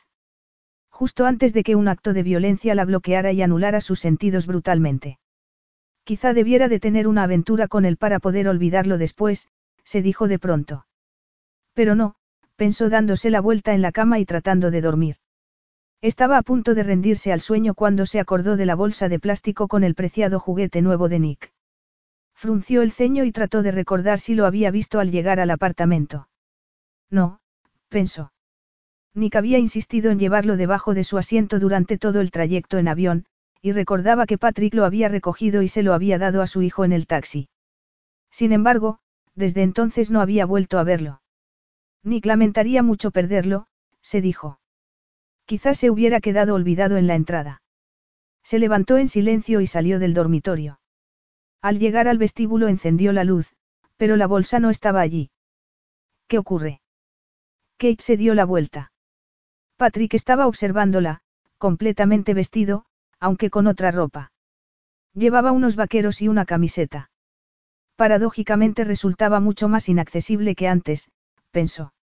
Justo 0.90 1.26
antes 1.26 1.54
de 1.54 1.64
que 1.64 1.78
un 1.78 1.88
acto 1.88 2.12
de 2.12 2.24
violencia 2.24 2.76
la 2.76 2.84
bloqueara 2.84 3.32
y 3.32 3.42
anulara 3.42 3.80
sus 3.80 4.02
sentidos 4.02 4.46
brutalmente. 4.46 5.20
Quizá 6.04 6.34
debiera 6.34 6.68
de 6.68 6.82
tener 6.82 7.08
una 7.08 7.24
aventura 7.24 7.70
con 7.70 7.86
él 7.86 7.96
para 7.96 8.20
poder 8.20 8.50
olvidarlo 8.50 8.98
después, 8.98 9.48
se 9.86 10.02
dijo 10.02 10.28
de 10.28 10.38
pronto. 10.38 10.86
Pero 11.74 11.96
no, 11.96 12.16
pensó 12.58 12.90
dándose 12.90 13.30
la 13.30 13.40
vuelta 13.40 13.74
en 13.74 13.82
la 13.82 13.94
cama 13.94 14.20
y 14.20 14.26
tratando 14.26 14.70
de 14.70 14.82
dormir. 14.82 15.16
Estaba 16.02 16.38
a 16.40 16.42
punto 16.42 16.74
de 16.74 16.82
rendirse 16.82 17.32
al 17.32 17.42
sueño 17.42 17.76
cuando 17.76 18.08
se 18.08 18.20
acordó 18.20 18.58
de 18.58 18.66
la 18.66 18.74
bolsa 18.74 19.08
de 19.08 19.20
plástico 19.20 19.68
con 19.68 19.84
el 19.84 19.94
preciado 19.94 20.40
juguete 20.40 20.82
nuevo 20.82 21.10
de 21.10 21.20
Nick. 21.20 21.54
Frunció 22.34 22.82
el 22.82 22.92
ceño 22.92 23.24
y 23.24 23.32
trató 23.32 23.62
de 23.62 23.72
recordar 23.72 24.20
si 24.20 24.34
lo 24.34 24.48
había 24.48 24.72
visto 24.72 25.00
al 25.00 25.12
llegar 25.12 25.40
al 25.40 25.52
apartamento. 25.52 26.28
No, 27.12 27.40
pensó. 27.90 28.34
Nick 29.14 29.36
había 29.36 29.60
insistido 29.60 30.10
en 30.10 30.18
llevarlo 30.18 30.58
debajo 30.58 30.96
de 30.96 31.04
su 31.04 31.20
asiento 31.20 31.60
durante 31.60 32.00
todo 32.00 32.20
el 32.20 32.32
trayecto 32.32 32.80
en 32.80 32.88
avión, 32.88 33.26
y 33.62 33.74
recordaba 33.74 34.26
que 34.26 34.40
Patrick 34.40 34.74
lo 34.74 34.86
había 34.86 35.08
recogido 35.08 35.62
y 35.62 35.68
se 35.68 35.84
lo 35.84 35.94
había 35.94 36.18
dado 36.18 36.42
a 36.42 36.48
su 36.48 36.64
hijo 36.64 36.84
en 36.84 36.94
el 36.94 37.06
taxi. 37.06 37.48
Sin 38.32 38.54
embargo, 38.54 38.98
desde 39.36 39.62
entonces 39.62 40.10
no 40.10 40.22
había 40.22 40.48
vuelto 40.48 40.80
a 40.80 40.84
verlo. 40.84 41.22
Nick 42.04 42.26
lamentaría 42.26 42.82
mucho 42.82 43.12
perderlo, 43.12 43.68
se 44.02 44.22
dijo. 44.22 44.61
Quizás 45.52 45.80
se 45.80 45.90
hubiera 45.90 46.22
quedado 46.22 46.56
olvidado 46.56 46.96
en 46.96 47.08
la 47.08 47.16
entrada. 47.16 47.62
Se 48.42 48.58
levantó 48.58 48.98
en 48.98 49.10
silencio 49.10 49.60
y 49.60 49.68
salió 49.68 50.00
del 50.00 50.14
dormitorio. 50.14 50.80
Al 51.62 51.78
llegar 51.78 52.08
al 52.08 52.18
vestíbulo 52.18 52.70
encendió 52.70 53.12
la 53.12 53.26
luz, 53.26 53.54
pero 53.98 54.16
la 54.16 54.28
bolsa 54.28 54.62
no 54.62 54.70
estaba 54.70 55.02
allí. 55.02 55.30
¿Qué 56.30 56.38
ocurre? 56.38 56.80
Kate 57.76 58.02
se 58.02 58.16
dio 58.16 58.34
la 58.34 58.46
vuelta. 58.46 58.94
Patrick 59.76 60.14
estaba 60.14 60.48
observándola, 60.48 61.20
completamente 61.58 62.34
vestido, 62.34 62.86
aunque 63.20 63.50
con 63.50 63.68
otra 63.68 63.92
ropa. 63.92 64.32
Llevaba 65.14 65.52
unos 65.52 65.76
vaqueros 65.76 66.22
y 66.22 66.30
una 66.30 66.46
camiseta. 66.46 67.12
Paradójicamente 67.98 68.86
resultaba 68.86 69.42
mucho 69.42 69.68
más 69.68 69.90
inaccesible 69.90 70.56
que 70.56 70.70
antes, 70.70 71.12
pensó. 71.52 71.94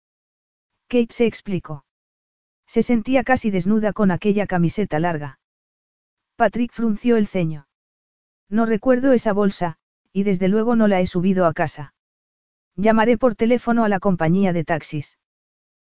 Kate 0.88 1.14
se 1.14 1.24
explicó. 1.24 1.86
Se 2.68 2.82
sentía 2.82 3.24
casi 3.24 3.50
desnuda 3.50 3.94
con 3.94 4.10
aquella 4.10 4.46
camiseta 4.46 5.00
larga. 5.00 5.40
Patrick 6.36 6.72
frunció 6.72 7.16
el 7.16 7.26
ceño. 7.26 7.66
No 8.50 8.66
recuerdo 8.66 9.12
esa 9.12 9.32
bolsa, 9.32 9.78
y 10.12 10.22
desde 10.22 10.48
luego 10.48 10.76
no 10.76 10.86
la 10.86 11.00
he 11.00 11.06
subido 11.06 11.46
a 11.46 11.54
casa. 11.54 11.94
Llamaré 12.76 13.16
por 13.16 13.34
teléfono 13.34 13.84
a 13.84 13.88
la 13.88 14.00
compañía 14.00 14.52
de 14.52 14.64
taxis. 14.64 15.18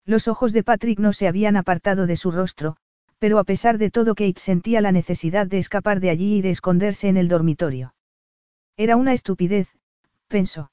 Los 0.04 0.28
ojos 0.28 0.52
de 0.52 0.64
Patrick 0.64 1.00
no 1.00 1.14
se 1.14 1.28
habían 1.28 1.58
apartado 1.58 2.08
de 2.08 2.16
su 2.16 2.32
rostro, 2.32 2.76
pero 3.20 3.40
a 3.40 3.44
pesar 3.44 3.78
de 3.78 3.92
todo 3.92 4.16
Kate 4.16 4.40
sentía 4.40 4.82
la 4.82 4.92
necesidad 4.92 5.48
de 5.48 5.60
escapar 5.60 6.00
de 6.00 6.10
allí 6.10 6.38
y 6.38 6.42
de 6.42 6.50
esconderse 6.50 7.08
en 7.08 7.18
el 7.18 7.30
dormitorio. 7.30 7.94
Era 8.76 8.98
una 8.98 9.14
estupidez, 9.14 9.70
pensó. 10.28 10.72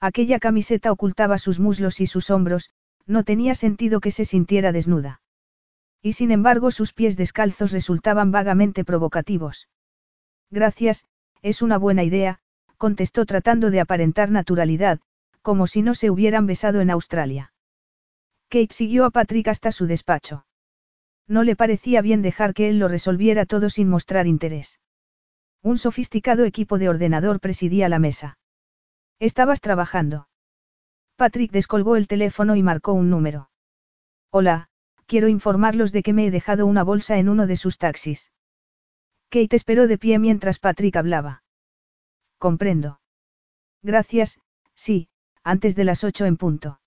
Aquella 0.00 0.38
camiseta 0.40 0.90
ocultaba 0.90 1.36
sus 1.36 1.60
muslos 1.60 2.00
y 2.00 2.06
sus 2.06 2.30
hombros, 2.30 2.70
no 3.10 3.24
tenía 3.24 3.54
sentido 3.54 4.00
que 4.00 4.12
se 4.12 4.24
sintiera 4.24 4.70
desnuda. 4.70 5.20
Y 6.00 6.12
sin 6.12 6.30
embargo 6.30 6.70
sus 6.70 6.92
pies 6.92 7.16
descalzos 7.16 7.72
resultaban 7.72 8.30
vagamente 8.30 8.84
provocativos. 8.84 9.68
Gracias, 10.50 11.06
es 11.42 11.60
una 11.60 11.76
buena 11.76 12.04
idea, 12.04 12.38
contestó 12.78 13.26
tratando 13.26 13.70
de 13.70 13.80
aparentar 13.80 14.30
naturalidad, 14.30 15.00
como 15.42 15.66
si 15.66 15.82
no 15.82 15.94
se 15.94 16.08
hubieran 16.10 16.46
besado 16.46 16.80
en 16.80 16.90
Australia. 16.90 17.52
Kate 18.48 18.72
siguió 18.72 19.04
a 19.04 19.10
Patrick 19.10 19.48
hasta 19.48 19.72
su 19.72 19.86
despacho. 19.86 20.46
No 21.26 21.42
le 21.42 21.56
parecía 21.56 22.02
bien 22.02 22.22
dejar 22.22 22.54
que 22.54 22.68
él 22.70 22.78
lo 22.78 22.88
resolviera 22.88 23.44
todo 23.44 23.70
sin 23.70 23.88
mostrar 23.88 24.26
interés. 24.26 24.80
Un 25.62 25.78
sofisticado 25.78 26.44
equipo 26.44 26.78
de 26.78 26.88
ordenador 26.88 27.40
presidía 27.40 27.88
la 27.88 27.98
mesa. 27.98 28.38
Estabas 29.18 29.60
trabajando. 29.60 30.29
Patrick 31.20 31.50
descolgó 31.52 31.96
el 31.96 32.08
teléfono 32.08 32.56
y 32.56 32.62
marcó 32.62 32.94
un 32.94 33.10
número. 33.10 33.50
Hola, 34.30 34.70
quiero 35.04 35.28
informarlos 35.28 35.92
de 35.92 36.02
que 36.02 36.14
me 36.14 36.24
he 36.24 36.30
dejado 36.30 36.64
una 36.64 36.82
bolsa 36.82 37.18
en 37.18 37.28
uno 37.28 37.46
de 37.46 37.56
sus 37.56 37.76
taxis. 37.76 38.32
Kate 39.28 39.54
esperó 39.54 39.86
de 39.86 39.98
pie 39.98 40.18
mientras 40.18 40.58
Patrick 40.58 40.96
hablaba. 40.96 41.42
Comprendo. 42.38 43.02
Gracias, 43.82 44.40
sí, 44.74 45.10
antes 45.44 45.76
de 45.76 45.84
las 45.84 46.04
ocho 46.04 46.24
en 46.24 46.38
punto. 46.38 46.80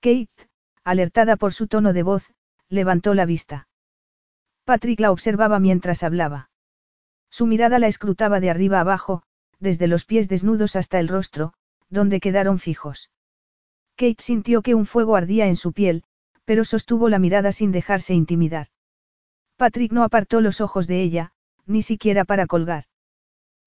Kate, 0.00 0.50
alertada 0.82 1.36
por 1.36 1.52
su 1.52 1.68
tono 1.68 1.92
de 1.92 2.02
voz, 2.02 2.32
levantó 2.68 3.14
la 3.14 3.24
vista. 3.24 3.68
Patrick 4.64 4.98
la 4.98 5.12
observaba 5.12 5.60
mientras 5.60 6.02
hablaba. 6.02 6.50
Su 7.30 7.46
mirada 7.46 7.78
la 7.78 7.86
escrutaba 7.86 8.40
de 8.40 8.50
arriba 8.50 8.80
abajo, 8.80 9.22
desde 9.60 9.86
los 9.86 10.06
pies 10.06 10.28
desnudos 10.28 10.74
hasta 10.74 10.98
el 10.98 11.06
rostro, 11.06 11.54
donde 11.88 12.18
quedaron 12.18 12.58
fijos. 12.58 13.10
Kate 13.96 14.22
sintió 14.22 14.62
que 14.62 14.74
un 14.74 14.86
fuego 14.86 15.16
ardía 15.16 15.46
en 15.46 15.56
su 15.56 15.72
piel, 15.72 16.04
pero 16.44 16.64
sostuvo 16.64 17.08
la 17.08 17.18
mirada 17.18 17.52
sin 17.52 17.72
dejarse 17.72 18.14
intimidar. 18.14 18.68
Patrick 19.56 19.92
no 19.92 20.02
apartó 20.02 20.40
los 20.40 20.60
ojos 20.60 20.86
de 20.86 21.02
ella, 21.02 21.32
ni 21.66 21.82
siquiera 21.82 22.24
para 22.24 22.46
colgar. 22.46 22.84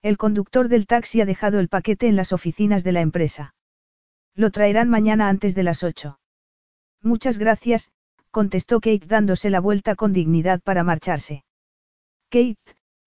El 0.02 0.18
conductor 0.18 0.68
del 0.68 0.86
taxi 0.86 1.22
ha 1.22 1.26
dejado 1.26 1.60
el 1.60 1.70
paquete 1.70 2.08
en 2.08 2.16
las 2.16 2.34
oficinas 2.34 2.84
de 2.84 2.92
la 2.92 3.02
empresa. 3.02 3.56
Lo 4.36 4.52
traerán 4.52 4.90
mañana 4.90 5.30
antes 5.30 5.56
de 5.56 5.64
las 5.64 5.84
ocho. 5.84 6.20
Muchas 7.02 7.38
gracias, 7.38 7.92
contestó 8.30 8.80
Kate 8.80 9.08
dándose 9.08 9.50
la 9.50 9.60
vuelta 9.60 9.96
con 9.96 10.14
dignidad 10.14 10.62
para 10.62 10.84
marcharse. 10.84 11.44
Kate, 12.30 12.58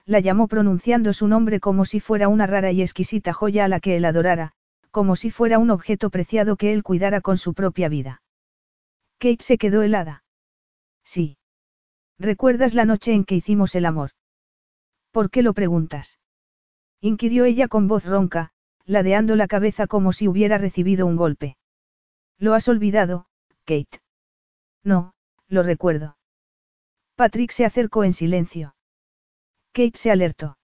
la 0.06 0.20
llamó 0.20 0.48
pronunciando 0.48 1.12
su 1.12 1.28
nombre 1.28 1.60
como 1.60 1.84
si 1.84 2.00
fuera 2.00 2.28
una 2.28 2.46
rara 2.46 2.72
y 2.72 2.82
exquisita 2.82 3.32
joya 3.32 3.66
a 3.66 3.68
la 3.68 3.78
que 3.78 3.96
él 3.96 4.04
adorara, 4.04 4.54
como 4.90 5.16
si 5.16 5.30
fuera 5.30 5.58
un 5.58 5.70
objeto 5.70 6.10
preciado 6.10 6.56
que 6.56 6.72
él 6.72 6.82
cuidara 6.82 7.20
con 7.20 7.38
su 7.38 7.54
propia 7.54 7.88
vida. 7.88 8.22
Kate 9.18 9.42
se 9.42 9.58
quedó 9.58 9.82
helada. 9.82 10.24
Sí. 11.04 11.36
¿Recuerdas 12.18 12.74
la 12.74 12.84
noche 12.84 13.12
en 13.12 13.24
que 13.24 13.34
hicimos 13.34 13.74
el 13.74 13.86
amor? 13.86 14.10
¿Por 15.10 15.30
qué 15.30 15.42
lo 15.42 15.54
preguntas? 15.54 16.18
inquirió 17.00 17.44
ella 17.44 17.66
con 17.66 17.88
voz 17.88 18.04
ronca, 18.04 18.52
ladeando 18.84 19.36
la 19.36 19.48
cabeza 19.48 19.86
como 19.86 20.12
si 20.12 20.28
hubiera 20.28 20.58
recibido 20.58 21.06
un 21.06 21.16
golpe. 21.16 21.56
¿Lo 22.38 22.54
has 22.54 22.68
olvidado, 22.68 23.26
Kate? 23.64 24.00
No, 24.84 25.14
lo 25.48 25.62
recuerdo. 25.62 26.16
Patrick 27.16 27.50
se 27.50 27.64
acercó 27.64 28.04
en 28.04 28.12
silencio. 28.12 28.74
Kate 29.72 29.98
se 29.98 30.10
alertó. 30.10 30.56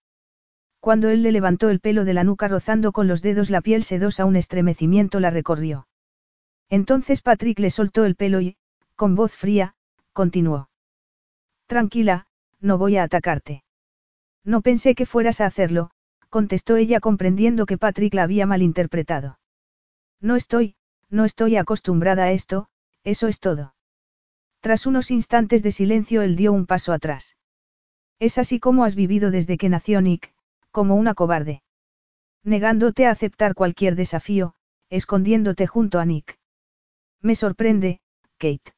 Cuando 0.86 1.08
él 1.08 1.24
le 1.24 1.32
levantó 1.32 1.68
el 1.68 1.80
pelo 1.80 2.04
de 2.04 2.14
la 2.14 2.22
nuca 2.22 2.46
rozando 2.46 2.92
con 2.92 3.08
los 3.08 3.20
dedos 3.20 3.50
la 3.50 3.60
piel 3.60 3.82
sedosa 3.82 4.24
un 4.24 4.36
estremecimiento 4.36 5.18
la 5.18 5.30
recorrió. 5.30 5.88
Entonces 6.70 7.22
Patrick 7.22 7.58
le 7.58 7.70
soltó 7.70 8.04
el 8.04 8.14
pelo 8.14 8.40
y, 8.40 8.56
con 8.94 9.16
voz 9.16 9.32
fría, 9.32 9.74
continuó. 10.12 10.70
Tranquila, 11.66 12.28
no 12.60 12.78
voy 12.78 12.98
a 12.98 13.02
atacarte. 13.02 13.64
No 14.44 14.62
pensé 14.62 14.94
que 14.94 15.06
fueras 15.06 15.40
a 15.40 15.46
hacerlo, 15.46 15.90
contestó 16.30 16.76
ella 16.76 17.00
comprendiendo 17.00 17.66
que 17.66 17.78
Patrick 17.78 18.14
la 18.14 18.22
había 18.22 18.46
malinterpretado. 18.46 19.40
No 20.20 20.36
estoy, 20.36 20.76
no 21.10 21.24
estoy 21.24 21.56
acostumbrada 21.56 22.26
a 22.26 22.30
esto, 22.30 22.68
eso 23.02 23.26
es 23.26 23.40
todo. 23.40 23.74
Tras 24.60 24.86
unos 24.86 25.10
instantes 25.10 25.64
de 25.64 25.72
silencio 25.72 26.22
él 26.22 26.36
dio 26.36 26.52
un 26.52 26.64
paso 26.64 26.92
atrás. 26.92 27.36
Es 28.20 28.38
así 28.38 28.60
como 28.60 28.84
has 28.84 28.94
vivido 28.94 29.32
desde 29.32 29.58
que 29.58 29.68
nació 29.68 30.00
Nick, 30.00 30.32
como 30.76 30.94
una 30.96 31.14
cobarde. 31.14 31.62
Negándote 32.44 33.06
a 33.06 33.10
aceptar 33.10 33.54
cualquier 33.54 33.96
desafío, 33.96 34.56
escondiéndote 34.90 35.66
junto 35.66 35.98
a 35.98 36.04
Nick. 36.04 36.38
Me 37.22 37.34
sorprende, 37.34 38.00
Kate. 38.36 38.74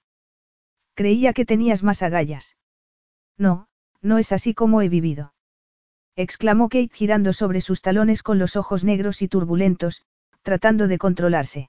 Creía 0.95 1.33
que 1.33 1.45
tenías 1.45 1.83
más 1.83 2.05
agallas. 2.05 2.57
No, 3.37 3.67
no 4.01 4.19
es 4.19 4.31
así 4.31 4.55
como 4.55 4.81
he 4.81 4.89
vivido. 4.89 5.35
Exclamó 6.15 6.69
Kate 6.69 6.95
girando 6.95 7.33
sobre 7.33 7.61
sus 7.61 7.83
talones 7.83 8.23
con 8.23 8.39
los 8.39 8.55
ojos 8.55 8.85
negros 8.85 9.21
y 9.21 9.27
turbulentos, 9.27 10.05
tratando 10.43 10.87
de 10.87 10.99
controlarse. 10.99 11.69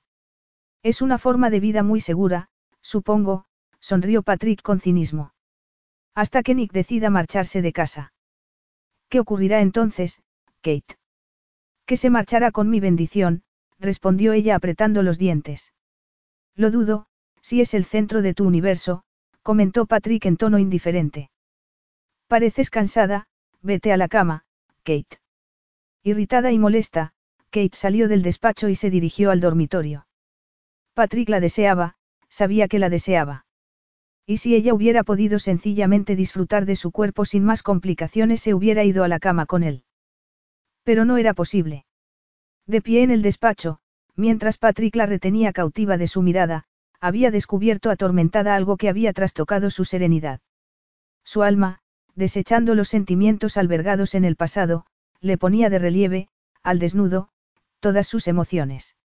Es 0.83 1.01
una 1.01 1.17
forma 1.17 1.49
de 1.49 1.59
vida 1.59 1.81
muy 1.81 2.01
segura, 2.01 2.49
supongo, 2.81 3.45
sonrió 3.79 4.21
Patrick 4.21 4.61
con 4.61 4.79
cinismo. 4.79 5.33
Hasta 6.13 6.43
que 6.43 6.53
Nick 6.53 6.71
decida 6.71 7.09
marcharse 7.09 7.63
de 7.63 7.73
casa. 7.73 8.13
¿Qué 9.09 9.19
ocurrirá 9.19 9.61
entonces, 9.61 10.21
Kate? 10.61 10.97
Que 11.85 11.97
se 11.97 12.09
marchará 12.09 12.51
con 12.51 12.69
mi 12.69 12.79
bendición, 12.79 13.43
respondió 13.79 14.33
ella 14.33 14.55
apretando 14.55 15.01
los 15.03 15.17
dientes. 15.17 15.73
Lo 16.55 16.69
dudo, 16.71 17.07
si 17.41 17.61
es 17.61 17.73
el 17.73 17.85
centro 17.85 18.21
de 18.21 18.33
tu 18.33 18.45
universo, 18.45 19.03
comentó 19.41 19.85
Patrick 19.87 20.25
en 20.25 20.37
tono 20.37 20.59
indiferente. 20.59 21.31
Pareces 22.27 22.69
cansada, 22.69 23.27
vete 23.61 23.91
a 23.91 23.97
la 23.97 24.07
cama, 24.07 24.45
Kate. 24.83 25.19
Irritada 26.03 26.51
y 26.51 26.59
molesta, 26.59 27.13
Kate 27.49 27.75
salió 27.75 28.07
del 28.07 28.21
despacho 28.21 28.69
y 28.69 28.75
se 28.75 28.91
dirigió 28.91 29.31
al 29.31 29.41
dormitorio. 29.41 30.05
Patrick 30.93 31.29
la 31.29 31.39
deseaba, 31.39 31.95
sabía 32.29 32.67
que 32.67 32.77
la 32.77 32.89
deseaba. 32.89 33.45
Y 34.29 34.37
si 34.37 34.53
ella 34.53 34.75
hubiera 34.75 35.03
podido 35.03 35.39
sencillamente 35.39 36.15
disfrutar 36.15 36.67
de 36.67 36.75
su 36.75 36.91
cuerpo 36.91 37.25
sin 37.25 37.43
más 37.43 37.63
complicaciones 37.63 38.41
se 38.41 38.53
hubiera 38.53 38.83
ido 38.83 39.03
a 39.03 39.07
la 39.07 39.17
cama 39.17 39.47
con 39.47 39.63
él. 39.63 39.85
Pero 40.83 41.03
no 41.03 41.17
era 41.17 41.33
posible. 41.33 41.87
De 42.67 42.79
pie 42.79 43.01
en 43.01 43.09
el 43.09 43.23
despacho, 43.23 43.79
mientras 44.15 44.59
Patrick 44.59 44.95
la 44.95 45.07
retenía 45.07 45.51
cautiva 45.51 45.97
de 45.97 46.05
su 46.05 46.21
mirada, 46.21 46.65
había 46.99 47.31
descubierto 47.31 47.89
atormentada 47.89 48.53
algo 48.53 48.77
que 48.77 48.87
había 48.87 49.13
trastocado 49.13 49.71
su 49.71 49.83
serenidad. 49.83 50.41
Su 51.23 51.41
alma, 51.41 51.79
desechando 52.13 52.75
los 52.75 52.87
sentimientos 52.87 53.57
albergados 53.57 54.13
en 54.13 54.25
el 54.25 54.35
pasado, 54.35 54.85
le 55.21 55.39
ponía 55.39 55.71
de 55.71 55.79
relieve, 55.79 56.27
al 56.61 56.77
desnudo, 56.77 57.29
todas 57.79 58.05
sus 58.07 58.27
emociones. 58.27 58.95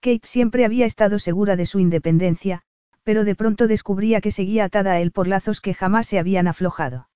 Kate 0.00 0.26
siempre 0.26 0.64
había 0.64 0.86
estado 0.86 1.18
segura 1.18 1.54
de 1.54 1.66
su 1.66 1.80
independencia, 1.80 2.64
pero 3.08 3.24
de 3.24 3.34
pronto 3.34 3.68
descubría 3.68 4.20
que 4.20 4.30
seguía 4.30 4.64
atada 4.64 4.92
a 4.92 5.00
él 5.00 5.12
por 5.12 5.28
lazos 5.28 5.62
que 5.62 5.72
jamás 5.72 6.06
se 6.06 6.18
habían 6.18 6.46
aflojado. 6.46 7.08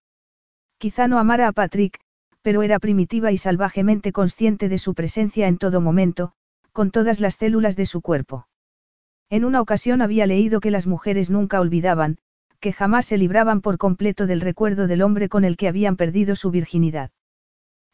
Quizá 0.78 1.06
no 1.06 1.18
amara 1.18 1.48
a 1.48 1.52
Patrick, 1.52 2.00
pero 2.40 2.62
era 2.62 2.78
primitiva 2.78 3.30
y 3.30 3.36
salvajemente 3.36 4.10
consciente 4.10 4.70
de 4.70 4.78
su 4.78 4.94
presencia 4.94 5.48
en 5.48 5.58
todo 5.58 5.82
momento, 5.82 6.32
con 6.72 6.92
todas 6.92 7.20
las 7.20 7.34
células 7.34 7.76
de 7.76 7.84
su 7.84 8.00
cuerpo. 8.00 8.48
En 9.28 9.44
una 9.44 9.60
ocasión 9.60 10.00
había 10.00 10.24
leído 10.26 10.60
que 10.60 10.70
las 10.70 10.86
mujeres 10.86 11.28
nunca 11.28 11.60
olvidaban, 11.60 12.16
que 12.58 12.72
jamás 12.72 13.04
se 13.04 13.18
libraban 13.18 13.60
por 13.60 13.76
completo 13.76 14.26
del 14.26 14.40
recuerdo 14.40 14.86
del 14.86 15.02
hombre 15.02 15.28
con 15.28 15.44
el 15.44 15.58
que 15.58 15.68
habían 15.68 15.96
perdido 15.96 16.36
su 16.36 16.50
virginidad. 16.50 17.10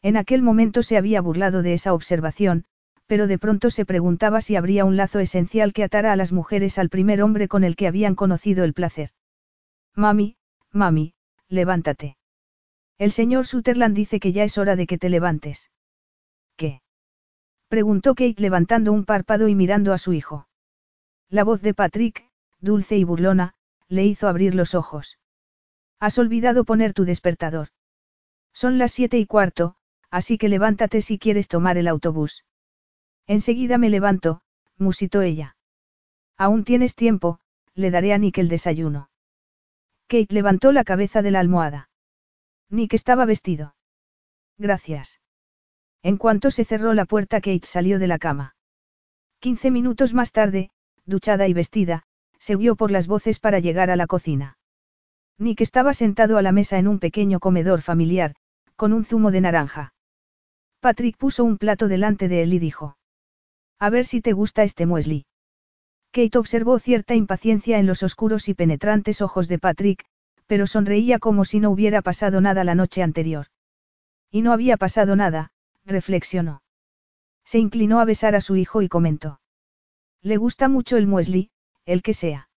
En 0.01 0.15
aquel 0.15 0.41
momento 0.41 0.83
se 0.83 0.95
había 0.95 1.19
burlado 1.19 1.63
de 1.63 1.73
esa 1.73 1.93
observación, 1.93 2.63
pero 3.09 3.25
de 3.25 3.39
pronto 3.39 3.71
se 3.71 3.87
preguntaba 3.87 4.39
si 4.39 4.55
habría 4.55 4.85
un 4.85 4.95
lazo 4.95 5.17
esencial 5.17 5.73
que 5.73 5.83
atara 5.83 6.13
a 6.13 6.15
las 6.15 6.31
mujeres 6.31 6.77
al 6.77 6.89
primer 6.89 7.23
hombre 7.23 7.47
con 7.47 7.63
el 7.63 7.75
que 7.75 7.87
habían 7.87 8.13
conocido 8.13 8.63
el 8.63 8.75
placer. 8.75 9.09
Mami, 9.95 10.37
mami, 10.71 11.15
levántate. 11.47 12.17
El 12.99 13.11
señor 13.11 13.47
Sutherland 13.47 13.95
dice 13.95 14.19
que 14.19 14.31
ya 14.31 14.43
es 14.43 14.59
hora 14.59 14.75
de 14.75 14.85
que 14.85 14.99
te 14.99 15.09
levantes. 15.09 15.71
¿Qué? 16.55 16.83
preguntó 17.67 18.13
Kate 18.13 18.35
levantando 18.37 18.93
un 18.93 19.05
párpado 19.05 19.47
y 19.47 19.55
mirando 19.55 19.91
a 19.91 19.97
su 19.97 20.13
hijo. 20.13 20.47
La 21.29 21.43
voz 21.43 21.63
de 21.63 21.73
Patrick, 21.73 22.29
dulce 22.59 22.95
y 22.95 23.05
burlona, 23.05 23.55
le 23.87 24.05
hizo 24.05 24.27
abrir 24.27 24.53
los 24.53 24.75
ojos. 24.75 25.17
Has 25.99 26.19
olvidado 26.19 26.63
poner 26.63 26.93
tu 26.93 27.05
despertador. 27.05 27.69
Son 28.53 28.77
las 28.77 28.91
siete 28.91 29.17
y 29.17 29.25
cuarto, 29.25 29.77
así 30.11 30.37
que 30.37 30.47
levántate 30.47 31.01
si 31.01 31.17
quieres 31.17 31.47
tomar 31.47 31.75
el 31.79 31.87
autobús. 31.87 32.43
Enseguida 33.29 33.77
me 33.77 33.91
levanto, 33.91 34.41
musitó 34.79 35.21
ella. 35.21 35.55
Aún 36.35 36.63
tienes 36.63 36.95
tiempo, 36.95 37.39
le 37.75 37.91
daré 37.91 38.11
a 38.11 38.17
Nick 38.17 38.39
el 38.39 38.49
desayuno. 38.49 39.11
Kate 40.07 40.33
levantó 40.33 40.71
la 40.71 40.83
cabeza 40.83 41.21
de 41.21 41.29
la 41.29 41.39
almohada. 41.39 41.91
Nick 42.71 42.95
estaba 42.95 43.25
vestido. 43.25 43.75
Gracias. 44.57 45.21
En 46.01 46.17
cuanto 46.17 46.49
se 46.49 46.65
cerró 46.65 46.95
la 46.95 47.05
puerta, 47.05 47.39
Kate 47.39 47.67
salió 47.67 47.99
de 47.99 48.07
la 48.07 48.17
cama. 48.17 48.55
Quince 49.37 49.69
minutos 49.69 50.15
más 50.15 50.31
tarde, 50.31 50.71
duchada 51.05 51.47
y 51.47 51.53
vestida, 51.53 52.07
se 52.39 52.57
por 52.75 52.89
las 52.89 53.05
voces 53.05 53.37
para 53.37 53.59
llegar 53.59 53.91
a 53.91 53.95
la 53.95 54.07
cocina. 54.07 54.57
Nick 55.37 55.61
estaba 55.61 55.93
sentado 55.93 56.39
a 56.39 56.41
la 56.41 56.51
mesa 56.51 56.79
en 56.79 56.87
un 56.87 56.97
pequeño 56.97 57.39
comedor 57.39 57.83
familiar, 57.83 58.33
con 58.75 58.91
un 58.91 59.05
zumo 59.05 59.29
de 59.29 59.41
naranja. 59.41 59.93
Patrick 60.79 61.15
puso 61.15 61.43
un 61.43 61.59
plato 61.59 61.87
delante 61.87 62.27
de 62.27 62.41
él 62.41 62.55
y 62.55 62.59
dijo. 62.59 62.95
A 63.79 63.89
ver 63.89 64.05
si 64.05 64.21
te 64.21 64.33
gusta 64.33 64.63
este 64.63 64.85
muesli. 64.85 65.25
Kate 66.11 66.37
observó 66.37 66.79
cierta 66.79 67.15
impaciencia 67.15 67.79
en 67.79 67.85
los 67.85 68.03
oscuros 68.03 68.49
y 68.49 68.53
penetrantes 68.53 69.21
ojos 69.21 69.47
de 69.47 69.59
Patrick, 69.59 70.05
pero 70.47 70.67
sonreía 70.67 71.19
como 71.19 71.45
si 71.45 71.59
no 71.59 71.69
hubiera 71.69 72.01
pasado 72.01 72.41
nada 72.41 72.63
la 72.63 72.75
noche 72.75 73.03
anterior. 73.03 73.47
Y 74.31 74.41
no 74.41 74.51
había 74.51 74.75
pasado 74.75 75.15
nada, 75.15 75.51
reflexionó. 75.85 76.61
Se 77.45 77.59
inclinó 77.59 77.99
a 77.99 78.05
besar 78.05 78.35
a 78.35 78.41
su 78.41 78.55
hijo 78.55 78.81
y 78.81 78.89
comentó. 78.89 79.39
Le 80.21 80.37
gusta 80.37 80.67
mucho 80.67 80.97
el 80.97 81.07
muesli, 81.07 81.51
el 81.85 82.01
que 82.01 82.13
sea. 82.13 82.49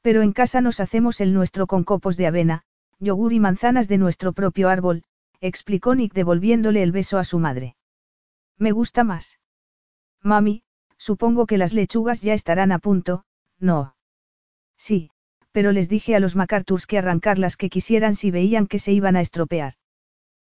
Pero 0.00 0.22
en 0.22 0.32
casa 0.32 0.60
nos 0.60 0.78
hacemos 0.78 1.20
el 1.20 1.34
nuestro 1.34 1.66
con 1.66 1.82
copos 1.82 2.16
de 2.16 2.26
avena, 2.26 2.62
yogur 3.00 3.32
y 3.32 3.40
manzanas 3.40 3.88
de 3.88 3.98
nuestro 3.98 4.32
propio 4.32 4.68
árbol, 4.68 5.02
explicó 5.40 5.94
Nick 5.94 6.12
devolviéndole 6.12 6.82
el 6.82 6.92
beso 6.92 7.18
a 7.18 7.24
su 7.24 7.38
madre. 7.38 7.76
Me 8.58 8.72
gusta 8.72 9.02
más. 9.02 9.38
Mami, 10.26 10.64
supongo 10.98 11.46
que 11.46 11.56
las 11.56 11.72
lechugas 11.72 12.20
ya 12.20 12.34
estarán 12.34 12.72
a 12.72 12.80
punto, 12.80 13.24
¿no? 13.60 13.94
Sí, 14.76 15.10
pero 15.52 15.70
les 15.70 15.88
dije 15.88 16.16
a 16.16 16.20
los 16.20 16.34
MacArthurs 16.34 16.86
que 16.86 16.98
arrancar 16.98 17.38
las 17.38 17.56
que 17.56 17.70
quisieran 17.70 18.16
si 18.16 18.32
veían 18.32 18.66
que 18.66 18.80
se 18.80 18.92
iban 18.92 19.14
a 19.14 19.20
estropear. 19.20 19.74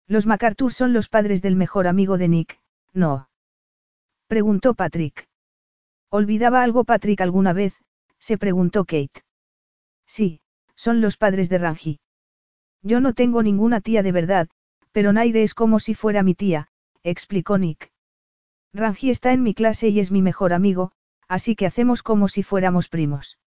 Los 0.08 0.26
MacArthur 0.26 0.72
son 0.72 0.94
los 0.94 1.10
padres 1.10 1.42
del 1.42 1.58
mejor 1.58 1.88
amigo 1.88 2.18
de 2.18 2.30
Nick, 2.30 2.60
¿no? 2.94 3.30
Preguntó 4.28 4.76
Patrick. 4.76 5.28
¿Olvidaba 6.10 6.64
algo 6.64 6.86
Patrick 6.86 7.20
alguna 7.20 7.52
vez? 7.52 7.74
se 8.18 8.38
preguntó 8.38 8.86
Kate. 8.86 9.26
Sí, 10.08 10.40
son 10.76 11.02
los 11.02 11.18
padres 11.18 11.50
de 11.50 11.58
Rangi. 11.58 12.00
Yo 12.82 13.02
no 13.02 13.14
tengo 13.14 13.44
ninguna 13.44 13.82
tía 13.82 14.04
de 14.04 14.14
verdad, 14.14 14.48
pero 14.94 15.12
Naire 15.12 15.44
es 15.44 15.54
como 15.54 15.82
si 15.82 15.96
fuera 15.96 16.24
mi 16.24 16.34
tía, 16.34 16.70
explicó 17.04 17.58
Nick. 17.58 17.92
Rangi 18.76 19.10
está 19.10 19.32
en 19.32 19.42
mi 19.42 19.54
clase 19.54 19.88
y 19.88 20.02
es 20.02 20.12
mi 20.12 20.22
mejor 20.22 20.52
amigo, 20.52 20.92
así 21.30 21.56
que 21.56 21.66
hacemos 21.66 22.04
como 22.04 22.28
si 22.28 22.44
fuéramos 22.44 22.90
primos. 22.90 23.40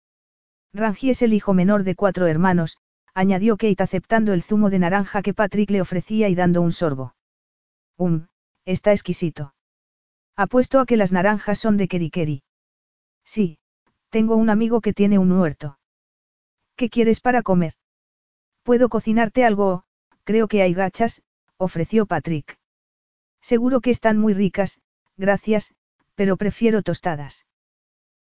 Rangi 0.73 1.11
es 1.11 1.21
el 1.21 1.33
hijo 1.33 1.53
menor 1.53 1.83
de 1.83 1.93
cuatro 1.93 2.25
hermanos, 2.25 2.79
añadió 3.13 3.55
Kate 3.55 3.83
aceptando 3.83 4.33
el 4.33 4.41
zumo 4.41 4.71
de 4.71 4.79
naranja 4.79 5.21
que 5.21 5.35
Patrick 5.35 5.69
le 5.69 5.81
ofrecía 5.81 6.29
y 6.29 6.35
dando 6.35 6.63
un 6.63 6.71
sorbo. 6.71 7.13
Um, 7.95 8.25
está 8.65 8.91
exquisito. 8.91 9.53
Apuesto 10.35 10.79
a 10.79 10.87
que 10.87 10.97
las 10.97 11.11
naranjas 11.11 11.59
son 11.59 11.77
de 11.77 11.87
Kerikeri. 11.87 12.41
Sí, 13.23 13.59
tengo 14.09 14.35
un 14.35 14.49
amigo 14.49 14.81
que 14.81 14.93
tiene 14.93 15.19
un 15.19 15.31
huerto. 15.31 15.77
¿Qué 16.75 16.89
quieres 16.89 17.19
para 17.19 17.43
comer? 17.43 17.73
Puedo 18.63 18.89
cocinarte 18.89 19.45
algo, 19.45 19.83
creo 20.23 20.47
que 20.47 20.63
hay 20.63 20.73
gachas, 20.73 21.21
ofreció 21.57 22.07
Patrick. 22.07 22.57
Seguro 23.41 23.79
que 23.79 23.91
están 23.91 24.17
muy 24.17 24.33
ricas, 24.33 24.79
gracias, 25.19 25.75
pero 26.15 26.37
prefiero 26.37 26.81
tostadas. 26.81 27.45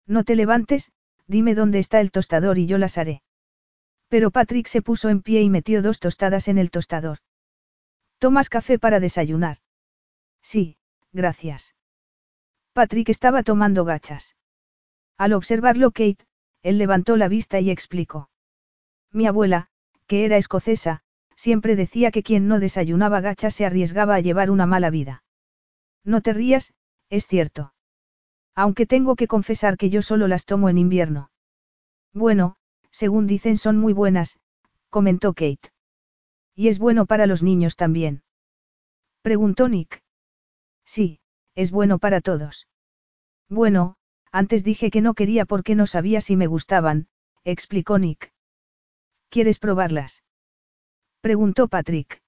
No 0.07 0.25
te 0.25 0.35
levantes, 0.35 0.93
dime 1.27 1.55
dónde 1.55 1.79
está 1.79 2.01
el 2.01 2.11
tostador 2.11 2.59
y 2.59 2.67
yo 2.67 2.77
las 2.77 2.99
haré. 2.99 3.23
Pero 4.09 4.31
Patrick 4.31 4.67
se 4.67 4.83
puso 4.83 5.09
en 5.09 5.23
pie 5.23 5.43
y 5.43 5.51
metió 5.51 5.81
dos 5.81 6.01
tostadas 6.01 6.49
en 6.49 6.59
el 6.59 6.71
tostador. 6.71 7.19
¿Tomas 8.19 8.51
café 8.51 8.79
para 8.79 9.01
desayunar? 9.01 9.59
Sí, 10.43 10.77
gracias. 11.13 11.77
Patrick 12.73 13.09
estaba 13.11 13.43
tomando 13.43 13.85
gachas. 13.85 14.37
Al 15.17 15.35
observarlo 15.35 15.91
Kate, 15.93 16.27
él 16.63 16.79
levantó 16.79 17.17
la 17.17 17.29
vista 17.29 17.61
y 17.61 17.71
explicó. 17.71 18.31
Mi 19.13 19.27
abuela, 19.27 19.69
que 20.07 20.25
era 20.25 20.37
escocesa, 20.37 21.03
siempre 21.37 21.77
decía 21.77 22.11
que 22.11 22.23
quien 22.23 22.49
no 22.49 22.59
desayunaba 22.59 23.21
gachas 23.21 23.55
se 23.55 23.67
arriesgaba 23.67 24.17
a 24.17 24.21
llevar 24.21 24.51
una 24.51 24.67
mala 24.67 24.91
vida. 24.91 25.23
No 26.05 26.23
te 26.23 26.33
rías, 26.33 26.73
es 27.11 27.27
cierto. 27.27 27.73
Aunque 28.55 28.87
tengo 28.87 29.17
que 29.17 29.29
confesar 29.29 29.77
que 29.77 29.91
yo 29.91 30.03
solo 30.03 30.29
las 30.29 30.45
tomo 30.45 30.69
en 30.69 30.79
invierno. 30.79 31.31
Bueno, 32.13 32.57
según 32.91 33.27
dicen 33.27 33.57
son 33.57 33.77
muy 33.77 33.93
buenas, 33.93 34.41
comentó 34.91 35.33
Kate. 35.33 35.73
Y 36.55 36.69
es 36.69 36.79
bueno 36.79 37.07
para 37.07 37.27
los 37.27 37.43
niños 37.43 37.77
también. 37.77 38.23
Preguntó 39.23 39.69
Nick. 39.69 40.03
Sí, 40.85 41.21
es 41.55 41.71
bueno 41.71 41.99
para 41.99 42.21
todos. 42.21 42.67
Bueno, 43.49 43.97
antes 44.33 44.65
dije 44.65 44.91
que 44.91 45.01
no 45.01 45.15
quería 45.15 45.45
porque 45.45 45.75
no 45.75 45.87
sabía 45.87 46.21
si 46.21 46.37
me 46.37 46.47
gustaban, 46.47 47.09
explicó 47.45 47.99
Nick. 47.99 48.33
¿Quieres 49.29 49.59
probarlas? 49.59 50.25
Preguntó 51.21 51.69
Patrick. 51.69 52.23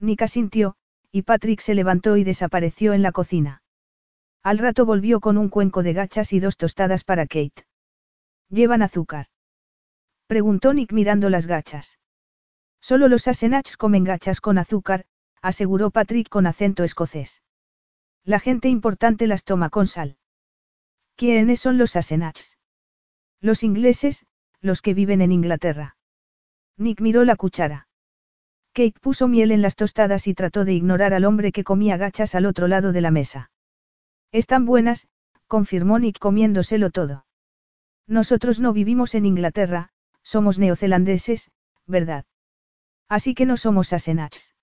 Nick 0.00 0.22
asintió, 0.22 0.76
y 1.12 1.22
Patrick 1.22 1.60
se 1.60 1.74
levantó 1.74 2.16
y 2.16 2.24
desapareció 2.24 2.92
en 2.92 3.02
la 3.02 3.12
cocina. 3.12 3.62
Al 4.44 4.58
rato 4.58 4.84
volvió 4.84 5.20
con 5.20 5.38
un 5.38 5.48
cuenco 5.48 5.82
de 5.82 5.94
gachas 5.94 6.34
y 6.34 6.38
dos 6.38 6.58
tostadas 6.58 7.02
para 7.02 7.26
Kate. 7.26 7.66
¿Llevan 8.50 8.82
azúcar? 8.82 9.28
Preguntó 10.26 10.74
Nick 10.74 10.92
mirando 10.92 11.30
las 11.30 11.46
gachas. 11.46 11.98
Solo 12.78 13.08
los 13.08 13.26
Asenachs 13.26 13.78
comen 13.78 14.04
gachas 14.04 14.42
con 14.42 14.58
azúcar, 14.58 15.06
aseguró 15.40 15.90
Patrick 15.90 16.28
con 16.28 16.46
acento 16.46 16.84
escocés. 16.84 17.42
La 18.22 18.38
gente 18.38 18.68
importante 18.68 19.26
las 19.26 19.44
toma 19.44 19.70
con 19.70 19.86
sal. 19.86 20.18
¿Quiénes 21.16 21.60
son 21.60 21.78
los 21.78 21.96
Asenachs? 21.96 22.58
Los 23.40 23.62
ingleses, 23.62 24.26
los 24.60 24.82
que 24.82 24.92
viven 24.92 25.22
en 25.22 25.32
Inglaterra. 25.32 25.96
Nick 26.76 27.00
miró 27.00 27.24
la 27.24 27.36
cuchara. 27.36 27.88
Kate 28.74 29.00
puso 29.00 29.26
miel 29.26 29.52
en 29.52 29.62
las 29.62 29.74
tostadas 29.74 30.26
y 30.26 30.34
trató 30.34 30.66
de 30.66 30.74
ignorar 30.74 31.14
al 31.14 31.24
hombre 31.24 31.50
que 31.50 31.64
comía 31.64 31.96
gachas 31.96 32.34
al 32.34 32.44
otro 32.44 32.68
lado 32.68 32.92
de 32.92 33.00
la 33.00 33.10
mesa. 33.10 33.50
Están 34.34 34.66
buenas, 34.66 35.06
confirmó 35.46 36.00
Nick 36.00 36.18
comiéndoselo 36.18 36.90
todo. 36.90 37.24
Nosotros 38.08 38.58
no 38.58 38.72
vivimos 38.72 39.14
en 39.14 39.26
Inglaterra, 39.26 39.90
somos 40.24 40.58
neozelandeses, 40.58 41.52
¿verdad? 41.86 42.24
Así 43.08 43.36
que 43.36 43.46
no 43.46 43.56
somos 43.56 43.92
Asenachs. 43.92 44.56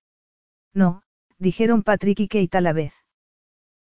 No, 0.74 1.04
dijeron 1.38 1.84
Patrick 1.84 2.20
y 2.20 2.28
Kate 2.28 2.58
a 2.58 2.60
la 2.60 2.74
vez. 2.74 2.94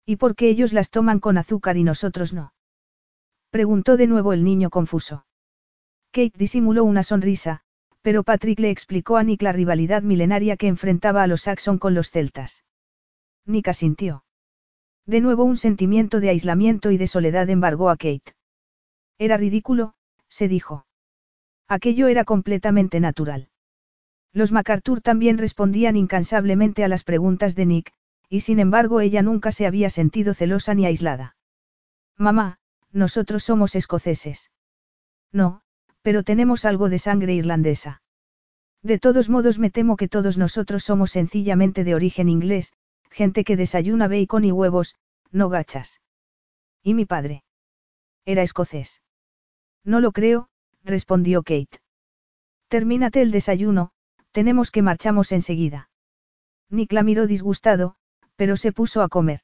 ¿Y 0.05 0.17
por 0.17 0.37
qué 0.37 0.51
ellos 0.51 0.75
las 0.75 0.91
toman 0.91 1.21
con 1.21 1.39
azúcar 1.39 1.79
y 1.79 1.85
nosotros 1.85 2.35
no? 2.35 2.53
Preguntó 3.49 3.97
de 3.97 4.09
nuevo 4.09 4.35
el 4.35 4.45
niño 4.45 4.69
confuso. 4.69 5.25
Kate 6.11 6.37
disimuló 6.37 6.85
una 6.85 7.03
sonrisa, 7.03 7.63
pero 8.03 8.25
Patrick 8.25 8.61
le 8.61 8.69
explicó 8.69 9.17
a 9.17 9.23
Nick 9.23 9.41
la 9.41 9.53
rivalidad 9.53 10.03
milenaria 10.03 10.59
que 10.59 10.67
enfrentaba 10.67 11.23
a 11.23 11.27
los 11.27 11.43
Saxon 11.45 11.79
con 11.79 11.95
los 11.95 12.11
celtas. 12.11 12.63
Nick 13.47 13.69
asintió. 13.69 14.27
De 15.09 15.23
nuevo 15.23 15.45
un 15.45 15.57
sentimiento 15.57 16.21
de 16.21 16.29
aislamiento 16.29 16.91
y 16.91 16.99
de 16.99 17.07
soledad 17.07 17.49
embargó 17.49 17.89
a 17.89 17.97
Kate. 17.97 18.35
Era 19.17 19.39
ridículo, 19.39 19.95
se 20.29 20.49
dijo. 20.49 20.85
Aquello 21.67 22.09
era 22.09 22.25
completamente 22.25 23.01
natural. 23.01 23.49
Los 24.35 24.53
MacArthur 24.53 25.01
también 25.01 25.39
respondían 25.39 25.97
incansablemente 25.97 26.85
a 26.85 26.89
las 26.89 27.05
preguntas 27.05 27.57
de 27.57 27.65
Nick, 27.65 27.93
y 28.29 28.41
sin 28.41 28.61
embargo 28.61 29.01
ella 29.01 29.23
nunca 29.23 29.51
se 29.51 29.67
había 29.67 29.89
sentido 29.89 30.35
celosa 30.35 30.75
ni 30.75 30.85
aislada. 30.85 31.37
Mamá, 32.19 32.59
nosotros 32.93 33.43
somos 33.45 33.77
escoceses. 33.77 34.51
No, 35.33 35.63
pero 36.03 36.23
tenemos 36.23 36.67
algo 36.67 36.91
de 36.91 36.99
sangre 36.99 37.33
irlandesa. 37.33 38.03
De 38.83 38.99
todos 38.99 39.31
modos 39.31 39.59
me 39.59 39.71
temo 39.71 39.97
que 39.97 40.09
todos 40.09 40.37
nosotros 40.37 40.85
somos 40.85 41.13
sencillamente 41.13 41.83
de 41.83 41.95
origen 41.95 42.29
inglés, 42.29 42.75
gente 43.19 43.43
que 43.43 43.57
desayuna 43.57 44.07
bacon 44.07 44.45
y 44.45 44.53
huevos, 44.53 44.95
no 45.33 45.49
gachas. 45.49 46.01
¿Y 46.85 46.95
mi 46.95 47.05
padre? 47.05 47.43
Era 48.25 48.43
escocés. 48.43 49.03
No 49.85 49.99
lo 49.99 50.13
creo, 50.13 50.51
respondió 50.85 51.43
Kate. 51.43 51.81
Termínate 52.69 53.21
el 53.21 53.33
desayuno, 53.33 53.91
tenemos 54.31 54.71
que 54.71 54.83
marchamos 54.83 55.33
enseguida. 55.33 55.91
Nick 56.71 56.93
la 56.93 57.03
miró 57.03 57.27
disgustado, 57.27 57.97
pero 58.37 58.57
se 58.57 58.71
puso 58.71 59.03
a 59.03 59.09
comer. 59.09 59.41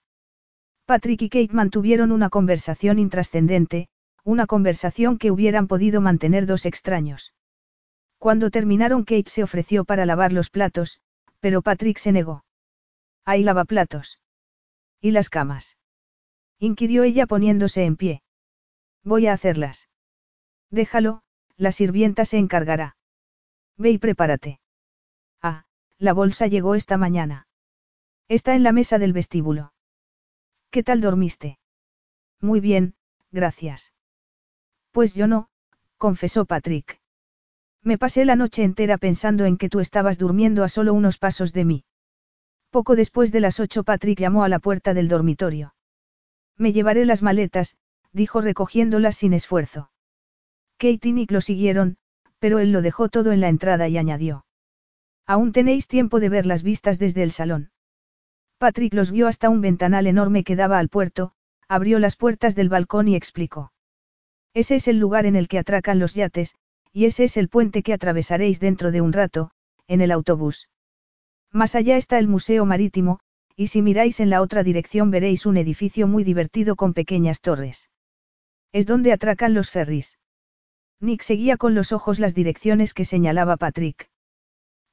Patrick 0.85 1.23
y 1.23 1.29
Kate 1.29 1.53
mantuvieron 1.53 2.13
una 2.13 2.31
conversación 2.31 3.01
intrascendente, 3.01 3.89
una 4.23 4.47
conversación 4.47 5.19
que 5.19 5.33
hubieran 5.33 5.67
podido 5.67 6.01
mantener 6.01 6.47
dos 6.47 6.65
extraños. 6.65 7.35
Cuando 8.19 8.51
terminaron 8.51 9.03
Kate 9.03 9.31
se 9.31 9.43
ofreció 9.43 9.85
para 9.85 10.07
lavar 10.07 10.33
los 10.33 10.49
platos, 10.49 11.01
pero 11.41 11.61
Patrick 11.61 11.99
se 11.99 12.13
negó. 12.13 12.44
Hay 13.25 13.43
lavaplatos. 13.43 14.21
¿Y 15.01 15.11
las 15.11 15.29
camas? 15.29 15.77
inquirió 16.59 17.03
ella 17.03 17.27
poniéndose 17.27 17.85
en 17.85 17.97
pie. 17.97 18.23
Voy 19.03 19.27
a 19.27 19.33
hacerlas. 19.33 19.89
Déjalo, 20.71 21.23
la 21.57 21.73
sirvienta 21.73 22.25
se 22.25 22.39
encargará. 22.39 22.97
Ve 23.77 23.91
y 23.91 23.99
prepárate. 23.99 24.61
Ah, 25.43 25.65
la 25.99 26.13
bolsa 26.13 26.47
llegó 26.47 26.75
esta 26.75 26.97
mañana. 26.97 27.47
Está 28.29 28.55
en 28.55 28.63
la 28.63 28.73
mesa 28.73 28.99
del 28.99 29.13
vestíbulo. 29.13 29.73
¿Qué 30.71 30.83
tal 30.83 31.01
dormiste? 31.01 31.59
Muy 32.41 32.61
bien, 32.61 32.95
gracias. 33.31 33.93
Pues 34.91 35.15
yo 35.15 35.27
no, 35.27 35.49
confesó 35.99 36.45
Patrick. 36.45 37.01
Me 37.83 37.99
pasé 37.99 38.25
la 38.25 38.37
noche 38.37 38.65
entera 38.65 38.97
pensando 38.97 39.45
en 39.45 39.59
que 39.59 39.69
tú 39.69 39.81
estabas 39.81 40.19
durmiendo 40.19 40.65
a 40.65 40.69
solo 40.69 40.95
unos 40.95 41.19
pasos 41.19 41.53
de 41.53 41.65
mí. 41.65 41.85
Poco 42.75 42.97
después 42.97 43.31
de 43.31 43.39
las 43.39 43.61
ocho 43.61 43.85
Patrick 43.85 44.19
llamó 44.19 44.43
a 44.43 44.49
la 44.49 44.59
puerta 44.59 44.95
del 44.95 45.07
dormitorio. 45.07 45.77
Me 46.59 46.73
llevaré 46.73 47.05
las 47.05 47.23
maletas, 47.23 47.77
dijo 48.13 48.41
recogiéndolas 48.41 49.15
sin 49.15 49.33
esfuerzo. 49.33 49.93
Kate 50.77 51.09
y 51.09 51.13
Nick 51.13 51.31
lo 51.31 51.41
siguieron, 51.41 51.99
pero 52.41 52.59
él 52.59 52.73
lo 52.73 52.83
dejó 52.83 53.09
todo 53.09 53.31
en 53.31 53.41
la 53.41 53.49
entrada 53.49 53.87
y 53.87 53.97
añadió. 53.97 54.45
Aún 55.25 55.53
tenéis 55.53 55.87
tiempo 55.87 56.19
de 56.19 56.29
ver 56.29 56.47
las 56.47 56.65
vistas 56.65 56.99
desde 56.99 57.23
el 57.23 57.31
salón. 57.31 57.71
Patrick 58.59 58.93
los 58.93 59.13
vio 59.13 59.29
hasta 59.29 59.51
un 59.51 59.61
ventanal 59.61 60.09
enorme 60.09 60.43
que 60.43 60.57
daba 60.57 60.81
al 60.81 60.89
puerto, 60.89 61.31
abrió 61.69 62.01
las 62.01 62.17
puertas 62.17 62.57
del 62.57 62.71
balcón 62.71 63.07
y 63.07 63.15
explicó. 63.15 63.73
Ese 64.53 64.75
es 64.75 64.89
el 64.89 64.99
lugar 64.99 65.27
en 65.27 65.37
el 65.37 65.47
que 65.47 65.61
atracan 65.61 66.01
los 66.01 66.15
yates, 66.15 66.57
y 66.93 67.05
ese 67.05 67.23
es 67.23 67.37
el 67.37 67.49
puente 67.49 67.85
que 67.85 67.93
atravesaréis 67.93 68.59
dentro 68.59 68.91
de 68.91 69.01
un 69.01 69.13
rato, 69.13 69.53
en 69.87 70.01
el 70.01 70.11
autobús. 70.11 70.69
Más 71.55 71.77
allá 71.77 71.97
está 71.97 72.19
el 72.19 72.27
Museo 72.27 72.67
Marítimo, 72.67 73.21
y 73.55 73.69
si 73.69 73.81
miráis 73.81 74.19
en 74.19 74.29
la 74.29 74.43
otra 74.43 74.65
dirección 74.65 75.13
veréis 75.13 75.47
un 75.47 75.57
edificio 75.57 76.09
muy 76.09 76.25
divertido 76.25 76.75
con 76.75 76.95
pequeñas 76.95 77.41
torres. 77.41 77.89
Es 78.73 78.87
donde 78.87 79.13
atracan 79.13 79.55
los 79.55 79.71
ferries. 79.71 80.19
Nick 80.99 81.23
seguía 81.23 81.57
con 81.57 81.77
los 81.77 81.93
ojos 81.93 82.19
las 82.19 82.35
direcciones 82.35 82.93
que 82.93 83.05
señalaba 83.05 83.57
Patrick. 83.57 84.11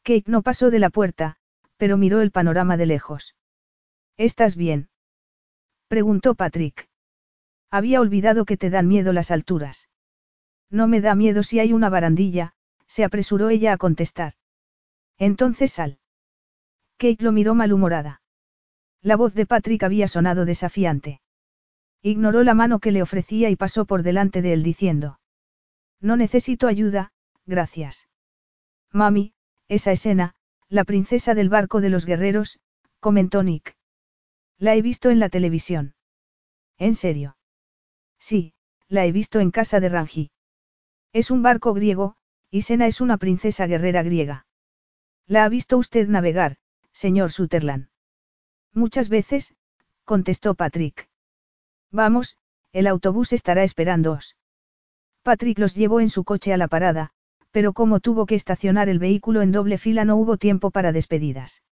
Kate 0.04 0.26
no 0.28 0.44
pasó 0.44 0.70
de 0.70 0.78
la 0.78 0.92
puerta, 0.92 1.38
pero 1.78 1.98
miró 1.98 2.22
el 2.22 2.30
panorama 2.30 2.78
de 2.78 2.86
lejos. 2.86 3.36
¿Estás 4.18 4.56
bien? 4.56 4.90
Preguntó 5.88 6.36
Patrick. 6.36 6.90
Había 7.72 8.02
olvidado 8.02 8.46
que 8.46 8.58
te 8.58 8.70
dan 8.70 8.88
miedo 8.88 9.14
las 9.14 9.32
alturas. 9.32 9.90
No 10.70 10.88
me 10.88 11.02
da 11.02 11.16
miedo 11.16 11.42
si 11.42 11.60
hay 11.60 11.74
una 11.74 11.90
barandilla, 11.90 12.54
se 12.86 13.04
apresuró 13.04 13.50
ella 13.50 13.74
a 13.74 13.78
contestar. 13.78 14.34
Entonces 15.18 15.72
sal. 15.72 15.98
Kate 17.02 17.24
lo 17.24 17.32
miró 17.32 17.56
malhumorada. 17.56 18.22
La 19.02 19.16
voz 19.16 19.34
de 19.34 19.48
Patrick 19.48 19.82
había 19.82 20.08
sonado 20.08 20.46
desafiante. 20.46 21.20
Ignoró 22.04 22.44
la 22.44 22.54
mano 22.54 22.78
que 22.78 22.92
le 22.92 23.02
ofrecía 23.02 23.50
y 23.50 23.56
pasó 23.56 23.86
por 23.86 24.04
delante 24.04 24.44
de 24.44 24.54
él 24.54 24.62
diciendo. 24.62 25.20
No 26.00 26.16
necesito 26.16 26.68
ayuda, 26.68 27.12
gracias. 27.48 28.08
Mami, 28.92 29.34
esa 29.68 29.92
escena, 29.92 30.36
la 30.70 30.84
princesa 30.84 31.34
del 31.34 31.50
barco 31.50 31.82
de 31.82 31.90
los 31.90 32.06
guerreros, 32.06 32.60
comentó 33.00 33.42
Nick. 33.42 33.76
La 34.60 34.76
he 34.76 34.84
visto 34.84 35.10
en 35.10 35.20
la 35.20 35.30
televisión. 35.30 35.96
¿En 36.78 36.94
serio? 36.94 37.36
Sí, 38.20 38.54
la 38.90 39.08
he 39.08 39.12
visto 39.12 39.40
en 39.40 39.50
casa 39.50 39.80
de 39.80 39.90
Rangi. 39.90 40.30
Es 41.14 41.32
un 41.32 41.42
barco 41.42 41.74
griego, 41.74 42.16
y 42.52 42.62
Sena 42.62 42.86
es 42.86 43.02
una 43.02 43.18
princesa 43.18 43.66
guerrera 43.66 44.04
griega. 44.04 44.46
¿La 45.26 45.46
ha 45.46 45.50
visto 45.50 45.80
usted 45.80 46.08
navegar, 46.08 46.58
señor 46.94 47.32
Sutherland? 47.32 47.90
Muchas 48.74 49.10
veces, 49.10 49.54
contestó 50.06 50.56
Patrick. 50.56 51.10
Vamos, 51.92 52.38
el 52.72 52.88
autobús 52.88 53.34
estará 53.34 53.64
esperándoos. 53.64 54.38
Patrick 55.24 55.60
los 55.60 55.76
llevó 55.76 56.00
en 56.00 56.10
su 56.10 56.24
coche 56.24 56.54
a 56.54 56.58
la 56.58 56.68
parada, 56.68 57.12
pero 57.52 57.74
como 57.74 58.00
tuvo 58.00 58.26
que 58.26 58.36
estacionar 58.36 58.90
el 58.90 59.00
vehículo 59.00 59.42
en 59.42 59.52
doble 59.52 59.78
fila 59.78 60.06
no 60.06 60.16
hubo 60.16 60.38
tiempo 60.38 60.72
para 60.72 60.92
despedidas. 60.92 61.64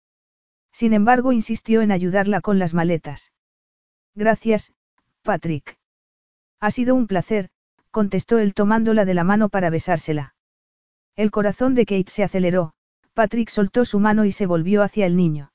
Sin 0.73 0.93
embargo, 0.93 1.33
insistió 1.33 1.81
en 1.81 1.93
ayudarla 1.93 2.41
con 2.41 2.59
las 2.59 2.75
maletas. 2.75 3.33
Gracias, 4.15 4.73
Patrick. 5.23 5.79
Ha 6.61 6.71
sido 6.71 6.95
un 6.95 7.07
placer, 7.07 7.51
contestó 7.91 8.39
él 8.39 8.55
tomándola 8.55 9.05
de 9.05 9.15
la 9.15 9.25
mano 9.25 9.49
para 9.49 9.71
besársela. 9.71 10.35
El 11.17 11.31
corazón 11.31 11.75
de 11.75 11.87
Kate 11.87 12.11
se 12.11 12.25
aceleró, 12.25 12.75
Patrick 13.19 13.49
soltó 13.49 13.85
su 13.85 13.99
mano 13.99 14.25
y 14.27 14.31
se 14.31 14.47
volvió 14.47 14.85
hacia 14.85 15.05
el 15.05 15.17
niño. 15.17 15.51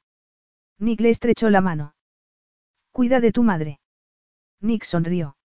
Nick 0.80 1.00
le 1.00 1.10
estrechó 1.10 1.50
la 1.50 1.62
mano. 1.62 1.96
Cuida 2.92 3.22
de 3.22 3.32
tu 3.32 3.42
madre. 3.42 3.80
Nick 4.60 4.84
sonrió. 4.84 5.38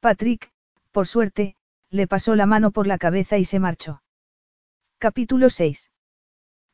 Patrick, 0.00 0.52
por 0.90 1.06
suerte, 1.06 1.56
le 1.88 2.06
pasó 2.06 2.34
la 2.34 2.44
mano 2.44 2.72
por 2.72 2.86
la 2.86 2.98
cabeza 2.98 3.38
y 3.38 3.46
se 3.46 3.58
marchó. 3.58 4.02
Capítulo 4.98 5.48
6. 5.48 5.90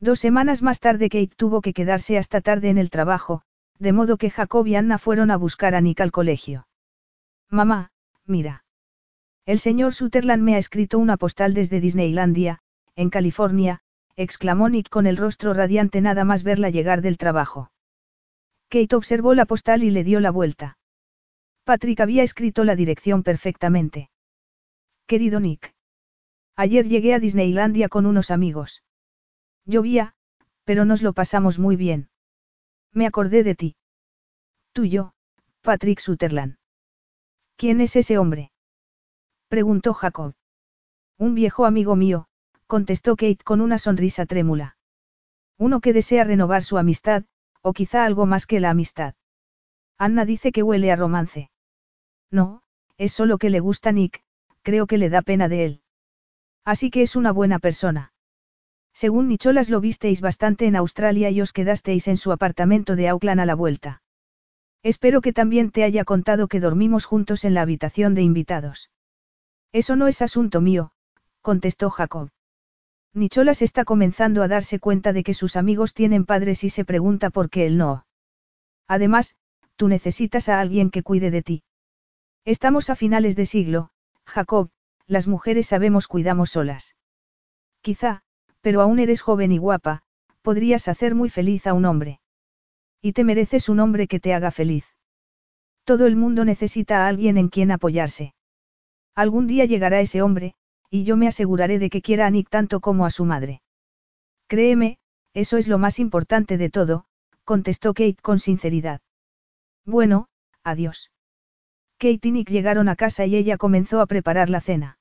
Dos 0.01 0.19
semanas 0.19 0.63
más 0.63 0.81
tarde 0.81 1.11
Kate 1.11 1.37
tuvo 1.37 1.61
que 1.61 1.73
quedarse 1.73 2.19
hasta 2.19 2.41
tarde 2.41 2.69
en 2.69 2.79
el 2.79 2.91
trabajo, 2.91 3.43
de 3.79 3.93
modo 3.93 4.17
que 4.17 4.31
Jacob 4.31 4.67
y 4.67 4.75
Anna 4.75 4.99
fueron 4.99 5.31
a 5.31 5.37
buscar 5.37 5.77
a 5.77 5.81
Nick 5.81 6.01
al 6.01 6.11
colegio. 6.11 6.67
Mamá, 7.49 7.93
mira. 8.25 8.65
El 9.45 9.61
señor 9.61 9.95
Sutherland 9.95 10.43
me 10.43 10.57
ha 10.57 10.59
escrito 10.59 10.99
una 10.99 11.17
postal 11.17 11.55
desde 11.55 11.79
Disneylandia, 11.79 12.59
en 12.97 13.11
California, 13.11 13.81
exclamó 14.17 14.69
Nick 14.69 14.89
con 14.89 15.07
el 15.07 15.17
rostro 15.17 15.53
radiante 15.55 16.01
nada 16.01 16.25
más 16.25 16.43
verla 16.43 16.71
llegar 16.71 17.03
del 17.03 17.19
trabajo. 17.19 17.71
Kate 18.69 18.97
observó 18.97 19.35
la 19.35 19.45
postal 19.45 19.85
y 19.85 19.91
le 19.91 20.05
dio 20.05 20.21
la 20.21 20.31
vuelta. 20.31 20.79
Patrick 21.65 22.01
había 22.01 22.23
escrito 22.23 22.65
la 22.65 22.77
dirección 22.77 23.23
perfectamente. 23.23 24.11
Querido 25.07 25.41
Nick. 25.41 25.75
Ayer 26.57 26.89
llegué 26.89 27.15
a 27.15 27.21
Disneylandia 27.21 27.89
con 27.89 28.07
unos 28.07 28.31
amigos. 28.31 28.83
Llovía, 29.65 30.15
pero 30.65 30.85
nos 30.85 31.03
lo 31.03 31.13
pasamos 31.13 31.59
muy 31.59 31.77
bien. 31.77 32.09
Me 32.93 33.07
acordé 33.07 33.45
de 33.45 33.55
ti. 33.55 33.77
Tuyo, 34.73 35.13
Patrick 35.61 36.01
Sutherland. 36.01 36.57
¿Quién 37.57 37.81
es 37.81 37.97
ese 37.97 38.19
hombre? 38.19 38.53
Preguntó 39.49 39.93
Jacob. 39.93 40.35
Un 41.19 41.35
viejo 41.35 41.67
amigo 41.67 41.97
mío, 41.97 42.27
contestó 42.67 43.17
Kate 43.17 43.45
con 43.45 43.61
una 43.61 43.79
sonrisa 43.79 44.27
trémula. 44.27 44.77
Uno 45.59 45.81
que 45.81 45.93
desea 45.93 46.25
renovar 46.25 46.63
su 46.63 46.79
amistad, 46.79 47.25
o 47.63 47.73
quizá 47.73 48.05
algo 48.05 48.27
más 48.27 48.47
que 48.47 48.61
la 48.61 48.71
amistad. 48.71 49.15
Anna 49.99 50.25
dice 50.25 50.53
que 50.53 50.63
huele 50.63 50.93
a 50.93 50.97
romance. 50.97 51.51
No, 52.31 52.63
es 52.99 53.13
solo 53.13 53.39
que 53.39 53.51
le 53.51 53.61
gusta 53.61 53.93
Nick, 53.93 54.23
creo 54.63 54.87
que 54.87 54.99
le 54.99 55.09
da 55.09 55.23
pena 55.23 55.49
de 55.49 55.65
él. 55.65 55.81
Así 56.65 56.91
que 56.91 57.03
es 57.03 57.17
una 57.17 57.33
buena 57.33 57.59
persona. 57.59 58.13
Según 58.93 59.29
Nicholas 59.29 59.69
lo 59.71 59.81
visteis 59.81 60.21
bastante 60.21 60.67
en 60.67 60.75
Australia 60.75 61.31
y 61.31 61.41
os 61.41 61.53
quedasteis 61.53 62.09
en 62.09 62.17
su 62.17 62.33
apartamento 62.33 62.97
de 62.97 63.09
Auckland 63.09 63.41
a 63.41 63.47
la 63.47 63.55
vuelta. 63.55 64.03
Espero 64.83 65.21
que 65.21 65.33
también 65.33 65.71
te 65.71 65.85
haya 65.85 66.05
contado 66.05 66.49
que 66.49 66.61
dormimos 66.61 67.05
juntos 67.05 67.45
en 67.45 67.55
la 67.55 67.63
habitación 67.63 68.15
de 68.15 68.23
invitados. 68.23 68.91
Eso 69.73 69.97
no 69.97 70.09
es 70.09 70.23
asunto 70.23 70.61
mío, 70.61 70.93
contestó 71.43 71.91
Jacob. 71.91 72.31
Nicholas 73.17 73.63
está 73.63 73.87
comenzando 73.87 74.43
a 74.43 74.49
darse 74.49 74.79
cuenta 74.79 75.15
de 75.15 75.25
que 75.25 75.33
sus 75.33 75.57
amigos 75.57 75.95
tienen 75.95 76.27
padres 76.27 76.65
y 76.65 76.69
se 76.69 76.85
pregunta 76.85 77.31
por 77.31 77.49
qué 77.49 77.65
él 77.65 77.79
no. 77.79 78.05
Además, 78.87 79.37
tú 79.77 79.89
necesitas 79.89 80.51
a 80.51 80.61
alguien 80.61 80.91
que 80.91 81.03
cuide 81.03 81.31
de 81.31 81.41
ti. 81.41 81.63
Estamos 82.45 82.91
a 82.91 82.95
finales 82.95 83.35
de 83.35 83.47
siglo, 83.47 83.89
Jacob, 84.27 84.69
las 85.07 85.29
mujeres 85.29 85.67
sabemos 85.67 86.09
cuidamos 86.09 86.51
solas. 86.51 86.95
Quizá, 87.81 88.21
pero 88.61 88.83
aún 88.83 88.99
eres 88.99 89.23
joven 89.23 89.51
y 89.51 89.57
guapa, 89.57 90.03
podrías 90.43 90.87
hacer 90.87 91.15
muy 91.15 91.31
feliz 91.31 91.67
a 91.67 91.73
un 91.73 91.87
hombre. 91.87 92.21
Y 93.01 93.15
te 93.15 93.25
mereces 93.25 93.71
un 93.71 93.81
hombre 93.81 94.09
que 94.09 94.21
te 94.21 94.35
haga 94.35 94.51
feliz. 94.51 94.85
Todo 95.85 96.05
el 96.05 96.17
mundo 96.17 96.45
necesita 96.45 97.05
a 97.05 97.09
alguien 97.09 97.39
en 97.39 97.49
quien 97.49 97.71
apoyarse. 97.71 98.35
Algún 99.15 99.47
día 99.47 99.65
llegará 99.65 100.01
ese 100.01 100.21
hombre, 100.21 100.55
y 100.91 101.05
yo 101.05 101.17
me 101.17 101.29
aseguraré 101.29 101.79
de 101.79 101.91
que 101.91 102.03
quiera 102.03 102.27
a 102.27 102.31
Nick 102.31 102.49
tanto 102.49 102.81
como 102.81 103.07
a 103.07 103.11
su 103.11 103.25
madre. 103.25 103.63
Créeme, 104.47 104.99
eso 105.35 105.57
es 105.57 105.69
lo 105.69 105.79
más 105.79 105.99
importante 105.99 106.57
de 106.57 106.71
todo, 106.71 107.05
contestó 107.45 107.95
Kate 107.95 108.17
con 108.23 108.39
sinceridad. 108.39 109.01
Bueno, 109.85 110.29
adiós. 110.63 111.11
Kate 111.99 112.29
y 112.29 112.33
Nick 112.33 112.51
llegaron 112.51 112.89
a 112.89 112.97
casa 112.97 113.27
y 113.27 113.37
ella 113.37 113.57
comenzó 113.57 114.01
a 114.01 114.07
preparar 114.07 114.51
la 114.51 114.61
cena. 114.61 114.99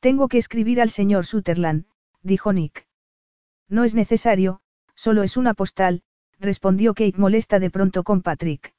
Tengo 0.00 0.28
que 0.28 0.38
escribir 0.38 0.80
al 0.80 0.90
señor 0.90 1.26
Sutherland, 1.26 1.86
dijo 2.22 2.52
Nick. 2.52 2.86
No 3.68 3.84
es 3.84 3.94
necesario, 3.94 4.60
solo 4.94 5.22
es 5.22 5.36
una 5.36 5.54
postal, 5.54 6.02
respondió 6.38 6.94
Kate 6.94 7.18
molesta 7.18 7.58
de 7.58 7.70
pronto 7.70 8.02
con 8.02 8.22
Patrick. 8.22 8.74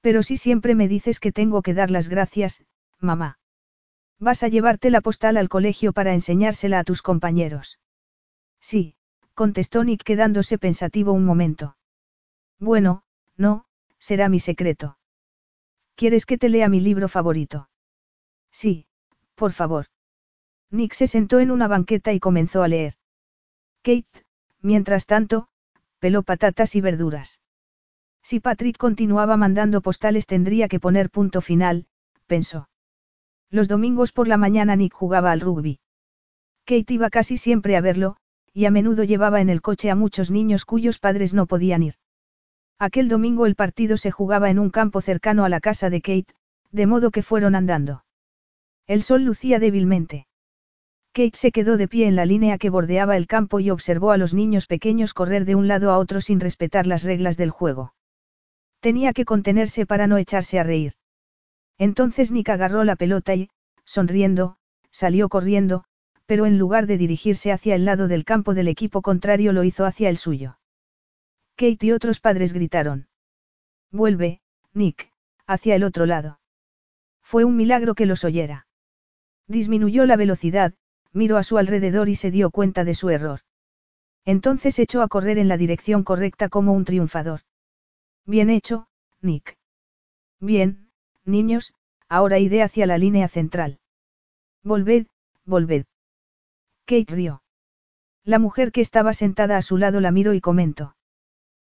Pero 0.00 0.22
si 0.22 0.36
siempre 0.36 0.74
me 0.74 0.88
dices 0.88 1.20
que 1.20 1.32
tengo 1.32 1.62
que 1.62 1.74
dar 1.74 1.90
las 1.90 2.08
gracias, 2.08 2.64
mamá. 2.98 3.38
Vas 4.22 4.44
a 4.44 4.48
llevarte 4.48 4.90
la 4.90 5.00
postal 5.00 5.36
al 5.36 5.48
colegio 5.48 5.92
para 5.92 6.14
enseñársela 6.14 6.78
a 6.78 6.84
tus 6.84 7.02
compañeros. 7.02 7.80
Sí, 8.60 8.94
contestó 9.34 9.82
Nick 9.82 10.04
quedándose 10.04 10.58
pensativo 10.58 11.12
un 11.12 11.24
momento. 11.24 11.76
Bueno, 12.60 13.02
no, 13.36 13.64
será 13.98 14.28
mi 14.28 14.38
secreto. 14.38 14.96
¿Quieres 15.96 16.24
que 16.24 16.38
te 16.38 16.48
lea 16.48 16.68
mi 16.68 16.78
libro 16.78 17.08
favorito? 17.08 17.68
Sí, 18.52 18.86
por 19.34 19.50
favor. 19.50 19.86
Nick 20.70 20.92
se 20.92 21.08
sentó 21.08 21.40
en 21.40 21.50
una 21.50 21.66
banqueta 21.66 22.12
y 22.12 22.20
comenzó 22.20 22.62
a 22.62 22.68
leer. 22.68 22.94
Kate, 23.82 24.24
mientras 24.60 25.06
tanto, 25.06 25.48
peló 25.98 26.22
patatas 26.22 26.76
y 26.76 26.80
verduras. 26.80 27.40
Si 28.22 28.38
Patrick 28.38 28.76
continuaba 28.78 29.36
mandando 29.36 29.80
postales 29.80 30.26
tendría 30.26 30.68
que 30.68 30.78
poner 30.78 31.10
punto 31.10 31.40
final, 31.40 31.88
pensó. 32.28 32.68
Los 33.52 33.68
domingos 33.68 34.12
por 34.12 34.28
la 34.28 34.38
mañana 34.38 34.76
Nick 34.76 34.94
jugaba 34.94 35.30
al 35.30 35.40
rugby. 35.40 35.78
Kate 36.64 36.94
iba 36.94 37.10
casi 37.10 37.36
siempre 37.36 37.76
a 37.76 37.82
verlo, 37.82 38.16
y 38.54 38.64
a 38.64 38.70
menudo 38.70 39.04
llevaba 39.04 39.42
en 39.42 39.50
el 39.50 39.60
coche 39.60 39.90
a 39.90 39.94
muchos 39.94 40.30
niños 40.30 40.64
cuyos 40.64 40.98
padres 40.98 41.34
no 41.34 41.44
podían 41.46 41.82
ir. 41.82 41.94
Aquel 42.78 43.10
domingo 43.10 43.44
el 43.44 43.54
partido 43.54 43.98
se 43.98 44.10
jugaba 44.10 44.48
en 44.48 44.58
un 44.58 44.70
campo 44.70 45.02
cercano 45.02 45.44
a 45.44 45.50
la 45.50 45.60
casa 45.60 45.90
de 45.90 46.00
Kate, 46.00 46.34
de 46.70 46.86
modo 46.86 47.10
que 47.10 47.22
fueron 47.22 47.54
andando. 47.54 48.06
El 48.86 49.02
sol 49.02 49.22
lucía 49.22 49.58
débilmente. 49.58 50.26
Kate 51.12 51.36
se 51.36 51.52
quedó 51.52 51.76
de 51.76 51.88
pie 51.88 52.06
en 52.06 52.16
la 52.16 52.24
línea 52.24 52.56
que 52.56 52.70
bordeaba 52.70 53.18
el 53.18 53.26
campo 53.26 53.60
y 53.60 53.68
observó 53.68 54.12
a 54.12 54.16
los 54.16 54.32
niños 54.32 54.66
pequeños 54.66 55.12
correr 55.12 55.44
de 55.44 55.56
un 55.56 55.68
lado 55.68 55.90
a 55.90 55.98
otro 55.98 56.22
sin 56.22 56.40
respetar 56.40 56.86
las 56.86 57.02
reglas 57.02 57.36
del 57.36 57.50
juego. 57.50 57.92
Tenía 58.80 59.12
que 59.12 59.26
contenerse 59.26 59.84
para 59.84 60.06
no 60.06 60.16
echarse 60.16 60.58
a 60.58 60.62
reír. 60.62 60.94
Entonces 61.78 62.30
Nick 62.30 62.48
agarró 62.48 62.84
la 62.84 62.96
pelota 62.96 63.34
y, 63.34 63.50
sonriendo, 63.84 64.56
salió 64.90 65.28
corriendo, 65.28 65.84
pero 66.26 66.46
en 66.46 66.58
lugar 66.58 66.86
de 66.86 66.98
dirigirse 66.98 67.52
hacia 67.52 67.74
el 67.74 67.84
lado 67.84 68.08
del 68.08 68.24
campo 68.24 68.54
del 68.54 68.68
equipo 68.68 69.02
contrario 69.02 69.52
lo 69.52 69.64
hizo 69.64 69.84
hacia 69.84 70.08
el 70.08 70.16
suyo. 70.16 70.58
Kate 71.56 71.86
y 71.86 71.92
otros 71.92 72.20
padres 72.20 72.52
gritaron. 72.52 73.08
Vuelve, 73.90 74.40
Nick, 74.72 75.12
hacia 75.46 75.74
el 75.74 75.84
otro 75.84 76.06
lado. 76.06 76.40
Fue 77.22 77.44
un 77.44 77.56
milagro 77.56 77.94
que 77.94 78.06
los 78.06 78.24
oyera. 78.24 78.66
Disminuyó 79.46 80.06
la 80.06 80.16
velocidad, 80.16 80.74
miró 81.12 81.36
a 81.36 81.42
su 81.42 81.58
alrededor 81.58 82.08
y 82.08 82.14
se 82.14 82.30
dio 82.30 82.50
cuenta 82.50 82.84
de 82.84 82.94
su 82.94 83.10
error. 83.10 83.40
Entonces 84.24 84.78
echó 84.78 85.02
a 85.02 85.08
correr 85.08 85.38
en 85.38 85.48
la 85.48 85.56
dirección 85.56 86.04
correcta 86.04 86.48
como 86.48 86.72
un 86.72 86.84
triunfador. 86.84 87.40
Bien 88.24 88.50
hecho, 88.50 88.86
Nick. 89.20 89.58
Bien, 90.40 90.90
niños, 91.24 91.74
ahora 92.08 92.38
iré 92.38 92.62
hacia 92.62 92.86
la 92.86 92.98
línea 92.98 93.28
central. 93.28 93.80
Volved, 94.62 95.06
volved. 95.44 95.86
Kate 96.84 97.12
rió. 97.14 97.42
La 98.24 98.38
mujer 98.38 98.70
que 98.70 98.80
estaba 98.80 99.14
sentada 99.14 99.56
a 99.56 99.62
su 99.62 99.78
lado 99.78 100.00
la 100.00 100.10
miró 100.10 100.34
y 100.34 100.40
comentó. 100.40 100.96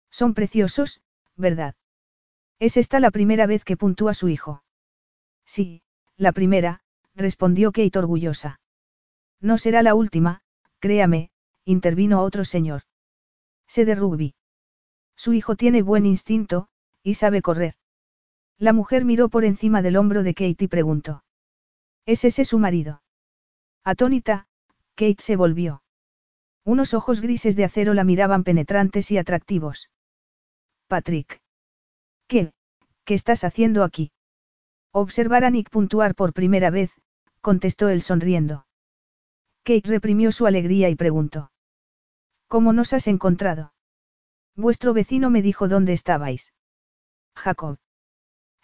Son 0.09 0.33
preciosos, 0.33 1.01
¿verdad? 1.35 1.75
¿Es 2.59 2.77
esta 2.77 2.99
la 2.99 3.11
primera 3.11 3.47
vez 3.47 3.65
que 3.65 3.75
puntúa 3.75 4.13
su 4.13 4.29
hijo? 4.29 4.63
Sí, 5.45 5.81
la 6.15 6.31
primera, 6.31 6.81
respondió 7.13 7.71
Kate 7.71 7.99
orgullosa. 7.99 8.59
No 9.41 9.57
será 9.57 9.83
la 9.83 9.95
última, 9.95 10.41
créame, 10.79 11.31
intervino 11.65 12.21
otro 12.21 12.45
señor. 12.45 12.83
Sé 13.67 13.85
de 13.85 13.95
rugby. 13.95 14.35
Su 15.15 15.33
hijo 15.33 15.55
tiene 15.55 15.81
buen 15.81 16.05
instinto, 16.05 16.67
y 17.03 17.15
sabe 17.15 17.41
correr. 17.41 17.75
La 18.57 18.73
mujer 18.73 19.05
miró 19.05 19.29
por 19.29 19.43
encima 19.43 19.81
del 19.81 19.97
hombro 19.97 20.23
de 20.23 20.33
Kate 20.33 20.65
y 20.65 20.67
preguntó. 20.67 21.23
¿Es 22.05 22.23
ese 22.23 22.45
su 22.45 22.59
marido? 22.59 23.01
Atónita, 23.83 24.47
Kate 24.95 25.21
se 25.21 25.35
volvió. 25.35 25.83
Unos 26.63 26.93
ojos 26.93 27.21
grises 27.21 27.55
de 27.55 27.65
acero 27.65 27.93
la 27.93 28.03
miraban 28.03 28.43
penetrantes 28.43 29.11
y 29.11 29.17
atractivos. 29.17 29.89
Patrick. 30.87 31.41
¿Qué? 32.27 32.53
¿Qué 33.03 33.13
estás 33.13 33.43
haciendo 33.43 33.83
aquí? 33.83 34.11
Observar 34.91 35.43
a 35.43 35.49
Nick 35.49 35.69
puntuar 35.69 36.15
por 36.15 36.33
primera 36.33 36.69
vez, 36.69 36.91
contestó 37.41 37.89
él 37.89 38.01
sonriendo. 38.01 38.65
Kate 39.63 39.89
reprimió 39.89 40.31
su 40.31 40.45
alegría 40.45 40.89
y 40.89 40.95
preguntó. 40.95 41.51
¿Cómo 42.47 42.71
nos 42.71 42.93
has 42.93 43.07
encontrado? 43.07 43.73
Vuestro 44.55 44.93
vecino 44.93 45.29
me 45.29 45.41
dijo 45.41 45.67
dónde 45.67 45.93
estabais. 45.93 46.53
Jacob. 47.35 47.77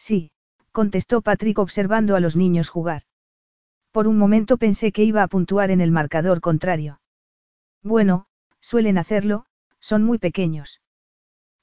Sí, 0.02 0.32
contestó 0.72 1.22
Patrick 1.22 1.60
observando 1.60 2.16
a 2.16 2.20
los 2.20 2.36
niños 2.36 2.70
jugar. 2.70 3.04
Por 3.92 4.08
un 4.08 4.18
momento 4.18 4.58
pensé 4.58 4.92
que 4.92 5.04
iba 5.04 5.22
a 5.22 5.28
puntuar 5.28 5.70
en 5.70 5.80
el 5.80 5.92
marcador 5.92 6.42
contrario. 6.42 7.02
Bueno, 7.84 8.26
suelen 8.62 8.98
hacerlo, 8.98 9.46
son 9.80 10.02
muy 10.02 10.18
pequeños. 10.18 10.82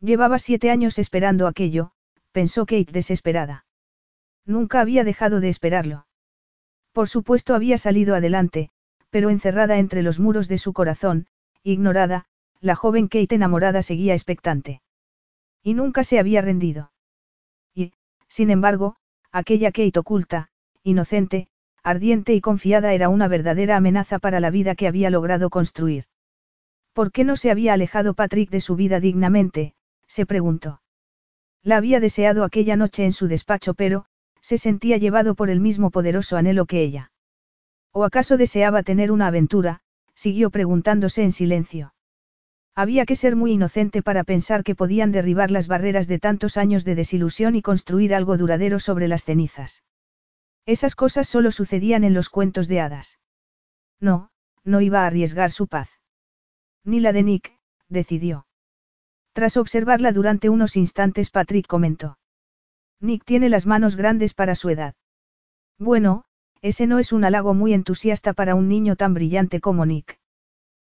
Llevaba 0.01 0.39
siete 0.39 0.71
años 0.71 1.01
esperando 1.01 1.49
aquello, 1.49 1.91
pensó 2.31 2.65
Kate 2.65 2.93
desesperada. 2.93 3.67
Nunca 4.47 4.81
había 4.83 5.03
dejado 5.03 5.41
de 5.41 5.49
esperarlo. 5.49 6.07
Por 6.93 7.09
supuesto 7.09 7.57
había 7.57 7.77
salido 7.77 8.15
adelante, 8.15 8.71
pero 9.11 9.31
encerrada 9.31 9.79
entre 9.79 10.03
los 10.03 10.21
muros 10.21 10.47
de 10.47 10.59
su 10.59 10.73
corazón, 10.73 11.27
ignorada, 11.65 12.27
la 12.61 12.77
joven 12.77 13.09
Kate 13.09 13.35
enamorada 13.35 13.83
seguía 13.83 14.15
expectante. 14.15 14.81
Y 15.61 15.75
nunca 15.75 16.05
se 16.05 16.21
había 16.21 16.41
rendido. 16.41 16.93
Sin 18.29 18.51
embargo, 18.51 18.97
aquella 19.33 19.73
Kate 19.73 19.99
oculta, 19.99 20.51
inocente, 20.83 21.49
ardiente 21.83 22.35
y 22.35 22.41
confiada 22.41 22.93
era 22.93 23.09
una 23.09 23.29
verdadera 23.29 23.77
amenaza 23.77 24.19
para 24.19 24.41
la 24.41 24.51
vida 24.51 24.75
que 24.75 24.87
había 24.87 25.11
logrado 25.11 25.51
construir. 25.51 26.05
¿Por 26.93 27.13
qué 27.13 27.25
no 27.25 27.37
se 27.37 27.51
había 27.51 27.75
alejado 27.75 28.15
Patrick 28.15 28.51
de 28.51 28.61
su 28.61 28.77
vida 28.77 29.01
dignamente? 29.01 29.75
se 30.07 30.27
preguntó. 30.27 30.83
La 31.63 31.77
había 31.77 32.01
deseado 32.01 32.45
aquella 32.45 32.77
noche 32.77 33.05
en 33.05 33.13
su 33.13 33.29
despacho, 33.29 33.75
pero, 33.75 34.07
se 34.41 34.59
sentía 34.59 34.97
llevado 34.97 35.35
por 35.35 35.51
el 35.51 35.61
mismo 35.61 35.91
poderoso 35.91 36.37
anhelo 36.37 36.67
que 36.67 36.83
ella. 36.83 37.13
¿O 37.93 38.05
acaso 38.05 38.37
deseaba 38.37 38.83
tener 38.83 39.11
una 39.13 39.27
aventura? 39.27 39.81
siguió 40.15 40.51
preguntándose 40.51 41.23
en 41.23 41.33
silencio. 41.33 41.95
Había 42.79 43.07
que 43.07 43.17
ser 43.17 43.35
muy 43.35 43.55
inocente 43.55 44.03
para 44.03 44.23
pensar 44.23 44.63
que 44.63 44.77
podían 44.77 45.11
derribar 45.11 45.51
las 45.51 45.67
barreras 45.67 46.07
de 46.07 46.21
tantos 46.21 46.57
años 46.57 46.85
de 46.85 46.95
desilusión 46.95 47.57
y 47.57 47.61
construir 47.61 48.15
algo 48.15 48.37
duradero 48.37 48.79
sobre 48.79 49.09
las 49.09 49.25
cenizas. 49.25 49.83
Esas 50.65 50.95
cosas 50.95 51.27
solo 51.27 51.51
sucedían 51.51 52.05
en 52.05 52.15
los 52.15 52.29
cuentos 52.29 52.69
de 52.69 52.79
hadas. 52.79 53.19
No, 53.99 54.31
no 54.63 54.81
iba 54.81 55.03
a 55.03 55.09
arriesgar 55.09 55.51
su 55.51 55.67
paz. 55.67 55.91
Ni 56.85 57.01
la 57.01 57.13
de 57.13 57.25
Nick, 57.25 57.53
decidió. 57.89 58.47
Tras 59.33 59.57
observarla 59.57 60.13
durante 60.13 60.49
unos 60.49 60.77
instantes, 60.77 61.31
Patrick 61.31 61.67
comentó. 61.67 62.21
Nick 63.01 63.25
tiene 63.25 63.49
las 63.49 63.67
manos 63.67 63.97
grandes 63.97 64.35
para 64.35 64.55
su 64.55 64.71
edad. 64.71 64.95
Bueno, 65.81 66.27
ese 66.63 66.87
no 66.87 67.01
es 67.01 67.13
un 67.13 67.25
halago 67.25 67.55
muy 67.55 67.75
entusiasta 67.75 68.35
para 68.35 68.55
un 68.55 68.69
niño 68.69 68.95
tan 68.95 69.15
brillante 69.15 69.61
como 69.61 69.85
Nick. 69.85 70.18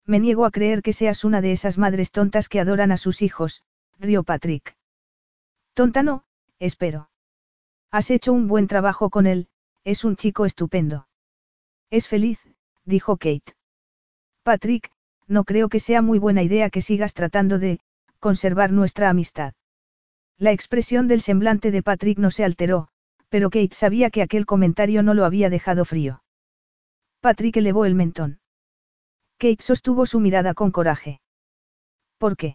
Me 0.06 0.18
niego 0.18 0.44
a 0.44 0.50
creer 0.50 0.82
que 0.82 0.92
seas 0.92 1.24
una 1.24 1.40
de 1.40 1.52
esas 1.52 1.78
madres 1.78 2.10
tontas 2.10 2.48
que 2.48 2.60
adoran 2.60 2.92
a 2.92 2.96
sus 2.96 3.22
hijos, 3.22 3.62
rió 3.98 4.24
Patrick. 4.24 4.76
Tonta 5.74 6.02
no, 6.02 6.24
espero. 6.58 7.10
Has 7.90 8.10
hecho 8.10 8.32
un 8.32 8.48
buen 8.48 8.66
trabajo 8.66 9.10
con 9.10 9.26
él, 9.26 9.48
es 9.84 10.04
un 10.04 10.16
chico 10.16 10.44
estupendo. 10.44 11.06
Es 11.90 12.08
feliz, 12.08 12.40
dijo 12.84 13.16
Kate. 13.16 13.54
Patrick, 14.42 14.90
no 15.28 15.44
creo 15.44 15.68
que 15.68 15.80
sea 15.80 16.02
muy 16.02 16.18
buena 16.18 16.42
idea 16.42 16.68
que 16.68 16.82
sigas 16.82 17.14
tratando 17.14 17.58
de, 17.58 17.80
conservar 18.18 18.72
nuestra 18.72 19.08
amistad. 19.08 19.54
La 20.36 20.52
expresión 20.52 21.06
del 21.08 21.20
semblante 21.20 21.70
de 21.70 21.82
Patrick 21.82 22.18
no 22.18 22.30
se 22.30 22.44
alteró, 22.44 22.88
pero 23.28 23.50
Kate 23.50 23.74
sabía 23.74 24.10
que 24.10 24.22
aquel 24.22 24.46
comentario 24.46 25.02
no 25.02 25.14
lo 25.14 25.24
había 25.24 25.48
dejado 25.48 25.84
frío. 25.84 26.22
Patrick 27.20 27.56
elevó 27.56 27.84
el 27.84 27.94
mentón. 27.94 28.41
Kate 29.42 29.60
sostuvo 29.60 30.06
su 30.06 30.20
mirada 30.20 30.54
con 30.54 30.70
coraje. 30.70 31.20
¿Por 32.16 32.36
qué? 32.36 32.54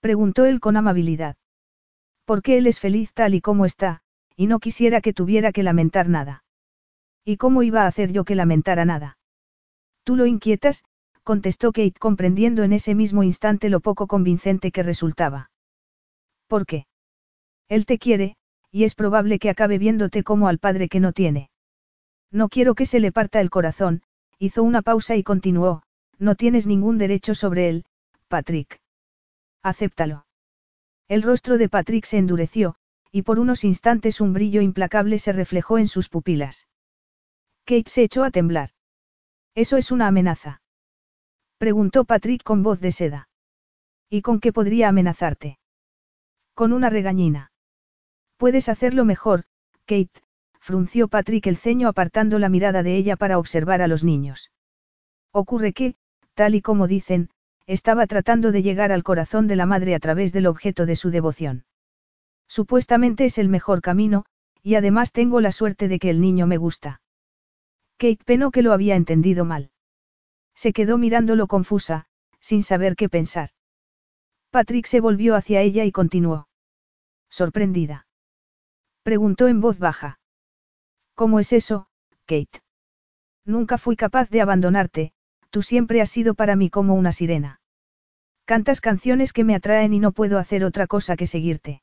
preguntó 0.00 0.44
él 0.44 0.60
con 0.60 0.76
amabilidad. 0.76 1.36
Porque 2.26 2.58
él 2.58 2.66
es 2.66 2.78
feliz 2.78 3.14
tal 3.14 3.34
y 3.34 3.40
como 3.40 3.64
está, 3.64 4.02
y 4.36 4.48
no 4.48 4.58
quisiera 4.58 5.00
que 5.00 5.14
tuviera 5.14 5.50
que 5.50 5.62
lamentar 5.62 6.10
nada. 6.10 6.44
¿Y 7.24 7.38
cómo 7.38 7.62
iba 7.62 7.84
a 7.84 7.86
hacer 7.86 8.12
yo 8.12 8.24
que 8.24 8.34
lamentara 8.34 8.84
nada? 8.84 9.16
Tú 10.04 10.14
lo 10.14 10.26
inquietas, 10.26 10.84
contestó 11.22 11.72
Kate 11.72 11.98
comprendiendo 11.98 12.64
en 12.64 12.74
ese 12.74 12.94
mismo 12.94 13.22
instante 13.22 13.70
lo 13.70 13.80
poco 13.80 14.06
convincente 14.08 14.70
que 14.70 14.82
resultaba. 14.82 15.50
¿Por 16.48 16.66
qué? 16.66 16.86
Él 17.70 17.86
te 17.86 17.98
quiere, 17.98 18.36
y 18.70 18.84
es 18.84 18.94
probable 18.94 19.38
que 19.38 19.48
acabe 19.48 19.78
viéndote 19.78 20.22
como 20.22 20.48
al 20.48 20.58
padre 20.58 20.90
que 20.90 21.00
no 21.00 21.14
tiene. 21.14 21.48
No 22.30 22.50
quiero 22.50 22.74
que 22.74 22.84
se 22.84 23.00
le 23.00 23.10
parta 23.10 23.40
el 23.40 23.48
corazón, 23.48 24.02
hizo 24.38 24.62
una 24.62 24.82
pausa 24.82 25.16
y 25.16 25.22
continuó, 25.22 25.82
no 26.18 26.34
tienes 26.34 26.66
ningún 26.66 26.98
derecho 26.98 27.34
sobre 27.34 27.68
él, 27.68 27.84
Patrick. 28.28 28.80
Acéptalo. 29.62 30.26
El 31.08 31.22
rostro 31.22 31.58
de 31.58 31.68
Patrick 31.68 32.04
se 32.04 32.18
endureció, 32.18 32.76
y 33.10 33.22
por 33.22 33.38
unos 33.38 33.64
instantes 33.64 34.20
un 34.20 34.32
brillo 34.32 34.60
implacable 34.60 35.18
se 35.18 35.32
reflejó 35.32 35.78
en 35.78 35.88
sus 35.88 36.08
pupilas. 36.08 36.68
Kate 37.64 37.90
se 37.90 38.02
echó 38.02 38.24
a 38.24 38.30
temblar. 38.30 38.70
¿Eso 39.54 39.76
es 39.76 39.90
una 39.90 40.06
amenaza? 40.06 40.62
Preguntó 41.58 42.04
Patrick 42.04 42.42
con 42.42 42.62
voz 42.62 42.80
de 42.80 42.92
seda. 42.92 43.28
¿Y 44.08 44.22
con 44.22 44.40
qué 44.40 44.52
podría 44.52 44.88
amenazarte? 44.88 45.58
Con 46.54 46.72
una 46.72 46.90
regañina. 46.90 47.50
Puedes 48.36 48.68
hacerlo 48.68 49.04
mejor, 49.04 49.44
Kate, 49.84 50.22
frunció 50.68 51.08
Patrick 51.08 51.46
el 51.46 51.56
ceño 51.56 51.88
apartando 51.88 52.38
la 52.38 52.50
mirada 52.50 52.82
de 52.82 52.94
ella 52.94 53.16
para 53.16 53.38
observar 53.38 53.80
a 53.80 53.88
los 53.88 54.04
niños. 54.04 54.52
Ocurre 55.32 55.72
que, 55.72 55.94
tal 56.34 56.54
y 56.54 56.60
como 56.60 56.86
dicen, 56.86 57.30
estaba 57.66 58.06
tratando 58.06 58.52
de 58.52 58.60
llegar 58.60 58.92
al 58.92 59.02
corazón 59.02 59.46
de 59.46 59.56
la 59.56 59.64
madre 59.64 59.94
a 59.94 59.98
través 59.98 60.30
del 60.30 60.46
objeto 60.46 60.84
de 60.84 60.94
su 60.94 61.08
devoción. 61.08 61.64
Supuestamente 62.48 63.24
es 63.24 63.38
el 63.38 63.48
mejor 63.48 63.80
camino, 63.80 64.26
y 64.62 64.74
además 64.74 65.10
tengo 65.10 65.40
la 65.40 65.52
suerte 65.52 65.88
de 65.88 65.98
que 65.98 66.10
el 66.10 66.20
niño 66.20 66.46
me 66.46 66.58
gusta. 66.58 67.00
Kate 67.96 68.22
penó 68.26 68.50
que 68.50 68.60
lo 68.60 68.74
había 68.74 68.94
entendido 68.94 69.46
mal. 69.46 69.70
Se 70.54 70.74
quedó 70.74 70.98
mirándolo 70.98 71.46
confusa, 71.46 72.04
sin 72.40 72.62
saber 72.62 72.94
qué 72.94 73.08
pensar. 73.08 73.52
Patrick 74.50 74.84
se 74.84 75.00
volvió 75.00 75.34
hacia 75.34 75.62
ella 75.62 75.86
y 75.86 75.92
continuó. 75.92 76.46
Sorprendida. 77.30 78.06
Preguntó 79.02 79.48
en 79.48 79.62
voz 79.62 79.78
baja. 79.78 80.18
¿Cómo 81.18 81.40
es 81.40 81.52
eso, 81.52 81.88
Kate? 82.26 82.60
Nunca 83.44 83.76
fui 83.76 83.96
capaz 83.96 84.30
de 84.30 84.40
abandonarte, 84.40 85.10
tú 85.50 85.62
siempre 85.62 86.00
has 86.00 86.10
sido 86.10 86.34
para 86.34 86.54
mí 86.54 86.70
como 86.70 86.94
una 86.94 87.10
sirena. 87.10 87.60
Cantas 88.44 88.80
canciones 88.80 89.32
que 89.32 89.42
me 89.42 89.56
atraen 89.56 89.92
y 89.94 89.98
no 89.98 90.12
puedo 90.12 90.38
hacer 90.38 90.62
otra 90.62 90.86
cosa 90.86 91.16
que 91.16 91.26
seguirte. 91.26 91.82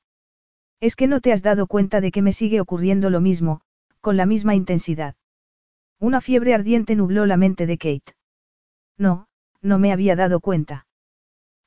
Es 0.80 0.96
que 0.96 1.08
no 1.08 1.20
te 1.20 1.34
has 1.34 1.44
dado 1.44 1.68
cuenta 1.68 2.00
de 2.00 2.12
que 2.12 2.22
me 2.22 2.32
sigue 2.32 2.62
ocurriendo 2.62 3.10
lo 3.10 3.20
mismo, 3.20 3.60
con 4.00 4.16
la 4.16 4.26
misma 4.26 4.56
intensidad. 4.56 5.16
Una 6.00 6.22
fiebre 6.22 6.54
ardiente 6.54 6.96
nubló 6.96 7.26
la 7.26 7.36
mente 7.36 7.66
de 7.66 7.78
Kate. 7.78 8.16
No, 8.98 9.28
no 9.62 9.80
me 9.80 9.92
había 9.92 10.16
dado 10.16 10.40
cuenta. 10.40 10.88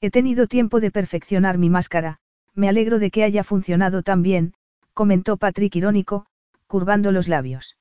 He 0.01 0.11
tenido 0.11 0.47
tiempo 0.47 0.81
de 0.81 0.91
perfeccionar 0.91 1.59
mi 1.59 1.69
máscara, 1.69 2.17
me 2.55 2.71
alegro 2.71 2.99
de 2.99 3.11
que 3.11 3.25
haya 3.25 3.45
funcionado 3.45 4.03
tan 4.03 4.23
bien, 4.23 4.55
comentó 4.95 5.37
Patrick 5.37 5.77
irónico, 5.77 6.25
curvando 6.69 7.11
los 7.11 7.27
labios. 7.27 7.77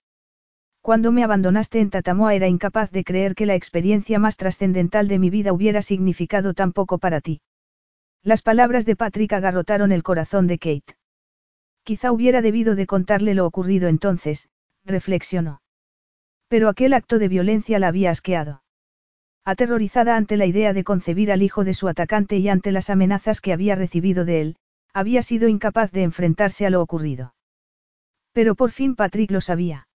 Cuando 0.82 1.12
me 1.12 1.24
abandonaste 1.24 1.80
en 1.82 1.90
Tatamoa 1.90 2.34
era 2.34 2.48
incapaz 2.48 2.90
de 2.92 3.04
creer 3.04 3.36
que 3.36 3.46
la 3.46 3.56
experiencia 3.56 4.18
más 4.18 4.38
trascendental 4.38 5.08
de 5.08 5.20
mi 5.20 5.30
vida 5.30 5.54
hubiera 5.54 5.82
significado 5.82 6.54
tan 6.54 6.72
poco 6.72 6.98
para 6.98 7.22
ti. 7.22 7.42
Las 8.24 8.42
palabras 8.42 8.86
de 8.86 8.96
Patrick 8.96 9.34
agarrotaron 9.34 9.92
el 9.92 10.02
corazón 10.02 10.48
de 10.48 10.58
Kate. 10.58 10.98
Quizá 11.84 12.12
hubiera 12.12 12.42
debido 12.42 12.76
de 12.76 12.88
contarle 12.88 13.34
lo 13.34 13.46
ocurrido 13.46 13.88
entonces, 13.88 14.50
reflexionó. 14.84 15.62
Pero 16.48 16.70
aquel 16.70 16.94
acto 16.94 17.20
de 17.20 17.28
violencia 17.28 17.80
la 17.80 17.90
había 17.90 18.12
asqueado. 18.12 18.64
Aterrorizada 19.46 20.18
ante 20.18 20.36
la 20.36 20.46
idea 20.46 20.74
de 20.74 20.84
concebir 20.84 21.32
al 21.32 21.42
hijo 21.42 21.64
de 21.64 21.74
su 21.74 21.88
atacante 21.88 22.38
y 22.38 22.50
ante 22.50 22.74
las 22.74 22.90
amenazas 22.90 23.40
que 23.40 23.54
había 23.54 23.76
recibido 23.76 24.26
de 24.26 24.42
él, 24.42 24.56
había 24.94 25.22
sido 25.22 25.48
incapaz 25.48 25.92
de 25.92 26.04
enfrentarse 26.04 26.66
a 26.66 26.70
lo 26.70 26.82
ocurrido. 26.82 27.34
Pero 28.38 28.54
por 28.54 28.70
fin 28.70 28.96
Patrick 28.96 29.32
lo 29.32 29.42
sabía. 29.42 29.88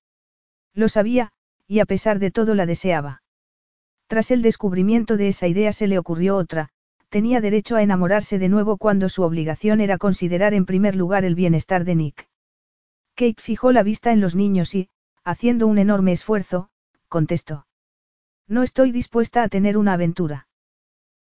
Lo 0.74 0.88
sabía, 0.88 1.30
y 1.68 1.78
a 1.78 1.84
pesar 1.84 2.18
de 2.18 2.32
todo 2.32 2.56
la 2.56 2.66
deseaba. 2.66 3.22
Tras 4.08 4.32
el 4.32 4.42
descubrimiento 4.42 5.16
de 5.16 5.28
esa 5.28 5.46
idea 5.46 5.72
se 5.72 5.86
le 5.86 5.96
ocurrió 5.96 6.36
otra, 6.36 6.70
tenía 7.08 7.40
derecho 7.40 7.76
a 7.76 7.84
enamorarse 7.84 8.40
de 8.40 8.48
nuevo 8.48 8.78
cuando 8.78 9.08
su 9.08 9.22
obligación 9.22 9.80
era 9.80 9.96
considerar 9.96 10.54
en 10.54 10.66
primer 10.66 10.96
lugar 10.96 11.24
el 11.24 11.36
bienestar 11.36 11.84
de 11.84 11.94
Nick. 11.94 12.28
Kate 13.14 13.40
fijó 13.40 13.70
la 13.70 13.84
vista 13.84 14.10
en 14.10 14.20
los 14.20 14.34
niños 14.34 14.74
y, 14.74 14.88
haciendo 15.22 15.68
un 15.68 15.78
enorme 15.78 16.10
esfuerzo, 16.10 16.68
contestó. 17.06 17.68
No 18.48 18.64
estoy 18.64 18.90
dispuesta 18.90 19.44
a 19.44 19.48
tener 19.48 19.78
una 19.78 19.92
aventura. 19.92 20.48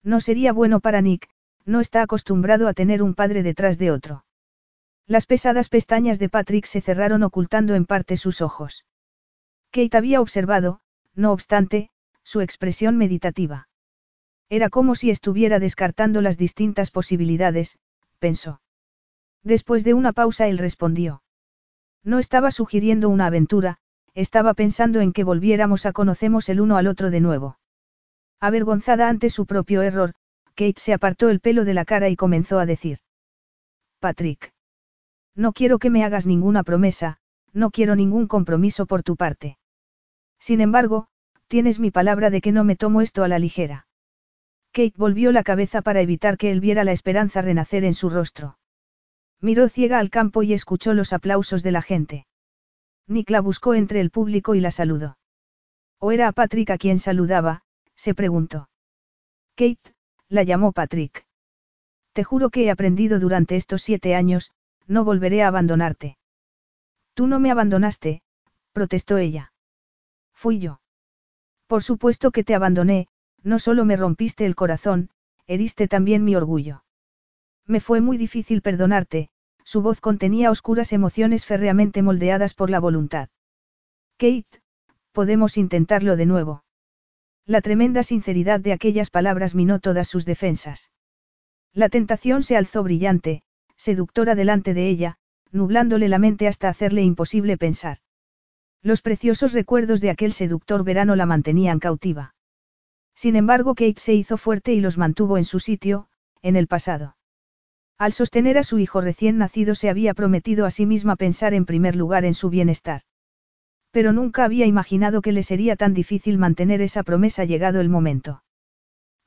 No 0.04 0.22
sería 0.22 0.54
bueno 0.54 0.82
para 0.82 1.02
Nick, 1.02 1.28
no 1.66 1.82
está 1.82 2.04
acostumbrado 2.04 2.68
a 2.68 2.76
tener 2.76 3.02
un 3.02 3.16
padre 3.16 3.42
detrás 3.42 3.80
de 3.80 3.90
otro. 3.90 4.27
Las 5.08 5.26
pesadas 5.26 5.70
pestañas 5.70 6.20
de 6.20 6.28
Patrick 6.28 6.66
se 6.66 6.82
cerraron 6.82 7.24
ocultando 7.24 7.76
en 7.76 7.86
parte 7.86 8.18
sus 8.18 8.42
ojos. 8.42 8.86
Kate 9.72 9.96
había 9.96 10.20
observado, 10.20 10.82
no 11.16 11.32
obstante, 11.32 11.90
su 12.24 12.42
expresión 12.42 12.98
meditativa. 12.98 13.70
Era 14.50 14.70
como 14.70 14.96
si 14.96 15.10
estuviera 15.10 15.60
descartando 15.60 16.22
las 16.22 16.38
distintas 16.38 16.92
posibilidades, 16.92 17.80
pensó. 18.20 18.62
Después 19.44 19.86
de 19.86 19.94
una 19.94 20.12
pausa 20.12 20.48
él 20.48 20.58
respondió. 20.58 21.24
No 22.04 22.20
estaba 22.20 22.52
sugiriendo 22.52 23.08
una 23.08 23.28
aventura, 23.28 23.78
estaba 24.14 24.54
pensando 24.54 25.00
en 25.00 25.14
que 25.14 25.24
volviéramos 25.24 25.86
a 25.86 25.94
conocernos 25.94 26.50
el 26.50 26.60
uno 26.60 26.76
al 26.76 26.88
otro 26.88 27.12
de 27.12 27.22
nuevo. 27.22 27.60
Avergonzada 28.42 29.08
ante 29.08 29.30
su 29.30 29.46
propio 29.46 29.84
error, 29.84 30.16
Kate 30.56 30.80
se 30.80 30.94
apartó 30.94 31.30
el 31.30 31.40
pelo 31.40 31.64
de 31.64 31.74
la 31.74 31.86
cara 31.86 32.10
y 32.10 32.18
comenzó 32.18 32.60
a 32.60 32.66
decir. 32.66 33.00
Patrick. 34.00 34.57
No 35.38 35.54
quiero 35.54 35.78
que 35.78 35.92
me 35.92 36.04
hagas 36.04 36.26
ninguna 36.26 36.64
promesa, 36.64 37.20
no 37.54 37.70
quiero 37.70 37.96
ningún 37.96 38.28
compromiso 38.28 38.88
por 38.88 39.04
tu 39.04 39.16
parte. 39.16 39.60
Sin 40.40 40.62
embargo, 40.62 41.08
tienes 41.48 41.80
mi 41.80 41.92
palabra 41.92 42.32
de 42.32 42.42
que 42.42 42.52
no 42.52 42.64
me 42.64 42.76
tomo 42.76 43.02
esto 43.02 43.24
a 43.24 43.28
la 43.28 43.38
ligera. 43.38 43.88
Kate 44.72 44.96
volvió 44.98 45.32
la 45.32 45.44
cabeza 45.44 45.84
para 45.84 46.02
evitar 46.02 46.40
que 46.40 46.52
él 46.52 46.60
viera 46.60 46.84
la 46.84 46.92
esperanza 46.92 47.44
renacer 47.44 47.84
en 47.84 47.94
su 47.94 48.10
rostro. 48.10 48.58
Miró 49.40 49.70
ciega 49.70 50.00
al 50.00 50.10
campo 50.10 50.42
y 50.42 50.54
escuchó 50.54 50.96
los 50.96 51.14
aplausos 51.14 51.62
de 51.62 51.72
la 51.72 51.84
gente. 51.84 52.26
Nick 53.08 53.30
la 53.30 53.40
buscó 53.40 53.76
entre 53.76 54.02
el 54.02 54.10
público 54.10 54.56
y 54.56 54.60
la 54.60 54.72
saludó. 54.72 55.18
¿O 56.00 56.12
era 56.12 56.28
a 56.28 56.32
Patrick 56.32 56.72
a 56.72 56.80
quien 56.80 56.98
saludaba? 56.98 57.64
se 57.96 58.16
preguntó. 58.16 58.70
Kate, 59.56 59.94
la 60.30 60.42
llamó 60.42 60.72
Patrick. 60.72 61.26
Te 62.14 62.24
juro 62.24 62.50
que 62.50 62.66
he 62.66 62.72
aprendido 62.72 63.20
durante 63.20 63.56
estos 63.56 63.84
siete 63.84 64.16
años, 64.16 64.52
no 64.88 65.04
volveré 65.04 65.44
a 65.44 65.50
abandonarte. 65.50 66.18
Tú 67.14 67.28
no 67.28 67.40
me 67.40 67.52
abandonaste, 67.52 68.22
protestó 68.72 69.18
ella. 69.18 69.52
Fui 70.34 70.60
yo. 70.60 70.80
Por 71.68 71.84
supuesto 71.84 72.32
que 72.32 72.44
te 72.44 72.56
abandoné, 72.56 73.08
no 73.44 73.60
solo 73.60 73.86
me 73.86 73.98
rompiste 73.98 74.46
el 74.46 74.56
corazón, 74.56 75.10
heriste 75.48 75.88
también 75.88 76.24
mi 76.24 76.36
orgullo. 76.36 76.84
Me 77.66 77.80
fue 77.80 78.02
muy 78.02 78.18
difícil 78.18 78.62
perdonarte, 78.62 79.30
su 79.64 79.82
voz 79.82 80.00
contenía 80.00 80.52
oscuras 80.52 80.94
emociones 80.94 81.46
férreamente 81.46 82.02
moldeadas 82.02 82.54
por 82.54 82.70
la 82.70 82.80
voluntad. 82.80 83.30
Kate, 84.18 84.62
podemos 85.12 85.58
intentarlo 85.58 86.16
de 86.16 86.26
nuevo. 86.26 86.64
La 87.46 87.62
tremenda 87.62 88.04
sinceridad 88.04 88.60
de 88.60 88.74
aquellas 88.74 89.10
palabras 89.10 89.56
minó 89.56 89.80
todas 89.80 90.08
sus 90.08 90.26
defensas. 90.26 90.92
La 91.74 91.90
tentación 91.90 92.44
se 92.44 92.58
alzó 92.58 92.84
brillante, 92.84 93.44
seductora 93.78 94.36
delante 94.36 94.74
de 94.74 94.90
ella, 94.90 95.18
nublándole 95.52 96.10
la 96.10 96.20
mente 96.20 96.48
hasta 96.48 96.70
hacerle 96.70 97.04
imposible 97.04 97.58
pensar. 97.58 98.00
Los 98.82 99.02
preciosos 99.02 99.54
recuerdos 99.54 100.02
de 100.02 100.10
aquel 100.10 100.34
seductor 100.34 100.84
verano 100.84 101.16
la 101.16 101.26
mantenían 101.26 101.80
cautiva. 101.80 102.36
Sin 103.16 103.36
embargo, 103.36 103.74
Kate 103.74 104.00
se 104.00 104.14
hizo 104.14 104.38
fuerte 104.38 104.74
y 104.74 104.82
los 104.82 104.98
mantuvo 104.98 105.38
en 105.38 105.46
su 105.46 105.60
sitio, 105.60 106.08
en 106.42 106.56
el 106.56 106.68
pasado. 106.68 107.18
Al 107.98 108.14
sostener 108.14 108.60
a 108.60 108.64
su 108.64 108.78
hijo 108.78 109.02
recién 109.02 109.40
nacido 109.40 109.74
se 109.74 109.90
había 109.90 110.14
prometido 110.14 110.66
a 110.68 110.72
sí 110.72 110.86
misma 110.86 111.16
pensar 111.16 111.56
en 111.56 111.66
primer 111.66 111.96
lugar 111.96 112.26
en 112.26 112.36
su 112.36 112.50
bienestar. 112.50 113.02
Pero 113.90 114.14
nunca 114.14 114.46
había 114.46 114.68
imaginado 114.68 115.22
que 115.22 115.32
le 115.32 115.42
sería 115.42 115.76
tan 115.76 115.96
difícil 115.96 116.38
mantener 116.38 116.82
esa 116.82 117.02
promesa 117.02 117.44
llegado 117.46 117.80
el 117.80 117.90
momento. 117.90 118.44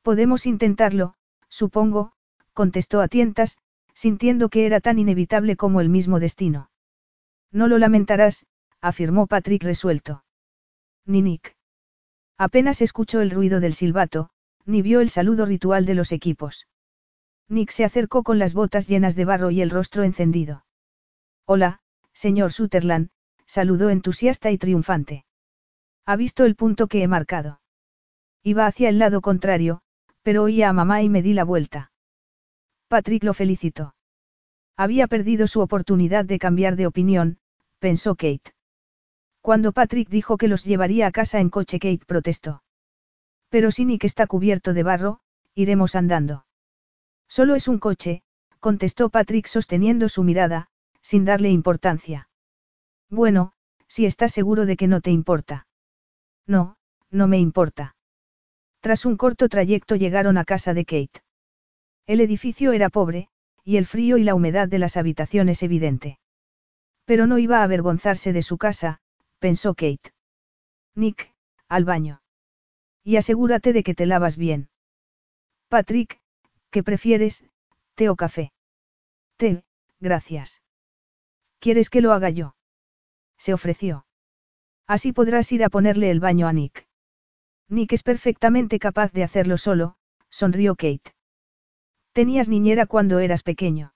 Podemos 0.02 0.46
intentarlo, 0.46 1.14
supongo, 1.48 2.12
contestó 2.52 3.00
a 3.00 3.08
tientas, 3.08 3.58
sintiendo 4.00 4.48
que 4.48 4.64
era 4.64 4.80
tan 4.80 4.98
inevitable 4.98 5.56
como 5.56 5.82
el 5.82 5.90
mismo 5.90 6.20
destino. 6.20 6.70
No 7.52 7.68
lo 7.68 7.76
lamentarás, 7.76 8.46
afirmó 8.80 9.26
Patrick 9.26 9.62
resuelto. 9.62 10.24
Ni 11.04 11.20
Nick. 11.20 11.54
Apenas 12.38 12.80
escuchó 12.80 13.20
el 13.20 13.30
ruido 13.30 13.60
del 13.60 13.74
silbato, 13.74 14.30
ni 14.64 14.80
vio 14.80 15.02
el 15.02 15.10
saludo 15.10 15.44
ritual 15.44 15.84
de 15.84 15.92
los 15.92 16.12
equipos. 16.12 16.66
Nick 17.50 17.72
se 17.72 17.84
acercó 17.84 18.22
con 18.22 18.38
las 18.38 18.54
botas 18.54 18.88
llenas 18.88 19.16
de 19.16 19.26
barro 19.26 19.50
y 19.50 19.60
el 19.60 19.68
rostro 19.68 20.02
encendido. 20.02 20.64
Hola, 21.44 21.80
señor 22.14 22.52
Sutherland, 22.54 23.10
saludó 23.44 23.90
entusiasta 23.90 24.50
y 24.50 24.56
triunfante. 24.56 25.26
¿Ha 26.06 26.16
visto 26.16 26.46
el 26.46 26.56
punto 26.56 26.86
que 26.86 27.02
he 27.02 27.06
marcado? 27.06 27.60
Iba 28.42 28.64
hacia 28.66 28.88
el 28.88 28.98
lado 28.98 29.20
contrario, 29.20 29.82
pero 30.22 30.44
oía 30.44 30.70
a 30.70 30.72
mamá 30.72 31.02
y 31.02 31.10
me 31.10 31.20
di 31.20 31.34
la 31.34 31.44
vuelta. 31.44 31.89
Patrick 32.90 33.22
lo 33.22 33.34
felicitó. 33.34 33.94
Había 34.76 35.06
perdido 35.06 35.46
su 35.46 35.60
oportunidad 35.60 36.24
de 36.24 36.40
cambiar 36.40 36.74
de 36.74 36.88
opinión, 36.88 37.38
pensó 37.78 38.16
Kate. 38.16 38.52
Cuando 39.40 39.70
Patrick 39.70 40.08
dijo 40.08 40.36
que 40.36 40.48
los 40.48 40.64
llevaría 40.64 41.06
a 41.06 41.12
casa 41.12 41.38
en 41.38 41.50
coche, 41.50 41.78
Kate 41.78 42.04
protestó. 42.04 42.64
Pero 43.48 43.70
si 43.70 43.84
Nick 43.84 44.02
está 44.02 44.26
cubierto 44.26 44.72
de 44.72 44.82
barro, 44.82 45.20
iremos 45.54 45.94
andando. 45.94 46.46
Solo 47.28 47.54
es 47.54 47.68
un 47.68 47.78
coche, 47.78 48.24
contestó 48.58 49.08
Patrick 49.08 49.46
sosteniendo 49.46 50.08
su 50.08 50.24
mirada, 50.24 50.66
sin 51.00 51.24
darle 51.24 51.50
importancia. 51.50 52.28
Bueno, 53.08 53.52
si 53.86 54.04
estás 54.04 54.32
seguro 54.32 54.66
de 54.66 54.76
que 54.76 54.88
no 54.88 55.00
te 55.00 55.12
importa. 55.12 55.68
No, 56.44 56.76
no 57.08 57.28
me 57.28 57.38
importa. 57.38 57.94
Tras 58.80 59.06
un 59.06 59.16
corto 59.16 59.48
trayecto 59.48 59.94
llegaron 59.94 60.38
a 60.38 60.44
casa 60.44 60.74
de 60.74 60.84
Kate. 60.84 61.22
El 62.06 62.20
edificio 62.20 62.72
era 62.72 62.88
pobre, 62.88 63.28
y 63.64 63.76
el 63.76 63.86
frío 63.86 64.16
y 64.18 64.24
la 64.24 64.34
humedad 64.34 64.68
de 64.68 64.78
las 64.78 64.96
habitaciones 64.96 65.62
evidente. 65.62 66.18
Pero 67.04 67.26
no 67.26 67.38
iba 67.38 67.60
a 67.60 67.64
avergonzarse 67.64 68.32
de 68.32 68.42
su 68.42 68.58
casa, 68.58 69.00
pensó 69.38 69.74
Kate. 69.74 70.12
Nick, 70.94 71.32
al 71.68 71.84
baño. 71.84 72.22
Y 73.04 73.16
asegúrate 73.16 73.72
de 73.72 73.82
que 73.82 73.94
te 73.94 74.06
lavas 74.06 74.36
bien. 74.36 74.68
Patrick, 75.68 76.20
¿qué 76.70 76.82
prefieres, 76.82 77.44
té 77.94 78.08
o 78.08 78.16
café? 78.16 78.52
Té, 79.36 79.64
gracias. 80.00 80.62
¿Quieres 81.58 81.90
que 81.90 82.00
lo 82.00 82.12
haga 82.12 82.30
yo? 82.30 82.54
Se 83.38 83.54
ofreció. 83.54 84.06
Así 84.86 85.12
podrás 85.12 85.50
ir 85.52 85.62
a 85.62 85.70
ponerle 85.70 86.10
el 86.10 86.20
baño 86.20 86.48
a 86.48 86.52
Nick. 86.52 86.86
Nick 87.68 87.92
es 87.92 88.02
perfectamente 88.02 88.78
capaz 88.78 89.12
de 89.12 89.22
hacerlo 89.22 89.56
solo, 89.56 89.96
sonrió 90.28 90.74
Kate. 90.74 91.14
¿Tenías 92.12 92.48
niñera 92.48 92.86
cuando 92.86 93.18
eras 93.18 93.42
pequeño? 93.42 93.94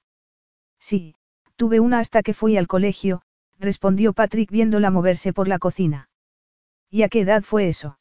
Sí, 0.79 1.17
tuve 1.57 1.81
una 1.81 1.99
hasta 1.99 2.23
que 2.23 2.35
fui 2.35 2.57
al 2.57 2.67
colegio, 2.67 3.23
respondió 3.59 4.13
Patrick 4.13 4.51
viéndola 4.51 4.91
moverse 4.91 5.33
por 5.33 5.49
la 5.49 5.59
cocina. 5.59 6.09
¿Y 6.91 7.03
a 7.03 7.09
qué 7.09 7.21
edad 7.21 7.43
fue 7.43 7.69
eso? 7.69 7.99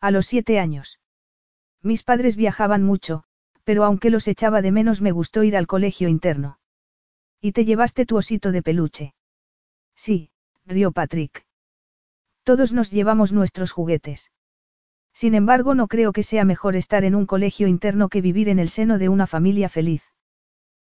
A 0.00 0.10
los 0.10 0.26
siete 0.26 0.58
años. 0.58 1.00
Mis 1.82 2.02
padres 2.02 2.36
viajaban 2.36 2.82
mucho, 2.82 3.24
pero 3.64 3.84
aunque 3.84 4.10
los 4.10 4.28
echaba 4.28 4.62
de 4.62 4.72
menos 4.72 5.00
me 5.00 5.12
gustó 5.12 5.42
ir 5.42 5.56
al 5.56 5.66
colegio 5.66 6.08
interno. 6.08 6.58
¿Y 7.40 7.52
te 7.52 7.64
llevaste 7.64 8.06
tu 8.06 8.16
osito 8.16 8.52
de 8.52 8.62
peluche? 8.62 9.14
Sí, 9.94 10.30
rió 10.64 10.92
Patrick. 10.92 11.44
Todos 12.42 12.72
nos 12.72 12.90
llevamos 12.90 13.32
nuestros 13.32 13.72
juguetes. 13.72 14.30
Sin 15.14 15.34
embargo, 15.34 15.74
no 15.74 15.86
creo 15.86 16.12
que 16.12 16.24
sea 16.24 16.44
mejor 16.44 16.74
estar 16.74 17.04
en 17.04 17.14
un 17.14 17.24
colegio 17.24 17.68
interno 17.68 18.08
que 18.08 18.20
vivir 18.20 18.48
en 18.48 18.58
el 18.58 18.68
seno 18.68 18.98
de 18.98 19.08
una 19.08 19.28
familia 19.28 19.68
feliz. 19.68 20.02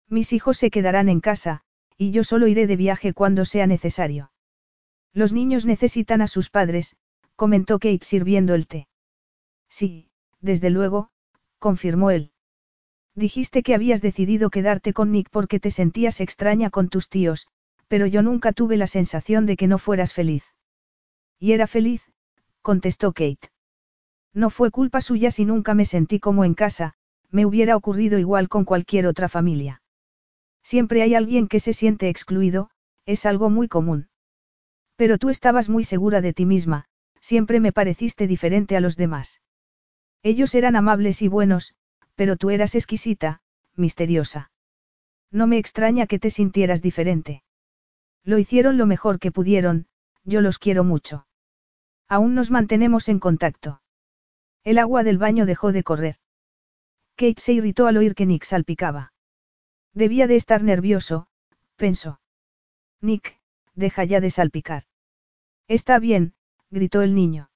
Mis 0.09 0.33
hijos 0.33 0.57
se 0.57 0.71
quedarán 0.71 1.09
en 1.11 1.21
casa, 1.21 1.61
y 1.99 2.11
yo 2.11 2.25
solo 2.25 2.47
iré 2.47 2.67
de 2.67 2.77
viaje 2.77 3.13
cuando 3.13 3.45
sea 3.45 3.67
necesario. 3.67 4.33
Los 5.13 5.33
niños 5.33 5.67
necesitan 5.67 6.23
a 6.23 6.27
sus 6.27 6.51
padres, 6.51 6.97
comentó 7.37 7.79
Kate 7.79 8.05
sirviendo 8.05 8.55
el 8.55 8.67
té. 8.67 8.89
Sí, 9.69 10.09
desde 10.41 10.71
luego, 10.71 11.11
confirmó 11.59 12.11
él. 12.11 12.33
Dijiste 13.15 13.63
que 13.63 13.75
habías 13.75 14.01
decidido 14.01 14.51
quedarte 14.51 14.93
con 14.93 15.13
Nick 15.13 15.29
porque 15.31 15.61
te 15.61 15.71
sentías 15.71 16.21
extraña 16.21 16.71
con 16.71 16.89
tus 16.89 17.09
tíos, 17.09 17.47
pero 17.87 18.07
yo 18.07 18.23
nunca 18.23 18.53
tuve 18.53 18.77
la 18.77 18.87
sensación 18.87 19.47
de 19.47 19.57
que 19.57 19.69
no 19.69 19.79
fueras 19.79 20.13
feliz. 20.13 20.45
Y 21.39 21.53
era 21.53 21.67
feliz, 21.67 22.11
contestó 22.63 23.13
Kate. 23.13 23.54
No 24.35 24.51
fue 24.51 24.73
culpa 24.73 25.01
suya 25.01 25.31
si 25.31 25.45
nunca 25.45 25.75
me 25.75 25.85
sentí 25.85 26.19
como 26.19 26.45
en 26.45 26.55
casa, 26.55 26.95
me 27.31 27.47
hubiera 27.47 27.77
ocurrido 27.77 28.19
igual 28.19 28.49
con 28.49 28.65
cualquier 28.65 29.07
otra 29.07 29.29
familia. 29.29 29.81
Siempre 30.63 31.03
hay 31.03 31.15
alguien 31.15 31.47
que 31.47 31.61
se 31.61 31.73
siente 31.73 32.09
excluido, 32.09 32.71
es 33.07 33.27
algo 33.27 33.49
muy 33.49 33.69
común. 33.69 34.09
Pero 34.97 35.19
tú 35.19 35.31
estabas 35.31 35.69
muy 35.69 35.85
segura 35.85 36.21
de 36.21 36.33
ti 36.33 36.47
misma, 36.47 36.87
siempre 37.21 37.61
me 37.61 37.73
pareciste 37.73 38.27
diferente 38.27 38.77
a 38.77 38.81
los 38.81 38.97
demás. 38.97 39.41
Ellos 40.23 40.55
eran 40.55 40.75
amables 40.75 41.23
y 41.23 41.29
buenos, 41.29 41.75
pero 42.17 42.37
tú 42.37 42.51
eras 42.51 42.75
exquisita, 42.75 43.41
misteriosa. 43.77 44.51
No 45.31 45.47
me 45.47 45.59
extraña 45.59 46.07
que 46.07 46.19
te 46.19 46.31
sintieras 46.31 46.83
diferente. 46.83 47.43
Lo 48.25 48.39
hicieron 48.39 48.79
lo 48.79 48.87
mejor 48.87 49.19
que 49.19 49.33
pudieron, 49.33 49.87
yo 50.25 50.41
los 50.41 50.59
quiero 50.59 50.83
mucho. 50.83 51.27
Aún 52.09 52.35
nos 52.35 52.51
mantenemos 52.51 53.09
en 53.09 53.19
contacto. 53.19 53.83
El 54.65 54.79
agua 54.79 55.05
del 55.05 55.19
baño 55.19 55.45
dejó 55.45 55.73
de 55.73 55.83
correr. 55.83 56.17
Kate 57.17 57.41
se 57.41 57.53
irritó 57.53 57.87
al 57.87 57.99
oír 57.99 58.15
que 58.15 58.27
Nick 58.27 58.45
salpicaba. 58.45 59.13
Debía 59.93 60.27
de 60.27 60.37
estar 60.37 60.63
nervioso, 60.63 61.29
pensó. 61.77 62.21
Nick, 63.01 63.39
deja 63.75 64.05
ya 64.05 64.21
de 64.21 64.31
salpicar. 64.31 64.85
Está 65.69 65.99
bien, 65.99 66.35
gritó 66.71 67.03
el 67.03 67.15
niño. 67.15 67.51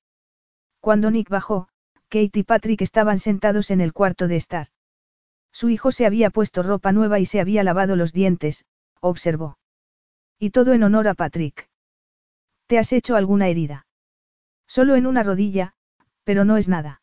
Cuando 0.80 1.10
Nick 1.10 1.28
bajó, 1.28 1.68
Kate 2.08 2.38
y 2.38 2.42
Patrick 2.44 2.82
estaban 2.82 3.18
sentados 3.18 3.70
en 3.70 3.80
el 3.80 3.92
cuarto 3.92 4.28
de 4.28 4.36
estar. 4.36 4.68
Su 5.50 5.70
hijo 5.70 5.92
se 5.92 6.06
había 6.06 6.30
puesto 6.30 6.62
ropa 6.62 6.92
nueva 6.92 7.18
y 7.18 7.26
se 7.26 7.40
había 7.40 7.64
lavado 7.64 7.96
los 7.96 8.12
dientes, 8.12 8.66
observó. 9.00 9.58
Y 10.38 10.50
todo 10.50 10.72
en 10.72 10.82
honor 10.82 11.08
a 11.08 11.14
Patrick. 11.14 11.68
¿Te 12.66 12.78
has 12.78 12.92
hecho 12.92 13.16
alguna 13.16 13.48
herida? 13.48 13.86
Solo 14.66 14.94
en 14.94 15.06
una 15.06 15.22
rodilla, 15.22 15.74
pero 16.28 16.44
no 16.44 16.58
es 16.58 16.68
nada. 16.68 17.00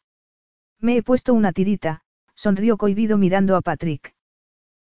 Me 0.80 0.98
he 0.98 1.02
puesto 1.02 1.34
una 1.34 1.52
tirita, 1.52 2.04
sonrió 2.36 2.78
cohibido 2.78 3.18
mirando 3.18 3.56
a 3.56 3.62
Patrick. 3.62 4.14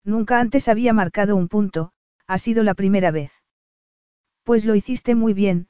Nunca 0.03 0.39
antes 0.39 0.67
había 0.69 0.91
marcado 0.91 1.35
un 1.35 1.47
punto, 1.47 1.91
ha 2.25 2.39
sido 2.39 2.63
la 2.63 2.73
primera 2.73 3.11
vez. 3.11 3.31
Pues 4.41 4.65
lo 4.65 4.73
hiciste 4.73 5.13
muy 5.13 5.35
bien, 5.35 5.67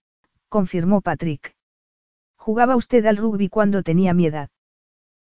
confirmó 0.48 1.02
Patrick. 1.02 1.58
¿Jugaba 2.38 2.78
usted 2.78 3.06
al 3.06 3.18
rugby 3.18 3.50
cuando 3.50 3.84
tenía 3.84 4.14
mi 4.14 4.28
edad? 4.28 4.50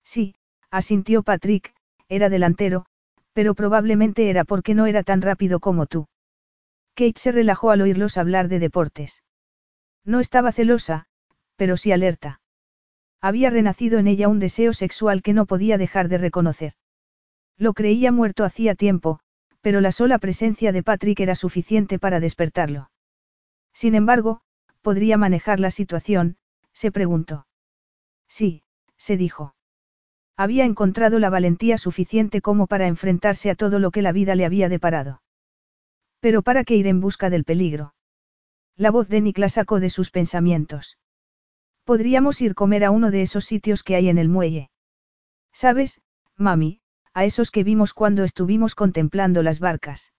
Sí, 0.04 0.36
asintió 0.70 1.24
Patrick, 1.24 1.74
era 2.10 2.30
delantero, 2.30 2.86
pero 3.34 3.56
probablemente 3.56 4.30
era 4.30 4.44
porque 4.44 4.76
no 4.76 4.86
era 4.86 5.02
tan 5.02 5.24
rápido 5.24 5.60
como 5.60 5.88
tú. 5.88 6.06
Kate 6.94 7.20
se 7.20 7.32
relajó 7.32 7.72
al 7.72 7.82
oírlos 7.82 8.20
hablar 8.20 8.48
de 8.48 8.60
deportes. 8.60 9.24
No 10.06 10.20
estaba 10.20 10.52
celosa, 10.52 11.08
pero 11.56 11.78
sí 11.78 11.92
alerta. 11.92 12.42
Había 13.24 13.50
renacido 13.50 14.00
en 14.00 14.08
ella 14.08 14.28
un 14.28 14.40
deseo 14.40 14.74
sexual 14.74 15.22
que 15.22 15.32
no 15.32 15.46
podía 15.46 15.78
dejar 15.78 16.10
de 16.10 16.18
reconocer. 16.18 16.74
Lo 17.58 17.74
creía 17.74 18.12
muerto 18.12 18.44
hacía 18.44 18.76
tiempo, 18.76 19.22
pero 19.62 19.80
la 19.80 19.94
sola 19.94 20.18
presencia 20.20 20.74
de 20.74 20.84
Patrick 20.84 21.22
era 21.22 21.34
suficiente 21.34 22.00
para 22.00 22.20
despertarlo. 22.20 22.92
Sin 23.72 23.96
embargo, 23.96 24.42
¿podría 24.82 25.16
manejar 25.18 25.62
la 25.62 25.72
situación? 25.72 26.36
se 26.74 26.92
preguntó. 26.92 27.48
Sí, 28.28 28.64
se 28.98 29.16
dijo. 29.16 29.56
Había 30.36 30.66
encontrado 30.66 31.18
la 31.18 31.30
valentía 31.30 31.78
suficiente 31.78 32.42
como 32.42 32.68
para 32.68 32.88
enfrentarse 32.88 33.50
a 33.50 33.56
todo 33.56 33.80
lo 33.80 33.92
que 33.92 34.02
la 34.02 34.12
vida 34.12 34.36
le 34.36 34.44
había 34.44 34.68
deparado. 34.68 35.22
Pero 36.20 36.42
¿para 36.42 36.66
qué 36.66 36.76
ir 36.76 36.88
en 36.88 37.00
busca 37.00 37.30
del 37.30 37.46
peligro? 37.46 37.96
La 38.76 38.92
voz 38.92 39.08
de 39.08 39.22
Nick 39.22 39.38
la 39.38 39.48
sacó 39.48 39.80
de 39.80 39.90
sus 39.90 40.12
pensamientos. 40.12 40.98
Podríamos 41.84 42.42
ir 42.42 42.56
comer 42.56 42.86
a 42.86 42.92
uno 42.92 43.12
de 43.12 43.22
esos 43.22 43.46
sitios 43.46 43.84
que 43.84 43.96
hay 43.96 44.10
en 44.10 44.18
el 44.18 44.30
muelle. 44.30 44.70
¿Sabes, 45.52 46.02
mami? 46.38 46.82
A 47.14 47.26
esos 47.26 47.52
que 47.52 47.64
vimos 47.64 47.94
cuando 47.94 48.24
estuvimos 48.24 48.74
contemplando 48.76 49.44
las 49.44 49.60
barcas. 49.60 50.14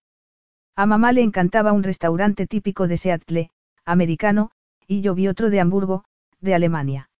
A 0.76 0.86
mamá 0.86 1.12
le 1.12 1.22
encantaba 1.22 1.72
un 1.72 1.82
restaurante 1.82 2.46
típico 2.46 2.86
de 2.86 2.96
Seattle, 2.96 3.50
americano, 3.84 4.50
y 4.86 5.00
yo 5.00 5.14
vi 5.14 5.28
otro 5.28 5.50
de 5.50 5.60
Hamburgo, 5.60 6.04
de 6.40 6.54
Alemania. 6.54 7.10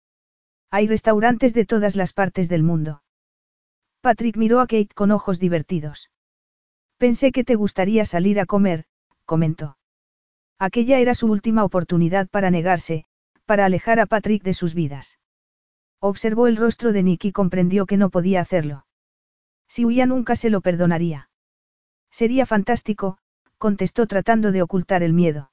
Hay 0.71 0.87
restaurantes 0.87 1.55
de 1.55 1.65
todas 1.65 1.97
las 1.97 2.13
partes 2.13 2.49
del 2.49 2.63
mundo. 2.63 3.03
Patrick 4.01 4.37
miró 4.37 4.61
a 4.61 4.67
Kate 4.67 4.91
con 4.95 5.11
ojos 5.11 5.39
divertidos. 5.39 6.11
Pensé 6.99 7.33
que 7.33 7.45
te 7.45 7.55
gustaría 7.55 8.05
salir 8.05 8.39
a 8.39 8.47
comer, 8.47 8.85
comentó. 9.25 9.79
Aquella 10.59 10.99
era 10.99 11.15
su 11.15 11.27
última 11.29 11.65
oportunidad 11.65 12.29
para 12.29 12.51
negarse, 12.51 13.07
para 13.45 13.65
alejar 13.65 14.01
a 14.01 14.07
Patrick 14.07 14.43
de 14.43 14.55
sus 14.55 14.75
vidas. 14.75 15.19
Observó 16.01 16.47
el 16.47 16.57
rostro 16.57 16.93
de 16.93 17.03
Nick 17.03 17.25
y 17.25 17.33
comprendió 17.33 17.87
que 17.87 17.97
no 17.97 18.11
podía 18.11 18.41
hacerlo. 18.41 18.87
Si 19.69 19.85
huía 19.85 20.07
nunca 20.07 20.37
se 20.37 20.51
lo 20.51 20.61
perdonaría. 20.61 21.31
Sería 22.11 22.47
fantástico, 22.47 23.19
contestó 23.59 24.07
tratando 24.07 24.53
de 24.53 24.63
ocultar 24.63 25.03
el 25.03 25.13
miedo. 25.13 25.51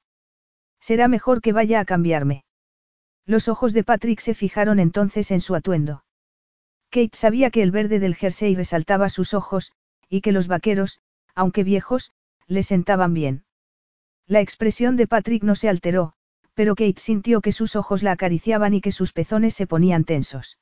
Será 0.80 1.08
mejor 1.08 1.42
que 1.42 1.53
vaya 1.53 1.80
a 1.80 1.86
cambiarme. 1.86 2.44
Los 3.26 3.48
ojos 3.48 3.74
de 3.74 3.84
Patrick 3.84 4.20
se 4.20 4.34
fijaron 4.34 4.80
entonces 4.80 5.32
en 5.32 5.42
su 5.42 5.56
atuendo. 5.56 6.03
Kate 6.90 7.16
sabía 7.16 7.52
que 7.52 7.64
el 7.64 7.72
verde 7.72 8.00
del 8.00 8.16
jersey 8.16 8.56
resaltaba 8.56 9.10
sus 9.10 9.34
ojos, 9.34 9.72
y 10.10 10.22
que 10.22 10.34
los 10.34 10.48
vaqueros, 10.48 11.00
aunque 11.36 11.64
viejos, 11.64 12.11
le 12.48 12.64
sentaban 12.64 13.14
bien. 13.14 13.45
La 14.28 14.42
expresión 14.42 14.98
de 14.98 15.08
Patrick 15.08 15.44
no 15.44 15.56
se 15.56 15.70
alteró, 15.70 16.14
pero 16.54 16.76
Kate 16.76 17.00
sintió 17.00 17.42
que 17.42 17.52
sus 17.52 17.76
ojos 17.76 18.04
la 18.04 18.12
acariciaban 18.12 18.74
y 18.74 18.82
que 18.82 18.92
sus 18.92 19.14
pezones 19.14 19.54
se 19.54 19.68
ponían 19.68 20.04
tensos. 20.04 20.58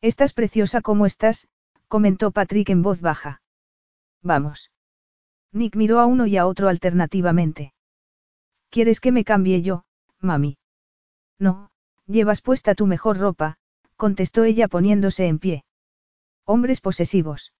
Estás 0.00 0.32
preciosa 0.32 0.80
como 0.80 1.06
estás, 1.06 1.48
comentó 1.88 2.30
Patrick 2.30 2.70
en 2.70 2.82
voz 2.82 3.00
baja. 3.00 3.42
Vamos. 4.22 4.70
Nick 5.52 5.76
miró 5.76 6.00
a 6.00 6.06
uno 6.06 6.26
y 6.26 6.36
a 6.36 6.46
otro 6.46 6.68
alternativamente. 6.68 7.74
¿Quieres 8.70 9.00
que 9.00 9.12
me 9.12 9.24
cambie 9.24 9.60
yo, 9.60 9.84
mami? 10.18 10.56
No, 11.38 11.70
llevas 12.06 12.40
puesta 12.40 12.74
tu 12.74 12.86
mejor 12.86 13.18
ropa, 13.18 13.58
contestó 13.96 14.44
ella 14.44 14.66
poniéndose 14.68 15.26
en 15.26 15.38
pie. 15.38 15.64
Hombres 16.44 16.80
posesivos. 16.80 17.52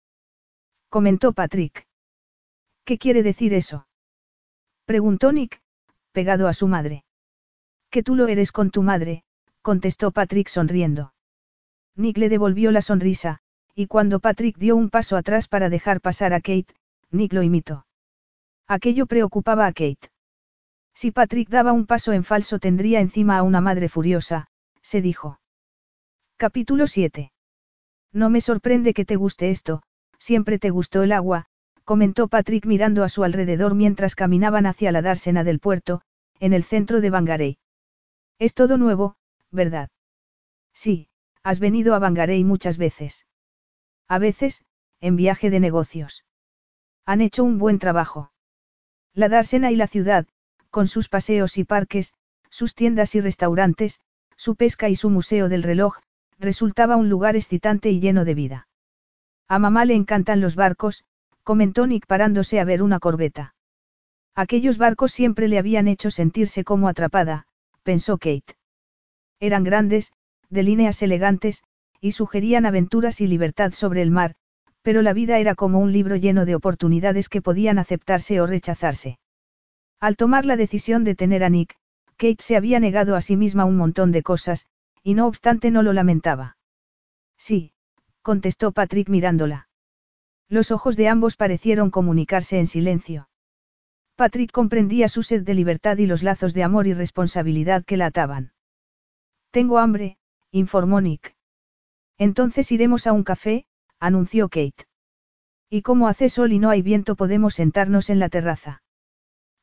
Comentó 0.88 1.32
Patrick. 1.32 1.86
¿Qué 2.84 2.98
quiere 2.98 3.22
decir 3.22 3.54
eso? 3.54 3.86
Preguntó 4.86 5.32
Nick, 5.32 5.60
pegado 6.12 6.48
a 6.48 6.52
su 6.52 6.66
madre. 6.66 7.04
Que 7.92 8.02
tú 8.02 8.16
lo 8.16 8.26
eres 8.26 8.52
con 8.52 8.70
tu 8.70 8.82
madre, 8.82 9.22
contestó 9.60 10.12
Patrick 10.12 10.48
sonriendo. 10.48 11.12
Nick 11.94 12.16
le 12.16 12.30
devolvió 12.30 12.72
la 12.72 12.80
sonrisa, 12.80 13.40
y 13.74 13.86
cuando 13.86 14.18
Patrick 14.18 14.56
dio 14.56 14.76
un 14.76 14.88
paso 14.88 15.14
atrás 15.14 15.46
para 15.46 15.68
dejar 15.68 16.00
pasar 16.00 16.32
a 16.32 16.40
Kate, 16.40 16.74
Nick 17.10 17.34
lo 17.34 17.42
imitó. 17.42 17.84
Aquello 18.66 19.04
preocupaba 19.04 19.66
a 19.66 19.72
Kate. 19.72 20.10
Si 20.94 21.10
Patrick 21.10 21.50
daba 21.50 21.74
un 21.74 21.84
paso 21.84 22.14
en 22.14 22.24
falso 22.24 22.58
tendría 22.58 23.00
encima 23.00 23.36
a 23.36 23.42
una 23.42 23.60
madre 23.60 23.90
furiosa, 23.90 24.46
se 24.80 25.02
dijo. 25.02 25.38
Capítulo 26.38 26.86
7. 26.86 27.30
No 28.10 28.30
me 28.30 28.40
sorprende 28.40 28.94
que 28.94 29.04
te 29.04 29.16
guste 29.16 29.50
esto, 29.50 29.82
siempre 30.18 30.58
te 30.58 30.70
gustó 30.70 31.02
el 31.02 31.12
agua, 31.12 31.44
comentó 31.84 32.28
Patrick 32.28 32.64
mirando 32.64 33.04
a 33.04 33.10
su 33.10 33.22
alrededor 33.22 33.74
mientras 33.74 34.14
caminaban 34.14 34.64
hacia 34.64 34.92
la 34.92 35.02
dársena 35.02 35.44
del 35.44 35.60
puerto, 35.60 36.00
en 36.40 36.54
el 36.54 36.64
centro 36.64 37.02
de 37.02 37.10
Bangarey. 37.10 37.58
Es 38.38 38.54
todo 38.54 38.78
nuevo, 38.78 39.16
¿verdad? 39.50 39.90
Sí, 40.72 41.08
has 41.42 41.60
venido 41.60 41.94
a 41.94 41.98
Bangarey 41.98 42.44
muchas 42.44 42.78
veces. 42.78 43.26
A 44.08 44.18
veces, 44.18 44.64
en 45.00 45.16
viaje 45.16 45.50
de 45.50 45.60
negocios. 45.60 46.24
Han 47.04 47.20
hecho 47.20 47.44
un 47.44 47.58
buen 47.58 47.78
trabajo. 47.78 48.32
La 49.14 49.28
dársena 49.28 49.70
y 49.70 49.76
la 49.76 49.86
ciudad, 49.86 50.26
con 50.70 50.88
sus 50.88 51.08
paseos 51.08 51.58
y 51.58 51.64
parques, 51.64 52.12
sus 52.48 52.74
tiendas 52.74 53.14
y 53.14 53.20
restaurantes, 53.20 54.00
su 54.36 54.56
pesca 54.56 54.88
y 54.88 54.96
su 54.96 55.10
museo 55.10 55.48
del 55.48 55.62
reloj, 55.62 55.98
resultaba 56.38 56.96
un 56.96 57.08
lugar 57.08 57.36
excitante 57.36 57.90
y 57.90 58.00
lleno 58.00 58.24
de 58.24 58.34
vida. 58.34 58.68
A 59.48 59.58
mamá 59.58 59.84
le 59.84 59.94
encantan 59.94 60.40
los 60.40 60.56
barcos, 60.56 61.04
comentó 61.42 61.86
Nick 61.86 62.06
parándose 62.06 62.60
a 62.60 62.64
ver 62.64 62.82
una 62.82 63.00
corbeta. 63.00 63.54
Aquellos 64.34 64.78
barcos 64.78 65.12
siempre 65.12 65.48
le 65.48 65.58
habían 65.58 65.88
hecho 65.88 66.10
sentirse 66.10 66.64
como 66.64 66.88
atrapada, 66.88 67.46
pensó 67.82 68.18
Kate. 68.18 68.56
Eran 69.40 69.64
grandes, 69.64 70.12
de 70.50 70.62
líneas 70.62 71.02
elegantes, 71.02 71.62
y 72.00 72.12
sugerían 72.12 72.66
aventuras 72.66 73.20
y 73.20 73.26
libertad 73.26 73.72
sobre 73.72 74.02
el 74.02 74.10
mar, 74.10 74.34
pero 74.82 75.02
la 75.02 75.12
vida 75.12 75.38
era 75.38 75.54
como 75.54 75.78
un 75.78 75.92
libro 75.92 76.16
lleno 76.16 76.44
de 76.44 76.54
oportunidades 76.54 77.28
que 77.28 77.42
podían 77.42 77.78
aceptarse 77.78 78.40
o 78.40 78.46
rechazarse. 78.46 79.18
Al 80.00 80.16
tomar 80.16 80.44
la 80.44 80.56
decisión 80.56 81.04
de 81.04 81.14
tener 81.14 81.44
a 81.44 81.48
Nick, 81.48 81.76
Kate 82.16 82.42
se 82.42 82.56
había 82.56 82.80
negado 82.80 83.16
a 83.16 83.20
sí 83.20 83.36
misma 83.36 83.64
un 83.64 83.76
montón 83.76 84.12
de 84.12 84.22
cosas, 84.22 84.66
y 85.02 85.14
no 85.14 85.26
obstante 85.26 85.70
no 85.70 85.82
lo 85.82 85.92
lamentaba. 85.92 86.56
Sí, 87.36 87.72
contestó 88.22 88.72
Patrick 88.72 89.08
mirándola. 89.08 89.68
Los 90.48 90.70
ojos 90.70 90.96
de 90.96 91.08
ambos 91.08 91.36
parecieron 91.36 91.90
comunicarse 91.90 92.58
en 92.58 92.66
silencio. 92.66 93.28
Patrick 94.22 94.52
comprendía 94.52 95.08
su 95.08 95.24
sed 95.24 95.42
de 95.42 95.52
libertad 95.52 95.98
y 95.98 96.06
los 96.06 96.22
lazos 96.22 96.54
de 96.54 96.62
amor 96.62 96.86
y 96.86 96.94
responsabilidad 96.94 97.84
que 97.84 97.96
la 97.96 98.06
ataban. 98.06 98.52
Tengo 99.50 99.80
hambre, 99.80 100.16
informó 100.52 101.00
Nick. 101.00 101.34
Entonces 102.18 102.70
iremos 102.70 103.08
a 103.08 103.12
un 103.14 103.24
café, 103.24 103.66
anunció 103.98 104.48
Kate. 104.48 104.86
Y 105.68 105.82
como 105.82 106.06
hace 106.06 106.28
sol 106.28 106.52
y 106.52 106.60
no 106.60 106.70
hay 106.70 106.82
viento 106.82 107.16
podemos 107.16 107.54
sentarnos 107.54 108.10
en 108.10 108.20
la 108.20 108.28
terraza. 108.28 108.84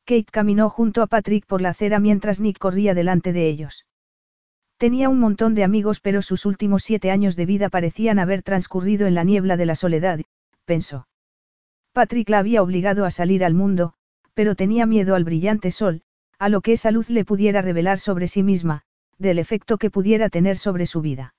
Kate 0.04 0.26
caminó 0.30 0.68
junto 0.68 1.00
a 1.00 1.06
Patrick 1.06 1.46
por 1.46 1.62
la 1.62 1.70
acera 1.70 1.98
mientras 1.98 2.38
Nick 2.38 2.58
corría 2.58 2.92
delante 2.92 3.32
de 3.32 3.48
ellos. 3.48 3.86
Tenía 4.76 5.08
un 5.08 5.20
montón 5.20 5.54
de 5.54 5.64
amigos 5.64 6.00
pero 6.00 6.20
sus 6.20 6.44
últimos 6.44 6.82
siete 6.82 7.10
años 7.10 7.34
de 7.34 7.46
vida 7.46 7.70
parecían 7.70 8.18
haber 8.18 8.42
transcurrido 8.42 9.06
en 9.06 9.14
la 9.14 9.24
niebla 9.24 9.56
de 9.56 9.64
la 9.64 9.74
soledad, 9.74 10.20
pensó. 10.66 11.08
Patrick 11.94 12.28
la 12.28 12.40
había 12.40 12.62
obligado 12.62 13.06
a 13.06 13.10
salir 13.10 13.42
al 13.42 13.54
mundo, 13.54 13.94
pero 14.34 14.54
tenía 14.54 14.86
miedo 14.86 15.14
al 15.14 15.24
brillante 15.24 15.70
sol, 15.70 16.02
A 16.38 16.48
lo 16.48 16.62
que 16.62 16.72
esa 16.72 16.90
luz 16.90 17.10
le 17.10 17.26
pudiera 17.26 17.60
revelar 17.60 17.98
sobre 17.98 18.26
sí 18.26 18.42
misma, 18.42 18.82
del 19.18 19.38
efecto 19.38 19.76
que 19.76 19.90
pudiera 19.90 20.30
tener 20.30 20.56
sobre 20.56 20.86
su 20.86 21.02
vida. 21.02 21.34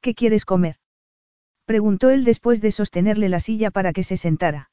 ¿Qué 0.00 0.16
quieres 0.16 0.44
comer? 0.44 0.76
Preguntó 1.64 2.10
él 2.10 2.24
después 2.24 2.60
de 2.60 2.72
sostenerle 2.72 3.28
la 3.28 3.38
silla 3.38 3.70
para 3.70 3.92
que 3.92 4.02
se 4.02 4.16
sentara. 4.16 4.72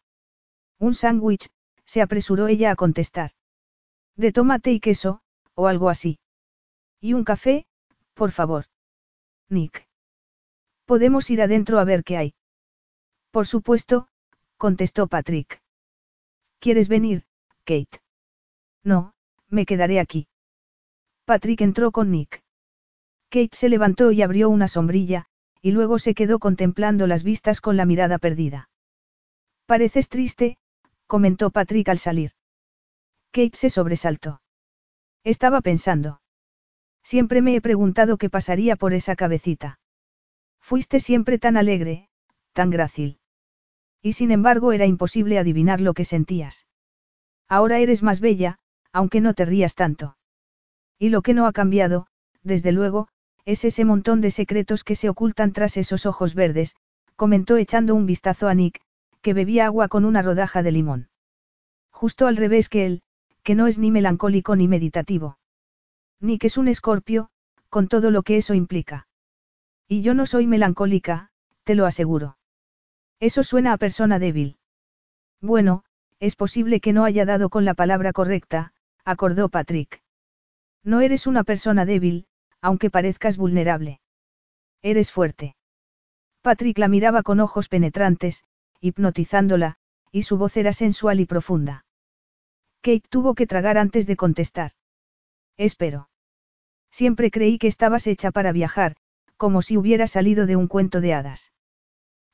Un 0.80 0.96
sándwich, 0.96 1.50
se 1.86 2.02
apresuró 2.02 2.48
ella 2.48 2.72
a 2.72 2.76
contestar. 2.76 3.32
De 4.16 4.32
tomate 4.32 4.72
y 4.72 4.80
queso, 4.80 5.22
o 5.54 5.68
algo 5.68 5.90
así. 5.90 6.18
Y 7.00 7.14
un 7.14 7.24
café, 7.24 7.68
por 8.16 8.32
favor. 8.32 8.66
Nick. 9.50 9.88
Podemos 10.86 11.30
ir 11.30 11.44
adentro 11.44 11.78
a 11.78 11.84
ver 11.84 12.04
qué 12.04 12.18
hay. 12.18 12.34
Por 13.30 13.46
supuesto, 13.46 14.08
contestó 14.58 15.06
Patrick. 15.06 15.62
¿Quieres 16.60 16.90
venir, 16.90 17.24
Kate? 17.66 18.02
No, 18.84 19.14
me 19.50 19.66
quedaré 19.66 20.00
aquí. 20.00 20.28
Patrick 21.26 21.62
entró 21.62 21.92
con 21.92 22.12
Nick. 22.12 22.42
Kate 23.30 23.56
se 23.56 23.70
levantó 23.70 24.12
y 24.12 24.22
abrió 24.22 24.50
una 24.50 24.68
sombrilla, 24.68 25.26
y 25.62 25.72
luego 25.72 26.00
se 26.00 26.14
quedó 26.14 26.40
contemplando 26.40 27.08
las 27.08 27.24
vistas 27.24 27.62
con 27.62 27.78
la 27.78 27.86
mirada 27.86 28.18
perdida. 28.18 28.70
Pareces 29.66 30.08
triste, 30.08 30.58
comentó 31.08 31.50
Patrick 31.52 31.90
al 31.90 32.00
salir. 32.00 32.32
Kate 33.32 33.58
se 33.58 33.70
sobresaltó. 33.70 34.42
Estaba 35.24 35.62
pensando. 35.62 36.22
Siempre 37.04 37.42
me 37.42 37.56
he 37.56 37.62
preguntado 37.62 38.18
qué 38.18 38.30
pasaría 38.30 38.76
por 38.76 38.94
esa 38.94 39.16
cabecita. 39.16 39.80
Fuiste 40.62 41.00
siempre 41.00 41.38
tan 41.38 41.58
alegre, 41.58 42.10
tan 42.54 42.70
grácil. 42.70 43.17
Y 44.08 44.14
sin 44.14 44.32
embargo 44.32 44.72
era 44.72 44.86
imposible 44.86 45.38
adivinar 45.38 45.82
lo 45.82 45.94
que 45.94 46.06
sentías. 46.06 46.66
Ahora 47.50 47.80
eres 47.80 48.04
más 48.04 48.22
bella, 48.22 48.58
aunque 48.94 49.20
no 49.20 49.34
te 49.34 49.44
rías 49.44 49.76
tanto. 49.76 50.16
Y 50.98 51.10
lo 51.10 51.22
que 51.22 51.34
no 51.34 51.46
ha 51.46 51.52
cambiado, 51.52 52.08
desde 52.42 52.72
luego, 52.72 53.10
es 53.44 53.66
ese 53.66 53.84
montón 53.84 54.22
de 54.22 54.32
secretos 54.32 54.86
que 54.86 54.96
se 54.96 55.10
ocultan 55.10 55.52
tras 55.52 55.76
esos 55.76 56.06
ojos 56.06 56.36
verdes, 56.36 56.78
comentó 57.18 57.58
echando 57.58 57.96
un 57.96 58.06
vistazo 58.06 58.48
a 58.48 58.54
Nick, 58.54 58.80
que 59.22 59.34
bebía 59.34 59.66
agua 59.66 59.90
con 59.90 60.06
una 60.06 60.22
rodaja 60.22 60.64
de 60.64 60.72
limón. 60.72 61.10
Justo 61.92 62.28
al 62.28 62.38
revés 62.38 62.70
que 62.70 62.86
él, 62.86 63.02
que 63.44 63.56
no 63.56 63.68
es 63.68 63.78
ni 63.78 63.92
melancólico 63.92 64.56
ni 64.56 64.70
meditativo. 64.70 65.38
Nick 66.22 66.46
es 66.46 66.58
un 66.58 66.70
escorpio, 66.70 67.28
con 67.68 67.90
todo 67.90 68.10
lo 68.10 68.24
que 68.24 68.38
eso 68.38 68.54
implica. 68.54 69.10
Y 69.86 70.02
yo 70.02 70.14
no 70.14 70.26
soy 70.26 70.48
melancólica, 70.48 71.30
te 71.66 71.76
lo 71.76 71.86
aseguro. 71.86 72.37
Eso 73.20 73.44
suena 73.44 73.74
a 73.74 73.78
persona 73.78 74.20
débil. 74.20 74.58
Bueno, 75.42 75.84
es 76.20 76.36
posible 76.36 76.80
que 76.80 76.94
no 76.94 77.04
haya 77.04 77.26
dado 77.26 77.50
con 77.50 77.66
la 77.66 77.74
palabra 77.74 78.14
correcta, 78.14 78.74
acordó 79.06 79.50
Patrick. 79.50 80.02
No 80.84 81.02
eres 81.02 81.28
una 81.28 81.44
persona 81.44 81.86
débil, 81.86 82.28
aunque 82.62 82.90
parezcas 82.90 83.38
vulnerable. 83.38 84.02
Eres 84.82 85.12
fuerte. 85.12 85.56
Patrick 86.42 86.78
la 86.78 86.88
miraba 86.88 87.24
con 87.24 87.40
ojos 87.40 87.68
penetrantes, 87.68 88.44
hipnotizándola, 88.80 89.78
y 90.12 90.24
su 90.24 90.38
voz 90.38 90.56
era 90.58 90.74
sensual 90.74 91.20
y 91.20 91.26
profunda. 91.26 91.86
Kate 92.82 93.08
tuvo 93.10 93.34
que 93.36 93.48
tragar 93.48 93.78
antes 93.78 94.08
de 94.08 94.16
contestar. 94.16 94.72
Espero. 95.58 96.10
Siempre 96.92 97.32
creí 97.32 97.58
que 97.58 97.68
estabas 97.68 98.08
hecha 98.08 98.32
para 98.32 98.52
viajar, 98.52 98.96
como 99.36 99.62
si 99.62 99.78
hubiera 99.78 100.08
salido 100.08 100.46
de 100.46 100.56
un 100.56 100.68
cuento 100.68 101.02
de 101.02 101.14
hadas. 101.14 101.52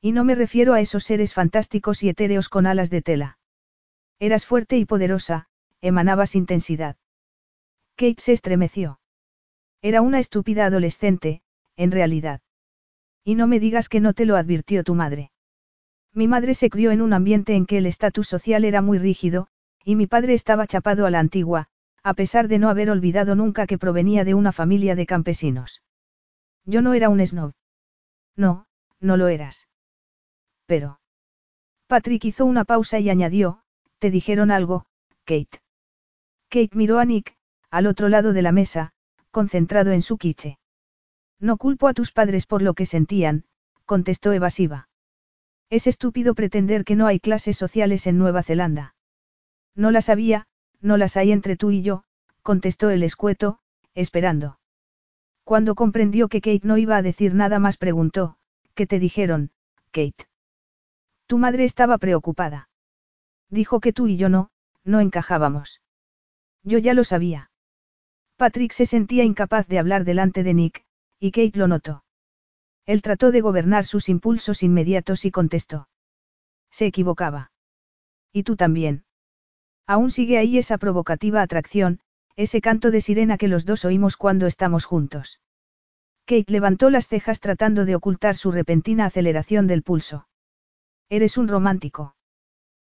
Y 0.04 0.12
no 0.12 0.22
me 0.22 0.34
refiero 0.34 0.74
a 0.74 0.82
esos 0.82 1.02
seres 1.04 1.32
fantásticos 1.32 2.02
y 2.02 2.10
etéreos 2.10 2.50
con 2.50 2.66
alas 2.66 2.90
de 2.90 3.00
tela. 3.00 3.38
Eras 4.18 4.44
fuerte 4.44 4.76
y 4.76 4.84
poderosa, 4.84 5.46
emanabas 5.80 6.34
intensidad. 6.34 6.98
Kate 7.96 8.20
se 8.20 8.34
estremeció. 8.34 9.00
Era 9.80 10.02
una 10.02 10.18
estúpida 10.18 10.66
adolescente, 10.66 11.40
en 11.74 11.90
realidad. 11.90 12.42
Y 13.24 13.34
no 13.34 13.46
me 13.46 13.58
digas 13.58 13.88
que 13.88 14.00
no 14.00 14.12
te 14.12 14.26
lo 14.26 14.36
advirtió 14.36 14.84
tu 14.84 14.94
madre. 14.94 15.30
Mi 16.12 16.28
madre 16.28 16.52
se 16.52 16.68
crió 16.68 16.90
en 16.90 17.00
un 17.00 17.14
ambiente 17.14 17.54
en 17.54 17.64
que 17.64 17.78
el 17.78 17.86
estatus 17.86 18.28
social 18.28 18.66
era 18.66 18.82
muy 18.82 18.98
rígido, 18.98 19.46
y 19.86 19.96
mi 19.96 20.06
padre 20.06 20.34
estaba 20.34 20.66
chapado 20.66 21.06
a 21.06 21.10
la 21.10 21.20
antigua, 21.20 21.68
a 22.02 22.12
pesar 22.12 22.48
de 22.48 22.58
no 22.58 22.68
haber 22.68 22.90
olvidado 22.90 23.36
nunca 23.36 23.66
que 23.66 23.78
provenía 23.78 24.26
de 24.26 24.34
una 24.34 24.52
familia 24.52 24.96
de 24.96 25.06
campesinos. 25.06 25.82
Yo 26.66 26.82
no 26.82 26.92
era 26.92 27.08
un 27.08 27.26
snob. 27.26 27.52
No, 28.36 28.66
no 29.00 29.16
lo 29.16 29.28
eras. 29.28 29.66
Pero. 30.66 31.00
Patrick 31.86 32.24
hizo 32.24 32.46
una 32.46 32.64
pausa 32.64 32.98
y 32.98 33.10
añadió, 33.10 33.60
¿te 33.98 34.10
dijeron 34.10 34.50
algo, 34.50 34.86
Kate? 35.24 35.60
Kate 36.48 36.76
miró 36.76 36.98
a 36.98 37.04
Nick, 37.04 37.36
al 37.70 37.86
otro 37.86 38.08
lado 38.08 38.32
de 38.32 38.42
la 38.42 38.52
mesa, 38.52 38.92
concentrado 39.30 39.92
en 39.92 40.02
su 40.02 40.16
quiche. 40.16 40.58
No 41.40 41.56
culpo 41.56 41.88
a 41.88 41.94
tus 41.94 42.12
padres 42.12 42.46
por 42.46 42.62
lo 42.62 42.74
que 42.74 42.86
sentían, 42.86 43.44
contestó 43.84 44.32
evasiva. 44.32 44.88
Es 45.70 45.86
estúpido 45.86 46.34
pretender 46.34 46.84
que 46.84 46.96
no 46.96 47.06
hay 47.06 47.20
clases 47.20 47.56
sociales 47.56 48.06
en 48.06 48.18
Nueva 48.18 48.42
Zelanda. 48.42 48.94
No 49.74 49.90
las 49.90 50.08
había, 50.08 50.46
no 50.80 50.96
las 50.96 51.16
hay 51.16 51.32
entre 51.32 51.56
tú 51.56 51.70
y 51.70 51.82
yo, 51.82 52.04
contestó 52.42 52.90
el 52.90 53.02
escueto, 53.02 53.58
esperando. 53.94 54.58
Cuando 55.42 55.74
comprendió 55.74 56.28
que 56.28 56.40
Kate 56.40 56.60
no 56.62 56.78
iba 56.78 56.96
a 56.96 57.02
decir 57.02 57.34
nada 57.34 57.58
más 57.58 57.76
preguntó, 57.76 58.36
¿qué 58.74 58.86
te 58.86 58.98
dijeron, 58.98 59.50
Kate? 59.90 60.28
Tu 61.26 61.38
madre 61.38 61.64
estaba 61.64 61.98
preocupada. 61.98 62.68
Dijo 63.50 63.80
que 63.80 63.92
tú 63.92 64.06
y 64.06 64.16
yo 64.16 64.28
no, 64.28 64.50
no 64.84 65.00
encajábamos. 65.00 65.80
Yo 66.62 66.78
ya 66.78 66.94
lo 66.94 67.04
sabía. 67.04 67.50
Patrick 68.36 68.72
se 68.72 68.86
sentía 68.86 69.24
incapaz 69.24 69.66
de 69.68 69.78
hablar 69.78 70.04
delante 70.04 70.42
de 70.42 70.54
Nick, 70.54 70.84
y 71.18 71.30
Kate 71.30 71.58
lo 71.58 71.68
notó. 71.68 72.04
Él 72.84 73.00
trató 73.00 73.30
de 73.30 73.40
gobernar 73.40 73.84
sus 73.84 74.08
impulsos 74.08 74.62
inmediatos 74.62 75.24
y 75.24 75.30
contestó. 75.30 75.88
Se 76.70 76.86
equivocaba. 76.86 77.52
Y 78.32 78.42
tú 78.42 78.56
también. 78.56 79.04
Aún 79.86 80.10
sigue 80.10 80.38
ahí 80.38 80.58
esa 80.58 80.78
provocativa 80.78 81.40
atracción, 81.40 82.00
ese 82.36 82.60
canto 82.60 82.90
de 82.90 83.00
sirena 83.00 83.38
que 83.38 83.48
los 83.48 83.64
dos 83.64 83.84
oímos 83.84 84.16
cuando 84.16 84.46
estamos 84.46 84.84
juntos. 84.84 85.40
Kate 86.26 86.52
levantó 86.52 86.90
las 86.90 87.06
cejas 87.06 87.40
tratando 87.40 87.84
de 87.84 87.94
ocultar 87.94 88.34
su 88.36 88.50
repentina 88.50 89.06
aceleración 89.06 89.66
del 89.66 89.82
pulso. 89.82 90.26
Eres 91.08 91.36
un 91.36 91.48
romántico. 91.48 92.16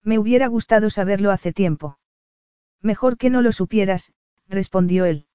Me 0.03 0.17
hubiera 0.17 0.47
gustado 0.47 0.89
saberlo 0.89 1.31
hace 1.31 1.53
tiempo. 1.53 1.99
Mejor 2.81 3.17
que 3.17 3.29
no 3.29 3.41
lo 3.41 3.51
supieras, 3.51 4.13
respondió 4.47 5.05
él. 5.05 5.27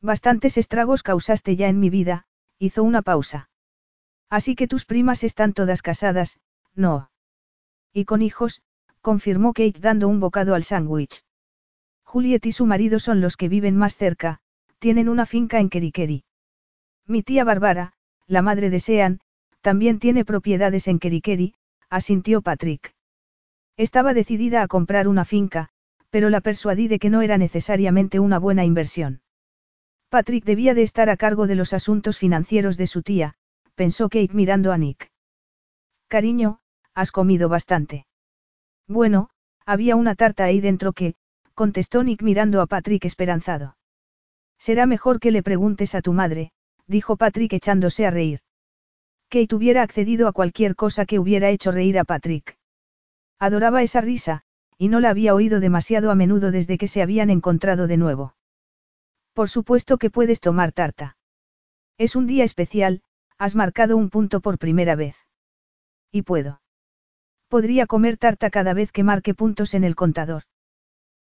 Bastantes 0.00 0.56
estragos 0.56 1.02
causaste 1.02 1.56
ya 1.56 1.68
en 1.68 1.78
mi 1.78 1.90
vida, 1.90 2.26
hizo 2.58 2.82
una 2.82 3.02
pausa. 3.02 3.50
Así 4.30 4.54
que 4.54 4.68
tus 4.68 4.84
primas 4.84 5.24
están 5.24 5.52
todas 5.52 5.82
casadas, 5.82 6.40
no. 6.74 7.10
Y 7.92 8.04
con 8.04 8.22
hijos, 8.22 8.62
confirmó 9.00 9.52
Kate 9.52 9.80
dando 9.80 10.08
un 10.08 10.20
bocado 10.20 10.54
al 10.54 10.64
sándwich. 10.64 11.24
Juliet 12.04 12.46
y 12.46 12.52
su 12.52 12.66
marido 12.66 12.98
son 12.98 13.20
los 13.20 13.36
que 13.36 13.48
viven 13.48 13.76
más 13.76 13.96
cerca, 13.96 14.40
tienen 14.78 15.08
una 15.08 15.26
finca 15.26 15.58
en 15.58 15.68
Kerikeri. 15.68 16.24
Mi 17.06 17.22
tía 17.22 17.44
Bárbara, 17.44 17.92
la 18.26 18.42
madre 18.42 18.70
de 18.70 18.80
Sean, 18.80 19.20
también 19.60 19.98
tiene 19.98 20.24
propiedades 20.24 20.88
en 20.88 20.98
Kerikeri, 20.98 21.54
asintió 21.90 22.40
Patrick. 22.40 22.94
Estaba 23.76 24.14
decidida 24.14 24.62
a 24.62 24.68
comprar 24.68 25.08
una 25.08 25.24
finca, 25.24 25.68
pero 26.10 26.30
la 26.30 26.40
persuadí 26.40 26.88
de 26.88 26.98
que 26.98 27.10
no 27.10 27.22
era 27.22 27.36
necesariamente 27.36 28.20
una 28.20 28.38
buena 28.38 28.64
inversión. 28.64 29.22
Patrick 30.08 30.44
debía 30.44 30.74
de 30.74 30.82
estar 30.82 31.10
a 31.10 31.16
cargo 31.16 31.46
de 31.46 31.54
los 31.54 31.72
asuntos 31.72 32.18
financieros 32.18 32.76
de 32.76 32.86
su 32.86 33.02
tía, 33.02 33.34
pensó 33.74 34.08
Kate 34.08 34.32
mirando 34.32 34.72
a 34.72 34.78
Nick. 34.78 35.10
Cariño, 36.08 36.60
has 36.94 37.12
comido 37.12 37.48
bastante. 37.48 38.06
Bueno, 38.88 39.30
había 39.64 39.94
una 39.94 40.16
tarta 40.16 40.44
ahí 40.44 40.60
dentro 40.60 40.92
que, 40.92 41.14
contestó 41.54 42.02
Nick 42.02 42.22
mirando 42.22 42.60
a 42.60 42.66
Patrick 42.66 43.04
esperanzado. 43.04 43.76
Será 44.58 44.86
mejor 44.86 45.20
que 45.20 45.30
le 45.30 45.42
preguntes 45.42 45.94
a 45.94 46.02
tu 46.02 46.12
madre, 46.12 46.52
dijo 46.86 47.16
Patrick 47.16 47.52
echándose 47.52 48.04
a 48.04 48.10
reír. 48.10 48.40
Kate 49.30 49.54
hubiera 49.54 49.82
accedido 49.82 50.26
a 50.26 50.32
cualquier 50.32 50.74
cosa 50.74 51.06
que 51.06 51.20
hubiera 51.20 51.50
hecho 51.50 51.70
reír 51.70 51.98
a 52.00 52.04
Patrick. 52.04 52.58
Adoraba 53.38 53.82
esa 53.82 54.00
risa, 54.00 54.42
y 54.76 54.88
no 54.88 54.98
la 54.98 55.10
había 55.10 55.34
oído 55.34 55.60
demasiado 55.60 56.10
a 56.10 56.16
menudo 56.16 56.50
desde 56.50 56.78
que 56.78 56.88
se 56.88 57.00
habían 57.00 57.30
encontrado 57.30 57.86
de 57.86 57.96
nuevo. 57.96 58.34
Por 59.32 59.48
supuesto 59.48 59.98
que 59.98 60.10
puedes 60.10 60.40
tomar 60.40 60.72
tarta. 60.72 61.16
Es 61.96 62.16
un 62.16 62.26
día 62.26 62.42
especial, 62.42 63.02
has 63.38 63.54
marcado 63.54 63.96
un 63.96 64.10
punto 64.10 64.40
por 64.40 64.58
primera 64.58 64.96
vez. 64.96 65.16
Y 66.10 66.22
puedo. 66.22 66.60
Podría 67.48 67.86
comer 67.86 68.16
tarta 68.16 68.50
cada 68.50 68.74
vez 68.74 68.90
que 68.90 69.04
marque 69.04 69.34
puntos 69.34 69.74
en 69.74 69.84
el 69.84 69.94
contador. 69.94 70.42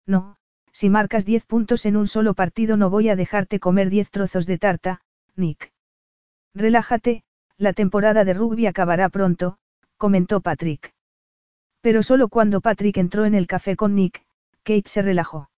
No, 0.07 0.37
si 0.71 0.89
marcas 0.89 1.25
10 1.25 1.45
puntos 1.45 1.85
en 1.85 1.95
un 1.95 2.07
solo 2.07 2.33
partido 2.33 2.75
no 2.75 2.89
voy 2.89 3.09
a 3.09 3.15
dejarte 3.15 3.59
comer 3.59 3.91
10 3.91 4.09
trozos 4.09 4.47
de 4.47 4.57
tarta, 4.57 5.01
Nick. 5.35 5.71
Relájate, 6.55 7.23
la 7.59 7.73
temporada 7.73 8.23
de 8.23 8.33
rugby 8.33 8.67
acabará 8.67 9.09
pronto, 9.09 9.57
comentó 9.97 10.39
Patrick. 10.39 10.93
Pero 11.81 12.03
solo 12.03 12.29
cuando 12.29 12.61
Patrick 12.61 12.97
entró 12.97 13.25
en 13.25 13.35
el 13.35 13.47
café 13.47 13.75
con 13.75 13.95
Nick, 13.95 14.23
Kate 14.63 14.87
se 14.89 15.01
relajó. 15.01 15.49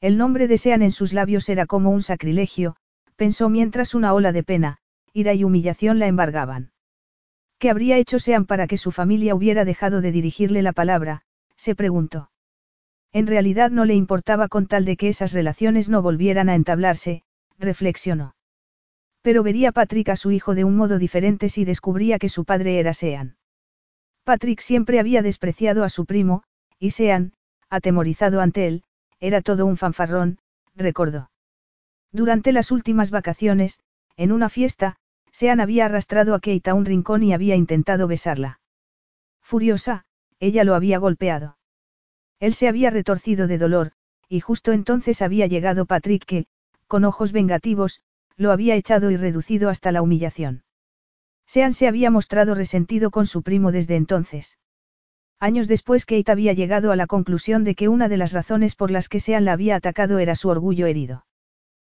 El 0.00 0.16
nombre 0.16 0.48
de 0.48 0.56
Sean 0.56 0.80
en 0.80 0.90
sus 0.90 1.12
labios 1.12 1.48
era 1.50 1.66
como 1.66 1.90
un 1.90 2.02
sacrilegio, 2.02 2.76
pensó 3.16 3.50
mientras 3.50 3.94
una 3.94 4.14
ola 4.14 4.32
de 4.32 4.42
pena, 4.42 4.78
ira 5.12 5.34
y 5.34 5.44
humillación 5.44 5.98
la 5.98 6.06
embargaban. 6.06 6.70
¿Qué 7.58 7.68
habría 7.68 7.98
hecho 7.98 8.18
Sean 8.18 8.46
para 8.46 8.66
que 8.66 8.78
su 8.78 8.90
familia 8.90 9.34
hubiera 9.34 9.66
dejado 9.66 10.00
de 10.00 10.12
dirigirle 10.12 10.62
la 10.62 10.72
palabra? 10.72 11.22
se 11.56 11.74
preguntó. 11.74 12.30
En 13.12 13.26
realidad 13.26 13.70
no 13.70 13.84
le 13.84 13.94
importaba 13.94 14.48
con 14.48 14.66
tal 14.66 14.86
de 14.86 14.96
que 14.96 15.08
esas 15.08 15.32
relaciones 15.32 15.90
no 15.90 16.00
volvieran 16.00 16.48
a 16.48 16.54
entablarse, 16.54 17.22
reflexionó. 17.58 18.34
Pero 19.28 19.42
vería 19.42 19.72
Patrick 19.72 20.08
a 20.08 20.16
su 20.16 20.30
hijo 20.30 20.54
de 20.54 20.64
un 20.64 20.74
modo 20.74 20.98
diferente 20.98 21.50
si 21.50 21.66
descubría 21.66 22.18
que 22.18 22.30
su 22.30 22.46
padre 22.46 22.80
era 22.80 22.94
Sean. 22.94 23.36
Patrick 24.24 24.60
siempre 24.60 24.98
había 24.98 25.20
despreciado 25.20 25.84
a 25.84 25.90
su 25.90 26.06
primo, 26.06 26.44
y 26.78 26.92
Sean, 26.92 27.34
atemorizado 27.68 28.40
ante 28.40 28.66
él, 28.66 28.84
era 29.20 29.42
todo 29.42 29.66
un 29.66 29.76
fanfarrón, 29.76 30.38
recordó. 30.74 31.30
Durante 32.10 32.52
las 32.52 32.70
últimas 32.70 33.10
vacaciones, 33.10 33.80
en 34.16 34.32
una 34.32 34.48
fiesta, 34.48 34.96
Sean 35.30 35.60
había 35.60 35.84
arrastrado 35.84 36.34
a 36.34 36.40
Kate 36.40 36.70
a 36.70 36.72
un 36.72 36.86
rincón 36.86 37.22
y 37.22 37.34
había 37.34 37.54
intentado 37.54 38.06
besarla. 38.06 38.60
Furiosa, 39.42 40.06
ella 40.40 40.64
lo 40.64 40.74
había 40.74 40.96
golpeado. 40.96 41.58
Él 42.40 42.54
se 42.54 42.66
había 42.66 42.88
retorcido 42.88 43.46
de 43.46 43.58
dolor, 43.58 43.92
y 44.26 44.40
justo 44.40 44.72
entonces 44.72 45.20
había 45.20 45.46
llegado 45.46 45.84
Patrick 45.84 46.24
que, 46.24 46.46
con 46.86 47.04
ojos 47.04 47.32
vengativos, 47.32 48.00
lo 48.38 48.52
había 48.52 48.76
echado 48.76 49.10
y 49.10 49.16
reducido 49.16 49.68
hasta 49.68 49.92
la 49.92 50.00
humillación. 50.00 50.62
Sean 51.46 51.74
se 51.74 51.88
había 51.88 52.10
mostrado 52.10 52.54
resentido 52.54 53.10
con 53.10 53.26
su 53.26 53.42
primo 53.42 53.72
desde 53.72 53.96
entonces. 53.96 54.58
Años 55.40 55.68
después 55.68 56.06
Kate 56.06 56.30
había 56.30 56.52
llegado 56.52 56.92
a 56.92 56.96
la 56.96 57.06
conclusión 57.06 57.64
de 57.64 57.74
que 57.74 57.88
una 57.88 58.08
de 58.08 58.16
las 58.16 58.32
razones 58.32 58.74
por 58.74 58.90
las 58.90 59.08
que 59.08 59.20
Sean 59.20 59.44
la 59.44 59.52
había 59.52 59.76
atacado 59.76 60.18
era 60.18 60.34
su 60.34 60.48
orgullo 60.48 60.86
herido. 60.86 61.26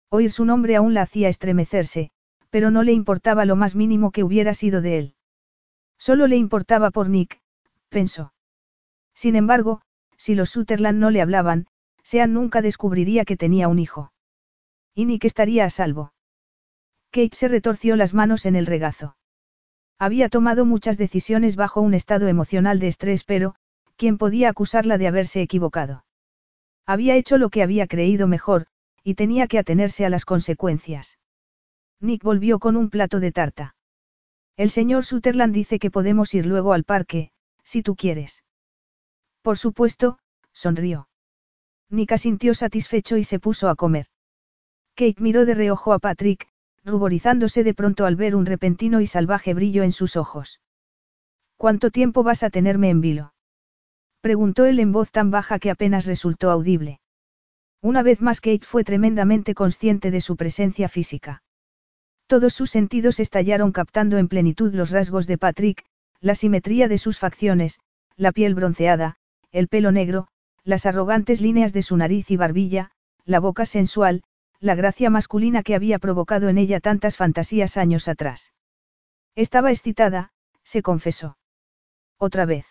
Oír 0.10 0.32
su 0.32 0.45
nombre 0.45 0.76
aún 0.76 0.94
la 0.94 1.03
hacía 1.03 1.30
estremecerse, 1.30 2.11
pero 2.50 2.72
no 2.72 2.84
le 2.84 2.92
importaba 2.92 3.45
lo 3.45 3.56
más 3.56 3.76
mínimo 3.76 4.11
que 4.11 4.24
hubiera 4.24 4.53
sido 4.53 4.82
de 4.82 4.98
él. 4.98 5.16
Solo 5.98 6.28
le 6.28 6.38
importaba 6.38 6.90
por 6.92 7.10
Nick, 7.10 7.40
pensó. 7.90 8.34
Sin 9.14 9.36
embargo, 9.36 9.82
si 10.18 10.34
los 10.36 10.50
Sutherland 10.50 11.00
no 11.00 11.11
le 11.11 11.22
hablaban, 11.22 11.68
Sean 12.03 12.34
nunca 12.34 12.61
descubriría 12.61 13.26
que 13.26 13.38
tenía 13.38 13.68
un 13.68 13.80
hijo. 13.80 14.11
Y 14.95 15.06
Nick 15.06 15.26
estaría 15.26 15.66
a 15.66 15.70
salvo. 15.70 16.14
Kate 17.11 17.35
se 17.35 17.49
retorció 17.49 17.98
las 17.98 18.14
manos 18.14 18.45
en 18.45 18.56
el 18.56 18.65
regazo. 18.65 19.17
Había 19.99 20.30
tomado 20.30 20.65
muchas 20.65 20.98
decisiones 20.98 21.56
bajo 21.56 21.81
un 21.81 21.93
estado 21.93 22.27
emocional 22.27 22.80
de 22.80 22.88
estrés, 22.88 23.25
pero, 23.25 23.56
¿quién 23.98 24.17
podía 24.17 24.49
acusarla 24.49 24.98
de 24.98 25.07
haberse 25.07 25.41
equivocado? 25.41 26.06
Había 26.85 27.15
hecho 27.15 27.38
lo 27.38 27.49
que 27.49 27.64
había 27.64 27.85
creído 27.88 28.27
mejor, 28.27 28.67
y 29.03 29.15
tenía 29.15 29.48
que 29.48 29.59
atenerse 29.59 30.06
a 30.06 30.09
las 30.09 30.25
consecuencias. 30.25 31.19
Nick 31.99 32.23
volvió 32.23 32.59
con 32.59 32.77
un 32.77 32.90
plato 32.90 33.19
de 33.19 33.31
tarta. 33.31 33.75
El 34.57 34.69
señor 34.69 35.06
Sutherland 35.06 35.53
dice 35.53 35.80
que 35.80 35.91
podemos 35.91 36.33
ir 36.33 36.45
luego 36.45 36.73
al 36.73 36.83
parque, 36.83 37.31
si 37.64 37.83
tú 37.83 37.95
quieres. 37.95 38.43
Por 39.41 39.57
supuesto, 39.57 40.17
sonrió. 40.53 41.09
Nick 41.90 42.14
asintió 42.14 42.53
satisfecho 42.53 43.17
y 43.17 43.23
se 43.23 43.40
puso 43.40 43.69
a 43.69 43.75
comer. 43.75 44.07
Kate 44.95 45.22
miró 45.22 45.45
de 45.45 45.56
reojo 45.56 45.93
a 45.93 45.99
Patrick, 45.99 46.48
ruborizándose 46.84 47.64
de 47.64 47.74
pronto 47.74 48.06
al 48.06 48.16
ver 48.16 48.35
un 48.35 48.45
repentino 48.45 49.01
y 49.01 49.08
salvaje 49.08 49.53
brillo 49.53 49.84
en 49.84 49.92
sus 49.92 50.16
ojos. 50.16 50.60
¿Cuánto 51.58 51.92
tiempo 51.92 52.24
vas 52.24 52.43
a 52.43 52.50
tenerme 52.50 52.90
en 52.90 53.01
vilo? 53.01 53.34
Preguntó 54.22 54.66
él 54.66 54.80
en 54.80 54.92
voz 54.92 55.11
tan 55.11 55.32
baja 55.32 55.60
que 55.60 55.72
apenas 55.72 56.06
resultó 56.06 56.51
audible. 56.51 57.00
Una 57.82 58.03
vez 58.03 58.22
más 58.22 58.42
Kate 58.42 58.66
fue 58.66 58.84
tremendamente 58.84 59.56
consciente 59.56 60.11
de 60.11 60.22
su 60.22 60.35
presencia 60.38 60.90
física. 60.90 61.43
Todos 62.27 62.53
sus 62.53 62.69
sentidos 62.69 63.19
estallaron 63.19 63.72
captando 63.72 64.18
en 64.18 64.27
plenitud 64.27 64.74
los 64.74 64.92
rasgos 64.92 65.27
de 65.27 65.38
Patrick, 65.38 65.84
la 66.19 66.35
simetría 66.35 66.88
de 66.88 66.98
sus 66.98 67.18
facciones, 67.19 67.80
la 68.16 68.32
piel 68.32 68.53
bronceada, 68.53 69.18
el 69.51 69.68
pelo 69.68 69.92
negro, 69.92 70.27
las 70.64 70.85
arrogantes 70.85 71.42
líneas 71.42 71.74
de 71.74 71.82
su 71.82 71.98
nariz 71.98 72.30
y 72.30 72.38
barbilla, 72.38 72.92
la 73.26 73.40
boca 73.40 73.66
sensual, 73.66 74.24
la 74.61 74.75
gracia 74.75 75.09
masculina 75.09 75.64
que 75.64 75.73
había 75.73 75.98
provocado 75.98 76.48
en 76.48 76.59
ella 76.59 76.80
tantas 76.80 77.17
fantasías 77.17 77.77
años 77.77 78.07
atrás. 78.07 78.53
Estaba 79.35 79.72
excitada, 79.72 80.33
se 80.64 80.83
confesó. 80.83 81.38
Otra 82.19 82.45
vez. 82.45 82.67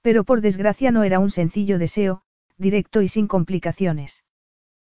Pero 0.00 0.24
por 0.24 0.40
desgracia 0.40 0.90
no 0.92 1.04
era 1.04 1.18
un 1.18 1.30
sencillo 1.30 1.78
deseo, 1.78 2.22
directo 2.56 3.02
y 3.02 3.08
sin 3.08 3.26
complicaciones. 3.26 4.24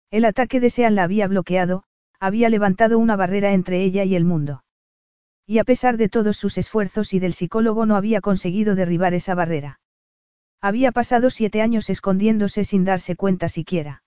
El 0.09 0.25
ataque 0.25 0.59
de 0.59 0.71
Sean 0.71 0.95
la 0.95 1.03
había 1.03 1.27
bloqueado, 1.27 1.83
había 2.19 2.49
levantado 2.49 2.97
una 2.97 3.15
barrera 3.15 3.53
entre 3.53 3.83
ella 3.83 4.03
y 4.03 4.15
el 4.15 4.25
mundo. 4.25 4.63
Y 5.45 5.59
a 5.59 5.63
pesar 5.63 5.97
de 5.97 6.09
todos 6.09 6.35
sus 6.35 6.57
esfuerzos 6.57 7.13
y 7.13 7.19
del 7.19 7.33
psicólogo 7.33 7.85
no 7.85 7.95
había 7.95 8.21
conseguido 8.21 8.73
derribar 8.73 9.13
esa 9.13 9.35
barrera. 9.35 9.79
Había 10.61 10.91
pasado 10.91 11.29
siete 11.29 11.61
años 11.61 11.91
escondiéndose 11.91 12.63
sin 12.63 12.85
darse 12.85 13.15
cuenta 13.15 13.49
siquiera. 13.49 14.03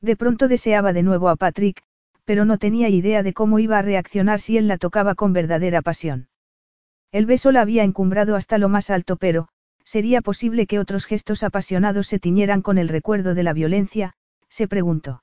De 0.00 0.16
pronto 0.16 0.48
deseaba 0.48 0.92
de 0.92 1.02
nuevo 1.02 1.28
a 1.28 1.36
Patrick, 1.36 1.82
pero 2.24 2.44
no 2.44 2.58
tenía 2.58 2.88
idea 2.88 3.22
de 3.22 3.32
cómo 3.32 3.58
iba 3.58 3.78
a 3.78 3.82
reaccionar 3.82 4.40
si 4.40 4.58
él 4.58 4.68
la 4.68 4.78
tocaba 4.78 5.14
con 5.14 5.32
verdadera 5.32 5.82
pasión. 5.82 6.28
El 7.10 7.26
beso 7.26 7.52
la 7.52 7.62
había 7.62 7.84
encumbrado 7.84 8.36
hasta 8.36 8.58
lo 8.58 8.68
más 8.68 8.90
alto, 8.90 9.16
pero, 9.16 9.48
¿sería 9.82 10.20
posible 10.20 10.66
que 10.66 10.78
otros 10.78 11.06
gestos 11.06 11.42
apasionados 11.42 12.06
se 12.06 12.18
tiñeran 12.18 12.60
con 12.60 12.76
el 12.76 12.88
recuerdo 12.88 13.34
de 13.34 13.42
la 13.42 13.54
violencia? 13.54 14.14
se 14.50 14.68
preguntó. 14.68 15.22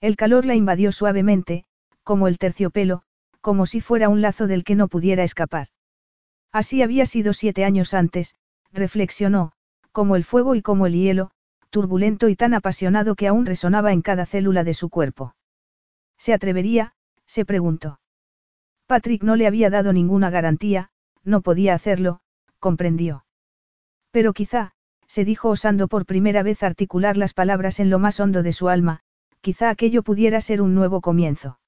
El 0.00 0.16
calor 0.16 0.46
la 0.46 0.54
invadió 0.54 0.92
suavemente, 0.92 1.66
como 2.02 2.26
el 2.26 2.38
terciopelo, 2.38 3.02
como 3.42 3.66
si 3.66 3.82
fuera 3.82 4.08
un 4.08 4.22
lazo 4.22 4.46
del 4.46 4.64
que 4.64 4.74
no 4.74 4.88
pudiera 4.88 5.24
escapar. 5.24 5.68
Así 6.50 6.80
había 6.80 7.04
sido 7.04 7.34
siete 7.34 7.64
años 7.64 7.92
antes, 7.92 8.34
reflexionó, 8.72 9.52
como 9.92 10.16
el 10.16 10.24
fuego 10.24 10.54
y 10.54 10.62
como 10.62 10.86
el 10.86 10.94
hielo, 10.94 11.30
turbulento 11.74 12.28
y 12.28 12.36
tan 12.36 12.54
apasionado 12.54 13.16
que 13.16 13.26
aún 13.26 13.46
resonaba 13.46 13.92
en 13.92 14.00
cada 14.00 14.26
célula 14.26 14.62
de 14.62 14.74
su 14.74 14.90
cuerpo. 14.90 15.34
¿Se 16.16 16.32
atrevería? 16.32 16.94
se 17.26 17.44
preguntó. 17.44 17.98
Patrick 18.86 19.24
no 19.24 19.34
le 19.34 19.48
había 19.48 19.70
dado 19.70 19.92
ninguna 19.92 20.30
garantía, 20.30 20.90
no 21.24 21.40
podía 21.40 21.74
hacerlo, 21.74 22.20
comprendió. 22.60 23.24
Pero 24.12 24.32
quizá, 24.32 24.70
se 25.08 25.24
dijo 25.24 25.48
osando 25.48 25.88
por 25.88 26.06
primera 26.06 26.44
vez 26.44 26.62
articular 26.62 27.16
las 27.16 27.34
palabras 27.34 27.80
en 27.80 27.90
lo 27.90 27.98
más 27.98 28.20
hondo 28.20 28.44
de 28.44 28.52
su 28.52 28.68
alma, 28.68 29.00
quizá 29.40 29.68
aquello 29.68 30.04
pudiera 30.04 30.40
ser 30.40 30.62
un 30.62 30.76
nuevo 30.76 31.00
comienzo. 31.00 31.58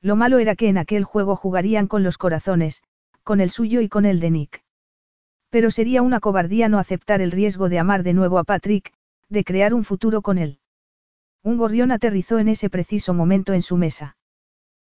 Lo 0.00 0.14
malo 0.14 0.38
era 0.38 0.54
que 0.54 0.68
en 0.68 0.78
aquel 0.78 1.02
juego 1.02 1.34
jugarían 1.34 1.88
con 1.88 2.04
los 2.04 2.18
corazones, 2.18 2.84
con 3.24 3.40
el 3.40 3.50
suyo 3.50 3.80
y 3.80 3.88
con 3.88 4.06
el 4.06 4.20
de 4.20 4.30
Nick. 4.30 4.62
Pero 5.50 5.72
sería 5.72 6.02
una 6.02 6.20
cobardía 6.20 6.68
no 6.68 6.78
aceptar 6.78 7.20
el 7.20 7.32
riesgo 7.32 7.68
de 7.68 7.80
amar 7.80 8.04
de 8.04 8.12
nuevo 8.12 8.38
a 8.38 8.44
Patrick, 8.44 8.92
de 9.34 9.44
crear 9.44 9.74
un 9.74 9.84
futuro 9.84 10.22
con 10.22 10.38
él. 10.38 10.60
Un 11.42 11.58
gorrión 11.58 11.92
aterrizó 11.92 12.38
en 12.38 12.48
ese 12.48 12.70
preciso 12.70 13.12
momento 13.12 13.52
en 13.52 13.60
su 13.60 13.76
mesa. 13.76 14.16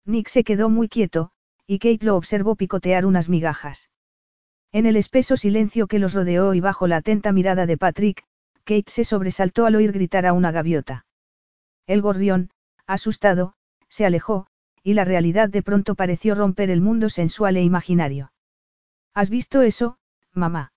Nick 0.04 0.28
se 0.28 0.44
quedó 0.44 0.68
muy 0.68 0.88
quieto, 0.88 1.30
y 1.66 1.78
Kate 1.78 2.04
lo 2.04 2.16
observó 2.16 2.56
picotear 2.56 3.06
unas 3.06 3.30
migajas. 3.30 3.88
En 4.70 4.84
el 4.84 4.96
espeso 4.96 5.38
silencio 5.38 5.86
que 5.86 5.98
los 5.98 6.12
rodeó 6.12 6.52
y 6.52 6.60
bajo 6.60 6.86
la 6.86 6.98
atenta 6.98 7.32
mirada 7.32 7.64
de 7.64 7.78
Patrick, 7.78 8.24
Kate 8.64 8.90
se 8.90 9.04
sobresaltó 9.04 9.64
al 9.64 9.76
oír 9.76 9.92
gritar 9.92 10.26
a 10.26 10.34
una 10.34 10.50
gaviota. 10.50 11.06
El 11.86 12.02
gorrión, 12.02 12.50
asustado, 12.86 13.54
se 13.88 14.04
alejó, 14.04 14.46
y 14.82 14.94
la 14.94 15.04
realidad 15.04 15.48
de 15.48 15.62
pronto 15.62 15.94
pareció 15.94 16.34
romper 16.34 16.70
el 16.70 16.80
mundo 16.80 17.08
sensual 17.08 17.56
e 17.56 17.62
imaginario. 17.62 18.32
¿Has 19.14 19.30
visto 19.30 19.62
eso, 19.62 19.98
mamá? 20.32 20.72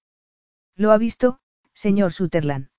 Lo 0.76 0.92
ha 0.92 0.98
visto, 0.98 1.40
señor 1.74 2.12
Sutherland. 2.12 2.70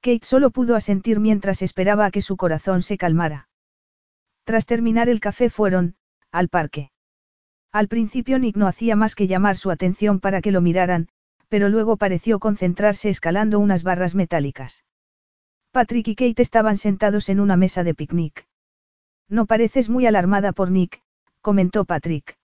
Kate 0.00 0.24
solo 0.24 0.50
pudo 0.50 0.76
asentir 0.76 1.20
mientras 1.20 1.62
esperaba 1.62 2.06
a 2.06 2.10
que 2.10 2.22
su 2.22 2.36
corazón 2.36 2.82
se 2.82 2.96
calmara. 2.98 3.48
Tras 4.44 4.66
terminar 4.66 5.08
el 5.08 5.20
café 5.20 5.50
fueron, 5.50 5.96
al 6.30 6.48
parque. 6.48 6.90
Al 7.72 7.88
principio 7.88 8.38
Nick 8.38 8.56
no 8.56 8.66
hacía 8.66 8.96
más 8.96 9.14
que 9.14 9.26
llamar 9.26 9.56
su 9.56 9.70
atención 9.70 10.20
para 10.20 10.40
que 10.40 10.52
lo 10.52 10.60
miraran, 10.60 11.08
pero 11.48 11.68
luego 11.68 11.96
pareció 11.96 12.38
concentrarse 12.38 13.10
escalando 13.10 13.58
unas 13.58 13.82
barras 13.82 14.14
metálicas. 14.14 14.84
Patrick 15.70 16.08
y 16.08 16.14
Kate 16.14 16.42
estaban 16.42 16.76
sentados 16.76 17.28
en 17.28 17.40
una 17.40 17.56
mesa 17.56 17.84
de 17.84 17.94
picnic. 17.94 18.46
No 19.28 19.46
pareces 19.46 19.90
muy 19.90 20.06
alarmada 20.06 20.52
por 20.52 20.70
Nick, 20.70 21.02
comentó 21.42 21.84
Patrick. 21.84 22.38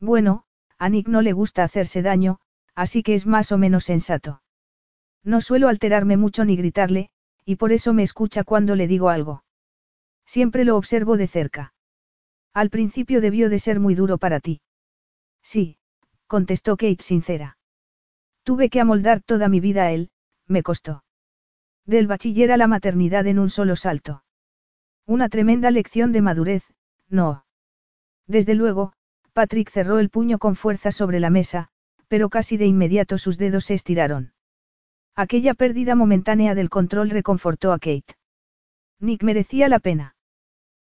Bueno, 0.00 0.44
a 0.78 0.88
Nick 0.88 1.08
no 1.08 1.22
le 1.22 1.32
gusta 1.32 1.64
hacerse 1.64 2.02
daño, 2.02 2.38
así 2.74 3.02
que 3.02 3.14
es 3.14 3.26
más 3.26 3.52
o 3.52 3.58
menos 3.58 3.84
sensato. 3.84 4.40
No 5.28 5.42
suelo 5.42 5.68
alterarme 5.68 6.16
mucho 6.16 6.46
ni 6.46 6.56
gritarle, 6.56 7.10
y 7.44 7.56
por 7.56 7.72
eso 7.72 7.92
me 7.92 8.02
escucha 8.02 8.44
cuando 8.44 8.74
le 8.76 8.86
digo 8.86 9.10
algo. 9.10 9.44
Siempre 10.24 10.64
lo 10.64 10.74
observo 10.74 11.18
de 11.18 11.26
cerca. 11.26 11.74
Al 12.54 12.70
principio 12.70 13.20
debió 13.20 13.50
de 13.50 13.58
ser 13.58 13.78
muy 13.78 13.94
duro 13.94 14.16
para 14.16 14.40
ti. 14.40 14.62
Sí, 15.42 15.76
contestó 16.26 16.78
Kate 16.78 17.02
sincera. 17.02 17.58
Tuve 18.42 18.70
que 18.70 18.80
amoldar 18.80 19.20
toda 19.20 19.50
mi 19.50 19.60
vida 19.60 19.82
a 19.82 19.92
él, 19.92 20.08
me 20.46 20.62
costó. 20.62 21.04
Del 21.84 22.06
bachiller 22.06 22.50
a 22.50 22.56
la 22.56 22.66
maternidad 22.66 23.26
en 23.26 23.38
un 23.38 23.50
solo 23.50 23.76
salto. 23.76 24.24
Una 25.04 25.28
tremenda 25.28 25.70
lección 25.70 26.10
de 26.10 26.22
madurez, 26.22 26.64
no. 27.10 27.44
Desde 28.26 28.54
luego, 28.54 28.94
Patrick 29.34 29.68
cerró 29.68 29.98
el 29.98 30.08
puño 30.08 30.38
con 30.38 30.56
fuerza 30.56 30.90
sobre 30.90 31.20
la 31.20 31.28
mesa, 31.28 31.68
pero 32.08 32.30
casi 32.30 32.56
de 32.56 32.64
inmediato 32.64 33.18
sus 33.18 33.36
dedos 33.36 33.66
se 33.66 33.74
estiraron. 33.74 34.32
Aquella 35.18 35.54
pérdida 35.54 35.96
momentánea 35.96 36.54
del 36.54 36.70
control 36.70 37.10
reconfortó 37.10 37.72
a 37.72 37.80
Kate. 37.80 38.14
Nick 39.00 39.24
merecía 39.24 39.68
la 39.68 39.80
pena. 39.80 40.14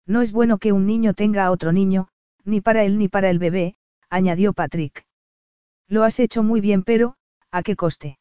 No 0.06 0.20
es 0.20 0.32
bueno 0.32 0.58
que 0.58 0.72
un 0.72 0.84
niño 0.84 1.14
tenga 1.14 1.46
a 1.46 1.50
otro 1.50 1.72
niño, 1.72 2.08
ni 2.44 2.60
para 2.60 2.84
él 2.84 2.98
ni 2.98 3.08
para 3.08 3.30
el 3.30 3.38
bebé, 3.38 3.76
añadió 4.10 4.52
Patrick. 4.52 5.06
Lo 5.88 6.04
has 6.04 6.20
hecho 6.20 6.42
muy 6.42 6.60
bien, 6.60 6.82
pero, 6.82 7.16
¿a 7.50 7.62
qué 7.62 7.74
coste? 7.74 8.18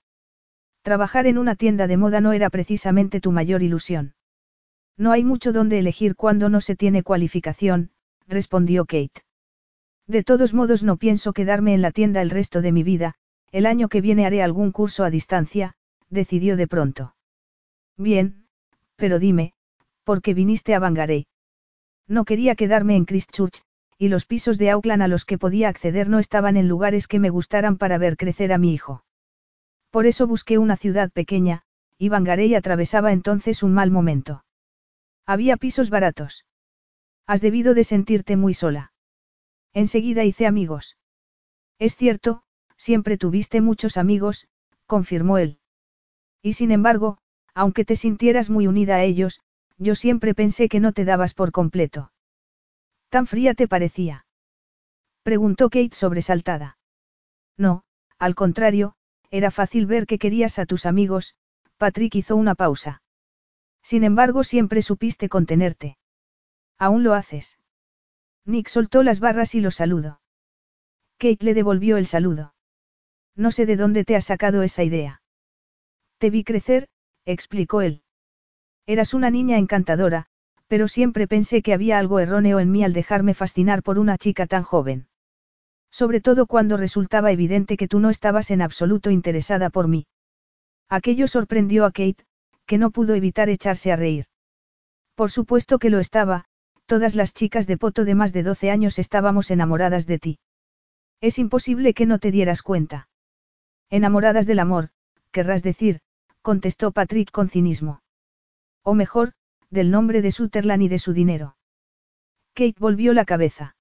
Trabajar 0.81 1.27
en 1.27 1.37
una 1.37 1.55
tienda 1.55 1.87
de 1.87 1.97
moda 1.97 2.21
no 2.21 2.31
era 2.31 2.49
precisamente 2.49 3.19
tu 3.19 3.33
mayor 3.33 3.61
ilusión. 3.61 4.15
No 4.95 5.11
hay 5.11 5.25
mucho 5.25 5.51
donde 5.51 5.77
elegir 5.77 6.15
cuando 6.15 6.47
no 6.47 6.61
se 6.61 6.77
tiene 6.77 7.03
cualificación, 7.03 7.91
respondió 8.29 8.85
Kate. 8.85 9.25
De 10.07 10.23
todos 10.23 10.53
modos 10.53 10.83
no 10.83 10.95
pienso 10.95 11.33
quedarme 11.33 11.73
en 11.73 11.81
la 11.81 11.91
tienda 11.91 12.21
el 12.21 12.29
resto 12.29 12.61
de 12.61 12.71
mi 12.71 12.83
vida, 12.83 13.15
el 13.51 13.65
año 13.65 13.89
que 13.89 13.99
viene 13.99 14.25
haré 14.25 14.41
algún 14.41 14.71
curso 14.71 15.03
a 15.03 15.09
distancia, 15.09 15.73
decidió 16.09 16.57
de 16.57 16.67
pronto. 16.67 17.15
Bien, 17.97 18.47
pero 18.95 19.19
dime, 19.19 19.53
¿por 20.03 20.21
qué 20.21 20.33
viniste 20.33 20.75
a 20.75 20.79
Bangarey? 20.79 21.27
No 22.07 22.25
quería 22.25 22.55
quedarme 22.55 22.95
en 22.95 23.05
Christchurch, 23.05 23.61
y 23.97 24.07
los 24.09 24.25
pisos 24.25 24.57
de 24.57 24.69
Auckland 24.69 25.01
a 25.01 25.07
los 25.07 25.25
que 25.25 25.37
podía 25.37 25.69
acceder 25.69 26.07
no 26.07 26.19
estaban 26.19 26.55
en 26.55 26.67
lugares 26.67 27.07
que 27.07 27.19
me 27.19 27.29
gustaran 27.29 27.77
para 27.77 27.97
ver 27.97 28.15
crecer 28.15 28.53
a 28.53 28.57
mi 28.57 28.73
hijo. 28.73 29.03
Por 29.89 30.05
eso 30.05 30.27
busqué 30.27 30.57
una 30.57 30.77
ciudad 30.77 31.11
pequeña, 31.11 31.63
y 31.97 32.09
Bangarey 32.09 32.53
atravesaba 32.55 33.11
entonces 33.11 33.63
un 33.63 33.73
mal 33.73 33.89
momento. 33.91 34.45
Había 35.25 35.57
pisos 35.57 35.89
baratos. 35.89 36.45
Has 37.25 37.41
debido 37.41 37.73
de 37.73 37.83
sentirte 37.83 38.37
muy 38.37 38.53
sola. 38.53 38.93
Enseguida 39.73 40.23
hice 40.23 40.45
amigos. 40.45 40.97
Es 41.79 41.95
cierto, 41.95 42.43
siempre 42.77 43.17
tuviste 43.17 43.61
muchos 43.61 43.97
amigos, 43.97 44.47
confirmó 44.85 45.37
él. 45.37 45.59
Y 46.47 46.53
sin 46.53 46.71
embargo, 46.71 47.17
aunque 47.53 47.83
te 47.83 47.97
sintieras 47.97 48.49
muy 48.49 48.67
unida 48.67 48.95
a 48.95 49.03
ellos, 49.03 49.41
yo 49.77 49.95
siempre 49.95 50.33
pensé 50.33 50.69
que 50.69 50.79
no 50.79 50.93
te 50.93 51.03
dabas 51.03 51.33
por 51.33 51.51
completo. 51.51 52.13
¿Tan 53.09 53.27
fría 53.27 53.53
te 53.53 53.67
parecía? 53.67 54.25
Preguntó 55.23 55.69
Kate 55.69 55.93
sobresaltada. 55.93 56.77
No, 57.57 57.83
al 58.17 58.33
contrario, 58.33 58.95
era 59.29 59.51
fácil 59.51 59.87
ver 59.87 60.05
que 60.05 60.19
querías 60.19 60.57
a 60.57 60.65
tus 60.65 60.85
amigos, 60.85 61.35
Patrick 61.75 62.15
hizo 62.15 62.37
una 62.37 62.55
pausa. 62.55 63.01
Sin 63.83 64.05
embargo, 64.05 64.45
siempre 64.45 64.81
supiste 64.81 65.27
contenerte. 65.27 65.97
Aún 66.77 67.03
lo 67.03 67.13
haces. 67.13 67.59
Nick 68.45 68.69
soltó 68.69 69.03
las 69.03 69.19
barras 69.19 69.53
y 69.53 69.59
lo 69.59 69.71
saludó. 69.71 70.21
Kate 71.17 71.43
le 71.43 71.53
devolvió 71.53 71.97
el 71.97 72.07
saludo. 72.07 72.53
No 73.35 73.51
sé 73.51 73.65
de 73.65 73.75
dónde 73.75 74.05
te 74.05 74.15
has 74.15 74.23
sacado 74.23 74.63
esa 74.63 74.85
idea. 74.85 75.21
Te 76.19 76.29
vi 76.29 76.43
crecer, 76.43 76.87
explicó 77.25 77.81
él. 77.81 78.01
Eras 78.87 79.13
una 79.13 79.29
niña 79.29 79.57
encantadora, 79.57 80.25
pero 80.67 80.87
siempre 80.87 81.27
pensé 81.27 81.61
que 81.61 81.73
había 81.73 81.99
algo 81.99 82.19
erróneo 82.19 82.59
en 82.59 82.71
mí 82.71 82.83
al 82.83 82.93
dejarme 82.93 83.33
fascinar 83.33 83.83
por 83.83 83.99
una 83.99 84.17
chica 84.17 84.47
tan 84.47 84.63
joven. 84.63 85.07
Sobre 85.91 86.21
todo 86.21 86.47
cuando 86.47 86.77
resultaba 86.77 87.31
evidente 87.31 87.77
que 87.77 87.87
tú 87.87 87.99
no 87.99 88.09
estabas 88.09 88.51
en 88.51 88.61
absoluto 88.61 89.09
interesada 89.11 89.69
por 89.69 89.87
mí. 89.87 90.07
Aquello 90.89 91.27
sorprendió 91.27 91.85
a 91.85 91.91
Kate, 91.91 92.25
que 92.65 92.77
no 92.77 92.91
pudo 92.91 93.13
evitar 93.13 93.49
echarse 93.49 93.91
a 93.91 93.95
reír. 93.95 94.25
Por 95.15 95.31
supuesto 95.31 95.79
que 95.79 95.89
lo 95.89 95.99
estaba, 95.99 96.45
todas 96.85 97.15
las 97.15 97.33
chicas 97.33 97.67
de 97.67 97.77
Poto 97.77 98.05
de 98.05 98.15
más 98.15 98.33
de 98.33 98.43
12 98.43 98.71
años 98.71 98.99
estábamos 98.99 99.51
enamoradas 99.51 100.05
de 100.05 100.19
ti. 100.19 100.39
Es 101.21 101.39
imposible 101.39 101.93
que 101.93 102.05
no 102.05 102.19
te 102.19 102.31
dieras 102.31 102.61
cuenta. 102.61 103.09
Enamoradas 103.89 104.45
del 104.45 104.59
amor, 104.59 104.89
querrás 105.31 105.63
decir, 105.63 106.01
contestó 106.47 106.93
Patrick 106.93 107.29
con 107.29 107.49
cinismo. 107.49 108.01
O 108.81 108.93
mejor, 108.93 109.33
del 109.69 109.91
nombre 109.91 110.21
de 110.21 110.31
Sutherland 110.31 110.81
y 110.81 110.87
de 110.87 110.97
su 110.97 111.11
dinero. 111.11 111.57
Kate 112.53 112.77
volvió 112.79 113.11
la 113.11 113.25
cabeza. 113.25 113.75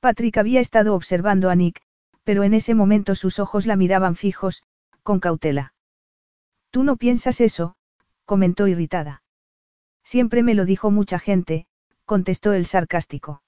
Patrick 0.00 0.36
había 0.36 0.58
estado 0.58 0.96
observando 0.96 1.48
a 1.48 1.54
Nick, 1.54 1.80
pero 2.24 2.42
en 2.42 2.54
ese 2.54 2.74
momento 2.74 3.14
sus 3.14 3.38
ojos 3.38 3.66
la 3.66 3.76
miraban 3.76 4.16
fijos, 4.16 4.64
con 5.04 5.20
cautela. 5.20 5.74
Tú 6.72 6.82
no 6.82 6.96
piensas 6.96 7.40
eso, 7.40 7.76
comentó 8.24 8.66
irritada. 8.66 9.22
Siempre 10.02 10.42
me 10.42 10.56
lo 10.56 10.64
dijo 10.64 10.90
mucha 10.90 11.20
gente, 11.20 11.68
contestó 12.04 12.52
el 12.52 12.66
sarcástico. 12.66 13.44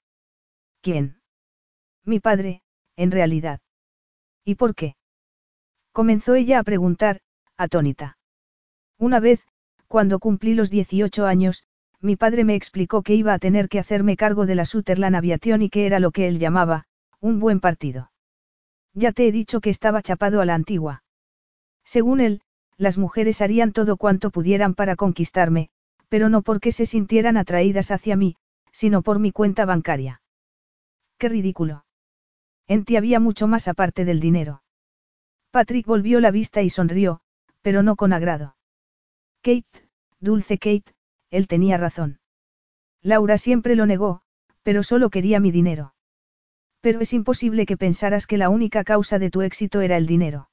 ¿Quién? 0.79 1.19
Mi 2.05 2.21
padre, 2.21 2.61
en 2.95 3.11
realidad. 3.11 3.59
¿Y 4.45 4.55
por 4.55 4.75
qué? 4.75 4.95
Comenzó 5.91 6.35
ella 6.35 6.59
a 6.59 6.63
preguntar, 6.63 7.19
atónita. 7.57 8.15
Una 8.99 9.21
vez, 9.21 9.41
cuando 9.87 10.19
cumplí 10.19 10.53
los 10.53 10.69
18 10.69 11.25
años, 11.25 11.63
mi 12.01 12.17
padre 12.17 12.43
me 12.43 12.55
explicó 12.55 13.01
que 13.01 13.15
iba 13.15 13.33
a 13.33 13.39
tener 13.39 13.69
que 13.69 13.79
hacerme 13.79 14.17
cargo 14.17 14.45
de 14.45 14.55
la 14.55 14.65
Sutherland 14.65 15.15
Aviation 15.15 15.61
y 15.61 15.69
que 15.69 15.85
era 15.85 15.99
lo 15.99 16.11
que 16.11 16.27
él 16.27 16.37
llamaba, 16.37 16.85
un 17.21 17.39
buen 17.39 17.61
partido. 17.61 18.11
Ya 18.93 19.13
te 19.13 19.27
he 19.27 19.31
dicho 19.31 19.61
que 19.61 19.69
estaba 19.69 20.01
chapado 20.01 20.41
a 20.41 20.45
la 20.45 20.53
antigua. 20.53 21.03
Según 21.85 22.19
él, 22.19 22.41
las 22.77 22.97
mujeres 22.97 23.41
harían 23.41 23.71
todo 23.71 23.95
cuanto 23.95 24.31
pudieran 24.31 24.75
para 24.75 24.97
conquistarme, 24.97 25.69
pero 26.09 26.27
no 26.27 26.41
porque 26.41 26.71
se 26.73 26.85
sintieran 26.85 27.37
atraídas 27.37 27.91
hacia 27.91 28.17
mí, 28.17 28.35
sino 28.71 29.01
por 29.01 29.19
mi 29.19 29.31
cuenta 29.31 29.65
bancaria. 29.65 30.21
Qué 31.17 31.29
ridículo. 31.29 31.85
En 32.67 32.83
ti 32.83 32.97
había 32.97 33.19
mucho 33.19 33.47
más 33.47 33.67
aparte 33.67 34.03
del 34.05 34.19
dinero. 34.19 34.61
Patrick 35.51 35.85
volvió 35.85 36.19
la 36.19 36.31
vista 36.31 36.61
y 36.61 36.69
sonrió, 36.69 37.21
pero 37.61 37.81
no 37.81 37.95
con 37.95 38.13
agrado. 38.13 38.55
Kate, 39.41 39.87
dulce 40.19 40.57
Kate, 40.57 40.93
él 41.29 41.47
tenía 41.47 41.77
razón. 41.77 42.19
Laura 43.01 43.37
siempre 43.37 43.75
lo 43.75 43.85
negó, 43.85 44.21
pero 44.63 44.83
solo 44.83 45.09
quería 45.09 45.39
mi 45.39 45.51
dinero. 45.51 45.93
Pero 46.81 46.99
es 46.99 47.13
imposible 47.13 47.65
que 47.65 47.77
pensaras 47.77 48.27
que 48.27 48.37
la 48.37 48.49
única 48.49 48.83
causa 48.83 49.19
de 49.19 49.29
tu 49.29 49.41
éxito 49.41 49.81
era 49.81 49.97
el 49.97 50.05
dinero. 50.05 50.49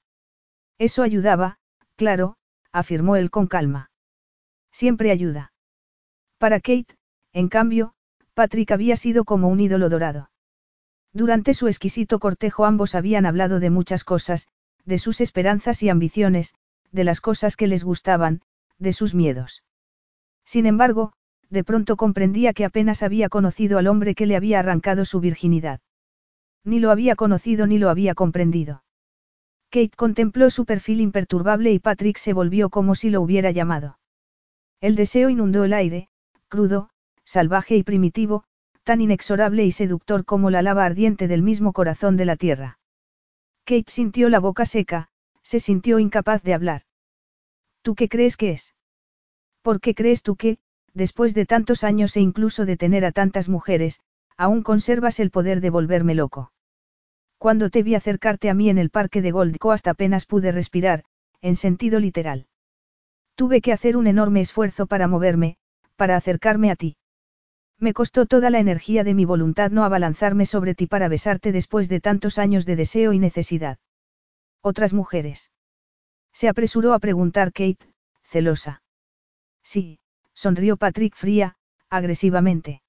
Eso 0.79 1.03
ayudaba, 1.03 1.59
claro, 1.97 2.37
afirmó 2.73 3.17
él 3.17 3.31
con 3.31 3.47
calma. 3.47 3.91
Siempre 4.73 5.11
ayuda. 5.11 5.53
Para 6.39 6.61
Kate, 6.61 6.97
en 7.33 7.49
cambio, 7.49 7.95
Patrick 8.35 8.71
había 8.71 8.97
sido 8.97 9.25
como 9.25 9.49
un 9.49 9.61
ídolo 9.61 9.89
dorado. 9.89 10.31
Durante 11.13 11.55
su 11.55 11.69
exquisito 11.69 12.19
cortejo 12.19 12.67
ambos 12.67 12.95
habían 12.95 13.25
hablado 13.25 13.59
de 13.59 13.71
muchas 13.71 14.05
cosas, 14.05 14.49
de 14.85 14.99
sus 14.99 15.21
esperanzas 15.21 15.83
y 15.83 15.89
ambiciones, 15.89 16.55
de 16.93 17.05
las 17.05 17.21
cosas 17.21 17.57
que 17.57 17.67
les 17.67 17.85
gustaban, 17.85 18.43
de 18.79 18.93
sus 18.93 19.15
miedos. 19.15 19.65
Sin 20.45 20.67
embargo, 20.67 21.13
de 21.51 21.65
pronto 21.65 21.97
comprendía 21.97 22.53
que 22.53 22.65
apenas 22.65 23.03
había 23.03 23.29
conocido 23.29 23.79
al 23.79 23.87
hombre 23.87 24.15
que 24.15 24.27
le 24.27 24.37
había 24.37 24.59
arrancado 24.59 25.05
su 25.05 25.21
virginidad. 25.21 25.81
Ni 26.65 26.81
lo 26.81 26.91
había 26.91 27.15
conocido 27.15 27.67
ni 27.67 27.79
lo 27.79 27.91
había 27.91 28.15
comprendido. 28.15 28.83
Kate 29.71 29.97
contempló 29.97 30.51
su 30.51 30.65
perfil 30.65 31.01
imperturbable 31.01 31.73
y 31.73 31.79
Patrick 31.79 32.19
se 32.19 32.33
volvió 32.33 32.71
como 32.71 32.95
si 32.95 33.11
lo 33.11 33.21
hubiera 33.21 33.51
llamado. 33.51 33.99
El 34.81 34.97
deseo 34.97 35.31
inundó 35.31 35.65
el 35.65 35.73
aire, 35.73 36.09
crudo, 36.49 36.91
salvaje 37.25 37.77
y 37.77 37.83
primitivo, 37.83 38.45
tan 38.85 39.01
inexorable 39.01 39.65
y 39.65 39.73
seductor 39.73 40.25
como 40.25 40.51
la 40.51 40.63
lava 40.63 40.85
ardiente 40.85 41.29
del 41.29 41.43
mismo 41.43 41.73
corazón 41.73 42.17
de 42.17 42.25
la 42.25 42.37
tierra. 42.37 42.79
Kate 43.65 43.91
sintió 43.91 44.29
la 44.29 44.39
boca 44.39 44.65
seca, 44.65 45.09
se 45.43 45.59
sintió 45.59 45.99
incapaz 45.99 46.43
de 46.43 46.55
hablar. 46.55 46.83
¿Tú 47.87 47.95
qué 47.95 48.09
crees 48.09 48.37
que 48.37 48.51
es? 48.51 48.75
¿Por 49.63 49.81
qué 49.81 49.95
crees 49.95 50.25
tú 50.25 50.35
que, 50.35 50.59
después 50.93 51.35
de 51.35 51.47
tantos 51.47 51.85
años 51.85 52.17
e 52.17 52.21
incluso 52.21 52.67
de 52.67 52.77
tener 52.77 53.05
a 53.05 53.13
tantas 53.13 53.49
mujeres, 53.49 54.01
aún 54.37 54.65
conservas 54.65 55.21
el 55.21 55.31
poder 55.31 55.61
de 55.61 55.71
volverme 55.71 56.17
loco? 56.17 56.51
Cuando 57.39 57.71
te 57.71 57.85
vi 57.85 57.95
acercarte 57.95 58.51
a 58.51 58.55
mí 58.55 58.71
en 58.71 58.79
el 58.79 58.91
parque 58.91 59.23
de 59.23 59.31
Gold 59.31 59.59
Coast 59.59 59.87
apenas 59.87 60.27
pude 60.27 60.51
respirar, 60.51 61.05
en 61.43 61.55
sentido 61.55 62.01
literal. 62.01 62.49
Tuve 63.37 63.61
que 63.61 63.73
hacer 63.73 63.97
un 63.97 64.09
enorme 64.09 64.41
esfuerzo 64.41 64.89
para 64.89 65.07
moverme, 65.07 65.57
para 65.95 66.17
acercarme 66.17 66.73
a 66.73 66.75
ti. 66.75 66.97
Me 67.79 67.93
costó 67.93 68.27
toda 68.27 68.51
la 68.51 68.59
energía 68.59 69.05
de 69.05 69.15
mi 69.15 69.25
voluntad 69.25 69.71
no 69.71 69.85
abalanzarme 69.85 70.45
sobre 70.45 70.75
ti 70.75 70.89
para 70.89 71.07
besarte 71.07 71.53
después 71.53 71.89
de 71.89 72.01
tantos 72.01 72.41
años 72.41 72.67
de 72.67 72.75
deseo 72.75 73.13
y 73.13 73.21
necesidad. 73.21 73.79
Otras 74.61 74.93
mujeres. 74.93 75.53
Se 76.37 76.51
apresuró 76.51 76.93
a 76.93 76.99
preguntar 76.99 77.51
Kate, 77.51 77.79
celosa. 78.23 78.83
Sí, 79.63 80.01
sonrió 80.35 80.77
Patrick 80.77 81.17
fría, 81.17 81.57
agresivamente. 81.89 82.83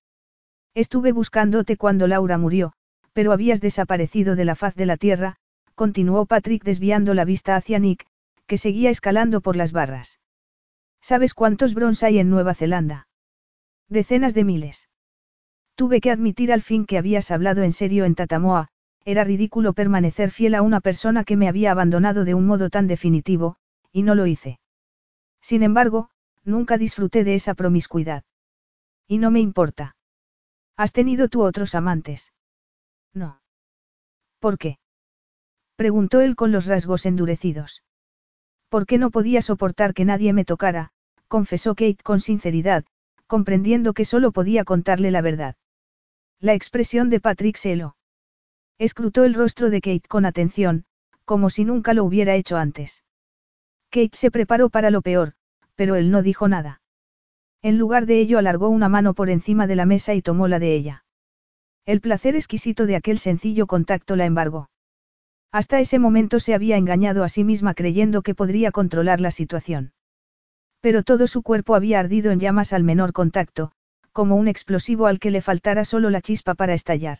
Estuve 0.76 1.14
buscándote 1.14 1.77
cuando 1.77 2.08
Laura 2.08 2.38
murió, 2.38 2.74
pero 3.14 3.32
habías 3.32 3.61
desaparecido 3.61 4.35
de 4.35 4.43
la 4.43 4.56
faz 4.56 4.76
de 4.76 4.85
la 4.85 4.98
tierra, 4.98 5.38
continuó 5.76 6.26
Patrick 6.26 6.61
desviando 6.66 7.14
la 7.14 7.24
vista 7.24 7.56
hacia 7.56 7.80
Nick, 7.80 8.06
que 8.48 8.58
seguía 8.58 8.90
escalando 8.90 9.40
por 9.40 9.56
las 9.56 9.72
barras. 9.72 10.19
¿Sabes 11.00 11.34
cuántos 11.34 11.74
Brons 11.74 12.03
hay 12.03 12.19
en 12.19 12.30
Nueva 12.30 12.53
Zelanda? 12.53 13.08
Decenas 13.88 14.34
de 14.34 14.43
miles. 14.43 14.90
Tuve 15.76 16.01
que 16.01 16.11
admitir 16.11 16.51
al 16.51 16.61
fin 16.61 16.85
que 16.85 16.98
habías 16.98 17.32
hablado 17.32 17.64
en 17.64 17.72
serio 17.72 18.03
en 18.03 18.14
Tatamoa, 18.14 18.67
era 19.08 19.24
ridículo 19.24 19.72
permanecer 19.72 20.32
fiel 20.32 20.53
a 20.53 20.61
una 20.61 20.82
persona 20.82 21.24
que 21.24 21.38
me 21.38 21.48
había 21.48 21.72
abandonado 21.72 22.26
de 22.26 22.34
un 22.34 22.45
modo 22.45 22.69
tan 22.69 22.88
definitivo, 22.88 23.56
y 23.94 24.03
no 24.03 24.16
lo 24.16 24.27
hice. 24.27 24.60
Sin 25.42 25.64
embargo, 25.64 26.10
nunca 26.44 26.77
disfruté 26.77 27.24
de 27.24 27.36
esa 27.36 27.53
promiscuidad. 27.53 28.26
Y 29.08 29.19
no 29.19 29.32
me 29.32 29.40
importa. 29.40 29.95
¿Has 30.76 30.92
tenido 30.92 31.30
tú 31.30 31.44
otros 31.44 31.74
amantes? 31.74 32.34
No. 33.14 33.42
¿Por 34.40 34.58
qué? 34.58 34.77
Preguntó 35.77 36.19
él 36.19 36.36
con 36.36 36.52
los 36.52 36.66
rasgos 36.66 37.06
endurecidos. 37.06 37.84
¿Por 38.68 38.86
qué 38.86 38.98
no 38.98 39.10
podía 39.10 39.42
soportar 39.42 39.94
que 39.94 40.03
nadie 40.03 40.34
me 40.34 40.44
tocara? 40.44 40.92
confesó 41.30 41.76
Kate 41.76 42.03
con 42.03 42.19
sinceridad, 42.19 42.84
comprendiendo 43.26 43.94
que 43.94 44.03
solo 44.03 44.34
podía 44.34 44.66
contarle 44.66 45.11
la 45.11 45.22
verdad. 45.22 45.56
La 46.42 46.56
expresión 46.56 47.10
de 47.10 47.22
Patrick 47.22 47.56
se. 47.56 47.95
Escrutó 48.80 49.23
el 49.23 49.33
rostro 49.33 49.69
de 49.69 49.81
Kate 49.81 50.07
con 50.07 50.25
atención, 50.25 50.85
como 51.25 51.49
si 51.49 51.65
nunca 51.65 51.93
lo 51.93 52.03
hubiera 52.03 52.35
hecho 52.35 52.57
antes. 52.57 53.03
Kate 53.89 54.15
se 54.15 54.30
preparó 54.30 54.69
para 54.69 54.91
lo 54.91 55.01
peor, 55.01 55.33
pero 55.75 55.95
él 55.95 56.11
no 56.11 56.22
dijo 56.22 56.47
nada. 56.47 56.81
En 57.64 57.77
lugar 57.77 58.06
de 58.06 58.19
ello 58.19 58.38
alargó 58.38 58.69
una 58.69 58.88
mano 58.88 59.14
por 59.14 59.30
encima 59.30 59.65
de 59.65 59.75
la 59.75 59.85
mesa 59.85 60.14
y 60.14 60.22
tomó 60.22 60.47
la 60.47 60.59
de 60.59 60.75
ella. 60.75 61.06
El 61.85 62.01
placer 62.01 62.35
exquisito 62.35 62.85
de 62.85 62.95
aquel 62.95 63.17
sencillo 63.17 63.65
contacto 63.65 64.15
la 64.15 64.25
embargó. 64.25 64.69
Hasta 65.51 65.80
ese 65.80 65.97
momento 65.97 66.39
se 66.39 66.53
había 66.53 66.77
engañado 66.77 67.23
a 67.23 67.30
sí 67.30 67.43
misma 67.43 67.73
creyendo 67.73 68.22
que 68.22 68.35
podría 68.35 68.72
controlar 68.72 69.22
la 69.22 69.31
situación. 69.31 69.93
Pero 70.81 71.01
todo 71.01 71.25
su 71.25 71.41
cuerpo 71.41 71.73
había 71.73 71.99
ardido 71.99 72.31
en 72.31 72.39
llamas 72.39 72.73
al 72.73 72.83
menor 72.83 73.11
contacto, 73.11 73.72
como 74.11 74.35
un 74.35 74.47
explosivo 74.47 75.07
al 75.07 75.19
que 75.19 75.31
le 75.31 75.41
faltara 75.41 75.83
solo 75.83 76.09
la 76.09 76.22
chispa 76.22 76.53
para 76.53 76.73
estallar. 76.73 77.19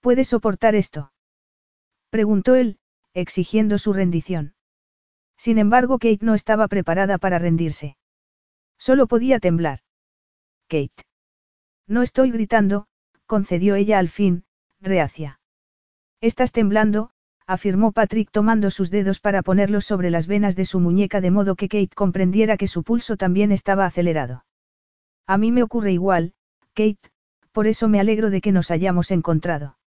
¿Puedes 0.00 0.28
soportar 0.28 0.74
esto? 0.74 1.12
Preguntó 2.10 2.54
él, 2.54 2.78
exigiendo 3.14 3.78
su 3.78 3.92
rendición. 3.92 4.54
Sin 5.36 5.58
embargo, 5.58 5.98
Kate 5.98 6.24
no 6.24 6.34
estaba 6.34 6.68
preparada 6.68 7.18
para 7.18 7.38
rendirse. 7.38 7.96
Solo 8.78 9.06
podía 9.06 9.38
temblar. 9.38 9.80
Kate. 10.68 11.04
No 11.86 12.02
estoy 12.02 12.30
gritando, 12.30 12.86
concedió 13.26 13.74
ella 13.74 13.98
al 13.98 14.08
fin, 14.08 14.44
reacia. 14.80 15.40
Estás 16.20 16.52
temblando, 16.52 17.10
afirmó 17.46 17.92
Patrick 17.92 18.30
tomando 18.30 18.70
sus 18.70 18.90
dedos 18.90 19.20
para 19.20 19.42
ponerlos 19.42 19.84
sobre 19.84 20.10
las 20.10 20.26
venas 20.26 20.54
de 20.54 20.66
su 20.66 20.80
muñeca 20.80 21.20
de 21.20 21.30
modo 21.30 21.56
que 21.56 21.68
Kate 21.68 21.94
comprendiera 21.94 22.56
que 22.56 22.66
su 22.66 22.82
pulso 22.82 23.16
también 23.16 23.52
estaba 23.52 23.86
acelerado. 23.86 24.44
A 25.26 25.38
mí 25.38 25.50
me 25.50 25.62
ocurre 25.62 25.92
igual, 25.92 26.34
Kate, 26.74 27.10
por 27.52 27.66
eso 27.66 27.88
me 27.88 28.00
alegro 28.00 28.30
de 28.30 28.40
que 28.40 28.52
nos 28.52 28.70
hayamos 28.70 29.10
encontrado. 29.10 29.77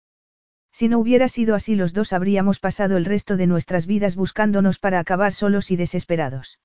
Si 0.71 0.87
no 0.87 0.99
hubiera 0.99 1.27
sido 1.27 1.55
así 1.55 1.75
los 1.75 1.93
dos 1.93 2.13
habríamos 2.13 2.59
pasado 2.59 2.97
el 2.97 3.05
resto 3.05 3.37
de 3.37 3.47
nuestras 3.47 3.85
vidas 3.85 4.15
buscándonos 4.15 4.79
para 4.79 4.99
acabar 4.99 5.33
solos 5.33 5.71
y 5.71 5.75
desesperados. 5.75 6.59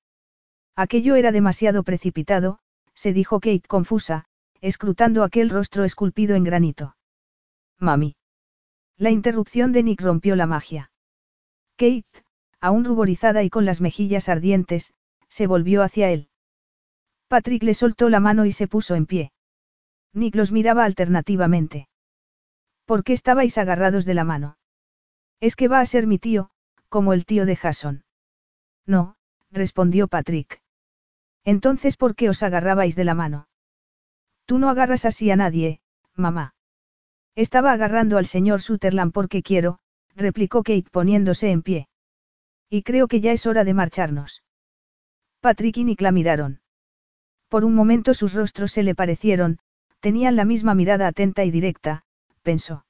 Aquello 0.76 1.17
era 1.17 1.33
demasiado 1.33 1.83
precipitado, 1.83 2.59
se 2.94 3.12
dijo 3.12 3.41
Kate 3.41 3.62
confusa, 3.67 4.26
escrutando 4.60 5.23
aquel 5.23 5.51
rostro 5.51 5.85
esculpido 5.85 6.36
en 6.36 6.44
granito. 6.44 6.97
Mami. 7.78 8.17
La 8.97 9.10
interrupción 9.10 9.73
de 9.73 9.83
Nick 9.83 10.01
rompió 10.01 10.36
la 10.36 10.47
magia. 10.47 10.91
Kate, 11.76 12.25
aún 12.60 12.85
ruborizada 12.85 13.43
y 13.43 13.51
con 13.51 13.67
las 13.67 13.81
mejillas 13.81 14.28
ardientes, 14.28 14.94
se 15.28 15.47
volvió 15.47 15.83
hacia 15.83 16.10
él. 16.10 16.28
Patrick 17.28 17.62
le 17.62 17.75
soltó 17.75 18.09
la 18.09 18.20
mano 18.20 18.47
y 18.47 18.52
se 18.52 18.68
puso 18.68 18.94
en 18.94 19.07
pie. 19.07 19.33
Nick 20.12 20.35
los 20.35 20.52
miraba 20.52 20.85
alternativamente. 20.85 21.89
¿Por 22.87 23.03
qué 23.03 23.13
estabais 23.13 23.59
agarrados 23.59 24.05
de 24.05 24.15
la 24.15 24.25
mano? 24.25 24.59
Es 25.41 25.57
que 25.57 25.69
va 25.69 25.81
a 25.81 25.87
ser 25.87 26.07
mi 26.07 26.19
tío, 26.19 26.51
como 26.89 27.13
el 27.13 27.27
tío 27.27 27.45
de 27.45 27.57
Jason. 27.57 28.05
No, 28.87 29.17
respondió 29.51 30.07
Patrick. 30.07 30.63
Entonces, 31.45 31.97
¿por 31.97 32.15
qué 32.15 32.29
os 32.29 32.43
agarrabais 32.45 32.95
de 32.95 33.05
la 33.05 33.15
mano? 33.15 33.49
Tú 34.47 34.59
no 34.59 34.71
agarras 34.71 35.05
así 35.05 35.31
a 35.33 35.37
nadie, 35.37 35.81
mamá. 36.15 36.55
Estaba 37.35 37.73
agarrando 37.73 38.19
al 38.19 38.27
señor 38.27 38.63
Sutherland 38.63 39.13
porque 39.13 39.43
quiero, 39.43 39.81
replicó 40.15 40.63
Kate 40.63 40.89
poniéndose 40.91 41.51
en 41.51 41.63
pie. 41.63 41.89
Y 42.71 42.83
creo 42.83 43.09
que 43.09 43.21
ya 43.21 43.33
es 43.33 43.47
hora 43.47 43.65
de 43.65 43.75
marcharnos. 43.75 44.45
Patrick 45.41 45.77
y 45.77 45.85
Nick 45.85 46.01
la 46.01 46.13
miraron. 46.13 46.61
Por 47.49 47.65
un 47.65 47.75
momento 47.75 48.15
sus 48.15 48.33
rostros 48.33 48.73
se 48.73 48.85
le 48.85 48.95
parecieron, 48.95 49.59
tenían 50.01 50.37
la 50.37 50.45
misma 50.45 50.75
mirada 50.75 51.09
atenta 51.09 51.45
y 51.45 51.51
directa, 51.51 52.06
pensó. 52.47 52.86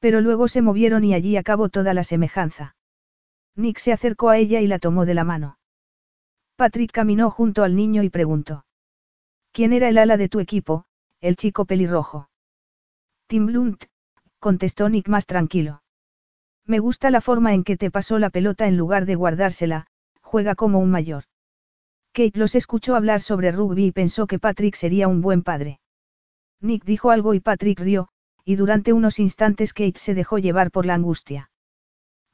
Pero 0.00 0.20
luego 0.20 0.48
se 0.48 0.60
movieron 0.60 1.04
y 1.04 1.14
allí 1.14 1.36
acabó 1.36 1.68
toda 1.68 1.94
la 1.94 2.02
semejanza. 2.02 2.74
Nick 3.54 3.78
se 3.78 3.92
acercó 3.92 4.30
a 4.30 4.36
ella 4.36 4.60
y 4.60 4.66
la 4.66 4.80
tomó 4.80 5.06
de 5.06 5.14
la 5.14 5.22
mano. 5.22 5.58
Patrick 6.56 6.90
caminó 6.90 7.30
junto 7.30 7.62
al 7.62 7.76
niño 7.76 8.02
y 8.02 8.10
preguntó. 8.10 8.66
¿Quién 9.52 9.72
era 9.72 9.88
el 9.88 9.98
ala 9.98 10.16
de 10.16 10.28
tu 10.28 10.40
equipo, 10.40 10.86
el 11.20 11.36
chico 11.36 11.66
pelirrojo? 11.66 12.28
Tim 13.28 13.46
Blunt, 13.46 13.84
contestó 14.40 14.88
Nick 14.88 15.08
más 15.08 15.26
tranquilo. 15.26 15.82
Me 16.66 16.80
gusta 16.80 17.10
la 17.10 17.20
forma 17.20 17.54
en 17.54 17.62
que 17.62 17.76
te 17.76 17.92
pasó 17.92 18.18
la 18.18 18.30
pelota 18.30 18.66
en 18.66 18.76
lugar 18.76 19.06
de 19.06 19.14
guardársela, 19.14 19.86
juega 20.20 20.56
como 20.56 20.80
un 20.80 20.90
mayor. 20.90 21.24
Kate 22.12 22.38
los 22.38 22.56
escuchó 22.56 22.96
hablar 22.96 23.20
sobre 23.20 23.52
rugby 23.52 23.86
y 23.86 23.92
pensó 23.92 24.26
que 24.26 24.40
Patrick 24.40 24.74
sería 24.74 25.06
un 25.06 25.20
buen 25.20 25.42
padre. 25.42 25.78
Nick 26.60 26.84
dijo 26.84 27.10
algo 27.10 27.34
y 27.34 27.40
Patrick 27.40 27.78
rió, 27.80 28.08
y 28.44 28.56
durante 28.56 28.92
unos 28.92 29.18
instantes 29.18 29.72
Kate 29.72 29.98
se 29.98 30.14
dejó 30.14 30.38
llevar 30.38 30.70
por 30.70 30.86
la 30.86 30.94
angustia. 30.94 31.50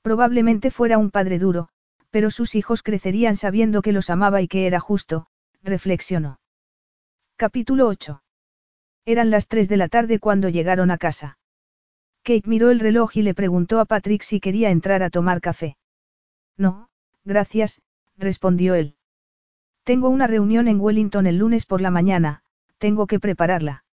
Probablemente 0.03 0.71
fuera 0.71 0.99
un 0.99 1.11
padre 1.11 1.39
duro, 1.39 1.69
pero 2.11 2.31
sus 2.31 2.55
hijos 2.55 2.83
crecerían 2.83 3.37
sabiendo 3.37 3.83
que 3.83 3.93
los 3.93 4.11
amaba 4.11 4.43
y 4.43 4.49
que 4.49 4.67
era 4.67 4.81
justo, 4.81 5.27
reflexionó. 5.63 6.41
Capítulo 7.37 7.87
8. 7.87 8.23
Eran 9.07 9.31
las 9.31 9.49
3 9.49 9.69
de 9.69 9.77
la 9.77 9.89
tarde 9.89 10.19
cuando 10.19 10.49
llegaron 10.49 10.91
a 10.91 10.99
casa. 10.99 11.39
Kate 12.23 12.49
miró 12.49 12.71
el 12.71 12.81
reloj 12.81 13.17
y 13.17 13.23
le 13.23 13.35
preguntó 13.35 13.81
a 13.81 13.85
Patrick 13.85 14.23
si 14.23 14.41
quería 14.41 14.71
entrar 14.71 15.03
a 15.03 15.11
tomar 15.11 15.41
café. 15.41 15.77
No, 16.57 16.89
gracias, 17.25 17.81
respondió 18.19 18.75
él. 18.75 18.97
Tengo 19.85 20.11
una 20.11 20.27
reunión 20.27 20.69
en 20.69 20.81
Wellington 20.81 21.27
el 21.27 21.39
lunes 21.39 21.65
por 21.65 21.81
la 21.81 21.91
mañana, 21.91 22.43
tengo 22.79 23.07
que 23.07 23.19
prepararla. 23.19 23.85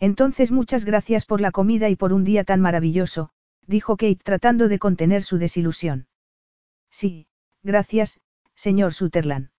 Entonces 0.00 0.52
muchas 0.52 0.84
gracias 0.84 1.24
por 1.24 1.40
la 1.40 1.50
comida 1.50 1.88
y 1.88 1.96
por 1.96 2.12
un 2.12 2.24
día 2.24 2.44
tan 2.44 2.60
maravilloso, 2.60 3.30
dijo 3.66 3.96
Kate 3.96 4.20
tratando 4.22 4.68
de 4.68 4.78
contener 4.78 5.22
su 5.22 5.38
desilusión. 5.38 6.06
Sí, 6.90 7.26
gracias, 7.62 8.20
señor 8.54 8.92
Sutherland. 8.92 9.50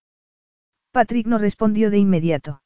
Patrick 0.92 1.28
no 1.28 1.38
respondió 1.38 1.90
de 1.92 1.98
inmediato. 1.98 2.62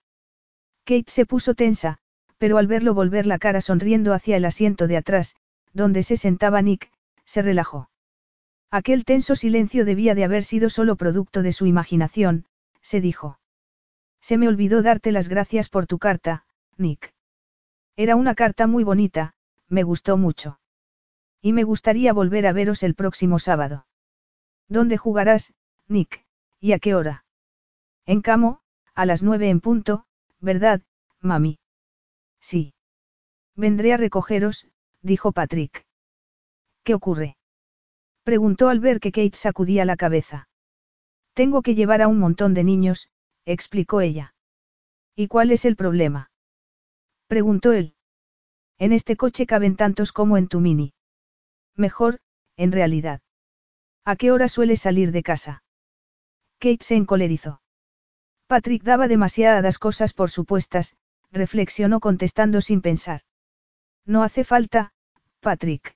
Kate 0.83 1.09
se 1.11 1.25
puso 1.25 1.55
tensa, 1.55 1.97
pero 2.37 2.57
al 2.57 2.67
verlo 2.67 2.93
volver 2.93 3.25
la 3.25 3.39
cara 3.39 3.61
sonriendo 3.61 4.13
hacia 4.13 4.37
el 4.37 4.45
asiento 4.45 4.87
de 4.87 4.97
atrás, 4.97 5.35
donde 5.73 6.03
se 6.03 6.17
sentaba 6.17 6.61
Nick, 6.61 6.91
se 7.25 7.41
relajó. 7.41 7.89
Aquel 8.71 9.03
tenso 9.03 9.35
silencio 9.35 9.85
debía 9.85 10.15
de 10.15 10.23
haber 10.23 10.43
sido 10.43 10.69
solo 10.69 10.95
producto 10.95 11.41
de 11.41 11.53
su 11.53 11.65
imaginación, 11.65 12.45
se 12.81 13.01
dijo. 13.01 13.39
Se 14.21 14.37
me 14.37 14.47
olvidó 14.47 14.81
darte 14.81 15.11
las 15.11 15.27
gracias 15.27 15.69
por 15.69 15.85
tu 15.85 15.97
carta, 15.97 16.45
Nick. 16.77 17.13
Era 17.99 18.15
una 18.15 18.33
carta 18.33 18.65
muy 18.65 18.85
bonita, 18.85 19.33
me 19.67 19.83
gustó 19.83 20.15
mucho. 20.15 20.61
Y 21.41 21.51
me 21.51 21.65
gustaría 21.65 22.13
volver 22.13 22.47
a 22.47 22.53
veros 22.53 22.81
el 22.81 22.95
próximo 22.95 23.39
sábado. 23.39 23.87
¿Dónde 24.69 24.95
jugarás, 24.95 25.53
Nick, 25.89 26.25
y 26.61 26.71
a 26.71 26.79
qué 26.79 26.95
hora? 26.95 27.25
En 28.05 28.21
Camo, 28.21 28.61
a 28.95 29.05
las 29.05 29.21
nueve 29.21 29.49
en 29.49 29.59
punto, 29.59 30.05
¿verdad, 30.39 30.81
mami? 31.19 31.59
Sí. 32.39 32.73
Vendré 33.57 33.91
a 33.91 33.97
recogeros, 33.97 34.69
dijo 35.01 35.33
Patrick. 35.33 35.85
¿Qué 36.83 36.93
ocurre? 36.93 37.35
Preguntó 38.23 38.69
al 38.69 38.79
ver 38.79 39.01
que 39.01 39.11
Kate 39.11 39.35
sacudía 39.35 39.83
la 39.83 39.97
cabeza. 39.97 40.47
Tengo 41.33 41.61
que 41.61 41.75
llevar 41.75 42.01
a 42.01 42.07
un 42.07 42.17
montón 42.17 42.53
de 42.53 42.63
niños, 42.63 43.09
explicó 43.43 43.99
ella. 43.99 44.33
¿Y 45.17 45.27
cuál 45.27 45.51
es 45.51 45.65
el 45.65 45.75
problema? 45.75 46.31
Preguntó 47.29 47.73
él. 47.73 47.93
En 48.79 48.91
este 48.91 49.15
coche 49.15 49.45
caben 49.45 49.75
tantos 49.75 50.11
como 50.11 50.35
en 50.35 50.47
tu 50.47 50.61
mini. 50.61 50.93
Mejor, 51.75 52.21
en 52.57 52.71
realidad. 52.71 53.21
¿A 54.03 54.15
qué 54.15 54.31
hora 54.31 54.47
sueles 54.47 54.81
salir 54.81 55.11
de 55.11 55.21
casa? 55.21 55.63
Kate 56.57 56.83
se 56.83 56.95
encolerizó. 56.95 57.61
Patrick 58.47 58.81
daba 58.81 59.07
demasiadas 59.07 59.77
cosas 59.77 60.13
por 60.13 60.31
supuestas, 60.31 60.95
reflexionó 61.31 61.99
contestando 61.99 62.61
sin 62.61 62.81
pensar. 62.81 63.21
No 64.07 64.23
hace 64.23 64.43
falta, 64.43 64.91
Patrick. 65.39 65.95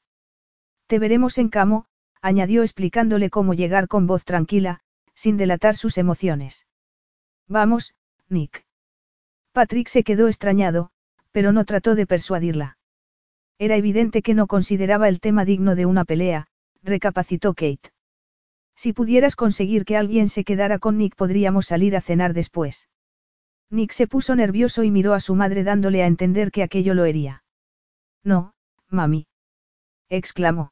Te 0.86 1.00
veremos 1.00 1.40
en 1.40 1.50
camo, 1.50 1.88
añadió 2.22 2.62
explicándole 2.62 3.32
cómo 3.32 3.56
llegar 3.56 3.88
con 3.88 4.06
voz 4.06 4.24
tranquila, 4.24 4.82
sin 5.16 5.38
delatar 5.38 5.78
sus 5.78 5.98
emociones. 5.98 6.68
Vamos, 7.48 7.96
Nick. 8.30 8.68
Patrick 9.52 9.88
se 9.88 10.04
quedó 10.04 10.28
extrañado, 10.28 10.92
pero 11.34 11.52
no 11.52 11.66
trató 11.66 11.96
de 11.96 12.08
persuadirla. 12.08 12.78
Era 13.60 13.76
evidente 13.76 14.22
que 14.22 14.34
no 14.34 14.48
consideraba 14.48 15.10
el 15.10 15.20
tema 15.20 15.44
digno 15.44 15.76
de 15.76 15.86
una 15.86 16.06
pelea, 16.06 16.48
recapacitó 16.84 17.54
Kate. 17.54 17.92
Si 18.76 18.94
pudieras 18.94 19.36
conseguir 19.36 19.84
que 19.84 19.98
alguien 19.98 20.30
se 20.30 20.44
quedara 20.44 20.80
con 20.80 20.98
Nick 20.98 21.16
podríamos 21.16 21.66
salir 21.66 21.96
a 21.96 22.02
cenar 22.02 22.34
después. 22.34 22.88
Nick 23.70 23.92
se 23.92 24.08
puso 24.08 24.36
nervioso 24.36 24.84
y 24.84 24.92
miró 24.92 25.14
a 25.14 25.20
su 25.20 25.36
madre 25.36 25.64
dándole 25.64 26.04
a 26.04 26.08
entender 26.08 26.52
que 26.52 26.64
aquello 26.64 26.94
lo 26.94 27.06
hería. 27.06 27.44
No, 28.24 28.54
mami. 28.90 29.26
exclamó. 30.10 30.72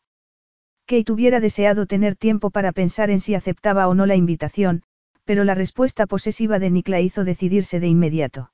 Kate 0.86 1.12
hubiera 1.12 1.40
deseado 1.40 1.86
tener 1.86 2.16
tiempo 2.16 2.52
para 2.52 2.72
pensar 2.72 3.10
en 3.10 3.20
si 3.20 3.34
aceptaba 3.34 3.88
o 3.88 3.96
no 3.96 4.06
la 4.06 4.16
invitación, 4.16 4.84
pero 5.24 5.44
la 5.44 5.56
respuesta 5.56 6.06
posesiva 6.06 6.60
de 6.60 6.70
Nick 6.70 6.90
la 6.90 7.00
hizo 7.00 7.24
decidirse 7.24 7.80
de 7.80 7.88
inmediato. 7.88 8.52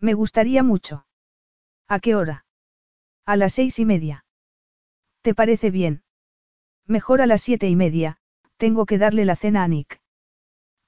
Me 0.00 0.14
gustaría 0.14 0.62
mucho. 0.62 1.05
¿A 1.88 2.00
qué 2.00 2.14
hora? 2.16 2.44
A 3.24 3.36
las 3.36 3.54
seis 3.54 3.78
y 3.78 3.84
media. 3.84 4.24
¿Te 5.22 5.34
parece 5.34 5.70
bien? 5.70 6.02
Mejor 6.86 7.20
a 7.20 7.26
las 7.26 7.42
siete 7.42 7.68
y 7.68 7.76
media, 7.76 8.18
tengo 8.56 8.86
que 8.86 8.98
darle 8.98 9.24
la 9.24 9.36
cena 9.36 9.62
a 9.62 9.68
Nick. 9.68 10.00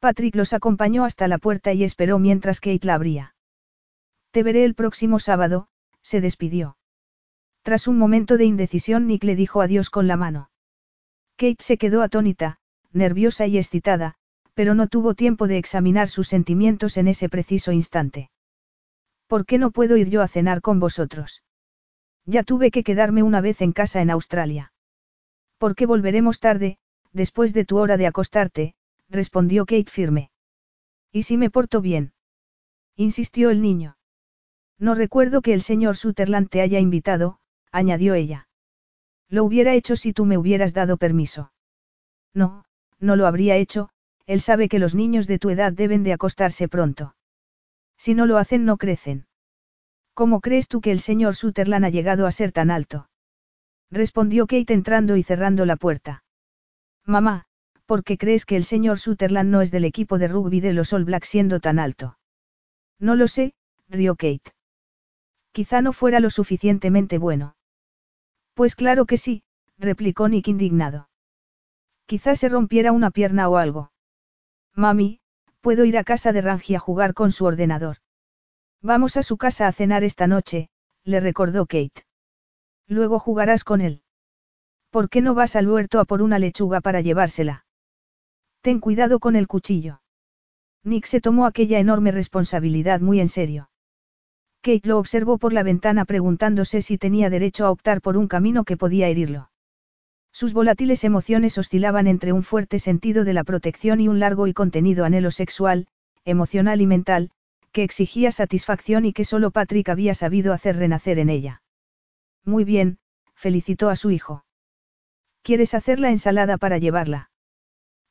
Patrick 0.00 0.34
los 0.34 0.52
acompañó 0.52 1.04
hasta 1.04 1.28
la 1.28 1.38
puerta 1.38 1.72
y 1.72 1.84
esperó 1.84 2.18
mientras 2.18 2.60
Kate 2.60 2.86
la 2.86 2.94
abría. 2.94 3.34
Te 4.30 4.42
veré 4.42 4.64
el 4.64 4.74
próximo 4.74 5.18
sábado, 5.18 5.68
se 6.02 6.20
despidió. 6.20 6.76
Tras 7.62 7.88
un 7.88 7.98
momento 7.98 8.36
de 8.36 8.44
indecisión 8.44 9.06
Nick 9.06 9.24
le 9.24 9.36
dijo 9.36 9.60
adiós 9.60 9.90
con 9.90 10.06
la 10.06 10.16
mano. 10.16 10.50
Kate 11.36 11.62
se 11.62 11.78
quedó 11.78 12.02
atónita, 12.02 12.58
nerviosa 12.92 13.46
y 13.46 13.58
excitada, 13.58 14.14
pero 14.54 14.74
no 14.74 14.88
tuvo 14.88 15.14
tiempo 15.14 15.46
de 15.46 15.58
examinar 15.58 16.08
sus 16.08 16.28
sentimientos 16.28 16.96
en 16.96 17.08
ese 17.08 17.28
preciso 17.28 17.70
instante. 17.72 18.30
¿Por 19.28 19.44
qué 19.44 19.58
no 19.58 19.70
puedo 19.70 19.96
ir 19.98 20.08
yo 20.08 20.22
a 20.22 20.28
cenar 20.28 20.62
con 20.62 20.80
vosotros? 20.80 21.42
Ya 22.24 22.42
tuve 22.42 22.70
que 22.70 22.82
quedarme 22.82 23.22
una 23.22 23.40
vez 23.42 23.60
en 23.60 23.72
casa 23.72 24.00
en 24.00 24.10
Australia. 24.10 24.72
¿Por 25.58 25.74
qué 25.74 25.84
volveremos 25.86 26.40
tarde, 26.40 26.78
después 27.12 27.52
de 27.52 27.66
tu 27.66 27.76
hora 27.76 27.98
de 27.98 28.06
acostarte? 28.06 28.74
respondió 29.10 29.66
Kate 29.66 29.90
firme. 29.90 30.30
¿Y 31.12 31.24
si 31.24 31.36
me 31.36 31.50
porto 31.50 31.80
bien? 31.82 32.14
insistió 32.96 33.50
el 33.50 33.60
niño. 33.60 33.98
No 34.78 34.94
recuerdo 34.94 35.42
que 35.42 35.52
el 35.52 35.62
señor 35.62 35.96
Sutherland 35.96 36.48
te 36.48 36.62
haya 36.62 36.80
invitado, 36.80 37.38
añadió 37.70 38.14
ella. 38.14 38.48
Lo 39.28 39.44
hubiera 39.44 39.74
hecho 39.74 39.94
si 39.94 40.14
tú 40.14 40.24
me 40.24 40.38
hubieras 40.38 40.72
dado 40.72 40.96
permiso. 40.96 41.52
No, 42.32 42.64
no 42.98 43.14
lo 43.14 43.26
habría 43.26 43.56
hecho, 43.56 43.90
él 44.26 44.40
sabe 44.40 44.68
que 44.70 44.78
los 44.78 44.94
niños 44.94 45.26
de 45.26 45.38
tu 45.38 45.50
edad 45.50 45.72
deben 45.72 46.02
de 46.02 46.14
acostarse 46.14 46.66
pronto. 46.68 47.14
Si 47.98 48.14
no 48.14 48.26
lo 48.26 48.38
hacen 48.38 48.64
no 48.64 48.76
crecen. 48.76 49.26
¿Cómo 50.14 50.40
crees 50.40 50.68
tú 50.68 50.80
que 50.80 50.92
el 50.92 51.00
señor 51.00 51.34
Sutherland 51.34 51.84
ha 51.84 51.90
llegado 51.90 52.26
a 52.26 52.32
ser 52.32 52.52
tan 52.52 52.70
alto? 52.70 53.08
Respondió 53.90 54.46
Kate 54.46 54.72
entrando 54.72 55.16
y 55.16 55.22
cerrando 55.22 55.66
la 55.66 55.76
puerta. 55.76 56.24
Mamá, 57.04 57.46
¿por 57.86 58.04
qué 58.04 58.18
crees 58.18 58.44
que 58.44 58.56
el 58.56 58.64
señor 58.64 58.98
Sutherland 58.98 59.50
no 59.50 59.62
es 59.62 59.70
del 59.70 59.84
equipo 59.84 60.18
de 60.18 60.28
rugby 60.28 60.60
de 60.60 60.72
los 60.72 60.92
All 60.92 61.04
Blacks 61.04 61.28
siendo 61.28 61.60
tan 61.60 61.78
alto? 61.78 62.18
No 62.98 63.16
lo 63.16 63.28
sé, 63.28 63.54
rió 63.88 64.16
Kate. 64.16 64.52
Quizá 65.52 65.80
no 65.80 65.92
fuera 65.92 66.20
lo 66.20 66.30
suficientemente 66.30 67.18
bueno. 67.18 67.56
Pues 68.54 68.74
claro 68.74 69.06
que 69.06 69.16
sí, 69.16 69.42
replicó 69.78 70.28
Nick 70.28 70.48
indignado. 70.48 71.08
Quizá 72.06 72.34
se 72.34 72.48
rompiera 72.48 72.92
una 72.92 73.10
pierna 73.10 73.48
o 73.48 73.56
algo. 73.56 73.92
Mami, 74.74 75.20
puedo 75.60 75.84
ir 75.84 75.98
a 75.98 76.04
casa 76.04 76.32
de 76.32 76.40
Rangi 76.40 76.74
a 76.74 76.78
jugar 76.78 77.14
con 77.14 77.32
su 77.32 77.44
ordenador. 77.44 77.98
Vamos 78.82 79.16
a 79.16 79.22
su 79.22 79.36
casa 79.36 79.66
a 79.66 79.72
cenar 79.72 80.04
esta 80.04 80.26
noche, 80.26 80.68
le 81.04 81.20
recordó 81.20 81.66
Kate. 81.66 82.06
Luego 82.86 83.18
jugarás 83.18 83.64
con 83.64 83.80
él. 83.80 84.02
¿Por 84.90 85.10
qué 85.10 85.20
no 85.20 85.34
vas 85.34 85.56
al 85.56 85.68
huerto 85.68 86.00
a 86.00 86.04
por 86.04 86.22
una 86.22 86.38
lechuga 86.38 86.80
para 86.80 87.00
llevársela? 87.00 87.66
Ten 88.62 88.80
cuidado 88.80 89.18
con 89.18 89.36
el 89.36 89.46
cuchillo. 89.46 90.00
Nick 90.84 91.06
se 91.06 91.20
tomó 91.20 91.44
aquella 91.46 91.78
enorme 91.78 92.12
responsabilidad 92.12 93.00
muy 93.00 93.20
en 93.20 93.28
serio. 93.28 93.70
Kate 94.62 94.88
lo 94.88 94.98
observó 94.98 95.38
por 95.38 95.52
la 95.52 95.62
ventana 95.62 96.04
preguntándose 96.04 96.82
si 96.82 96.98
tenía 96.98 97.30
derecho 97.30 97.66
a 97.66 97.70
optar 97.70 98.00
por 98.00 98.16
un 98.16 98.28
camino 98.28 98.64
que 98.64 98.76
podía 98.76 99.08
herirlo. 99.08 99.50
Sus 100.32 100.52
volátiles 100.52 101.04
emociones 101.04 101.58
oscilaban 101.58 102.06
entre 102.06 102.32
un 102.32 102.42
fuerte 102.42 102.78
sentido 102.78 103.24
de 103.24 103.32
la 103.32 103.44
protección 103.44 104.00
y 104.00 104.08
un 104.08 104.20
largo 104.20 104.46
y 104.46 104.52
contenido 104.52 105.04
anhelo 105.04 105.30
sexual, 105.30 105.88
emocional 106.24 106.80
y 106.80 106.86
mental, 106.86 107.30
que 107.72 107.82
exigía 107.82 108.32
satisfacción 108.32 109.04
y 109.04 109.12
que 109.12 109.24
solo 109.24 109.50
Patrick 109.50 109.88
había 109.88 110.14
sabido 110.14 110.52
hacer 110.52 110.76
renacer 110.76 111.18
en 111.18 111.30
ella. 111.30 111.62
Muy 112.44 112.64
bien, 112.64 112.98
felicitó 113.34 113.88
a 113.88 113.96
su 113.96 114.10
hijo. 114.10 114.44
¿Quieres 115.42 115.74
hacer 115.74 116.00
la 116.00 116.10
ensalada 116.10 116.58
para 116.58 116.78
llevarla? 116.78 117.30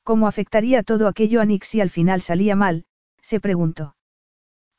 ¿Cómo 0.04 0.28
afectaría 0.28 0.84
todo 0.84 1.08
aquello 1.08 1.42
a 1.42 1.46
Nick 1.46 1.64
si 1.64 1.82
al 1.82 1.90
final 1.90 2.22
salía 2.22 2.56
mal? 2.56 2.86
se 3.22 3.40
preguntó. 3.40 3.96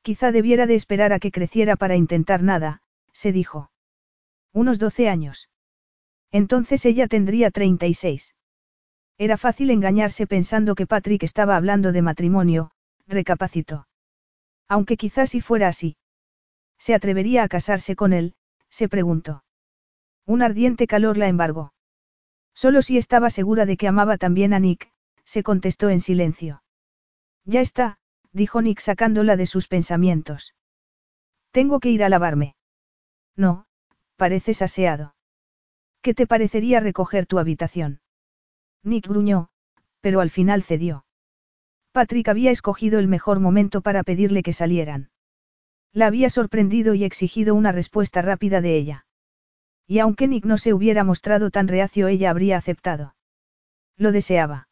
Quizá 0.02 0.32
debiera 0.32 0.66
de 0.66 0.74
esperar 0.74 1.12
a 1.12 1.18
que 1.18 1.30
creciera 1.30 1.76
para 1.76 1.96
intentar 1.96 2.42
nada, 2.42 2.80
se 3.12 3.32
dijo. 3.32 3.70
Unos 4.52 4.78
doce 4.78 5.08
años. 5.08 5.50
Entonces 6.30 6.84
ella 6.84 7.08
tendría 7.08 7.50
36. 7.50 8.34
Era 9.18 9.36
fácil 9.36 9.70
engañarse 9.70 10.26
pensando 10.26 10.74
que 10.74 10.86
Patrick 10.86 11.22
estaba 11.22 11.56
hablando 11.56 11.92
de 11.92 12.02
matrimonio, 12.02 12.70
recapacitó. 13.06 13.88
Aunque 14.68 14.96
quizás 14.96 15.30
si 15.30 15.40
fuera 15.40 15.68
así. 15.68 15.96
¿Se 16.78 16.94
atrevería 16.94 17.42
a 17.42 17.48
casarse 17.48 17.96
con 17.96 18.12
él? 18.12 18.34
se 18.68 18.88
preguntó. 18.88 19.42
Un 20.26 20.42
ardiente 20.42 20.86
calor 20.86 21.16
la 21.16 21.28
embargó. 21.28 21.72
Solo 22.54 22.82
si 22.82 22.98
estaba 22.98 23.30
segura 23.30 23.66
de 23.66 23.76
que 23.76 23.88
amaba 23.88 24.18
también 24.18 24.52
a 24.52 24.58
Nick, 24.58 24.92
se 25.24 25.42
contestó 25.42 25.88
en 25.88 26.00
silencio. 26.00 26.62
Ya 27.44 27.60
está, 27.60 27.98
dijo 28.32 28.60
Nick 28.60 28.80
sacándola 28.80 29.36
de 29.36 29.46
sus 29.46 29.68
pensamientos. 29.68 30.54
Tengo 31.50 31.80
que 31.80 31.90
ir 31.90 32.04
a 32.04 32.08
lavarme. 32.08 32.56
No, 33.36 33.66
pareces 34.16 34.60
aseado. 34.62 35.14
¿Qué 36.02 36.14
te 36.14 36.26
parecería 36.26 36.80
recoger 36.80 37.26
tu 37.26 37.38
habitación? 37.38 38.00
Nick 38.82 39.08
gruñó, 39.08 39.48
pero 40.00 40.20
al 40.20 40.30
final 40.30 40.62
cedió. 40.62 41.04
Patrick 41.92 42.28
había 42.28 42.50
escogido 42.50 42.98
el 42.98 43.08
mejor 43.08 43.40
momento 43.40 43.80
para 43.80 44.02
pedirle 44.04 44.42
que 44.42 44.52
salieran. 44.52 45.10
La 45.92 46.06
había 46.06 46.30
sorprendido 46.30 46.94
y 46.94 47.04
exigido 47.04 47.54
una 47.54 47.72
respuesta 47.72 48.22
rápida 48.22 48.60
de 48.60 48.76
ella. 48.76 49.06
Y 49.86 49.98
aunque 50.00 50.28
Nick 50.28 50.44
no 50.44 50.58
se 50.58 50.74
hubiera 50.74 51.02
mostrado 51.02 51.50
tan 51.50 51.66
reacio, 51.66 52.08
ella 52.08 52.30
habría 52.30 52.58
aceptado. 52.58 53.14
Lo 53.96 54.12
deseaba. 54.12 54.68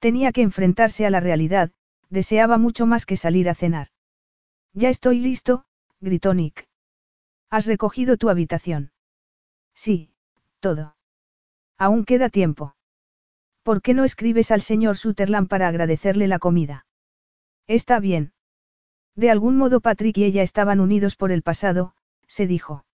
Tenía 0.00 0.32
que 0.32 0.42
enfrentarse 0.42 1.06
a 1.06 1.10
la 1.10 1.20
realidad, 1.20 1.70
deseaba 2.10 2.58
mucho 2.58 2.84
más 2.84 3.06
que 3.06 3.16
salir 3.16 3.48
a 3.48 3.54
cenar. 3.54 3.88
Ya 4.72 4.88
estoy 4.88 5.20
listo, 5.20 5.64
gritó 6.00 6.34
Nick. 6.34 6.68
¿Has 7.48 7.66
recogido 7.66 8.16
tu 8.16 8.28
habitación? 8.28 8.92
Sí, 9.74 10.13
todo. 10.64 10.96
Aún 11.76 12.06
queda 12.06 12.30
tiempo. 12.30 12.74
¿Por 13.62 13.82
qué 13.82 13.92
no 13.92 14.04
escribes 14.04 14.50
al 14.50 14.62
señor 14.62 14.96
Sutherland 14.96 15.46
para 15.46 15.68
agradecerle 15.68 16.26
la 16.26 16.38
comida? 16.38 16.86
Está 17.66 18.00
bien. 18.00 18.32
De 19.14 19.30
algún 19.30 19.58
modo 19.58 19.80
Patrick 19.80 20.16
y 20.16 20.24
ella 20.24 20.42
estaban 20.42 20.80
unidos 20.80 21.16
por 21.16 21.32
el 21.32 21.42
pasado, 21.42 21.92
se 22.26 22.46
dijo. 22.46 22.86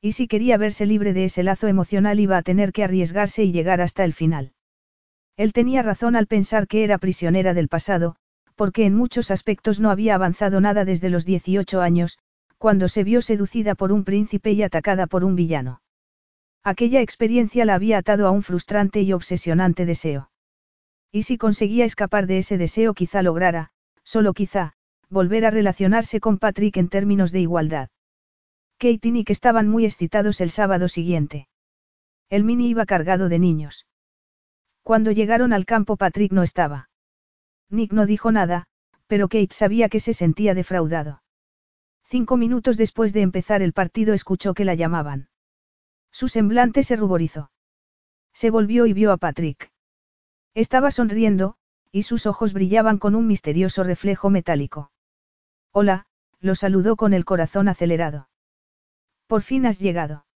Y 0.00 0.12
si 0.12 0.26
quería 0.26 0.56
verse 0.56 0.86
libre 0.86 1.12
de 1.12 1.26
ese 1.26 1.44
lazo 1.44 1.68
emocional 1.68 2.18
iba 2.18 2.36
a 2.36 2.42
tener 2.42 2.72
que 2.72 2.82
arriesgarse 2.82 3.44
y 3.44 3.52
llegar 3.52 3.80
hasta 3.80 4.04
el 4.04 4.12
final. 4.12 4.52
Él 5.36 5.52
tenía 5.52 5.82
razón 5.82 6.16
al 6.16 6.26
pensar 6.26 6.66
que 6.66 6.82
era 6.82 6.98
prisionera 6.98 7.54
del 7.54 7.68
pasado, 7.68 8.16
porque 8.56 8.86
en 8.86 8.96
muchos 8.96 9.30
aspectos 9.30 9.78
no 9.78 9.92
había 9.92 10.16
avanzado 10.16 10.60
nada 10.60 10.84
desde 10.84 11.10
los 11.10 11.24
18 11.24 11.80
años, 11.80 12.18
cuando 12.58 12.88
se 12.88 13.04
vio 13.04 13.22
seducida 13.22 13.76
por 13.76 13.92
un 13.92 14.02
príncipe 14.02 14.50
y 14.50 14.64
atacada 14.64 15.06
por 15.06 15.22
un 15.22 15.36
villano. 15.36 15.80
Aquella 16.64 17.00
experiencia 17.00 17.64
la 17.64 17.74
había 17.74 17.98
atado 17.98 18.26
a 18.26 18.30
un 18.30 18.42
frustrante 18.42 19.00
y 19.02 19.12
obsesionante 19.12 19.86
deseo. 19.86 20.30
Y 21.10 21.22
si 21.22 21.38
conseguía 21.38 21.84
escapar 21.84 22.26
de 22.26 22.38
ese 22.38 22.58
deseo 22.58 22.94
quizá 22.94 23.22
lograra, 23.22 23.70
solo 24.04 24.32
quizá, 24.34 24.74
volver 25.08 25.46
a 25.46 25.50
relacionarse 25.50 26.20
con 26.20 26.38
Patrick 26.38 26.76
en 26.76 26.88
términos 26.88 27.32
de 27.32 27.40
igualdad. 27.40 27.88
Kate 28.78 29.08
y 29.08 29.10
Nick 29.10 29.30
estaban 29.30 29.68
muy 29.68 29.84
excitados 29.84 30.40
el 30.40 30.50
sábado 30.50 30.88
siguiente. 30.88 31.48
El 32.30 32.44
mini 32.44 32.68
iba 32.68 32.86
cargado 32.86 33.28
de 33.28 33.38
niños. 33.38 33.86
Cuando 34.82 35.10
llegaron 35.12 35.52
al 35.52 35.64
campo 35.64 35.96
Patrick 35.96 36.32
no 36.32 36.42
estaba. 36.42 36.90
Nick 37.70 37.92
no 37.92 38.06
dijo 38.06 38.30
nada, 38.32 38.66
pero 39.06 39.28
Kate 39.28 39.52
sabía 39.52 39.88
que 39.88 40.00
se 40.00 40.14
sentía 40.14 40.54
defraudado. 40.54 41.22
Cinco 42.04 42.36
minutos 42.36 42.76
después 42.76 43.12
de 43.12 43.22
empezar 43.22 43.62
el 43.62 43.72
partido 43.72 44.14
escuchó 44.14 44.54
que 44.54 44.64
la 44.64 44.74
llamaban. 44.74 45.28
Su 46.10 46.28
semblante 46.28 46.82
se 46.82 46.96
ruborizó. 46.96 47.50
Se 48.32 48.50
volvió 48.50 48.86
y 48.86 48.92
vio 48.92 49.12
a 49.12 49.16
Patrick. 49.16 49.72
Estaba 50.54 50.90
sonriendo, 50.90 51.56
y 51.90 52.02
sus 52.02 52.26
ojos 52.26 52.52
brillaban 52.52 52.98
con 52.98 53.14
un 53.14 53.26
misterioso 53.26 53.82
reflejo 53.84 54.30
metálico. 54.30 54.90
Hola, 55.72 56.06
lo 56.40 56.54
saludó 56.54 56.96
con 56.96 57.14
el 57.14 57.24
corazón 57.24 57.68
acelerado. 57.68 58.28
Por 59.26 59.42
fin 59.42 59.66
has 59.66 59.78
llegado. 59.78 60.26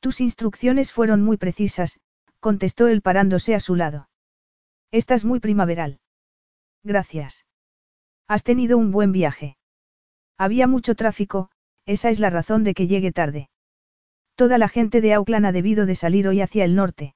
Tus 0.00 0.20
instrucciones 0.20 0.92
fueron 0.92 1.22
muy 1.22 1.36
precisas, 1.36 2.00
contestó 2.40 2.88
él 2.88 3.02
parándose 3.02 3.54
a 3.54 3.60
su 3.60 3.74
lado. 3.74 4.08
Estás 4.90 5.24
muy 5.24 5.40
primaveral. 5.40 6.00
Gracias. 6.82 7.44
Has 8.28 8.42
tenido 8.42 8.78
un 8.78 8.92
buen 8.92 9.12
viaje. 9.12 9.56
Había 10.38 10.66
mucho 10.66 10.94
tráfico, 10.94 11.50
esa 11.86 12.10
es 12.10 12.20
la 12.20 12.30
razón 12.30 12.64
de 12.64 12.74
que 12.74 12.86
llegue 12.86 13.12
tarde. 13.12 13.48
Toda 14.36 14.58
la 14.58 14.68
gente 14.68 15.00
de 15.00 15.14
Auckland 15.14 15.46
ha 15.46 15.52
debido 15.52 15.86
de 15.86 15.94
salir 15.94 16.28
hoy 16.28 16.42
hacia 16.42 16.64
el 16.64 16.74
norte. 16.74 17.14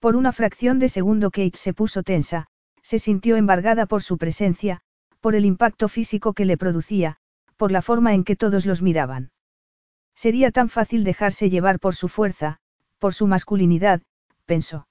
Por 0.00 0.16
una 0.16 0.32
fracción 0.32 0.78
de 0.78 0.90
segundo 0.90 1.30
Kate 1.30 1.56
se 1.56 1.72
puso 1.72 2.02
tensa, 2.02 2.46
se 2.82 2.98
sintió 2.98 3.36
embargada 3.36 3.86
por 3.86 4.02
su 4.02 4.18
presencia, 4.18 4.82
por 5.20 5.34
el 5.34 5.46
impacto 5.46 5.88
físico 5.88 6.34
que 6.34 6.44
le 6.44 6.58
producía, 6.58 7.16
por 7.56 7.72
la 7.72 7.80
forma 7.80 8.12
en 8.12 8.22
que 8.22 8.36
todos 8.36 8.66
los 8.66 8.82
miraban. 8.82 9.32
Sería 10.14 10.50
tan 10.50 10.68
fácil 10.68 11.04
dejarse 11.04 11.48
llevar 11.48 11.80
por 11.80 11.94
su 11.94 12.08
fuerza, 12.08 12.58
por 12.98 13.14
su 13.14 13.26
masculinidad, 13.26 14.02
pensó. 14.44 14.88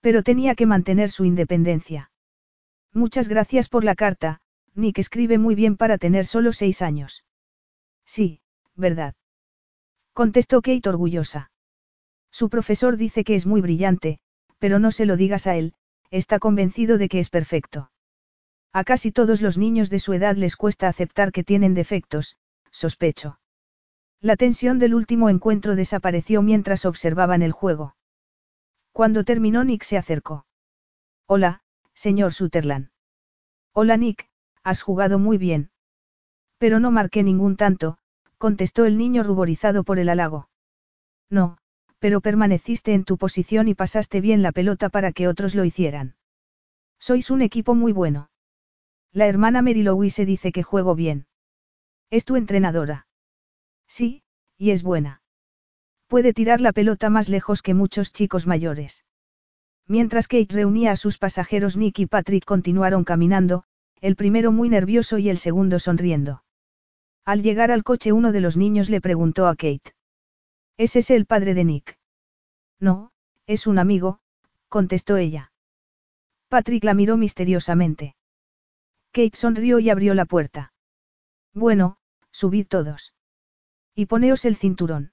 Pero 0.00 0.22
tenía 0.22 0.54
que 0.54 0.66
mantener 0.66 1.10
su 1.10 1.24
independencia. 1.24 2.12
Muchas 2.92 3.26
gracias 3.26 3.68
por 3.68 3.82
la 3.82 3.96
carta, 3.96 4.40
Nick 4.74 4.98
escribe 4.98 5.38
muy 5.38 5.56
bien 5.56 5.76
para 5.76 5.98
tener 5.98 6.24
solo 6.24 6.52
seis 6.52 6.82
años. 6.82 7.24
Sí, 8.06 8.40
verdad. 8.76 9.14
Contestó 10.12 10.60
Kate 10.60 10.88
orgullosa. 10.88 11.50
Su 12.30 12.48
profesor 12.50 12.96
dice 12.96 13.24
que 13.24 13.34
es 13.34 13.46
muy 13.46 13.60
brillante, 13.60 14.18
pero 14.58 14.78
no 14.78 14.90
se 14.90 15.06
lo 15.06 15.16
digas 15.16 15.46
a 15.46 15.56
él, 15.56 15.74
está 16.10 16.38
convencido 16.38 16.98
de 16.98 17.08
que 17.08 17.18
es 17.18 17.30
perfecto. 17.30 17.90
A 18.72 18.84
casi 18.84 19.12
todos 19.12 19.42
los 19.42 19.58
niños 19.58 19.90
de 19.90 19.98
su 19.98 20.12
edad 20.12 20.36
les 20.36 20.56
cuesta 20.56 20.88
aceptar 20.88 21.32
que 21.32 21.44
tienen 21.44 21.74
defectos, 21.74 22.36
sospecho. 22.70 23.38
La 24.20 24.36
tensión 24.36 24.78
del 24.78 24.94
último 24.94 25.28
encuentro 25.28 25.76
desapareció 25.76 26.42
mientras 26.42 26.84
observaban 26.84 27.42
el 27.42 27.52
juego. 27.52 27.96
Cuando 28.92 29.24
terminó 29.24 29.64
Nick 29.64 29.82
se 29.82 29.96
acercó. 29.96 30.46
Hola, 31.26 31.62
señor 31.94 32.32
Sutherland. 32.32 32.90
Hola 33.72 33.96
Nick, 33.96 34.28
has 34.62 34.82
jugado 34.82 35.18
muy 35.18 35.38
bien. 35.38 35.70
Pero 36.58 36.78
no 36.78 36.90
marqué 36.90 37.22
ningún 37.22 37.56
tanto, 37.56 37.98
contestó 38.42 38.86
el 38.86 38.98
niño 38.98 39.22
ruborizado 39.22 39.84
por 39.84 40.00
el 40.00 40.08
halago. 40.08 40.48
No, 41.30 41.58
pero 42.00 42.20
permaneciste 42.20 42.92
en 42.92 43.04
tu 43.04 43.16
posición 43.16 43.68
y 43.68 43.76
pasaste 43.76 44.20
bien 44.20 44.42
la 44.42 44.50
pelota 44.50 44.88
para 44.88 45.12
que 45.12 45.28
otros 45.28 45.54
lo 45.54 45.64
hicieran. 45.64 46.16
Sois 46.98 47.30
un 47.30 47.40
equipo 47.40 47.76
muy 47.76 47.92
bueno. 47.92 48.30
La 49.12 49.28
hermana 49.28 49.62
Mary 49.62 49.84
Louise 49.84 50.26
dice 50.26 50.50
que 50.50 50.64
juego 50.64 50.96
bien. 50.96 51.26
¿Es 52.10 52.24
tu 52.24 52.34
entrenadora? 52.34 53.06
Sí, 53.86 54.24
y 54.58 54.72
es 54.72 54.82
buena. 54.82 55.22
Puede 56.08 56.32
tirar 56.32 56.60
la 56.60 56.72
pelota 56.72 57.10
más 57.10 57.28
lejos 57.28 57.62
que 57.62 57.74
muchos 57.74 58.12
chicos 58.12 58.48
mayores. 58.48 59.04
Mientras 59.86 60.26
Kate 60.26 60.52
reunía 60.52 60.90
a 60.90 60.96
sus 60.96 61.16
pasajeros 61.16 61.76
Nick 61.76 62.00
y 62.00 62.06
Patrick 62.06 62.44
continuaron 62.44 63.04
caminando, 63.04 63.62
el 64.00 64.16
primero 64.16 64.50
muy 64.50 64.68
nervioso 64.68 65.18
y 65.18 65.28
el 65.28 65.38
segundo 65.38 65.78
sonriendo. 65.78 66.42
Al 67.24 67.42
llegar 67.42 67.70
al 67.70 67.84
coche 67.84 68.12
uno 68.12 68.32
de 68.32 68.40
los 68.40 68.56
niños 68.56 68.90
le 68.90 69.00
preguntó 69.00 69.46
a 69.46 69.54
Kate. 69.54 69.94
¿Es 70.76 70.96
ese 70.96 71.14
el 71.14 71.26
padre 71.26 71.54
de 71.54 71.64
Nick? 71.64 71.98
No, 72.80 73.12
es 73.46 73.66
un 73.66 73.78
amigo, 73.78 74.20
contestó 74.68 75.16
ella. 75.16 75.52
Patrick 76.48 76.82
la 76.84 76.94
miró 76.94 77.16
misteriosamente. 77.16 78.16
Kate 79.12 79.36
sonrió 79.36 79.78
y 79.78 79.90
abrió 79.90 80.14
la 80.14 80.24
puerta. 80.24 80.72
Bueno, 81.54 81.98
subid 82.30 82.66
todos. 82.66 83.14
Y 83.94 84.06
poneos 84.06 84.44
el 84.44 84.56
cinturón. 84.56 85.12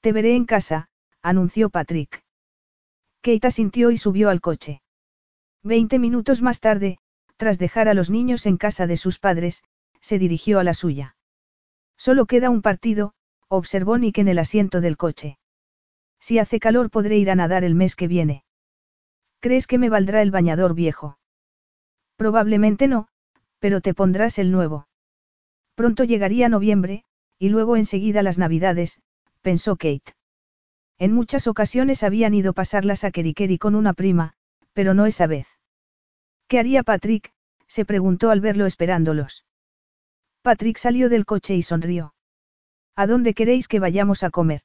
Te 0.00 0.12
veré 0.12 0.34
en 0.34 0.46
casa, 0.46 0.88
anunció 1.20 1.68
Patrick. 1.68 2.24
Kate 3.20 3.46
asintió 3.46 3.90
y 3.90 3.98
subió 3.98 4.30
al 4.30 4.40
coche. 4.40 4.82
Veinte 5.62 5.98
minutos 5.98 6.42
más 6.42 6.60
tarde, 6.60 6.98
tras 7.36 7.58
dejar 7.58 7.88
a 7.88 7.94
los 7.94 8.10
niños 8.10 8.46
en 8.46 8.56
casa 8.56 8.86
de 8.86 8.96
sus 8.96 9.18
padres, 9.18 9.62
se 10.02 10.18
dirigió 10.18 10.58
a 10.58 10.64
la 10.64 10.74
suya. 10.74 11.16
Solo 11.96 12.26
queda 12.26 12.50
un 12.50 12.60
partido, 12.60 13.14
observó 13.48 13.96
Nick 13.96 14.18
en 14.18 14.28
el 14.28 14.38
asiento 14.38 14.80
del 14.80 14.96
coche. 14.96 15.38
Si 16.20 16.38
hace 16.38 16.60
calor 16.60 16.90
podré 16.90 17.16
ir 17.16 17.30
a 17.30 17.34
nadar 17.34 17.64
el 17.64 17.74
mes 17.74 17.96
que 17.96 18.08
viene. 18.08 18.44
¿Crees 19.40 19.66
que 19.66 19.78
me 19.78 19.88
valdrá 19.88 20.22
el 20.22 20.30
bañador 20.30 20.74
viejo? 20.74 21.18
Probablemente 22.16 22.86
no, 22.88 23.08
pero 23.58 23.80
te 23.80 23.94
pondrás 23.94 24.38
el 24.38 24.52
nuevo. 24.52 24.88
Pronto 25.74 26.04
llegaría 26.04 26.48
noviembre, 26.48 27.04
y 27.38 27.48
luego 27.48 27.76
enseguida 27.76 28.22
las 28.22 28.38
navidades, 28.38 29.00
pensó 29.40 29.76
Kate. 29.76 30.14
En 30.98 31.12
muchas 31.12 31.46
ocasiones 31.46 32.02
habían 32.02 32.34
ido 32.34 32.52
pasarlas 32.52 33.02
a 33.04 33.10
Kerikeri 33.10 33.58
con 33.58 33.74
una 33.74 33.92
prima, 33.92 34.34
pero 34.72 34.94
no 34.94 35.06
esa 35.06 35.26
vez. 35.26 35.46
¿Qué 36.46 36.58
haría 36.58 36.82
Patrick? 36.82 37.32
se 37.66 37.84
preguntó 37.84 38.30
al 38.30 38.40
verlo 38.40 38.66
esperándolos. 38.66 39.44
Patrick 40.42 40.76
salió 40.76 41.08
del 41.08 41.24
coche 41.24 41.54
y 41.54 41.62
sonrió. 41.62 42.14
¿A 42.96 43.06
dónde 43.06 43.32
queréis 43.32 43.68
que 43.68 43.78
vayamos 43.78 44.24
a 44.24 44.30
comer? 44.30 44.62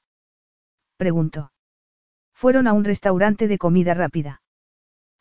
preguntó. 0.97 1.51
Fueron 2.33 2.67
a 2.67 2.73
un 2.73 2.83
restaurante 2.83 3.47
de 3.47 3.59
comida 3.59 3.93
rápida. 3.93 4.41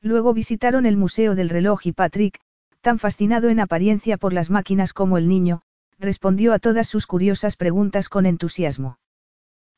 Luego 0.01 0.33
visitaron 0.33 0.87
el 0.87 0.97
Museo 0.97 1.35
del 1.35 1.51
Reloj 1.51 1.87
y 1.87 1.93
Patrick, 1.93 2.41
tan 2.81 2.99
fascinado 2.99 3.51
en 3.51 3.61
apariencia 3.61 4.17
por 4.17 4.33
las 4.33 4.49
máquinas 4.49 4.95
como 4.95 5.19
el 5.19 5.29
niño, 5.29 5.63
respondió 5.99 6.55
a 6.55 6.59
todas 6.59 6.89
sus 6.89 7.07
curiosas 7.07 7.57
preguntas 7.57 8.09
con 8.09 8.25
entusiasmo. 8.25 8.99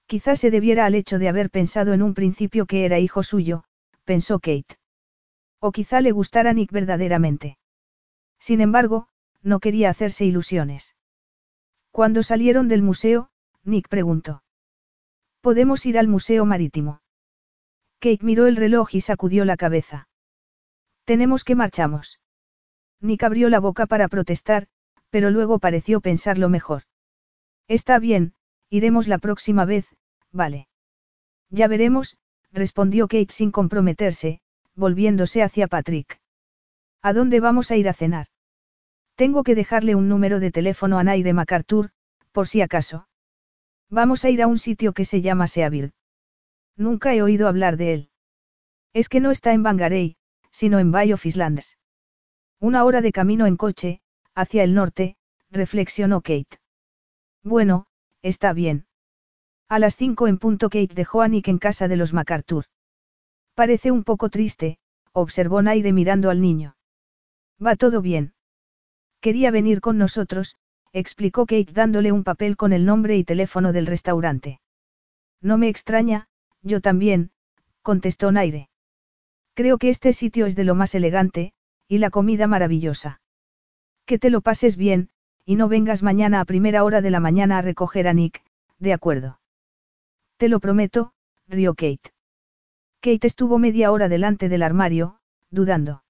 Quizás 0.07 0.41
se 0.41 0.51
debiera 0.51 0.87
al 0.87 0.95
hecho 0.95 1.19
de 1.19 1.29
haber 1.29 1.51
pensado 1.51 1.93
en 1.93 2.03
un 2.03 2.15
principio 2.15 2.67
que 2.67 2.85
era 2.85 2.99
hijo 2.99 3.23
suyo, 3.23 3.65
pensó 4.05 4.39
Kate. 4.39 4.79
O 5.61 5.73
quizá 5.73 6.01
le 6.01 6.13
gustara 6.13 6.53
Nick 6.53 6.71
verdaderamente. 6.71 7.59
Sin 8.39 8.61
embargo, 8.61 9.09
no 9.49 9.61
quería 9.61 9.91
hacerse 9.91 10.25
ilusiones. 10.25 10.95
Cuando 11.91 12.23
salieron 12.23 12.69
del 12.69 12.83
museo, 12.83 13.31
Nick 13.65 13.89
preguntó. 13.89 14.43
¿Podemos 15.41 15.85
ir 15.87 15.99
al 15.99 16.09
Museo 16.09 16.45
Marítimo? 16.45 17.01
Kate 18.01 18.25
miró 18.25 18.47
el 18.47 18.57
reloj 18.57 18.95
y 18.95 19.01
sacudió 19.01 19.45
la 19.45 19.57
cabeza. 19.57 20.09
Tenemos 21.05 21.43
que 21.43 21.57
marchamos. 21.57 22.21
Nick 23.01 23.25
abrió 23.25 23.49
la 23.49 23.61
boca 23.61 23.87
para 23.87 24.09
protestar, 24.09 24.69
pero 25.11 25.31
luego 25.31 25.59
pareció 25.59 26.01
pensarlo 26.01 26.49
mejor. 26.49 26.83
Está 27.67 27.99
bien, 27.99 28.35
iremos 28.71 29.09
la 29.09 29.19
próxima 29.19 29.65
vez, 29.65 29.89
Vale. 30.33 30.69
Ya 31.51 31.69
veremos, 31.69 32.17
respondió 32.53 33.09
Kate 33.09 33.33
sin 33.33 33.51
comprometerse, 33.51 34.41
volviéndose 34.75 35.43
hacia 35.43 35.67
Patrick. 35.67 36.21
¿A 37.03 37.13
dónde 37.13 37.41
vamos 37.41 37.71
a 37.71 37.77
ir 37.77 37.89
a 37.89 37.95
cenar? 37.95 38.27
Tengo 39.19 39.43
que 39.43 39.57
dejarle 39.57 39.97
un 39.97 40.09
número 40.09 40.39
de 40.39 40.53
teléfono 40.53 40.97
a 40.97 41.03
Naire 41.03 41.33
MacArthur, 41.33 41.91
por 42.31 42.47
si 42.47 42.61
acaso. 42.63 43.09
Vamos 43.91 44.25
a 44.25 44.31
ir 44.31 44.41
a 44.43 44.47
un 44.47 44.59
sitio 44.59 44.93
que 44.93 45.05
se 45.05 45.23
llama 45.23 45.49
Seabird. 45.49 45.91
Nunca 46.77 47.13
he 47.17 47.21
oído 47.21 47.49
hablar 47.49 47.77
de 47.77 47.95
él. 47.95 48.11
Es 48.93 49.09
que 49.09 49.19
no 49.19 49.33
está 49.33 49.53
en 49.53 49.65
Bangarey, 49.65 50.17
sino 50.53 50.79
en 50.79 50.93
Bay 50.93 51.13
of 51.13 51.27
Islands. 51.27 51.79
Una 52.61 52.85
hora 52.85 53.01
de 53.01 53.11
camino 53.11 53.47
en 53.47 53.57
coche, 53.57 54.03
hacia 54.37 54.63
el 54.63 54.73
norte, 54.73 55.17
reflexionó 55.51 56.21
Kate. 56.21 56.61
Bueno, 57.43 57.87
está 58.23 58.53
bien. 58.53 58.87
A 59.69 59.81
las 59.81 59.97
cinco 59.97 60.29
en 60.29 60.39
punto 60.39 60.71
Kate 60.71 60.95
dejó 60.95 61.23
a 61.23 61.29
Nick 61.29 61.49
en 61.49 61.59
casa 61.59 61.89
de 61.89 61.97
los 61.97 62.13
MacArthur. 62.13 62.67
Parece 63.57 63.91
un 63.91 64.05
poco 64.05 64.29
triste, 64.29 64.79
observó 65.11 65.61
Naire 65.61 65.93
mirando 65.93 66.31
al 66.31 66.41
niño. 66.41 66.77
Va 67.61 67.75
todo 67.75 68.01
bien. 68.01 68.35
Quería 69.21 69.51
venir 69.51 69.81
con 69.81 69.99
nosotros, 69.99 70.57
explicó 70.93 71.47
Kate 71.47 71.73
dándole 71.73 72.13
un 72.13 72.25
papel 72.25 72.57
con 72.57 72.73
el 72.73 72.85
nombre 72.85 73.17
y 73.17 73.25
teléfono 73.25 73.73
del 73.73 73.87
restaurante. 73.87 74.61
No 75.41 75.59
me 75.59 75.69
extraña, 75.69 76.29
yo 76.63 76.81
también, 76.81 77.31
contestó 77.83 78.33
Naire. 78.33 78.69
Creo 79.55 79.79
que 79.79 79.89
este 79.89 80.13
sitio 80.13 80.47
es 80.47 80.57
de 80.57 80.65
lo 80.65 80.75
más 80.75 80.95
elegante, 80.95 81.53
y 81.89 81.99
la 81.99 82.11
comida 82.11 82.47
maravillosa. 82.47 83.21
Que 84.07 84.19
te 84.19 84.31
lo 84.31 84.41
pases 84.41 84.77
bien, 84.77 85.11
y 85.45 85.57
no 85.57 85.69
vengas 85.69 86.03
mañana 86.03 86.41
a 86.41 86.45
primera 86.45 86.85
hora 86.85 87.01
de 87.01 87.11
la 87.11 87.21
mañana 87.21 87.59
a 87.59 87.63
recoger 87.63 88.07
a 88.07 88.13
Nick, 88.13 88.43
de 88.79 88.93
acuerdo. 88.93 89.41
Te 90.37 90.49
lo 90.49 90.61
prometo, 90.61 91.13
rió 91.49 91.75
Kate. 91.75 92.13
Kate 93.01 93.27
estuvo 93.27 93.59
media 93.59 93.91
hora 93.91 94.09
delante 94.09 94.49
del 94.49 94.63
armario, 94.63 95.19
dudando. 95.51 96.03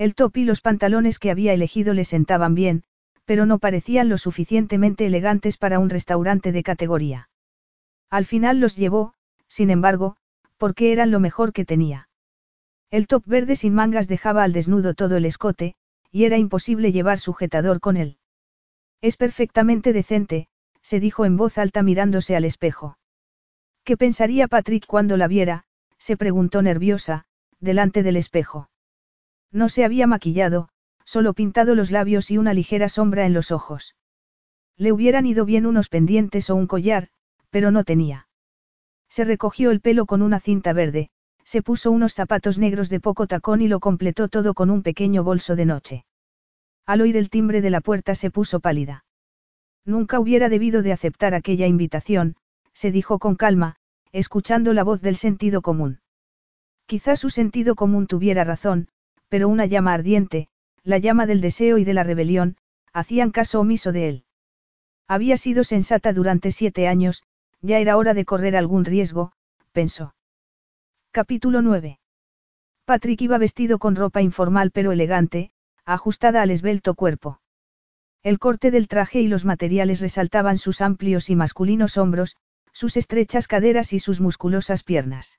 El 0.00 0.14
top 0.14 0.38
y 0.38 0.44
los 0.44 0.62
pantalones 0.62 1.18
que 1.18 1.30
había 1.30 1.52
elegido 1.52 1.92
le 1.92 2.06
sentaban 2.06 2.54
bien, 2.54 2.84
pero 3.26 3.44
no 3.44 3.58
parecían 3.58 4.08
lo 4.08 4.16
suficientemente 4.16 5.04
elegantes 5.04 5.58
para 5.58 5.78
un 5.78 5.90
restaurante 5.90 6.52
de 6.52 6.62
categoría. 6.62 7.28
Al 8.08 8.24
final 8.24 8.60
los 8.60 8.76
llevó, 8.76 9.12
sin 9.46 9.68
embargo, 9.68 10.16
porque 10.56 10.92
eran 10.92 11.10
lo 11.10 11.20
mejor 11.20 11.52
que 11.52 11.66
tenía. 11.66 12.08
El 12.90 13.08
top 13.08 13.24
verde 13.26 13.56
sin 13.56 13.74
mangas 13.74 14.08
dejaba 14.08 14.42
al 14.42 14.54
desnudo 14.54 14.94
todo 14.94 15.18
el 15.18 15.26
escote, 15.26 15.74
y 16.10 16.24
era 16.24 16.38
imposible 16.38 16.92
llevar 16.92 17.18
sujetador 17.18 17.78
con 17.78 17.98
él. 17.98 18.16
Es 19.02 19.18
perfectamente 19.18 19.92
decente, 19.92 20.48
se 20.80 20.98
dijo 20.98 21.26
en 21.26 21.36
voz 21.36 21.58
alta 21.58 21.82
mirándose 21.82 22.36
al 22.36 22.46
espejo. 22.46 22.96
¿Qué 23.84 23.98
pensaría 23.98 24.48
Patrick 24.48 24.86
cuando 24.86 25.18
la 25.18 25.28
viera? 25.28 25.64
se 25.98 26.16
preguntó 26.16 26.62
nerviosa, 26.62 27.26
delante 27.58 28.02
del 28.02 28.16
espejo. 28.16 28.69
No 29.52 29.68
se 29.68 29.84
había 29.84 30.06
maquillado, 30.06 30.68
solo 31.04 31.34
pintado 31.34 31.74
los 31.74 31.90
labios 31.90 32.30
y 32.30 32.38
una 32.38 32.54
ligera 32.54 32.88
sombra 32.88 33.26
en 33.26 33.34
los 33.34 33.50
ojos. 33.50 33.96
Le 34.76 34.92
hubieran 34.92 35.26
ido 35.26 35.44
bien 35.44 35.66
unos 35.66 35.88
pendientes 35.88 36.50
o 36.50 36.56
un 36.56 36.66
collar, 36.66 37.08
pero 37.50 37.70
no 37.70 37.84
tenía. 37.84 38.28
Se 39.08 39.24
recogió 39.24 39.72
el 39.72 39.80
pelo 39.80 40.06
con 40.06 40.22
una 40.22 40.38
cinta 40.38 40.72
verde, 40.72 41.10
se 41.44 41.62
puso 41.62 41.90
unos 41.90 42.14
zapatos 42.14 42.58
negros 42.58 42.88
de 42.88 43.00
poco 43.00 43.26
tacón 43.26 43.60
y 43.60 43.66
lo 43.66 43.80
completó 43.80 44.28
todo 44.28 44.54
con 44.54 44.70
un 44.70 44.82
pequeño 44.82 45.24
bolso 45.24 45.56
de 45.56 45.66
noche. 45.66 46.04
Al 46.86 47.00
oír 47.00 47.16
el 47.16 47.28
timbre 47.28 47.60
de 47.60 47.70
la 47.70 47.80
puerta 47.80 48.14
se 48.14 48.30
puso 48.30 48.60
pálida. 48.60 49.04
Nunca 49.84 50.20
hubiera 50.20 50.48
debido 50.48 50.82
de 50.82 50.92
aceptar 50.92 51.34
aquella 51.34 51.66
invitación, 51.66 52.36
se 52.72 52.92
dijo 52.92 53.18
con 53.18 53.34
calma, 53.34 53.76
escuchando 54.12 54.72
la 54.72 54.84
voz 54.84 55.02
del 55.02 55.16
sentido 55.16 55.60
común. 55.60 56.00
Quizás 56.86 57.18
su 57.20 57.30
sentido 57.30 57.74
común 57.74 58.06
tuviera 58.06 58.44
razón, 58.44 58.88
pero 59.30 59.48
una 59.48 59.64
llama 59.64 59.94
ardiente, 59.94 60.48
la 60.82 60.98
llama 60.98 61.24
del 61.24 61.40
deseo 61.40 61.78
y 61.78 61.84
de 61.84 61.94
la 61.94 62.02
rebelión, 62.02 62.56
hacían 62.92 63.30
caso 63.30 63.60
omiso 63.60 63.92
de 63.92 64.08
él. 64.08 64.24
Había 65.08 65.36
sido 65.38 65.64
sensata 65.64 66.12
durante 66.12 66.50
siete 66.50 66.88
años, 66.88 67.22
ya 67.62 67.78
era 67.78 67.96
hora 67.96 68.12
de 68.12 68.24
correr 68.24 68.56
algún 68.56 68.84
riesgo, 68.84 69.32
pensó. 69.72 70.14
Capítulo 71.12 71.62
9. 71.62 71.98
Patrick 72.84 73.20
iba 73.22 73.38
vestido 73.38 73.78
con 73.78 73.96
ropa 73.96 74.20
informal 74.20 74.72
pero 74.72 74.92
elegante, 74.92 75.52
ajustada 75.84 76.42
al 76.42 76.50
esbelto 76.50 76.94
cuerpo. 76.94 77.40
El 78.22 78.38
corte 78.38 78.70
del 78.70 78.88
traje 78.88 79.20
y 79.20 79.28
los 79.28 79.44
materiales 79.44 80.00
resaltaban 80.00 80.58
sus 80.58 80.80
amplios 80.80 81.30
y 81.30 81.36
masculinos 81.36 81.96
hombros, 81.96 82.36
sus 82.72 82.96
estrechas 82.96 83.46
caderas 83.48 83.92
y 83.92 84.00
sus 84.00 84.20
musculosas 84.20 84.82
piernas. 84.82 85.38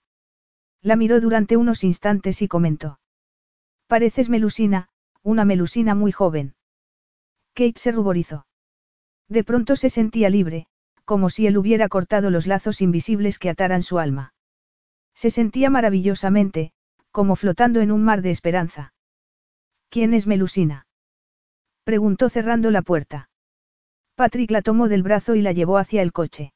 La 0.82 0.96
miró 0.96 1.22
durante 1.22 1.58
unos 1.58 1.84
instantes 1.84 2.42
y 2.42 2.48
comentó. 2.48 3.00
Pareces 3.92 4.30
melusina, 4.30 4.88
una 5.22 5.44
melusina 5.44 5.96
muy 5.96 6.14
joven. 6.14 6.56
Kate 7.54 7.78
se 7.78 7.92
ruborizó. 7.92 8.46
De 9.28 9.44
pronto 9.44 9.76
se 9.76 9.90
sentía 9.90 10.30
libre, 10.30 10.68
como 11.04 11.30
si 11.30 11.46
él 11.46 11.58
hubiera 11.58 11.90
cortado 11.90 12.30
los 12.30 12.48
lazos 12.48 12.80
invisibles 12.82 13.38
que 13.38 13.50
ataran 13.50 13.84
su 13.84 14.00
alma. 14.00 14.34
Se 15.14 15.30
sentía 15.30 15.70
maravillosamente, 15.70 16.72
como 17.12 17.36
flotando 17.36 17.82
en 17.82 17.92
un 17.92 18.02
mar 18.02 18.22
de 18.22 18.32
esperanza. 18.32 18.94
¿Quién 19.90 20.14
es 20.14 20.26
Melusina? 20.26 20.88
Preguntó 21.84 22.30
cerrando 22.30 22.72
la 22.72 22.84
puerta. 22.84 23.30
Patrick 24.16 24.52
la 24.52 24.62
tomó 24.62 24.88
del 24.88 25.04
brazo 25.04 25.36
y 25.36 25.42
la 25.42 25.52
llevó 25.52 25.78
hacia 25.78 26.02
el 26.02 26.14
coche. 26.14 26.54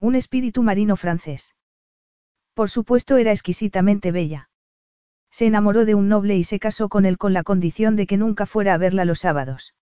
Un 0.00 0.14
espíritu 0.14 0.62
marino 0.62 0.96
francés. 0.96 1.54
Por 2.54 2.70
supuesto 2.70 3.18
era 3.18 3.32
exquisitamente 3.32 4.10
bella. 4.10 4.48
Se 5.36 5.44
enamoró 5.44 5.84
de 5.84 5.94
un 5.94 6.08
noble 6.08 6.34
y 6.34 6.44
se 6.44 6.58
casó 6.58 6.88
con 6.88 7.04
él 7.04 7.18
con 7.18 7.34
la 7.34 7.42
condición 7.42 7.94
de 7.94 8.06
que 8.06 8.16
nunca 8.16 8.46
fuera 8.46 8.72
a 8.72 8.78
verla 8.78 9.04
los 9.04 9.18
sábados. 9.18 9.74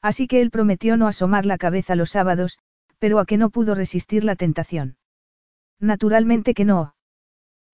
Así 0.00 0.26
que 0.26 0.40
él 0.40 0.50
prometió 0.50 0.96
no 0.96 1.06
asomar 1.06 1.46
la 1.46 1.56
cabeza 1.56 1.94
los 1.94 2.10
sábados, 2.10 2.58
pero 2.98 3.20
a 3.20 3.24
que 3.24 3.36
no 3.36 3.50
pudo 3.50 3.76
resistir 3.76 4.24
la 4.24 4.34
tentación. 4.34 4.96
Naturalmente 5.78 6.52
que 6.52 6.64
no. 6.64 6.96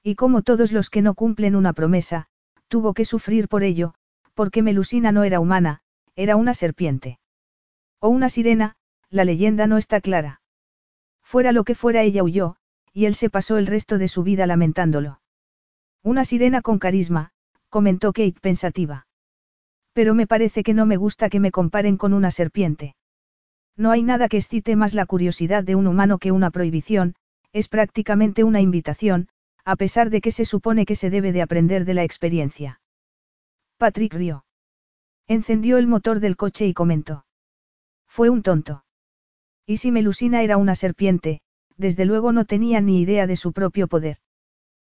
Y 0.03 0.17
como 0.17 0.43
todos 0.43 0.71
los 0.71 0.91
que 0.91 1.01
no 1.01 1.15
cumplen 1.15 1.57
una 1.57 1.73
promesa, 1.73 2.27
tuvo 2.69 2.93
que 2.93 3.07
sufrir 3.07 3.49
por 3.49 3.63
ello, 3.63 3.95
porque 4.35 4.63
Melusina 4.63 5.11
no 5.11 5.25
era 5.25 5.41
humana, 5.41 5.81
era 6.15 6.37
una 6.37 6.53
serpiente. 6.53 7.21
O 8.01 8.11
una 8.11 8.29
sirena, 8.29 8.77
la 9.09 9.25
leyenda 9.25 9.67
no 9.67 9.79
está 9.79 10.03
clara. 10.03 10.43
Fuera 11.23 11.53
lo 11.53 11.65
que 11.65 11.75
fuera 11.75 12.03
ella 12.03 12.23
huyó, 12.23 12.57
y 12.93 13.07
él 13.07 13.15
se 13.15 13.31
pasó 13.31 13.57
el 13.57 13.67
resto 13.67 13.97
de 13.97 14.09
su 14.09 14.25
vida 14.25 14.47
lamentándolo. 14.47 15.23
Una 16.03 16.25
sirena 16.25 16.63
con 16.63 16.79
carisma, 16.79 17.31
comentó 17.69 18.13
Kate 18.13 18.41
pensativa. 18.41 19.07
Pero 19.93 20.15
me 20.15 20.27
parece 20.27 20.63
que 20.63 20.75
no 20.75 20.87
me 20.87 20.97
gusta 20.97 21.29
que 21.29 21.41
me 21.41 21.51
comparen 21.51 21.97
con 21.97 22.13
una 22.13 22.31
serpiente. 22.31 22.95
No 23.77 23.91
hay 23.91 24.03
nada 24.03 24.29
que 24.29 24.37
excite 24.37 24.77
más 24.77 24.95
la 24.95 25.07
curiosidad 25.07 25.65
de 25.65 25.75
un 25.75 25.87
humano 25.87 26.19
que 26.19 26.33
una 26.33 26.51
prohibición, 26.51 27.15
es 27.53 27.69
prácticamente 27.69 28.45
una 28.45 28.61
invitación, 28.61 29.29
a 29.65 29.77
pesar 29.77 30.11
de 30.11 30.21
que 30.21 30.31
se 30.31 30.45
supone 30.45 30.87
que 30.87 30.97
se 30.97 31.11
debe 31.11 31.33
de 31.33 31.43
aprender 31.43 31.85
de 31.85 31.95
la 31.95 32.05
experiencia. 32.05 32.81
Patrick 33.77 34.15
rió. 34.15 34.45
Encendió 35.27 35.79
el 35.79 35.87
motor 35.87 36.21
del 36.21 36.37
coche 36.37 36.67
y 36.67 36.75
comentó. 36.75 37.25
Fue 38.07 38.31
un 38.31 38.43
tonto. 38.43 38.85
Y 39.67 39.77
si 39.77 39.93
Melusina 39.93 40.43
era 40.43 40.57
una 40.57 40.75
serpiente, 40.75 41.41
desde 41.77 42.07
luego 42.07 42.33
no 42.33 42.45
tenía 42.45 42.81
ni 42.81 43.01
idea 43.01 43.27
de 43.27 43.37
su 43.37 43.53
propio 43.53 43.87
poder. 43.87 44.19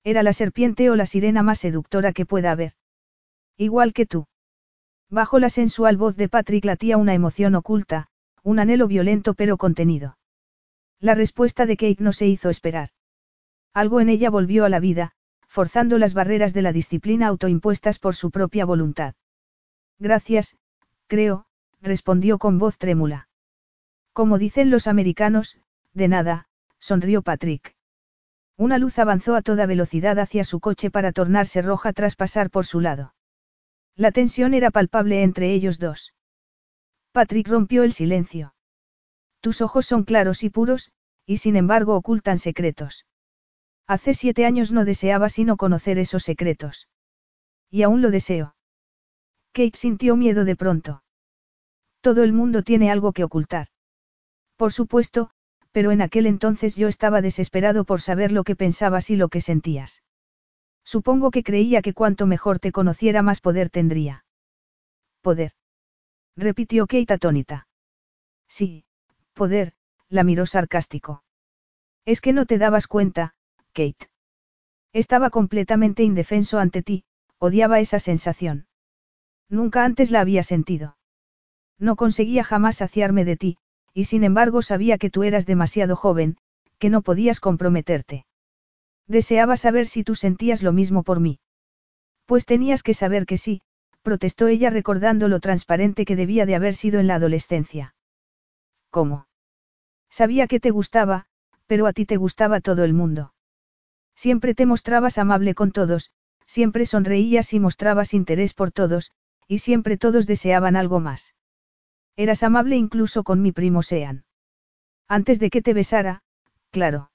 Era 0.04 0.22
la 0.22 0.32
serpiente 0.32 0.90
o 0.90 0.96
la 0.96 1.06
sirena 1.06 1.42
más 1.42 1.58
seductora 1.58 2.12
que 2.12 2.26
pueda 2.26 2.52
haber. 2.52 2.72
Igual 3.56 3.92
que 3.92 4.06
tú. 4.06 4.26
Bajo 5.10 5.38
la 5.38 5.50
sensual 5.50 5.96
voz 5.96 6.16
de 6.16 6.28
Patrick 6.28 6.64
latía 6.64 6.96
una 6.96 7.14
emoción 7.14 7.54
oculta, 7.54 8.08
un 8.42 8.58
anhelo 8.58 8.86
violento 8.86 9.34
pero 9.34 9.56
contenido. 9.56 10.16
La 11.00 11.14
respuesta 11.14 11.66
de 11.66 11.76
Kate 11.76 12.02
no 12.02 12.12
se 12.12 12.26
hizo 12.26 12.48
esperar. 12.48 12.90
Algo 13.74 14.00
en 14.00 14.08
ella 14.08 14.30
volvió 14.30 14.64
a 14.64 14.68
la 14.68 14.80
vida, 14.80 15.12
forzando 15.46 15.98
las 15.98 16.14
barreras 16.14 16.54
de 16.54 16.62
la 16.62 16.72
disciplina 16.72 17.26
autoimpuestas 17.26 17.98
por 17.98 18.14
su 18.14 18.30
propia 18.30 18.64
voluntad. 18.64 19.14
Gracias, 19.98 20.56
creo, 21.06 21.46
respondió 21.82 22.38
con 22.38 22.58
voz 22.58 22.78
trémula. 22.78 23.28
Como 24.12 24.38
dicen 24.38 24.70
los 24.70 24.86
americanos, 24.86 25.58
de 25.92 26.08
nada, 26.08 26.48
sonrió 26.78 27.22
Patrick. 27.22 27.76
Una 28.60 28.76
luz 28.76 28.98
avanzó 28.98 29.36
a 29.36 29.40
toda 29.40 29.64
velocidad 29.64 30.18
hacia 30.18 30.44
su 30.44 30.60
coche 30.60 30.90
para 30.90 31.12
tornarse 31.12 31.62
roja 31.62 31.94
tras 31.94 32.14
pasar 32.14 32.50
por 32.50 32.66
su 32.66 32.80
lado. 32.80 33.14
La 33.96 34.12
tensión 34.12 34.52
era 34.52 34.70
palpable 34.70 35.22
entre 35.22 35.54
ellos 35.54 35.78
dos. 35.78 36.12
Patrick 37.10 37.48
rompió 37.48 37.84
el 37.84 37.94
silencio. 37.94 38.54
Tus 39.40 39.62
ojos 39.62 39.86
son 39.86 40.04
claros 40.04 40.42
y 40.42 40.50
puros, 40.50 40.92
y 41.24 41.38
sin 41.38 41.56
embargo 41.56 41.96
ocultan 41.96 42.38
secretos. 42.38 43.06
Hace 43.86 44.12
siete 44.12 44.44
años 44.44 44.72
no 44.72 44.84
deseaba 44.84 45.30
sino 45.30 45.56
conocer 45.56 45.98
esos 45.98 46.22
secretos. 46.22 46.86
Y 47.70 47.82
aún 47.82 48.02
lo 48.02 48.10
deseo. 48.10 48.56
Kate 49.52 49.78
sintió 49.78 50.16
miedo 50.16 50.44
de 50.44 50.56
pronto. 50.56 51.02
Todo 52.02 52.24
el 52.24 52.34
mundo 52.34 52.62
tiene 52.62 52.90
algo 52.90 53.14
que 53.14 53.24
ocultar. 53.24 53.68
Por 54.56 54.74
supuesto, 54.74 55.30
pero 55.72 55.92
en 55.92 56.02
aquel 56.02 56.26
entonces 56.26 56.76
yo 56.76 56.88
estaba 56.88 57.20
desesperado 57.22 57.84
por 57.84 58.00
saber 58.00 58.32
lo 58.32 58.44
que 58.44 58.56
pensabas 58.56 59.10
y 59.10 59.16
lo 59.16 59.28
que 59.28 59.40
sentías. 59.40 60.02
Supongo 60.84 61.30
que 61.30 61.42
creía 61.42 61.82
que 61.82 61.94
cuanto 61.94 62.26
mejor 62.26 62.58
te 62.58 62.72
conociera 62.72 63.22
más 63.22 63.40
poder 63.40 63.70
tendría. 63.70 64.24
Poder 65.20 65.52
repitió 66.36 66.86
Kate 66.86 67.14
atónita. 67.14 67.68
Sí, 68.48 68.84
poder, 69.34 69.74
la 70.08 70.24
miró 70.24 70.46
sarcástico. 70.46 71.22
Es 72.04 72.20
que 72.20 72.32
no 72.32 72.46
te 72.46 72.58
dabas 72.58 72.86
cuenta, 72.86 73.34
Kate. 73.72 74.10
Estaba 74.92 75.30
completamente 75.30 76.02
indefenso 76.02 76.58
ante 76.58 76.82
ti, 76.82 77.04
odiaba 77.38 77.78
esa 77.78 77.98
sensación. 77.98 78.66
Nunca 79.48 79.84
antes 79.84 80.10
la 80.10 80.20
había 80.20 80.42
sentido. 80.42 80.96
No 81.78 81.96
conseguía 81.96 82.42
jamás 82.42 82.76
saciarme 82.76 83.24
de 83.24 83.36
ti, 83.36 83.58
y 83.92 84.04
sin 84.04 84.24
embargo 84.24 84.62
sabía 84.62 84.98
que 84.98 85.10
tú 85.10 85.22
eras 85.22 85.46
demasiado 85.46 85.96
joven, 85.96 86.36
que 86.78 86.90
no 86.90 87.02
podías 87.02 87.40
comprometerte. 87.40 88.26
Deseaba 89.06 89.56
saber 89.56 89.86
si 89.86 90.04
tú 90.04 90.14
sentías 90.14 90.62
lo 90.62 90.72
mismo 90.72 91.02
por 91.02 91.20
mí. 91.20 91.40
Pues 92.26 92.46
tenías 92.46 92.82
que 92.82 92.94
saber 92.94 93.26
que 93.26 93.36
sí, 93.36 93.62
protestó 94.02 94.46
ella 94.46 94.70
recordando 94.70 95.28
lo 95.28 95.40
transparente 95.40 96.04
que 96.04 96.16
debía 96.16 96.46
de 96.46 96.54
haber 96.54 96.74
sido 96.74 97.00
en 97.00 97.06
la 97.06 97.16
adolescencia. 97.16 97.94
¿Cómo? 98.90 99.26
Sabía 100.08 100.46
que 100.46 100.60
te 100.60 100.70
gustaba, 100.70 101.26
pero 101.66 101.86
a 101.86 101.92
ti 101.92 102.06
te 102.06 102.16
gustaba 102.16 102.60
todo 102.60 102.84
el 102.84 102.94
mundo. 102.94 103.32
Siempre 104.14 104.54
te 104.54 104.66
mostrabas 104.66 105.18
amable 105.18 105.54
con 105.54 105.72
todos, 105.72 106.10
siempre 106.46 106.86
sonreías 106.86 107.52
y 107.52 107.60
mostrabas 107.60 108.12
interés 108.12 108.54
por 108.54 108.72
todos, 108.72 109.12
y 109.46 109.58
siempre 109.58 109.96
todos 109.96 110.26
deseaban 110.26 110.76
algo 110.76 111.00
más. 111.00 111.34
Eras 112.20 112.42
amable 112.42 112.76
incluso 112.76 113.24
con 113.24 113.40
mi 113.40 113.50
primo 113.50 113.82
Sean. 113.82 114.24
Antes 115.08 115.40
de 115.40 115.48
que 115.48 115.62
te 115.62 115.72
besara, 115.72 116.20
claro. 116.70 117.10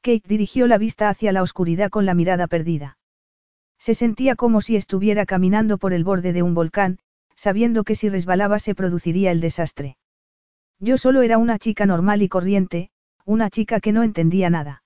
Kate 0.00 0.26
dirigió 0.26 0.66
la 0.66 0.78
vista 0.78 1.10
hacia 1.10 1.30
la 1.30 1.42
oscuridad 1.42 1.90
con 1.90 2.06
la 2.06 2.14
mirada 2.14 2.46
perdida. 2.46 2.96
Se 3.78 3.92
sentía 3.92 4.34
como 4.34 4.62
si 4.62 4.76
estuviera 4.76 5.26
caminando 5.26 5.76
por 5.76 5.92
el 5.92 6.04
borde 6.04 6.32
de 6.32 6.42
un 6.42 6.54
volcán, 6.54 7.00
sabiendo 7.36 7.84
que 7.84 7.94
si 7.94 8.08
resbalaba 8.08 8.58
se 8.60 8.74
produciría 8.74 9.30
el 9.30 9.42
desastre. 9.42 9.98
Yo 10.78 10.96
solo 10.96 11.20
era 11.20 11.36
una 11.36 11.58
chica 11.58 11.84
normal 11.84 12.22
y 12.22 12.30
corriente, 12.30 12.90
una 13.26 13.50
chica 13.50 13.78
que 13.78 13.92
no 13.92 14.02
entendía 14.02 14.48
nada. 14.48 14.84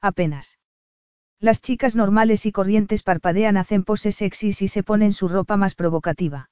Apenas. 0.00 0.60
Las 1.40 1.62
chicas 1.62 1.96
normales 1.96 2.46
y 2.46 2.52
corrientes 2.52 3.02
parpadean, 3.02 3.56
hacen 3.56 3.82
poses 3.82 4.14
sexys 4.14 4.62
y 4.62 4.68
se 4.68 4.84
ponen 4.84 5.12
su 5.12 5.26
ropa 5.26 5.56
más 5.56 5.74
provocativa. 5.74 6.51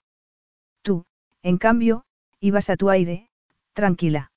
En 1.42 1.58
cambio, 1.58 2.04
ibas 2.40 2.70
a 2.70 2.76
tu 2.76 2.90
aire, 2.90 3.28
tranquila. 3.72 4.32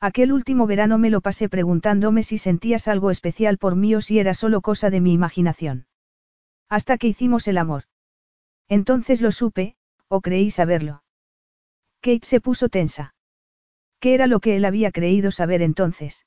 Aquel 0.00 0.32
último 0.32 0.66
verano 0.66 0.98
me 0.98 1.10
lo 1.10 1.20
pasé 1.20 1.48
preguntándome 1.48 2.22
si 2.22 2.38
sentías 2.38 2.86
algo 2.86 3.10
especial 3.10 3.58
por 3.58 3.74
mí 3.74 3.94
o 3.94 4.00
si 4.00 4.18
era 4.18 4.34
solo 4.34 4.60
cosa 4.60 4.90
de 4.90 5.00
mi 5.00 5.12
imaginación. 5.12 5.86
Hasta 6.68 6.98
que 6.98 7.08
hicimos 7.08 7.48
el 7.48 7.58
amor. 7.58 7.84
Entonces 8.68 9.20
lo 9.20 9.32
supe, 9.32 9.76
o 10.06 10.20
creí 10.20 10.50
saberlo. 10.50 11.02
Kate 12.00 12.26
se 12.26 12.40
puso 12.40 12.68
tensa. 12.68 13.14
¿Qué 13.98 14.14
era 14.14 14.26
lo 14.26 14.38
que 14.38 14.54
él 14.54 14.64
había 14.64 14.92
creído 14.92 15.30
saber 15.30 15.62
entonces? 15.62 16.26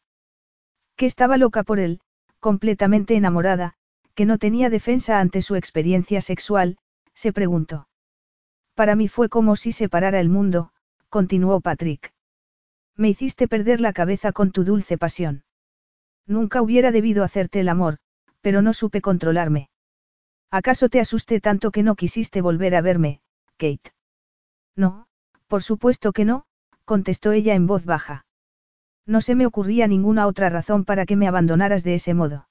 Que 0.98 1.06
estaba 1.06 1.38
loca 1.38 1.64
por 1.64 1.80
él, 1.80 2.02
completamente 2.40 3.16
enamorada, 3.16 3.76
que 4.16 4.26
no 4.26 4.38
tenía 4.38 4.70
defensa 4.70 5.20
ante 5.20 5.42
su 5.42 5.56
experiencia 5.56 6.20
sexual, 6.20 6.78
se 7.14 7.32
preguntó. 7.32 7.88
Para 8.76 8.96
mí 8.96 9.08
fue 9.08 9.30
como 9.30 9.56
si 9.56 9.72
separara 9.72 10.20
el 10.20 10.30
mundo, 10.30 10.72
continuó 11.10 11.60
Patrick. 11.62 12.14
Me 12.96 13.10
hiciste 13.10 13.48
perder 13.48 13.82
la 13.82 13.94
cabeza 13.94 14.32
con 14.32 14.52
tu 14.52 14.64
dulce 14.64 14.98
pasión. 14.98 15.44
Nunca 16.26 16.62
hubiera 16.62 16.92
debido 16.92 17.24
hacerte 17.24 17.60
el 17.60 17.70
amor, 17.70 17.98
pero 18.42 18.62
no 18.62 18.74
supe 18.74 19.02
controlarme. 19.02 19.70
¿Acaso 20.50 20.90
te 20.90 21.00
asusté 21.00 21.40
tanto 21.40 21.72
que 21.72 21.84
no 21.84 21.96
quisiste 21.96 22.42
volver 22.42 22.76
a 22.76 22.82
verme, 22.82 23.22
Kate? 23.58 23.94
No, 24.76 25.08
por 25.48 25.64
supuesto 25.64 26.12
que 26.12 26.26
no, 26.26 26.46
contestó 26.86 27.32
ella 27.32 27.56
en 27.56 27.68
voz 27.68 27.86
baja. 27.86 28.26
No 29.06 29.22
se 29.22 29.36
me 29.36 29.46
ocurría 29.46 29.88
ninguna 29.88 30.28
otra 30.28 30.50
razón 30.50 30.86
para 30.86 31.06
que 31.06 31.16
me 31.16 31.28
abandonaras 31.28 31.84
de 31.84 31.96
ese 31.96 32.14
modo. 32.14 32.48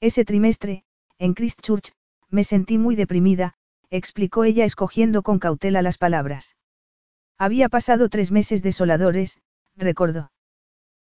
Ese 0.00 0.24
trimestre, 0.24 0.84
en 1.18 1.34
Christchurch, 1.34 1.92
me 2.28 2.44
sentí 2.44 2.78
muy 2.78 2.96
deprimida, 2.96 3.54
explicó 3.92 4.44
ella 4.44 4.64
escogiendo 4.64 5.22
con 5.22 5.38
cautela 5.38 5.82
las 5.82 5.98
palabras. 5.98 6.56
Había 7.36 7.68
pasado 7.68 8.08
tres 8.08 8.32
meses 8.32 8.62
desoladores, 8.62 9.38
recordó. 9.76 10.32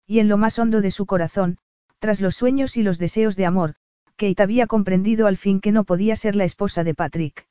Y 0.05 0.19
en 0.19 0.27
lo 0.27 0.37
más 0.37 0.59
hondo 0.59 0.81
de 0.81 0.91
su 0.91 1.07
corazón, 1.07 1.57
tras 1.97 2.21
los 2.21 2.35
sueños 2.35 2.77
y 2.77 2.83
los 2.83 2.99
deseos 2.99 3.35
de 3.35 3.47
amor, 3.47 3.73
Kate 4.17 4.43
había 4.43 4.67
comprendido 4.67 5.25
al 5.25 5.35
fin 5.35 5.61
que 5.61 5.71
no 5.71 5.83
podía 5.83 6.15
ser 6.15 6.35
la 6.35 6.43
esposa 6.43 6.83
de 6.83 6.93
Patrick. 6.93 7.47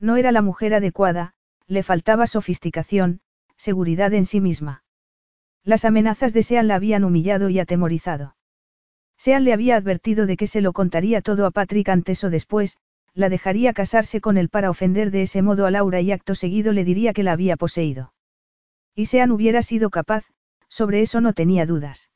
No 0.00 0.16
era 0.16 0.32
la 0.32 0.40
mujer 0.40 0.72
adecuada, 0.72 1.34
le 1.66 1.82
faltaba 1.82 2.26
sofisticación, 2.26 3.20
seguridad 3.58 4.14
en 4.14 4.24
sí 4.24 4.40
misma. 4.40 4.84
Las 5.64 5.84
amenazas 5.84 6.32
de 6.32 6.42
Sean 6.42 6.66
la 6.66 6.76
habían 6.76 7.04
humillado 7.04 7.50
y 7.50 7.58
atemorizado. 7.58 8.36
Sean 9.18 9.44
le 9.44 9.52
había 9.52 9.76
advertido 9.76 10.24
de 10.24 10.38
que 10.38 10.46
se 10.46 10.62
lo 10.62 10.72
contaría 10.72 11.20
todo 11.20 11.44
a 11.44 11.50
Patrick 11.50 11.90
antes 11.90 12.24
o 12.24 12.30
después, 12.30 12.78
la 13.16 13.30
dejaría 13.30 13.72
casarse 13.72 14.20
con 14.20 14.36
él 14.36 14.50
para 14.50 14.68
ofender 14.68 15.10
de 15.10 15.22
ese 15.22 15.40
modo 15.40 15.64
a 15.64 15.70
Laura 15.70 16.02
y 16.02 16.12
acto 16.12 16.34
seguido 16.34 16.72
le 16.72 16.84
diría 16.84 17.14
que 17.14 17.22
la 17.22 17.32
había 17.32 17.56
poseído. 17.56 18.12
Y 18.94 19.06
Sean 19.06 19.30
hubiera 19.30 19.62
sido 19.62 19.88
capaz, 19.88 20.26
sobre 20.68 21.00
eso 21.00 21.22
no 21.22 21.32
tenía 21.32 21.64
dudas. 21.64 22.10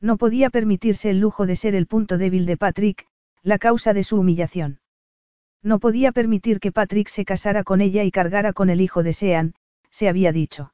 No 0.00 0.16
podía 0.16 0.48
permitirse 0.48 1.10
el 1.10 1.20
lujo 1.20 1.44
de 1.44 1.56
ser 1.56 1.74
el 1.74 1.86
punto 1.86 2.16
débil 2.16 2.46
de 2.46 2.56
Patrick, 2.56 3.06
la 3.42 3.58
causa 3.58 3.92
de 3.92 4.02
su 4.02 4.18
humillación. 4.18 4.80
No 5.62 5.78
podía 5.78 6.10
permitir 6.10 6.58
que 6.58 6.72
Patrick 6.72 7.08
se 7.08 7.26
casara 7.26 7.62
con 7.62 7.82
ella 7.82 8.02
y 8.02 8.10
cargara 8.10 8.54
con 8.54 8.70
el 8.70 8.80
hijo 8.80 9.02
de 9.02 9.12
Sean, 9.12 9.54
se 9.90 10.08
había 10.08 10.32
dicho. 10.32 10.72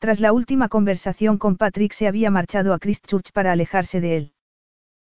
Tras 0.00 0.18
la 0.18 0.32
última 0.32 0.68
conversación 0.68 1.38
con 1.38 1.56
Patrick 1.56 1.92
se 1.92 2.08
había 2.08 2.30
marchado 2.32 2.74
a 2.74 2.80
Christchurch 2.80 3.30
para 3.32 3.52
alejarse 3.52 4.00
de 4.00 4.16
él. 4.16 4.32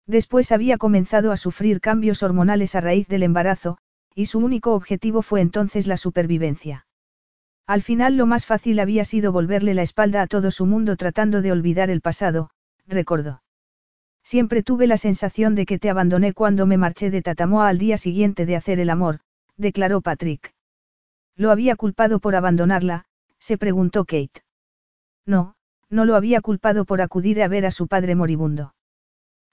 Después 0.08 0.52
había 0.52 0.78
comenzado 0.78 1.32
a 1.32 1.36
sufrir 1.36 1.82
cambios 1.82 2.22
hormonales 2.22 2.74
a 2.74 2.80
raíz 2.80 3.08
del 3.08 3.22
embarazo, 3.22 3.76
y 4.14 4.24
su 4.24 4.38
único 4.38 4.72
objetivo 4.72 5.20
fue 5.20 5.42
entonces 5.42 5.86
la 5.86 5.98
supervivencia. 5.98 6.86
Al 7.66 7.82
final 7.82 8.16
lo 8.16 8.24
más 8.24 8.46
fácil 8.46 8.80
había 8.80 9.04
sido 9.04 9.32
volverle 9.32 9.74
la 9.74 9.82
espalda 9.82 10.22
a 10.22 10.26
todo 10.26 10.50
su 10.50 10.64
mundo 10.64 10.96
tratando 10.96 11.42
de 11.42 11.52
olvidar 11.52 11.90
el 11.90 12.00
pasado, 12.00 12.48
recordó. 12.86 13.42
Siempre 14.24 14.62
tuve 14.62 14.86
la 14.86 14.96
sensación 14.96 15.54
de 15.54 15.66
que 15.66 15.78
te 15.78 15.90
abandoné 15.90 16.32
cuando 16.32 16.64
me 16.64 16.78
marché 16.78 17.10
de 17.10 17.20
Tatamoa 17.20 17.68
al 17.68 17.76
día 17.76 17.98
siguiente 17.98 18.46
de 18.46 18.56
hacer 18.56 18.80
el 18.80 18.88
amor, 18.88 19.20
declaró 19.58 20.00
Patrick. 20.00 20.54
¿Lo 21.36 21.50
había 21.50 21.76
culpado 21.76 22.18
por 22.18 22.34
abandonarla? 22.34 23.04
se 23.38 23.58
preguntó 23.58 24.06
Kate. 24.06 24.42
No, 25.26 25.54
no 25.90 26.06
lo 26.06 26.16
había 26.16 26.40
culpado 26.40 26.86
por 26.86 27.02
acudir 27.02 27.42
a 27.42 27.48
ver 27.48 27.66
a 27.66 27.70
su 27.70 27.88
padre 27.88 28.14
moribundo. 28.14 28.72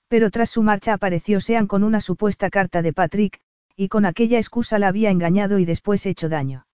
Pero 0.07 0.29
tras 0.31 0.49
su 0.49 0.63
marcha 0.63 0.93
apareció 0.93 1.41
Sean 1.41 1.67
con 1.67 1.83
una 1.83 2.01
supuesta 2.01 2.49
carta 2.49 2.81
de 2.81 2.93
Patrick, 2.93 3.41
y 3.75 3.89
con 3.89 4.05
aquella 4.05 4.37
excusa 4.37 4.79
la 4.79 4.87
había 4.87 5.09
engañado 5.09 5.59
y 5.59 5.65
después 5.65 6.05
hecho 6.05 6.29
daño. 6.29 6.65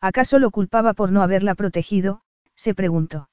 ¿Acaso 0.00 0.38
lo 0.38 0.50
culpaba 0.50 0.94
por 0.94 1.10
no 1.10 1.22
haberla 1.22 1.54
protegido? 1.54 2.22
se 2.54 2.74
preguntó. 2.74 3.30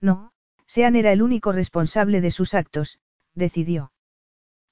No, 0.00 0.32
Sean 0.66 0.96
era 0.96 1.12
el 1.12 1.22
único 1.22 1.52
responsable 1.52 2.20
de 2.20 2.30
sus 2.30 2.54
actos, 2.54 2.98
decidió. 3.34 3.92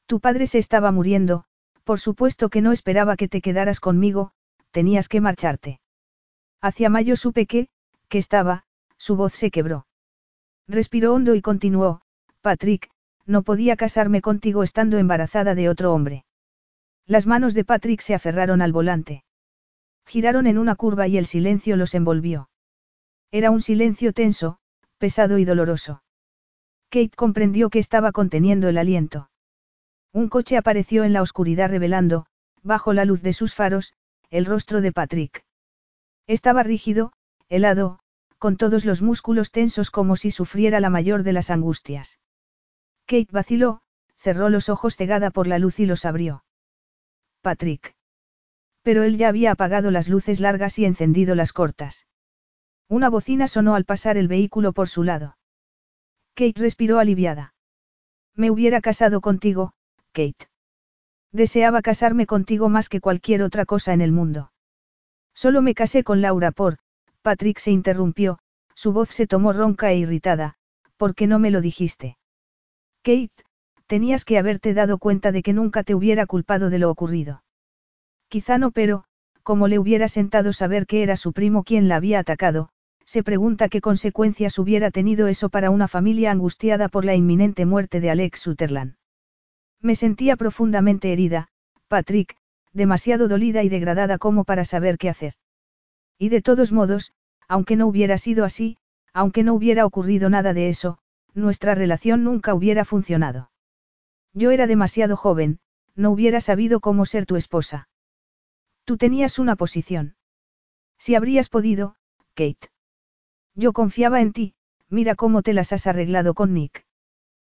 Tu 0.07 0.21
padre 0.21 0.47
se 0.47 0.59
estaba 0.59 0.93
muriendo, 0.93 1.45
por 1.85 2.01
supuesto 2.01 2.49
que 2.49 2.63
no 2.63 2.73
esperaba 2.73 3.17
que 3.17 3.29
te 3.29 3.41
quedaras 3.41 3.81
conmigo, 3.81 4.33
tenías 4.71 5.09
que 5.09 5.21
marcharte. 5.21 5.81
Hacia 6.61 6.91
mayo 6.91 7.17
supe 7.17 7.47
que, 7.47 7.69
que 8.09 8.19
estaba, 8.19 8.65
su 8.99 9.17
voz 9.17 9.35
se 9.35 9.51
quebró. 9.51 9.87
Respiró 10.69 11.15
hondo 11.15 11.35
y 11.35 11.43
continuó, 11.43 12.03
Patrick, 12.41 12.91
no 13.27 13.43
podía 13.43 13.77
casarme 13.77 14.23
contigo 14.23 14.63
estando 14.63 14.99
embarazada 14.99 15.55
de 15.55 15.69
otro 15.69 15.93
hombre. 15.93 16.25
Las 17.07 17.27
manos 17.27 17.55
de 17.55 17.65
Patrick 17.65 18.01
se 18.01 18.15
aferraron 18.15 18.63
al 18.63 18.73
volante. 18.73 19.25
Giraron 20.07 20.47
en 20.47 20.59
una 20.59 20.77
curva 20.77 21.09
y 21.09 21.19
el 21.19 21.27
silencio 21.27 21.77
los 21.77 21.95
envolvió. 21.95 22.49
Era 23.31 23.51
un 23.51 23.61
silencio 23.61 24.13
tenso, 24.13 24.59
pesado 24.99 25.39
y 25.39 25.45
doloroso. 25.45 26.03
Kate 26.91 27.17
comprendió 27.17 27.71
que 27.71 27.81
estaba 27.81 28.13
conteniendo 28.13 28.69
el 28.69 28.79
aliento. 28.79 29.31
Un 30.13 30.29
coche 30.29 30.57
apareció 30.57 31.05
en 31.05 31.13
la 31.13 31.23
oscuridad 31.23 31.69
revelando, 31.69 32.27
bajo 32.63 32.93
la 32.93 33.05
luz 33.05 33.23
de 33.23 33.33
sus 33.33 33.55
faros, 33.55 33.95
el 34.31 34.47
rostro 34.47 34.81
de 34.81 34.93
Patrick. 34.93 35.45
Estaba 36.27 36.63
rígido, 36.63 37.13
helado, 37.49 37.99
con 38.39 38.57
todos 38.57 38.85
los 38.85 39.03
músculos 39.03 39.51
tensos 39.51 39.91
como 39.91 40.17
si 40.17 40.31
sufriera 40.31 40.81
la 40.81 40.91
mayor 40.91 41.23
de 41.23 41.33
las 41.33 41.51
angustias. 41.51 42.19
Kate 43.07 43.29
vaciló, 43.31 43.81
cerró 44.17 44.49
los 44.49 44.69
ojos 44.69 44.97
cegada 44.97 45.31
por 45.31 45.47
la 45.47 45.59
luz 45.59 45.79
y 45.79 45.87
los 45.87 46.05
abrió. 46.05 46.45
Patrick. 47.41 47.95
Pero 48.83 49.05
él 49.05 49.17
ya 49.17 49.29
había 49.29 49.53
apagado 49.53 49.91
las 49.93 50.09
luces 50.09 50.41
largas 50.41 50.79
y 50.79 50.85
encendido 50.85 51.35
las 51.37 51.53
cortas. 51.53 52.07
Una 52.89 53.09
bocina 53.09 53.47
sonó 53.49 53.75
al 53.77 53.85
pasar 53.85 54.17
el 54.17 54.29
vehículo 54.29 54.73
por 54.73 54.89
su 54.89 55.05
lado. 55.05 55.37
Kate 56.35 56.61
respiró 56.61 56.99
aliviada. 56.99 57.55
Me 58.35 58.51
hubiera 58.51 58.81
casado 58.81 59.21
contigo, 59.21 59.73
Kate. 60.13 60.49
Deseaba 61.33 61.83
casarme 61.83 62.27
contigo 62.27 62.69
más 62.69 62.89
que 62.89 63.01
cualquier 63.01 63.43
otra 63.43 63.67
cosa 63.67 63.93
en 63.93 64.01
el 64.01 64.13
mundo. 64.13 64.53
Solo 65.35 65.63
me 65.63 65.75
casé 65.75 66.03
con 66.03 66.23
Laura 66.23 66.51
por, 66.51 66.79
Patrick 67.23 67.59
se 67.59 67.71
interrumpió, 67.71 68.39
su 68.75 68.93
voz 68.93 69.11
se 69.11 69.27
tomó 69.27 69.53
ronca 69.53 69.93
e 69.93 69.99
irritada, 69.99 70.57
¿por 70.97 71.15
qué 71.15 71.27
no 71.27 71.39
me 71.39 71.51
lo 71.51 71.61
dijiste? 71.61 72.17
Kate, 73.07 73.31
tenías 73.87 74.25
que 74.25 74.37
haberte 74.37 74.75
dado 74.75 74.99
cuenta 74.99 75.31
de 75.31 75.45
que 75.45 75.53
nunca 75.53 75.85
te 75.85 75.95
hubiera 75.95 76.27
culpado 76.27 76.71
de 76.71 76.81
lo 76.81 76.91
ocurrido. 76.91 77.45
Quizá 78.27 78.59
no, 78.59 78.73
pero, 78.73 79.05
como 79.45 79.69
le 79.69 79.79
hubiera 79.79 80.09
sentado 80.09 80.53
saber 80.53 80.89
que 80.89 81.05
era 81.05 81.15
su 81.15 81.33
primo 81.33 81.63
quien 81.63 81.87
la 81.87 81.95
había 81.95 82.19
atacado, 82.19 82.69
se 83.05 83.23
pregunta 83.23 83.69
qué 83.69 83.81
consecuencias 83.81 84.59
hubiera 84.59 84.91
tenido 84.91 85.29
eso 85.29 85.51
para 85.51 85.71
una 85.71 85.87
familia 85.87 86.33
angustiada 86.33 86.89
por 86.89 87.05
la 87.05 87.15
inminente 87.15 87.65
muerte 87.65 88.01
de 88.01 88.11
Alex 88.11 88.41
Sutherland. 88.41 88.97
Me 89.81 89.95
sentía 89.95 90.35
profundamente 90.35 91.13
herida, 91.13 91.47
Patrick, 91.87 92.37
demasiado 92.73 93.29
dolida 93.29 93.63
y 93.63 93.69
degradada 93.69 94.19
como 94.19 94.43
para 94.43 94.65
saber 94.65 94.99
qué 94.99 95.11
hacer. 95.11 95.35
Y 96.19 96.29
de 96.31 96.43
todos 96.43 96.73
modos, 96.73 97.13
aunque 97.47 97.77
no 97.77 97.87
hubiera 97.87 98.19
sido 98.19 98.45
así, 98.45 98.79
aunque 99.13 99.45
no 99.45 99.55
hubiera 99.55 99.87
ocurrido 99.87 100.29
nada 100.29 100.53
de 100.55 100.71
eso, 100.71 100.99
nuestra 101.37 101.75
relación 101.75 102.25
nunca 102.25 102.55
hubiera 102.55 102.85
funcionado. 102.85 103.51
Yo 104.33 104.51
era 104.51 104.67
demasiado 104.67 105.17
joven, 105.17 105.61
no 105.95 106.11
hubiera 106.11 106.41
sabido 106.41 106.81
cómo 106.81 107.07
ser 107.07 107.27
tu 107.27 107.37
esposa. 107.37 107.89
Tú 108.85 108.97
tenías 108.97 109.39
una 109.39 109.57
posición. 109.57 110.17
Si 110.99 111.15
habrías 111.15 111.49
podido, 111.49 111.97
Kate. 112.35 112.71
Yo 113.55 113.73
confiaba 113.73 114.21
en 114.21 114.33
ti, 114.33 114.55
mira 114.89 115.15
cómo 115.15 115.43
te 115.43 115.53
las 115.53 115.73
has 115.73 115.87
arreglado 115.87 116.35
con 116.35 116.55
Nick. 116.55 116.87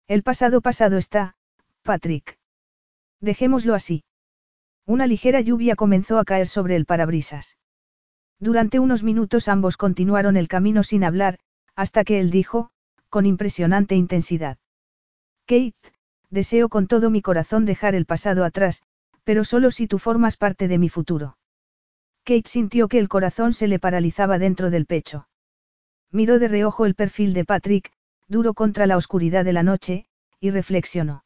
El 0.09 0.23
pasado 0.23 0.61
pasado 0.61 0.97
está, 0.99 1.37
Patrick. 1.83 2.39
Dejémoslo 3.21 3.75
así. 3.75 4.05
Una 4.87 5.07
ligera 5.07 5.41
lluvia 5.41 5.75
comenzó 5.75 6.19
a 6.19 6.25
caer 6.25 6.49
sobre 6.49 6.77
el 6.77 6.87
parabrisas. 6.87 7.57
Durante 8.39 8.79
unos 8.79 9.03
minutos 9.03 9.49
ambos 9.49 9.77
continuaron 9.77 10.37
el 10.37 10.49
camino 10.49 10.83
sin 10.83 11.05
hablar, 11.05 11.39
hasta 11.75 12.05
que 12.05 12.21
él 12.21 12.31
dijo, 12.31 12.71
con 13.09 13.27
impresionante 13.27 13.95
intensidad. 13.95 14.59
Kate, 15.47 15.75
deseo 16.31 16.69
con 16.69 16.87
todo 16.87 17.11
mi 17.11 17.23
corazón 17.23 17.65
dejar 17.65 17.95
el 17.95 18.07
pasado 18.07 18.45
atrás, 18.45 18.83
pero 19.25 19.45
solo 19.45 19.71
si 19.71 19.87
tú 19.87 19.99
formas 19.99 20.37
parte 20.37 20.69
de 20.69 20.79
mi 20.79 20.89
futuro. 20.89 21.39
Kate 22.25 22.49
sintió 22.49 22.89
que 22.89 22.99
el 22.99 23.09
corazón 23.09 23.53
se 23.53 23.69
le 23.69 23.79
paralizaba 23.79 24.39
dentro 24.39 24.71
del 24.71 24.87
pecho. 24.87 25.29
Miró 26.11 26.39
de 26.39 26.49
reojo 26.49 26.87
el 26.87 26.95
perfil 26.95 27.33
de 27.33 27.45
Patrick, 27.45 27.93
duro 28.29 28.55
contra 28.55 28.87
la 28.87 28.97
oscuridad 28.97 29.45
de 29.45 29.53
la 29.53 29.63
noche, 29.63 30.07
y 30.41 30.51
reflexionó. 30.51 31.25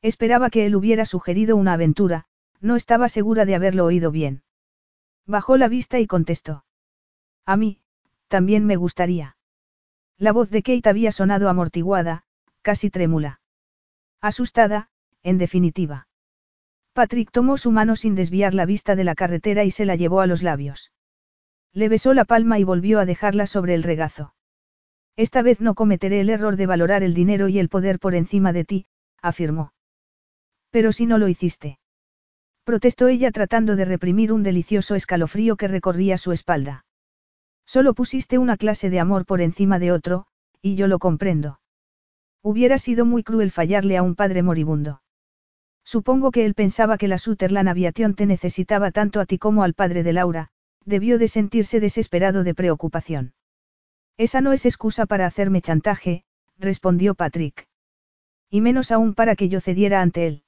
Esperaba 0.00 0.50
que 0.50 0.66
él 0.66 0.76
hubiera 0.76 1.04
sugerido 1.04 1.56
una 1.56 1.74
aventura, 1.74 2.26
no 2.60 2.76
estaba 2.76 3.08
segura 3.08 3.44
de 3.44 3.54
haberlo 3.54 3.84
oído 3.84 4.10
bien. 4.10 4.42
Bajó 5.26 5.56
la 5.56 5.68
vista 5.68 6.00
y 6.00 6.06
contestó. 6.06 6.64
A 7.44 7.56
mí, 7.56 7.80
también 8.28 8.64
me 8.64 8.76
gustaría. 8.76 9.36
La 10.22 10.30
voz 10.30 10.50
de 10.50 10.62
Kate 10.62 10.88
había 10.88 11.10
sonado 11.10 11.48
amortiguada, 11.48 12.22
casi 12.62 12.90
trémula. 12.90 13.40
Asustada, 14.20 14.88
en 15.24 15.36
definitiva. 15.36 16.06
Patrick 16.92 17.32
tomó 17.32 17.58
su 17.58 17.72
mano 17.72 17.96
sin 17.96 18.14
desviar 18.14 18.54
la 18.54 18.64
vista 18.64 18.94
de 18.94 19.02
la 19.02 19.16
carretera 19.16 19.64
y 19.64 19.72
se 19.72 19.84
la 19.84 19.96
llevó 19.96 20.20
a 20.20 20.28
los 20.28 20.44
labios. 20.44 20.92
Le 21.72 21.88
besó 21.88 22.14
la 22.14 22.24
palma 22.24 22.60
y 22.60 22.62
volvió 22.62 23.00
a 23.00 23.04
dejarla 23.04 23.46
sobre 23.46 23.74
el 23.74 23.82
regazo. 23.82 24.32
Esta 25.16 25.42
vez 25.42 25.60
no 25.60 25.74
cometeré 25.74 26.20
el 26.20 26.30
error 26.30 26.54
de 26.54 26.66
valorar 26.66 27.02
el 27.02 27.14
dinero 27.14 27.48
y 27.48 27.58
el 27.58 27.68
poder 27.68 27.98
por 27.98 28.14
encima 28.14 28.52
de 28.52 28.64
ti, 28.64 28.86
afirmó. 29.20 29.72
Pero 30.70 30.92
si 30.92 31.04
no 31.04 31.18
lo 31.18 31.26
hiciste. 31.26 31.80
Protestó 32.62 33.08
ella 33.08 33.32
tratando 33.32 33.74
de 33.74 33.86
reprimir 33.86 34.32
un 34.32 34.44
delicioso 34.44 34.94
escalofrío 34.94 35.56
que 35.56 35.66
recorría 35.66 36.16
su 36.16 36.30
espalda. 36.30 36.84
Solo 37.66 37.94
pusiste 37.94 38.38
una 38.38 38.56
clase 38.56 38.90
de 38.90 39.00
amor 39.00 39.26
por 39.26 39.40
encima 39.40 39.78
de 39.78 39.92
otro, 39.92 40.26
y 40.60 40.74
yo 40.74 40.86
lo 40.86 40.98
comprendo. 40.98 41.60
Hubiera 42.42 42.78
sido 42.78 43.04
muy 43.04 43.22
cruel 43.22 43.50
fallarle 43.50 43.96
a 43.96 44.02
un 44.02 44.14
padre 44.14 44.42
moribundo. 44.42 45.02
Supongo 45.84 46.30
que 46.30 46.44
él 46.44 46.54
pensaba 46.54 46.98
que 46.98 47.08
la 47.08 47.18
Sutherland 47.18 47.68
Aviation 47.68 48.14
te 48.14 48.26
necesitaba 48.26 48.90
tanto 48.90 49.20
a 49.20 49.26
ti 49.26 49.38
como 49.38 49.62
al 49.62 49.74
padre 49.74 50.02
de 50.02 50.12
Laura, 50.12 50.50
debió 50.84 51.18
de 51.18 51.28
sentirse 51.28 51.80
desesperado 51.80 52.44
de 52.44 52.54
preocupación. 52.54 53.34
Esa 54.16 54.40
no 54.40 54.52
es 54.52 54.66
excusa 54.66 55.06
para 55.06 55.26
hacerme 55.26 55.60
chantaje, 55.60 56.24
respondió 56.58 57.14
Patrick. 57.14 57.68
Y 58.50 58.60
menos 58.60 58.90
aún 58.90 59.14
para 59.14 59.34
que 59.34 59.48
yo 59.48 59.60
cediera 59.60 60.02
ante 60.02 60.26
él. 60.26 60.44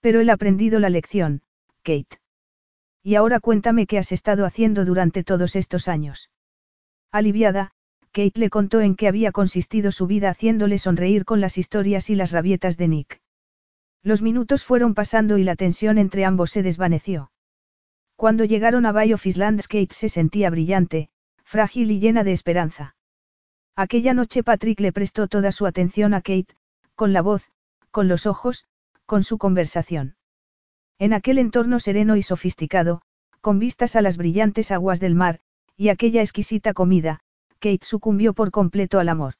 Pero 0.00 0.20
él 0.20 0.30
ha 0.30 0.34
aprendido 0.34 0.78
la 0.78 0.88
lección, 0.88 1.42
Kate. 1.82 2.19
Y 3.02 3.14
ahora 3.14 3.40
cuéntame 3.40 3.86
qué 3.86 3.98
has 3.98 4.12
estado 4.12 4.44
haciendo 4.44 4.84
durante 4.84 5.24
todos 5.24 5.56
estos 5.56 5.88
años. 5.88 6.30
Aliviada, 7.10 7.72
Kate 8.12 8.40
le 8.40 8.50
contó 8.50 8.80
en 8.80 8.96
qué 8.96 9.08
había 9.08 9.32
consistido 9.32 9.92
su 9.92 10.06
vida 10.06 10.30
haciéndole 10.30 10.78
sonreír 10.78 11.24
con 11.24 11.40
las 11.40 11.58
historias 11.58 12.10
y 12.10 12.14
las 12.14 12.32
rabietas 12.32 12.76
de 12.76 12.88
Nick. 12.88 13.20
Los 14.02 14.20
minutos 14.20 14.64
fueron 14.64 14.94
pasando 14.94 15.38
y 15.38 15.44
la 15.44 15.56
tensión 15.56 15.98
entre 15.98 16.24
ambos 16.24 16.50
se 16.50 16.62
desvaneció. 16.62 17.30
Cuando 18.16 18.44
llegaron 18.44 18.84
a 18.84 18.92
Bay 18.92 19.12
of 19.12 19.26
Islands 19.26 19.68
Kate 19.68 19.94
se 19.94 20.08
sentía 20.08 20.50
brillante, 20.50 21.08
frágil 21.42 21.90
y 21.90 22.00
llena 22.00 22.24
de 22.24 22.32
esperanza. 22.32 22.96
Aquella 23.76 24.12
noche 24.12 24.42
Patrick 24.42 24.80
le 24.80 24.92
prestó 24.92 25.26
toda 25.26 25.52
su 25.52 25.66
atención 25.66 26.12
a 26.12 26.20
Kate, 26.20 26.54
con 26.94 27.12
la 27.12 27.22
voz, 27.22 27.50
con 27.90 28.08
los 28.08 28.26
ojos, 28.26 28.66
con 29.06 29.22
su 29.22 29.38
conversación. 29.38 30.16
En 31.00 31.14
aquel 31.14 31.38
entorno 31.38 31.80
sereno 31.80 32.14
y 32.16 32.22
sofisticado, 32.22 33.00
con 33.40 33.58
vistas 33.58 33.96
a 33.96 34.02
las 34.02 34.18
brillantes 34.18 34.70
aguas 34.70 35.00
del 35.00 35.14
mar, 35.14 35.40
y 35.74 35.88
aquella 35.88 36.20
exquisita 36.20 36.74
comida, 36.74 37.20
Kate 37.58 37.80
sucumbió 37.86 38.34
por 38.34 38.50
completo 38.50 38.98
al 38.98 39.08
amor. 39.08 39.34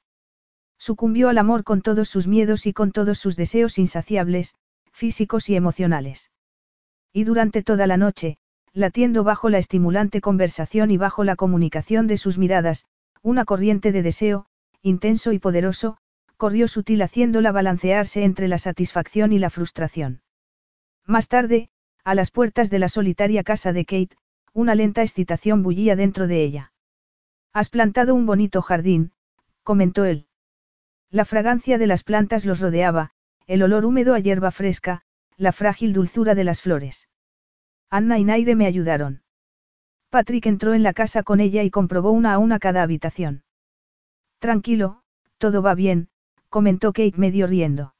Sucumbió 0.78 1.28
al 1.28 1.36
amor 1.36 1.62
con 1.62 1.82
todos 1.82 2.08
sus 2.08 2.26
miedos 2.26 2.64
y 2.64 2.72
con 2.72 2.92
todos 2.92 3.18
sus 3.18 3.36
deseos 3.36 3.78
insaciables, 3.78 4.54
físicos 4.90 5.50
y 5.50 5.54
emocionales. 5.54 6.30
Y 7.12 7.24
durante 7.24 7.62
toda 7.62 7.86
la 7.86 7.98
noche, 7.98 8.38
latiendo 8.72 9.22
bajo 9.22 9.50
la 9.50 9.58
estimulante 9.58 10.22
conversación 10.22 10.90
y 10.90 10.96
bajo 10.96 11.24
la 11.24 11.36
comunicación 11.36 12.06
de 12.06 12.16
sus 12.16 12.38
miradas, 12.38 12.86
una 13.20 13.44
corriente 13.44 13.92
de 13.92 14.02
deseo, 14.02 14.46
intenso 14.80 15.30
y 15.32 15.38
poderoso, 15.38 15.98
corrió 16.38 16.68
sutil 16.68 17.02
haciéndola 17.02 17.52
balancearse 17.52 18.24
entre 18.24 18.48
la 18.48 18.56
satisfacción 18.56 19.34
y 19.34 19.38
la 19.38 19.50
frustración. 19.50 20.22
Más 21.06 21.28
tarde, 21.28 21.70
a 22.04 22.14
las 22.14 22.30
puertas 22.30 22.70
de 22.70 22.78
la 22.78 22.88
solitaria 22.88 23.42
casa 23.42 23.72
de 23.72 23.84
Kate, 23.84 24.16
una 24.52 24.74
lenta 24.74 25.02
excitación 25.02 25.62
bullía 25.62 25.96
dentro 25.96 26.26
de 26.26 26.42
ella. 26.42 26.72
Has 27.52 27.68
plantado 27.68 28.14
un 28.14 28.26
bonito 28.26 28.62
jardín, 28.62 29.12
comentó 29.62 30.04
él. 30.04 30.26
La 31.10 31.24
fragancia 31.24 31.78
de 31.78 31.86
las 31.86 32.04
plantas 32.04 32.44
los 32.44 32.60
rodeaba, 32.60 33.10
el 33.46 33.62
olor 33.62 33.84
húmedo 33.84 34.14
a 34.14 34.20
hierba 34.20 34.50
fresca, 34.50 35.02
la 35.36 35.52
frágil 35.52 35.92
dulzura 35.92 36.34
de 36.34 36.44
las 36.44 36.60
flores. 36.60 37.08
Anna 37.88 38.18
y 38.18 38.24
Naire 38.24 38.54
me 38.54 38.66
ayudaron. 38.66 39.22
Patrick 40.10 40.46
entró 40.46 40.74
en 40.74 40.82
la 40.82 40.92
casa 40.92 41.22
con 41.22 41.40
ella 41.40 41.62
y 41.62 41.70
comprobó 41.70 42.10
una 42.12 42.34
a 42.34 42.38
una 42.38 42.58
cada 42.58 42.82
habitación. 42.82 43.44
Tranquilo, 44.38 45.02
todo 45.38 45.62
va 45.62 45.74
bien, 45.74 46.08
comentó 46.48 46.92
Kate 46.92 47.16
medio 47.16 47.46
riendo. 47.46 47.94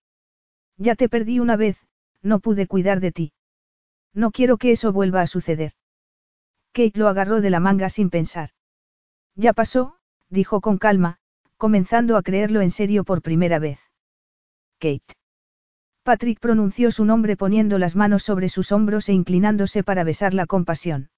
Ya 0.76 0.94
te 0.94 1.08
perdí 1.08 1.40
una 1.40 1.56
vez, 1.56 1.84
no 2.22 2.40
pude 2.40 2.66
cuidar 2.66 3.00
de 3.00 3.12
ti. 3.12 3.32
No 4.12 4.30
quiero 4.30 4.56
que 4.56 4.72
eso 4.72 4.92
vuelva 4.92 5.22
a 5.22 5.26
suceder. 5.26 5.72
Kate 6.72 6.98
lo 6.98 7.08
agarró 7.08 7.40
de 7.40 7.50
la 7.50 7.60
manga 7.60 7.88
sin 7.88 8.10
pensar. 8.10 8.50
Ya 9.34 9.52
pasó, 9.52 9.96
dijo 10.28 10.60
con 10.60 10.78
calma, 10.78 11.18
comenzando 11.56 12.16
a 12.16 12.22
creerlo 12.22 12.60
en 12.60 12.70
serio 12.70 13.04
por 13.04 13.22
primera 13.22 13.58
vez. 13.58 13.80
Kate. 14.78 15.16
Patrick 16.02 16.40
pronunció 16.40 16.90
su 16.90 17.04
nombre 17.04 17.36
poniendo 17.36 17.78
las 17.78 17.96
manos 17.96 18.22
sobre 18.22 18.48
sus 18.48 18.72
hombros 18.72 19.08
e 19.08 19.12
inclinándose 19.12 19.82
para 19.84 20.04
besarla 20.04 20.46
con 20.46 20.64
pasión. 20.64 21.10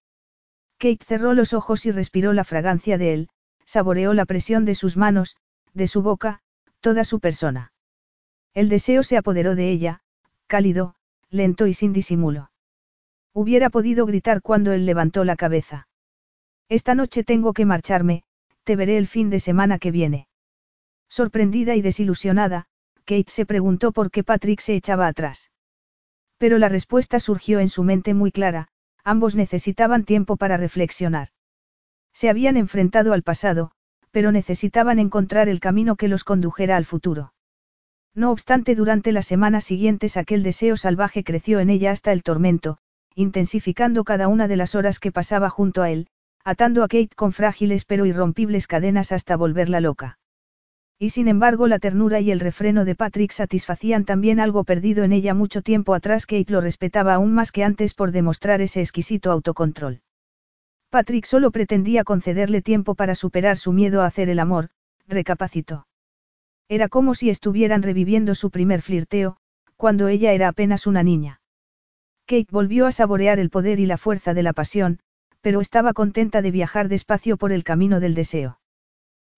Kate 0.79 1.05
cerró 1.05 1.35
los 1.35 1.53
ojos 1.53 1.87
y 1.87 1.93
respiró 1.93 2.33
la 2.33 2.45
fragancia 2.45 2.99
de 2.99 3.15
él, 3.15 3.29
saboreó 3.65 4.15
la 4.15 4.27
presión 4.27 4.65
de 4.65 4.75
sus 4.75 4.97
manos, 4.97 5.37
de 5.73 5.87
su 5.87 6.03
boca, 6.03 6.41
toda 6.81 7.05
su 7.05 7.21
persona. 7.21 7.73
El 8.53 8.69
deseo 8.69 9.03
se 9.03 9.17
apoderó 9.17 9.55
de 9.55 9.71
ella, 9.71 10.02
cálido, 10.53 10.95
lento 11.31 11.67
y 11.67 11.73
sin 11.73 11.95
disimulo. 11.95 12.51
Hubiera 13.33 13.71
podido 13.71 14.05
gritar 14.05 14.43
cuando 14.43 14.73
él 14.73 14.85
levantó 14.85 15.25
la 15.25 15.35
cabeza. 15.35 15.89
Esta 16.69 16.95
noche 16.95 17.25
tengo 17.25 17.55
que 17.55 17.65
marcharme, 17.65 18.25
te 18.65 18.77
veré 18.77 18.99
el 18.99 19.07
fin 19.07 19.31
de 19.31 19.41
semana 19.41 19.79
que 19.79 19.91
viene. 19.91 20.29
Sorprendida 21.09 21.75
y 21.75 21.81
desilusionada, 21.81 22.67
Kate 23.07 23.31
se 23.31 23.47
preguntó 23.47 23.93
por 23.93 24.11
qué 24.11 24.25
Patrick 24.25 24.61
se 24.61 24.75
echaba 24.75 25.07
atrás. 25.07 25.51
Pero 26.37 26.59
la 26.59 26.69
respuesta 26.69 27.19
surgió 27.19 27.59
en 27.59 27.71
su 27.71 27.83
mente 27.83 28.13
muy 28.13 28.31
clara, 28.31 28.69
ambos 29.05 29.35
necesitaban 29.35 30.05
tiempo 30.05 30.37
para 30.37 30.59
reflexionar. 30.59 31.29
Se 32.13 32.29
habían 32.29 32.59
enfrentado 32.59 33.15
al 33.15 33.23
pasado, 33.23 33.71
pero 34.11 34.33
necesitaban 34.33 34.99
encontrar 34.99 35.49
el 35.49 35.61
camino 35.61 35.97
que 35.97 36.09
los 36.09 36.25
condujera 36.25 36.77
al 36.77 36.85
futuro. 36.85 37.33
No 38.15 38.31
obstante, 38.31 38.75
durante 38.75 39.11
las 39.13 39.27
semanas 39.27 39.65
siguientes 39.65 40.17
aquel 40.17 40.43
deseo 40.43 40.77
salvaje 40.77 41.25
creció 41.25 41.61
en 41.61 41.71
ella 41.71 41.93
hasta 41.93 42.13
el 42.13 42.23
tormento, 42.23 42.79
intensificando 43.15 44.05
cada 44.05 44.29
una 44.29 44.49
de 44.49 44.57
las 44.57 44.75
horas 44.75 44.99
que 44.99 45.13
pasaba 45.13 45.49
junto 45.49 45.83
a 45.83 45.91
él, 45.91 46.09
atando 46.45 46.83
a 46.85 46.89
Kate 46.89 47.15
con 47.17 47.33
frágiles 47.33 47.85
pero 47.85 48.05
irrompibles 48.05 48.67
cadenas 48.67 49.13
hasta 49.13 49.37
volverla 49.37 49.81
loca. 49.81 50.19
Y 50.99 51.11
sin 51.11 51.27
embargo 51.27 51.67
la 51.67 51.79
ternura 51.79 52.21
y 52.21 52.31
el 52.31 52.39
refreno 52.39 52.85
de 52.85 52.95
Patrick 52.95 53.33
satisfacían 53.33 54.05
también 54.05 54.41
algo 54.41 54.65
perdido 54.65 55.05
en 55.05 55.13
ella 55.13 55.35
mucho 55.35 55.63
tiempo 55.63 55.95
atrás. 55.95 56.27
Kate 56.27 56.53
lo 56.53 56.61
respetaba 56.61 57.15
aún 57.15 57.33
más 57.33 57.51
que 57.51 57.65
antes 57.65 57.95
por 57.95 58.13
demostrar 58.13 58.61
ese 58.61 58.81
exquisito 58.81 59.33
autocontrol. 59.33 60.03
Patrick 60.91 61.25
solo 61.25 61.51
pretendía 61.51 62.05
concederle 62.05 62.61
tiempo 62.61 62.95
para 62.95 63.15
superar 63.15 63.57
su 63.57 63.73
miedo 63.73 64.03
a 64.03 64.07
hacer 64.07 64.29
el 64.29 64.39
amor, 64.39 64.69
recapacitó. 65.09 65.87
Era 66.73 66.89
como 66.89 67.15
si 67.15 67.29
estuvieran 67.29 67.83
reviviendo 67.83 68.35
su 68.35 68.51
primer 68.51 68.81
flirteo, 68.81 69.37
cuando 69.77 70.09
ella 70.09 70.33
era 70.33 70.49
apenas 70.49 70.87
una 70.87 71.03
niña. 71.03 71.43
Kate 72.25 72.47
volvió 72.51 72.87
a 72.87 72.93
saborear 72.93 73.39
el 73.39 73.51
poder 73.51 73.79
y 73.79 73.85
la 73.85 73.99
fuerza 73.99 74.33
de 74.33 74.43
la 74.43 74.55
pasión, 74.55 74.99
pero 75.43 75.61
estaba 75.61 75.93
contenta 75.93 76.41
de 76.41 76.51
viajar 76.51 76.89
despacio 76.89 77.37
por 77.37 77.53
el 77.53 77.63
camino 77.63 78.01
del 78.01 78.15
deseo. 78.15 78.59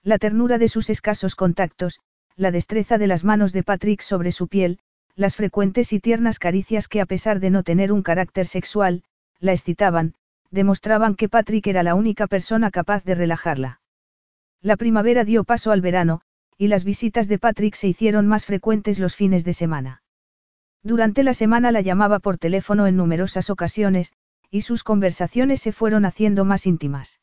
La 0.04 0.18
ternura 0.18 0.58
de 0.58 0.68
sus 0.68 0.90
escasos 0.90 1.34
contactos, 1.34 1.98
la 2.36 2.52
destreza 2.52 2.98
de 2.98 3.08
las 3.08 3.24
manos 3.24 3.52
de 3.52 3.64
Patrick 3.64 4.02
sobre 4.02 4.30
su 4.30 4.46
piel, 4.46 4.78
las 5.16 5.34
frecuentes 5.34 5.92
y 5.92 5.98
tiernas 5.98 6.38
caricias 6.38 6.86
que 6.86 7.00
a 7.00 7.06
pesar 7.06 7.40
de 7.40 7.50
no 7.50 7.64
tener 7.64 7.90
un 7.90 8.04
carácter 8.04 8.46
sexual, 8.46 9.02
la 9.40 9.50
excitaban, 9.50 10.14
demostraban 10.52 11.16
que 11.16 11.28
Patrick 11.28 11.66
era 11.66 11.82
la 11.82 11.96
única 11.96 12.28
persona 12.28 12.70
capaz 12.70 13.02
de 13.02 13.16
relajarla. 13.16 13.80
La 14.62 14.76
primavera 14.76 15.24
dio 15.24 15.42
paso 15.42 15.72
al 15.72 15.80
verano, 15.80 16.20
y 16.56 16.68
las 16.68 16.84
visitas 16.84 17.28
de 17.28 17.38
Patrick 17.38 17.74
se 17.74 17.88
hicieron 17.88 18.26
más 18.26 18.46
frecuentes 18.46 18.98
los 18.98 19.16
fines 19.16 19.44
de 19.44 19.54
semana. 19.54 20.02
Durante 20.82 21.22
la 21.22 21.34
semana 21.34 21.72
la 21.72 21.80
llamaba 21.80 22.18
por 22.18 22.38
teléfono 22.38 22.86
en 22.86 22.96
numerosas 22.96 23.50
ocasiones, 23.50 24.12
y 24.50 24.60
sus 24.60 24.84
conversaciones 24.84 25.60
se 25.60 25.72
fueron 25.72 26.04
haciendo 26.04 26.44
más 26.44 26.66
íntimas. 26.66 27.20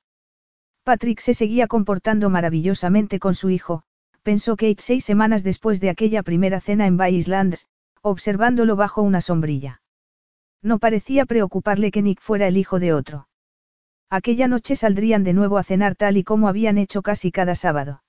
Patrick 0.84 1.20
se 1.20 1.34
seguía 1.34 1.68
comportando 1.68 2.30
maravillosamente 2.30 3.20
con 3.20 3.36
su 3.36 3.50
hijo, 3.50 3.84
pensó 4.24 4.56
Kate 4.56 4.82
seis 4.82 5.06
semanas 5.06 5.44
después 5.44 5.80
de 5.80 5.90
aquella 5.90 6.24
primera 6.24 6.60
cena 6.60 6.88
en 6.88 6.98
Bay 6.98 7.16
Islands, 7.16 7.68
observándolo 8.02 8.76
bajo 8.76 9.02
una 9.02 9.22
sombrilla. 9.22 9.82
No 10.64 10.80
parecía 10.80 11.26
preocuparle 11.26 11.92
que 11.92 12.02
Nick 12.02 12.20
fuera 12.20 12.48
el 12.48 12.58
hijo 12.58 12.80
de 12.80 12.94
otro. 12.94 13.28
Aquella 14.10 14.48
noche 14.48 14.76
saldrían 14.76 15.24
de 15.24 15.34
nuevo 15.34 15.58
a 15.58 15.64
cenar 15.64 15.96
tal 15.96 16.18
y 16.18 16.24
como 16.24 16.48
habían 16.48 16.78
hecho 16.78 17.02
casi 17.02 17.32
cada 17.32 17.56
sábado. 17.56 18.04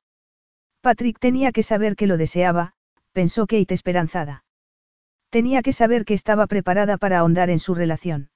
Patrick 0.83 1.21
tenía 1.21 1.53
que 1.53 1.63
saber 1.63 1.95
que 1.95 2.09
lo 2.09 2.17
deseaba, 2.17 2.73
pensó 3.13 3.47
Kate 3.47 3.73
esperanzada. 3.73 4.45
Tenía 5.31 5.63
que 5.63 5.73
saber 5.73 6.05
que 6.05 6.13
estaba 6.13 6.49
preparada 6.49 6.99
para 6.99 7.21
ahondar 7.21 7.51
en 7.51 7.61
su 7.61 7.75
relación. 7.75 8.31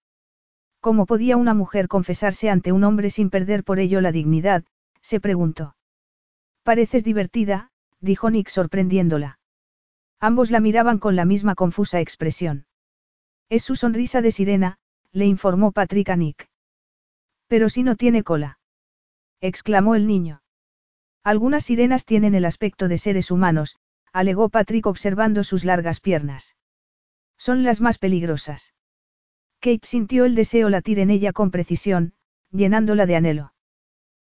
¿Cómo 0.80 1.06
podía 1.06 1.36
una 1.36 1.54
mujer 1.54 1.88
confesarse 1.88 2.48
ante 2.48 2.70
un 2.70 2.84
hombre 2.84 3.10
sin 3.10 3.30
perder 3.30 3.64
por 3.64 3.80
ello 3.80 4.00
la 4.00 4.12
dignidad? 4.12 4.64
se 5.02 5.18
preguntó. 5.18 5.76
Pareces 6.62 7.02
divertida, 7.02 7.70
dijo 8.00 8.30
Nick 8.30 8.48
sorprendiéndola. 8.48 9.40
Ambos 10.20 10.52
la 10.52 10.60
miraban 10.60 11.00
con 11.00 11.16
la 11.16 11.24
misma 11.24 11.56
confusa 11.56 12.00
expresión. 12.00 12.66
Es 13.48 13.64
su 13.64 13.74
sonrisa 13.74 14.22
de 14.22 14.30
sirena, 14.30 14.78
le 15.10 15.26
informó 15.26 15.72
Patrick 15.72 16.10
a 16.10 16.16
Nick. 16.16 16.48
Pero 17.48 17.68
si 17.68 17.82
no 17.82 17.96
tiene 17.96 18.22
cola. 18.22 18.60
exclamó 19.40 19.96
el 19.96 20.06
niño. 20.06 20.42
Algunas 21.26 21.64
sirenas 21.64 22.04
tienen 22.04 22.36
el 22.36 22.44
aspecto 22.44 22.86
de 22.86 22.98
seres 22.98 23.32
humanos, 23.32 23.80
alegó 24.12 24.48
Patrick 24.48 24.86
observando 24.86 25.42
sus 25.42 25.64
largas 25.64 25.98
piernas. 25.98 26.54
Son 27.36 27.64
las 27.64 27.80
más 27.80 27.98
peligrosas. 27.98 28.74
Kate 29.58 29.84
sintió 29.84 30.24
el 30.24 30.36
deseo 30.36 30.70
latir 30.70 31.00
en 31.00 31.10
ella 31.10 31.32
con 31.32 31.50
precisión, 31.50 32.14
llenándola 32.52 33.06
de 33.06 33.16
anhelo. 33.16 33.54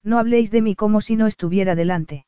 No 0.04 0.20
habléis 0.20 0.52
de 0.52 0.62
mí 0.62 0.76
como 0.76 1.00
si 1.00 1.16
no 1.16 1.26
estuviera 1.26 1.74
delante. 1.74 2.26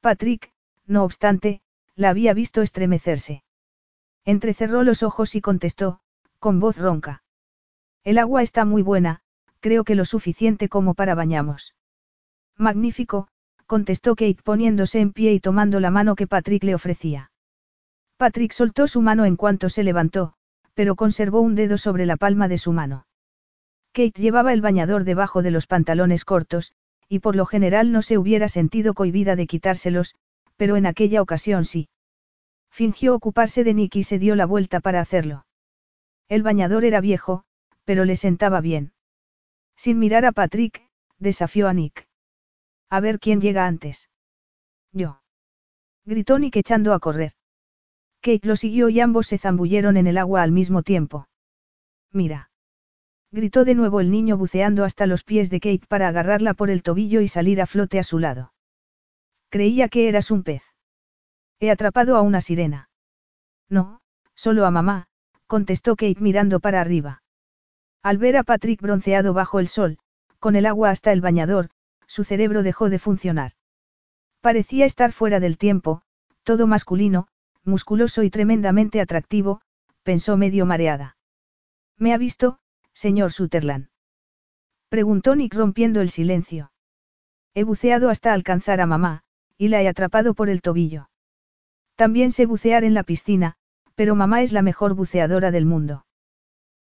Patrick, 0.00 0.52
no 0.86 1.02
obstante, 1.02 1.60
la 1.96 2.10
había 2.10 2.34
visto 2.34 2.62
estremecerse. 2.62 3.42
Entrecerró 4.24 4.84
los 4.84 5.02
ojos 5.02 5.34
y 5.34 5.40
contestó, 5.40 5.98
con 6.38 6.60
voz 6.60 6.78
ronca. 6.78 7.24
El 8.04 8.18
agua 8.18 8.44
está 8.44 8.64
muy 8.64 8.82
buena, 8.82 9.22
creo 9.58 9.82
que 9.82 9.96
lo 9.96 10.04
suficiente 10.04 10.68
como 10.68 10.94
para 10.94 11.16
bañamos. 11.16 11.74
Magnífico, 12.56 13.26
contestó 13.72 14.16
Kate 14.16 14.42
poniéndose 14.44 15.00
en 15.00 15.14
pie 15.14 15.32
y 15.32 15.40
tomando 15.40 15.80
la 15.80 15.90
mano 15.90 16.14
que 16.14 16.26
Patrick 16.26 16.62
le 16.62 16.74
ofrecía. 16.74 17.30
Patrick 18.18 18.52
soltó 18.52 18.86
su 18.86 19.00
mano 19.00 19.24
en 19.24 19.36
cuanto 19.36 19.70
se 19.70 19.82
levantó, 19.82 20.34
pero 20.74 20.94
conservó 20.94 21.40
un 21.40 21.54
dedo 21.54 21.78
sobre 21.78 22.04
la 22.04 22.18
palma 22.18 22.48
de 22.48 22.58
su 22.58 22.72
mano. 22.72 23.06
Kate 23.94 24.20
llevaba 24.20 24.52
el 24.52 24.60
bañador 24.60 25.04
debajo 25.04 25.40
de 25.40 25.52
los 25.52 25.66
pantalones 25.66 26.26
cortos, 26.26 26.74
y 27.08 27.20
por 27.20 27.34
lo 27.34 27.46
general 27.46 27.92
no 27.92 28.02
se 28.02 28.18
hubiera 28.18 28.46
sentido 28.48 28.92
cohibida 28.92 29.36
de 29.36 29.46
quitárselos, 29.46 30.16
pero 30.58 30.76
en 30.76 30.84
aquella 30.84 31.22
ocasión 31.22 31.64
sí. 31.64 31.88
Fingió 32.68 33.14
ocuparse 33.14 33.64
de 33.64 33.72
Nick 33.72 33.96
y 33.96 34.02
se 34.02 34.18
dio 34.18 34.36
la 34.36 34.44
vuelta 34.44 34.80
para 34.80 35.00
hacerlo. 35.00 35.46
El 36.28 36.42
bañador 36.42 36.84
era 36.84 37.00
viejo, 37.00 37.44
pero 37.86 38.04
le 38.04 38.16
sentaba 38.16 38.60
bien. 38.60 38.92
Sin 39.76 39.98
mirar 39.98 40.26
a 40.26 40.32
Patrick, 40.32 40.86
desafió 41.18 41.68
a 41.68 41.72
Nick. 41.72 42.06
A 42.92 43.00
ver 43.00 43.20
quién 43.20 43.40
llega 43.40 43.66
antes. 43.66 44.10
Yo. 44.92 45.22
Gritó 46.04 46.38
Nick 46.38 46.56
echando 46.56 46.92
a 46.92 47.00
correr. 47.00 47.32
Kate 48.20 48.46
lo 48.46 48.54
siguió 48.54 48.90
y 48.90 49.00
ambos 49.00 49.28
se 49.28 49.38
zambulleron 49.38 49.96
en 49.96 50.06
el 50.06 50.18
agua 50.18 50.42
al 50.42 50.52
mismo 50.52 50.82
tiempo. 50.82 51.26
Mira. 52.12 52.50
Gritó 53.30 53.64
de 53.64 53.74
nuevo 53.74 54.00
el 54.00 54.10
niño 54.10 54.36
buceando 54.36 54.84
hasta 54.84 55.06
los 55.06 55.24
pies 55.24 55.48
de 55.48 55.60
Kate 55.60 55.86
para 55.88 56.08
agarrarla 56.08 56.52
por 56.52 56.68
el 56.68 56.82
tobillo 56.82 57.22
y 57.22 57.28
salir 57.28 57.62
a 57.62 57.66
flote 57.66 57.98
a 57.98 58.02
su 58.02 58.18
lado. 58.18 58.52
Creía 59.48 59.88
que 59.88 60.10
eras 60.10 60.30
un 60.30 60.42
pez. 60.42 60.62
He 61.60 61.70
atrapado 61.70 62.18
a 62.18 62.20
una 62.20 62.42
sirena. 62.42 62.90
No, 63.70 64.02
solo 64.34 64.66
a 64.66 64.70
mamá, 64.70 65.08
contestó 65.46 65.96
Kate 65.96 66.20
mirando 66.20 66.60
para 66.60 66.82
arriba. 66.82 67.22
Al 68.02 68.18
ver 68.18 68.36
a 68.36 68.42
Patrick 68.42 68.82
bronceado 68.82 69.32
bajo 69.32 69.60
el 69.60 69.68
sol, 69.68 69.96
con 70.38 70.56
el 70.56 70.66
agua 70.66 70.90
hasta 70.90 71.10
el 71.12 71.22
bañador, 71.22 71.70
su 72.12 72.24
cerebro 72.24 72.62
dejó 72.62 72.90
de 72.90 72.98
funcionar. 72.98 73.52
Parecía 74.42 74.84
estar 74.84 75.12
fuera 75.12 75.40
del 75.40 75.56
tiempo, 75.56 76.02
todo 76.42 76.66
masculino, 76.66 77.26
musculoso 77.64 78.22
y 78.22 78.28
tremendamente 78.28 79.00
atractivo, 79.00 79.62
pensó 80.02 80.36
medio 80.36 80.66
mareada. 80.66 81.16
¿Me 81.96 82.12
ha 82.12 82.18
visto, 82.18 82.58
señor 82.92 83.32
Sutherland? 83.32 83.88
Preguntó 84.90 85.34
Nick 85.36 85.54
rompiendo 85.54 86.02
el 86.02 86.10
silencio. 86.10 86.70
He 87.54 87.64
buceado 87.64 88.10
hasta 88.10 88.34
alcanzar 88.34 88.82
a 88.82 88.86
mamá, 88.86 89.22
y 89.56 89.68
la 89.68 89.80
he 89.80 89.88
atrapado 89.88 90.34
por 90.34 90.50
el 90.50 90.60
tobillo. 90.60 91.08
También 91.96 92.30
sé 92.30 92.44
bucear 92.44 92.84
en 92.84 92.92
la 92.92 93.04
piscina, 93.04 93.54
pero 93.94 94.14
mamá 94.16 94.42
es 94.42 94.52
la 94.52 94.60
mejor 94.60 94.92
buceadora 94.92 95.50
del 95.50 95.64
mundo. 95.64 96.04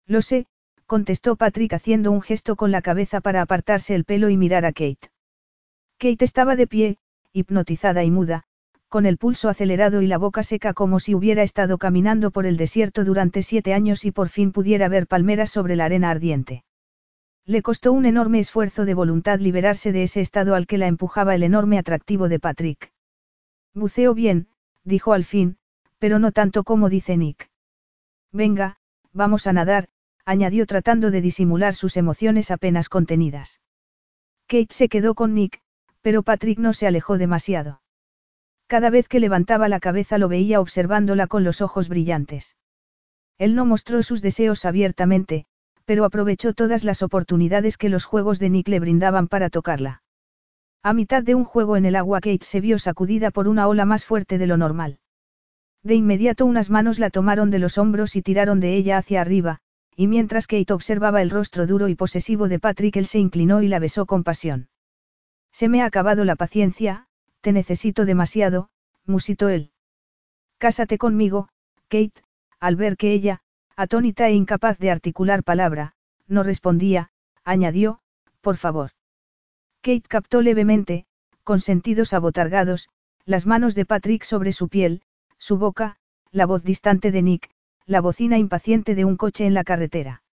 Lo 0.08 0.22
sé, 0.22 0.48
contestó 0.88 1.38
Patrick 1.38 1.72
haciendo 1.72 2.11
un 2.11 2.22
gesto 2.22 2.58
con 2.58 2.72
la 2.72 2.82
cabeza 2.82 3.22
para 3.22 3.42
apartarse 3.42 3.95
el 3.95 4.03
pelo 4.03 4.27
y 4.27 4.35
mirar 4.35 4.66
a 4.66 4.74
Kate. 4.74 5.10
Kate 6.01 6.25
estaba 6.25 6.55
de 6.55 6.65
pie, 6.65 6.97
hipnotizada 7.31 8.03
y 8.03 8.09
muda, 8.09 8.41
con 8.89 9.05
el 9.05 9.19
pulso 9.19 9.49
acelerado 9.49 10.01
y 10.01 10.07
la 10.07 10.17
boca 10.17 10.41
seca 10.41 10.73
como 10.73 10.99
si 10.99 11.13
hubiera 11.13 11.43
estado 11.43 11.77
caminando 11.77 12.31
por 12.31 12.47
el 12.47 12.57
desierto 12.57 13.05
durante 13.05 13.43
siete 13.43 13.75
años 13.75 14.03
y 14.03 14.11
por 14.11 14.30
fin 14.30 14.51
pudiera 14.51 14.89
ver 14.89 15.05
palmeras 15.05 15.51
sobre 15.51 15.75
la 15.75 15.85
arena 15.85 16.09
ardiente. 16.09 16.63
Le 17.45 17.61
costó 17.61 17.93
un 17.93 18.07
enorme 18.07 18.39
esfuerzo 18.39 18.83
de 18.85 18.95
voluntad 18.95 19.39
liberarse 19.39 19.91
de 19.91 20.01
ese 20.01 20.21
estado 20.21 20.55
al 20.55 20.65
que 20.65 20.80
la 20.80 20.88
empujaba 20.88 21.35
el 21.35 21.43
enorme 21.43 21.77
atractivo 21.77 22.30
de 22.30 22.39
Patrick. 22.39 22.91
Buceo 23.75 24.15
bien, 24.15 24.47
dijo 24.83 25.13
al 25.13 25.23
fin, 25.23 25.57
pero 25.99 26.17
no 26.17 26.31
tanto 26.31 26.63
como 26.63 26.89
dice 26.89 27.15
Nick. 27.15 27.51
Venga, 28.31 28.80
vamos 29.13 29.45
a 29.45 29.53
nadar, 29.53 29.88
añadió 30.25 30.65
tratando 30.65 31.11
de 31.11 31.21
disimular 31.21 31.75
sus 31.75 31.95
emociones 31.95 32.49
apenas 32.49 32.89
contenidas. 32.89 33.61
Kate 34.47 34.73
se 34.73 34.89
quedó 34.89 35.13
con 35.13 35.35
Nick, 35.35 35.60
pero 36.01 36.23
Patrick 36.23 36.59
no 36.59 36.73
se 36.73 36.88
alejó 36.88 37.17
demasiado. 37.17 37.81
Cada 38.67 38.89
vez 38.89 39.07
que 39.07 39.19
levantaba 39.19 39.69
la 39.69 39.80
cabeza 39.80 40.17
lo 40.17 40.30
veía 40.30 40.59
observándola 40.59 41.27
con 41.27 41.43
los 41.43 41.61
ojos 41.61 41.89
brillantes. 41.89 42.55
Él 43.38 43.55
no 43.55 43.65
mostró 43.65 44.01
sus 44.03 44.21
deseos 44.21 44.65
abiertamente, 44.65 45.45
pero 45.85 46.05
aprovechó 46.05 46.53
todas 46.53 46.83
las 46.83 47.01
oportunidades 47.01 47.77
que 47.77 47.89
los 47.89 48.05
juegos 48.05 48.39
de 48.39 48.49
Nick 48.49 48.67
le 48.67 48.80
brindaban 48.80 49.27
para 49.27 49.49
tocarla. 49.49 50.03
A 50.83 50.93
mitad 50.93 51.21
de 51.21 51.35
un 51.35 51.43
juego 51.43 51.77
en 51.77 51.85
el 51.85 51.95
agua 51.95 52.21
Kate 52.21 52.45
se 52.45 52.61
vio 52.61 52.80
sacudida 52.80 53.30
por 53.30 53.47
una 53.47 53.67
ola 53.67 53.85
más 53.85 54.05
fuerte 54.05 54.38
de 54.38 54.47
lo 54.47 54.57
normal. 54.57 54.99
De 55.83 55.95
inmediato 55.95 56.45
unas 56.45 56.69
manos 56.69 56.97
la 56.97 57.09
tomaron 57.09 57.51
de 57.51 57.59
los 57.59 57.77
hombros 57.77 58.15
y 58.15 58.21
tiraron 58.21 58.59
de 58.59 58.75
ella 58.75 58.97
hacia 58.97 59.21
arriba, 59.21 59.59
y 59.95 60.07
mientras 60.07 60.47
Kate 60.47 60.73
observaba 60.73 61.21
el 61.21 61.30
rostro 61.30 61.67
duro 61.67 61.88
y 61.88 61.95
posesivo 61.95 62.47
de 62.47 62.59
Patrick 62.59 62.95
él 62.95 63.05
se 63.05 63.19
inclinó 63.19 63.61
y 63.61 63.67
la 63.67 63.80
besó 63.80 64.05
con 64.05 64.23
pasión. 64.23 64.69
Se 65.51 65.67
me 65.67 65.81
ha 65.81 65.85
acabado 65.85 66.25
la 66.25 66.35
paciencia, 66.35 67.07
te 67.41 67.51
necesito 67.51 68.05
demasiado, 68.05 68.69
musitó 69.05 69.49
él. 69.49 69.71
Cásate 70.57 70.97
conmigo, 70.97 71.49
Kate, 71.88 72.23
al 72.59 72.75
ver 72.75 72.97
que 72.97 73.13
ella, 73.13 73.41
atónita 73.75 74.27
e 74.27 74.33
incapaz 74.33 74.77
de 74.77 74.91
articular 74.91 75.43
palabra, 75.43 75.93
no 76.27 76.43
respondía, 76.43 77.09
añadió, 77.43 77.99
por 78.41 78.57
favor. 78.57 78.91
Kate 79.81 80.07
captó 80.07 80.41
levemente, 80.41 81.05
con 81.43 81.59
sentidos 81.59 82.13
abotargados, 82.13 82.89
las 83.25 83.45
manos 83.45 83.75
de 83.75 83.85
Patrick 83.85 84.23
sobre 84.23 84.51
su 84.51 84.69
piel, 84.69 85.01
su 85.38 85.57
boca, 85.57 85.97
la 86.31 86.45
voz 86.45 86.63
distante 86.63 87.11
de 87.11 87.21
Nick, 87.21 87.49
la 87.85 88.01
bocina 88.01 88.38
impaciente 88.38 88.95
de 88.95 89.05
un 89.05 89.17
coche 89.17 89.45
en 89.45 89.53
la 89.53 89.63
carretera. 89.63 90.23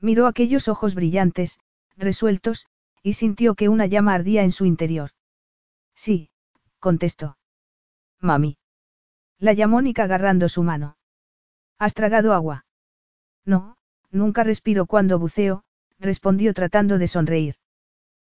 Miró 0.00 0.26
aquellos 0.26 0.68
ojos 0.68 0.94
brillantes, 0.94 1.58
resueltos, 1.96 2.66
y 3.06 3.12
sintió 3.12 3.54
que 3.54 3.68
una 3.68 3.86
llama 3.86 4.14
ardía 4.14 4.42
en 4.42 4.50
su 4.50 4.64
interior. 4.64 5.10
Sí, 5.94 6.28
contestó. 6.80 7.38
Mami. 8.20 8.58
La 9.38 9.52
llamó 9.52 9.80
Nick 9.80 10.00
agarrando 10.00 10.48
su 10.48 10.64
mano. 10.64 10.98
¿Has 11.78 11.94
tragado 11.94 12.32
agua? 12.32 12.66
No, 13.44 13.76
nunca 14.10 14.42
respiro 14.42 14.86
cuando 14.86 15.20
buceo, 15.20 15.62
respondió 16.00 16.52
tratando 16.52 16.98
de 16.98 17.06
sonreír. 17.06 17.54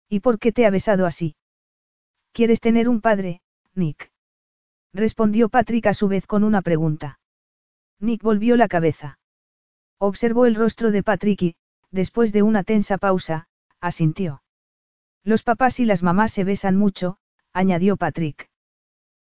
¿Y 0.10 0.20
por 0.20 0.40
qué 0.40 0.52
te 0.52 0.66
ha 0.66 0.72
besado 0.72 1.06
así? 1.06 1.38
¿Quieres 2.34 2.60
tener 2.60 2.90
un 2.90 3.00
padre, 3.00 3.40
Nick? 3.76 4.12
Respondió 4.92 5.48
Patrick 5.48 5.86
a 5.86 5.94
su 5.94 6.10
vez 6.10 6.28
con 6.28 6.44
una 6.44 6.62
pregunta. 6.62 7.22
Nick 8.02 8.22
volvió 8.22 8.58
la 8.58 8.68
cabeza. 8.68 9.20
Observó 10.00 10.46
el 10.46 10.56
rostro 10.56 10.92
de 10.92 11.02
Patrick 11.02 11.42
y, 11.44 11.56
después 11.92 12.34
de 12.34 12.44
una 12.44 12.66
tensa 12.66 12.98
pausa, 12.98 13.48
asintió. 13.80 14.42
Los 15.26 15.42
papás 15.42 15.80
y 15.80 15.86
las 15.86 16.04
mamás 16.04 16.32
se 16.32 16.44
besan 16.44 16.76
mucho, 16.78 17.18
añadió 17.52 17.98
Patrick. 17.98 18.50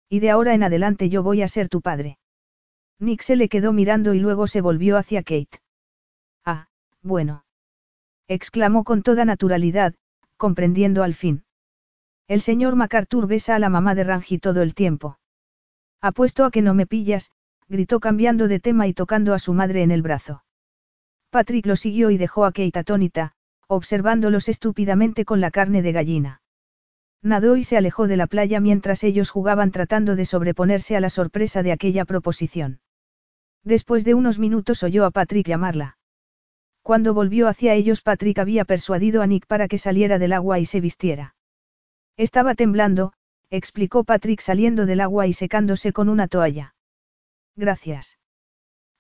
Y 0.10 0.20
de 0.20 0.32
ahora 0.32 0.54
en 0.54 0.64
adelante 0.64 1.08
yo 1.08 1.24
voy 1.24 1.42
a 1.42 1.48
ser 1.48 1.70
tu 1.70 1.82
padre. 1.82 2.20
Nick 3.00 3.22
se 3.22 3.38
le 3.38 3.48
quedó 3.48 3.72
mirando 3.72 4.14
y 4.14 4.20
luego 4.20 4.46
se 4.48 4.60
volvió 4.60 4.98
hacia 4.98 5.24
Kate. 5.24 5.62
Ah, 6.46 6.68
bueno. 7.02 7.46
exclamó 8.28 8.84
con 8.84 9.02
toda 9.02 9.24
naturalidad, 9.24 9.96
comprendiendo 10.36 11.04
al 11.04 11.14
fin. 11.14 11.46
El 12.28 12.42
señor 12.42 12.76
MacArthur 12.76 13.26
besa 13.26 13.56
a 13.56 13.60
la 13.60 13.70
mamá 13.70 13.96
de 13.96 14.04
Rangi 14.04 14.40
todo 14.40 14.62
el 14.62 14.76
tiempo. 14.76 15.20
Apuesto 16.02 16.44
a 16.44 16.52
que 16.52 16.62
no 16.62 16.74
me 16.74 16.86
pillas, 16.86 17.32
gritó 17.70 18.02
cambiando 18.02 18.50
de 18.50 18.60
tema 18.60 18.88
y 18.88 18.94
tocando 18.94 19.34
a 19.34 19.40
su 19.40 19.54
madre 19.54 19.84
en 19.84 19.92
el 19.92 20.02
brazo. 20.02 20.44
Patrick 21.30 21.66
lo 21.66 21.78
siguió 21.78 22.12
y 22.12 22.18
dejó 22.18 22.46
a 22.46 22.52
Kate 22.52 22.78
atónita, 22.78 23.36
observándolos 23.76 24.50
estúpidamente 24.50 25.26
con 25.26 25.42
la 25.42 25.52
carne 25.52 25.82
de 25.82 25.92
gallina. 25.92 26.42
Nadó 27.22 27.56
y 27.56 27.64
se 27.64 27.78
alejó 27.78 28.08
de 28.08 28.18
la 28.18 28.28
playa 28.28 28.60
mientras 28.60 29.04
ellos 29.04 29.30
jugaban 29.30 29.72
tratando 29.72 30.16
de 30.16 30.26
sobreponerse 30.26 30.98
a 30.98 31.00
la 31.00 31.10
sorpresa 31.10 31.64
de 31.64 31.72
aquella 31.72 32.04
proposición. 32.04 32.82
Después 33.64 34.04
de 34.04 34.14
unos 34.14 34.40
minutos 34.40 34.84
oyó 34.84 35.06
a 35.06 35.12
Patrick 35.12 35.48
llamarla. 35.48 35.98
Cuando 36.82 37.14
volvió 37.14 37.48
hacia 37.48 37.74
ellos 37.76 38.02
Patrick 38.02 38.40
había 38.40 38.66
persuadido 38.66 39.22
a 39.22 39.28
Nick 39.28 39.48
para 39.48 39.70
que 39.70 39.78
saliera 39.78 40.20
del 40.20 40.34
agua 40.34 40.60
y 40.60 40.66
se 40.66 40.82
vistiera. 40.82 41.36
Estaba 42.18 42.56
temblando, 42.56 43.14
explicó 43.50 44.04
Patrick 44.04 44.42
saliendo 44.42 44.86
del 44.86 45.00
agua 45.00 45.26
y 45.26 45.34
secándose 45.34 45.94
con 45.94 46.10
una 46.10 46.28
toalla. 46.28 46.76
Gracias. 47.56 48.18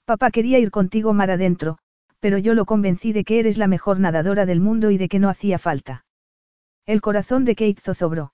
Papá 0.06 0.32
quería 0.32 0.60
ir 0.60 0.72
contigo 0.72 1.14
mar 1.14 1.30
adentro, 1.30 1.77
pero 2.24 2.38
yo 2.38 2.53
lo 2.53 2.64
convencí 2.64 3.11
de 3.11 3.26
que 3.26 3.38
eres 3.40 3.58
la 3.58 3.68
mejor 3.68 4.00
nadadora 4.00 4.45
del 4.45 4.61
mundo 4.61 4.92
y 4.92 4.98
de 4.98 5.10
que 5.10 5.19
no 5.19 5.27
hacía 5.27 5.60
falta. 5.60 6.06
El 6.85 7.02
corazón 7.02 7.43
de 7.43 7.53
Kate 7.53 7.82
zozobró. 7.82 8.34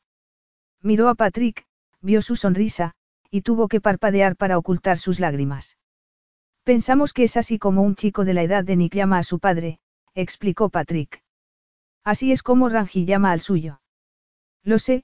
Miró 0.83 1.09
a 1.09 1.15
Patrick, 1.15 1.65
vio 1.99 2.21
su 2.21 2.35
sonrisa, 2.35 2.93
y 3.31 3.41
tuvo 3.41 3.67
que 3.67 3.81
parpadear 3.81 4.35
para 4.35 4.59
ocultar 4.59 4.99
sus 4.99 5.19
lágrimas. 5.19 5.79
Pensamos 6.63 7.13
que 7.13 7.23
es 7.23 7.35
así 7.35 7.57
como 7.57 7.81
un 7.81 7.95
chico 7.95 8.25
de 8.25 8.35
la 8.35 8.43
edad 8.43 8.63
de 8.63 8.75
Nick 8.75 8.93
llama 8.93 9.17
a 9.17 9.23
su 9.23 9.39
padre, 9.39 9.79
explicó 10.13 10.69
Patrick. 10.69 11.23
Así 12.03 12.31
es 12.31 12.43
como 12.43 12.69
Rangi 12.69 13.05
llama 13.05 13.31
al 13.31 13.39
suyo. 13.39 13.81
Lo 14.63 14.77
sé, 14.77 15.03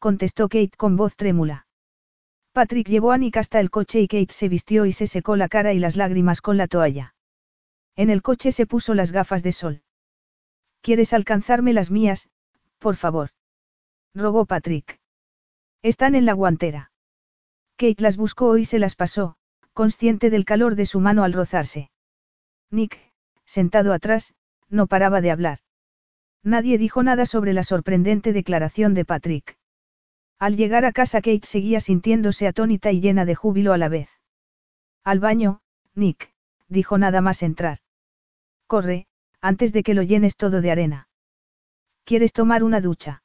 contestó 0.00 0.48
Kate 0.48 0.76
con 0.76 0.96
voz 0.96 1.14
trémula. 1.14 1.68
Patrick 2.52 2.88
llevó 2.88 3.12
a 3.12 3.18
Nick 3.18 3.36
hasta 3.36 3.60
el 3.60 3.70
coche 3.70 4.00
y 4.00 4.08
Kate 4.08 4.32
se 4.32 4.48
vistió 4.48 4.86
y 4.86 4.92
se 4.92 5.06
secó 5.06 5.36
la 5.36 5.46
cara 5.46 5.72
y 5.72 5.78
las 5.78 5.94
lágrimas 5.94 6.40
con 6.40 6.56
la 6.56 6.66
toalla. 6.66 7.13
En 7.96 8.10
el 8.10 8.22
coche 8.22 8.52
se 8.52 8.66
puso 8.66 8.94
las 8.94 9.12
gafas 9.12 9.42
de 9.42 9.52
sol. 9.52 9.82
¿Quieres 10.80 11.12
alcanzarme 11.12 11.72
las 11.72 11.90
mías, 11.90 12.28
por 12.78 12.96
favor? 12.96 13.30
rogó 14.14 14.46
Patrick. 14.46 15.00
Están 15.82 16.14
en 16.14 16.26
la 16.26 16.32
guantera. 16.32 16.92
Kate 17.76 18.02
las 18.02 18.16
buscó 18.16 18.56
y 18.58 18.64
se 18.64 18.78
las 18.78 18.96
pasó, 18.96 19.36
consciente 19.72 20.30
del 20.30 20.44
calor 20.44 20.74
de 20.76 20.86
su 20.86 21.00
mano 21.00 21.24
al 21.24 21.32
rozarse. 21.32 21.90
Nick, 22.70 22.98
sentado 23.44 23.92
atrás, 23.92 24.34
no 24.68 24.86
paraba 24.86 25.20
de 25.20 25.30
hablar. 25.30 25.58
Nadie 26.42 26.78
dijo 26.78 27.02
nada 27.02 27.26
sobre 27.26 27.52
la 27.52 27.62
sorprendente 27.62 28.32
declaración 28.32 28.94
de 28.94 29.04
Patrick. 29.04 29.58
Al 30.38 30.56
llegar 30.56 30.84
a 30.84 30.92
casa 30.92 31.20
Kate 31.20 31.46
seguía 31.46 31.80
sintiéndose 31.80 32.46
atónita 32.46 32.92
y 32.92 33.00
llena 33.00 33.24
de 33.24 33.34
júbilo 33.34 33.72
a 33.72 33.78
la 33.78 33.88
vez. 33.88 34.10
Al 35.04 35.20
baño, 35.20 35.60
Nick, 35.94 36.34
dijo 36.68 36.98
nada 36.98 37.20
más 37.20 37.42
entrar. 37.42 37.78
Corre, 38.74 39.06
antes 39.40 39.72
de 39.72 39.84
que 39.84 39.94
lo 39.94 40.02
llenes 40.02 40.36
todo 40.36 40.60
de 40.60 40.72
arena. 40.72 41.08
¿Quieres 42.02 42.32
tomar 42.32 42.64
una 42.64 42.80
ducha? 42.80 43.22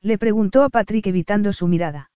Le 0.00 0.16
preguntó 0.16 0.62
a 0.62 0.70
Patrick 0.70 1.06
evitando 1.08 1.52
su 1.52 1.68
mirada. 1.68 2.10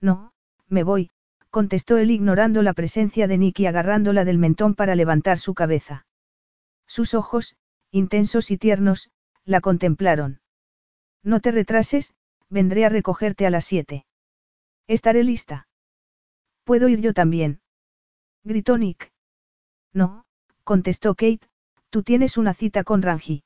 No, 0.00 0.32
me 0.68 0.84
voy, 0.84 1.10
contestó 1.50 1.96
él 1.96 2.12
ignorando 2.12 2.62
la 2.62 2.72
presencia 2.72 3.26
de 3.26 3.36
Nick 3.36 3.58
y 3.58 3.66
agarrándola 3.66 4.24
del 4.24 4.38
mentón 4.38 4.76
para 4.76 4.94
levantar 4.94 5.38
su 5.38 5.54
cabeza. 5.54 6.06
Sus 6.86 7.14
ojos, 7.14 7.56
intensos 7.90 8.52
y 8.52 8.58
tiernos, 8.58 9.10
la 9.44 9.60
contemplaron. 9.60 10.40
No 11.24 11.40
te 11.40 11.50
retrases, 11.50 12.14
vendré 12.48 12.84
a 12.84 12.90
recogerte 12.90 13.44
a 13.44 13.50
las 13.50 13.64
siete. 13.64 14.06
Estaré 14.86 15.24
lista. 15.24 15.66
¿Puedo 16.62 16.86
ir 16.86 17.00
yo 17.00 17.12
también? 17.12 17.60
Gritó 18.44 18.78
Nick. 18.78 19.10
No, 19.92 20.26
contestó 20.62 21.16
Kate, 21.16 21.48
tú 21.92 22.02
tienes 22.02 22.38
una 22.38 22.54
cita 22.54 22.84
con 22.84 23.02
Rangi. 23.02 23.44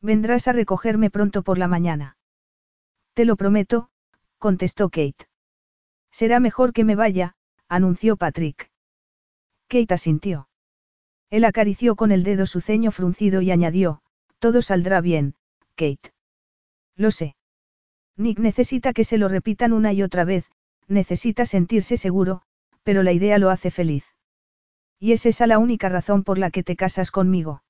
Vendrás 0.00 0.48
a 0.48 0.52
recogerme 0.52 1.10
pronto 1.10 1.42
por 1.42 1.58
la 1.58 1.68
mañana. 1.68 2.16
Te 3.12 3.26
lo 3.26 3.36
prometo, 3.36 3.90
contestó 4.38 4.88
Kate. 4.88 5.28
Será 6.10 6.40
mejor 6.40 6.72
que 6.72 6.84
me 6.84 6.96
vaya, 6.96 7.36
anunció 7.68 8.16
Patrick. 8.16 8.70
Kate 9.68 9.92
asintió. 9.92 10.48
Él 11.28 11.44
acarició 11.44 11.94
con 11.94 12.10
el 12.10 12.22
dedo 12.22 12.46
su 12.46 12.62
ceño 12.62 12.90
fruncido 12.90 13.42
y 13.42 13.50
añadió, 13.50 14.00
todo 14.38 14.62
saldrá 14.62 15.02
bien, 15.02 15.34
Kate. 15.74 16.14
Lo 16.96 17.10
sé. 17.10 17.36
Nick 18.16 18.38
necesita 18.38 18.94
que 18.94 19.04
se 19.04 19.18
lo 19.18 19.28
repitan 19.28 19.74
una 19.74 19.92
y 19.92 20.02
otra 20.02 20.24
vez, 20.24 20.50
necesita 20.86 21.44
sentirse 21.44 21.98
seguro, 21.98 22.40
pero 22.82 23.02
la 23.02 23.12
idea 23.12 23.36
lo 23.36 23.50
hace 23.50 23.70
feliz. 23.70 24.06
Y 25.00 25.12
es 25.12 25.26
esa 25.26 25.46
la 25.46 25.58
única 25.58 25.88
razón 25.88 26.24
por 26.24 26.38
la 26.38 26.50
que 26.50 26.62
te 26.62 26.76
casas 26.76 27.10
conmigo. 27.10 27.62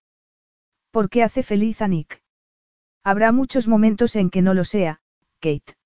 ¿Por 0.91 1.11
qué 1.11 1.23
hace 1.23 1.43
feliz 1.43 1.83
a 1.83 1.89
Nick? 1.89 2.23
Habrá 3.05 3.33
muchos 3.33 3.69
momentos 3.69 4.17
en 4.17 4.31
que 4.31 4.43
no 4.43 4.55
lo 4.55 4.65
sea, 4.65 5.01
Kate. 5.41 5.77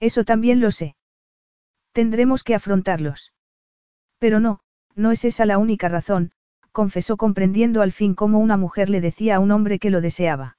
Eso 0.00 0.24
también 0.24 0.60
lo 0.60 0.70
sé. 0.70 0.96
Tendremos 1.92 2.44
que 2.44 2.54
afrontarlos. 2.54 3.32
Pero 4.18 4.40
no, 4.40 4.60
no 4.94 5.10
es 5.10 5.24
esa 5.24 5.46
la 5.46 5.58
única 5.58 5.88
razón, 5.88 6.32
confesó 6.72 7.16
comprendiendo 7.16 7.82
al 7.82 7.92
fin 7.92 8.14
cómo 8.14 8.38
una 8.38 8.56
mujer 8.56 8.90
le 8.90 9.00
decía 9.00 9.36
a 9.36 9.40
un 9.40 9.50
hombre 9.50 9.78
que 9.78 9.90
lo 9.90 10.00
deseaba. 10.00 10.58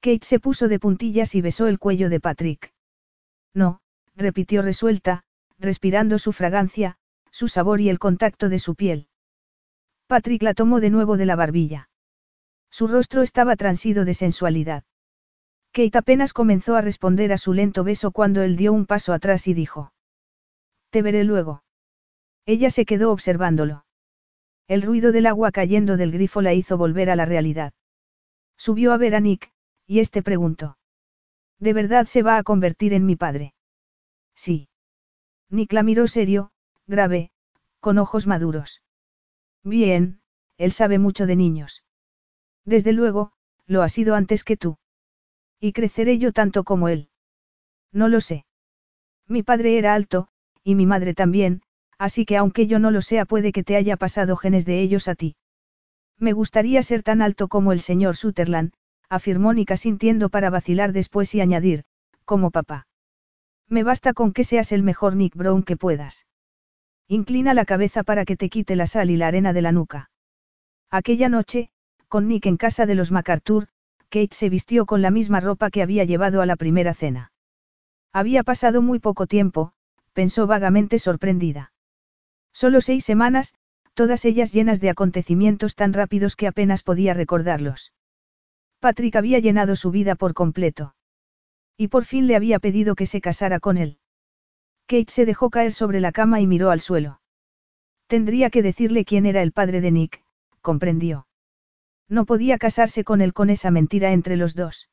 Kate 0.00 0.24
se 0.24 0.40
puso 0.40 0.68
de 0.68 0.78
puntillas 0.78 1.34
y 1.34 1.40
besó 1.40 1.66
el 1.66 1.78
cuello 1.78 2.08
de 2.08 2.20
Patrick. 2.20 2.72
No, 3.52 3.80
repitió 4.14 4.62
resuelta, 4.62 5.24
respirando 5.58 6.18
su 6.18 6.32
fragancia, 6.32 6.96
su 7.30 7.48
sabor 7.48 7.80
y 7.80 7.88
el 7.88 7.98
contacto 7.98 8.48
de 8.48 8.58
su 8.58 8.76
piel. 8.76 9.08
Patrick 10.06 10.42
la 10.42 10.54
tomó 10.54 10.80
de 10.80 10.90
nuevo 10.90 11.16
de 11.16 11.26
la 11.26 11.36
barbilla. 11.36 11.88
Su 12.70 12.86
rostro 12.86 13.22
estaba 13.22 13.56
transido 13.56 14.04
de 14.04 14.14
sensualidad. 14.14 14.84
Kate 15.72 15.98
apenas 15.98 16.32
comenzó 16.32 16.76
a 16.76 16.80
responder 16.80 17.32
a 17.32 17.38
su 17.38 17.52
lento 17.52 17.84
beso 17.84 18.12
cuando 18.12 18.42
él 18.42 18.56
dio 18.56 18.72
un 18.72 18.86
paso 18.86 19.12
atrás 19.12 19.46
y 19.48 19.54
dijo. 19.54 19.92
Te 20.90 21.02
veré 21.02 21.24
luego. 21.24 21.64
Ella 22.46 22.70
se 22.70 22.84
quedó 22.86 23.10
observándolo. 23.10 23.84
El 24.68 24.82
ruido 24.82 25.12
del 25.12 25.26
agua 25.26 25.50
cayendo 25.50 25.96
del 25.96 26.12
grifo 26.12 26.40
la 26.40 26.54
hizo 26.54 26.78
volver 26.78 27.10
a 27.10 27.16
la 27.16 27.24
realidad. 27.24 27.72
Subió 28.56 28.92
a 28.92 28.96
ver 28.96 29.14
a 29.14 29.20
Nick, 29.20 29.52
y 29.86 30.00
este 30.00 30.22
preguntó. 30.22 30.78
¿De 31.58 31.72
verdad 31.72 32.06
se 32.06 32.22
va 32.22 32.36
a 32.36 32.42
convertir 32.42 32.92
en 32.92 33.06
mi 33.06 33.16
padre? 33.16 33.54
Sí. 34.34 34.68
Nick 35.50 35.72
la 35.72 35.82
miró 35.82 36.06
serio, 36.06 36.52
grave, 36.86 37.30
con 37.80 37.98
ojos 37.98 38.26
maduros. 38.26 38.82
Bien, 39.66 40.20
él 40.58 40.70
sabe 40.70 41.00
mucho 41.00 41.26
de 41.26 41.34
niños. 41.34 41.82
Desde 42.64 42.92
luego, 42.92 43.32
lo 43.66 43.82
ha 43.82 43.88
sido 43.88 44.14
antes 44.14 44.44
que 44.44 44.56
tú. 44.56 44.78
Y 45.58 45.72
creceré 45.72 46.18
yo 46.18 46.30
tanto 46.30 46.62
como 46.62 46.88
él. 46.88 47.08
No 47.90 48.06
lo 48.06 48.20
sé. 48.20 48.46
Mi 49.26 49.42
padre 49.42 49.76
era 49.76 49.94
alto, 49.94 50.28
y 50.62 50.76
mi 50.76 50.86
madre 50.86 51.14
también, 51.14 51.62
así 51.98 52.24
que 52.24 52.36
aunque 52.36 52.68
yo 52.68 52.78
no 52.78 52.92
lo 52.92 53.02
sea 53.02 53.24
puede 53.24 53.50
que 53.50 53.64
te 53.64 53.74
haya 53.74 53.96
pasado 53.96 54.36
genes 54.36 54.66
de 54.66 54.80
ellos 54.80 55.08
a 55.08 55.16
ti. 55.16 55.34
Me 56.16 56.32
gustaría 56.32 56.80
ser 56.84 57.02
tan 57.02 57.20
alto 57.20 57.48
como 57.48 57.72
el 57.72 57.80
señor 57.80 58.14
Sutherland, 58.14 58.72
afirmó 59.08 59.52
Nika 59.52 59.76
sintiendo 59.76 60.28
para 60.28 60.48
vacilar 60.48 60.92
después 60.92 61.34
y 61.34 61.40
añadir, 61.40 61.82
como 62.24 62.52
papá. 62.52 62.86
Me 63.68 63.82
basta 63.82 64.14
con 64.14 64.32
que 64.32 64.44
seas 64.44 64.70
el 64.70 64.84
mejor 64.84 65.16
Nick 65.16 65.34
Brown 65.34 65.64
que 65.64 65.76
puedas. 65.76 66.24
Inclina 67.08 67.54
la 67.54 67.64
cabeza 67.64 68.02
para 68.02 68.24
que 68.24 68.36
te 68.36 68.48
quite 68.48 68.74
la 68.74 68.86
sal 68.86 69.10
y 69.10 69.16
la 69.16 69.28
arena 69.28 69.52
de 69.52 69.62
la 69.62 69.72
nuca. 69.72 70.10
Aquella 70.90 71.28
noche, 71.28 71.70
con 72.08 72.26
Nick 72.26 72.46
en 72.46 72.56
casa 72.56 72.86
de 72.86 72.94
los 72.96 73.12
MacArthur, 73.12 73.68
Kate 74.08 74.34
se 74.34 74.48
vistió 74.48 74.86
con 74.86 75.02
la 75.02 75.10
misma 75.10 75.40
ropa 75.40 75.70
que 75.70 75.82
había 75.82 76.04
llevado 76.04 76.42
a 76.42 76.46
la 76.46 76.56
primera 76.56 76.94
cena. 76.94 77.32
Había 78.12 78.42
pasado 78.42 78.82
muy 78.82 78.98
poco 78.98 79.26
tiempo, 79.26 79.72
pensó 80.14 80.46
vagamente 80.46 80.98
sorprendida. 80.98 81.72
Solo 82.52 82.80
seis 82.80 83.04
semanas, 83.04 83.54
todas 83.94 84.24
ellas 84.24 84.52
llenas 84.52 84.80
de 84.80 84.90
acontecimientos 84.90 85.74
tan 85.74 85.92
rápidos 85.92 86.34
que 86.34 86.46
apenas 86.46 86.82
podía 86.82 87.14
recordarlos. 87.14 87.92
Patrick 88.80 89.16
había 89.16 89.38
llenado 89.38 89.76
su 89.76 89.90
vida 89.90 90.14
por 90.14 90.34
completo. 90.34 90.94
Y 91.76 91.88
por 91.88 92.04
fin 92.04 92.26
le 92.26 92.36
había 92.36 92.58
pedido 92.58 92.94
que 92.94 93.06
se 93.06 93.20
casara 93.20 93.60
con 93.60 93.76
él. 93.76 93.98
Kate 94.86 95.10
se 95.10 95.26
dejó 95.26 95.50
caer 95.50 95.72
sobre 95.72 96.00
la 96.00 96.12
cama 96.12 96.40
y 96.40 96.46
miró 96.46 96.70
al 96.70 96.80
suelo. 96.80 97.20
Tendría 98.06 98.50
que 98.50 98.62
decirle 98.62 99.04
quién 99.04 99.26
era 99.26 99.42
el 99.42 99.52
padre 99.52 99.80
de 99.80 99.90
Nick, 99.90 100.22
comprendió. 100.60 101.26
No 102.08 102.24
podía 102.24 102.56
casarse 102.56 103.02
con 103.02 103.20
él 103.20 103.32
con 103.32 103.50
esa 103.50 103.70
mentira 103.70 104.12
entre 104.12 104.36
los 104.36 104.54
dos. 104.54 104.88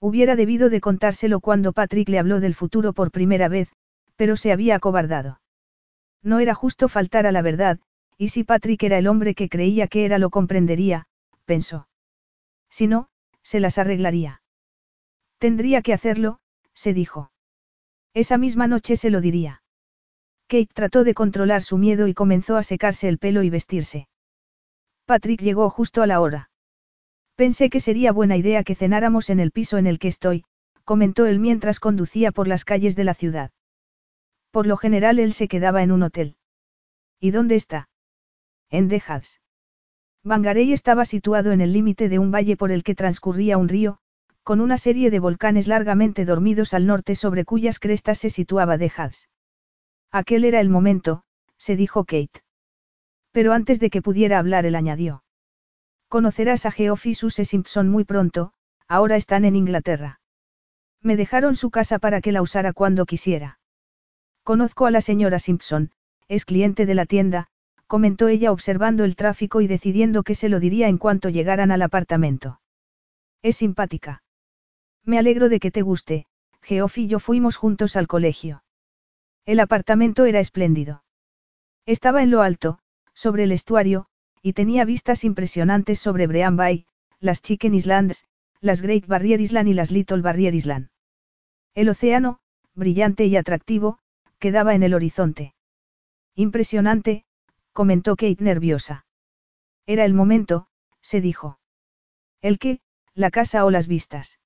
Hubiera 0.00 0.36
debido 0.36 0.68
de 0.68 0.82
contárselo 0.82 1.40
cuando 1.40 1.72
Patrick 1.72 2.08
le 2.10 2.18
habló 2.18 2.40
del 2.40 2.54
futuro 2.54 2.92
por 2.92 3.10
primera 3.10 3.48
vez, 3.48 3.72
pero 4.16 4.36
se 4.36 4.52
había 4.52 4.76
acobardado. 4.76 5.40
No 6.22 6.38
era 6.38 6.54
justo 6.54 6.88
faltar 6.88 7.26
a 7.26 7.32
la 7.32 7.40
verdad, 7.40 7.78
y 8.18 8.28
si 8.28 8.44
Patrick 8.44 8.82
era 8.82 8.98
el 8.98 9.06
hombre 9.06 9.34
que 9.34 9.48
creía 9.48 9.88
que 9.88 10.04
era 10.04 10.18
lo 10.18 10.28
comprendería, 10.28 11.06
pensó. 11.46 11.88
Si 12.68 12.86
no, 12.86 13.08
se 13.42 13.60
las 13.60 13.78
arreglaría. 13.78 14.42
Tendría 15.38 15.80
que 15.80 15.94
hacerlo, 15.94 16.40
se 16.74 16.92
dijo. 16.92 17.30
Esa 18.16 18.38
misma 18.38 18.66
noche 18.66 18.96
se 18.96 19.10
lo 19.10 19.20
diría. 19.20 19.62
Kate 20.48 20.70
trató 20.72 21.04
de 21.04 21.12
controlar 21.12 21.62
su 21.62 21.76
miedo 21.76 22.08
y 22.08 22.14
comenzó 22.14 22.56
a 22.56 22.62
secarse 22.62 23.10
el 23.10 23.18
pelo 23.18 23.42
y 23.42 23.50
vestirse. 23.50 24.08
Patrick 25.04 25.42
llegó 25.42 25.68
justo 25.68 26.00
a 26.00 26.06
la 26.06 26.22
hora. 26.22 26.48
Pensé 27.34 27.68
que 27.68 27.78
sería 27.78 28.12
buena 28.12 28.38
idea 28.38 28.64
que 28.64 28.74
cenáramos 28.74 29.28
en 29.28 29.38
el 29.38 29.50
piso 29.50 29.76
en 29.76 29.86
el 29.86 29.98
que 29.98 30.08
estoy, 30.08 30.46
comentó 30.84 31.26
él 31.26 31.40
mientras 31.40 31.78
conducía 31.78 32.32
por 32.32 32.48
las 32.48 32.64
calles 32.64 32.96
de 32.96 33.04
la 33.04 33.12
ciudad. 33.12 33.50
Por 34.50 34.66
lo 34.66 34.78
general 34.78 35.18
él 35.18 35.34
se 35.34 35.46
quedaba 35.46 35.82
en 35.82 35.92
un 35.92 36.02
hotel. 36.02 36.36
¿Y 37.20 37.32
dónde 37.32 37.56
está? 37.56 37.90
En 38.70 38.90
Hads. 38.90 39.42
Bangarey 40.24 40.72
estaba 40.72 41.04
situado 41.04 41.52
en 41.52 41.60
el 41.60 41.74
límite 41.74 42.08
de 42.08 42.18
un 42.18 42.30
valle 42.30 42.56
por 42.56 42.72
el 42.72 42.82
que 42.82 42.94
transcurría 42.94 43.58
un 43.58 43.68
río, 43.68 43.98
con 44.46 44.60
una 44.60 44.78
serie 44.78 45.10
de 45.10 45.18
volcanes 45.18 45.66
largamente 45.66 46.24
dormidos 46.24 46.72
al 46.72 46.86
norte 46.86 47.16
sobre 47.16 47.44
cuyas 47.44 47.80
crestas 47.80 48.18
se 48.18 48.30
situaba 48.30 48.74
Hads. 48.74 49.28
Aquel 50.12 50.44
era 50.44 50.60
el 50.60 50.68
momento, 50.70 51.24
se 51.58 51.74
dijo 51.74 52.04
Kate. 52.04 52.44
Pero 53.32 53.52
antes 53.52 53.80
de 53.80 53.90
que 53.90 54.02
pudiera 54.02 54.38
hablar 54.38 54.64
él 54.64 54.76
añadió. 54.76 55.24
Conocerás 56.06 56.64
a 56.64 56.70
Geoff 56.70 57.06
y 57.06 57.14
Simpson 57.14 57.88
muy 57.88 58.04
pronto, 58.04 58.52
ahora 58.86 59.16
están 59.16 59.44
en 59.44 59.56
Inglaterra. 59.56 60.20
Me 61.02 61.16
dejaron 61.16 61.56
su 61.56 61.70
casa 61.70 61.98
para 61.98 62.20
que 62.20 62.30
la 62.30 62.40
usara 62.40 62.72
cuando 62.72 63.04
quisiera. 63.04 63.58
Conozco 64.44 64.86
a 64.86 64.92
la 64.92 65.00
señora 65.00 65.40
Simpson, 65.40 65.90
es 66.28 66.44
cliente 66.44 66.86
de 66.86 66.94
la 66.94 67.06
tienda, 67.06 67.48
comentó 67.88 68.28
ella 68.28 68.52
observando 68.52 69.02
el 69.02 69.16
tráfico 69.16 69.60
y 69.60 69.66
decidiendo 69.66 70.22
que 70.22 70.36
se 70.36 70.48
lo 70.48 70.60
diría 70.60 70.86
en 70.86 70.98
cuanto 70.98 71.30
llegaran 71.30 71.72
al 71.72 71.82
apartamento. 71.82 72.60
Es 73.42 73.56
simpática. 73.56 74.22
Me 75.06 75.18
alegro 75.18 75.48
de 75.48 75.60
que 75.60 75.70
te 75.70 75.82
guste, 75.82 76.26
Geoff 76.62 76.98
y 76.98 77.06
yo 77.06 77.20
fuimos 77.20 77.56
juntos 77.56 77.94
al 77.94 78.08
colegio. 78.08 78.64
El 79.44 79.60
apartamento 79.60 80.24
era 80.24 80.40
espléndido. 80.40 81.04
Estaba 81.86 82.24
en 82.24 82.32
lo 82.32 82.42
alto, 82.42 82.80
sobre 83.14 83.44
el 83.44 83.52
estuario, 83.52 84.06
y 84.42 84.52
tenía 84.52 84.84
vistas 84.84 85.22
impresionantes 85.22 86.00
sobre 86.00 86.26
Brean 86.26 86.56
Bay, 86.56 86.86
las 87.20 87.40
Chicken 87.40 87.74
Islands, 87.74 88.26
las 88.60 88.82
Great 88.82 89.06
Barrier 89.06 89.40
Island 89.40 89.68
y 89.68 89.74
las 89.74 89.92
Little 89.92 90.22
Barrier 90.22 90.56
Island. 90.56 90.88
El 91.74 91.88
océano, 91.88 92.40
brillante 92.74 93.26
y 93.26 93.36
atractivo, 93.36 94.00
quedaba 94.40 94.74
en 94.74 94.82
el 94.82 94.92
horizonte. 94.92 95.54
Impresionante, 96.34 97.24
comentó 97.72 98.16
Kate 98.16 98.42
nerviosa. 98.42 99.06
Era 99.86 100.04
el 100.04 100.14
momento, 100.14 100.66
se 101.00 101.20
dijo. 101.20 101.60
¿El 102.42 102.58
qué? 102.58 102.80
¿La 103.14 103.30
casa 103.30 103.64
o 103.64 103.70
las 103.70 103.86
vistas? 103.86 104.40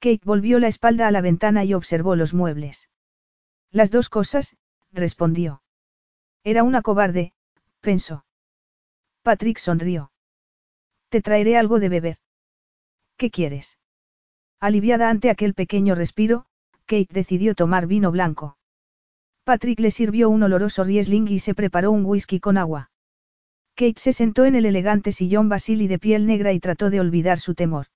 Kate 0.00 0.22
volvió 0.24 0.58
la 0.58 0.68
espalda 0.68 1.06
a 1.06 1.10
la 1.10 1.20
ventana 1.20 1.62
y 1.64 1.74
observó 1.74 2.16
los 2.16 2.32
muebles. 2.32 2.88
Las 3.70 3.90
dos 3.90 4.08
cosas, 4.08 4.56
respondió. 4.92 5.62
Era 6.42 6.62
una 6.62 6.80
cobarde, 6.80 7.34
pensó. 7.80 8.24
Patrick 9.22 9.58
sonrió. 9.58 10.10
Te 11.10 11.20
traeré 11.20 11.58
algo 11.58 11.80
de 11.80 11.90
beber. 11.90 12.16
¿Qué 13.18 13.30
quieres? 13.30 13.78
Aliviada 14.58 15.10
ante 15.10 15.28
aquel 15.28 15.52
pequeño 15.52 15.94
respiro, 15.94 16.46
Kate 16.86 17.12
decidió 17.12 17.54
tomar 17.54 17.86
vino 17.86 18.10
blanco. 18.10 18.56
Patrick 19.44 19.80
le 19.80 19.90
sirvió 19.90 20.30
un 20.30 20.42
oloroso 20.42 20.82
Riesling 20.82 21.28
y 21.28 21.40
se 21.40 21.54
preparó 21.54 21.90
un 21.90 22.06
whisky 22.06 22.40
con 22.40 22.56
agua. 22.56 22.90
Kate 23.74 24.00
se 24.00 24.14
sentó 24.14 24.46
en 24.46 24.54
el 24.54 24.64
elegante 24.64 25.12
sillón 25.12 25.50
basili 25.50 25.88
de 25.88 25.98
piel 25.98 26.26
negra 26.26 26.52
y 26.52 26.60
trató 26.60 26.88
de 26.88 27.00
olvidar 27.00 27.38
su 27.38 27.54
temor. 27.54 27.86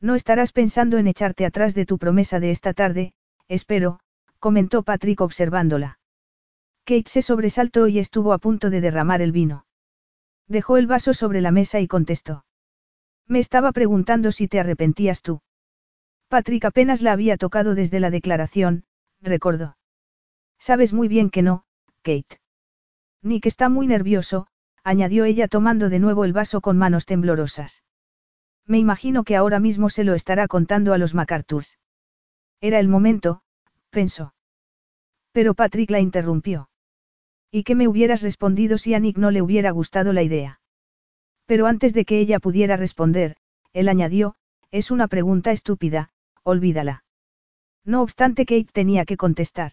No 0.00 0.14
estarás 0.14 0.52
pensando 0.52 0.96
en 0.96 1.06
echarte 1.06 1.44
atrás 1.44 1.74
de 1.74 1.84
tu 1.84 1.98
promesa 1.98 2.40
de 2.40 2.50
esta 2.50 2.72
tarde, 2.72 3.12
espero, 3.48 4.00
comentó 4.38 4.82
Patrick 4.82 5.20
observándola. 5.20 5.98
Kate 6.84 7.10
se 7.10 7.22
sobresaltó 7.22 7.86
y 7.86 7.98
estuvo 7.98 8.32
a 8.32 8.38
punto 8.38 8.70
de 8.70 8.80
derramar 8.80 9.20
el 9.20 9.32
vino. 9.32 9.66
Dejó 10.48 10.78
el 10.78 10.86
vaso 10.86 11.14
sobre 11.14 11.40
la 11.40 11.50
mesa 11.50 11.80
y 11.80 11.86
contestó. 11.86 12.44
Me 13.26 13.38
estaba 13.38 13.72
preguntando 13.72 14.32
si 14.32 14.48
te 14.48 14.58
arrepentías 14.58 15.22
tú. 15.22 15.42
Patrick 16.28 16.64
apenas 16.64 17.02
la 17.02 17.12
había 17.12 17.36
tocado 17.36 17.74
desde 17.74 18.00
la 18.00 18.10
declaración, 18.10 18.84
recordó. 19.20 19.76
Sabes 20.58 20.92
muy 20.92 21.08
bien 21.08 21.30
que 21.30 21.42
no, 21.42 21.64
Kate. 22.02 22.40
Nick 23.22 23.46
está 23.46 23.68
muy 23.68 23.86
nervioso, 23.86 24.46
añadió 24.82 25.24
ella 25.24 25.46
tomando 25.46 25.90
de 25.90 25.98
nuevo 25.98 26.24
el 26.24 26.32
vaso 26.32 26.60
con 26.60 26.78
manos 26.78 27.04
temblorosas. 27.04 27.82
Me 28.70 28.78
imagino 28.78 29.24
que 29.24 29.34
ahora 29.34 29.58
mismo 29.58 29.90
se 29.90 30.04
lo 30.04 30.14
estará 30.14 30.46
contando 30.46 30.92
a 30.92 30.98
los 30.98 31.12
MacArthurs. 31.12 31.80
Era 32.60 32.78
el 32.78 32.86
momento, 32.86 33.42
pensó. 33.90 34.32
Pero 35.32 35.54
Patrick 35.54 35.90
la 35.90 35.98
interrumpió. 35.98 36.70
¿Y 37.50 37.64
qué 37.64 37.74
me 37.74 37.88
hubieras 37.88 38.22
respondido 38.22 38.78
si 38.78 38.94
a 38.94 39.00
Nick 39.00 39.18
no 39.18 39.32
le 39.32 39.42
hubiera 39.42 39.72
gustado 39.72 40.12
la 40.12 40.22
idea? 40.22 40.60
Pero 41.46 41.66
antes 41.66 41.94
de 41.94 42.04
que 42.04 42.20
ella 42.20 42.38
pudiera 42.38 42.76
responder, 42.76 43.34
él 43.72 43.88
añadió, 43.88 44.36
es 44.70 44.92
una 44.92 45.08
pregunta 45.08 45.50
estúpida, 45.50 46.10
olvídala. 46.44 47.02
No 47.84 48.02
obstante, 48.02 48.46
Kate 48.46 48.70
tenía 48.72 49.04
que 49.04 49.16
contestar. 49.16 49.72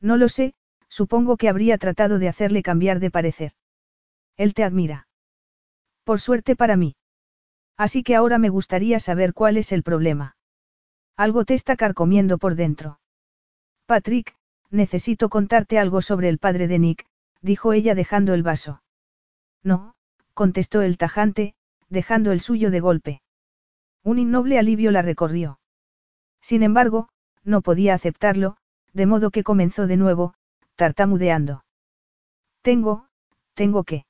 No 0.00 0.16
lo 0.16 0.28
sé, 0.28 0.54
supongo 0.88 1.36
que 1.36 1.48
habría 1.48 1.78
tratado 1.78 2.20
de 2.20 2.28
hacerle 2.28 2.62
cambiar 2.62 3.00
de 3.00 3.10
parecer. 3.10 3.54
Él 4.36 4.54
te 4.54 4.62
admira. 4.62 5.08
Por 6.04 6.20
suerte 6.20 6.54
para 6.54 6.76
mí. 6.76 6.94
Así 7.76 8.02
que 8.02 8.14
ahora 8.14 8.38
me 8.38 8.48
gustaría 8.48 9.00
saber 9.00 9.34
cuál 9.34 9.56
es 9.56 9.72
el 9.72 9.82
problema. 9.82 10.36
Algo 11.16 11.44
te 11.44 11.54
está 11.54 11.76
carcomiendo 11.76 12.38
por 12.38 12.54
dentro. 12.54 13.00
Patrick, 13.86 14.36
necesito 14.70 15.28
contarte 15.28 15.78
algo 15.78 16.02
sobre 16.02 16.28
el 16.28 16.38
padre 16.38 16.68
de 16.68 16.78
Nick, 16.78 17.06
dijo 17.40 17.72
ella 17.72 17.94
dejando 17.94 18.34
el 18.34 18.42
vaso. 18.42 18.82
No, 19.62 19.94
contestó 20.34 20.82
el 20.82 20.96
tajante, 20.96 21.54
dejando 21.88 22.32
el 22.32 22.40
suyo 22.40 22.70
de 22.70 22.80
golpe. 22.80 23.22
Un 24.02 24.18
innoble 24.18 24.58
alivio 24.58 24.90
la 24.90 25.02
recorrió. 25.02 25.58
Sin 26.40 26.62
embargo, 26.62 27.08
no 27.42 27.62
podía 27.62 27.94
aceptarlo, 27.94 28.56
de 28.92 29.06
modo 29.06 29.30
que 29.30 29.44
comenzó 29.44 29.86
de 29.86 29.96
nuevo, 29.96 30.34
tartamudeando. 30.76 31.64
Tengo, 32.62 33.08
tengo 33.54 33.84
que. 33.84 34.06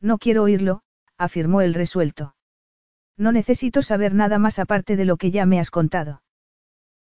No 0.00 0.18
quiero 0.18 0.42
oírlo, 0.44 0.82
afirmó 1.16 1.60
el 1.60 1.74
resuelto. 1.74 2.34
No 3.18 3.32
necesito 3.32 3.82
saber 3.82 4.14
nada 4.14 4.38
más 4.38 4.58
aparte 4.58 4.96
de 4.96 5.04
lo 5.04 5.16
que 5.16 5.30
ya 5.32 5.44
me 5.44 5.58
has 5.58 5.70
contado. 5.70 6.22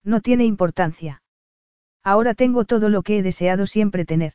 No 0.03 0.19
tiene 0.19 0.45
importancia. 0.45 1.21
Ahora 2.03 2.33
tengo 2.33 2.65
todo 2.65 2.89
lo 2.89 3.03
que 3.03 3.19
he 3.19 3.23
deseado 3.23 3.67
siempre 3.67 4.03
tener. 4.03 4.33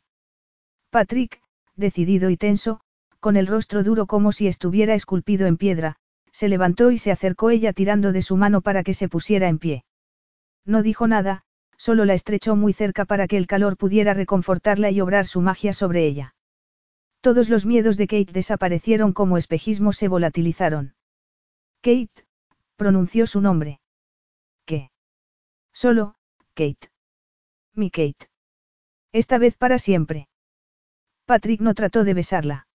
Patrick, 0.89 1.41
decidido 1.75 2.29
y 2.29 2.37
tenso, 2.37 2.79
con 3.19 3.35
el 3.35 3.47
rostro 3.47 3.83
duro 3.83 4.05
como 4.05 4.31
si 4.31 4.47
estuviera 4.47 4.93
esculpido 4.93 5.45
en 5.45 5.57
piedra, 5.57 5.97
se 6.31 6.47
levantó 6.47 6.91
y 6.91 6.97
se 6.97 7.11
acercó 7.11 7.49
ella 7.49 7.73
tirando 7.73 8.11
de 8.11 8.21
su 8.21 8.37
mano 8.37 8.61
para 8.61 8.83
que 8.83 8.93
se 8.93 9.09
pusiera 9.09 9.49
en 9.49 9.59
pie. 9.59 9.83
No 10.65 10.83
dijo 10.83 11.07
nada, 11.07 11.43
solo 11.77 12.05
la 12.05 12.13
estrechó 12.13 12.55
muy 12.55 12.73
cerca 12.73 13.05
para 13.05 13.27
que 13.27 13.37
el 13.37 13.47
calor 13.47 13.75
pudiera 13.75 14.13
reconfortarla 14.13 14.89
y 14.89 15.01
obrar 15.01 15.25
su 15.25 15.41
magia 15.41 15.73
sobre 15.73 16.05
ella. 16.05 16.35
Todos 17.21 17.49
los 17.49 17.65
miedos 17.65 17.97
de 17.97 18.07
Kate 18.07 18.31
desaparecieron 18.31 19.13
como 19.13 19.37
espejismos 19.37 19.97
se 19.97 20.07
volatilizaron. 20.07 20.93
Kate, 21.83 22.25
pronunció 22.75 23.27
su 23.27 23.41
nombre. 23.41 23.79
¿Qué? 24.65 24.89
Solo, 25.73 26.15
Kate 26.55 26.93
mi 27.75 27.89
Kate. 27.89 28.29
Esta 29.11 29.37
vez 29.37 29.57
para 29.57 29.79
siempre. 29.79 30.27
Patrick 31.25 31.61
no 31.61 31.73
trató 31.73 32.03
de 32.03 32.13
besarla. 32.13 32.67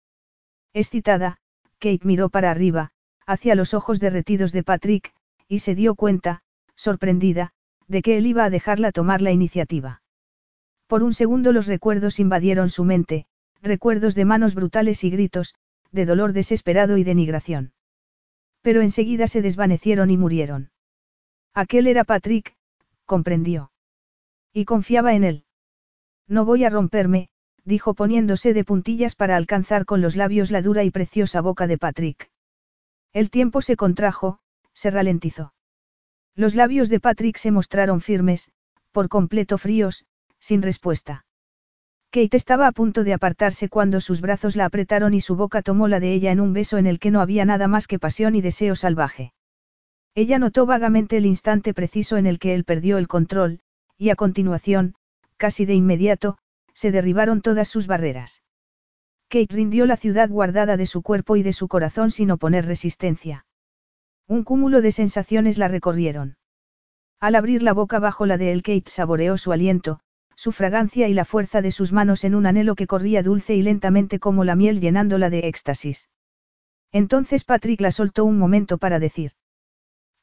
Excitada, 0.72 1.38
Kate 1.78 2.00
miró 2.02 2.28
para 2.28 2.50
arriba, 2.50 2.90
hacia 3.26 3.54
los 3.54 3.74
ojos 3.74 4.00
derretidos 4.00 4.52
de 4.52 4.62
Patrick, 4.62 5.12
y 5.46 5.60
se 5.60 5.74
dio 5.74 5.94
cuenta, 5.94 6.42
sorprendida, 6.74 7.52
de 7.86 8.02
que 8.02 8.18
él 8.18 8.26
iba 8.26 8.44
a 8.44 8.50
dejarla 8.50 8.92
tomar 8.92 9.22
la 9.22 9.30
iniciativa. 9.30 10.02
Por 10.86 11.02
un 11.02 11.14
segundo 11.14 11.52
los 11.52 11.66
recuerdos 11.66 12.18
invadieron 12.18 12.70
su 12.70 12.84
mente, 12.84 13.26
recuerdos 13.62 14.14
de 14.14 14.24
manos 14.24 14.54
brutales 14.54 15.04
y 15.04 15.10
gritos, 15.10 15.54
de 15.92 16.06
dolor 16.06 16.32
desesperado 16.32 16.96
y 16.96 17.04
denigración. 17.04 17.72
Pero 18.62 18.80
enseguida 18.80 19.26
se 19.26 19.42
desvanecieron 19.42 20.10
y 20.10 20.16
murieron. 20.16 20.70
Aquel 21.54 21.86
era 21.86 22.04
Patrick, 22.04 22.56
comprendió. 23.04 23.72
Y 24.52 24.64
confiaba 24.64 25.14
en 25.14 25.24
él. 25.24 25.44
No 26.26 26.44
voy 26.44 26.64
a 26.64 26.70
romperme, 26.70 27.30
dijo 27.64 27.94
poniéndose 27.94 28.54
de 28.54 28.64
puntillas 28.64 29.14
para 29.14 29.36
alcanzar 29.36 29.84
con 29.84 30.00
los 30.00 30.16
labios 30.16 30.50
la 30.50 30.62
dura 30.62 30.84
y 30.84 30.90
preciosa 30.90 31.40
boca 31.40 31.66
de 31.66 31.78
Patrick. 31.78 32.30
El 33.12 33.30
tiempo 33.30 33.62
se 33.62 33.76
contrajo, 33.76 34.40
se 34.72 34.90
ralentizó. 34.90 35.54
Los 36.34 36.54
labios 36.54 36.88
de 36.88 37.00
Patrick 37.00 37.36
se 37.36 37.50
mostraron 37.50 38.00
firmes, 38.00 38.52
por 38.92 39.08
completo 39.08 39.58
fríos, 39.58 40.06
sin 40.38 40.62
respuesta. 40.62 41.26
Kate 42.10 42.38
estaba 42.38 42.66
a 42.66 42.72
punto 42.72 43.04
de 43.04 43.12
apartarse 43.12 43.68
cuando 43.68 44.00
sus 44.00 44.22
brazos 44.22 44.56
la 44.56 44.64
apretaron 44.64 45.12
y 45.12 45.20
su 45.20 45.36
boca 45.36 45.60
tomó 45.60 45.88
la 45.88 46.00
de 46.00 46.12
ella 46.14 46.32
en 46.32 46.40
un 46.40 46.54
beso 46.54 46.78
en 46.78 46.86
el 46.86 46.98
que 46.98 47.10
no 47.10 47.20
había 47.20 47.44
nada 47.44 47.68
más 47.68 47.86
que 47.86 47.98
pasión 47.98 48.34
y 48.34 48.40
deseo 48.40 48.74
salvaje. 48.76 49.34
Ella 50.14 50.38
notó 50.38 50.64
vagamente 50.64 51.18
el 51.18 51.26
instante 51.26 51.74
preciso 51.74 52.16
en 52.16 52.26
el 52.26 52.38
que 52.38 52.54
él 52.54 52.64
perdió 52.64 52.96
el 52.96 53.08
control, 53.08 53.60
y 53.98 54.08
a 54.08 54.16
continuación, 54.16 54.94
casi 55.36 55.66
de 55.66 55.74
inmediato, 55.74 56.38
se 56.72 56.90
derribaron 56.90 57.42
todas 57.42 57.68
sus 57.68 57.86
barreras. 57.86 58.42
Kate 59.28 59.54
rindió 59.54 59.84
la 59.84 59.96
ciudad 59.96 60.30
guardada 60.30 60.78
de 60.78 60.86
su 60.86 61.02
cuerpo 61.02 61.36
y 61.36 61.42
de 61.42 61.52
su 61.52 61.68
corazón 61.68 62.10
sin 62.10 62.30
oponer 62.30 62.64
resistencia. 62.64 63.44
Un 64.26 64.44
cúmulo 64.44 64.80
de 64.80 64.92
sensaciones 64.92 65.58
la 65.58 65.68
recorrieron. 65.68 66.38
Al 67.20 67.34
abrir 67.34 67.62
la 67.62 67.74
boca 67.74 67.98
bajo 67.98 68.24
la 68.24 68.38
de 68.38 68.52
él, 68.52 68.62
Kate 68.62 68.90
saboreó 68.90 69.36
su 69.36 69.52
aliento, 69.52 70.00
su 70.38 70.52
fragancia 70.52 71.08
y 71.08 71.14
la 71.14 71.24
fuerza 71.24 71.62
de 71.62 71.72
sus 71.72 71.92
manos 71.92 72.22
en 72.22 72.36
un 72.36 72.46
anhelo 72.46 72.76
que 72.76 72.86
corría 72.86 73.24
dulce 73.24 73.56
y 73.56 73.62
lentamente 73.62 74.20
como 74.20 74.44
la 74.44 74.54
miel 74.54 74.80
llenándola 74.80 75.30
de 75.30 75.48
éxtasis. 75.48 76.10
Entonces 76.92 77.42
Patrick 77.42 77.80
la 77.80 77.90
soltó 77.90 78.24
un 78.24 78.38
momento 78.38 78.78
para 78.78 79.00
decir. 79.00 79.32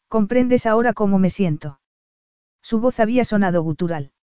¿Comprendes 0.07 0.65
ahora 0.67 0.93
cómo 0.93 1.19
me 1.19 1.29
siento? 1.29 1.81
Su 2.61 2.79
voz 2.79 3.01
había 3.01 3.25
sonado 3.25 3.61
gutural. 3.61 4.13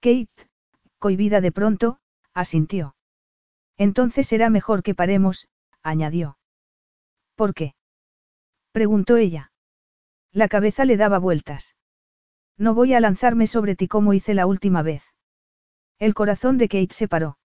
Kate, 0.00 0.50
cohibida 0.98 1.40
de 1.40 1.50
pronto, 1.50 1.98
asintió. 2.34 2.94
Entonces 3.78 4.26
será 4.26 4.50
mejor 4.50 4.82
que 4.82 4.94
paremos, 4.94 5.48
añadió. 5.82 6.36
¿Por 7.36 7.54
qué? 7.54 7.74
preguntó 8.70 9.16
ella. 9.16 9.50
La 10.30 10.48
cabeza 10.48 10.84
le 10.84 10.98
daba 10.98 11.18
vueltas. 11.18 11.75
No 12.58 12.74
voy 12.74 12.94
a 12.94 13.00
lanzarme 13.00 13.46
sobre 13.46 13.76
ti 13.76 13.88
como 13.88 14.14
hice 14.14 14.34
la 14.34 14.46
última 14.46 14.82
vez. 14.82 15.02
El 15.98 16.14
corazón 16.14 16.58
de 16.58 16.68
Kate 16.68 16.94
se 16.94 17.08
paró. 17.08 17.38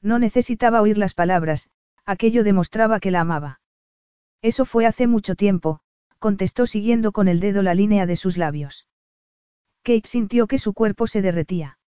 No 0.00 0.18
necesitaba 0.18 0.80
oír 0.80 0.98
las 0.98 1.14
palabras, 1.14 1.70
aquello 2.04 2.44
demostraba 2.44 3.00
que 3.00 3.10
la 3.10 3.20
amaba. 3.20 3.60
Eso 4.42 4.64
fue 4.64 4.86
hace 4.86 5.06
mucho 5.06 5.34
tiempo, 5.34 5.80
contestó 6.18 6.66
siguiendo 6.66 7.12
con 7.12 7.28
el 7.28 7.40
dedo 7.40 7.62
la 7.62 7.74
línea 7.74 8.06
de 8.06 8.16
sus 8.16 8.36
labios. 8.36 8.86
Kate 9.82 10.08
sintió 10.08 10.46
que 10.46 10.58
su 10.58 10.72
cuerpo 10.72 11.06
se 11.06 11.22
derretía. 11.22 11.78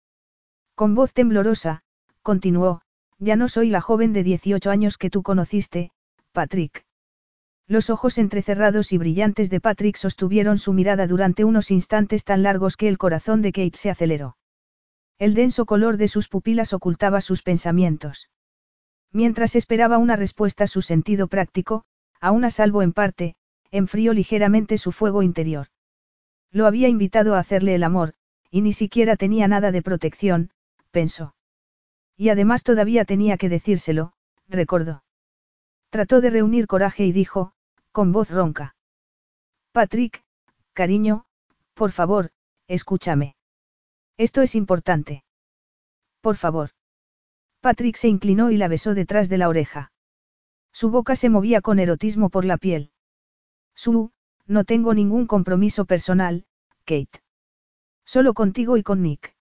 Con 0.75 0.95
voz 0.95 1.13
temblorosa, 1.13 1.83
continuó, 2.23 2.83
ya 3.19 3.37
no 3.37 3.49
soy 3.49 3.71
la 3.71 3.81
joven 3.81 4.13
de 4.13 4.25
18 4.25 4.71
años 4.71 4.97
que 4.97 5.11
tú 5.11 5.23
conociste, 5.23 5.93
Patrick. 6.33 6.85
Los 7.71 7.89
ojos 7.89 8.19
entrecerrados 8.19 8.91
y 8.91 8.99
brillantes 8.99 9.49
de 9.49 9.61
Patrick 9.61 9.95
sostuvieron 9.95 10.59
su 10.59 10.73
mirada 10.73 11.07
durante 11.07 11.45
unos 11.45 11.71
instantes 11.71 12.25
tan 12.25 12.43
largos 12.43 12.77
que 12.77 12.89
el 12.89 12.99
corazón 12.99 13.43
de 13.43 13.53
Kate 13.53 13.77
se 13.77 13.91
aceleró. 13.91 14.37
El 15.21 15.35
denso 15.35 15.67
color 15.67 15.97
de 15.97 16.09
sus 16.09 16.27
pupilas 16.27 16.73
ocultaba 16.73 17.21
sus 17.21 17.45
pensamientos. 17.45 18.29
Mientras 19.13 19.55
esperaba 19.55 19.99
una 19.99 20.17
respuesta 20.17 20.67
su 20.67 20.83
sentido 20.83 21.29
práctico, 21.29 21.85
aún 22.21 22.43
a 22.45 22.51
salvo 22.51 22.83
en 22.83 22.93
parte, 22.93 23.37
enfrió 23.71 24.15
ligeramente 24.15 24.77
su 24.77 24.91
fuego 24.91 25.23
interior. 25.23 25.69
Lo 26.51 26.67
había 26.67 26.89
invitado 26.89 27.37
a 27.37 27.39
hacerle 27.39 27.77
el 27.77 27.85
amor, 27.85 28.15
y 28.51 28.63
ni 28.63 28.73
siquiera 28.73 29.15
tenía 29.15 29.47
nada 29.47 29.71
de 29.71 29.81
protección, 29.81 30.51
pensó. 30.91 31.37
Y 32.17 32.31
además 32.31 32.65
todavía 32.65 33.05
tenía 33.05 33.37
que 33.37 33.49
decírselo, 33.49 34.13
recordó. 34.49 35.05
Trató 35.91 36.21
de 36.21 36.31
reunir 36.31 36.67
coraje 36.67 37.05
y 37.05 37.13
dijo, 37.13 37.53
con 37.93 38.13
voz 38.13 38.31
ronca. 38.31 38.77
Patrick, 39.73 40.23
cariño, 40.73 41.25
por 41.75 41.93
favor, 41.93 42.31
escúchame. 42.69 43.35
Esto 44.17 44.43
es 44.43 44.55
importante. 44.55 45.25
Por 46.21 46.37
favor. 46.37 46.71
Patrick 47.61 47.97
se 47.97 48.09
inclinó 48.09 48.51
y 48.51 48.57
la 48.57 48.69
besó 48.69 48.95
detrás 48.95 49.29
de 49.29 49.39
la 49.39 49.49
oreja. 49.49 49.93
Su 50.73 50.91
boca 50.91 51.17
se 51.17 51.29
movía 51.29 51.61
con 51.61 51.79
erotismo 51.79 52.31
por 52.31 52.45
la 52.45 52.57
piel. 52.57 52.91
Su, 53.75 54.13
no 54.47 54.65
tengo 54.65 54.95
ningún 54.95 55.27
compromiso 55.27 55.85
personal, 55.85 56.45
Kate. 56.85 57.23
Solo 58.05 58.35
contigo 58.35 58.77
y 58.77 58.83
con 58.83 59.03
Nick. 59.03 59.35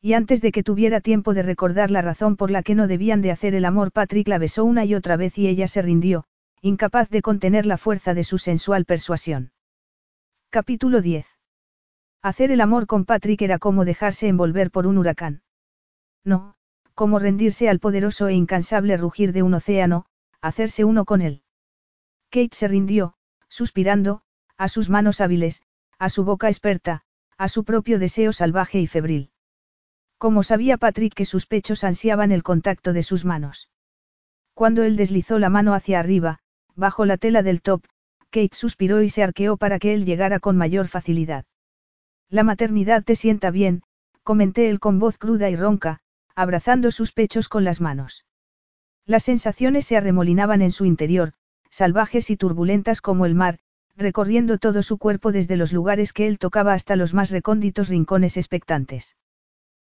Y 0.00 0.12
antes 0.12 0.42
de 0.42 0.52
que 0.52 0.62
tuviera 0.62 1.00
tiempo 1.00 1.32
de 1.32 1.42
recordar 1.42 1.90
la 1.90 2.02
razón 2.02 2.36
por 2.36 2.50
la 2.50 2.62
que 2.62 2.74
no 2.74 2.86
debían 2.86 3.22
de 3.22 3.30
hacer 3.30 3.54
el 3.54 3.64
amor, 3.64 3.90
Patrick 3.90 4.28
la 4.28 4.38
besó 4.38 4.64
una 4.64 4.84
y 4.84 4.94
otra 4.94 5.16
vez 5.16 5.38
y 5.38 5.48
ella 5.48 5.66
se 5.66 5.80
rindió, 5.80 6.26
incapaz 6.66 7.10
de 7.10 7.20
contener 7.20 7.66
la 7.66 7.76
fuerza 7.76 8.14
de 8.14 8.24
su 8.24 8.38
sensual 8.38 8.86
persuasión. 8.86 9.52
Capítulo 10.48 11.02
10. 11.02 11.26
Hacer 12.22 12.50
el 12.50 12.62
amor 12.62 12.86
con 12.86 13.04
Patrick 13.04 13.42
era 13.42 13.58
como 13.58 13.84
dejarse 13.84 14.28
envolver 14.28 14.70
por 14.70 14.86
un 14.86 14.96
huracán. 14.96 15.42
No, 16.24 16.54
como 16.94 17.18
rendirse 17.18 17.68
al 17.68 17.80
poderoso 17.80 18.28
e 18.28 18.32
incansable 18.32 18.96
rugir 18.96 19.34
de 19.34 19.42
un 19.42 19.52
océano, 19.52 20.06
hacerse 20.40 20.84
uno 20.84 21.04
con 21.04 21.20
él. 21.20 21.42
Kate 22.30 22.56
se 22.56 22.66
rindió, 22.66 23.12
suspirando, 23.50 24.22
a 24.56 24.68
sus 24.68 24.88
manos 24.88 25.20
hábiles, 25.20 25.60
a 25.98 26.08
su 26.08 26.24
boca 26.24 26.48
experta, 26.48 27.02
a 27.36 27.48
su 27.48 27.64
propio 27.64 27.98
deseo 27.98 28.32
salvaje 28.32 28.80
y 28.80 28.86
febril. 28.86 29.32
Como 30.16 30.42
sabía 30.42 30.78
Patrick 30.78 31.12
que 31.12 31.26
sus 31.26 31.44
pechos 31.44 31.84
ansiaban 31.84 32.32
el 32.32 32.42
contacto 32.42 32.94
de 32.94 33.02
sus 33.02 33.26
manos. 33.26 33.68
Cuando 34.54 34.82
él 34.82 34.96
deslizó 34.96 35.38
la 35.38 35.50
mano 35.50 35.74
hacia 35.74 35.98
arriba, 36.00 36.40
bajo 36.76 37.04
la 37.04 37.16
tela 37.16 37.42
del 37.42 37.62
top, 37.62 37.84
Kate 38.30 38.54
suspiró 38.54 39.02
y 39.02 39.10
se 39.10 39.22
arqueó 39.22 39.56
para 39.56 39.78
que 39.78 39.94
él 39.94 40.04
llegara 40.04 40.40
con 40.40 40.56
mayor 40.56 40.88
facilidad. 40.88 41.44
La 42.28 42.42
maternidad 42.42 43.04
te 43.04 43.14
sienta 43.14 43.50
bien, 43.50 43.82
comenté 44.22 44.68
él 44.68 44.80
con 44.80 44.98
voz 44.98 45.18
cruda 45.18 45.50
y 45.50 45.56
ronca, 45.56 46.00
abrazando 46.34 46.90
sus 46.90 47.12
pechos 47.12 47.48
con 47.48 47.62
las 47.64 47.80
manos. 47.80 48.24
Las 49.06 49.22
sensaciones 49.22 49.86
se 49.86 49.96
arremolinaban 49.96 50.62
en 50.62 50.72
su 50.72 50.84
interior, 50.84 51.34
salvajes 51.70 52.30
y 52.30 52.36
turbulentas 52.36 53.00
como 53.00 53.26
el 53.26 53.34
mar, 53.34 53.58
recorriendo 53.96 54.58
todo 54.58 54.82
su 54.82 54.98
cuerpo 54.98 55.30
desde 55.30 55.56
los 55.56 55.72
lugares 55.72 56.12
que 56.12 56.26
él 56.26 56.38
tocaba 56.38 56.72
hasta 56.72 56.96
los 56.96 57.14
más 57.14 57.30
recónditos 57.30 57.88
rincones 57.88 58.36
expectantes. 58.36 59.16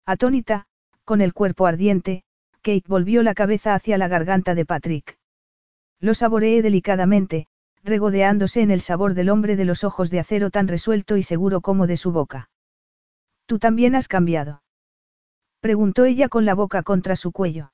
Atónita, 0.04 0.66
con 1.04 1.20
el 1.20 1.32
cuerpo 1.32 1.66
ardiente, 1.66 2.24
Kate 2.62 2.84
volvió 2.86 3.22
la 3.22 3.34
cabeza 3.34 3.74
hacia 3.74 3.98
la 3.98 4.08
garganta 4.08 4.54
de 4.54 4.64
Patrick. 4.64 5.18
Lo 6.02 6.14
saboreé 6.14 6.62
delicadamente, 6.62 7.46
regodeándose 7.84 8.60
en 8.60 8.72
el 8.72 8.80
sabor 8.80 9.14
del 9.14 9.30
hombre 9.30 9.54
de 9.54 9.64
los 9.64 9.84
ojos 9.84 10.10
de 10.10 10.18
acero 10.18 10.50
tan 10.50 10.66
resuelto 10.66 11.16
y 11.16 11.22
seguro 11.22 11.60
como 11.60 11.86
de 11.86 11.96
su 11.96 12.10
boca. 12.10 12.50
¿Tú 13.46 13.60
también 13.60 13.94
has 13.94 14.08
cambiado? 14.08 14.64
Preguntó 15.60 16.04
ella 16.04 16.28
con 16.28 16.44
la 16.44 16.56
boca 16.56 16.82
contra 16.82 17.14
su 17.14 17.30
cuello. 17.30 17.72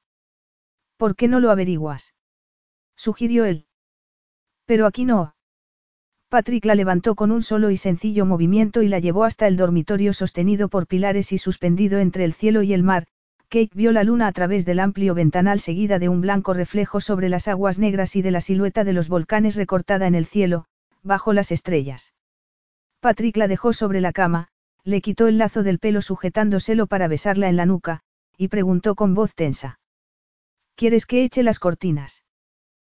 ¿Por 0.98 1.16
qué 1.16 1.26
no 1.26 1.40
lo 1.40 1.50
averiguas? 1.50 2.14
Sugirió 2.96 3.46
él. 3.46 3.66
Pero 4.66 4.84
aquí 4.84 5.06
no. 5.06 5.34
Patrick 6.28 6.66
la 6.66 6.74
levantó 6.74 7.14
con 7.14 7.30
un 7.30 7.40
solo 7.40 7.70
y 7.70 7.78
sencillo 7.78 8.26
movimiento 8.26 8.82
y 8.82 8.88
la 8.88 8.98
llevó 8.98 9.24
hasta 9.24 9.46
el 9.46 9.56
dormitorio 9.56 10.12
sostenido 10.12 10.68
por 10.68 10.86
pilares 10.86 11.32
y 11.32 11.38
suspendido 11.38 11.98
entre 11.98 12.24
el 12.24 12.34
cielo 12.34 12.60
y 12.60 12.74
el 12.74 12.82
mar, 12.82 13.06
Kate 13.50 13.70
vio 13.72 13.92
la 13.92 14.04
luna 14.04 14.26
a 14.26 14.32
través 14.32 14.66
del 14.66 14.78
amplio 14.78 15.14
ventanal 15.14 15.58
seguida 15.60 15.98
de 15.98 16.10
un 16.10 16.20
blanco 16.20 16.52
reflejo 16.52 17.00
sobre 17.00 17.30
las 17.30 17.48
aguas 17.48 17.78
negras 17.78 18.14
y 18.14 18.20
de 18.20 18.30
la 18.30 18.42
silueta 18.42 18.84
de 18.84 18.92
los 18.92 19.08
volcanes 19.08 19.56
recortada 19.56 20.06
en 20.06 20.14
el 20.14 20.26
cielo, 20.26 20.66
bajo 21.02 21.32
las 21.32 21.50
estrellas. 21.50 22.14
Patrick 23.00 23.38
la 23.38 23.48
dejó 23.48 23.72
sobre 23.72 24.02
la 24.02 24.12
cama, 24.12 24.48
le 24.84 25.00
quitó 25.00 25.28
el 25.28 25.38
lazo 25.38 25.62
del 25.62 25.78
pelo 25.78 26.02
sujetándoselo 26.02 26.86
para 26.86 27.08
besarla 27.08 27.48
en 27.48 27.56
la 27.56 27.64
nuca, 27.64 28.02
y 28.36 28.48
preguntó 28.48 28.94
con 28.94 29.14
voz 29.14 29.34
tensa. 29.34 29.80
¿Quieres 30.74 31.06
que 31.06 31.24
eche 31.24 31.42
las 31.42 31.58
cortinas? 31.58 32.24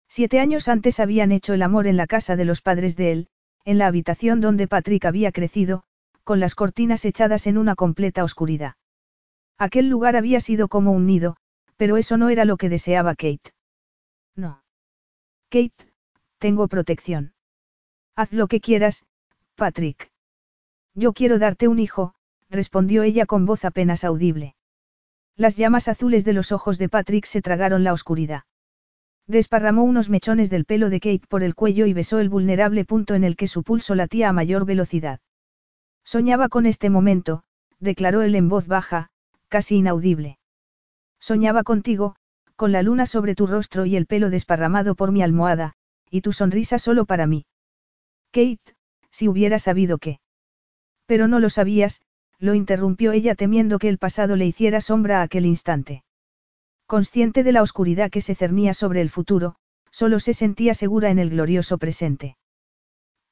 Siete 0.10 0.42
años 0.42 0.68
antes 0.68 1.00
habían 1.00 1.32
hecho 1.32 1.54
el 1.54 1.62
amor 1.62 1.88
en 1.88 1.96
la 1.96 2.08
casa 2.08 2.36
de 2.36 2.44
los 2.44 2.62
padres 2.62 2.98
de 2.98 3.14
él, 3.14 3.30
en 3.64 3.78
la 3.78 3.88
habitación 3.88 4.42
donde 4.42 4.68
Patrick 4.68 5.06
había 5.06 5.32
crecido, 5.32 5.84
con 6.26 6.42
las 6.42 6.56
cortinas 6.56 7.06
echadas 7.06 7.48
en 7.48 7.58
una 7.58 7.76
completa 7.76 8.26
oscuridad. 8.26 8.74
Aquel 9.62 9.90
lugar 9.90 10.16
había 10.16 10.40
sido 10.40 10.68
como 10.68 10.92
un 10.92 11.06
nido, 11.06 11.36
pero 11.78 11.98
eso 11.98 12.18
no 12.18 12.30
era 12.30 12.46
lo 12.46 12.58
que 12.58 12.68
deseaba 12.68 13.14
Kate. 13.14 13.54
No. 14.36 14.64
Kate, 15.52 15.86
tengo 16.40 16.68
protección. 16.68 17.36
Haz 18.16 18.34
lo 18.34 18.48
que 18.48 18.60
quieras, 18.60 19.06
Patrick. 19.54 20.10
Yo 20.96 21.14
quiero 21.14 21.38
darte 21.38 21.68
un 21.68 21.78
hijo, 21.78 22.16
respondió 22.50 23.04
ella 23.04 23.28
con 23.28 23.46
voz 23.46 23.64
apenas 23.64 24.04
audible. 24.04 24.56
Las 25.36 25.58
llamas 25.58 25.88
azules 25.88 26.26
de 26.26 26.34
los 26.34 26.52
ojos 26.52 26.80
de 26.80 26.90
Patrick 26.90 27.26
se 27.26 27.44
tragaron 27.44 27.84
la 27.84 27.94
oscuridad. 27.94 28.46
Desparramó 29.28 29.84
unos 29.84 30.10
mechones 30.10 30.50
del 30.50 30.66
pelo 30.66 30.90
de 30.90 31.00
Kate 31.00 31.28
por 31.30 31.44
el 31.44 31.54
cuello 31.54 31.86
y 31.86 31.94
besó 31.94 32.18
el 32.18 32.30
vulnerable 32.30 32.84
punto 32.84 33.14
en 33.14 33.24
el 33.24 33.36
que 33.36 33.46
su 33.46 33.62
pulso 33.62 33.94
latía 33.94 34.30
a 34.30 34.34
mayor 34.34 34.66
velocidad. 34.66 35.20
Soñaba 36.04 36.50
con 36.50 36.66
este 36.66 36.90
momento, 36.90 37.44
declaró 37.80 38.24
él 38.24 38.34
en 38.34 38.50
voz 38.50 38.66
baja, 38.66 39.11
casi 39.52 39.76
inaudible. 39.76 40.40
Soñaba 41.20 41.64
contigo, 41.64 42.16
con 42.56 42.72
la 42.72 42.82
luna 42.82 43.06
sobre 43.06 43.36
tu 43.36 43.48
rostro 43.48 43.86
y 43.86 43.98
el 43.98 44.06
pelo 44.06 44.30
desparramado 44.30 44.96
por 44.96 45.12
mi 45.12 45.22
almohada, 45.22 45.74
y 46.10 46.22
tu 46.22 46.32
sonrisa 46.32 46.80
solo 46.80 47.06
para 47.06 47.28
mí. 47.28 47.46
Kate, 48.32 48.76
si 49.12 49.28
hubiera 49.28 49.60
sabido 49.60 49.98
qué. 49.98 50.22
Pero 51.06 51.28
no 51.28 51.40
lo 51.40 51.50
sabías, 51.50 52.02
lo 52.40 52.54
interrumpió 52.54 53.12
ella 53.12 53.36
temiendo 53.36 53.78
que 53.78 53.90
el 53.90 53.98
pasado 53.98 54.38
le 54.38 54.46
hiciera 54.46 54.80
sombra 54.80 55.20
a 55.20 55.24
aquel 55.24 55.46
instante. 55.46 56.06
Consciente 56.88 57.44
de 57.44 57.52
la 57.52 57.62
oscuridad 57.62 58.10
que 58.10 58.22
se 58.22 58.36
cernía 58.36 58.74
sobre 58.74 59.02
el 59.02 59.10
futuro, 59.10 59.56
solo 59.92 60.22
se 60.22 60.34
sentía 60.34 60.74
segura 60.74 61.10
en 61.10 61.20
el 61.20 61.30
glorioso 61.30 61.78
presente. 61.78 62.38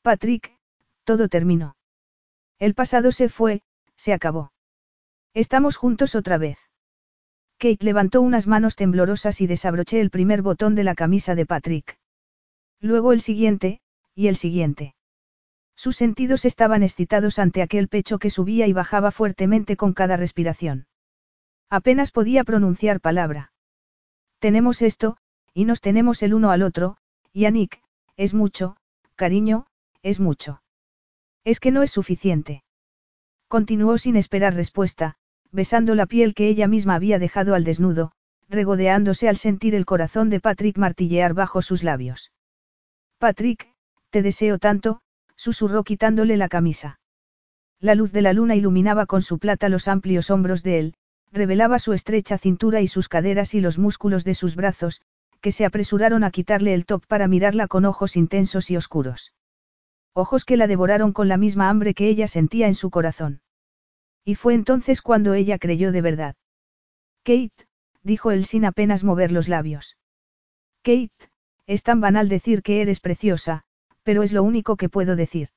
Patrick, 0.02 0.54
Todo 1.06 1.30
terminó. 1.30 1.78
El 2.60 2.76
pasado 2.76 3.14
se 3.14 3.30
fue, 3.30 3.62
se 3.96 4.12
acabó. 4.12 4.52
Estamos 5.34 5.78
juntos 5.78 6.16
otra 6.16 6.38
vez. 6.38 6.58
Kate 7.58 7.86
levantó 7.86 8.22
unas 8.22 8.48
manos 8.48 8.76
temblorosas 8.76 9.42
y 9.42 9.48
desabroché 9.48 10.00
el 10.00 10.10
primer 10.10 10.42
botón 10.42 10.76
de 10.76 10.84
la 10.84 10.96
camisa 10.96 11.36
de 11.36 11.46
Patrick. 11.46 12.00
Luego 12.80 13.12
el 13.12 13.22
siguiente, 13.22 13.82
y 14.16 14.28
el 14.28 14.38
siguiente. 14.38 14.96
Sus 15.76 15.98
sentidos 15.98 16.46
estaban 16.46 16.84
excitados 16.84 17.40
ante 17.40 17.62
aquel 17.62 17.88
pecho 17.88 18.18
que 18.18 18.30
subía 18.30 18.68
y 18.68 18.74
bajaba 18.74 19.12
fuertemente 19.12 19.78
con 19.78 19.94
cada 19.94 20.18
respiración. 20.18 20.88
Apenas 21.70 22.12
podía 22.12 22.44
pronunciar 22.44 23.00
palabra. 23.00 23.52
Tenemos 24.40 24.82
esto, 24.82 25.18
y 25.54 25.66
nos 25.66 25.82
tenemos 25.82 26.24
el 26.24 26.34
uno 26.34 26.52
al 26.52 26.64
otro, 26.64 26.98
y 27.34 27.46
a 27.46 27.52
Nick, 27.52 27.82
es 28.18 28.34
mucho, 28.34 28.78
cariño, 29.16 29.68
es 30.02 30.20
mucho. 30.20 30.62
Es 31.44 31.60
que 31.60 31.72
no 31.72 31.84
es 31.84 31.92
suficiente. 31.92 32.64
Continuó 33.50 33.98
sin 33.98 34.16
esperar 34.16 34.54
respuesta, 34.54 35.16
besando 35.52 35.96
la 35.96 36.06
piel 36.06 36.36
que 36.36 36.48
ella 36.48 36.68
misma 36.68 36.94
había 36.94 37.18
dejado 37.18 37.56
al 37.56 37.64
desnudo, 37.64 38.12
regodeándose 38.48 39.28
al 39.28 39.38
sentir 39.38 39.74
el 39.74 39.88
corazón 39.88 40.30
de 40.30 40.40
Patrick 40.40 40.78
martillear 40.78 41.34
bajo 41.34 41.64
sus 41.64 41.84
labios. 41.84 42.32
Patrick, 43.18 43.74
te 44.12 44.22
deseo 44.22 44.60
tanto, 44.60 45.02
susurró 45.36 45.84
quitándole 45.84 46.38
la 46.38 46.48
camisa. 46.48 47.00
La 47.80 47.96
luz 47.96 48.12
de 48.12 48.22
la 48.22 48.34
luna 48.34 48.56
iluminaba 48.56 49.08
con 49.08 49.24
su 49.24 49.40
plata 49.40 49.68
los 49.68 49.88
amplios 49.88 50.30
hombros 50.30 50.62
de 50.62 50.78
él, 50.78 50.94
revelaba 51.32 51.80
su 51.80 51.94
estrecha 51.94 52.38
cintura 52.38 52.82
y 52.82 52.88
sus 52.88 53.10
caderas 53.10 53.56
y 53.56 53.62
los 53.62 53.80
músculos 53.80 54.24
de 54.26 54.36
sus 54.36 54.56
brazos, 54.56 55.02
que 55.42 55.52
se 55.52 55.66
apresuraron 55.66 56.24
a 56.24 56.30
quitarle 56.30 56.76
el 56.76 56.86
top 56.86 57.04
para 57.08 57.28
mirarla 57.28 57.68
con 57.68 57.86
ojos 57.86 58.16
intensos 58.16 58.70
y 58.70 58.78
oscuros. 58.78 59.34
Ojos 60.20 60.44
que 60.44 60.58
la 60.58 60.68
devoraron 60.68 61.14
con 61.14 61.30
la 61.30 61.38
misma 61.38 61.70
hambre 61.70 61.94
que 61.94 62.10
ella 62.10 62.28
sentía 62.28 62.68
en 62.68 62.76
su 62.76 62.90
corazón. 62.90 63.40
Y 64.26 64.36
fue 64.36 64.54
entonces 64.54 65.02
cuando 65.02 65.34
ella 65.34 65.58
creyó 65.58 65.94
de 65.94 66.02
verdad. 66.02 66.36
Kate, 67.24 67.68
dijo 68.04 68.32
él 68.32 68.44
sin 68.44 68.66
apenas 68.66 69.06
mover 69.06 69.32
los 69.32 69.48
labios. 69.48 69.96
Kate, 70.84 71.30
es 71.68 71.84
tan 71.84 72.02
banal 72.02 72.28
decir 72.28 72.64
que 72.64 72.82
eres 72.82 73.00
preciosa, 73.00 73.64
pero 74.04 74.22
es 74.22 74.34
lo 74.34 74.44
único 74.44 74.76
que 74.76 74.90
puedo 74.90 75.16
decir. 75.16 75.52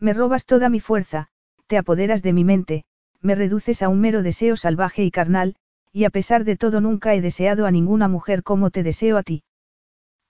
Me 0.00 0.14
robas 0.14 0.46
toda 0.46 0.70
mi 0.70 0.80
fuerza, 0.80 1.28
te 1.66 1.76
apoderas 1.76 2.22
de 2.22 2.32
mi 2.32 2.42
mente, 2.42 2.84
me 3.20 3.34
reduces 3.34 3.82
a 3.82 3.90
un 3.90 4.00
mero 4.00 4.22
deseo 4.22 4.56
salvaje 4.56 5.04
y 5.04 5.10
carnal, 5.10 5.56
y 5.92 6.04
a 6.04 6.10
pesar 6.10 6.44
de 6.44 6.56
todo 6.56 6.80
nunca 6.80 7.14
he 7.14 7.20
deseado 7.20 7.66
a 7.66 7.70
ninguna 7.70 8.08
mujer 8.08 8.42
como 8.44 8.70
te 8.70 8.82
deseo 8.82 9.18
a 9.18 9.22
ti. 9.22 9.44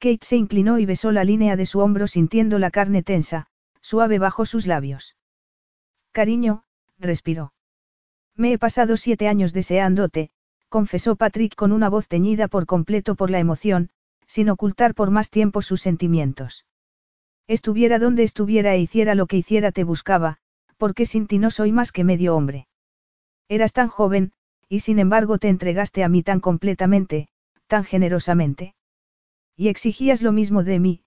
Kate 0.05 0.27
se 0.27 0.37
inclinó 0.37 0.79
y 0.79 0.85
besó 0.85 1.13
la 1.13 1.25
línea 1.25 1.57
de 1.57 1.65
su 1.65 1.79
hombro 1.79 2.07
sintiendo 2.07 2.59
la 2.59 2.71
carne 2.71 3.03
tensa, 3.03 3.47
suave 3.81 4.19
bajo 4.19 4.45
sus 4.45 4.67
labios. 4.67 5.17
Cariño, 6.13 6.65
respiró. 6.99 7.55
Me 8.37 8.53
he 8.53 8.59
pasado 8.59 8.99
siete 8.99 9.29
años 9.29 9.55
deseándote, 9.55 10.29
confesó 10.69 11.17
Patrick 11.17 11.55
con 11.55 11.73
una 11.73 11.89
voz 11.89 12.07
teñida 12.07 12.49
por 12.49 12.67
completo 12.67 13.15
por 13.15 13.31
la 13.31 13.39
emoción, 13.39 13.89
sin 14.27 14.51
ocultar 14.51 14.95
por 14.95 15.11
más 15.11 15.31
tiempo 15.31 15.63
sus 15.63 15.81
sentimientos. 15.81 16.67
Estuviera 17.47 17.99
donde 17.99 18.25
estuviera 18.25 18.75
e 18.75 18.81
hiciera 18.81 19.15
lo 19.15 19.27
que 19.27 19.39
hiciera 19.39 19.73
te 19.73 19.85
buscaba, 19.85 20.37
porque 20.77 21.07
sin 21.07 21.27
ti 21.27 21.39
no 21.39 21.51
soy 21.51 21.73
más 21.73 21.93
que 21.93 22.05
medio 22.05 22.37
hombre. 22.37 22.69
Eras 23.49 23.73
tan 23.73 23.89
joven, 23.89 24.33
y 24.69 24.81
sin 24.81 24.99
embargo 24.99 25.39
te 25.39 25.49
entregaste 25.49 26.05
a 26.05 26.11
mí 26.11 26.23
tan 26.23 26.41
completamente, 26.41 27.29
tan 27.69 27.85
generosamente. 27.85 28.74
Y 29.57 29.69
exigías 29.69 30.23
lo 30.23 30.33
mismo 30.33 30.65
de 30.65 30.81
mí, 30.81 31.03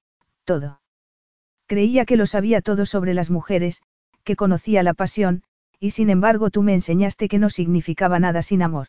todo. 0.45 0.82
Creía 1.66 2.06
que 2.06 2.16
lo 2.16 2.26
sabía 2.26 2.61
todo 2.61 2.85
sobre 2.85 3.14
las 3.14 3.30
mujeres, 3.30 3.82
que 4.24 4.35
conocía 4.35 4.84
la 4.84 4.93
pasión, 4.93 5.43
y 5.80 5.92
sin 5.92 6.09
embargo 6.09 6.50
tú 6.50 6.64
me 6.64 6.74
enseñaste 6.74 7.27
que 7.27 7.40
no 7.40 7.50
significaba 7.50 8.19
nada 8.19 8.42
sin 8.42 8.61
amor. 8.61 8.88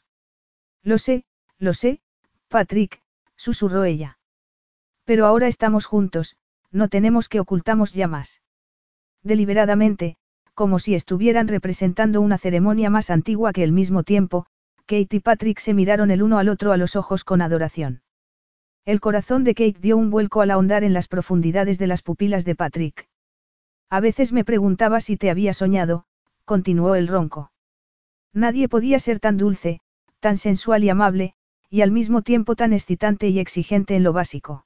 Lo 0.83 0.99
sé, 0.99 1.25
lo 1.59 1.75
sé, 1.75 2.01
Patrick, 2.49 3.03
susurró 3.37 3.85
ella. 3.85 4.19
Pero 5.05 5.27
ahora 5.27 5.49
estamos 5.49 5.87
juntos, 5.87 6.37
no 6.71 6.89
tenemos 6.89 7.29
que 7.29 7.41
ocultamos 7.41 7.93
ya 7.95 8.07
más. 8.07 8.43
Deliberadamente, 9.23 10.17
como 10.55 10.79
si 10.79 10.95
estuvieran 10.95 11.49
representando 11.49 12.21
una 12.21 12.39
ceremonia 12.39 12.91
más 12.91 13.11
antigua 13.11 13.53
que 13.53 13.65
el 13.65 13.73
mismo 13.73 14.03
tiempo, 14.03 14.47
Kate 14.87 15.17
y 15.17 15.21
Patrick 15.21 15.59
se 15.59 15.75
miraron 15.75 16.11
el 16.11 16.23
uno 16.23 16.39
al 16.39 16.49
otro 16.49 16.73
a 16.73 16.77
los 16.77 16.97
ojos 16.97 17.25
con 17.25 17.43
adoración. 17.43 18.03
El 18.89 19.01
corazón 19.01 19.45
de 19.45 19.55
Kate 19.55 19.81
dio 19.83 19.99
un 19.99 20.09
vuelco 20.09 20.41
al 20.41 20.51
ahondar 20.51 20.83
en 20.83 20.95
las 20.95 21.09
profundidades 21.09 21.79
de 21.79 21.87
las 21.87 22.01
pupilas 22.01 22.47
de 22.47 22.55
Patrick. 22.55 23.07
A 23.91 24.01
veces 24.01 24.33
me 24.33 24.47
preguntaba 24.47 25.03
si 25.03 25.19
te 25.19 25.29
había 25.29 25.53
soñado, 25.53 26.07
continuó 26.47 26.95
el 26.95 27.07
ronco. 27.07 27.53
Nadie 28.33 28.67
podía 28.67 28.99
ser 28.99 29.21
tan 29.21 29.37
dulce, 29.37 29.83
tan 30.21 30.39
sensual 30.39 30.85
y 30.85 30.89
amable, 30.89 31.35
y 31.69 31.83
al 31.83 31.91
mismo 31.91 32.23
tiempo 32.23 32.57
tan 32.57 32.73
excitante 32.73 33.29
y 33.29 33.41
exigente 33.41 33.95
en 33.95 34.05
lo 34.05 34.15
básico. 34.15 34.65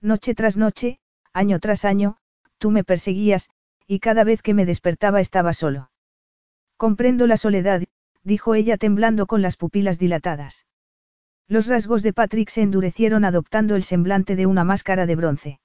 Noche 0.00 0.36
tras 0.36 0.56
noche, 0.56 1.00
año 1.32 1.58
tras 1.58 1.84
año, 1.84 2.18
tú 2.58 2.70
me 2.70 2.84
perseguías, 2.84 3.50
y 3.88 3.98
cada 3.98 4.22
vez 4.22 4.40
que 4.40 4.54
me 4.54 4.66
despertaba 4.66 5.20
estaba 5.20 5.52
solo. 5.52 5.90
Comprendo 6.76 7.26
la 7.26 7.36
soledad, 7.36 7.82
dijo 8.22 8.54
ella 8.54 8.76
temblando 8.76 9.26
con 9.26 9.42
las 9.42 9.56
pupilas 9.56 9.98
dilatadas. 9.98 10.64
Los 11.52 11.66
rasgos 11.66 12.02
de 12.02 12.14
Patrick 12.14 12.48
se 12.48 12.62
endurecieron 12.62 13.26
adoptando 13.26 13.76
el 13.76 13.82
semblante 13.82 14.36
de 14.36 14.46
una 14.46 14.64
máscara 14.64 15.04
de 15.04 15.16
bronce. 15.16 15.60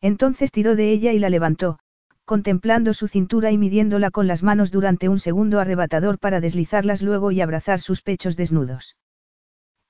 Entonces 0.00 0.50
tiró 0.50 0.74
de 0.74 0.90
ella 0.90 1.12
y 1.12 1.18
la 1.18 1.28
levantó, 1.28 1.78
contemplando 2.24 2.94
su 2.94 3.08
cintura 3.08 3.50
y 3.50 3.58
midiéndola 3.58 4.10
con 4.10 4.26
las 4.26 4.42
manos 4.42 4.70
durante 4.70 5.10
un 5.10 5.18
segundo 5.18 5.60
arrebatador 5.60 6.18
para 6.18 6.40
deslizarlas 6.40 7.02
luego 7.02 7.30
y 7.30 7.42
abrazar 7.42 7.78
sus 7.78 8.00
pechos 8.00 8.38
desnudos. 8.38 8.96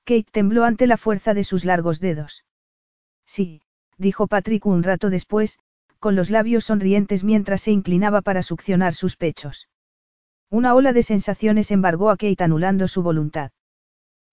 Kate 0.03 0.27
tembló 0.29 0.65
ante 0.65 0.87
la 0.87 0.97
fuerza 0.97 1.33
de 1.33 1.45
sus 1.45 1.63
largos 1.63 2.01
dedos. 2.01 2.43
Sí, 3.25 3.61
dijo 3.97 4.27
Patrick 4.27 4.65
un 4.65 4.83
rato 4.83 5.09
después, 5.09 5.57
con 5.99 6.17
los 6.17 6.31
labios 6.31 6.65
sonrientes 6.65 7.23
mientras 7.23 7.61
se 7.61 7.71
inclinaba 7.71 8.21
para 8.21 8.43
succionar 8.43 8.93
sus 8.93 9.15
pechos. 9.15 9.69
Una 10.49 10.75
ola 10.75 10.91
de 10.91 11.01
sensaciones 11.01 11.71
embargó 11.71 12.09
a 12.09 12.17
Kate 12.17 12.43
anulando 12.43 12.89
su 12.89 13.03
voluntad. 13.03 13.51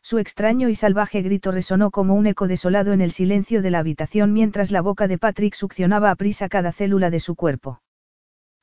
Su 0.03 0.19
extraño 0.19 0.69
y 0.69 0.75
salvaje 0.75 1.23
grito 1.23 1.53
resonó 1.53 1.91
como 1.91 2.15
un 2.15 2.27
eco 2.27 2.49
desolado 2.49 2.93
en 2.93 3.01
el 3.01 3.13
silencio 3.13 3.63
de 3.63 3.71
la 3.71 3.81
habitación 3.81 4.33
mientras 4.33 4.71
la 4.71 4.81
boca 4.81 5.09
de 5.09 5.19
Patrick 5.19 5.55
succionaba 5.55 6.11
a 6.11 6.17
prisa 6.17 6.49
cada 6.49 6.73
célula 6.73 7.11
de 7.11 7.21
su 7.21 7.35
cuerpo. 7.35 7.83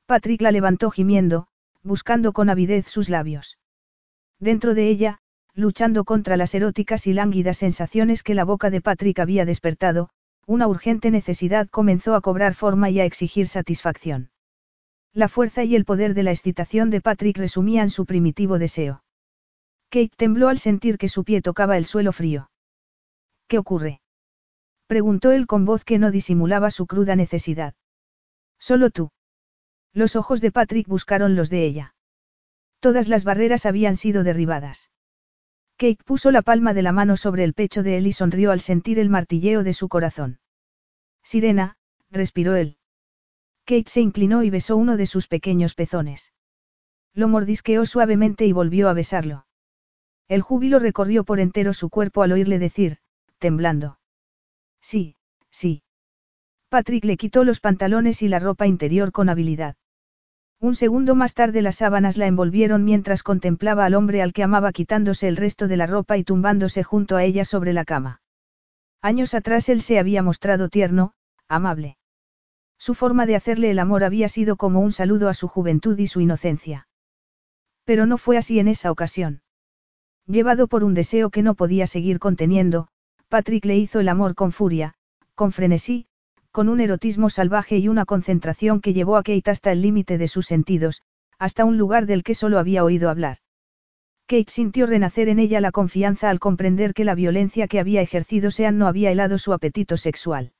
Patrick 0.06 0.42
la 0.42 0.52
levantó 0.52 0.90
gimiendo, 0.90 1.48
buscando 1.82 2.32
con 2.32 2.50
avidez 2.50 2.86
sus 2.88 3.08
labios. 3.08 3.58
Dentro 4.40 4.74
de 4.74 4.88
ella, 4.88 5.20
luchando 5.54 6.04
contra 6.04 6.36
las 6.36 6.54
eróticas 6.54 7.06
y 7.06 7.12
lánguidas 7.12 7.58
sensaciones 7.58 8.22
que 8.22 8.34
la 8.34 8.44
boca 8.44 8.70
de 8.70 8.80
Patrick 8.80 9.18
había 9.18 9.44
despertado, 9.44 10.10
una 10.46 10.66
urgente 10.66 11.10
necesidad 11.10 11.68
comenzó 11.68 12.14
a 12.14 12.20
cobrar 12.20 12.54
forma 12.54 12.90
y 12.90 13.00
a 13.00 13.04
exigir 13.04 13.48
satisfacción. 13.48 14.30
La 15.12 15.28
fuerza 15.28 15.64
y 15.64 15.76
el 15.76 15.84
poder 15.84 16.14
de 16.14 16.22
la 16.22 16.30
excitación 16.30 16.90
de 16.90 17.00
Patrick 17.00 17.36
resumían 17.38 17.90
su 17.90 18.06
primitivo 18.06 18.58
deseo. 18.58 19.02
Kate 19.90 20.12
tembló 20.16 20.48
al 20.48 20.58
sentir 20.58 20.98
que 20.98 21.08
su 21.08 21.24
pie 21.24 21.40
tocaba 21.40 21.76
el 21.76 21.86
suelo 21.86 22.12
frío. 22.12 22.50
¿Qué 23.46 23.58
ocurre? 23.58 24.00
preguntó 24.86 25.32
él 25.32 25.46
con 25.46 25.64
voz 25.64 25.84
que 25.84 25.98
no 25.98 26.10
disimulaba 26.10 26.70
su 26.70 26.86
cruda 26.86 27.16
necesidad. 27.16 27.74
Solo 28.58 28.90
tú. 28.90 29.10
Los 29.92 30.16
ojos 30.16 30.40
de 30.40 30.52
Patrick 30.52 30.86
buscaron 30.86 31.36
los 31.36 31.50
de 31.50 31.64
ella. 31.64 31.94
Todas 32.80 33.08
las 33.08 33.24
barreras 33.24 33.66
habían 33.66 33.96
sido 33.96 34.24
derribadas. 34.24 34.90
Kate 35.76 36.02
puso 36.04 36.30
la 36.30 36.42
palma 36.42 36.74
de 36.74 36.82
la 36.82 36.92
mano 36.92 37.16
sobre 37.16 37.44
el 37.44 37.54
pecho 37.54 37.82
de 37.82 37.98
él 37.98 38.06
y 38.06 38.12
sonrió 38.12 38.50
al 38.50 38.60
sentir 38.60 38.98
el 38.98 39.08
martilleo 39.08 39.62
de 39.62 39.72
su 39.72 39.88
corazón. 39.88 40.40
Sirena, 41.22 41.76
respiró 42.10 42.56
él. 42.56 42.76
Kate 43.64 43.88
se 43.88 44.00
inclinó 44.00 44.42
y 44.42 44.50
besó 44.50 44.76
uno 44.76 44.96
de 44.96 45.06
sus 45.06 45.28
pequeños 45.28 45.74
pezones. 45.74 46.32
Lo 47.14 47.28
mordisqueó 47.28 47.84
suavemente 47.86 48.46
y 48.46 48.52
volvió 48.52 48.88
a 48.88 48.94
besarlo. 48.94 49.47
El 50.28 50.42
júbilo 50.42 50.78
recorrió 50.78 51.24
por 51.24 51.40
entero 51.40 51.72
su 51.72 51.88
cuerpo 51.88 52.22
al 52.22 52.32
oírle 52.32 52.58
decir, 52.58 52.98
temblando. 53.38 53.98
Sí, 54.80 55.16
sí. 55.50 55.82
Patrick 56.68 57.04
le 57.04 57.16
quitó 57.16 57.44
los 57.44 57.60
pantalones 57.60 58.22
y 58.22 58.28
la 58.28 58.38
ropa 58.38 58.66
interior 58.66 59.10
con 59.10 59.30
habilidad. 59.30 59.76
Un 60.60 60.74
segundo 60.74 61.14
más 61.14 61.34
tarde 61.34 61.62
las 61.62 61.76
sábanas 61.76 62.16
la 62.16 62.26
envolvieron 62.26 62.84
mientras 62.84 63.22
contemplaba 63.22 63.84
al 63.84 63.94
hombre 63.94 64.20
al 64.20 64.32
que 64.32 64.42
amaba 64.42 64.72
quitándose 64.72 65.28
el 65.28 65.36
resto 65.36 65.68
de 65.68 65.76
la 65.76 65.86
ropa 65.86 66.18
y 66.18 66.24
tumbándose 66.24 66.82
junto 66.82 67.16
a 67.16 67.24
ella 67.24 67.44
sobre 67.44 67.72
la 67.72 67.84
cama. 67.84 68.20
Años 69.00 69.34
atrás 69.34 69.68
él 69.68 69.80
se 69.80 69.98
había 69.98 70.22
mostrado 70.22 70.68
tierno, 70.68 71.12
amable. 71.46 71.96
Su 72.76 72.94
forma 72.94 73.24
de 73.24 73.36
hacerle 73.36 73.70
el 73.70 73.78
amor 73.78 74.04
había 74.04 74.28
sido 74.28 74.56
como 74.56 74.80
un 74.80 74.92
saludo 74.92 75.28
a 75.28 75.34
su 75.34 75.48
juventud 75.48 75.98
y 75.98 76.06
su 76.06 76.20
inocencia. 76.20 76.88
Pero 77.84 78.04
no 78.04 78.18
fue 78.18 78.36
así 78.36 78.58
en 78.58 78.68
esa 78.68 78.90
ocasión. 78.90 79.42
Llevado 80.28 80.66
por 80.66 80.84
un 80.84 80.92
deseo 80.92 81.30
que 81.30 81.42
no 81.42 81.54
podía 81.54 81.86
seguir 81.86 82.18
conteniendo, 82.18 82.88
Patrick 83.28 83.64
le 83.64 83.78
hizo 83.78 83.98
el 83.98 84.10
amor 84.10 84.34
con 84.34 84.52
furia, 84.52 84.92
con 85.34 85.52
frenesí, 85.52 86.06
con 86.52 86.68
un 86.68 86.80
erotismo 86.80 87.30
salvaje 87.30 87.78
y 87.78 87.88
una 87.88 88.04
concentración 88.04 88.82
que 88.82 88.92
llevó 88.92 89.16
a 89.16 89.22
Kate 89.22 89.50
hasta 89.50 89.72
el 89.72 89.80
límite 89.80 90.18
de 90.18 90.28
sus 90.28 90.44
sentidos, 90.44 91.00
hasta 91.38 91.64
un 91.64 91.78
lugar 91.78 92.04
del 92.04 92.24
que 92.24 92.34
solo 92.34 92.58
había 92.58 92.84
oído 92.84 93.08
hablar. 93.08 93.38
Kate 94.26 94.50
sintió 94.50 94.84
renacer 94.86 95.30
en 95.30 95.38
ella 95.38 95.62
la 95.62 95.72
confianza 95.72 96.28
al 96.28 96.40
comprender 96.40 96.92
que 96.92 97.06
la 97.06 97.14
violencia 97.14 97.66
que 97.66 97.80
había 97.80 98.02
ejercido 98.02 98.50
Sean 98.50 98.76
no 98.76 98.86
había 98.86 99.10
helado 99.10 99.38
su 99.38 99.54
apetito 99.54 99.96
sexual. 99.96 100.52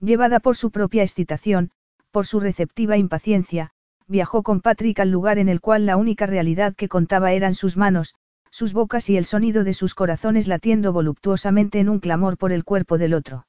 Llevada 0.00 0.40
por 0.40 0.56
su 0.56 0.72
propia 0.72 1.04
excitación, 1.04 1.70
por 2.10 2.26
su 2.26 2.40
receptiva 2.40 2.96
impaciencia, 2.96 3.70
viajó 4.08 4.42
con 4.42 4.60
Patrick 4.60 4.98
al 4.98 5.12
lugar 5.12 5.38
en 5.38 5.48
el 5.48 5.60
cual 5.60 5.86
la 5.86 5.96
única 5.96 6.26
realidad 6.26 6.74
que 6.74 6.88
contaba 6.88 7.32
eran 7.32 7.54
sus 7.54 7.76
manos, 7.76 8.16
sus 8.60 8.74
bocas 8.74 9.08
y 9.08 9.16
el 9.16 9.24
sonido 9.24 9.64
de 9.64 9.72
sus 9.72 9.94
corazones 9.94 10.46
latiendo 10.46 10.92
voluptuosamente 10.92 11.78
en 11.78 11.88
un 11.88 11.98
clamor 11.98 12.36
por 12.36 12.52
el 12.52 12.62
cuerpo 12.62 12.98
del 12.98 13.14
otro. 13.14 13.46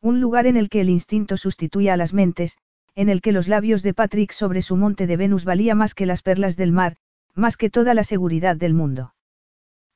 Un 0.00 0.22
lugar 0.22 0.46
en 0.46 0.56
el 0.56 0.70
que 0.70 0.80
el 0.80 0.88
instinto 0.88 1.36
sustituía 1.36 1.92
a 1.92 1.96
las 1.98 2.14
mentes, 2.14 2.56
en 2.94 3.10
el 3.10 3.20
que 3.20 3.32
los 3.32 3.46
labios 3.46 3.82
de 3.82 3.92
Patrick 3.92 4.32
sobre 4.32 4.62
su 4.62 4.78
monte 4.78 5.06
de 5.06 5.18
Venus 5.18 5.44
valía 5.44 5.74
más 5.74 5.92
que 5.94 6.06
las 6.06 6.22
perlas 6.22 6.56
del 6.56 6.72
mar, 6.72 6.96
más 7.34 7.58
que 7.58 7.68
toda 7.68 7.92
la 7.92 8.04
seguridad 8.04 8.56
del 8.56 8.72
mundo. 8.72 9.14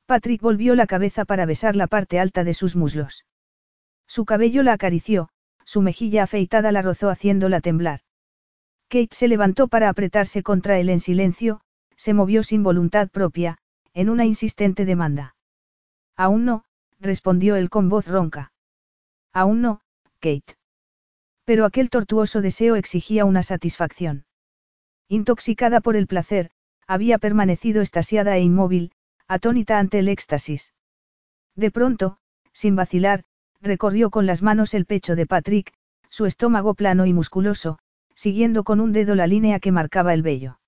Patrick 0.05 0.39
volvió 0.39 0.75
la 0.75 0.85
cabeza 0.85 1.25
para 1.25 1.47
besar 1.47 1.75
la 1.75 1.87
parte 1.87 2.19
alta 2.19 2.43
de 2.43 2.53
sus 2.53 2.75
muslos. 2.75 3.25
Su 4.05 4.23
cabello 4.25 4.61
la 4.61 4.73
acarició, 4.73 5.29
su 5.65 5.81
mejilla 5.81 6.21
afeitada 6.21 6.71
la 6.71 6.83
rozó 6.83 7.09
haciéndola 7.09 7.59
temblar. 7.59 8.01
Kate 8.87 9.15
se 9.15 9.27
levantó 9.27 9.67
para 9.67 9.89
apretarse 9.89 10.43
contra 10.43 10.77
él 10.77 10.89
en 10.89 10.99
silencio, 10.99 11.59
se 11.95 12.13
movió 12.13 12.43
sin 12.43 12.61
voluntad 12.61 13.09
propia, 13.09 13.57
en 13.97 14.11
una 14.11 14.25
insistente 14.25 14.85
demanda. 14.85 15.35
Aún 16.15 16.45
no, 16.45 16.65
respondió 16.99 17.55
él 17.55 17.71
con 17.71 17.89
voz 17.89 18.05
ronca. 18.05 18.51
Aún 19.33 19.63
no, 19.63 19.81
Kate. 20.19 20.55
Pero 21.45 21.65
aquel 21.65 21.89
tortuoso 21.89 22.41
deseo 22.41 22.75
exigía 22.75 23.25
una 23.25 23.41
satisfacción. 23.41 24.25
Intoxicada 25.07 25.81
por 25.81 25.95
el 25.95 26.05
placer, 26.05 26.51
había 26.85 27.17
permanecido 27.17 27.81
estasiada 27.81 28.37
e 28.37 28.41
inmóvil, 28.41 28.91
atónita 29.27 29.79
ante 29.79 29.97
el 29.97 30.09
éxtasis. 30.09 30.75
De 31.55 31.71
pronto, 31.71 32.19
sin 32.53 32.75
vacilar, 32.75 33.23
recorrió 33.61 34.11
con 34.11 34.27
las 34.27 34.43
manos 34.43 34.75
el 34.75 34.85
pecho 34.85 35.15
de 35.15 35.25
Patrick, 35.25 35.73
su 36.07 36.27
estómago 36.27 36.75
plano 36.75 37.07
y 37.07 37.13
musculoso, 37.13 37.79
siguiendo 38.13 38.63
con 38.63 38.79
un 38.79 38.93
dedo 38.93 39.15
la 39.15 39.25
línea 39.25 39.59
que 39.59 39.71
marcaba 39.71 40.13
el 40.13 40.21
vello. 40.21 40.59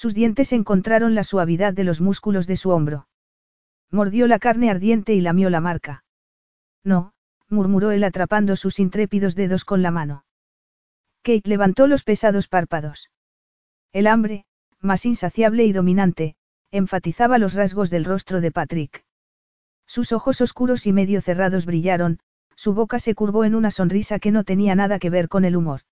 Sus 0.00 0.14
dientes 0.14 0.54
encontraron 0.54 1.14
la 1.14 1.24
suavidad 1.24 1.74
de 1.74 1.84
los 1.84 2.00
músculos 2.00 2.46
de 2.46 2.56
su 2.56 2.70
hombro. 2.70 3.06
Mordió 3.90 4.26
la 4.28 4.38
carne 4.38 4.70
ardiente 4.70 5.12
y 5.12 5.20
lamió 5.20 5.50
la 5.50 5.60
marca. 5.60 6.04
No, 6.82 7.12
murmuró 7.50 7.90
él 7.90 8.02
atrapando 8.02 8.56
sus 8.56 8.78
intrépidos 8.78 9.34
dedos 9.34 9.66
con 9.66 9.82
la 9.82 9.90
mano. 9.90 10.24
Kate 11.22 11.50
levantó 11.50 11.86
los 11.86 12.02
pesados 12.02 12.48
párpados. 12.48 13.10
El 13.92 14.06
hambre, 14.06 14.46
más 14.80 15.04
insaciable 15.04 15.66
y 15.66 15.72
dominante, 15.72 16.34
enfatizaba 16.70 17.36
los 17.36 17.52
rasgos 17.52 17.90
del 17.90 18.06
rostro 18.06 18.40
de 18.40 18.52
Patrick. 18.52 19.04
Sus 19.84 20.12
ojos 20.12 20.40
oscuros 20.40 20.86
y 20.86 20.94
medio 20.94 21.20
cerrados 21.20 21.66
brillaron, 21.66 22.20
su 22.54 22.72
boca 22.72 23.00
se 23.00 23.14
curvó 23.14 23.44
en 23.44 23.54
una 23.54 23.70
sonrisa 23.70 24.18
que 24.18 24.30
no 24.30 24.44
tenía 24.44 24.74
nada 24.74 24.98
que 24.98 25.10
ver 25.10 25.28
con 25.28 25.44
el 25.44 25.56
humor. 25.56 25.82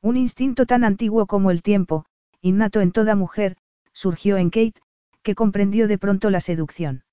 Un 0.00 0.16
instinto 0.16 0.64
tan 0.64 0.84
antiguo 0.84 1.26
como 1.26 1.50
el 1.50 1.60
tiempo, 1.60 2.06
innato 2.40 2.80
en 2.80 2.92
toda 2.92 3.14
mujer, 3.14 3.56
surgió 3.92 4.36
en 4.36 4.50
Kate, 4.50 4.80
que 5.22 5.34
comprendió 5.34 5.88
de 5.88 5.98
pronto 5.98 6.30
la 6.30 6.40
seducción. 6.40 7.04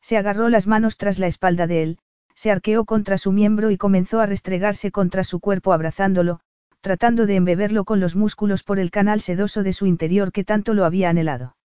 Se 0.00 0.16
agarró 0.16 0.48
las 0.48 0.66
manos 0.66 0.96
tras 0.96 1.18
la 1.18 1.26
espalda 1.26 1.66
de 1.66 1.82
él, 1.82 1.98
se 2.34 2.50
arqueó 2.50 2.84
contra 2.84 3.18
su 3.18 3.32
miembro 3.32 3.70
y 3.70 3.76
comenzó 3.76 4.20
a 4.20 4.26
restregarse 4.26 4.90
contra 4.90 5.24
su 5.24 5.40
cuerpo 5.40 5.72
abrazándolo, 5.72 6.40
tratando 6.80 7.26
de 7.26 7.36
embeberlo 7.36 7.84
con 7.84 8.00
los 8.00 8.16
músculos 8.16 8.62
por 8.62 8.78
el 8.78 8.90
canal 8.90 9.20
sedoso 9.20 9.62
de 9.62 9.72
su 9.72 9.86
interior 9.86 10.32
que 10.32 10.44
tanto 10.44 10.74
lo 10.74 10.84
había 10.84 11.10
anhelado. 11.10 11.56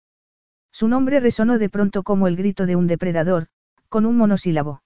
Su 0.73 0.89
nombre 0.89 1.21
resonó 1.21 1.59
de 1.59 1.71
pronto 1.71 2.03
como 2.03 2.27
el 2.27 2.37
grito 2.37 2.67
de 2.67 2.75
un 2.75 2.89
depredador, 2.89 3.47
con 3.89 4.07
un 4.07 4.17
monosílabo. 4.17 4.83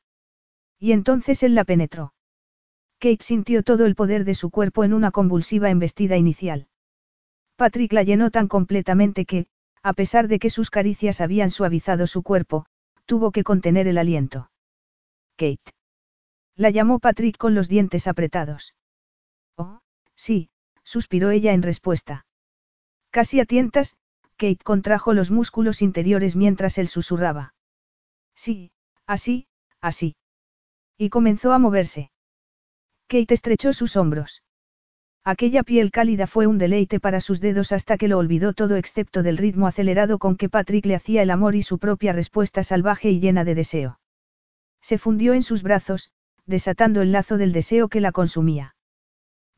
Y 0.78 0.92
entonces 0.92 1.42
él 1.42 1.54
la 1.54 1.64
penetró. 1.64 2.12
Kate 2.98 3.22
sintió 3.24 3.62
todo 3.62 3.86
el 3.86 3.94
poder 3.94 4.24
de 4.24 4.34
su 4.34 4.50
cuerpo 4.50 4.84
en 4.84 4.92
una 4.92 5.10
convulsiva 5.10 5.70
embestida 5.70 6.16
inicial. 6.16 6.66
Patrick 7.58 7.92
la 7.92 8.04
llenó 8.04 8.30
tan 8.30 8.48
completamente 8.48 9.26
que, 9.26 9.46
a 9.82 9.92
pesar 9.92 10.28
de 10.28 10.38
que 10.38 10.48
sus 10.48 10.70
caricias 10.70 11.20
habían 11.20 11.50
suavizado 11.50 12.06
su 12.06 12.22
cuerpo, 12.22 12.64
tuvo 13.04 13.30
que 13.30 13.44
contener 13.44 13.86
el 13.86 13.98
aliento. 13.98 14.50
Kate. 15.36 15.74
La 16.56 16.70
llamó 16.70 17.00
Patrick 17.00 17.36
con 17.36 17.54
los 17.54 17.68
dientes 17.68 18.06
apretados. 18.06 18.74
Oh, 19.56 19.80
sí, 20.14 20.48
suspiró 20.82 21.30
ella 21.30 21.52
en 21.52 21.62
respuesta. 21.62 22.24
Casi 23.10 23.40
a 23.40 23.44
tientas, 23.44 23.96
Kate 24.36 24.64
contrajo 24.64 25.12
los 25.12 25.30
músculos 25.30 25.82
interiores 25.82 26.36
mientras 26.36 26.78
él 26.78 26.88
susurraba. 26.88 27.54
Sí, 28.34 28.70
Así, 29.08 29.46
así. 29.80 30.16
Y 30.98 31.08
comenzó 31.08 31.54
a 31.54 31.58
moverse. 31.58 32.12
Kate 33.08 33.32
estrechó 33.32 33.72
sus 33.72 33.96
hombros. 33.96 34.42
Aquella 35.30 35.62
piel 35.62 35.90
cálida 35.90 36.26
fue 36.26 36.46
un 36.46 36.56
deleite 36.56 37.00
para 37.00 37.20
sus 37.20 37.38
dedos 37.38 37.72
hasta 37.72 37.98
que 37.98 38.08
lo 38.08 38.16
olvidó 38.16 38.54
todo 38.54 38.76
excepto 38.76 39.22
del 39.22 39.36
ritmo 39.36 39.66
acelerado 39.66 40.18
con 40.18 40.36
que 40.36 40.48
Patrick 40.48 40.86
le 40.86 40.94
hacía 40.94 41.20
el 41.20 41.28
amor 41.28 41.54
y 41.54 41.60
su 41.60 41.78
propia 41.78 42.14
respuesta 42.14 42.62
salvaje 42.62 43.10
y 43.10 43.20
llena 43.20 43.44
de 43.44 43.54
deseo. 43.54 44.00
Se 44.80 44.96
fundió 44.96 45.34
en 45.34 45.42
sus 45.42 45.62
brazos, 45.62 46.12
desatando 46.46 47.02
el 47.02 47.12
lazo 47.12 47.36
del 47.36 47.52
deseo 47.52 47.88
que 47.88 48.00
la 48.00 48.10
consumía. 48.10 48.74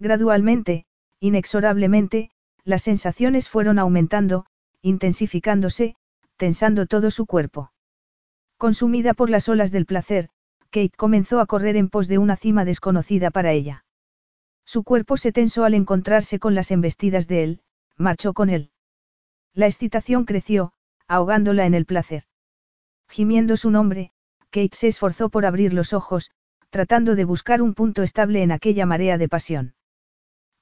Gradualmente, 0.01 0.87
inexorablemente, 1.21 2.33
las 2.65 2.83
sensaciones 2.83 3.49
fueron 3.49 3.79
aumentando, 3.79 4.47
intensificándose, 4.83 5.95
tensando 6.37 6.87
todo 6.87 7.13
su 7.13 7.27
cuerpo. 7.27 7.71
Consumida 8.59 9.15
por 9.15 9.31
las 9.31 9.49
olas 9.49 9.71
del 9.71 9.87
placer, 9.87 10.31
Kate 10.71 10.97
comenzó 10.97 11.39
a 11.39 11.47
correr 11.47 11.77
en 11.77 11.91
pos 11.91 12.09
de 12.09 12.19
una 12.19 12.35
cima 12.35 12.65
desconocida 12.65 13.31
para 13.31 13.53
ella. 13.53 13.85
Su 14.73 14.85
cuerpo 14.85 15.17
se 15.17 15.33
tensó 15.33 15.65
al 15.65 15.75
encontrarse 15.75 16.39
con 16.39 16.55
las 16.55 16.71
embestidas 16.71 17.27
de 17.27 17.43
él, 17.43 17.61
marchó 17.97 18.33
con 18.33 18.51
él. 18.51 18.71
La 19.53 19.67
excitación 19.67 20.25
creció, 20.25 20.71
ahogándola 21.09 21.67
en 21.67 21.75
el 21.75 21.87
placer. 21.87 22.23
Gimiendo 23.09 23.57
su 23.57 23.73
nombre, 23.73 24.13
Kate 24.51 24.77
se 24.77 24.87
esforzó 24.87 25.29
por 25.29 25.45
abrir 25.45 25.75
los 25.75 25.93
ojos, 25.93 26.31
tratando 26.71 27.17
de 27.17 27.25
buscar 27.25 27.63
un 27.63 27.75
punto 27.75 28.05
estable 28.05 28.45
en 28.45 28.53
aquella 28.53 28.87
marea 28.87 29.19
de 29.19 29.29
pasión. 29.29 29.75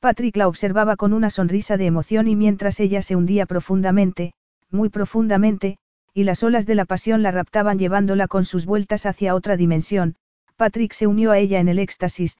Patrick 0.00 0.38
la 0.38 0.48
observaba 0.48 0.96
con 0.96 1.12
una 1.12 1.28
sonrisa 1.28 1.76
de 1.76 1.84
emoción 1.84 2.28
y 2.28 2.34
mientras 2.34 2.80
ella 2.80 3.02
se 3.02 3.14
hundía 3.14 3.44
profundamente, 3.44 4.32
muy 4.70 4.88
profundamente, 4.88 5.76
y 6.14 6.24
las 6.24 6.42
olas 6.42 6.64
de 6.64 6.76
la 6.76 6.86
pasión 6.86 7.22
la 7.22 7.30
raptaban 7.30 7.78
llevándola 7.78 8.26
con 8.26 8.46
sus 8.46 8.64
vueltas 8.64 9.04
hacia 9.04 9.34
otra 9.34 9.58
dimensión, 9.58 10.16
Patrick 10.56 10.94
se 10.94 11.06
unió 11.06 11.30
a 11.30 11.38
ella 11.38 11.60
en 11.60 11.68
el 11.68 11.78
éxtasis, 11.78 12.38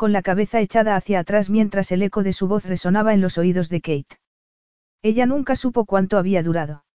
con 0.00 0.14
la 0.14 0.22
cabeza 0.22 0.60
echada 0.60 0.96
hacia 0.96 1.18
atrás 1.18 1.50
mientras 1.50 1.92
el 1.92 2.00
eco 2.00 2.22
de 2.22 2.32
su 2.32 2.48
voz 2.48 2.64
resonaba 2.64 3.12
en 3.12 3.20
los 3.20 3.36
oídos 3.36 3.68
de 3.68 3.82
Kate. 3.82 4.18
Ella 5.02 5.26
nunca 5.26 5.56
supo 5.56 5.84
cuánto 5.84 6.16
había 6.16 6.42
durado. 6.42 6.86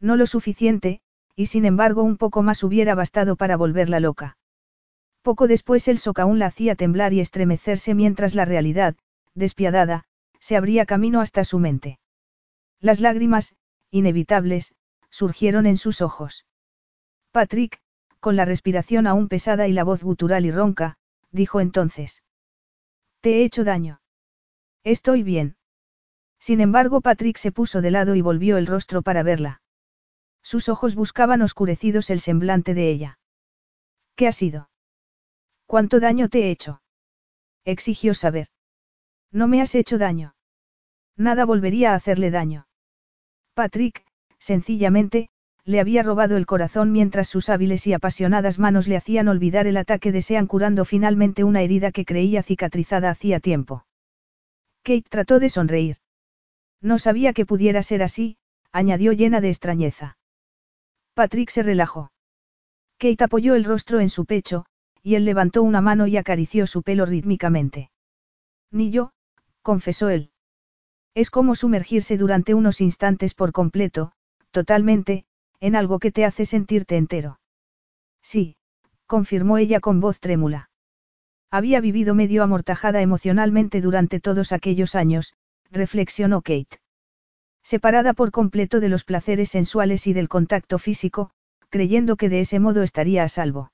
No 0.00 0.16
lo 0.16 0.26
suficiente, 0.26 1.00
y 1.36 1.46
sin 1.46 1.64
embargo 1.64 2.02
un 2.02 2.16
poco 2.16 2.42
más 2.42 2.64
hubiera 2.64 2.96
bastado 2.96 3.36
para 3.36 3.56
volverla 3.56 4.00
loca. 4.00 4.36
Poco 5.22 5.46
después 5.46 5.86
el 5.86 5.98
socaún 5.98 6.40
la 6.40 6.46
hacía 6.46 6.74
temblar 6.74 7.12
y 7.12 7.20
estremecerse 7.20 7.94
mientras 7.94 8.34
la 8.34 8.44
realidad, 8.44 8.96
despiadada, 9.36 10.02
se 10.40 10.56
abría 10.56 10.86
camino 10.86 11.20
hasta 11.20 11.44
su 11.44 11.60
mente. 11.60 12.00
Las 12.80 12.98
lágrimas, 12.98 13.54
inevitables, 13.92 14.74
surgieron 15.08 15.66
en 15.66 15.76
sus 15.76 16.02
ojos. 16.02 16.46
Patrick, 17.30 17.80
con 18.18 18.34
la 18.34 18.44
respiración 18.44 19.06
aún 19.06 19.28
pesada 19.28 19.68
y 19.68 19.72
la 19.72 19.84
voz 19.84 20.02
gutural 20.02 20.44
y 20.46 20.50
ronca, 20.50 20.96
dijo 21.30 21.60
entonces. 21.60 22.23
Te 23.24 23.38
he 23.38 23.44
hecho 23.44 23.64
daño. 23.64 24.02
Estoy 24.82 25.22
bien. 25.22 25.56
Sin 26.38 26.60
embargo, 26.60 27.00
Patrick 27.00 27.38
se 27.38 27.52
puso 27.52 27.80
de 27.80 27.90
lado 27.90 28.16
y 28.16 28.20
volvió 28.20 28.58
el 28.58 28.66
rostro 28.66 29.00
para 29.00 29.22
verla. 29.22 29.62
Sus 30.42 30.68
ojos 30.68 30.94
buscaban 30.94 31.40
oscurecidos 31.40 32.10
el 32.10 32.20
semblante 32.20 32.74
de 32.74 32.90
ella. 32.90 33.18
¿Qué 34.14 34.28
ha 34.28 34.32
sido? 34.32 34.68
¿Cuánto 35.64 36.00
daño 36.00 36.28
te 36.28 36.40
he 36.40 36.50
hecho? 36.50 36.82
Exigió 37.64 38.12
saber. 38.12 38.48
No 39.32 39.48
me 39.48 39.62
has 39.62 39.74
hecho 39.74 39.96
daño. 39.96 40.36
Nada 41.16 41.46
volvería 41.46 41.92
a 41.92 41.94
hacerle 41.94 42.30
daño. 42.30 42.68
Patrick, 43.54 44.04
sencillamente, 44.38 45.30
le 45.64 45.80
había 45.80 46.02
robado 46.02 46.36
el 46.36 46.46
corazón 46.46 46.92
mientras 46.92 47.28
sus 47.28 47.48
hábiles 47.48 47.86
y 47.86 47.94
apasionadas 47.94 48.58
manos 48.58 48.86
le 48.86 48.96
hacían 48.96 49.28
olvidar 49.28 49.66
el 49.66 49.78
ataque 49.78 50.12
de 50.12 50.20
Sean 50.20 50.46
curando 50.46 50.84
finalmente 50.84 51.42
una 51.42 51.62
herida 51.62 51.90
que 51.90 52.04
creía 52.04 52.42
cicatrizada 52.42 53.10
hacía 53.10 53.40
tiempo. 53.40 53.86
Kate 54.82 55.06
trató 55.08 55.38
de 55.38 55.48
sonreír. 55.48 55.96
No 56.82 56.98
sabía 56.98 57.32
que 57.32 57.46
pudiera 57.46 57.82
ser 57.82 58.02
así, 58.02 58.36
añadió 58.72 59.12
llena 59.12 59.40
de 59.40 59.48
extrañeza. 59.48 60.18
Patrick 61.14 61.48
se 61.48 61.62
relajó. 61.62 62.12
Kate 62.98 63.24
apoyó 63.24 63.54
el 63.54 63.64
rostro 63.64 64.00
en 64.00 64.10
su 64.10 64.26
pecho, 64.26 64.66
y 65.02 65.14
él 65.14 65.24
levantó 65.24 65.62
una 65.62 65.80
mano 65.80 66.06
y 66.06 66.18
acarició 66.18 66.66
su 66.66 66.82
pelo 66.82 67.06
rítmicamente. 67.06 67.90
Ni 68.70 68.90
yo, 68.90 69.12
confesó 69.62 70.10
él. 70.10 70.30
Es 71.14 71.30
como 71.30 71.54
sumergirse 71.54 72.18
durante 72.18 72.52
unos 72.52 72.80
instantes 72.80 73.34
por 73.34 73.52
completo, 73.52 74.12
totalmente, 74.50 75.24
en 75.64 75.76
algo 75.76 75.98
que 75.98 76.12
te 76.12 76.26
hace 76.26 76.44
sentirte 76.44 76.98
entero. 76.98 77.40
Sí, 78.22 78.56
confirmó 79.06 79.56
ella 79.56 79.80
con 79.80 79.98
voz 79.98 80.20
trémula. 80.20 80.68
Había 81.50 81.80
vivido 81.80 82.14
medio 82.14 82.42
amortajada 82.42 83.00
emocionalmente 83.00 83.80
durante 83.80 84.20
todos 84.20 84.52
aquellos 84.52 84.94
años, 84.94 85.32
reflexionó 85.70 86.42
Kate. 86.42 86.80
Separada 87.62 88.12
por 88.12 88.30
completo 88.30 88.78
de 88.78 88.90
los 88.90 89.04
placeres 89.04 89.48
sensuales 89.48 90.06
y 90.06 90.12
del 90.12 90.28
contacto 90.28 90.78
físico, 90.78 91.30
creyendo 91.70 92.16
que 92.16 92.28
de 92.28 92.40
ese 92.40 92.60
modo 92.60 92.82
estaría 92.82 93.24
a 93.24 93.30
salvo. 93.30 93.72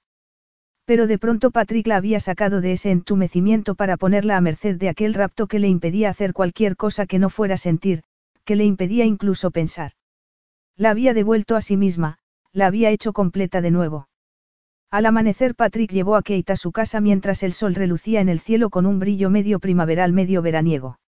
Pero 0.84 1.08
de 1.08 1.18
pronto 1.18 1.50
Patrick 1.50 1.88
la 1.88 1.96
había 1.96 2.20
sacado 2.20 2.60
de 2.60 2.70
ese 2.70 2.92
entumecimiento 2.92 3.74
para 3.74 3.96
ponerla 3.96 4.36
a 4.36 4.40
merced 4.40 4.76
de 4.76 4.90
aquel 4.90 5.12
rapto 5.12 5.48
que 5.48 5.58
le 5.58 5.66
impedía 5.66 6.10
hacer 6.10 6.34
cualquier 6.34 6.76
cosa 6.76 7.06
que 7.06 7.18
no 7.18 7.30
fuera 7.30 7.56
sentir, 7.56 8.04
que 8.44 8.54
le 8.54 8.64
impedía 8.64 9.06
incluso 9.06 9.50
pensar. 9.50 9.90
La 10.80 10.88
había 10.88 11.12
devuelto 11.12 11.56
a 11.56 11.60
sí 11.60 11.76
misma, 11.76 12.16
la 12.54 12.66
había 12.66 12.88
hecho 12.88 13.12
completa 13.12 13.60
de 13.60 13.70
nuevo. 13.70 14.08
Al 14.90 15.04
amanecer 15.04 15.54
Patrick 15.54 15.92
llevó 15.92 16.16
a 16.16 16.22
Kate 16.22 16.54
a 16.54 16.56
su 16.56 16.72
casa 16.72 17.02
mientras 17.02 17.42
el 17.42 17.52
sol 17.52 17.74
relucía 17.74 18.22
en 18.22 18.30
el 18.30 18.40
cielo 18.40 18.70
con 18.70 18.86
un 18.86 18.98
brillo 18.98 19.28
medio 19.28 19.58
primaveral 19.58 20.14
medio 20.14 20.40
veraniego. 20.40 20.98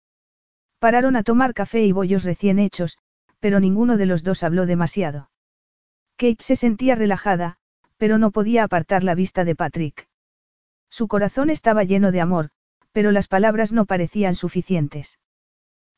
Pararon 0.77 1.15
a 1.15 1.23
tomar 1.23 1.55
café 1.55 1.83
y 1.83 1.91
bollos 1.91 2.23
recién 2.23 2.59
hechos, 2.59 2.99
pero 3.39 3.59
ninguno 3.59 3.97
de 3.97 4.05
los 4.05 4.23
dos 4.23 4.43
habló 4.43 4.67
demasiado. 4.67 5.31
Kate 6.17 6.43
se 6.43 6.55
sentía 6.55 6.93
relajada, 6.93 7.57
pero 7.97 8.19
no 8.19 8.29
podía 8.29 8.65
apartar 8.65 9.03
la 9.03 9.15
vista 9.15 9.43
de 9.43 9.55
Patrick. 9.55 10.07
Su 10.91 11.07
corazón 11.07 11.49
estaba 11.49 11.83
lleno 11.83 12.11
de 12.11 12.21
amor, 12.21 12.51
pero 12.91 13.11
las 13.11 13.27
palabras 13.27 13.71
no 13.71 13.87
parecían 13.87 14.35
suficientes. 14.35 15.17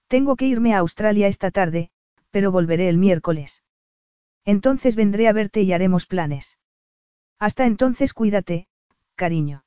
Tengo 0.08 0.38
que 0.38 0.48
irme 0.48 0.74
a 0.74 0.78
Australia 0.78 1.28
esta 1.28 1.52
tarde, 1.52 1.90
pero 2.32 2.54
volveré 2.54 2.88
el 2.88 2.98
miércoles. 2.98 3.64
Entonces 4.46 4.96
vendré 4.96 5.28
a 5.28 5.34
verte 5.34 5.62
y 5.62 5.74
haremos 5.74 6.06
planes. 6.06 6.58
Hasta 7.40 7.66
entonces 7.66 8.14
cuídate, 8.14 8.68
cariño. 9.16 9.66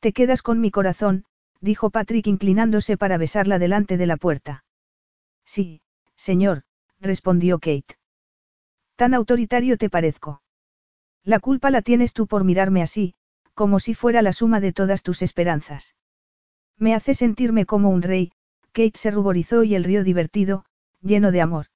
Te 0.00 0.12
quedas 0.12 0.42
con 0.42 0.60
mi 0.60 0.70
corazón, 0.70 1.24
dijo 1.60 1.90
Patrick 1.90 2.26
inclinándose 2.26 2.96
para 2.96 3.16
besarla 3.16 3.58
delante 3.58 3.96
de 3.96 4.06
la 4.06 4.16
puerta. 4.16 4.64
Sí, 5.44 5.80
señor, 6.16 6.64
respondió 7.00 7.58
Kate. 7.58 7.96
Tan 8.96 9.14
autoritario 9.14 9.78
te 9.78 9.88
parezco. 9.88 10.42
La 11.24 11.40
culpa 11.40 11.70
la 11.70 11.80
tienes 11.80 12.12
tú 12.12 12.26
por 12.26 12.44
mirarme 12.44 12.82
así, 12.82 13.14
como 13.54 13.80
si 13.80 13.94
fuera 13.94 14.20
la 14.20 14.32
suma 14.32 14.60
de 14.60 14.72
todas 14.72 15.02
tus 15.02 15.22
esperanzas. 15.22 15.94
Me 16.76 16.94
hace 16.94 17.14
sentirme 17.14 17.66
como 17.66 17.90
un 17.90 18.02
rey, 18.02 18.32
Kate 18.72 18.98
se 18.98 19.10
ruborizó 19.10 19.62
y 19.62 19.74
el 19.74 19.84
río 19.84 20.04
divertido, 20.04 20.64
lleno 21.00 21.30
de 21.30 21.40
amor. 21.40 21.66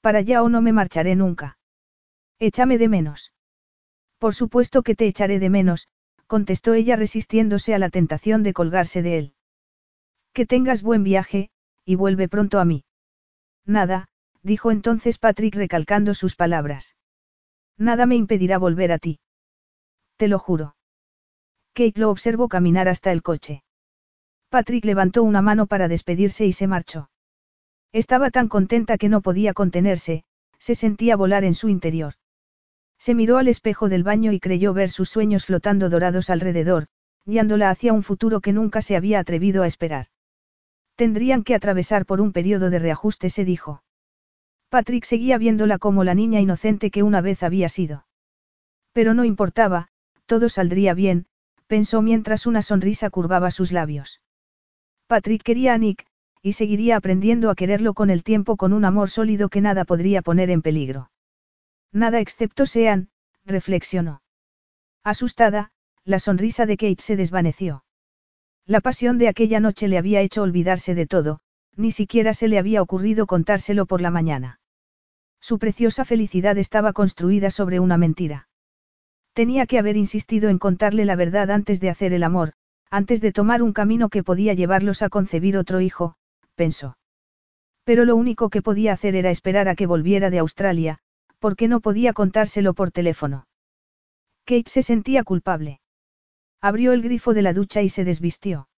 Para 0.00 0.20
allá 0.20 0.42
o 0.42 0.48
no 0.48 0.60
me 0.60 0.72
marcharé 0.72 1.16
nunca. 1.16 1.58
Échame 2.38 2.78
de 2.78 2.88
menos. 2.88 3.32
Por 4.18 4.34
supuesto 4.34 4.82
que 4.82 4.94
te 4.94 5.06
echaré 5.06 5.38
de 5.38 5.50
menos, 5.50 5.88
contestó 6.26 6.74
ella 6.74 6.96
resistiéndose 6.96 7.74
a 7.74 7.78
la 7.78 7.90
tentación 7.90 8.42
de 8.42 8.52
colgarse 8.52 9.02
de 9.02 9.18
él. 9.18 9.34
Que 10.32 10.46
tengas 10.46 10.82
buen 10.82 11.02
viaje, 11.02 11.50
y 11.84 11.94
vuelve 11.94 12.28
pronto 12.28 12.60
a 12.60 12.64
mí. 12.64 12.84
Nada, 13.64 14.08
dijo 14.42 14.70
entonces 14.70 15.18
Patrick 15.18 15.54
recalcando 15.54 16.14
sus 16.14 16.36
palabras. 16.36 16.96
Nada 17.76 18.06
me 18.06 18.16
impedirá 18.16 18.58
volver 18.58 18.92
a 18.92 18.98
ti. 18.98 19.20
Te 20.16 20.28
lo 20.28 20.38
juro. 20.38 20.76
Kate 21.74 22.00
lo 22.00 22.10
observó 22.10 22.48
caminar 22.48 22.88
hasta 22.88 23.12
el 23.12 23.22
coche. 23.22 23.62
Patrick 24.48 24.84
levantó 24.84 25.22
una 25.22 25.42
mano 25.42 25.66
para 25.66 25.88
despedirse 25.88 26.46
y 26.46 26.52
se 26.52 26.66
marchó. 26.66 27.08
Estaba 27.92 28.30
tan 28.30 28.48
contenta 28.48 28.98
que 28.98 29.08
no 29.08 29.22
podía 29.22 29.54
contenerse, 29.54 30.24
se 30.58 30.74
sentía 30.74 31.16
volar 31.16 31.44
en 31.44 31.54
su 31.54 31.68
interior. 31.68 32.14
Se 32.98 33.14
miró 33.14 33.38
al 33.38 33.48
espejo 33.48 33.88
del 33.88 34.02
baño 34.02 34.32
y 34.32 34.40
creyó 34.40 34.74
ver 34.74 34.90
sus 34.90 35.08
sueños 35.08 35.46
flotando 35.46 35.88
dorados 35.88 36.30
alrededor, 36.30 36.88
guiándola 37.24 37.70
hacia 37.70 37.92
un 37.92 38.02
futuro 38.02 38.40
que 38.40 38.52
nunca 38.52 38.82
se 38.82 38.96
había 38.96 39.20
atrevido 39.20 39.62
a 39.62 39.66
esperar. 39.66 40.06
Tendrían 40.96 41.44
que 41.44 41.54
atravesar 41.54 42.06
por 42.06 42.20
un 42.20 42.32
periodo 42.32 42.70
de 42.70 42.80
reajuste, 42.80 43.30
se 43.30 43.44
dijo. 43.44 43.82
Patrick 44.68 45.04
seguía 45.04 45.38
viéndola 45.38 45.78
como 45.78 46.04
la 46.04 46.14
niña 46.14 46.40
inocente 46.40 46.90
que 46.90 47.02
una 47.02 47.20
vez 47.20 47.42
había 47.42 47.68
sido. 47.68 48.06
Pero 48.92 49.14
no 49.14 49.24
importaba, 49.24 49.88
todo 50.26 50.48
saldría 50.48 50.92
bien, 50.94 51.26
pensó 51.68 52.02
mientras 52.02 52.46
una 52.46 52.62
sonrisa 52.62 53.10
curvaba 53.10 53.50
sus 53.50 53.72
labios. 53.72 54.20
Patrick 55.06 55.42
quería 55.42 55.74
a 55.74 55.78
Nick, 55.78 56.06
y 56.48 56.52
seguiría 56.54 56.96
aprendiendo 56.96 57.50
a 57.50 57.54
quererlo 57.54 57.92
con 57.92 58.08
el 58.08 58.24
tiempo 58.24 58.56
con 58.56 58.72
un 58.72 58.86
amor 58.86 59.10
sólido 59.10 59.50
que 59.50 59.60
nada 59.60 59.84
podría 59.84 60.22
poner 60.22 60.48
en 60.48 60.62
peligro. 60.62 61.10
Nada 61.92 62.20
excepto 62.20 62.64
sean, 62.64 63.10
reflexionó. 63.44 64.22
Asustada, 65.04 65.70
la 66.04 66.18
sonrisa 66.18 66.64
de 66.64 66.78
Kate 66.78 67.02
se 67.02 67.16
desvaneció. 67.16 67.84
La 68.64 68.80
pasión 68.80 69.18
de 69.18 69.28
aquella 69.28 69.60
noche 69.60 69.88
le 69.88 69.98
había 69.98 70.22
hecho 70.22 70.42
olvidarse 70.42 70.94
de 70.94 71.06
todo, 71.06 71.40
ni 71.76 71.90
siquiera 71.90 72.32
se 72.32 72.48
le 72.48 72.58
había 72.58 72.80
ocurrido 72.80 73.26
contárselo 73.26 73.84
por 73.84 74.00
la 74.00 74.10
mañana. 74.10 74.58
Su 75.40 75.58
preciosa 75.58 76.06
felicidad 76.06 76.56
estaba 76.56 76.94
construida 76.94 77.50
sobre 77.50 77.78
una 77.78 77.98
mentira. 77.98 78.48
Tenía 79.34 79.66
que 79.66 79.78
haber 79.78 79.98
insistido 79.98 80.48
en 80.48 80.58
contarle 80.58 81.04
la 81.04 81.14
verdad 81.14 81.50
antes 81.50 81.78
de 81.80 81.90
hacer 81.90 82.14
el 82.14 82.24
amor, 82.24 82.54
antes 82.90 83.20
de 83.20 83.32
tomar 83.32 83.62
un 83.62 83.74
camino 83.74 84.08
que 84.08 84.24
podía 84.24 84.54
llevarlos 84.54 85.02
a 85.02 85.10
concebir 85.10 85.58
otro 85.58 85.80
hijo, 85.80 86.14
pensó. 86.62 86.98
Pero 87.84 88.04
lo 88.04 88.16
único 88.16 88.50
que 88.50 88.60
podía 88.60 88.92
hacer 88.92 89.14
era 89.16 89.30
esperar 89.30 89.68
a 89.68 89.74
que 89.74 89.86
volviera 89.86 90.28
de 90.28 90.40
Australia, 90.40 90.98
porque 91.38 91.68
no 91.68 91.80
podía 91.80 92.12
contárselo 92.12 92.74
por 92.74 92.90
teléfono. 92.90 93.46
Kate 94.44 94.68
se 94.68 94.82
sentía 94.82 95.24
culpable. 95.24 95.80
Abrió 96.60 96.92
el 96.92 97.00
grifo 97.00 97.32
de 97.32 97.42
la 97.42 97.54
ducha 97.54 97.80
y 97.80 97.88
se 97.88 98.04
desvistió. 98.04 98.68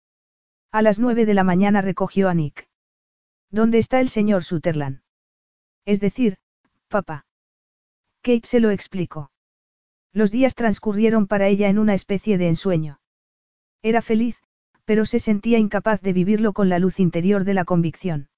A 0.71 0.83
las 0.83 1.01
nueve 1.01 1.27
de 1.27 1.35
la 1.35 1.43
mañana 1.43 1.81
recogió 1.81 2.29
a 2.29 2.35
Nick. 2.35 2.69
¿Dónde 3.51 3.79
está 3.79 3.99
el 3.99 4.11
señor 4.11 4.45
Sutherland? 4.45 5.01
Es 5.85 5.99
decir, 5.99 6.37
papá. 6.89 7.25
Kate 8.23 8.47
se 8.47 8.61
lo 8.61 8.71
explicó. 8.71 9.33
Los 10.13 10.31
días 10.31 10.55
transcurrieron 10.55 11.27
para 11.27 11.49
ella 11.49 11.69
en 11.69 11.79
una 11.79 11.95
especie 11.95 12.37
de 12.37 12.49
ensueño. 12.49 13.01
Era 13.83 14.03
feliz, 14.03 14.37
pero 14.91 15.07
se 15.07 15.21
sentía 15.21 15.61
incapaz 15.61 16.01
de 16.01 16.13
vivirlo 16.13 16.53
con 16.53 16.69
la 16.69 16.81
luz 16.81 16.99
interior 16.99 17.45
de 17.45 17.55
la 17.55 17.65
convicción. 17.65 18.29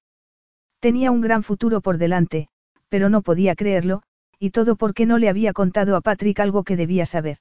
Tenía 0.79 1.09
un 1.09 1.19
gran 1.19 1.41
futuro 1.41 1.81
por 1.81 1.97
delante, 1.97 2.47
pero 2.89 3.09
no 3.09 3.23
podía 3.23 3.55
creerlo, 3.55 4.03
y 4.37 4.51
todo 4.51 4.75
porque 4.75 5.07
no 5.07 5.17
le 5.17 5.29
había 5.29 5.51
contado 5.51 5.95
a 5.95 6.01
Patrick 6.01 6.39
algo 6.39 6.63
que 6.63 6.75
debía 6.75 7.07
saber. 7.07 7.39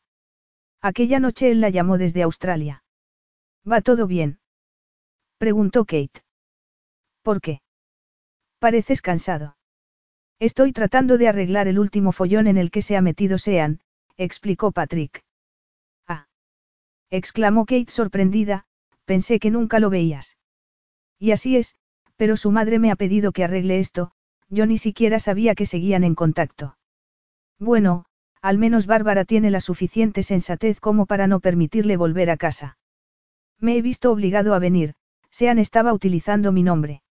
Aquella 0.81 1.21
noche 1.21 1.51
él 1.51 1.61
la 1.61 1.69
llamó 1.69 1.99
desde 1.99 2.23
Australia. 2.23 2.85
¿Va 3.71 3.83
todo 3.83 4.07
bien? 4.07 4.39
preguntó 5.37 5.85
Kate. 5.85 6.25
¿Por 7.21 7.43
qué? 7.43 7.61
Pareces 8.61 9.03
cansado. 9.03 9.59
Estoy 10.39 10.73
tratando 10.73 11.19
de 11.19 11.29
arreglar 11.29 11.69
el 11.69 11.79
último 11.79 12.13
follón 12.13 12.47
en 12.47 12.57
el 12.57 12.71
que 12.71 12.81
se 12.81 12.97
ha 12.97 13.03
metido 13.03 13.37
Sean, 13.37 13.81
explicó 14.17 14.73
Patrick. 14.73 15.23
Ah. 16.09 16.29
exclamó 17.11 17.67
Kate 17.67 17.91
sorprendida, 17.91 18.65
pensé 19.13 19.39
que 19.39 19.51
nunca 19.51 19.79
lo 19.79 19.91
veías. 19.91 20.39
Y 21.19 21.33
así 21.33 21.59
es, 21.59 21.77
pero 22.17 22.39
su 22.39 22.51
madre 22.51 22.79
me 22.79 22.91
ha 22.91 22.97
pedido 22.97 23.33
que 23.33 23.45
arregle 23.45 23.79
esto, 23.79 24.13
yo 24.49 24.65
ni 24.65 24.79
siquiera 24.79 25.19
sabía 25.19 25.55
que 25.55 25.67
seguían 25.67 26.03
en 26.03 26.15
contacto. 26.15 26.79
Bueno, 27.59 28.07
al 28.41 28.57
menos 28.57 28.87
Bárbara 28.87 29.27
tiene 29.27 29.51
la 29.51 29.61
suficiente 29.61 30.23
sensatez 30.23 30.81
como 30.81 31.05
para 31.05 31.27
no 31.27 31.41
permitirle 31.41 31.99
volver 31.99 32.31
a 32.31 32.39
casa. 32.39 32.79
Me 33.61 33.77
he 33.77 33.83
visto 33.83 34.11
obligado 34.11 34.55
a 34.55 34.59
venir, 34.59 34.95
Sean 35.31 35.59
estaba 35.59 35.93
utilizando 35.93 36.51
mi 36.51 36.63
nombre. 36.63 37.03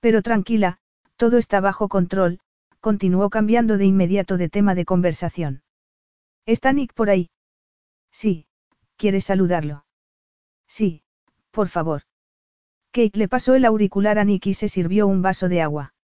Pero 0.00 0.20
tranquila, 0.20 0.76
todo 1.16 1.38
está 1.38 1.60
bajo 1.60 1.88
control, 1.88 2.40
continuó 2.80 3.30
cambiando 3.30 3.78
de 3.78 3.86
inmediato 3.86 4.36
de 4.36 4.50
tema 4.50 4.74
de 4.74 4.84
conversación. 4.84 5.62
¿Está 6.44 6.74
Nick 6.74 6.92
por 6.92 7.08
ahí? 7.08 7.30
Sí, 8.12 8.46
¿quieres 8.98 9.24
saludarlo? 9.24 9.86
Sí, 10.68 11.03
por 11.54 11.68
favor. 11.68 12.02
Kate 12.90 13.18
le 13.18 13.28
pasó 13.28 13.54
el 13.54 13.64
auricular 13.64 14.18
a 14.18 14.24
Nick 14.24 14.46
y 14.48 14.54
se 14.54 14.68
sirvió 14.68 15.06
un 15.06 15.22
vaso 15.22 15.48
de 15.48 15.62
agua. 15.62 15.94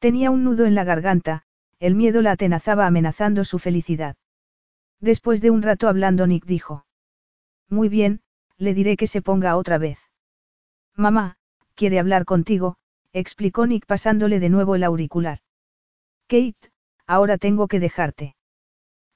Tenía 0.00 0.30
un 0.30 0.44
nudo 0.44 0.66
en 0.66 0.74
la 0.74 0.84
garganta, 0.84 1.44
el 1.78 1.94
miedo 1.94 2.20
la 2.20 2.32
atenazaba 2.32 2.86
amenazando 2.86 3.44
su 3.44 3.58
felicidad. 3.58 4.16
Después 5.00 5.40
de 5.40 5.50
un 5.50 5.62
rato 5.62 5.88
hablando 5.88 6.26
Nick 6.26 6.44
dijo. 6.44 6.84
Muy 7.70 7.88
bien, 7.88 8.20
le 8.58 8.74
diré 8.74 8.96
que 8.96 9.06
se 9.06 9.22
ponga 9.22 9.56
otra 9.56 9.78
vez. 9.78 9.98
Mamá, 10.94 11.36
quiere 11.74 11.98
hablar 11.98 12.24
contigo, 12.24 12.76
explicó 13.12 13.66
Nick 13.66 13.86
pasándole 13.86 14.40
de 14.40 14.50
nuevo 14.50 14.74
el 14.74 14.84
auricular. 14.84 15.38
Kate, 16.26 16.70
ahora 17.06 17.38
tengo 17.38 17.68
que 17.68 17.80
dejarte. 17.80 18.34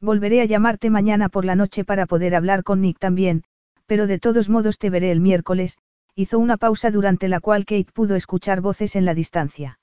Volveré 0.01 0.41
a 0.41 0.45
llamarte 0.45 0.91
mañana 0.91 1.29
por 1.29 1.45
la 1.45 1.57
noche 1.57 1.85
para 1.85 2.07
poder 2.07 2.35
hablar 2.35 2.63
con 2.63 2.81
Nick 2.81 2.99
también, 2.99 3.45
pero 3.89 4.07
de 4.07 4.19
todos 4.19 4.51
modos 4.51 4.79
te 4.79 4.91
veré 4.91 5.11
el 5.11 5.21
miércoles, 5.21 5.79
hizo 6.15 6.39
una 6.39 6.59
pausa 6.59 6.91
durante 6.91 7.27
la 7.27 7.41
cual 7.41 7.65
Kate 7.65 7.91
pudo 7.91 8.17
escuchar 8.17 8.61
voces 8.61 8.97
en 8.97 9.07
la 9.07 9.15
distancia. 9.15 9.81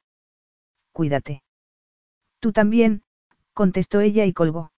Cuídate. 0.92 1.42
Tú 2.40 2.51
también, 2.51 3.01
contestó 3.53 4.01
ella 4.01 4.25
y 4.25 4.32
colgó. 4.32 4.72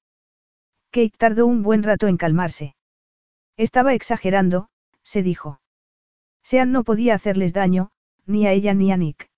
Kate 0.91 1.13
tardó 1.17 1.45
un 1.45 1.61
buen 1.61 1.83
rato 1.83 2.07
en 2.07 2.15
calmarse. 2.15 2.75
Estaba 3.57 3.93
exagerando, 3.93 4.69
se 5.03 5.23
dijo. 5.23 5.59
Sean 6.41 6.71
no 6.71 6.85
podía 6.85 7.13
hacerles 7.13 7.51
daño, 7.51 7.91
ni 8.25 8.47
a 8.47 8.53
ella 8.53 8.73
ni 8.73 8.93
a 8.93 8.97
Nick. 8.97 9.29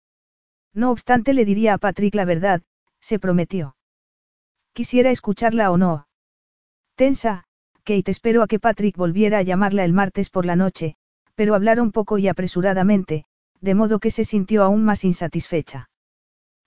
No 0.71 0.91
obstante 0.91 1.33
le 1.33 1.45
diría 1.45 1.73
a 1.73 1.77
Patrick 1.79 2.13
la 2.13 2.25
verdad, 2.25 2.61
se 2.99 3.17
prometió. 3.17 3.75
Quisiera 4.73 5.09
escucharla 5.09 5.71
o 5.71 5.77
no. 5.77 6.07
Tensa, 6.93 7.45
Kate 7.83 8.11
esperó 8.11 8.43
a 8.43 8.47
que 8.47 8.59
Patrick 8.59 8.97
volviera 8.97 9.39
a 9.39 9.41
llamarla 9.41 9.85
el 9.85 9.93
martes 9.93 10.29
por 10.29 10.45
la 10.45 10.55
noche, 10.55 10.95
pero 11.35 11.55
hablaron 11.55 11.91
poco 11.91 12.17
y 12.17 12.27
apresuradamente, 12.27 13.25
de 13.61 13.75
modo 13.75 13.99
que 13.99 14.11
se 14.11 14.25
sintió 14.25 14.63
aún 14.63 14.83
más 14.83 15.03
insatisfecha. 15.03 15.89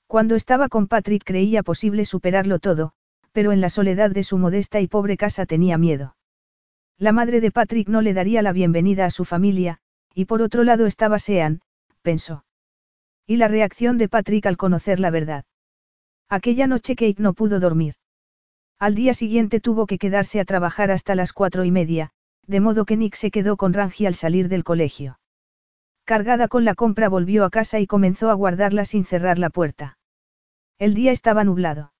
Cuando 0.06 0.34
estaba 0.34 0.68
con 0.68 0.88
Patrick 0.88 1.24
creía 1.24 1.62
posible 1.62 2.04
superarlo 2.04 2.58
todo, 2.58 2.92
pero 3.32 3.52
en 3.52 3.60
la 3.60 3.70
soledad 3.70 4.10
de 4.10 4.22
su 4.22 4.38
modesta 4.38 4.80
y 4.80 4.86
pobre 4.86 5.16
casa 5.16 5.46
tenía 5.46 5.78
miedo. 5.78 6.16
La 6.98 7.12
madre 7.12 7.40
de 7.40 7.50
Patrick 7.50 7.88
no 7.88 8.02
le 8.02 8.14
daría 8.14 8.42
la 8.42 8.52
bienvenida 8.52 9.06
a 9.06 9.10
su 9.10 9.24
familia, 9.24 9.78
y 10.14 10.26
por 10.26 10.42
otro 10.42 10.64
lado 10.64 10.86
estaba 10.86 11.18
Sean, 11.18 11.62
pensó. 12.02 12.44
Y 13.26 13.36
la 13.36 13.48
reacción 13.48 13.98
de 13.98 14.08
Patrick 14.08 14.46
al 14.46 14.56
conocer 14.56 15.00
la 15.00 15.10
verdad. 15.10 15.44
Aquella 16.28 16.66
noche 16.66 16.94
Kate 16.94 17.16
no 17.22 17.32
pudo 17.32 17.60
dormir. 17.60 17.94
Al 18.82 18.96
día 18.96 19.14
siguiente 19.14 19.60
tuvo 19.60 19.86
que 19.86 19.96
quedarse 19.96 20.40
a 20.40 20.44
trabajar 20.44 20.90
hasta 20.90 21.14
las 21.14 21.32
cuatro 21.32 21.64
y 21.64 21.70
media, 21.70 22.10
de 22.48 22.58
modo 22.58 22.84
que 22.84 22.96
Nick 22.96 23.14
se 23.14 23.30
quedó 23.30 23.56
con 23.56 23.74
Rangi 23.74 24.06
al 24.06 24.16
salir 24.16 24.48
del 24.48 24.64
colegio. 24.64 25.20
Cargada 26.02 26.48
con 26.48 26.64
la 26.64 26.74
compra 26.74 27.08
volvió 27.08 27.44
a 27.44 27.50
casa 27.50 27.78
y 27.78 27.86
comenzó 27.86 28.28
a 28.28 28.34
guardarla 28.34 28.84
sin 28.84 29.04
cerrar 29.04 29.38
la 29.38 29.50
puerta. 29.50 29.98
El 30.80 30.94
día 30.94 31.12
estaba 31.12 31.44
nublado. 31.44 31.92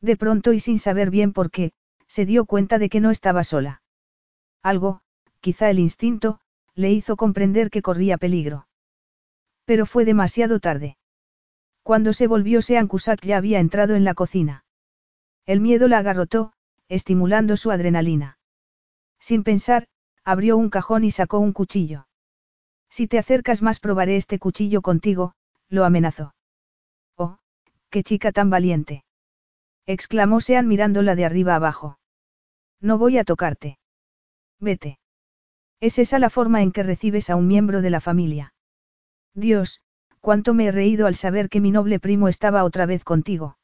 De 0.00 0.16
pronto 0.16 0.54
y 0.54 0.60
sin 0.60 0.78
saber 0.78 1.10
bien 1.10 1.34
por 1.34 1.50
qué, 1.50 1.72
se 2.06 2.24
dio 2.24 2.46
cuenta 2.46 2.78
de 2.78 2.88
que 2.88 3.00
no 3.00 3.10
estaba 3.10 3.44
sola. 3.44 3.82
Algo, 4.62 5.02
quizá 5.42 5.68
el 5.68 5.78
instinto, 5.78 6.40
le 6.74 6.90
hizo 6.90 7.16
comprender 7.16 7.68
que 7.68 7.82
corría 7.82 8.16
peligro. 8.16 8.66
Pero 9.66 9.84
fue 9.84 10.06
demasiado 10.06 10.58
tarde. 10.58 10.96
Cuando 11.82 12.14
se 12.14 12.26
volvió 12.26 12.62
Sean 12.62 12.88
Cusack 12.88 13.20
ya 13.26 13.36
había 13.36 13.60
entrado 13.60 13.94
en 13.94 14.04
la 14.04 14.14
cocina. 14.14 14.64
El 15.48 15.60
miedo 15.60 15.88
la 15.88 16.00
agarrotó, 16.00 16.52
estimulando 16.90 17.56
su 17.56 17.70
adrenalina. 17.70 18.38
Sin 19.18 19.44
pensar, 19.44 19.86
abrió 20.22 20.58
un 20.58 20.68
cajón 20.68 21.04
y 21.04 21.10
sacó 21.10 21.38
un 21.38 21.54
cuchillo. 21.54 22.06
Si 22.90 23.08
te 23.08 23.18
acercas 23.18 23.62
más 23.62 23.80
probaré 23.80 24.16
este 24.16 24.38
cuchillo 24.38 24.82
contigo, 24.82 25.32
lo 25.70 25.86
amenazó. 25.86 26.34
Oh, 27.16 27.38
qué 27.88 28.02
chica 28.02 28.30
tan 28.30 28.50
valiente. 28.50 29.04
exclamó 29.86 30.42
Sean 30.42 30.68
mirándola 30.68 31.14
de 31.14 31.24
arriba 31.24 31.54
abajo. 31.54 31.98
No 32.78 32.98
voy 32.98 33.16
a 33.16 33.24
tocarte. 33.24 33.78
Vete. 34.60 34.98
¿Es 35.80 35.98
esa 35.98 36.18
la 36.18 36.28
forma 36.28 36.60
en 36.60 36.72
que 36.72 36.82
recibes 36.82 37.30
a 37.30 37.36
un 37.36 37.46
miembro 37.46 37.80
de 37.80 37.88
la 37.88 38.02
familia? 38.02 38.52
Dios, 39.32 39.80
cuánto 40.20 40.52
me 40.52 40.66
he 40.66 40.72
reído 40.72 41.06
al 41.06 41.14
saber 41.14 41.48
que 41.48 41.62
mi 41.62 41.70
noble 41.70 42.00
primo 42.00 42.28
estaba 42.28 42.64
otra 42.64 42.84
vez 42.84 43.02
contigo. 43.02 43.56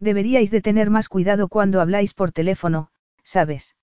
Deberíais 0.00 0.50
de 0.50 0.60
tener 0.60 0.90
más 0.90 1.08
cuidado 1.08 1.48
cuando 1.48 1.80
habláis 1.80 2.14
por 2.14 2.30
teléfono, 2.32 2.90
¿sabes? 3.24 3.74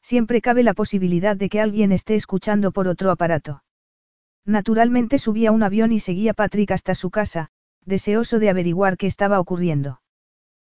Siempre 0.00 0.40
cabe 0.40 0.62
la 0.62 0.74
posibilidad 0.74 1.36
de 1.36 1.48
que 1.48 1.60
alguien 1.60 1.92
esté 1.92 2.14
escuchando 2.14 2.72
por 2.72 2.88
otro 2.88 3.10
aparato. 3.10 3.62
Naturalmente 4.44 5.18
subía 5.18 5.50
a 5.50 5.52
un 5.52 5.62
avión 5.62 5.92
y 5.92 6.00
seguía 6.00 6.34
Patrick 6.34 6.72
hasta 6.72 6.94
su 6.94 7.10
casa, 7.10 7.50
deseoso 7.84 8.38
de 8.38 8.50
averiguar 8.50 8.96
qué 8.96 9.06
estaba 9.06 9.40
ocurriendo. 9.40 10.00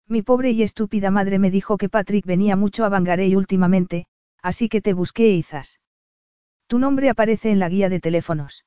Mi 0.08 0.22
pobre 0.22 0.52
y 0.52 0.62
estúpida 0.62 1.10
madre 1.10 1.40
me 1.40 1.50
dijo 1.50 1.78
que 1.78 1.90
Patrick 1.90 2.26
venía 2.26 2.56
mucho 2.56 2.86
a 2.86 2.90
Bangarey 2.90 3.36
últimamente, 3.36 4.06
así 4.42 4.70
que 4.70 4.82
te 4.82 4.94
busqué 4.94 5.30
Izas. 5.30 5.80
Tu 6.68 6.78
nombre 6.78 7.10
aparece 7.10 7.52
en 7.52 7.60
la 7.60 7.70
guía 7.70 7.90
de 7.90 8.00
teléfonos. 8.00 8.66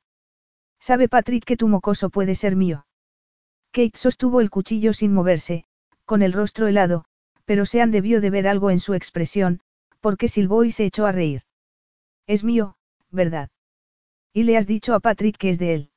¿Sabe 0.80 1.08
Patrick 1.08 1.44
que 1.44 1.56
tu 1.56 1.68
mocoso 1.68 2.10
puede 2.10 2.34
ser 2.34 2.56
mío? 2.56 2.86
Kate 3.72 3.96
sostuvo 3.96 4.40
el 4.40 4.50
cuchillo 4.50 4.92
sin 4.92 5.12
moverse, 5.12 5.66
con 6.08 6.22
el 6.22 6.32
rostro 6.32 6.68
helado, 6.68 7.04
pero 7.44 7.66
Sean 7.66 7.90
debió 7.90 8.22
de 8.22 8.30
ver 8.30 8.48
algo 8.48 8.70
en 8.70 8.80
su 8.80 8.94
expresión, 8.94 9.60
porque 10.00 10.28
silbó 10.28 10.64
y 10.64 10.70
se 10.70 10.86
echó 10.86 11.04
a 11.04 11.12
reír. 11.12 11.42
Es 12.26 12.44
mío, 12.44 12.76
¿verdad? 13.10 13.50
Y 14.32 14.44
le 14.44 14.56
has 14.56 14.66
dicho 14.66 14.94
a 14.94 15.00
Patrick 15.00 15.36
que 15.36 15.50
es 15.50 15.58
de 15.58 15.74
él. 15.74 15.90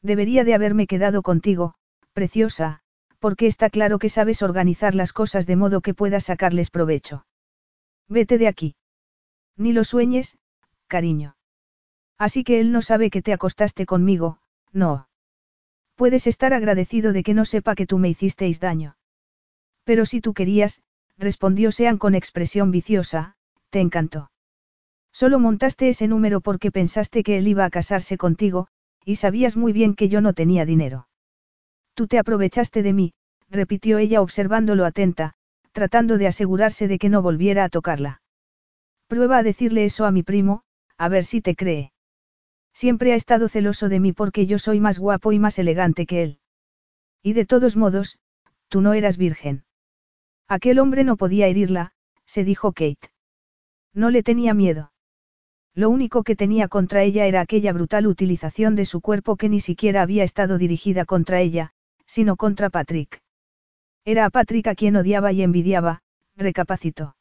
Debería 0.00 0.42
de 0.42 0.54
haberme 0.54 0.86
quedado 0.86 1.20
contigo, 1.20 1.74
preciosa, 2.14 2.80
porque 3.18 3.46
está 3.46 3.68
claro 3.68 3.98
que 3.98 4.08
sabes 4.08 4.40
organizar 4.40 4.94
las 4.94 5.12
cosas 5.12 5.46
de 5.46 5.56
modo 5.56 5.82
que 5.82 5.92
puedas 5.92 6.24
sacarles 6.24 6.70
provecho. 6.70 7.26
Vete 8.08 8.38
de 8.38 8.48
aquí. 8.48 8.74
Ni 9.58 9.74
lo 9.74 9.84
sueñes, 9.84 10.38
cariño. 10.86 11.36
Así 12.16 12.42
que 12.42 12.58
él 12.58 12.72
no 12.72 12.80
sabe 12.80 13.10
que 13.10 13.20
te 13.20 13.34
acostaste 13.34 13.84
conmigo, 13.84 14.38
no. 14.72 15.10
Puedes 15.94 16.26
estar 16.26 16.54
agradecido 16.54 17.12
de 17.12 17.22
que 17.22 17.34
no 17.34 17.44
sepa 17.44 17.74
que 17.74 17.86
tú 17.86 17.98
me 17.98 18.08
hicisteis 18.08 18.60
daño. 18.60 18.96
Pero 19.86 20.04
si 20.04 20.20
tú 20.20 20.34
querías, 20.34 20.82
respondió 21.16 21.70
Sean 21.70 21.96
con 21.96 22.16
expresión 22.16 22.72
viciosa, 22.72 23.36
te 23.70 23.80
encantó. 23.80 24.32
Solo 25.12 25.38
montaste 25.38 25.88
ese 25.88 26.08
número 26.08 26.40
porque 26.40 26.72
pensaste 26.72 27.22
que 27.22 27.38
él 27.38 27.46
iba 27.46 27.64
a 27.64 27.70
casarse 27.70 28.18
contigo, 28.18 28.66
y 29.04 29.16
sabías 29.16 29.56
muy 29.56 29.72
bien 29.72 29.94
que 29.94 30.08
yo 30.08 30.20
no 30.20 30.32
tenía 30.32 30.66
dinero. 30.66 31.06
Tú 31.94 32.08
te 32.08 32.18
aprovechaste 32.18 32.82
de 32.82 32.92
mí, 32.92 33.14
repitió 33.48 33.98
ella 33.98 34.22
observándolo 34.22 34.84
atenta, 34.84 35.34
tratando 35.70 36.18
de 36.18 36.26
asegurarse 36.26 36.88
de 36.88 36.98
que 36.98 37.08
no 37.08 37.22
volviera 37.22 37.62
a 37.62 37.68
tocarla. 37.68 38.22
Prueba 39.06 39.38
a 39.38 39.44
decirle 39.44 39.84
eso 39.84 40.04
a 40.04 40.10
mi 40.10 40.24
primo, 40.24 40.64
a 40.98 41.08
ver 41.08 41.24
si 41.24 41.40
te 41.40 41.54
cree. 41.54 41.92
Siempre 42.74 43.12
ha 43.12 43.14
estado 43.14 43.48
celoso 43.48 43.88
de 43.88 44.00
mí 44.00 44.12
porque 44.12 44.46
yo 44.46 44.58
soy 44.58 44.80
más 44.80 44.98
guapo 44.98 45.30
y 45.30 45.38
más 45.38 45.60
elegante 45.60 46.06
que 46.06 46.24
él. 46.24 46.40
Y 47.22 47.34
de 47.34 47.46
todos 47.46 47.76
modos, 47.76 48.18
tú 48.68 48.80
no 48.80 48.92
eras 48.92 49.16
virgen. 49.16 49.65
Aquel 50.48 50.78
hombre 50.78 51.04
no 51.04 51.16
podía 51.16 51.48
herirla, 51.48 51.92
se 52.24 52.44
dijo 52.44 52.72
Kate. 52.72 53.10
No 53.92 54.10
le 54.10 54.22
tenía 54.22 54.54
miedo. 54.54 54.92
Lo 55.74 55.90
único 55.90 56.22
que 56.22 56.36
tenía 56.36 56.68
contra 56.68 57.02
ella 57.02 57.26
era 57.26 57.40
aquella 57.40 57.72
brutal 57.72 58.06
utilización 58.06 58.76
de 58.76 58.84
su 58.84 59.00
cuerpo 59.00 59.36
que 59.36 59.48
ni 59.48 59.60
siquiera 59.60 60.02
había 60.02 60.24
estado 60.24 60.56
dirigida 60.56 61.04
contra 61.04 61.40
ella, 61.40 61.72
sino 62.06 62.36
contra 62.36 62.70
Patrick. 62.70 63.22
Era 64.04 64.24
a 64.24 64.30
Patrick 64.30 64.68
a 64.68 64.74
quien 64.74 64.96
odiaba 64.96 65.32
y 65.32 65.42
envidiaba, 65.42 66.02
recapacitó. 66.36 67.16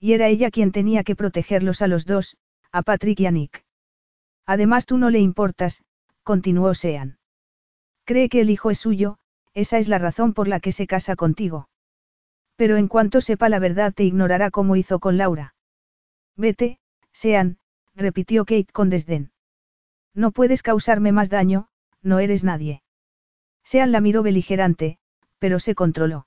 Y 0.00 0.12
era 0.12 0.28
ella 0.28 0.50
quien 0.50 0.72
tenía 0.72 1.04
que 1.04 1.14
protegerlos 1.14 1.82
a 1.82 1.86
los 1.86 2.06
dos, 2.06 2.36
a 2.72 2.82
Patrick 2.82 3.20
y 3.20 3.26
a 3.26 3.30
Nick. 3.30 3.64
Además 4.46 4.86
tú 4.86 4.96
no 4.96 5.10
le 5.10 5.20
importas, 5.20 5.82
continuó 6.22 6.74
Sean. 6.74 7.18
Cree 8.04 8.28
que 8.28 8.40
el 8.40 8.50
hijo 8.50 8.70
es 8.70 8.78
suyo, 8.78 9.18
esa 9.54 9.78
es 9.78 9.88
la 9.88 9.98
razón 9.98 10.32
por 10.32 10.48
la 10.48 10.60
que 10.60 10.72
se 10.72 10.86
casa 10.86 11.14
contigo. 11.14 11.68
Pero 12.58 12.76
en 12.76 12.88
cuanto 12.88 13.20
sepa 13.20 13.48
la 13.48 13.60
verdad 13.60 13.94
te 13.94 14.02
ignorará 14.02 14.50
como 14.50 14.74
hizo 14.74 14.98
con 14.98 15.16
Laura. 15.16 15.54
Vete, 16.36 16.80
Sean, 17.12 17.58
repitió 17.94 18.44
Kate 18.44 18.72
con 18.72 18.90
desdén. 18.90 19.30
No 20.12 20.32
puedes 20.32 20.64
causarme 20.64 21.12
más 21.12 21.30
daño, 21.30 21.68
no 22.02 22.18
eres 22.18 22.42
nadie. 22.42 22.82
Sean 23.62 23.92
la 23.92 24.00
miró 24.00 24.24
beligerante, 24.24 24.98
pero 25.38 25.60
se 25.60 25.76
controló. 25.76 26.26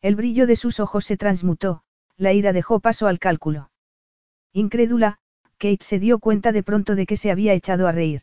El 0.00 0.14
brillo 0.14 0.46
de 0.46 0.54
sus 0.54 0.78
ojos 0.78 1.04
se 1.04 1.16
transmutó, 1.16 1.82
la 2.16 2.32
ira 2.32 2.52
dejó 2.52 2.78
paso 2.78 3.08
al 3.08 3.18
cálculo. 3.18 3.72
Incrédula, 4.52 5.18
Kate 5.58 5.82
se 5.82 5.98
dio 5.98 6.20
cuenta 6.20 6.52
de 6.52 6.62
pronto 6.62 6.94
de 6.94 7.06
que 7.06 7.16
se 7.16 7.32
había 7.32 7.54
echado 7.54 7.88
a 7.88 7.92
reír. 7.92 8.22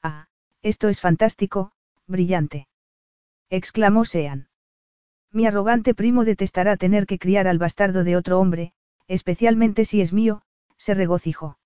Ah, 0.00 0.28
esto 0.62 0.88
es 0.88 1.00
fantástico, 1.00 1.72
brillante. 2.06 2.68
exclamó 3.50 4.04
Sean. 4.04 4.48
Mi 5.32 5.46
arrogante 5.46 5.94
primo 5.94 6.24
detestará 6.24 6.76
tener 6.76 7.06
que 7.06 7.18
criar 7.18 7.46
al 7.46 7.58
bastardo 7.58 8.04
de 8.04 8.16
otro 8.16 8.40
hombre, 8.40 8.72
especialmente 9.08 9.84
si 9.84 10.00
es 10.00 10.12
mío, 10.12 10.42
se 10.76 10.94
regocijó. 10.94 11.58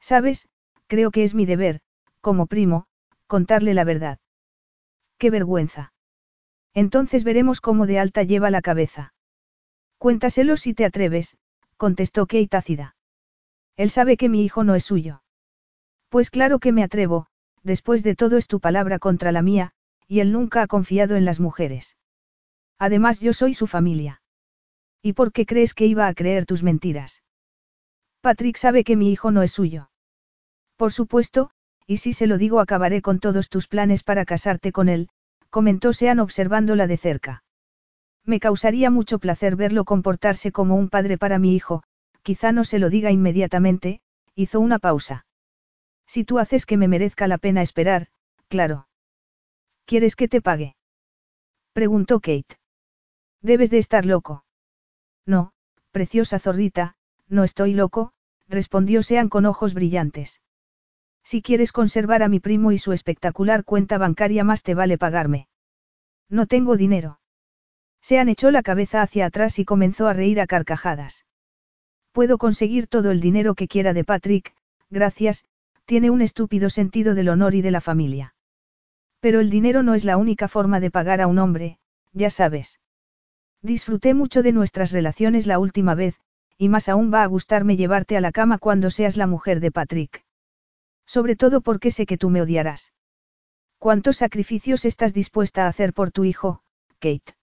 Sabes, 0.00 0.48
creo 0.86 1.10
que 1.10 1.24
es 1.24 1.34
mi 1.34 1.46
deber, 1.46 1.80
como 2.20 2.46
primo, 2.46 2.86
contarle 3.26 3.74
la 3.74 3.84
verdad. 3.84 4.18
Qué 5.18 5.30
vergüenza. 5.30 5.92
Entonces 6.74 7.24
veremos 7.24 7.60
cómo 7.60 7.86
de 7.86 7.98
alta 7.98 8.22
lleva 8.22 8.50
la 8.50 8.62
cabeza. 8.62 9.14
Cuéntaselo 9.98 10.56
si 10.56 10.74
te 10.74 10.84
atreves, 10.84 11.36
contestó 11.76 12.26
Kate 12.26 12.56
ácida. 12.56 12.96
Él 13.76 13.90
sabe 13.90 14.16
que 14.16 14.28
mi 14.28 14.44
hijo 14.44 14.64
no 14.64 14.74
es 14.74 14.84
suyo. 14.84 15.22
Pues 16.08 16.30
claro 16.30 16.58
que 16.58 16.72
me 16.72 16.82
atrevo, 16.82 17.26
después 17.62 18.02
de 18.02 18.14
todo 18.14 18.36
es 18.36 18.46
tu 18.46 18.60
palabra 18.60 18.98
contra 18.98 19.32
la 19.32 19.42
mía, 19.42 19.72
y 20.06 20.20
él 20.20 20.32
nunca 20.32 20.62
ha 20.62 20.66
confiado 20.66 21.16
en 21.16 21.24
las 21.24 21.40
mujeres. 21.40 21.96
Además 22.78 23.20
yo 23.20 23.32
soy 23.32 23.54
su 23.54 23.66
familia. 23.66 24.22
¿Y 25.02 25.14
por 25.14 25.32
qué 25.32 25.46
crees 25.46 25.74
que 25.74 25.86
iba 25.86 26.06
a 26.06 26.14
creer 26.14 26.46
tus 26.46 26.62
mentiras? 26.62 27.22
Patrick 28.20 28.56
sabe 28.56 28.84
que 28.84 28.96
mi 28.96 29.12
hijo 29.12 29.30
no 29.30 29.42
es 29.42 29.52
suyo. 29.52 29.90
Por 30.76 30.92
supuesto, 30.92 31.50
y 31.86 31.98
si 31.98 32.12
se 32.12 32.26
lo 32.26 32.38
digo 32.38 32.60
acabaré 32.60 33.00
con 33.00 33.20
todos 33.20 33.48
tus 33.48 33.68
planes 33.68 34.02
para 34.02 34.24
casarte 34.24 34.72
con 34.72 34.88
él, 34.88 35.08
comentó 35.48 35.92
Sean 35.92 36.18
observándola 36.18 36.86
de 36.86 36.96
cerca. 36.96 37.44
Me 38.24 38.40
causaría 38.40 38.90
mucho 38.90 39.18
placer 39.20 39.54
verlo 39.54 39.84
comportarse 39.84 40.50
como 40.50 40.74
un 40.74 40.88
padre 40.88 41.16
para 41.16 41.38
mi 41.38 41.54
hijo, 41.54 41.84
quizá 42.22 42.50
no 42.50 42.64
se 42.64 42.80
lo 42.80 42.90
diga 42.90 43.12
inmediatamente, 43.12 44.00
hizo 44.34 44.58
una 44.58 44.80
pausa. 44.80 45.24
Si 46.06 46.24
tú 46.24 46.40
haces 46.40 46.66
que 46.66 46.76
me 46.76 46.88
merezca 46.88 47.28
la 47.28 47.38
pena 47.38 47.62
esperar, 47.62 48.08
claro. 48.48 48.88
¿Quieres 49.84 50.16
que 50.16 50.26
te 50.26 50.42
pague? 50.42 50.74
Preguntó 51.72 52.18
Kate. 52.18 52.58
Debes 53.46 53.70
de 53.70 53.78
estar 53.78 54.04
loco. 54.04 54.44
No, 55.24 55.52
preciosa 55.92 56.40
zorrita, 56.40 56.96
no 57.28 57.44
estoy 57.44 57.74
loco, 57.74 58.12
respondió 58.48 59.04
Sean 59.04 59.28
con 59.28 59.46
ojos 59.46 59.72
brillantes. 59.72 60.42
Si 61.22 61.42
quieres 61.42 61.70
conservar 61.70 62.24
a 62.24 62.28
mi 62.28 62.40
primo 62.40 62.72
y 62.72 62.78
su 62.78 62.92
espectacular 62.92 63.62
cuenta 63.62 63.98
bancaria 63.98 64.42
más 64.42 64.64
te 64.64 64.74
vale 64.74 64.98
pagarme. 64.98 65.46
No 66.28 66.46
tengo 66.46 66.76
dinero. 66.76 67.20
Sean 68.00 68.28
echó 68.28 68.50
la 68.50 68.64
cabeza 68.64 69.00
hacia 69.00 69.26
atrás 69.26 69.60
y 69.60 69.64
comenzó 69.64 70.08
a 70.08 70.12
reír 70.12 70.40
a 70.40 70.48
carcajadas. 70.48 71.24
Puedo 72.10 72.38
conseguir 72.38 72.88
todo 72.88 73.12
el 73.12 73.20
dinero 73.20 73.54
que 73.54 73.68
quiera 73.68 73.92
de 73.92 74.02
Patrick, 74.02 74.56
gracias, 74.90 75.44
tiene 75.84 76.10
un 76.10 76.20
estúpido 76.20 76.68
sentido 76.68 77.14
del 77.14 77.28
honor 77.28 77.54
y 77.54 77.62
de 77.62 77.70
la 77.70 77.80
familia. 77.80 78.34
Pero 79.20 79.38
el 79.38 79.50
dinero 79.50 79.84
no 79.84 79.94
es 79.94 80.04
la 80.04 80.16
única 80.16 80.48
forma 80.48 80.80
de 80.80 80.90
pagar 80.90 81.20
a 81.20 81.28
un 81.28 81.38
hombre, 81.38 81.78
ya 82.12 82.28
sabes. 82.28 82.80
Disfruté 83.66 84.14
mucho 84.14 84.44
de 84.44 84.52
nuestras 84.52 84.92
relaciones 84.92 85.48
la 85.48 85.58
última 85.58 85.96
vez, 85.96 86.20
y 86.56 86.68
más 86.68 86.88
aún 86.88 87.12
va 87.12 87.24
a 87.24 87.26
gustarme 87.26 87.76
llevarte 87.76 88.16
a 88.16 88.20
la 88.20 88.30
cama 88.30 88.58
cuando 88.58 88.92
seas 88.92 89.16
la 89.16 89.26
mujer 89.26 89.58
de 89.58 89.72
Patrick. 89.72 90.24
Sobre 91.04 91.34
todo 91.34 91.60
porque 91.62 91.90
sé 91.90 92.06
que 92.06 92.16
tú 92.16 92.30
me 92.30 92.40
odiarás. 92.40 92.92
¿Cuántos 93.78 94.18
sacrificios 94.18 94.84
estás 94.84 95.12
dispuesta 95.12 95.64
a 95.64 95.68
hacer 95.68 95.94
por 95.94 96.12
tu 96.12 96.22
hijo, 96.22 96.62
Kate? 97.00 97.34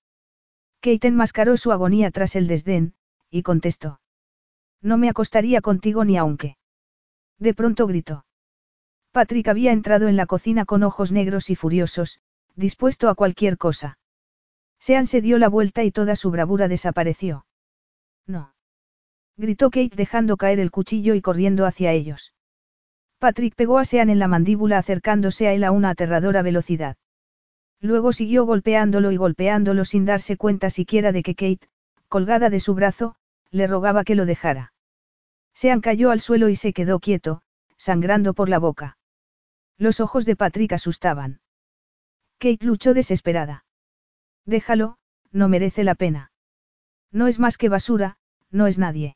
Kate 0.80 1.10
enmascaró 1.10 1.58
su 1.58 1.74
agonía 1.74 2.10
tras 2.10 2.38
el 2.38 2.48
desdén, 2.48 2.94
y 3.30 3.44
contestó. 3.44 4.00
No 4.82 4.98
me 4.98 5.10
acostaría 5.10 5.60
contigo 5.60 6.06
ni 6.06 6.16
aunque. 6.16 6.56
De 7.38 7.54
pronto 7.54 7.86
gritó. 7.86 8.26
Patrick 9.12 9.50
había 9.50 9.74
entrado 9.74 10.08
en 10.08 10.16
la 10.16 10.26
cocina 10.26 10.64
con 10.64 10.84
ojos 10.84 11.12
negros 11.12 11.50
y 11.50 11.58
furiosos, 11.58 12.22
dispuesto 12.56 13.10
a 13.10 13.16
cualquier 13.16 13.58
cosa. 13.58 13.98
Sean 14.84 15.08
se 15.08 15.22
dio 15.22 15.38
la 15.38 15.48
vuelta 15.48 15.86
y 15.86 15.92
toda 15.92 16.18
su 16.18 16.30
bravura 16.30 16.68
desapareció. 16.68 17.46
No. 18.28 18.54
Gritó 19.38 19.70
Kate 19.70 19.96
dejando 19.96 20.36
caer 20.36 20.60
el 20.60 20.72
cuchillo 20.72 21.14
y 21.14 21.22
corriendo 21.22 21.66
hacia 21.66 21.94
ellos. 21.94 22.34
Patrick 23.18 23.56
pegó 23.56 23.80
a 23.80 23.86
Sean 23.86 24.10
en 24.10 24.20
la 24.20 24.28
mandíbula 24.28 24.78
acercándose 24.78 25.48
a 25.48 25.54
él 25.54 25.64
a 25.64 25.72
una 25.72 25.92
aterradora 25.92 26.42
velocidad. 26.42 26.98
Luego 27.80 28.12
siguió 28.12 28.46
golpeándolo 28.46 29.14
y 29.14 29.16
golpeándolo 29.16 29.86
sin 29.86 30.04
darse 30.04 30.36
cuenta 30.36 30.70
siquiera 30.70 31.14
de 31.14 31.24
que 31.24 31.36
Kate, 31.36 31.70
colgada 32.10 32.50
de 32.50 32.60
su 32.60 32.76
brazo, 32.76 33.16
le 33.52 33.68
rogaba 33.68 34.04
que 34.04 34.16
lo 34.16 34.26
dejara. 34.26 34.74
Sean 35.54 35.80
cayó 35.80 36.12
al 36.12 36.20
suelo 36.20 36.50
y 36.50 36.58
se 36.58 36.74
quedó 36.74 37.00
quieto, 37.00 37.42
sangrando 37.78 38.34
por 38.34 38.50
la 38.50 38.60
boca. 38.60 38.98
Los 39.78 40.02
ojos 40.02 40.26
de 40.26 40.36
Patrick 40.36 40.74
asustaban. 40.74 41.40
Kate 42.38 42.66
luchó 42.66 42.94
desesperada. 42.94 43.64
Déjalo, 44.46 44.98
no 45.32 45.48
merece 45.50 45.84
la 45.84 45.96
pena. 45.96 46.32
No 47.12 47.28
es 47.28 47.40
más 47.40 47.58
que 47.58 47.70
basura, 47.70 48.18
no 48.52 48.68
es 48.68 48.78
nadie. 48.78 49.16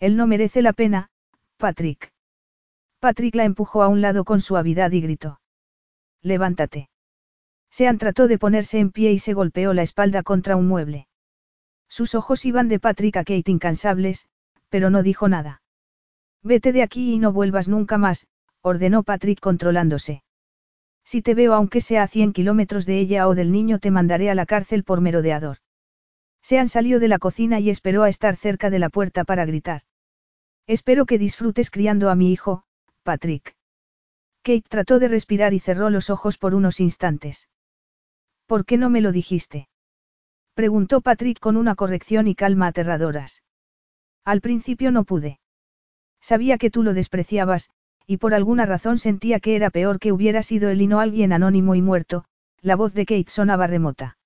Él 0.00 0.16
no 0.16 0.26
merece 0.26 0.62
la 0.62 0.72
pena, 0.72 1.10
Patrick. 1.56 2.12
Patrick 2.98 3.34
la 3.34 3.44
empujó 3.44 3.82
a 3.82 3.88
un 3.88 4.00
lado 4.00 4.24
con 4.24 4.40
suavidad 4.40 4.90
y 4.92 5.00
gritó. 5.00 5.40
Levántate. 6.22 6.88
Sean 7.70 7.98
trató 7.98 8.28
de 8.28 8.38
ponerse 8.38 8.78
en 8.78 8.90
pie 8.90 9.12
y 9.12 9.18
se 9.18 9.34
golpeó 9.34 9.74
la 9.74 9.82
espalda 9.82 10.22
contra 10.22 10.56
un 10.56 10.68
mueble. 10.68 11.08
Sus 11.88 12.14
ojos 12.14 12.44
iban 12.44 12.68
de 12.68 12.80
Patrick 12.80 13.16
a 13.16 13.24
Kate 13.24 13.50
incansables, 13.50 14.28
pero 14.68 14.90
no 14.90 15.02
dijo 15.02 15.28
nada. 15.28 15.62
Vete 16.42 16.72
de 16.72 16.82
aquí 16.82 17.14
y 17.14 17.18
no 17.18 17.32
vuelvas 17.32 17.68
nunca 17.68 17.98
más, 17.98 18.26
ordenó 18.60 19.02
Patrick 19.02 19.40
controlándose. 19.40 20.22
Si 21.04 21.22
te 21.22 21.34
veo 21.34 21.54
aunque 21.54 21.80
sea 21.80 22.02
a 22.02 22.08
100 22.08 22.32
kilómetros 22.32 22.86
de 22.86 22.98
ella 22.98 23.28
o 23.28 23.34
del 23.34 23.52
niño 23.52 23.78
te 23.78 23.90
mandaré 23.90 24.30
a 24.30 24.34
la 24.34 24.46
cárcel 24.46 24.84
por 24.84 25.00
merodeador. 25.00 25.58
Sean 26.42 26.68
salió 26.68 27.00
de 27.00 27.08
la 27.08 27.18
cocina 27.18 27.60
y 27.60 27.70
esperó 27.70 28.02
a 28.02 28.08
estar 28.08 28.36
cerca 28.36 28.70
de 28.70 28.78
la 28.78 28.90
puerta 28.90 29.24
para 29.24 29.44
gritar. 29.44 29.82
Espero 30.66 31.06
que 31.06 31.18
disfrutes 31.18 31.70
criando 31.70 32.10
a 32.10 32.14
mi 32.14 32.32
hijo, 32.32 32.64
Patrick. 33.02 33.54
Kate 34.42 34.64
trató 34.68 34.98
de 34.98 35.08
respirar 35.08 35.54
y 35.54 35.60
cerró 35.60 35.88
los 35.90 36.10
ojos 36.10 36.36
por 36.36 36.54
unos 36.54 36.80
instantes. 36.80 37.48
¿Por 38.46 38.66
qué 38.66 38.76
no 38.76 38.90
me 38.90 39.00
lo 39.00 39.12
dijiste? 39.12 39.68
Preguntó 40.54 41.00
Patrick 41.00 41.40
con 41.40 41.56
una 41.56 41.74
corrección 41.74 42.28
y 42.28 42.34
calma 42.34 42.66
aterradoras. 42.66 43.42
Al 44.24 44.40
principio 44.40 44.90
no 44.90 45.04
pude. 45.04 45.40
Sabía 46.20 46.58
que 46.58 46.70
tú 46.70 46.82
lo 46.82 46.94
despreciabas, 46.94 47.70
y 48.06 48.18
por 48.18 48.34
alguna 48.34 48.66
razón 48.66 48.98
sentía 48.98 49.40
que 49.40 49.56
era 49.56 49.70
peor 49.70 49.98
que 49.98 50.12
hubiera 50.12 50.42
sido 50.42 50.68
él 50.68 50.82
y 50.82 50.86
no 50.86 51.00
alguien 51.00 51.32
anónimo 51.32 51.74
y 51.74 51.82
muerto, 51.82 52.24
la 52.60 52.76
voz 52.76 52.94
de 52.94 53.06
Kate 53.06 53.30
sonaba 53.30 53.66
remota. 53.66 54.18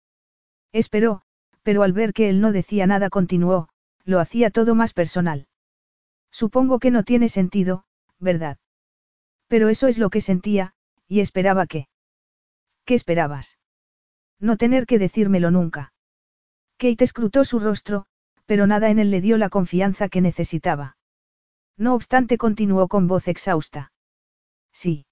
Esperó, 0.72 1.22
pero 1.62 1.82
al 1.82 1.92
ver 1.92 2.12
que 2.12 2.28
él 2.28 2.40
no 2.40 2.52
decía 2.52 2.86
nada 2.86 3.10
continuó, 3.10 3.68
lo 4.04 4.20
hacía 4.20 4.50
todo 4.50 4.74
más 4.74 4.92
personal. 4.92 5.46
Supongo 6.30 6.78
que 6.78 6.90
no 6.90 7.04
tiene 7.04 7.28
sentido, 7.28 7.84
¿verdad? 8.18 8.58
Pero 9.48 9.68
eso 9.68 9.86
es 9.86 9.98
lo 9.98 10.10
que 10.10 10.20
sentía, 10.20 10.74
y 11.06 11.20
esperaba 11.20 11.66
que... 11.66 11.88
¿Qué 12.84 12.94
esperabas? 12.94 13.58
No 14.40 14.56
tener 14.56 14.86
que 14.86 14.98
decírmelo 14.98 15.50
nunca. 15.50 15.92
Kate 16.76 17.04
escrutó 17.04 17.44
su 17.44 17.58
rostro, 17.58 18.06
pero 18.46 18.66
nada 18.66 18.90
en 18.90 18.98
él 18.98 19.10
le 19.10 19.20
dio 19.20 19.36
la 19.36 19.48
confianza 19.48 20.08
que 20.08 20.20
necesitaba. 20.20 20.97
No 21.78 21.94
obstante 21.94 22.36
continuó 22.36 22.88
con 22.88 23.06
voz 23.06 23.28
exhausta. 23.28 23.92
Sí. 24.72 25.06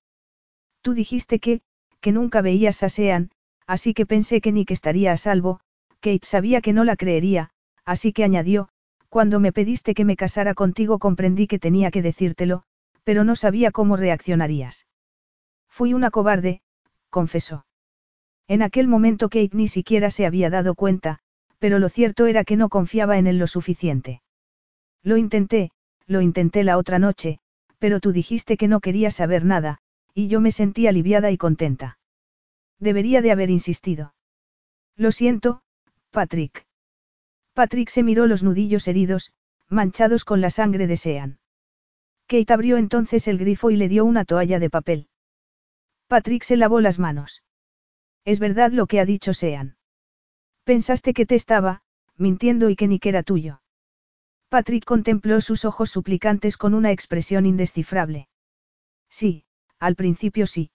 Tú 0.82 0.94
dijiste 0.94 1.38
que, 1.38 1.62
que 2.00 2.12
nunca 2.12 2.42
veías 2.42 2.82
a 2.82 2.88
Sean, 2.88 3.30
así 3.66 3.94
que 3.94 4.04
pensé 4.04 4.40
que 4.40 4.52
Nick 4.52 4.72
estaría 4.72 5.12
a 5.12 5.16
salvo, 5.16 5.60
Kate 6.00 6.26
sabía 6.26 6.60
que 6.60 6.72
no 6.72 6.84
la 6.84 6.96
creería, 6.96 7.50
así 7.84 8.12
que 8.12 8.24
añadió, 8.24 8.68
cuando 9.08 9.40
me 9.40 9.52
pediste 9.52 9.94
que 9.94 10.04
me 10.04 10.16
casara 10.16 10.54
contigo 10.54 10.98
comprendí 10.98 11.46
que 11.46 11.58
tenía 11.58 11.90
que 11.90 12.02
decírtelo, 12.02 12.64
pero 13.04 13.24
no 13.24 13.36
sabía 13.36 13.70
cómo 13.70 13.96
reaccionarías. 13.96 14.86
Fui 15.68 15.94
una 15.94 16.10
cobarde, 16.10 16.62
confesó. 17.10 17.66
En 18.48 18.62
aquel 18.62 18.88
momento 18.88 19.28
Kate 19.28 19.50
ni 19.52 19.68
siquiera 19.68 20.10
se 20.10 20.26
había 20.26 20.50
dado 20.50 20.74
cuenta, 20.74 21.20
pero 21.58 21.78
lo 21.78 21.88
cierto 21.88 22.26
era 22.26 22.44
que 22.44 22.56
no 22.56 22.68
confiaba 22.68 23.18
en 23.18 23.26
él 23.26 23.38
lo 23.38 23.46
suficiente. 23.46 24.22
Lo 25.02 25.16
intenté, 25.16 25.70
lo 26.06 26.20
intenté 26.20 26.64
la 26.64 26.78
otra 26.78 26.98
noche, 26.98 27.38
pero 27.78 28.00
tú 28.00 28.12
dijiste 28.12 28.56
que 28.56 28.68
no 28.68 28.80
querías 28.80 29.14
saber 29.14 29.44
nada, 29.44 29.78
y 30.14 30.28
yo 30.28 30.40
me 30.40 30.50
sentí 30.50 30.86
aliviada 30.86 31.30
y 31.30 31.36
contenta. 31.36 31.98
Debería 32.78 33.22
de 33.22 33.32
haber 33.32 33.50
insistido. 33.50 34.14
Lo 34.96 35.12
siento, 35.12 35.62
Patrick. 36.10 36.66
Patrick 37.52 37.88
se 37.88 38.02
miró 38.02 38.26
los 38.26 38.42
nudillos 38.42 38.86
heridos, 38.88 39.32
manchados 39.68 40.24
con 40.24 40.40
la 40.40 40.50
sangre 40.50 40.86
de 40.86 40.96
Sean. 40.96 41.38
Kate 42.26 42.52
abrió 42.52 42.76
entonces 42.76 43.28
el 43.28 43.38
grifo 43.38 43.70
y 43.70 43.76
le 43.76 43.88
dio 43.88 44.04
una 44.04 44.24
toalla 44.24 44.58
de 44.58 44.70
papel. 44.70 45.08
Patrick 46.08 46.42
se 46.42 46.56
lavó 46.56 46.80
las 46.80 46.98
manos. 46.98 47.42
Es 48.24 48.38
verdad 48.38 48.72
lo 48.72 48.86
que 48.86 49.00
ha 49.00 49.04
dicho 49.04 49.32
Sean. 49.32 49.76
Pensaste 50.64 51.14
que 51.14 51.26
te 51.26 51.34
estaba, 51.34 51.82
mintiendo 52.16 52.70
y 52.70 52.76
que 52.76 52.88
ni 52.88 52.98
que 52.98 53.10
era 53.10 53.22
tuyo. 53.22 53.60
Patrick 54.56 54.86
contempló 54.86 55.42
sus 55.42 55.66
ojos 55.66 55.90
suplicantes 55.90 56.56
con 56.56 56.72
una 56.72 56.90
expresión 56.90 57.44
indescifrable. 57.44 58.30
Sí, 59.10 59.44
al 59.78 59.96
principio 59.96 60.46
sí. 60.46 60.70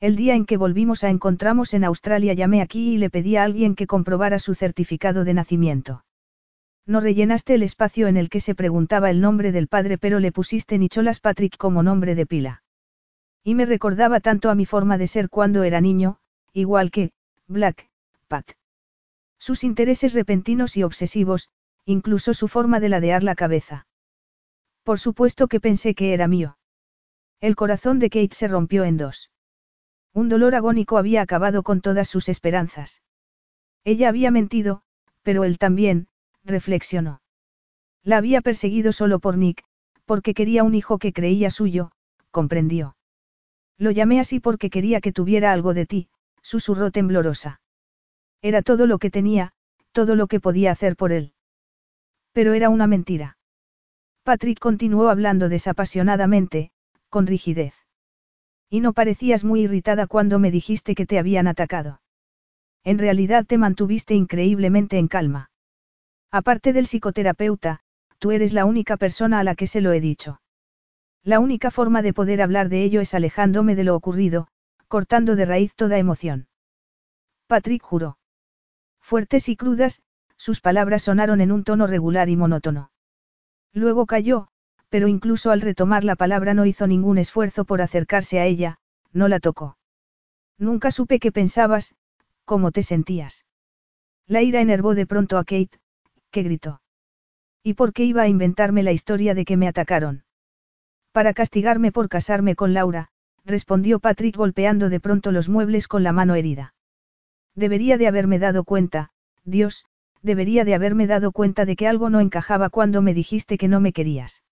El 0.00 0.16
día 0.16 0.34
en 0.34 0.46
que 0.46 0.56
volvimos 0.56 1.04
a 1.04 1.10
encontramos 1.10 1.74
en 1.74 1.84
Australia 1.84 2.32
llamé 2.32 2.62
aquí 2.62 2.94
y 2.94 2.96
le 2.96 3.10
pedí 3.10 3.36
a 3.36 3.44
alguien 3.44 3.74
que 3.74 3.86
comprobara 3.86 4.38
su 4.38 4.54
certificado 4.54 5.24
de 5.24 5.34
nacimiento. 5.34 6.06
No 6.86 7.00
rellenaste 7.00 7.52
el 7.52 7.62
espacio 7.62 8.06
en 8.06 8.16
el 8.16 8.30
que 8.30 8.40
se 8.40 8.54
preguntaba 8.54 9.10
el 9.10 9.20
nombre 9.20 9.52
del 9.52 9.68
padre 9.68 9.98
pero 9.98 10.18
le 10.18 10.32
pusiste 10.32 10.78
Nicholas 10.78 11.20
Patrick 11.20 11.58
como 11.58 11.82
nombre 11.82 12.14
de 12.14 12.24
pila. 12.24 12.62
Y 13.42 13.54
me 13.54 13.66
recordaba 13.66 14.20
tanto 14.20 14.48
a 14.48 14.54
mi 14.54 14.64
forma 14.64 14.96
de 14.96 15.08
ser 15.08 15.28
cuando 15.28 15.62
era 15.62 15.82
niño, 15.82 16.20
igual 16.54 16.90
que, 16.90 17.12
Black, 17.48 17.86
Pat. 18.28 18.52
Sus 19.36 19.62
intereses 19.62 20.14
repentinos 20.14 20.78
y 20.78 20.84
obsesivos, 20.84 21.50
incluso 21.84 22.34
su 22.34 22.48
forma 22.48 22.80
de 22.80 22.88
ladear 22.88 23.22
la 23.22 23.34
cabeza. 23.34 23.86
Por 24.82 24.98
supuesto 24.98 25.48
que 25.48 25.60
pensé 25.60 25.94
que 25.94 26.12
era 26.12 26.28
mío. 26.28 26.58
El 27.40 27.56
corazón 27.56 27.98
de 27.98 28.10
Kate 28.10 28.34
se 28.34 28.48
rompió 28.48 28.84
en 28.84 28.96
dos. 28.96 29.30
Un 30.12 30.28
dolor 30.28 30.54
agónico 30.54 30.96
había 30.96 31.22
acabado 31.22 31.62
con 31.62 31.80
todas 31.80 32.08
sus 32.08 32.28
esperanzas. 32.28 33.02
Ella 33.84 34.08
había 34.08 34.30
mentido, 34.30 34.82
pero 35.22 35.44
él 35.44 35.58
también, 35.58 36.08
reflexionó. 36.44 37.20
La 38.02 38.18
había 38.18 38.40
perseguido 38.40 38.92
solo 38.92 39.18
por 39.18 39.36
Nick, 39.36 39.64
porque 40.04 40.34
quería 40.34 40.62
un 40.62 40.74
hijo 40.74 40.98
que 40.98 41.12
creía 41.12 41.50
suyo, 41.50 41.90
comprendió. 42.30 42.96
Lo 43.78 43.90
llamé 43.90 44.20
así 44.20 44.40
porque 44.40 44.70
quería 44.70 45.00
que 45.00 45.12
tuviera 45.12 45.52
algo 45.52 45.74
de 45.74 45.86
ti, 45.86 46.08
susurró 46.42 46.90
temblorosa. 46.90 47.60
Era 48.42 48.62
todo 48.62 48.86
lo 48.86 48.98
que 48.98 49.10
tenía, 49.10 49.52
todo 49.92 50.14
lo 50.14 50.26
que 50.26 50.40
podía 50.40 50.70
hacer 50.70 50.96
por 50.96 51.12
él. 51.12 51.32
Pero 52.34 52.52
era 52.52 52.68
una 52.68 52.86
mentira. 52.88 53.38
Patrick 54.24 54.58
continuó 54.58 55.08
hablando 55.08 55.48
desapasionadamente, 55.48 56.72
con 57.08 57.26
rigidez. 57.26 57.74
Y 58.68 58.80
no 58.80 58.92
parecías 58.92 59.44
muy 59.44 59.62
irritada 59.62 60.08
cuando 60.08 60.38
me 60.40 60.50
dijiste 60.50 60.96
que 60.96 61.06
te 61.06 61.18
habían 61.18 61.46
atacado. 61.46 62.02
En 62.82 62.98
realidad 62.98 63.46
te 63.46 63.56
mantuviste 63.56 64.14
increíblemente 64.14 64.98
en 64.98 65.06
calma. 65.06 65.50
Aparte 66.32 66.72
del 66.72 66.86
psicoterapeuta, 66.86 67.80
tú 68.18 68.32
eres 68.32 68.52
la 68.52 68.64
única 68.64 68.96
persona 68.96 69.38
a 69.38 69.44
la 69.44 69.54
que 69.54 69.68
se 69.68 69.80
lo 69.80 69.92
he 69.92 70.00
dicho. 70.00 70.40
La 71.22 71.38
única 71.38 71.70
forma 71.70 72.02
de 72.02 72.12
poder 72.12 72.42
hablar 72.42 72.68
de 72.68 72.82
ello 72.82 73.00
es 73.00 73.14
alejándome 73.14 73.76
de 73.76 73.84
lo 73.84 73.94
ocurrido, 73.94 74.48
cortando 74.88 75.36
de 75.36 75.44
raíz 75.44 75.74
toda 75.76 75.98
emoción. 75.98 76.48
Patrick 77.46 77.82
juró. 77.82 78.18
Fuertes 79.00 79.48
y 79.48 79.56
crudas, 79.56 80.02
sus 80.44 80.60
palabras 80.60 81.04
sonaron 81.04 81.40
en 81.40 81.50
un 81.52 81.64
tono 81.64 81.86
regular 81.86 82.28
y 82.28 82.36
monótono. 82.36 82.90
Luego 83.72 84.04
cayó, 84.04 84.48
pero 84.90 85.08
incluso 85.08 85.50
al 85.50 85.62
retomar 85.62 86.04
la 86.04 86.16
palabra 86.16 86.52
no 86.52 86.66
hizo 86.66 86.86
ningún 86.86 87.16
esfuerzo 87.16 87.64
por 87.64 87.80
acercarse 87.80 88.40
a 88.40 88.44
ella, 88.44 88.76
no 89.10 89.26
la 89.28 89.40
tocó. 89.40 89.78
Nunca 90.58 90.90
supe 90.90 91.18
qué 91.18 91.32
pensabas, 91.32 91.94
cómo 92.44 92.72
te 92.72 92.82
sentías. 92.82 93.46
La 94.26 94.42
ira 94.42 94.60
enervó 94.60 94.94
de 94.94 95.06
pronto 95.06 95.38
a 95.38 95.44
Kate, 95.44 95.80
que 96.30 96.42
gritó. 96.42 96.82
¿Y 97.62 97.72
por 97.72 97.94
qué 97.94 98.04
iba 98.04 98.20
a 98.20 98.28
inventarme 98.28 98.82
la 98.82 98.92
historia 98.92 99.32
de 99.32 99.46
que 99.46 99.56
me 99.56 99.66
atacaron? 99.66 100.24
Para 101.10 101.32
castigarme 101.32 101.90
por 101.90 102.10
casarme 102.10 102.54
con 102.54 102.74
Laura, 102.74 103.08
respondió 103.46 103.98
Patrick 103.98 104.36
golpeando 104.36 104.90
de 104.90 105.00
pronto 105.00 105.32
los 105.32 105.48
muebles 105.48 105.88
con 105.88 106.02
la 106.02 106.12
mano 106.12 106.34
herida. 106.34 106.74
Debería 107.54 107.96
de 107.96 108.08
haberme 108.08 108.38
dado 108.38 108.64
cuenta, 108.64 109.10
Dios, 109.42 109.86
debería 110.24 110.64
de 110.64 110.74
haberme 110.74 111.06
dado 111.06 111.32
cuenta 111.32 111.66
de 111.66 111.76
que 111.76 111.86
algo 111.86 112.08
no 112.08 112.20
encajaba 112.20 112.70
cuando 112.70 113.02
me 113.02 113.14
dijiste 113.14 113.58
que 113.58 113.68
no 113.68 113.78
me 113.78 113.92
querías. 113.92 114.42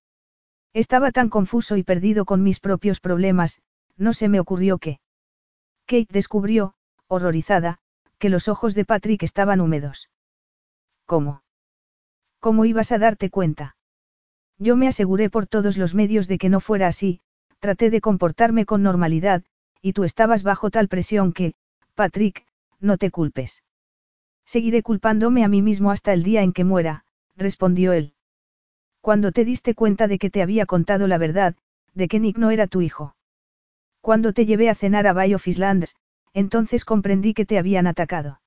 Estaba 0.74 1.10
tan 1.10 1.30
confuso 1.30 1.76
y 1.76 1.82
perdido 1.82 2.24
con 2.24 2.42
mis 2.42 2.60
propios 2.60 3.00
problemas, 3.00 3.60
no 3.96 4.12
se 4.12 4.28
me 4.28 4.38
ocurrió 4.38 4.78
que. 4.78 5.00
Kate 5.86 6.06
descubrió, 6.10 6.74
horrorizada, 7.08 7.78
que 8.18 8.28
los 8.28 8.48
ojos 8.48 8.74
de 8.74 8.84
Patrick 8.84 9.22
estaban 9.22 9.60
húmedos. 9.60 10.10
¿Cómo? 11.06 11.42
¿Cómo 12.38 12.64
ibas 12.64 12.92
a 12.92 12.98
darte 12.98 13.30
cuenta? 13.30 13.76
Yo 14.58 14.76
me 14.76 14.88
aseguré 14.88 15.30
por 15.30 15.46
todos 15.46 15.76
los 15.78 15.94
medios 15.94 16.28
de 16.28 16.38
que 16.38 16.48
no 16.48 16.60
fuera 16.60 16.86
así, 16.86 17.20
traté 17.60 17.90
de 17.90 18.00
comportarme 18.00 18.66
con 18.66 18.82
normalidad, 18.82 19.42
y 19.80 19.94
tú 19.94 20.04
estabas 20.04 20.42
bajo 20.42 20.70
tal 20.70 20.88
presión 20.88 21.32
que, 21.32 21.54
Patrick, 21.94 22.46
no 22.78 22.98
te 22.98 23.10
culpes. 23.10 23.62
Seguiré 24.44 24.82
culpándome 24.82 25.44
a 25.44 25.48
mí 25.48 25.62
mismo 25.62 25.90
hasta 25.90 26.12
el 26.12 26.22
día 26.22 26.42
en 26.42 26.52
que 26.52 26.64
muera, 26.64 27.04
respondió 27.36 27.92
él. 27.92 28.14
Cuando 29.00 29.32
te 29.32 29.44
diste 29.44 29.74
cuenta 29.74 30.08
de 30.08 30.18
que 30.18 30.30
te 30.30 30.42
había 30.42 30.66
contado 30.66 31.06
la 31.06 31.18
verdad, 31.18 31.56
de 31.94 32.08
que 32.08 32.20
Nick 32.20 32.38
no 32.38 32.50
era 32.50 32.66
tu 32.66 32.80
hijo. 32.80 33.16
Cuando 34.00 34.32
te 34.32 34.46
llevé 34.46 34.68
a 34.68 34.74
cenar 34.74 35.06
a 35.06 35.12
Bay 35.12 35.34
of 35.34 35.46
Islands, 35.46 35.96
entonces 36.34 36.84
comprendí 36.84 37.34
que 37.34 37.46
te 37.46 37.58
habían 37.58 37.86
atacado. 37.86 38.40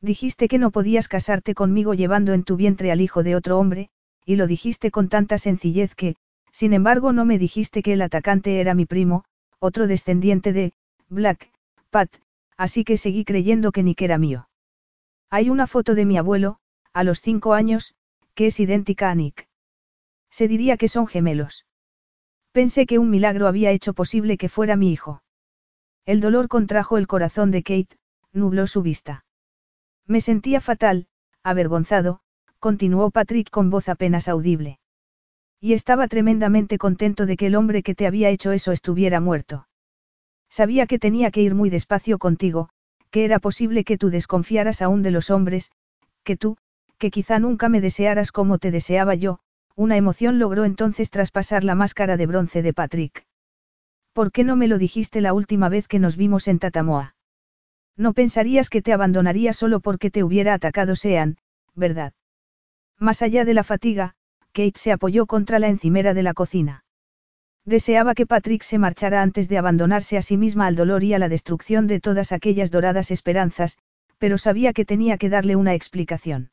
Dijiste 0.00 0.48
que 0.48 0.58
no 0.58 0.70
podías 0.70 1.08
casarte 1.08 1.54
conmigo 1.54 1.94
llevando 1.94 2.32
en 2.32 2.44
tu 2.44 2.56
vientre 2.56 2.90
al 2.90 3.00
hijo 3.00 3.22
de 3.22 3.36
otro 3.36 3.58
hombre, 3.58 3.90
y 4.24 4.36
lo 4.36 4.46
dijiste 4.46 4.90
con 4.90 5.08
tanta 5.08 5.38
sencillez 5.38 5.94
que, 5.94 6.16
sin 6.52 6.72
embargo, 6.72 7.12
no 7.12 7.24
me 7.24 7.38
dijiste 7.38 7.82
que 7.82 7.92
el 7.92 8.02
atacante 8.02 8.60
era 8.60 8.74
mi 8.74 8.86
primo, 8.86 9.24
otro 9.58 9.86
descendiente 9.86 10.52
de, 10.52 10.72
Black, 11.08 11.50
Pat, 11.90 12.10
así 12.56 12.84
que 12.84 12.96
seguí 12.96 13.24
creyendo 13.24 13.72
que 13.72 13.82
Nick 13.82 14.02
era 14.02 14.18
mío. 14.18 14.49
Hay 15.30 15.48
una 15.48 15.68
foto 15.68 15.94
de 15.94 16.04
mi 16.04 16.18
abuelo, 16.18 16.58
a 16.92 17.04
los 17.04 17.20
cinco 17.20 17.54
años, 17.54 17.94
que 18.34 18.46
es 18.46 18.58
idéntica 18.58 19.10
a 19.10 19.14
Nick. 19.14 19.48
Se 20.28 20.48
diría 20.48 20.76
que 20.76 20.88
son 20.88 21.06
gemelos. 21.06 21.66
Pensé 22.52 22.84
que 22.84 22.98
un 22.98 23.10
milagro 23.10 23.46
había 23.46 23.70
hecho 23.70 23.94
posible 23.94 24.36
que 24.36 24.48
fuera 24.48 24.74
mi 24.74 24.92
hijo. 24.92 25.22
El 26.04 26.20
dolor 26.20 26.48
contrajo 26.48 26.98
el 26.98 27.06
corazón 27.06 27.52
de 27.52 27.62
Kate, 27.62 27.96
nubló 28.32 28.66
su 28.66 28.82
vista. 28.82 29.24
Me 30.06 30.20
sentía 30.20 30.60
fatal, 30.60 31.06
avergonzado, 31.44 32.20
continuó 32.58 33.10
Patrick 33.12 33.50
con 33.50 33.70
voz 33.70 33.88
apenas 33.88 34.26
audible. 34.26 34.80
Y 35.60 35.74
estaba 35.74 36.08
tremendamente 36.08 36.78
contento 36.78 37.26
de 37.26 37.36
que 37.36 37.46
el 37.46 37.54
hombre 37.54 37.84
que 37.84 37.94
te 37.94 38.06
había 38.06 38.30
hecho 38.30 38.50
eso 38.50 38.72
estuviera 38.72 39.20
muerto. 39.20 39.68
Sabía 40.48 40.86
que 40.86 40.98
tenía 40.98 41.30
que 41.30 41.42
ir 41.42 41.54
muy 41.54 41.70
despacio 41.70 42.18
contigo, 42.18 42.70
que 43.10 43.24
era 43.24 43.38
posible 43.38 43.84
que 43.84 43.98
tú 43.98 44.10
desconfiaras 44.10 44.82
aún 44.82 45.02
de 45.02 45.10
los 45.10 45.30
hombres, 45.30 45.70
que 46.22 46.36
tú, 46.36 46.56
que 46.98 47.10
quizá 47.10 47.38
nunca 47.38 47.68
me 47.68 47.80
desearas 47.80 48.32
como 48.32 48.58
te 48.58 48.70
deseaba 48.70 49.14
yo, 49.14 49.40
una 49.74 49.96
emoción 49.96 50.38
logró 50.38 50.64
entonces 50.64 51.10
traspasar 51.10 51.64
la 51.64 51.74
máscara 51.74 52.16
de 52.16 52.26
bronce 52.26 52.62
de 52.62 52.72
Patrick. 52.72 53.26
¿Por 54.12 54.32
qué 54.32 54.44
no 54.44 54.56
me 54.56 54.68
lo 54.68 54.78
dijiste 54.78 55.20
la 55.20 55.32
última 55.32 55.68
vez 55.68 55.88
que 55.88 55.98
nos 55.98 56.16
vimos 56.16 56.48
en 56.48 56.58
Tatamoa? 56.58 57.14
No 57.96 58.12
pensarías 58.12 58.68
que 58.68 58.82
te 58.82 58.92
abandonaría 58.92 59.52
solo 59.52 59.80
porque 59.80 60.10
te 60.10 60.22
hubiera 60.24 60.54
atacado 60.54 60.96
Sean, 60.96 61.36
¿verdad? 61.74 62.12
Más 62.98 63.22
allá 63.22 63.44
de 63.44 63.54
la 63.54 63.64
fatiga, 63.64 64.14
Kate 64.52 64.72
se 64.76 64.92
apoyó 64.92 65.26
contra 65.26 65.58
la 65.58 65.68
encimera 65.68 66.12
de 66.12 66.22
la 66.22 66.34
cocina. 66.34 66.84
Deseaba 67.64 68.14
que 68.14 68.26
Patrick 68.26 68.62
se 68.62 68.78
marchara 68.78 69.22
antes 69.22 69.48
de 69.48 69.58
abandonarse 69.58 70.16
a 70.16 70.22
sí 70.22 70.36
misma 70.36 70.66
al 70.66 70.76
dolor 70.76 71.04
y 71.04 71.14
a 71.14 71.18
la 71.18 71.28
destrucción 71.28 71.86
de 71.86 72.00
todas 72.00 72.32
aquellas 72.32 72.70
doradas 72.70 73.10
esperanzas, 73.10 73.78
pero 74.18 74.38
sabía 74.38 74.72
que 74.72 74.84
tenía 74.84 75.18
que 75.18 75.28
darle 75.28 75.56
una 75.56 75.74
explicación. 75.74 76.50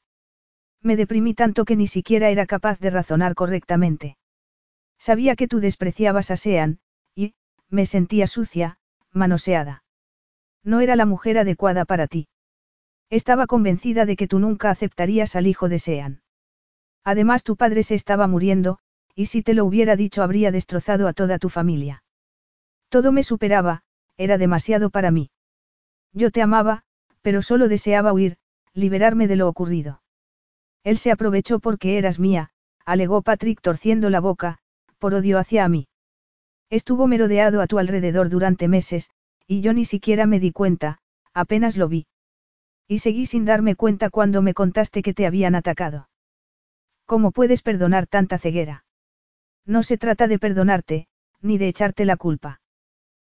Me 0.82 0.96
deprimí 0.96 1.34
tanto 1.34 1.66
que 1.66 1.76
ni 1.76 1.88
siquiera 1.88 2.30
era 2.30 2.46
capaz 2.46 2.80
de 2.80 2.90
razonar 2.90 3.36
correctamente. 3.36 4.18
Sabía 5.00 5.36
que 5.36 5.48
tú 5.48 5.60
despreciabas 5.60 6.32
a 6.32 6.38
Sean, 6.38 6.80
y, 7.16 7.34
me 7.70 7.86
sentía 7.86 8.28
sucia, 8.28 8.78
manoseada. 9.12 9.84
No 10.64 10.80
era 10.82 10.96
la 10.96 11.06
mujer 11.06 11.38
adecuada 11.38 11.86
para 11.86 12.08
ti. 12.08 12.28
Estaba 13.10 13.48
convencida 13.48 14.06
de 14.06 14.16
que 14.16 14.28
tú 14.28 14.40
nunca 14.40 14.70
aceptarías 14.70 15.36
al 15.36 15.48
hijo 15.48 15.70
de 15.70 15.80
Sean. 15.80 16.22
Además 17.04 17.44
tu 17.44 17.56
padre 17.56 17.84
se 17.84 17.96
estaba 17.96 18.28
muriendo, 18.28 18.80
y 19.18 19.26
si 19.26 19.42
te 19.42 19.56
lo 19.56 19.66
hubiera 19.66 19.96
dicho 19.96 20.22
habría 20.22 20.52
destrozado 20.52 21.08
a 21.08 21.14
toda 21.14 21.40
tu 21.40 21.50
familia. 21.50 22.04
Todo 22.90 23.12
me 23.12 23.24
superaba, 23.24 23.82
era 24.16 24.38
demasiado 24.38 24.92
para 24.92 25.10
mí. 25.10 25.32
Yo 26.14 26.30
te 26.30 26.44
amaba, 26.44 26.84
pero 27.24 27.42
solo 27.42 27.68
deseaba 27.68 28.14
huir, 28.14 28.38
liberarme 28.76 29.28
de 29.28 29.36
lo 29.36 29.50
ocurrido. 29.50 30.04
Él 30.84 31.00
se 31.00 31.12
aprovechó 31.12 31.60
porque 31.60 31.98
eras 31.98 32.20
mía, 32.20 32.52
alegó 32.86 33.24
Patrick 33.24 33.60
torciendo 33.60 34.12
la 34.12 34.20
boca, 34.20 34.60
por 35.00 35.16
odio 35.16 35.40
hacia 35.40 35.68
mí. 35.68 35.88
Estuvo 36.70 37.08
merodeado 37.08 37.62
a 37.62 37.68
tu 37.68 37.80
alrededor 37.80 38.30
durante 38.30 38.68
meses, 38.68 39.10
y 39.48 39.62
yo 39.62 39.74
ni 39.74 39.84
siquiera 39.84 40.28
me 40.28 40.40
di 40.40 40.52
cuenta, 40.52 41.00
apenas 41.34 41.76
lo 41.76 41.88
vi. 41.88 42.06
Y 42.88 43.00
seguí 43.00 43.26
sin 43.26 43.46
darme 43.46 43.76
cuenta 43.76 44.12
cuando 44.12 44.44
me 44.44 44.54
contaste 44.54 45.02
que 45.02 45.16
te 45.16 45.26
habían 45.26 45.56
atacado. 45.56 46.08
¿Cómo 47.08 47.32
puedes 47.32 47.64
perdonar 47.64 48.06
tanta 48.06 48.38
ceguera? 48.38 48.84
No 49.68 49.84
se 49.84 49.98
trata 49.98 50.28
de 50.28 50.40
perdonarte, 50.40 51.08
ni 51.42 51.60
de 51.60 51.68
echarte 51.68 52.06
la 52.06 52.18
culpa. 52.18 52.62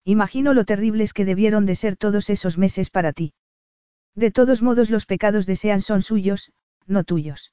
Imagino 0.04 0.54
lo 0.54 0.64
terribles 0.64 1.12
que 1.12 1.26
debieron 1.26 1.66
de 1.66 1.74
ser 1.74 1.96
todos 1.96 2.30
esos 2.30 2.56
meses 2.56 2.88
para 2.88 3.12
ti. 3.12 3.34
De 4.14 4.30
todos 4.30 4.62
modos 4.62 4.90
los 4.90 5.06
pecados 5.06 5.44
de 5.44 5.56
Sean 5.56 5.82
son 5.82 6.02
suyos, 6.02 6.52
no 6.86 7.04
tuyos. 7.04 7.52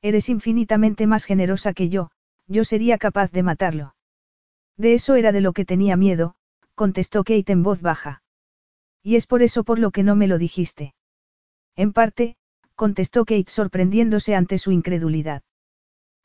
Eres 0.00 0.28
infinitamente 0.28 1.06
más 1.06 1.24
generosa 1.24 1.72
que 1.72 1.88
yo, 1.88 2.10
yo 2.46 2.64
sería 2.64 2.98
capaz 2.98 3.32
de 3.32 3.42
matarlo. 3.42 3.94
De 4.76 4.94
eso 4.94 5.16
era 5.16 5.32
de 5.32 5.40
lo 5.40 5.52
que 5.52 5.64
tenía 5.64 5.96
miedo, 5.96 6.36
contestó 6.76 7.24
Kate 7.24 7.52
en 7.52 7.64
voz 7.64 7.82
baja. 7.82 8.22
Y 9.02 9.16
es 9.16 9.26
por 9.26 9.42
eso 9.42 9.64
por 9.64 9.80
lo 9.80 9.90
que 9.90 10.04
no 10.04 10.14
me 10.14 10.28
lo 10.28 10.38
dijiste. 10.38 10.94
En 11.74 11.92
parte, 11.92 12.36
contestó 12.76 13.24
Kate 13.24 13.50
sorprendiéndose 13.50 14.36
ante 14.36 14.58
su 14.58 14.70
incredulidad. 14.70 15.42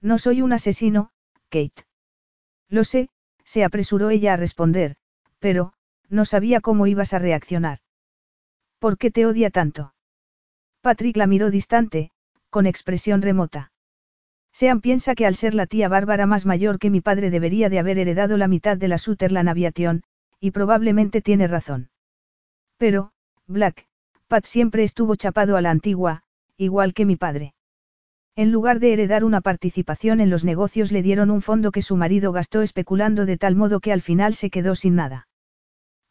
No 0.01 0.19
soy 0.19 0.41
un 0.41 0.53
asesino, 0.53 1.12
Kate. 1.53 1.85
Lo 2.67 2.83
sé, 2.83 3.09
se 3.43 3.63
apresuró 3.63 4.09
ella 4.09 4.33
a 4.33 4.37
responder, 4.37 4.95
pero, 5.37 5.73
no 6.09 6.25
sabía 6.25 6.61
cómo 6.61 6.87
ibas 6.87 7.13
a 7.13 7.19
reaccionar. 7.19 7.77
¿Por 8.79 8.97
qué 8.97 9.11
te 9.11 9.27
odia 9.27 9.51
tanto? 9.51 9.93
Patrick 10.81 11.15
la 11.15 11.27
miró 11.27 11.51
distante, 11.51 12.09
con 12.49 12.65
expresión 12.65 13.21
remota. 13.21 13.71
Sean 14.51 14.81
piensa 14.81 15.13
que 15.13 15.27
al 15.27 15.35
ser 15.35 15.53
la 15.53 15.67
tía 15.67 15.89
Bárbara 15.89 16.25
más 16.25 16.47
mayor 16.47 16.79
que 16.79 16.89
mi 16.89 17.01
padre 17.01 17.29
debería 17.29 17.69
de 17.69 17.77
haber 17.77 17.99
heredado 17.99 18.35
la 18.37 18.47
mitad 18.47 18.75
de 18.75 18.87
la 18.87 18.97
Sutherland 18.97 19.49
Aviation, 19.49 20.03
y 20.39 20.51
probablemente 20.51 21.21
tiene 21.21 21.47
razón. 21.47 21.91
Pero, 22.77 23.11
Black, 23.45 23.85
Pat 24.27 24.45
siempre 24.45 24.83
estuvo 24.83 25.15
chapado 25.15 25.55
a 25.55 25.61
la 25.61 25.69
antigua, 25.69 26.23
igual 26.57 26.95
que 26.95 27.05
mi 27.05 27.15
padre. 27.15 27.53
En 28.35 28.51
lugar 28.51 28.79
de 28.79 28.93
heredar 28.93 29.23
una 29.23 29.41
participación 29.41 30.19
en 30.19 30.31
los 30.31 30.43
negocios 30.43 30.91
le 30.91 31.03
dieron 31.03 31.29
un 31.29 31.43
fondo 31.43 31.71
que 31.71 31.83
su 31.83 31.95
marido 31.95 32.31
gastó 32.31 32.63
especulando 32.63 33.27
de 33.27 33.37
tal 33.37 33.55
modo 33.55 33.79
que 33.79 33.93
al 33.93 34.01
final 34.01 34.33
se 34.33 34.49
quedó 34.49 34.73
sin 34.73 34.95
nada. 34.95 35.27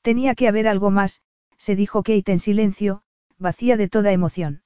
Tenía 0.03 0.37
que 0.37 0.47
haber 0.47 0.69
algo 0.69 0.93
más, 0.93 1.21
se 1.57 1.75
dijo 1.75 2.05
Kate 2.05 2.31
en 2.31 2.39
silencio, 2.39 3.03
vacía 3.39 3.77
de 3.77 3.89
toda 3.89 4.13
emoción. 4.13 4.63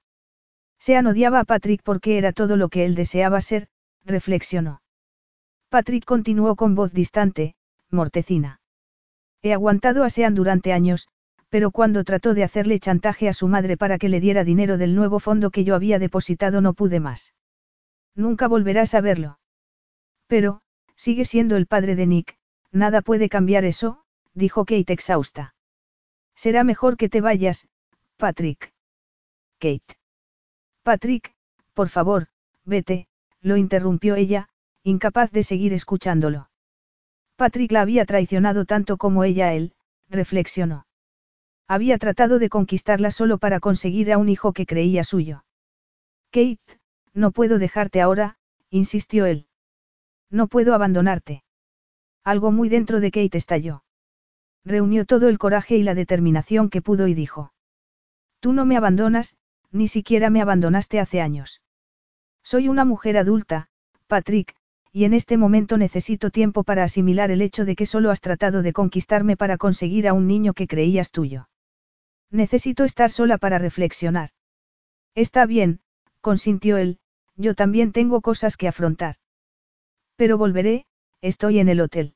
Sean 0.79 1.07
odiaba 1.07 1.41
a 1.41 1.45
Patrick 1.45 1.83
porque 1.83 2.19
era 2.19 2.33
todo 2.33 2.57
lo 2.57 2.69
que 2.69 2.85
él 2.85 2.95
deseaba 2.95 3.41
ser, 3.41 3.69
reflexionó. 4.05 4.83
Patrick 5.71 6.05
continuó 6.05 6.57
con 6.57 6.75
voz 6.75 6.93
distante, 6.93 7.55
mortecina. 7.91 8.61
He 9.41 9.55
aguantado 9.55 10.05
a 10.05 10.11
Sean 10.11 10.35
durante 10.35 10.75
años, 10.75 11.09
pero 11.49 11.71
cuando 11.71 12.05
trató 12.05 12.35
de 12.35 12.45
hacerle 12.45 12.79
chantaje 12.81 13.31
a 13.31 13.33
su 13.33 13.49
madre 13.49 13.79
para 13.79 13.97
que 13.97 14.11
le 14.11 14.21
diera 14.21 14.45
dinero 14.45 14.77
del 14.77 14.95
nuevo 14.95 15.21
fondo 15.21 15.51
que 15.51 15.65
yo 15.65 15.75
había 15.75 15.99
depositado 15.99 16.61
no 16.61 16.75
pude 16.75 17.01
más. 17.01 17.33
Nunca 18.17 18.49
volverás 18.49 18.95
a 18.95 19.03
verlo. 19.03 19.39
Pero, 20.27 20.63
sigue 20.97 21.25
siendo 21.25 21.57
el 21.57 21.67
padre 21.67 21.95
de 21.95 22.07
Nick, 22.07 22.39
nada 22.73 23.03
puede 23.03 23.29
cambiar 23.29 23.65
eso, 23.65 24.03
dijo 24.33 24.65
Kate 24.65 24.93
exhausta. 24.93 25.55
Será 26.35 26.65
mejor 26.65 26.97
que 26.97 27.09
te 27.09 27.21
vayas, 27.21 27.69
Patrick. 28.17 28.73
Kate. 29.59 29.99
Patrick, 30.83 31.35
por 31.75 31.91
favor, 31.91 32.29
vete, 32.65 33.07
lo 33.41 33.57
interrumpió 33.57 34.17
ella, 34.17 34.49
incapaz 34.83 35.31
de 35.31 35.43
seguir 35.43 35.73
escuchándolo. 35.73 36.49
Patrick 37.37 37.71
la 37.73 37.83
había 37.83 38.07
traicionado 38.07 38.65
tanto 38.65 38.97
como 38.97 39.25
ella 39.25 39.53
él, 39.53 39.75
reflexionó. 40.09 40.87
Había 41.69 41.99
tratado 41.99 42.39
de 42.39 42.49
conquistarla 42.49 43.11
solo 43.11 43.39
para 43.39 43.61
conseguir 43.61 44.13
a 44.13 44.19
un 44.19 44.29
hijo 44.29 44.53
que 44.53 44.67
creía 44.67 45.05
suyo. 45.05 45.45
Kate, 46.31 46.79
no 47.17 47.33
puedo 47.33 47.59
dejarte 47.59 48.01
ahora, 48.03 48.37
insistió 48.69 49.25
él. 49.25 49.47
No 50.31 50.49
puedo 50.49 50.75
abandonarte. 50.75 51.43
Algo 52.23 52.53
muy 52.53 52.69
dentro 52.69 53.01
de 53.01 53.11
Kate 53.11 53.39
estalló. 53.39 53.85
Reunió 54.65 55.07
todo 55.07 55.29
el 55.29 55.39
coraje 55.39 55.77
y 55.77 55.83
la 55.83 55.95
determinación 55.95 56.69
que 56.69 56.83
pudo 56.83 57.09
y 57.09 57.15
dijo. 57.15 57.53
Tú 58.41 58.53
no 58.53 58.67
me 58.67 58.77
abandonas, 58.77 59.37
ni 59.71 59.89
siquiera 59.89 60.29
me 60.29 60.43
abandonaste 60.43 61.01
hace 61.01 61.21
años. 61.23 61.63
Soy 62.43 62.69
una 62.69 62.85
mujer 62.85 63.17
adulta, 63.17 63.69
Patrick, 64.07 64.55
y 64.93 65.05
en 65.05 65.15
este 65.15 65.37
momento 65.37 65.79
necesito 65.79 66.31
tiempo 66.31 66.65
para 66.65 66.85
asimilar 66.85 67.31
el 67.31 67.41
hecho 67.41 67.65
de 67.65 67.77
que 67.77 67.87
solo 67.87 68.11
has 68.11 68.21
tratado 68.21 68.63
de 68.63 68.73
conquistarme 68.73 69.37
para 69.37 69.57
conseguir 69.57 70.07
a 70.07 70.13
un 70.13 70.27
niño 70.27 70.53
que 70.53 70.67
creías 70.67 71.11
tuyo. 71.11 71.49
Necesito 72.31 72.85
estar 72.85 73.11
sola 73.11 73.39
para 73.39 73.59
reflexionar. 73.59 74.31
Está 75.15 75.47
bien, 75.47 75.81
consintió 76.21 76.77
él, 76.77 76.99
yo 77.37 77.55
también 77.55 77.93
tengo 77.93 78.21
cosas 78.21 78.57
que 78.57 78.69
afrontar. 78.69 79.17
Pero 80.17 80.39
volveré, 80.39 80.87
estoy 81.21 81.59
en 81.59 81.69
el 81.69 81.81
hotel. 81.81 82.15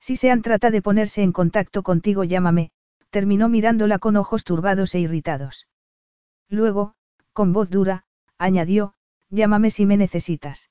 Si 0.00 0.16
Sean 0.16 0.42
trata 0.42 0.70
de 0.70 0.82
ponerse 0.82 1.22
en 1.22 1.32
contacto 1.32 1.82
contigo, 1.82 2.24
llámame, 2.24 2.70
terminó 3.10 3.48
mirándola 3.48 3.98
con 3.98 4.16
ojos 4.16 4.44
turbados 4.44 4.94
e 4.94 5.00
irritados. 5.00 5.66
Luego, 6.48 6.94
con 7.32 7.52
voz 7.52 7.70
dura, 7.70 8.04
añadió, 8.38 8.94
llámame 9.30 9.70
si 9.70 9.86
me 9.86 9.96
necesitas. 9.96 10.70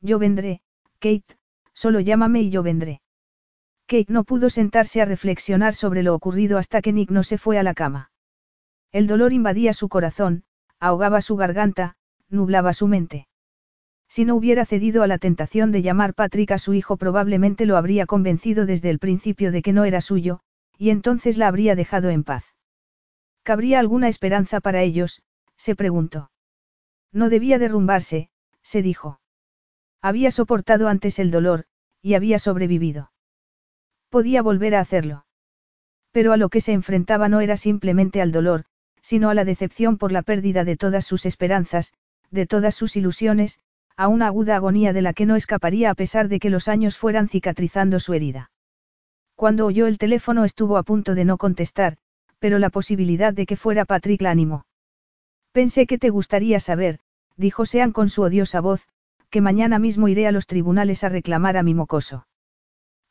Yo 0.00 0.18
vendré, 0.18 0.60
Kate, 1.00 1.36
solo 1.74 2.00
llámame 2.00 2.42
y 2.42 2.50
yo 2.50 2.62
vendré. 2.62 3.00
Kate 3.86 4.12
no 4.12 4.24
pudo 4.24 4.50
sentarse 4.50 5.00
a 5.00 5.04
reflexionar 5.04 5.74
sobre 5.74 6.02
lo 6.02 6.14
ocurrido 6.14 6.58
hasta 6.58 6.82
que 6.82 6.92
Nick 6.92 7.10
no 7.10 7.22
se 7.22 7.38
fue 7.38 7.58
a 7.58 7.62
la 7.62 7.74
cama. 7.74 8.10
El 8.92 9.06
dolor 9.06 9.32
invadía 9.32 9.72
su 9.72 9.88
corazón, 9.88 10.44
ahogaba 10.78 11.20
su 11.20 11.36
garganta, 11.36 11.95
nublaba 12.30 12.72
su 12.72 12.86
mente. 12.86 13.28
Si 14.08 14.24
no 14.24 14.36
hubiera 14.36 14.64
cedido 14.66 15.02
a 15.02 15.06
la 15.06 15.18
tentación 15.18 15.72
de 15.72 15.82
llamar 15.82 16.14
Patrick 16.14 16.52
a 16.52 16.58
su 16.58 16.74
hijo 16.74 16.96
probablemente 16.96 17.66
lo 17.66 17.76
habría 17.76 18.06
convencido 18.06 18.66
desde 18.66 18.90
el 18.90 18.98
principio 18.98 19.50
de 19.52 19.62
que 19.62 19.72
no 19.72 19.84
era 19.84 20.00
suyo, 20.00 20.40
y 20.78 20.90
entonces 20.90 21.38
la 21.38 21.48
habría 21.48 21.74
dejado 21.74 22.10
en 22.10 22.24
paz. 22.24 22.44
¿Cabría 23.42 23.80
alguna 23.80 24.08
esperanza 24.08 24.60
para 24.60 24.82
ellos? 24.82 25.22
se 25.56 25.74
preguntó. 25.74 26.30
No 27.12 27.28
debía 27.28 27.58
derrumbarse, 27.58 28.28
se 28.62 28.82
dijo. 28.82 29.20
Había 30.02 30.30
soportado 30.30 30.88
antes 30.88 31.18
el 31.18 31.30
dolor, 31.30 31.64
y 32.02 32.14
había 32.14 32.38
sobrevivido. 32.38 33.10
Podía 34.08 34.42
volver 34.42 34.74
a 34.74 34.80
hacerlo. 34.80 35.26
Pero 36.12 36.32
a 36.32 36.36
lo 36.36 36.48
que 36.48 36.60
se 36.60 36.72
enfrentaba 36.72 37.28
no 37.28 37.40
era 37.40 37.56
simplemente 37.56 38.20
al 38.22 38.32
dolor, 38.32 38.64
sino 39.00 39.30
a 39.30 39.34
la 39.34 39.44
decepción 39.44 39.98
por 39.98 40.12
la 40.12 40.22
pérdida 40.22 40.64
de 40.64 40.76
todas 40.76 41.04
sus 41.04 41.26
esperanzas, 41.26 41.92
de 42.30 42.46
todas 42.46 42.74
sus 42.74 42.96
ilusiones, 42.96 43.60
a 43.96 44.08
una 44.08 44.26
aguda 44.26 44.56
agonía 44.56 44.92
de 44.92 45.02
la 45.02 45.12
que 45.12 45.26
no 45.26 45.36
escaparía 45.36 45.90
a 45.90 45.94
pesar 45.94 46.28
de 46.28 46.38
que 46.38 46.50
los 46.50 46.68
años 46.68 46.96
fueran 46.96 47.28
cicatrizando 47.28 47.98
su 48.00 48.14
herida. 48.14 48.50
Cuando 49.34 49.66
oyó 49.66 49.86
el 49.86 49.98
teléfono 49.98 50.44
estuvo 50.44 50.76
a 50.76 50.82
punto 50.82 51.14
de 51.14 51.24
no 51.24 51.38
contestar, 51.38 51.96
pero 52.38 52.58
la 52.58 52.70
posibilidad 52.70 53.32
de 53.32 53.46
que 53.46 53.56
fuera 53.56 53.84
Patrick 53.84 54.20
la 54.20 54.30
animó. 54.30 54.66
Pensé 55.52 55.86
que 55.86 55.98
te 55.98 56.10
gustaría 56.10 56.60
saber, 56.60 56.98
dijo 57.36 57.64
Sean 57.64 57.92
con 57.92 58.08
su 58.08 58.22
odiosa 58.22 58.60
voz, 58.60 58.86
que 59.30 59.40
mañana 59.40 59.78
mismo 59.78 60.08
iré 60.08 60.26
a 60.26 60.32
los 60.32 60.46
tribunales 60.46 61.04
a 61.04 61.08
reclamar 61.08 61.56
a 61.56 61.62
mi 61.62 61.74
mocoso. 61.74 62.26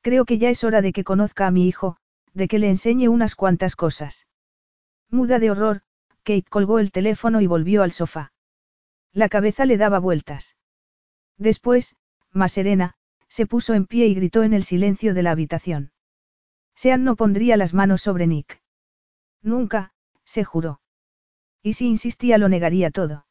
Creo 0.02 0.26
que 0.26 0.38
ya 0.38 0.50
es 0.50 0.64
hora 0.64 0.82
de 0.82 0.94
que 0.94 1.04
conozca 1.04 1.48
a 1.48 1.52
mi 1.52 1.68
hijo, 1.68 1.98
de 2.34 2.48
que 2.48 2.60
le 2.60 2.70
enseñe 2.70 3.08
unas 3.08 3.34
cuantas 3.34 3.76
cosas. 3.76 4.28
Muda 5.10 5.40
de 5.40 5.50
horror, 5.50 5.82
Kate 6.24 6.46
colgó 6.50 6.80
el 6.80 6.92
teléfono 6.92 7.42
y 7.42 7.48
volvió 7.48 7.82
al 7.82 7.92
sofá. 7.92 8.32
La 9.16 9.30
cabeza 9.30 9.66
le 9.66 9.78
daba 9.78 10.00
vueltas. 10.00 10.58
Después, 11.38 11.96
más 12.32 12.52
serena, 12.52 12.96
se 13.30 13.46
puso 13.46 13.74
en 13.74 13.86
pie 13.86 14.08
y 14.08 14.14
gritó 14.14 14.44
en 14.44 14.54
el 14.54 14.66
silencio 14.66 15.14
de 15.14 15.24
la 15.24 15.32
habitación. 15.32 15.94
Sean 16.76 17.06
no 17.06 17.16
pondría 17.16 17.56
las 17.56 17.74
manos 17.74 18.02
sobre 18.02 18.28
Nick. 18.28 18.62
Nunca, 19.42 19.94
se 20.26 20.44
juró. 20.44 20.82
Y 21.64 21.74
si 21.74 21.88
insistía 21.88 22.38
lo 22.38 22.50
negaría 22.50 22.92
todo. 22.92 23.26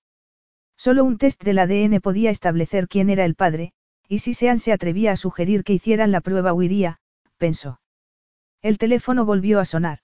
Solo 0.74 1.04
un 1.04 1.18
test 1.18 1.44
del 1.44 1.58
ADN 1.58 2.00
podía 2.00 2.30
establecer 2.30 2.88
quién 2.88 3.10
era 3.10 3.26
el 3.26 3.34
padre, 3.34 3.74
y 4.08 4.20
si 4.20 4.32
Sean 4.32 4.58
se 4.58 4.72
atrevía 4.72 5.12
a 5.12 5.16
sugerir 5.16 5.64
que 5.64 5.74
hicieran 5.74 6.12
la 6.12 6.22
prueba 6.22 6.54
huiría, 6.54 6.98
pensó. 7.36 7.82
El 8.62 8.78
teléfono 8.78 9.26
volvió 9.26 9.60
a 9.60 9.66
sonar. 9.66 9.98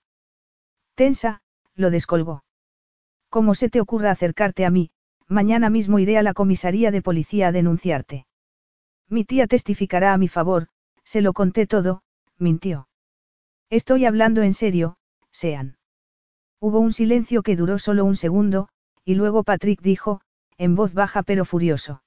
Tensa, 0.94 1.40
lo 1.74 1.88
descolgó. 1.88 2.44
¿Cómo 3.30 3.54
se 3.54 3.70
te 3.70 3.80
ocurra 3.80 4.10
acercarte 4.10 4.66
a 4.66 4.70
mí? 4.70 4.92
Mañana 5.30 5.70
mismo 5.70 6.00
iré 6.00 6.18
a 6.18 6.24
la 6.24 6.34
comisaría 6.34 6.90
de 6.90 7.02
policía 7.02 7.48
a 7.48 7.52
denunciarte. 7.52 8.26
Mi 9.08 9.24
tía 9.24 9.46
testificará 9.46 10.12
a 10.12 10.18
mi 10.18 10.26
favor, 10.26 10.66
se 11.04 11.20
lo 11.20 11.32
conté 11.32 11.68
todo, 11.68 12.02
mintió. 12.36 12.88
Estoy 13.70 14.06
hablando 14.06 14.42
en 14.42 14.52
serio, 14.52 14.96
Sean. 15.30 15.76
Hubo 16.58 16.80
un 16.80 16.92
silencio 16.92 17.44
que 17.44 17.54
duró 17.54 17.78
solo 17.78 18.04
un 18.04 18.16
segundo, 18.16 18.68
y 19.04 19.14
luego 19.14 19.44
Patrick 19.44 19.80
dijo, 19.80 20.20
en 20.58 20.74
voz 20.74 20.94
baja 20.94 21.22
pero 21.22 21.44
furioso. 21.44 22.02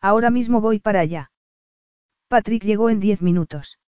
Ahora 0.00 0.30
mismo 0.30 0.60
voy 0.60 0.78
para 0.78 1.00
allá. 1.00 1.32
Patrick 2.28 2.62
llegó 2.62 2.90
en 2.90 3.00
diez 3.00 3.22
minutos. 3.22 3.80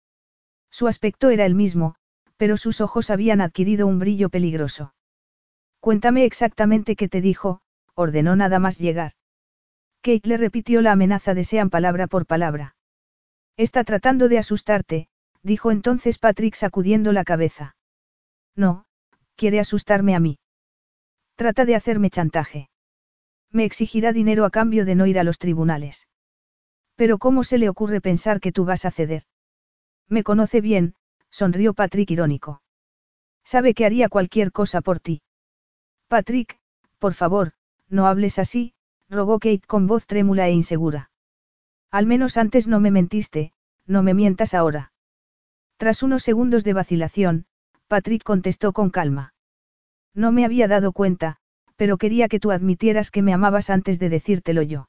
Su 0.71 0.89
aspecto 0.89 1.29
era 1.29 1.45
el 1.45 1.55
mismo, 1.55 1.97
pero 2.39 2.57
sus 2.57 2.81
ojos 2.81 3.11
habían 3.11 3.43
adquirido 3.43 3.87
un 3.87 3.99
brillo 3.99 4.31
peligroso. 4.31 4.95
Cuéntame 5.81 6.25
exactamente 6.25 6.97
qué 6.97 7.09
te 7.09 7.21
dijo, 7.21 7.61
ordenó 7.97 8.37
nada 8.37 8.61
más 8.61 8.79
llegar. 8.79 9.13
Kate 10.03 10.29
le 10.29 10.37
repitió 10.37 10.83
la 10.83 10.93
amenaza 10.93 11.35
de 11.35 11.43
Sean 11.43 11.71
palabra 11.71 12.07
por 12.07 12.27
palabra. 12.27 12.77
Está 13.57 13.83
tratando 13.83 14.29
de 14.29 14.39
asustarte, 14.39 15.09
dijo 15.43 15.71
entonces 15.71 16.19
Patrick 16.19 16.55
sacudiendo 16.55 17.13
la 17.13 17.25
cabeza. 17.25 17.75
No, 18.55 18.85
quiere 19.35 19.59
asustarme 19.59 20.15
a 20.15 20.21
mí. 20.21 20.39
Trata 21.35 21.65
de 21.65 21.75
hacerme 21.75 22.11
chantaje. 22.11 22.69
Me 23.51 23.65
exigirá 23.65 24.13
dinero 24.13 24.45
a 24.45 24.51
cambio 24.51 24.85
de 24.85 24.95
no 24.95 25.07
ir 25.07 25.19
a 25.19 25.25
los 25.25 25.39
tribunales. 25.39 26.07
Pero 26.97 27.19
¿cómo 27.19 27.45
se 27.45 27.59
le 27.59 27.69
ocurre 27.69 28.01
pensar 28.01 28.41
que 28.41 28.53
tú 28.53 28.65
vas 28.65 28.85
a 28.85 28.91
ceder? 28.91 29.25
Me 30.09 30.23
conoce 30.23 30.61
bien, 30.61 30.95
sonrió 31.31 31.75
Patrick 31.75 32.11
irónico. 32.11 32.63
Sabe 33.45 33.75
que 33.75 33.85
haría 33.85 34.09
cualquier 34.09 34.53
cosa 34.53 34.81
por 34.81 35.01
ti. 35.01 35.23
Patrick, 36.09 36.59
por 36.99 37.15
favor, 37.15 37.53
no 37.89 38.07
hables 38.07 38.39
así, 38.39 38.75
rogó 39.09 39.39
Kate 39.39 39.63
con 39.67 39.87
voz 39.87 40.07
trémula 40.07 40.49
e 40.49 40.53
insegura. 40.53 41.11
Al 41.91 42.07
menos 42.07 42.37
antes 42.37 42.67
no 42.67 42.81
me 42.81 42.91
mentiste, 42.91 43.53
no 43.87 44.03
me 44.03 44.15
mientas 44.15 44.55
ahora. 44.55 44.93
Tras 45.77 46.03
unos 46.03 46.23
segundos 46.23 46.65
de 46.65 46.73
vacilación, 46.73 47.47
Patrick 47.87 48.23
contestó 48.25 48.73
con 48.73 48.91
calma. 48.91 49.35
No 50.15 50.33
me 50.33 50.45
había 50.45 50.67
dado 50.67 50.93
cuenta, 50.93 51.37
pero 51.77 51.99
quería 51.99 52.29
que 52.29 52.41
tú 52.41 52.51
admitieras 52.51 53.11
que 53.11 53.23
me 53.23 53.33
amabas 53.33 53.71
antes 53.71 53.99
de 53.99 54.09
decírtelo 54.09 54.63
yo. 54.63 54.89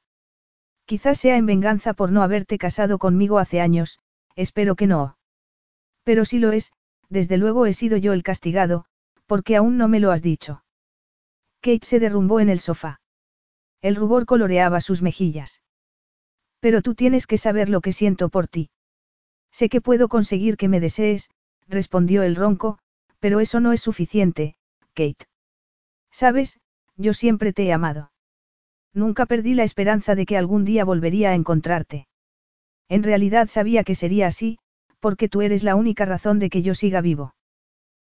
Quizás 0.86 1.20
sea 1.20 1.36
en 1.36 1.46
venganza 1.46 1.94
por 1.94 2.12
no 2.12 2.24
haberte 2.24 2.58
casado 2.58 2.98
conmigo 2.98 3.40
hace 3.40 3.60
años, 3.60 4.00
espero 4.36 4.76
que 4.76 4.88
no. 4.88 5.18
Pero 6.04 6.24
si 6.24 6.40
lo 6.40 6.54
es, 6.54 6.72
desde 7.10 7.38
luego 7.38 7.66
he 7.66 7.74
sido 7.74 7.98
yo 7.98 8.14
el 8.14 8.24
castigado, 8.24 8.86
porque 9.26 9.58
aún 9.58 9.78
no 9.78 9.90
me 9.90 10.00
lo 10.00 10.12
has 10.12 10.22
dicho. 10.22 10.64
Kate 11.68 11.86
se 11.86 12.00
derrumbó 12.00 12.40
en 12.40 12.48
el 12.48 12.62
sofá. 12.62 13.02
El 13.82 13.98
rubor 13.98 14.26
coloreaba 14.26 14.80
sus 14.80 15.02
mejillas. 15.02 15.62
Pero 16.62 16.82
tú 16.82 16.96
tienes 16.96 17.28
que 17.28 17.38
saber 17.38 17.68
lo 17.68 17.82
que 17.82 17.92
siento 17.92 18.30
por 18.30 18.48
ti. 18.48 18.70
Sé 19.52 19.68
que 19.68 19.82
puedo 19.82 20.08
conseguir 20.08 20.56
que 20.56 20.70
me 20.70 20.80
desees, 20.80 21.30
respondió 21.68 22.24
el 22.24 22.38
ronco, 22.38 22.80
pero 23.20 23.42
eso 23.42 23.60
no 23.60 23.74
es 23.74 23.82
suficiente, 23.82 24.56
Kate. 24.94 25.26
Sabes, 26.10 26.62
yo 26.96 27.14
siempre 27.14 27.52
te 27.52 27.66
he 27.66 27.74
amado. 27.74 28.14
Nunca 28.94 29.26
perdí 29.26 29.54
la 29.54 29.66
esperanza 29.66 30.16
de 30.16 30.26
que 30.26 30.38
algún 30.38 30.64
día 30.64 30.86
volvería 30.86 31.32
a 31.32 31.36
encontrarte. 31.36 32.08
En 32.88 33.04
realidad 33.04 33.50
sabía 33.50 33.84
que 33.84 33.94
sería 33.94 34.28
así, 34.28 34.58
porque 35.02 35.28
tú 35.28 35.42
eres 35.42 35.66
la 35.66 35.76
única 35.76 36.06
razón 36.06 36.40
de 36.40 36.50
que 36.50 36.62
yo 36.62 36.76
siga 36.76 37.02
vivo. 37.02 37.36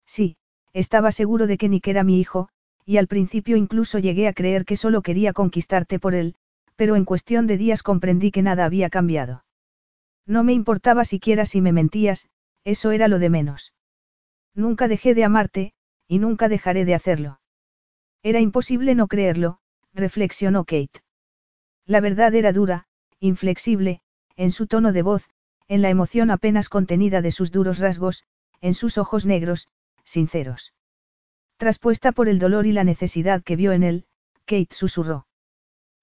Sí, 0.05 0.37
estaba 0.75 1.11
seguro 1.11 1.47
de 1.47 1.57
que 1.57 1.71
Nick 1.71 1.89
era 1.89 2.05
mi 2.05 2.21
hijo, 2.21 2.51
y 2.87 2.99
al 2.99 3.09
principio 3.09 3.57
incluso 3.57 3.99
llegué 3.99 4.29
a 4.29 4.33
creer 4.33 4.65
que 4.65 4.77
solo 4.77 5.03
quería 5.03 5.33
conquistarte 5.33 5.99
por 5.99 6.15
él, 6.15 6.37
pero 6.77 6.95
en 6.95 7.05
cuestión 7.05 7.47
de 7.49 7.59
días 7.59 7.83
comprendí 7.83 8.31
que 8.31 8.43
nada 8.43 8.65
había 8.65 8.89
cambiado. 8.89 9.45
No 10.25 10.45
me 10.45 10.53
importaba 10.53 11.05
siquiera 11.05 11.47
si 11.47 11.61
me 11.61 11.73
mentías, 11.73 12.29
eso 12.65 12.93
era 12.93 13.09
lo 13.09 13.19
de 13.19 13.29
menos. 13.29 13.75
Nunca 14.55 14.87
dejé 14.89 15.15
de 15.15 15.25
amarte, 15.25 15.73
y 16.07 16.21
nunca 16.21 16.49
dejaré 16.49 16.85
de 16.85 16.95
hacerlo. 16.95 17.41
Era 18.23 18.41
imposible 18.41 18.95
no 18.95 19.09
creerlo, 19.09 19.59
reflexionó 19.93 20.65
Kate. 20.65 21.03
La 21.87 22.01
verdad 22.01 22.35
era 22.35 22.53
dura, 22.53 22.87
inflexible, 23.19 24.01
en 24.37 24.53
su 24.53 24.67
tono 24.67 24.93
de 24.93 25.03
voz, 25.03 25.29
en 25.69 25.83
la 25.83 25.91
emoción 25.91 26.31
apenas 26.31 26.69
contenida 26.69 27.21
de 27.21 27.33
sus 27.33 27.51
duros 27.51 27.79
rasgos, 27.79 28.25
en 28.61 28.75
sus 28.75 28.99
ojos 28.99 29.27
negros, 29.27 29.69
sinceros. 30.05 30.73
Traspuesta 31.57 32.13
por 32.13 32.29
el 32.29 32.39
dolor 32.39 32.67
y 32.67 32.73
la 32.73 32.85
necesidad 32.85 33.43
que 33.43 33.57
vio 33.57 33.73
en 33.73 33.83
él, 33.83 34.05
Kate 34.45 34.69
susurró. 34.73 35.27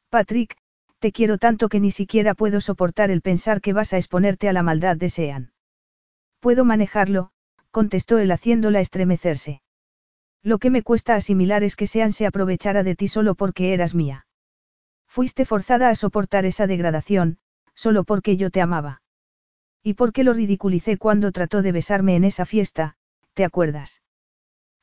Patrick, 0.10 0.58
te 1.00 1.12
quiero 1.12 1.38
tanto 1.38 1.70
que 1.70 1.80
ni 1.80 1.92
siquiera 1.92 2.34
puedo 2.34 2.62
soportar 2.62 3.12
el 3.12 3.22
pensar 3.22 3.62
que 3.62 3.74
vas 3.74 3.94
a 3.94 3.98
exponerte 3.98 4.50
a 4.50 4.54
la 4.54 4.64
maldad 4.64 4.98
de 4.98 5.10
Sean. 5.10 5.54
Puedo 6.40 6.66
manejarlo, 6.66 7.32
contestó 7.72 8.20
él 8.20 8.32
haciéndola 8.32 8.80
estremecerse. 8.80 9.62
Lo 10.42 10.60
que 10.60 10.70
me 10.70 10.82
cuesta 10.82 11.16
asimilar 11.16 11.64
es 11.64 11.76
que 11.76 11.88
Sean 11.88 12.12
se 12.12 12.26
aprovechara 12.26 12.84
de 12.84 12.96
ti 12.96 13.08
solo 13.08 13.36
porque 13.36 13.74
eras 13.74 13.96
mía. 13.96 14.28
Fuiste 15.08 15.46
forzada 15.46 15.90
a 15.90 15.96
soportar 15.96 16.46
esa 16.46 16.68
degradación, 16.68 17.38
solo 17.76 18.04
porque 18.04 18.38
yo 18.38 18.50
te 18.50 18.62
amaba. 18.62 19.02
¿Y 19.84 19.94
por 19.94 20.14
qué 20.14 20.24
lo 20.24 20.34
ridiculicé 20.34 20.98
cuando 20.98 21.32
trató 21.32 21.62
de 21.62 21.72
besarme 21.72 22.16
en 22.16 22.24
esa 22.24 22.46
fiesta, 22.46 22.96
te 23.34 23.46
acuerdas? 23.46 24.03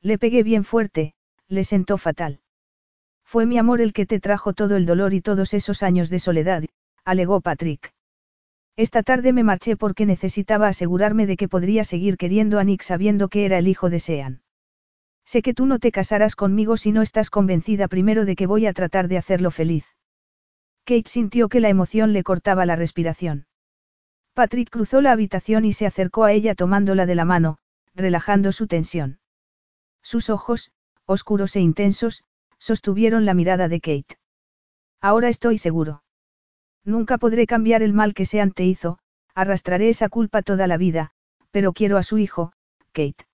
Le 0.01 0.17
pegué 0.17 0.43
bien 0.43 0.63
fuerte, 0.63 1.13
le 1.47 1.63
sentó 1.63 1.97
fatal. 1.97 2.39
Fue 3.23 3.45
mi 3.45 3.57
amor 3.57 3.81
el 3.81 3.93
que 3.93 4.05
te 4.05 4.19
trajo 4.19 4.53
todo 4.53 4.75
el 4.75 4.85
dolor 4.85 5.13
y 5.13 5.21
todos 5.21 5.53
esos 5.53 5.83
años 5.83 6.09
de 6.09 6.19
soledad, 6.19 6.63
alegó 7.05 7.39
Patrick. 7.39 7.93
Esta 8.75 9.03
tarde 9.03 9.31
me 9.31 9.43
marché 9.43 9.77
porque 9.77 10.05
necesitaba 10.05 10.67
asegurarme 10.67 11.27
de 11.27 11.37
que 11.37 11.47
podría 11.47 11.83
seguir 11.83 12.17
queriendo 12.17 12.59
a 12.59 12.63
Nick 12.63 12.81
sabiendo 12.81 13.29
que 13.29 13.45
era 13.45 13.57
el 13.57 13.67
hijo 13.67 13.89
de 13.89 13.99
Sean. 13.99 14.41
Sé 15.23 15.41
que 15.41 15.53
tú 15.53 15.65
no 15.65 15.79
te 15.79 15.93
casarás 15.93 16.35
conmigo 16.35 16.75
si 16.75 16.91
no 16.91 17.01
estás 17.01 17.29
convencida 17.29 17.87
primero 17.87 18.25
de 18.25 18.35
que 18.35 18.47
voy 18.47 18.65
a 18.65 18.73
tratar 18.73 19.07
de 19.07 19.17
hacerlo 19.17 19.49
feliz. 19.49 19.85
Kate 20.83 21.07
sintió 21.07 21.47
que 21.47 21.61
la 21.61 21.69
emoción 21.69 22.11
le 22.11 22.23
cortaba 22.23 22.65
la 22.65 22.75
respiración. 22.75 23.45
Patrick 24.33 24.69
cruzó 24.69 24.99
la 24.99 25.13
habitación 25.13 25.63
y 25.63 25.71
se 25.71 25.85
acercó 25.85 26.25
a 26.25 26.33
ella 26.33 26.53
tomándola 26.53 27.05
de 27.05 27.15
la 27.15 27.23
mano, 27.23 27.59
relajando 27.95 28.51
su 28.51 28.67
tensión. 28.67 29.20
Sus 30.01 30.29
ojos, 30.29 30.71
oscuros 31.05 31.55
e 31.55 31.61
intensos, 31.61 32.23
sostuvieron 32.57 33.25
la 33.25 33.33
mirada 33.33 33.67
de 33.67 33.79
Kate. 33.79 34.17
Ahora 35.01 35.29
estoy 35.29 35.57
seguro. 35.57 36.03
Nunca 36.83 37.17
podré 37.17 37.47
cambiar 37.47 37.83
el 37.83 37.93
mal 37.93 38.13
que 38.13 38.25
Sean 38.25 38.51
te 38.51 38.65
hizo, 38.65 38.99
arrastraré 39.35 39.89
esa 39.89 40.09
culpa 40.09 40.41
toda 40.41 40.67
la 40.67 40.77
vida, 40.77 41.11
pero 41.51 41.73
quiero 41.73 41.97
a 41.97 42.03
su 42.03 42.17
hijo, 42.17 42.53
Kate. 42.91 43.25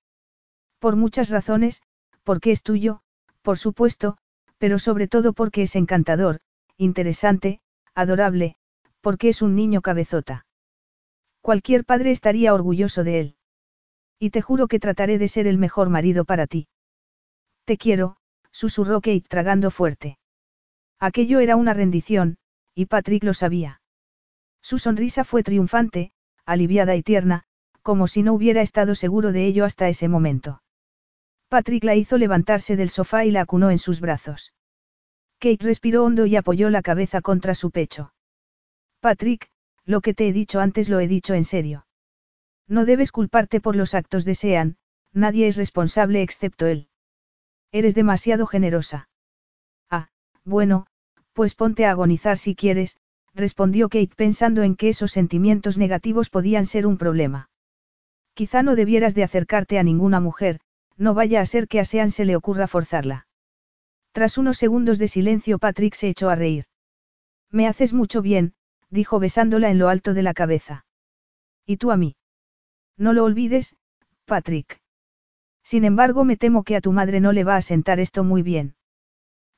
Por 0.79 0.95
muchas 0.95 1.29
razones, 1.29 1.81
porque 2.23 2.51
es 2.51 2.61
tuyo, 2.61 3.01
por 3.41 3.57
supuesto, 3.57 4.17
pero 4.57 4.79
sobre 4.79 5.07
todo 5.07 5.33
porque 5.33 5.63
es 5.63 5.75
encantador, 5.75 6.39
interesante, 6.77 7.61
adorable, 7.95 8.55
porque 9.01 9.29
es 9.29 9.41
un 9.41 9.55
niño 9.55 9.81
cabezota. 9.81 10.45
Cualquier 11.41 11.85
padre 11.85 12.11
estaría 12.11 12.53
orgulloso 12.53 13.03
de 13.03 13.19
él. 13.19 13.36
Y 14.19 14.31
te 14.31 14.41
juro 14.41 14.67
que 14.67 14.79
trataré 14.79 15.17
de 15.17 15.27
ser 15.27 15.47
el 15.47 15.57
mejor 15.57 15.89
marido 15.89 16.25
para 16.25 16.47
ti. 16.47 16.67
Te 17.65 17.77
quiero, 17.77 18.17
susurró 18.51 19.01
Kate 19.01 19.25
tragando 19.27 19.71
fuerte. 19.71 20.17
Aquello 20.99 21.39
era 21.39 21.55
una 21.55 21.73
rendición, 21.73 22.37
y 22.73 22.87
Patrick 22.87 23.23
lo 23.23 23.33
sabía. 23.33 23.81
Su 24.61 24.79
sonrisa 24.79 25.23
fue 25.23 25.43
triunfante, 25.43 26.11
aliviada 26.45 26.95
y 26.95 27.03
tierna, 27.03 27.43
como 27.81 28.07
si 28.07 28.23
no 28.23 28.33
hubiera 28.33 28.61
estado 28.61 28.95
seguro 28.95 29.31
de 29.31 29.45
ello 29.45 29.63
hasta 29.63 29.87
ese 29.87 30.07
momento. 30.07 30.61
Patrick 31.47 31.83
la 31.83 31.95
hizo 31.95 32.17
levantarse 32.17 32.75
del 32.75 32.89
sofá 32.89 33.23
y 33.25 33.31
la 33.31 33.41
acunó 33.41 33.71
en 33.71 33.79
sus 33.79 34.01
brazos. 34.01 34.53
Kate 35.39 35.65
respiró 35.65 36.03
hondo 36.03 36.25
y 36.25 36.35
apoyó 36.35 36.69
la 36.69 36.81
cabeza 36.81 37.21
contra 37.21 37.55
su 37.55 37.71
pecho. 37.71 38.13
Patrick, 38.99 39.49
lo 39.85 40.01
que 40.01 40.13
te 40.13 40.27
he 40.27 40.33
dicho 40.33 40.59
antes 40.59 40.89
lo 40.89 40.99
he 40.99 41.07
dicho 41.07 41.33
en 41.33 41.45
serio. 41.45 41.86
No 42.67 42.85
debes 42.85 43.11
culparte 43.11 43.61
por 43.61 43.75
los 43.75 43.93
actos 43.93 44.25
de 44.25 44.35
Sean, 44.35 44.77
nadie 45.13 45.47
es 45.47 45.55
responsable 45.55 46.21
excepto 46.21 46.65
él. 46.65 46.89
Eres 47.71 47.95
demasiado 47.95 48.45
generosa. 48.45 49.09
Ah, 49.89 50.09
bueno, 50.43 50.87
pues 51.33 51.55
ponte 51.55 51.85
a 51.85 51.91
agonizar 51.91 52.37
si 52.37 52.55
quieres, 52.55 52.97
respondió 53.33 53.89
Kate 53.89 54.11
pensando 54.15 54.63
en 54.63 54.75
que 54.75 54.89
esos 54.89 55.11
sentimientos 55.11 55.77
negativos 55.77 56.29
podían 56.29 56.65
ser 56.65 56.87
un 56.87 56.97
problema. 56.97 57.49
Quizá 58.33 58.63
no 58.63 58.75
debieras 58.75 59.15
de 59.15 59.23
acercarte 59.23 59.79
a 59.79 59.83
ninguna 59.83 60.19
mujer, 60.19 60.59
no 60.97 61.13
vaya 61.13 61.41
a 61.41 61.45
ser 61.45 61.67
que 61.67 61.79
a 61.79 61.85
Sean 61.85 62.11
se 62.11 62.25
le 62.25 62.35
ocurra 62.35 62.67
forzarla. 62.67 63.27
Tras 64.11 64.37
unos 64.37 64.57
segundos 64.57 64.97
de 64.97 65.07
silencio 65.07 65.59
Patrick 65.59 65.93
se 65.93 66.09
echó 66.09 66.29
a 66.29 66.35
reír. 66.35 66.65
Me 67.51 67.67
haces 67.67 67.93
mucho 67.93 68.21
bien, 68.21 68.53
dijo 68.89 69.19
besándola 69.19 69.69
en 69.69 69.77
lo 69.77 69.89
alto 69.89 70.13
de 70.13 70.23
la 70.23 70.33
cabeza. 70.33 70.85
¿Y 71.65 71.77
tú 71.77 71.91
a 71.91 71.97
mí? 71.97 72.15
No 72.97 73.13
lo 73.13 73.23
olvides, 73.23 73.75
Patrick. 74.25 74.81
Sin 75.63 75.85
embargo, 75.85 76.23
me 76.23 76.37
temo 76.37 76.63
que 76.63 76.75
a 76.75 76.81
tu 76.81 76.91
madre 76.91 77.19
no 77.19 77.31
le 77.31 77.43
va 77.43 77.55
a 77.55 77.61
sentar 77.61 77.99
esto 77.99 78.23
muy 78.23 78.41
bien. 78.41 78.75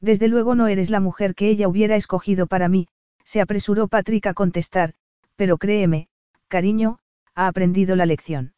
Desde 0.02 0.28
luego 0.28 0.56
no 0.56 0.68
eres 0.68 0.90
la 0.90 1.00
mujer 1.00 1.36
que 1.36 1.50
ella 1.50 1.68
hubiera 1.68 1.96
escogido 1.96 2.48
para 2.48 2.70
mí, 2.70 2.88
se 3.24 3.42
apresuró 3.42 3.88
Patrick 3.88 4.28
a 4.28 4.34
contestar, 4.34 4.94
pero 5.36 5.58
créeme, 5.58 6.08
cariño, 6.48 7.00
ha 7.36 7.48
aprendido 7.48 7.96
la 7.96 8.06
lección. 8.06 8.54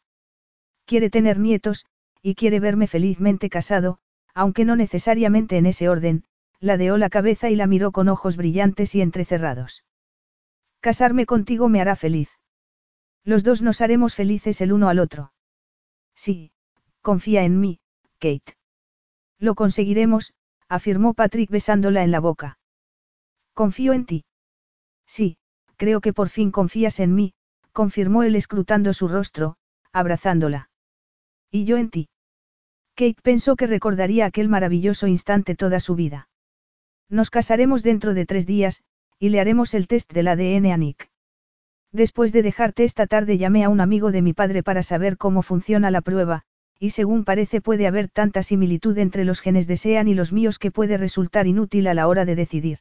Quiere 0.86 1.10
tener 1.10 1.38
nietos, 1.38 1.86
y 2.22 2.34
quiere 2.34 2.58
verme 2.60 2.86
felizmente 2.86 3.50
casado, 3.50 3.98
aunque 4.34 4.64
no 4.64 4.76
necesariamente 4.76 5.58
en 5.58 5.66
ese 5.66 5.88
orden, 5.88 6.24
ladeó 6.58 6.96
la 6.96 7.10
cabeza 7.10 7.50
y 7.50 7.56
la 7.56 7.66
miró 7.66 7.92
con 7.92 8.08
ojos 8.08 8.36
brillantes 8.36 8.94
y 8.94 9.02
entrecerrados. 9.02 9.84
Casarme 10.80 11.26
contigo 11.26 11.68
me 11.68 11.80
hará 11.80 11.96
feliz. 11.96 12.30
Los 13.24 13.44
dos 13.44 13.62
nos 13.62 13.80
haremos 13.80 14.14
felices 14.14 14.60
el 14.60 14.72
uno 14.72 14.88
al 14.88 14.98
otro. 14.98 15.32
Sí, 16.14 16.52
confía 17.00 17.44
en 17.44 17.60
mí, 17.60 17.80
Kate. 18.18 18.56
Lo 19.38 19.54
conseguiremos, 19.54 20.34
afirmó 20.68 21.14
Patrick 21.14 21.50
besándola 21.50 22.02
en 22.02 22.10
la 22.10 22.20
boca. 22.20 22.58
Confío 23.54 23.92
en 23.92 24.06
ti. 24.06 24.24
Sí, 25.06 25.36
creo 25.76 26.00
que 26.00 26.12
por 26.12 26.28
fin 26.28 26.50
confías 26.50 27.00
en 27.00 27.14
mí, 27.14 27.34
confirmó 27.72 28.22
él 28.22 28.36
escrutando 28.36 28.92
su 28.94 29.08
rostro, 29.08 29.56
abrazándola. 29.92 30.70
Y 31.50 31.64
yo 31.64 31.76
en 31.76 31.90
ti. 31.90 32.08
Kate 32.94 33.20
pensó 33.22 33.56
que 33.56 33.66
recordaría 33.66 34.26
aquel 34.26 34.48
maravilloso 34.48 35.06
instante 35.06 35.54
toda 35.54 35.80
su 35.80 35.94
vida. 35.94 36.28
Nos 37.08 37.30
casaremos 37.30 37.82
dentro 37.82 38.14
de 38.14 38.26
tres 38.26 38.46
días, 38.46 38.82
y 39.18 39.28
le 39.28 39.40
haremos 39.40 39.74
el 39.74 39.86
test 39.86 40.12
del 40.12 40.28
ADN 40.28 40.72
a 40.72 40.76
Nick. 40.76 41.11
Después 41.92 42.32
de 42.32 42.42
dejarte 42.42 42.84
esta 42.84 43.06
tarde 43.06 43.36
llamé 43.36 43.64
a 43.64 43.68
un 43.68 43.80
amigo 43.80 44.12
de 44.12 44.22
mi 44.22 44.32
padre 44.32 44.62
para 44.62 44.82
saber 44.82 45.18
cómo 45.18 45.42
funciona 45.42 45.90
la 45.90 46.00
prueba, 46.00 46.42
y 46.78 46.90
según 46.90 47.24
parece 47.24 47.60
puede 47.60 47.86
haber 47.86 48.08
tanta 48.08 48.42
similitud 48.42 48.96
entre 48.98 49.24
los 49.24 49.40
genes 49.40 49.66
de 49.66 49.76
Sean 49.76 50.08
y 50.08 50.14
los 50.14 50.32
míos 50.32 50.58
que 50.58 50.70
puede 50.70 50.96
resultar 50.96 51.46
inútil 51.46 51.86
a 51.86 51.94
la 51.94 52.08
hora 52.08 52.24
de 52.24 52.34
decidir. 52.34 52.78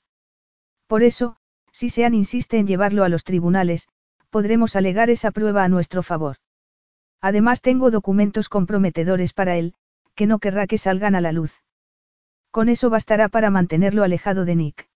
Por 0.88 1.04
eso, 1.04 1.36
si 1.72 1.90
Sean 1.90 2.14
insiste 2.14 2.58
en 2.58 2.68
llevarlo 2.68 3.04
a 3.04 3.10
los 3.10 3.24
tribunales, 3.24 3.90
podremos 4.30 4.76
alegar 4.76 5.10
esa 5.10 5.32
prueba 5.32 5.64
a 5.64 5.68
nuestro 5.68 6.04
favor. 6.04 6.38
Además 7.20 7.62
tengo 7.62 7.92
documentos 7.92 8.50
comprometedores 8.50 9.34
para 9.34 9.58
él, 9.58 9.76
que 10.16 10.26
no 10.26 10.40
querrá 10.40 10.68
que 10.68 10.78
salgan 10.78 11.16
a 11.16 11.22
la 11.22 11.34
luz. 11.34 11.62
Con 12.50 12.70
eso 12.70 12.90
bastará 12.90 13.30
para 13.30 13.50
mantenerlo 13.50 14.04
alejado 14.04 14.46
de 14.46 14.56
Nick. 14.56 14.90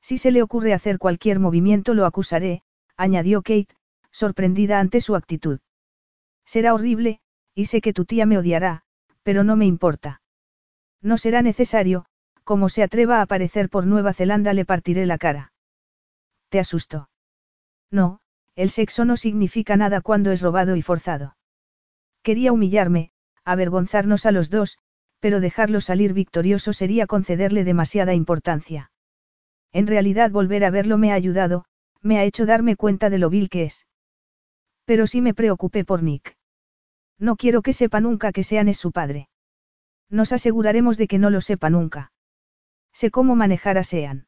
Si 0.00 0.16
se 0.18 0.30
le 0.30 0.42
ocurre 0.42 0.72
hacer 0.72 0.98
cualquier 0.98 1.38
movimiento 1.38 1.94
lo 1.94 2.06
acusaré, 2.06 2.62
añadió 3.02 3.42
Kate, 3.42 3.74
sorprendida 4.12 4.78
ante 4.78 5.00
su 5.00 5.16
actitud. 5.16 5.58
Será 6.44 6.72
horrible, 6.72 7.20
y 7.54 7.66
sé 7.66 7.80
que 7.80 7.92
tu 7.92 8.04
tía 8.04 8.26
me 8.26 8.38
odiará, 8.38 8.82
pero 9.24 9.42
no 9.42 9.56
me 9.56 9.66
importa. 9.66 10.22
No 11.00 11.18
será 11.18 11.42
necesario, 11.42 12.04
como 12.44 12.68
se 12.68 12.84
atreva 12.84 13.18
a 13.18 13.22
aparecer 13.22 13.68
por 13.68 13.86
Nueva 13.86 14.12
Zelanda 14.12 14.52
le 14.52 14.64
partiré 14.64 15.04
la 15.06 15.18
cara. 15.18 15.52
¿Te 16.48 16.60
asustó? 16.60 17.08
No, 17.90 18.20
el 18.54 18.70
sexo 18.70 19.04
no 19.04 19.16
significa 19.16 19.76
nada 19.76 20.00
cuando 20.00 20.30
es 20.30 20.40
robado 20.40 20.76
y 20.76 20.82
forzado. 20.82 21.36
Quería 22.22 22.52
humillarme, 22.52 23.10
avergonzarnos 23.44 24.26
a 24.26 24.32
los 24.32 24.48
dos, 24.48 24.78
pero 25.18 25.40
dejarlo 25.40 25.80
salir 25.80 26.12
victorioso 26.12 26.72
sería 26.72 27.08
concederle 27.08 27.64
demasiada 27.64 28.14
importancia. 28.14 28.92
En 29.72 29.88
realidad 29.88 30.30
volver 30.30 30.64
a 30.64 30.70
verlo 30.70 30.98
me 30.98 31.10
ha 31.10 31.14
ayudado, 31.14 31.64
me 32.02 32.18
ha 32.18 32.24
hecho 32.24 32.46
darme 32.46 32.76
cuenta 32.76 33.10
de 33.10 33.18
lo 33.18 33.30
vil 33.30 33.48
que 33.48 33.64
es. 33.64 33.86
Pero 34.84 35.06
sí 35.06 35.20
me 35.20 35.34
preocupé 35.34 35.84
por 35.84 36.02
Nick. 36.02 36.36
No 37.18 37.36
quiero 37.36 37.62
que 37.62 37.72
sepa 37.72 38.00
nunca 38.00 38.32
que 38.32 38.42
Sean 38.42 38.68
es 38.68 38.78
su 38.78 38.90
padre. 38.92 39.28
Nos 40.10 40.32
aseguraremos 40.32 40.98
de 40.98 41.06
que 41.06 41.18
no 41.18 41.30
lo 41.30 41.40
sepa 41.40 41.70
nunca. 41.70 42.12
Sé 42.92 43.10
cómo 43.10 43.36
manejar 43.36 43.78
a 43.78 43.84
Sean. 43.84 44.26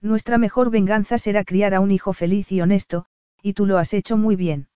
Nuestra 0.00 0.38
mejor 0.38 0.70
venganza 0.70 1.18
será 1.18 1.44
criar 1.44 1.74
a 1.74 1.80
un 1.80 1.90
hijo 1.90 2.12
feliz 2.12 2.52
y 2.52 2.60
honesto, 2.60 3.06
y 3.42 3.54
tú 3.54 3.66
lo 3.66 3.78
has 3.78 3.92
hecho 3.92 4.16
muy 4.16 4.36
bien. 4.36 4.68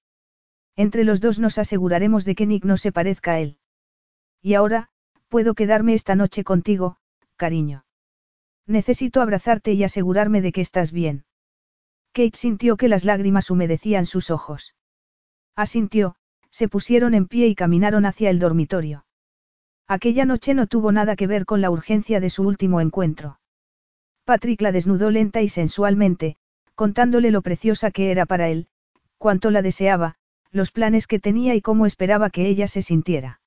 Entre 0.74 1.04
los 1.04 1.20
dos 1.20 1.38
nos 1.38 1.58
aseguraremos 1.58 2.24
de 2.24 2.34
que 2.34 2.46
Nick 2.46 2.64
no 2.64 2.76
se 2.76 2.92
parezca 2.92 3.32
a 3.32 3.40
él. 3.40 3.58
Y 4.42 4.54
ahora, 4.54 4.88
puedo 5.28 5.54
quedarme 5.54 5.94
esta 5.94 6.14
noche 6.14 6.44
contigo, 6.44 6.96
cariño. 7.36 7.84
Necesito 8.66 9.20
abrazarte 9.22 9.72
y 9.72 9.84
asegurarme 9.84 10.42
de 10.42 10.52
que 10.52 10.60
estás 10.60 10.92
bien. 10.92 11.24
Kate 12.18 12.36
sintió 12.36 12.76
que 12.76 12.88
las 12.88 13.04
lágrimas 13.04 13.48
humedecían 13.48 14.04
sus 14.04 14.32
ojos. 14.32 14.74
Asintió, 15.54 16.16
se 16.50 16.66
pusieron 16.66 17.14
en 17.14 17.28
pie 17.28 17.46
y 17.46 17.54
caminaron 17.54 18.04
hacia 18.06 18.28
el 18.28 18.40
dormitorio. 18.40 19.06
Aquella 19.86 20.24
noche 20.24 20.52
no 20.52 20.66
tuvo 20.66 20.90
nada 20.90 21.14
que 21.14 21.28
ver 21.28 21.44
con 21.44 21.60
la 21.60 21.70
urgencia 21.70 22.18
de 22.18 22.28
su 22.28 22.42
último 22.42 22.80
encuentro. 22.80 23.38
Patrick 24.24 24.60
la 24.62 24.72
desnudó 24.72 25.12
lenta 25.12 25.42
y 25.42 25.48
sensualmente, 25.48 26.34
contándole 26.74 27.30
lo 27.30 27.40
preciosa 27.40 27.92
que 27.92 28.10
era 28.10 28.26
para 28.26 28.48
él, 28.48 28.66
cuánto 29.18 29.52
la 29.52 29.62
deseaba, 29.62 30.16
los 30.50 30.72
planes 30.72 31.06
que 31.06 31.20
tenía 31.20 31.54
y 31.54 31.60
cómo 31.60 31.86
esperaba 31.86 32.30
que 32.30 32.48
ella 32.48 32.66
se 32.66 32.82
sintiera. 32.82 33.40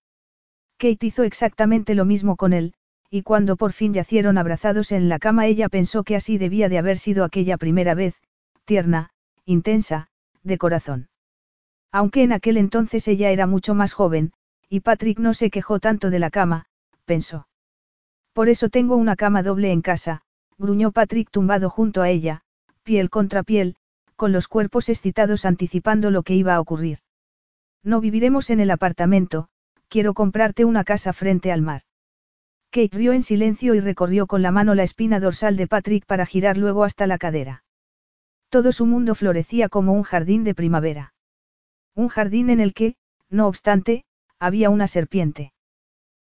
Kate 0.78 1.08
hizo 1.08 1.24
exactamente 1.24 1.94
lo 1.94 2.06
mismo 2.06 2.38
con 2.38 2.54
él, 2.54 2.74
y 3.10 3.24
cuando 3.24 3.58
por 3.58 3.74
fin 3.74 3.94
yacieron 3.94 4.38
abrazados 4.38 4.94
en 4.94 5.10
la 5.10 5.20
cama 5.20 5.46
ella 5.48 5.68
pensó 5.68 6.06
que 6.06 6.16
así 6.16 6.38
debía 6.38 6.70
de 6.70 6.78
haber 6.78 6.98
sido 6.98 7.26
aquella 7.26 7.58
primera 7.58 7.96
vez, 7.96 8.16
tierna, 8.65 9.10
intensa, 9.45 10.08
de 10.44 10.58
corazón. 10.58 11.10
Aunque 11.92 12.24
en 12.24 12.31
aquel 12.31 12.58
entonces 12.58 13.08
ella 13.08 13.31
era 13.31 13.47
mucho 13.47 13.76
más 13.76 13.94
joven, 13.94 14.33
y 14.69 14.79
Patrick 14.79 15.19
no 15.19 15.33
se 15.33 15.49
quejó 15.49 15.79
tanto 15.79 16.10
de 16.10 16.19
la 16.19 16.29
cama, 16.29 16.65
pensó. 17.06 17.47
Por 18.33 18.47
eso 18.47 18.69
tengo 18.69 18.95
una 18.95 19.15
cama 19.15 19.44
doble 19.44 19.72
en 19.72 19.81
casa, 19.81 20.22
gruñó 20.58 20.92
Patrick 20.92 21.29
tumbado 21.29 21.69
junto 21.69 22.01
a 22.01 22.10
ella, 22.10 22.44
piel 22.83 23.10
contra 23.10 23.44
piel, 23.44 23.76
con 24.15 24.31
los 24.31 24.47
cuerpos 24.47 24.88
excitados 24.88 25.45
anticipando 25.45 26.11
lo 26.11 26.24
que 26.24 26.35
iba 26.35 26.56
a 26.56 26.61
ocurrir. 26.61 26.99
No 27.83 27.99
viviremos 27.99 28.49
en 28.49 28.60
el 28.60 28.72
apartamento, 28.72 29.49
quiero 29.90 30.13
comprarte 30.13 30.63
una 30.63 30.83
casa 30.83 31.11
frente 31.11 31.51
al 31.51 31.61
mar. 31.61 31.81
Kate 32.69 32.95
rió 32.97 33.11
en 33.11 33.24
silencio 33.24 33.76
y 33.76 33.81
recorrió 33.81 34.27
con 34.27 34.42
la 34.42 34.51
mano 34.51 34.76
la 34.76 34.83
espina 34.83 35.19
dorsal 35.19 35.58
de 35.58 35.67
Patrick 35.67 36.06
para 36.06 36.26
girar 36.26 36.58
luego 36.58 36.85
hasta 36.85 37.08
la 37.08 37.17
cadera. 37.17 37.63
Todo 38.51 38.74
su 38.74 38.85
mundo 38.85 39.16
florecía 39.16 39.69
como 39.69 39.94
un 39.94 40.03
jardín 40.03 40.44
de 40.44 40.53
primavera. 40.53 41.14
Un 41.96 42.10
jardín 42.10 42.50
en 42.50 42.60
el 42.60 42.74
que, 42.74 42.96
no 43.30 43.48
obstante, 43.48 44.03
había 44.40 44.69
una 44.69 44.90
serpiente. 44.90 45.53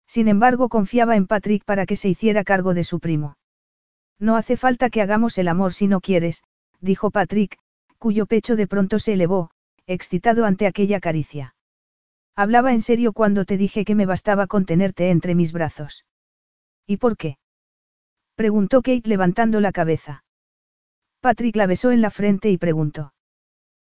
Sin 0.07 0.28
embargo, 0.28 0.71
confiaba 0.71 1.17
en 1.17 1.26
Patrick 1.26 1.67
para 1.67 1.85
que 1.85 1.97
se 1.97 2.08
hiciera 2.08 2.42
cargo 2.42 2.73
de 2.73 2.83
su 2.83 2.99
primo. 2.99 3.37
No 4.19 4.37
hace 4.37 4.57
falta 4.57 4.89
que 4.89 5.03
hagamos 5.03 5.37
el 5.37 5.49
amor 5.49 5.74
si 5.74 5.87
no 5.87 6.01
quieres, 6.01 6.42
dijo 6.81 7.10
Patrick, 7.10 7.58
cuyo 7.99 8.24
pecho 8.24 8.57
de 8.57 8.69
pronto 8.69 8.99
se 8.99 9.12
elevó, 9.12 9.51
excitado 9.87 10.47
ante 10.47 10.67
aquella 10.67 11.01
caricia. 11.01 11.55
Hablaba 12.35 12.73
en 12.73 12.81
serio 12.81 13.12
cuando 13.12 13.44
te 13.44 13.58
dije 13.58 13.85
que 13.85 13.94
me 13.94 14.07
bastaba 14.07 14.47
con 14.47 14.65
tenerte 14.65 15.10
entre 15.10 15.35
mis 15.35 15.53
brazos. 15.53 16.07
¿Y 16.87 16.97
por 16.97 17.19
qué? 17.19 17.37
preguntó 18.35 18.81
Kate 18.81 19.10
levantando 19.10 19.60
la 19.60 19.73
cabeza. 19.73 20.24
Patrick 21.24 21.57
la 21.57 21.67
besó 21.67 21.90
en 21.90 22.03
la 22.03 22.10
frente 22.10 22.51
y 22.51 22.58
preguntó. 22.58 23.15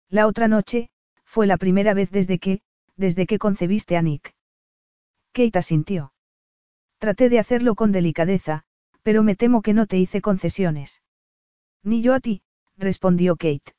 La 0.08 0.26
otra 0.26 0.48
noche, 0.48 0.90
fue 1.24 1.46
la 1.46 1.56
primera 1.56 1.94
vez 1.94 2.10
desde 2.10 2.40
que, 2.40 2.62
desde 2.96 3.28
que 3.28 3.38
concebiste 3.38 3.96
a 3.96 4.02
Nick. 4.02 4.34
Kate 5.30 5.56
asintió. 5.56 6.12
Traté 6.98 7.28
de 7.28 7.38
hacerlo 7.38 7.76
con 7.76 7.92
delicadeza, 7.92 8.64
pero 9.04 9.22
me 9.22 9.36
temo 9.36 9.62
que 9.62 9.72
no 9.72 9.86
te 9.86 9.98
hice 9.98 10.20
concesiones. 10.20 11.00
Ni 11.84 12.02
yo 12.02 12.14
a 12.14 12.18
ti, 12.18 12.42
respondió 12.76 13.36
Kate. 13.36 13.72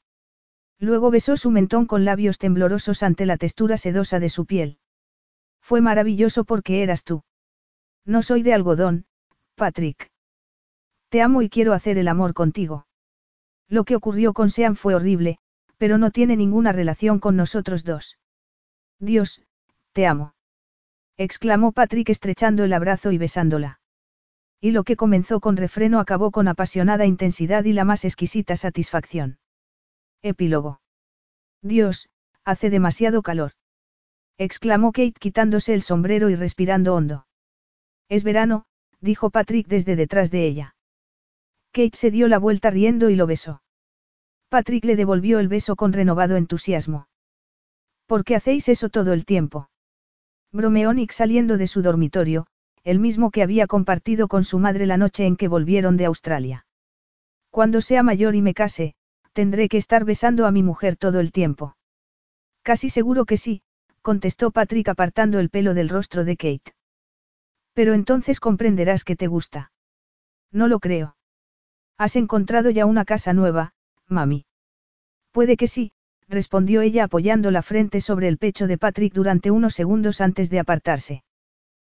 Luego 0.77 1.11
besó 1.11 1.35
su 1.35 1.51
mentón 1.51 1.85
con 1.85 2.06
labios 2.06 2.38
temblorosos 2.38 3.03
ante 3.03 3.25
la 3.25 3.35
textura 3.35 3.75
sedosa 3.75 4.22
de 4.22 4.29
su 4.29 4.45
piel. 4.45 4.77
Fue 5.59 5.81
maravilloso 5.81 6.45
porque 6.45 6.81
eras 6.81 7.03
tú. 7.03 7.24
No 8.06 8.24
soy 8.24 8.42
de 8.42 8.53
algodón, 8.53 9.06
Patrick. 9.56 10.13
Te 11.09 11.22
amo 11.22 11.42
y 11.42 11.49
quiero 11.49 11.74
hacer 11.74 11.97
el 11.97 12.08
amor 12.08 12.33
contigo. 12.33 12.85
Lo 13.69 13.83
que 13.83 13.95
ocurrió 13.95 14.33
con 14.33 14.49
Sean 14.49 14.75
fue 14.75 14.95
horrible, 14.95 15.37
pero 15.77 15.97
no 15.97 16.11
tiene 16.11 16.35
ninguna 16.35 16.71
relación 16.71 17.19
con 17.19 17.35
nosotros 17.35 17.83
dos. 17.83 18.17
Dios, 18.99 19.41
te 19.93 20.07
amo. 20.07 20.33
exclamó 21.17 21.71
Patrick 21.71 22.09
estrechando 22.09 22.63
el 22.63 22.73
abrazo 22.73 23.11
y 23.11 23.17
besándola. 23.17 23.79
Y 24.59 24.71
lo 24.71 24.83
que 24.83 24.95
comenzó 24.95 25.39
con 25.39 25.55
refreno 25.55 25.99
acabó 25.99 26.31
con 26.31 26.47
apasionada 26.47 27.05
intensidad 27.05 27.63
y 27.63 27.73
la 27.73 27.85
más 27.85 28.03
exquisita 28.03 28.55
satisfacción. 28.57 29.39
Epílogo. 30.21 30.81
Dios, 31.61 32.09
hace 32.43 32.69
demasiado 32.69 33.21
calor. 33.21 33.51
exclamó 34.37 34.91
Kate 34.91 35.13
quitándose 35.19 35.73
el 35.73 35.81
sombrero 35.81 36.29
y 36.29 36.35
respirando 36.35 36.95
hondo. 36.95 37.27
Es 38.09 38.23
verano, 38.23 38.65
dijo 38.99 39.29
Patrick 39.29 39.67
desde 39.67 39.95
detrás 39.95 40.31
de 40.31 40.45
ella. 40.45 40.75
Kate 41.71 41.97
se 41.97 42.11
dio 42.11 42.27
la 42.27 42.39
vuelta 42.39 42.69
riendo 42.69 43.09
y 43.09 43.15
lo 43.15 43.27
besó. 43.27 43.61
Patrick 44.49 44.85
le 44.85 44.95
devolvió 44.95 45.39
el 45.39 45.47
beso 45.47 45.75
con 45.75 45.93
renovado 45.93 46.35
entusiasmo. 46.35 47.07
¿Por 48.07 48.23
qué 48.23 48.35
hacéis 48.35 48.67
eso 48.69 48.89
todo 48.89 49.13
el 49.13 49.25
tiempo? 49.25 49.69
Bromeó 50.51 50.93
Nick 50.93 51.11
saliendo 51.11 51.57
de 51.57 51.67
su 51.67 51.83
dormitorio, 51.83 52.47
el 52.83 52.99
mismo 52.99 53.29
que 53.29 53.43
había 53.43 53.67
compartido 53.67 54.27
con 54.27 54.43
su 54.43 54.57
madre 54.57 54.87
la 54.87 54.97
noche 54.97 55.27
en 55.27 55.35
que 55.35 55.47
volvieron 55.47 55.95
de 55.95 56.05
Australia. 56.05 56.65
Cuando 57.51 57.81
sea 57.81 58.01
mayor 58.01 58.33
y 58.33 58.41
me 58.41 58.55
case, 58.55 58.95
tendré 59.33 59.69
que 59.69 59.77
estar 59.77 60.05
besando 60.05 60.47
a 60.47 60.51
mi 60.51 60.63
mujer 60.63 60.95
todo 60.95 61.19
el 61.19 61.31
tiempo. 61.31 61.75
Casi 62.63 62.89
seguro 62.89 63.25
que 63.25 63.37
sí, 63.37 63.61
contestó 64.01 64.49
Patrick 64.49 64.89
apartando 64.89 65.39
el 65.39 65.51
pelo 65.51 65.75
del 65.75 65.89
rostro 65.89 66.25
de 66.25 66.35
Kate. 66.35 66.73
Pero 67.73 67.93
entonces 67.93 68.39
comprenderás 68.39 69.03
que 69.03 69.15
te 69.15 69.27
gusta. 69.27 69.71
No 70.51 70.67
lo 70.67 70.79
creo. 70.79 71.15
Has 71.99 72.15
encontrado 72.15 72.69
ya 72.69 72.85
una 72.85 73.03
casa 73.03 73.33
nueva, 73.33 73.74
mami. 74.08 74.46
Puede 75.33 75.58
que 75.58 75.67
sí, 75.67 75.92
respondió 76.30 76.80
ella 76.80 77.03
apoyando 77.03 77.51
la 77.51 77.62
frente 77.62 77.99
sobre 77.99 78.30
el 78.30 78.38
pecho 78.38 78.67
de 78.67 78.78
Patrick 78.78 79.14
durante 79.14 79.51
unos 79.51 79.74
segundos 79.74 80.22
antes 80.22 80.49
de 80.49 80.60
apartarse. 80.60 81.24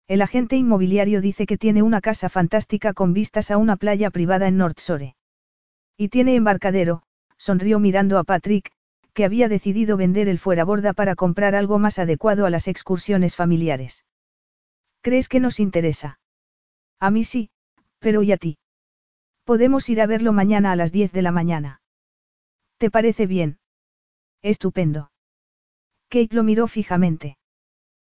El 0.08 0.24
agente 0.24 0.56
inmobiliario 0.56 1.22
dice 1.22 1.46
que 1.46 1.56
tiene 1.56 1.84
una 1.84 2.02
casa 2.02 2.30
fantástica 2.30 2.94
con 2.94 3.14
vistas 3.14 3.52
a 3.52 3.58
una 3.58 3.78
playa 3.78 4.10
privada 4.10 4.48
en 4.48 4.58
North 4.58 4.80
Shore. 4.80 5.16
Y 5.96 6.10
tiene 6.10 6.36
embarcadero, 6.36 7.04
sonrió 7.38 7.80
mirando 7.80 8.18
a 8.18 8.24
Patrick, 8.24 8.72
que 9.14 9.24
había 9.24 9.50
decidido 9.50 9.98
vender 9.98 10.28
el 10.28 10.40
fueraborda 10.40 10.94
para 10.94 11.14
comprar 11.14 11.54
algo 11.54 11.78
más 11.78 12.00
adecuado 12.00 12.48
a 12.48 12.50
las 12.50 12.68
excursiones 12.68 13.36
familiares. 13.36 14.04
¿Crees 15.02 15.30
que 15.30 15.40
nos 15.40 15.60
interesa? 15.60 16.20
A 17.00 17.12
mí 17.12 17.24
sí, 17.24 17.52
pero 18.00 18.24
¿y 18.24 18.32
a 18.32 18.38
ti? 18.38 18.58
Podemos 19.44 19.90
ir 19.90 20.02
a 20.02 20.06
verlo 20.06 20.34
mañana 20.34 20.72
a 20.72 20.76
las 20.76 20.92
10 20.92 21.12
de 21.12 21.22
la 21.22 21.32
mañana. 21.32 21.82
¿Te 22.78 22.92
parece 22.92 23.28
bien? 23.28 23.60
Estupendo. 24.42 25.12
Kate 26.10 26.36
lo 26.36 26.44
miró 26.44 26.68
fijamente. 26.68 27.38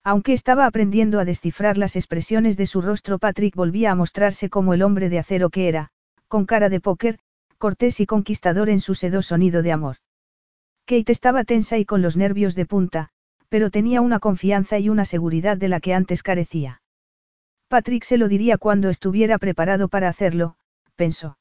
Aunque 0.05 0.33
estaba 0.33 0.67
aprendiendo 0.67 1.19
a 1.19 1.25
descifrar 1.25 1.78
las 1.78 1.97
expresiones 1.97 2.57
de 2.57 2.67
su 2.67 2.81
rostro, 2.81 3.19
Patrick 3.19 3.57
volvía 3.57 3.91
a 3.91 3.97
mostrarse 3.97 4.49
como 4.49 4.73
el 4.73 4.83
hombre 4.83 5.09
de 5.09 5.19
acero 5.19 5.51
que 5.51 5.69
era, 5.69 5.91
con 6.28 6.47
cara 6.47 6.69
de 6.69 6.81
póker, 6.81 7.19
cortés 7.59 7.99
y 8.01 8.07
conquistador 8.07 8.69
en 8.69 8.81
su 8.81 8.94
sedoso 8.94 9.37
nido 9.39 9.62
de 9.62 9.73
amor. 9.73 9.97
Kate 10.85 11.10
estaba 11.10 11.42
tensa 11.42 11.78
y 11.78 11.85
con 11.85 12.03
los 12.03 12.17
nervios 12.17 12.55
de 12.55 12.67
punta, 12.67 13.09
pero 13.49 13.71
tenía 13.71 14.01
una 14.01 14.21
confianza 14.21 14.78
y 14.78 14.89
una 14.89 15.05
seguridad 15.05 15.57
de 15.57 15.69
la 15.69 15.81
que 15.81 15.94
antes 15.94 16.23
carecía. 16.23 16.83
Patrick 17.69 18.05
se 18.05 18.19
lo 18.19 18.28
diría 18.28 18.59
cuando 18.59 18.89
estuviera 18.91 19.39
preparado 19.39 19.89
para 19.89 20.09
hacerlo, 20.09 20.57
pensó. 20.97 21.39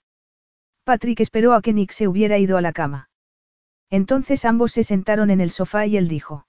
Patrick 0.83 1.19
esperó 1.19 1.53
a 1.53 1.61
que 1.61 1.73
Nick 1.73 1.91
se 1.91 2.07
hubiera 2.07 2.38
ido 2.38 2.57
a 2.57 2.61
la 2.61 2.71
cama. 2.71 3.09
Entonces 3.89 4.45
ambos 4.45 4.71
se 4.71 4.83
sentaron 4.83 5.31
en 5.31 5.41
el 5.41 5.49
sofá 5.49 5.88
y 5.88 5.97
él 5.97 6.07
dijo. 6.07 6.45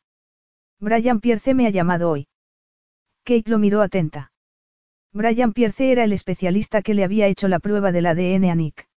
Brian 0.79 1.21
Pierce 1.21 1.55
me 1.55 1.67
ha 1.67 1.71
llamado 1.71 2.11
hoy. 2.11 2.29
Kate 3.25 3.51
lo 3.51 3.59
miró 3.59 3.81
atenta. 3.81 4.33
Brian 5.13 5.55
Pierce 5.55 5.91
era 5.91 6.05
el 6.05 6.13
especialista 6.13 6.83
que 6.83 6.93
le 6.93 7.05
había 7.05 7.27
hecho 7.27 7.49
la 7.49 7.59
prueba 7.59 7.93
del 7.93 8.07
ADN 8.07 8.45
a 8.51 8.55
Nick. 8.55 8.89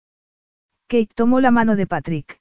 Kate 0.88 1.10
tomó 1.14 1.40
la 1.40 1.52
mano 1.52 1.76
de 1.76 1.86
Patrick. 1.86 2.40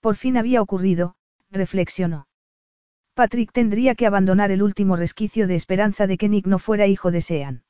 Por 0.00 0.16
fin 0.16 0.38
había 0.38 0.62
ocurrido, 0.62 1.16
reflexionó. 1.50 2.26
Patrick 3.14 3.52
tendría 3.52 3.94
que 3.94 4.06
abandonar 4.06 4.50
el 4.50 4.62
último 4.62 4.96
resquicio 4.96 5.46
de 5.46 5.56
esperanza 5.56 6.06
de 6.06 6.16
que 6.16 6.28
Nick 6.30 6.46
no 6.46 6.58
fuera 6.58 6.86
hijo 6.86 7.10
de 7.10 7.20
Sean. 7.20 7.64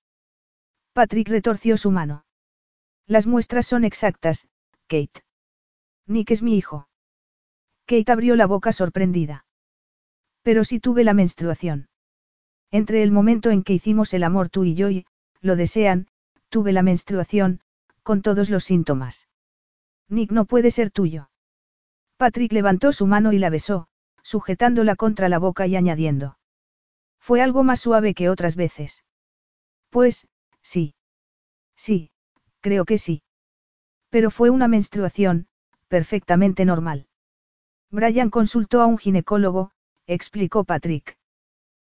Patrick 0.92 1.28
retorció 1.28 1.76
su 1.76 1.90
mano. 1.90 2.24
Las 3.10 3.26
muestras 3.26 3.66
son 3.66 3.82
exactas, 3.82 4.46
Kate. 4.86 5.24
Nick 6.06 6.30
es 6.30 6.42
mi 6.42 6.56
hijo. 6.56 6.88
Kate 7.84 8.12
abrió 8.12 8.36
la 8.36 8.46
boca 8.46 8.70
sorprendida. 8.70 9.44
Pero 10.42 10.62
si 10.62 10.78
tuve 10.78 11.02
la 11.02 11.12
menstruación. 11.12 11.88
Entre 12.70 13.02
el 13.02 13.10
momento 13.10 13.50
en 13.50 13.64
que 13.64 13.72
hicimos 13.72 14.14
el 14.14 14.22
amor 14.22 14.48
tú 14.48 14.62
y 14.62 14.76
yo 14.76 14.90
y, 14.90 15.06
lo 15.40 15.56
desean, 15.56 16.06
tuve 16.50 16.70
la 16.70 16.84
menstruación, 16.84 17.62
con 18.04 18.22
todos 18.22 18.48
los 18.48 18.62
síntomas. 18.62 19.26
Nick 20.08 20.30
no 20.30 20.44
puede 20.44 20.70
ser 20.70 20.92
tuyo. 20.92 21.30
Patrick 22.16 22.52
levantó 22.52 22.92
su 22.92 23.08
mano 23.08 23.32
y 23.32 23.38
la 23.38 23.50
besó, 23.50 23.88
sujetándola 24.22 24.94
contra 24.94 25.28
la 25.28 25.40
boca 25.40 25.66
y 25.66 25.74
añadiendo. 25.74 26.38
Fue 27.18 27.42
algo 27.42 27.64
más 27.64 27.80
suave 27.80 28.14
que 28.14 28.28
otras 28.28 28.54
veces. 28.54 29.04
Pues, 29.88 30.28
sí. 30.62 30.94
Sí, 31.74 32.09
creo 32.60 32.84
que 32.84 32.98
sí. 32.98 33.22
Pero 34.10 34.30
fue 34.30 34.50
una 34.50 34.68
menstruación, 34.68 35.46
perfectamente 35.88 36.64
normal. 36.64 37.06
Brian 37.90 38.30
consultó 38.30 38.80
a 38.80 38.86
un 38.86 38.98
ginecólogo, 38.98 39.72
explicó 40.06 40.64
Patrick. 40.64 41.16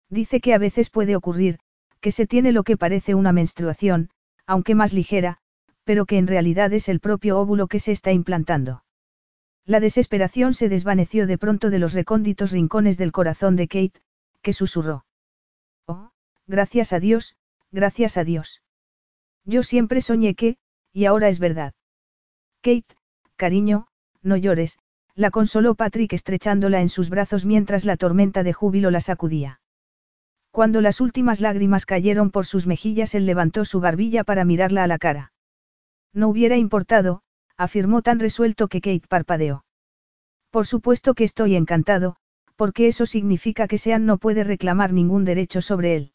Dice 0.09 0.41
que 0.41 0.55
a 0.55 0.59
veces 0.59 0.91
puede 0.91 1.17
ocurrir, 1.17 1.59
que 2.01 2.11
se 2.11 2.27
tiene 2.27 2.53
lo 2.53 2.65
que 2.65 2.77
parece 2.77 3.15
una 3.15 3.33
menstruación, 3.33 4.11
aunque 4.47 4.75
más 4.75 4.93
ligera, 4.93 5.39
pero 5.85 6.07
que 6.07 6.19
en 6.19 6.27
realidad 6.27 6.73
es 6.73 6.89
el 6.89 7.01
propio 7.01 7.39
óvulo 7.39 7.67
que 7.69 7.79
se 7.79 7.93
está 7.93 8.13
implantando. 8.13 8.85
La 9.67 9.81
desesperación 9.81 10.55
se 10.55 10.69
desvaneció 10.69 11.27
de 11.27 11.39
pronto 11.39 11.71
de 11.71 11.79
los 11.79 11.93
recónditos 11.93 12.51
rincones 12.51 12.97
del 12.97 13.13
corazón 13.13 13.57
de 13.57 13.69
Kate, 13.69 14.03
que 14.43 14.53
susurró. 14.53 15.05
Oh, 15.87 16.11
gracias 16.47 16.93
a 16.93 17.01
Dios, 17.01 17.37
gracias 17.71 18.17
a 18.17 18.25
Dios. 18.25 18.63
Yo 19.45 19.63
siempre 19.63 20.01
soñé 20.01 20.35
que, 20.35 20.57
y 20.93 21.05
ahora 21.05 21.29
es 21.29 21.39
verdad. 21.39 21.73
Kate, 22.63 22.97
cariño, 23.37 23.87
no 24.23 24.37
llores, 24.37 24.79
la 25.15 25.31
consoló 25.31 25.75
Patrick 25.75 26.13
estrechándola 26.13 26.81
en 26.81 26.89
sus 26.89 27.11
brazos 27.11 27.45
mientras 27.45 27.85
la 27.85 27.97
tormenta 27.97 28.43
de 28.43 28.53
júbilo 28.53 28.91
la 28.91 29.01
sacudía. 29.01 29.61
Cuando 30.51 30.81
las 30.81 31.01
últimas 31.01 31.41
lágrimas 31.41 31.87
cayeron 31.87 32.31
por 32.31 32.45
sus 32.45 32.67
mejillas, 32.67 33.15
él 33.15 33.27
levantó 33.27 33.65
su 33.65 33.81
barbilla 33.81 34.25
para 34.25 34.45
mirarla 34.45 34.85
a 34.85 34.87
la 34.89 34.99
cara. 34.99 35.33
No 36.13 36.29
hubiera 36.29 36.57
importado, 36.57 37.23
afirmó 37.57 38.03
tan 38.03 38.19
resuelto 38.19 38.69
que 38.69 38.81
Kate 38.81 39.07
parpadeó. 39.09 39.65
Por 40.51 40.67
supuesto 40.67 41.15
que 41.15 41.25
estoy 41.25 41.55
encantado, 41.55 42.17
porque 42.57 42.89
eso 42.89 43.07
significa 43.07 43.69
que 43.69 43.79
Sean 43.79 44.07
no 44.07 44.19
puede 44.19 44.43
reclamar 44.43 44.93
ningún 44.93 45.25
derecho 45.25 45.63
sobre 45.63 45.97
él. 45.97 46.13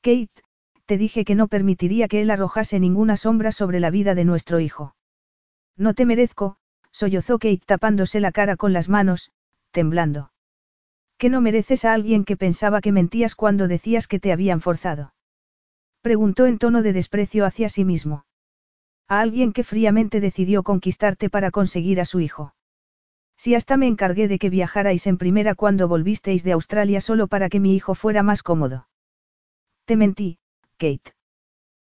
Kate, 0.00 0.42
te 0.86 0.98
dije 0.98 1.24
que 1.24 1.34
no 1.34 1.48
permitiría 1.48 2.08
que 2.08 2.22
él 2.22 2.30
arrojase 2.30 2.80
ninguna 2.80 3.16
sombra 3.16 3.52
sobre 3.52 3.80
la 3.80 3.90
vida 3.90 4.14
de 4.14 4.24
nuestro 4.24 4.60
hijo. 4.60 4.94
No 5.76 5.94
te 5.94 6.04
merezco, 6.04 6.56
sollozó 6.90 7.38
Kate 7.38 7.62
tapándose 7.64 8.20
la 8.20 8.32
cara 8.32 8.56
con 8.56 8.72
las 8.72 8.88
manos, 8.88 9.32
temblando. 9.70 10.32
¿Que 11.18 11.30
no 11.30 11.40
mereces 11.40 11.84
a 11.84 11.92
alguien 11.92 12.24
que 12.24 12.36
pensaba 12.36 12.80
que 12.80 12.92
mentías 12.92 13.34
cuando 13.34 13.68
decías 13.68 14.06
que 14.06 14.18
te 14.18 14.32
habían 14.32 14.60
forzado? 14.60 15.14
Preguntó 16.00 16.46
en 16.46 16.58
tono 16.58 16.82
de 16.82 16.92
desprecio 16.92 17.46
hacia 17.46 17.68
sí 17.68 17.84
mismo. 17.84 18.24
A 19.08 19.20
alguien 19.20 19.52
que 19.52 19.62
fríamente 19.62 20.20
decidió 20.20 20.62
conquistarte 20.62 21.30
para 21.30 21.50
conseguir 21.50 22.00
a 22.00 22.04
su 22.04 22.20
hijo. 22.20 22.54
Si 23.36 23.54
hasta 23.54 23.76
me 23.76 23.86
encargué 23.86 24.28
de 24.28 24.38
que 24.38 24.50
viajarais 24.50 25.06
en 25.06 25.16
primera 25.16 25.54
cuando 25.54 25.88
volvisteis 25.88 26.44
de 26.44 26.52
Australia 26.52 27.00
solo 27.00 27.28
para 27.28 27.48
que 27.48 27.60
mi 27.60 27.74
hijo 27.74 27.94
fuera 27.94 28.22
más 28.22 28.42
cómodo. 28.42 28.88
Te 29.84 29.96
mentí, 29.96 30.38
Kate. 30.82 31.14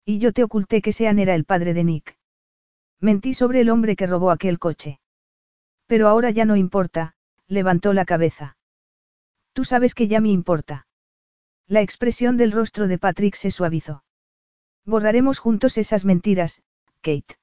Y 0.05 0.19
yo 0.19 0.33
te 0.33 0.42
oculté 0.42 0.83
que 0.83 0.92
Sean 0.92 1.21
era 1.21 1.37
el 1.37 1.44
padre 1.44 1.74
de 1.74 1.85
Nick. 1.85 2.19
Mentí 2.99 3.35
sobre 3.35 3.60
el 3.60 3.71
hombre 3.71 3.94
que 3.94 4.08
robó 4.08 4.33
aquel 4.33 4.58
coche. 4.58 4.99
Pero 5.87 6.08
ahora 6.08 6.31
ya 6.31 6.44
no 6.44 6.56
importa, 6.56 7.15
levantó 7.47 7.92
la 7.92 8.05
cabeza. 8.05 8.56
Tú 9.53 9.62
sabes 9.62 9.94
que 9.94 10.08
ya 10.08 10.21
me 10.21 10.31
importa. 10.31 10.89
La 11.69 11.83
expresión 11.83 12.37
del 12.37 12.51
rostro 12.51 12.89
de 12.89 12.99
Patrick 12.99 13.37
se 13.37 13.53
suavizó. 13.53 14.03
Borraremos 14.85 15.39
juntos 15.39 15.78
esas 15.78 16.05
mentiras, 16.05 16.65
Kate. 17.01 17.39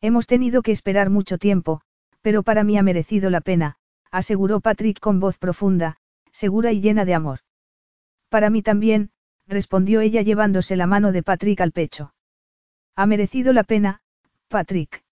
Hemos 0.00 0.28
tenido 0.28 0.62
que 0.62 0.70
esperar 0.70 1.10
mucho 1.10 1.36
tiempo, 1.36 1.80
pero 2.20 2.44
para 2.44 2.62
mí 2.62 2.78
ha 2.78 2.84
merecido 2.84 3.28
la 3.28 3.40
pena, 3.40 3.76
aseguró 4.12 4.60
Patrick 4.60 5.00
con 5.00 5.18
voz 5.18 5.36
profunda, 5.36 5.96
segura 6.30 6.70
y 6.70 6.80
llena 6.80 7.04
de 7.04 7.14
amor. 7.14 7.40
Para 8.28 8.50
mí 8.50 8.62
también, 8.62 9.10
respondió 9.50 10.00
ella 10.00 10.22
llevándose 10.22 10.76
la 10.76 10.86
mano 10.86 11.12
de 11.12 11.22
Patrick 11.22 11.60
al 11.60 11.72
pecho. 11.72 12.14
Ha 12.96 13.04
merecido 13.06 13.52
la 13.52 13.64
pena, 13.64 14.00
Patrick. 14.48 15.02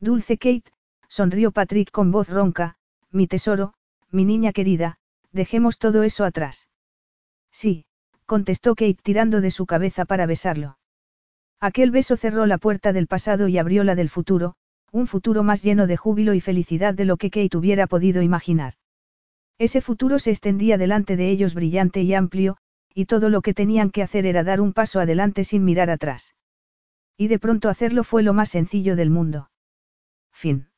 Dulce 0.00 0.36
Kate, 0.36 0.70
sonrió 1.08 1.50
Patrick 1.50 1.90
con 1.90 2.12
voz 2.12 2.28
ronca, 2.28 2.76
mi 3.10 3.26
tesoro, 3.26 3.74
mi 4.10 4.24
niña 4.24 4.52
querida, 4.52 4.98
dejemos 5.32 5.78
todo 5.78 6.02
eso 6.02 6.24
atrás. 6.24 6.68
Sí, 7.50 7.86
contestó 8.26 8.74
Kate 8.74 8.98
tirando 9.02 9.40
de 9.40 9.50
su 9.50 9.66
cabeza 9.66 10.04
para 10.04 10.26
besarlo. 10.26 10.78
Aquel 11.60 11.90
beso 11.90 12.16
cerró 12.16 12.46
la 12.46 12.58
puerta 12.58 12.92
del 12.92 13.06
pasado 13.06 13.48
y 13.48 13.58
abrió 13.58 13.84
la 13.84 13.94
del 13.94 14.10
futuro, 14.10 14.56
un 14.92 15.06
futuro 15.06 15.42
más 15.42 15.62
lleno 15.62 15.86
de 15.86 15.96
júbilo 15.96 16.34
y 16.34 16.40
felicidad 16.40 16.94
de 16.94 17.06
lo 17.06 17.16
que 17.16 17.30
Kate 17.30 17.56
hubiera 17.56 17.86
podido 17.86 18.22
imaginar. 18.22 18.74
Ese 19.58 19.80
futuro 19.80 20.18
se 20.18 20.30
extendía 20.30 20.78
delante 20.78 21.16
de 21.16 21.30
ellos 21.30 21.54
brillante 21.54 22.02
y 22.02 22.12
amplio, 22.14 22.58
y 22.94 23.06
todo 23.06 23.28
lo 23.28 23.42
que 23.42 23.54
tenían 23.54 23.90
que 23.90 24.02
hacer 24.02 24.24
era 24.24 24.44
dar 24.44 24.60
un 24.60 24.72
paso 24.72 25.00
adelante 25.00 25.44
sin 25.44 25.64
mirar 25.64 25.90
atrás. 25.90 26.34
Y 27.16 27.28
de 27.28 27.38
pronto 27.38 27.68
hacerlo 27.68 28.04
fue 28.04 28.22
lo 28.22 28.32
más 28.32 28.50
sencillo 28.50 28.96
del 28.96 29.10
mundo. 29.10 29.50
Fin. 30.32 30.68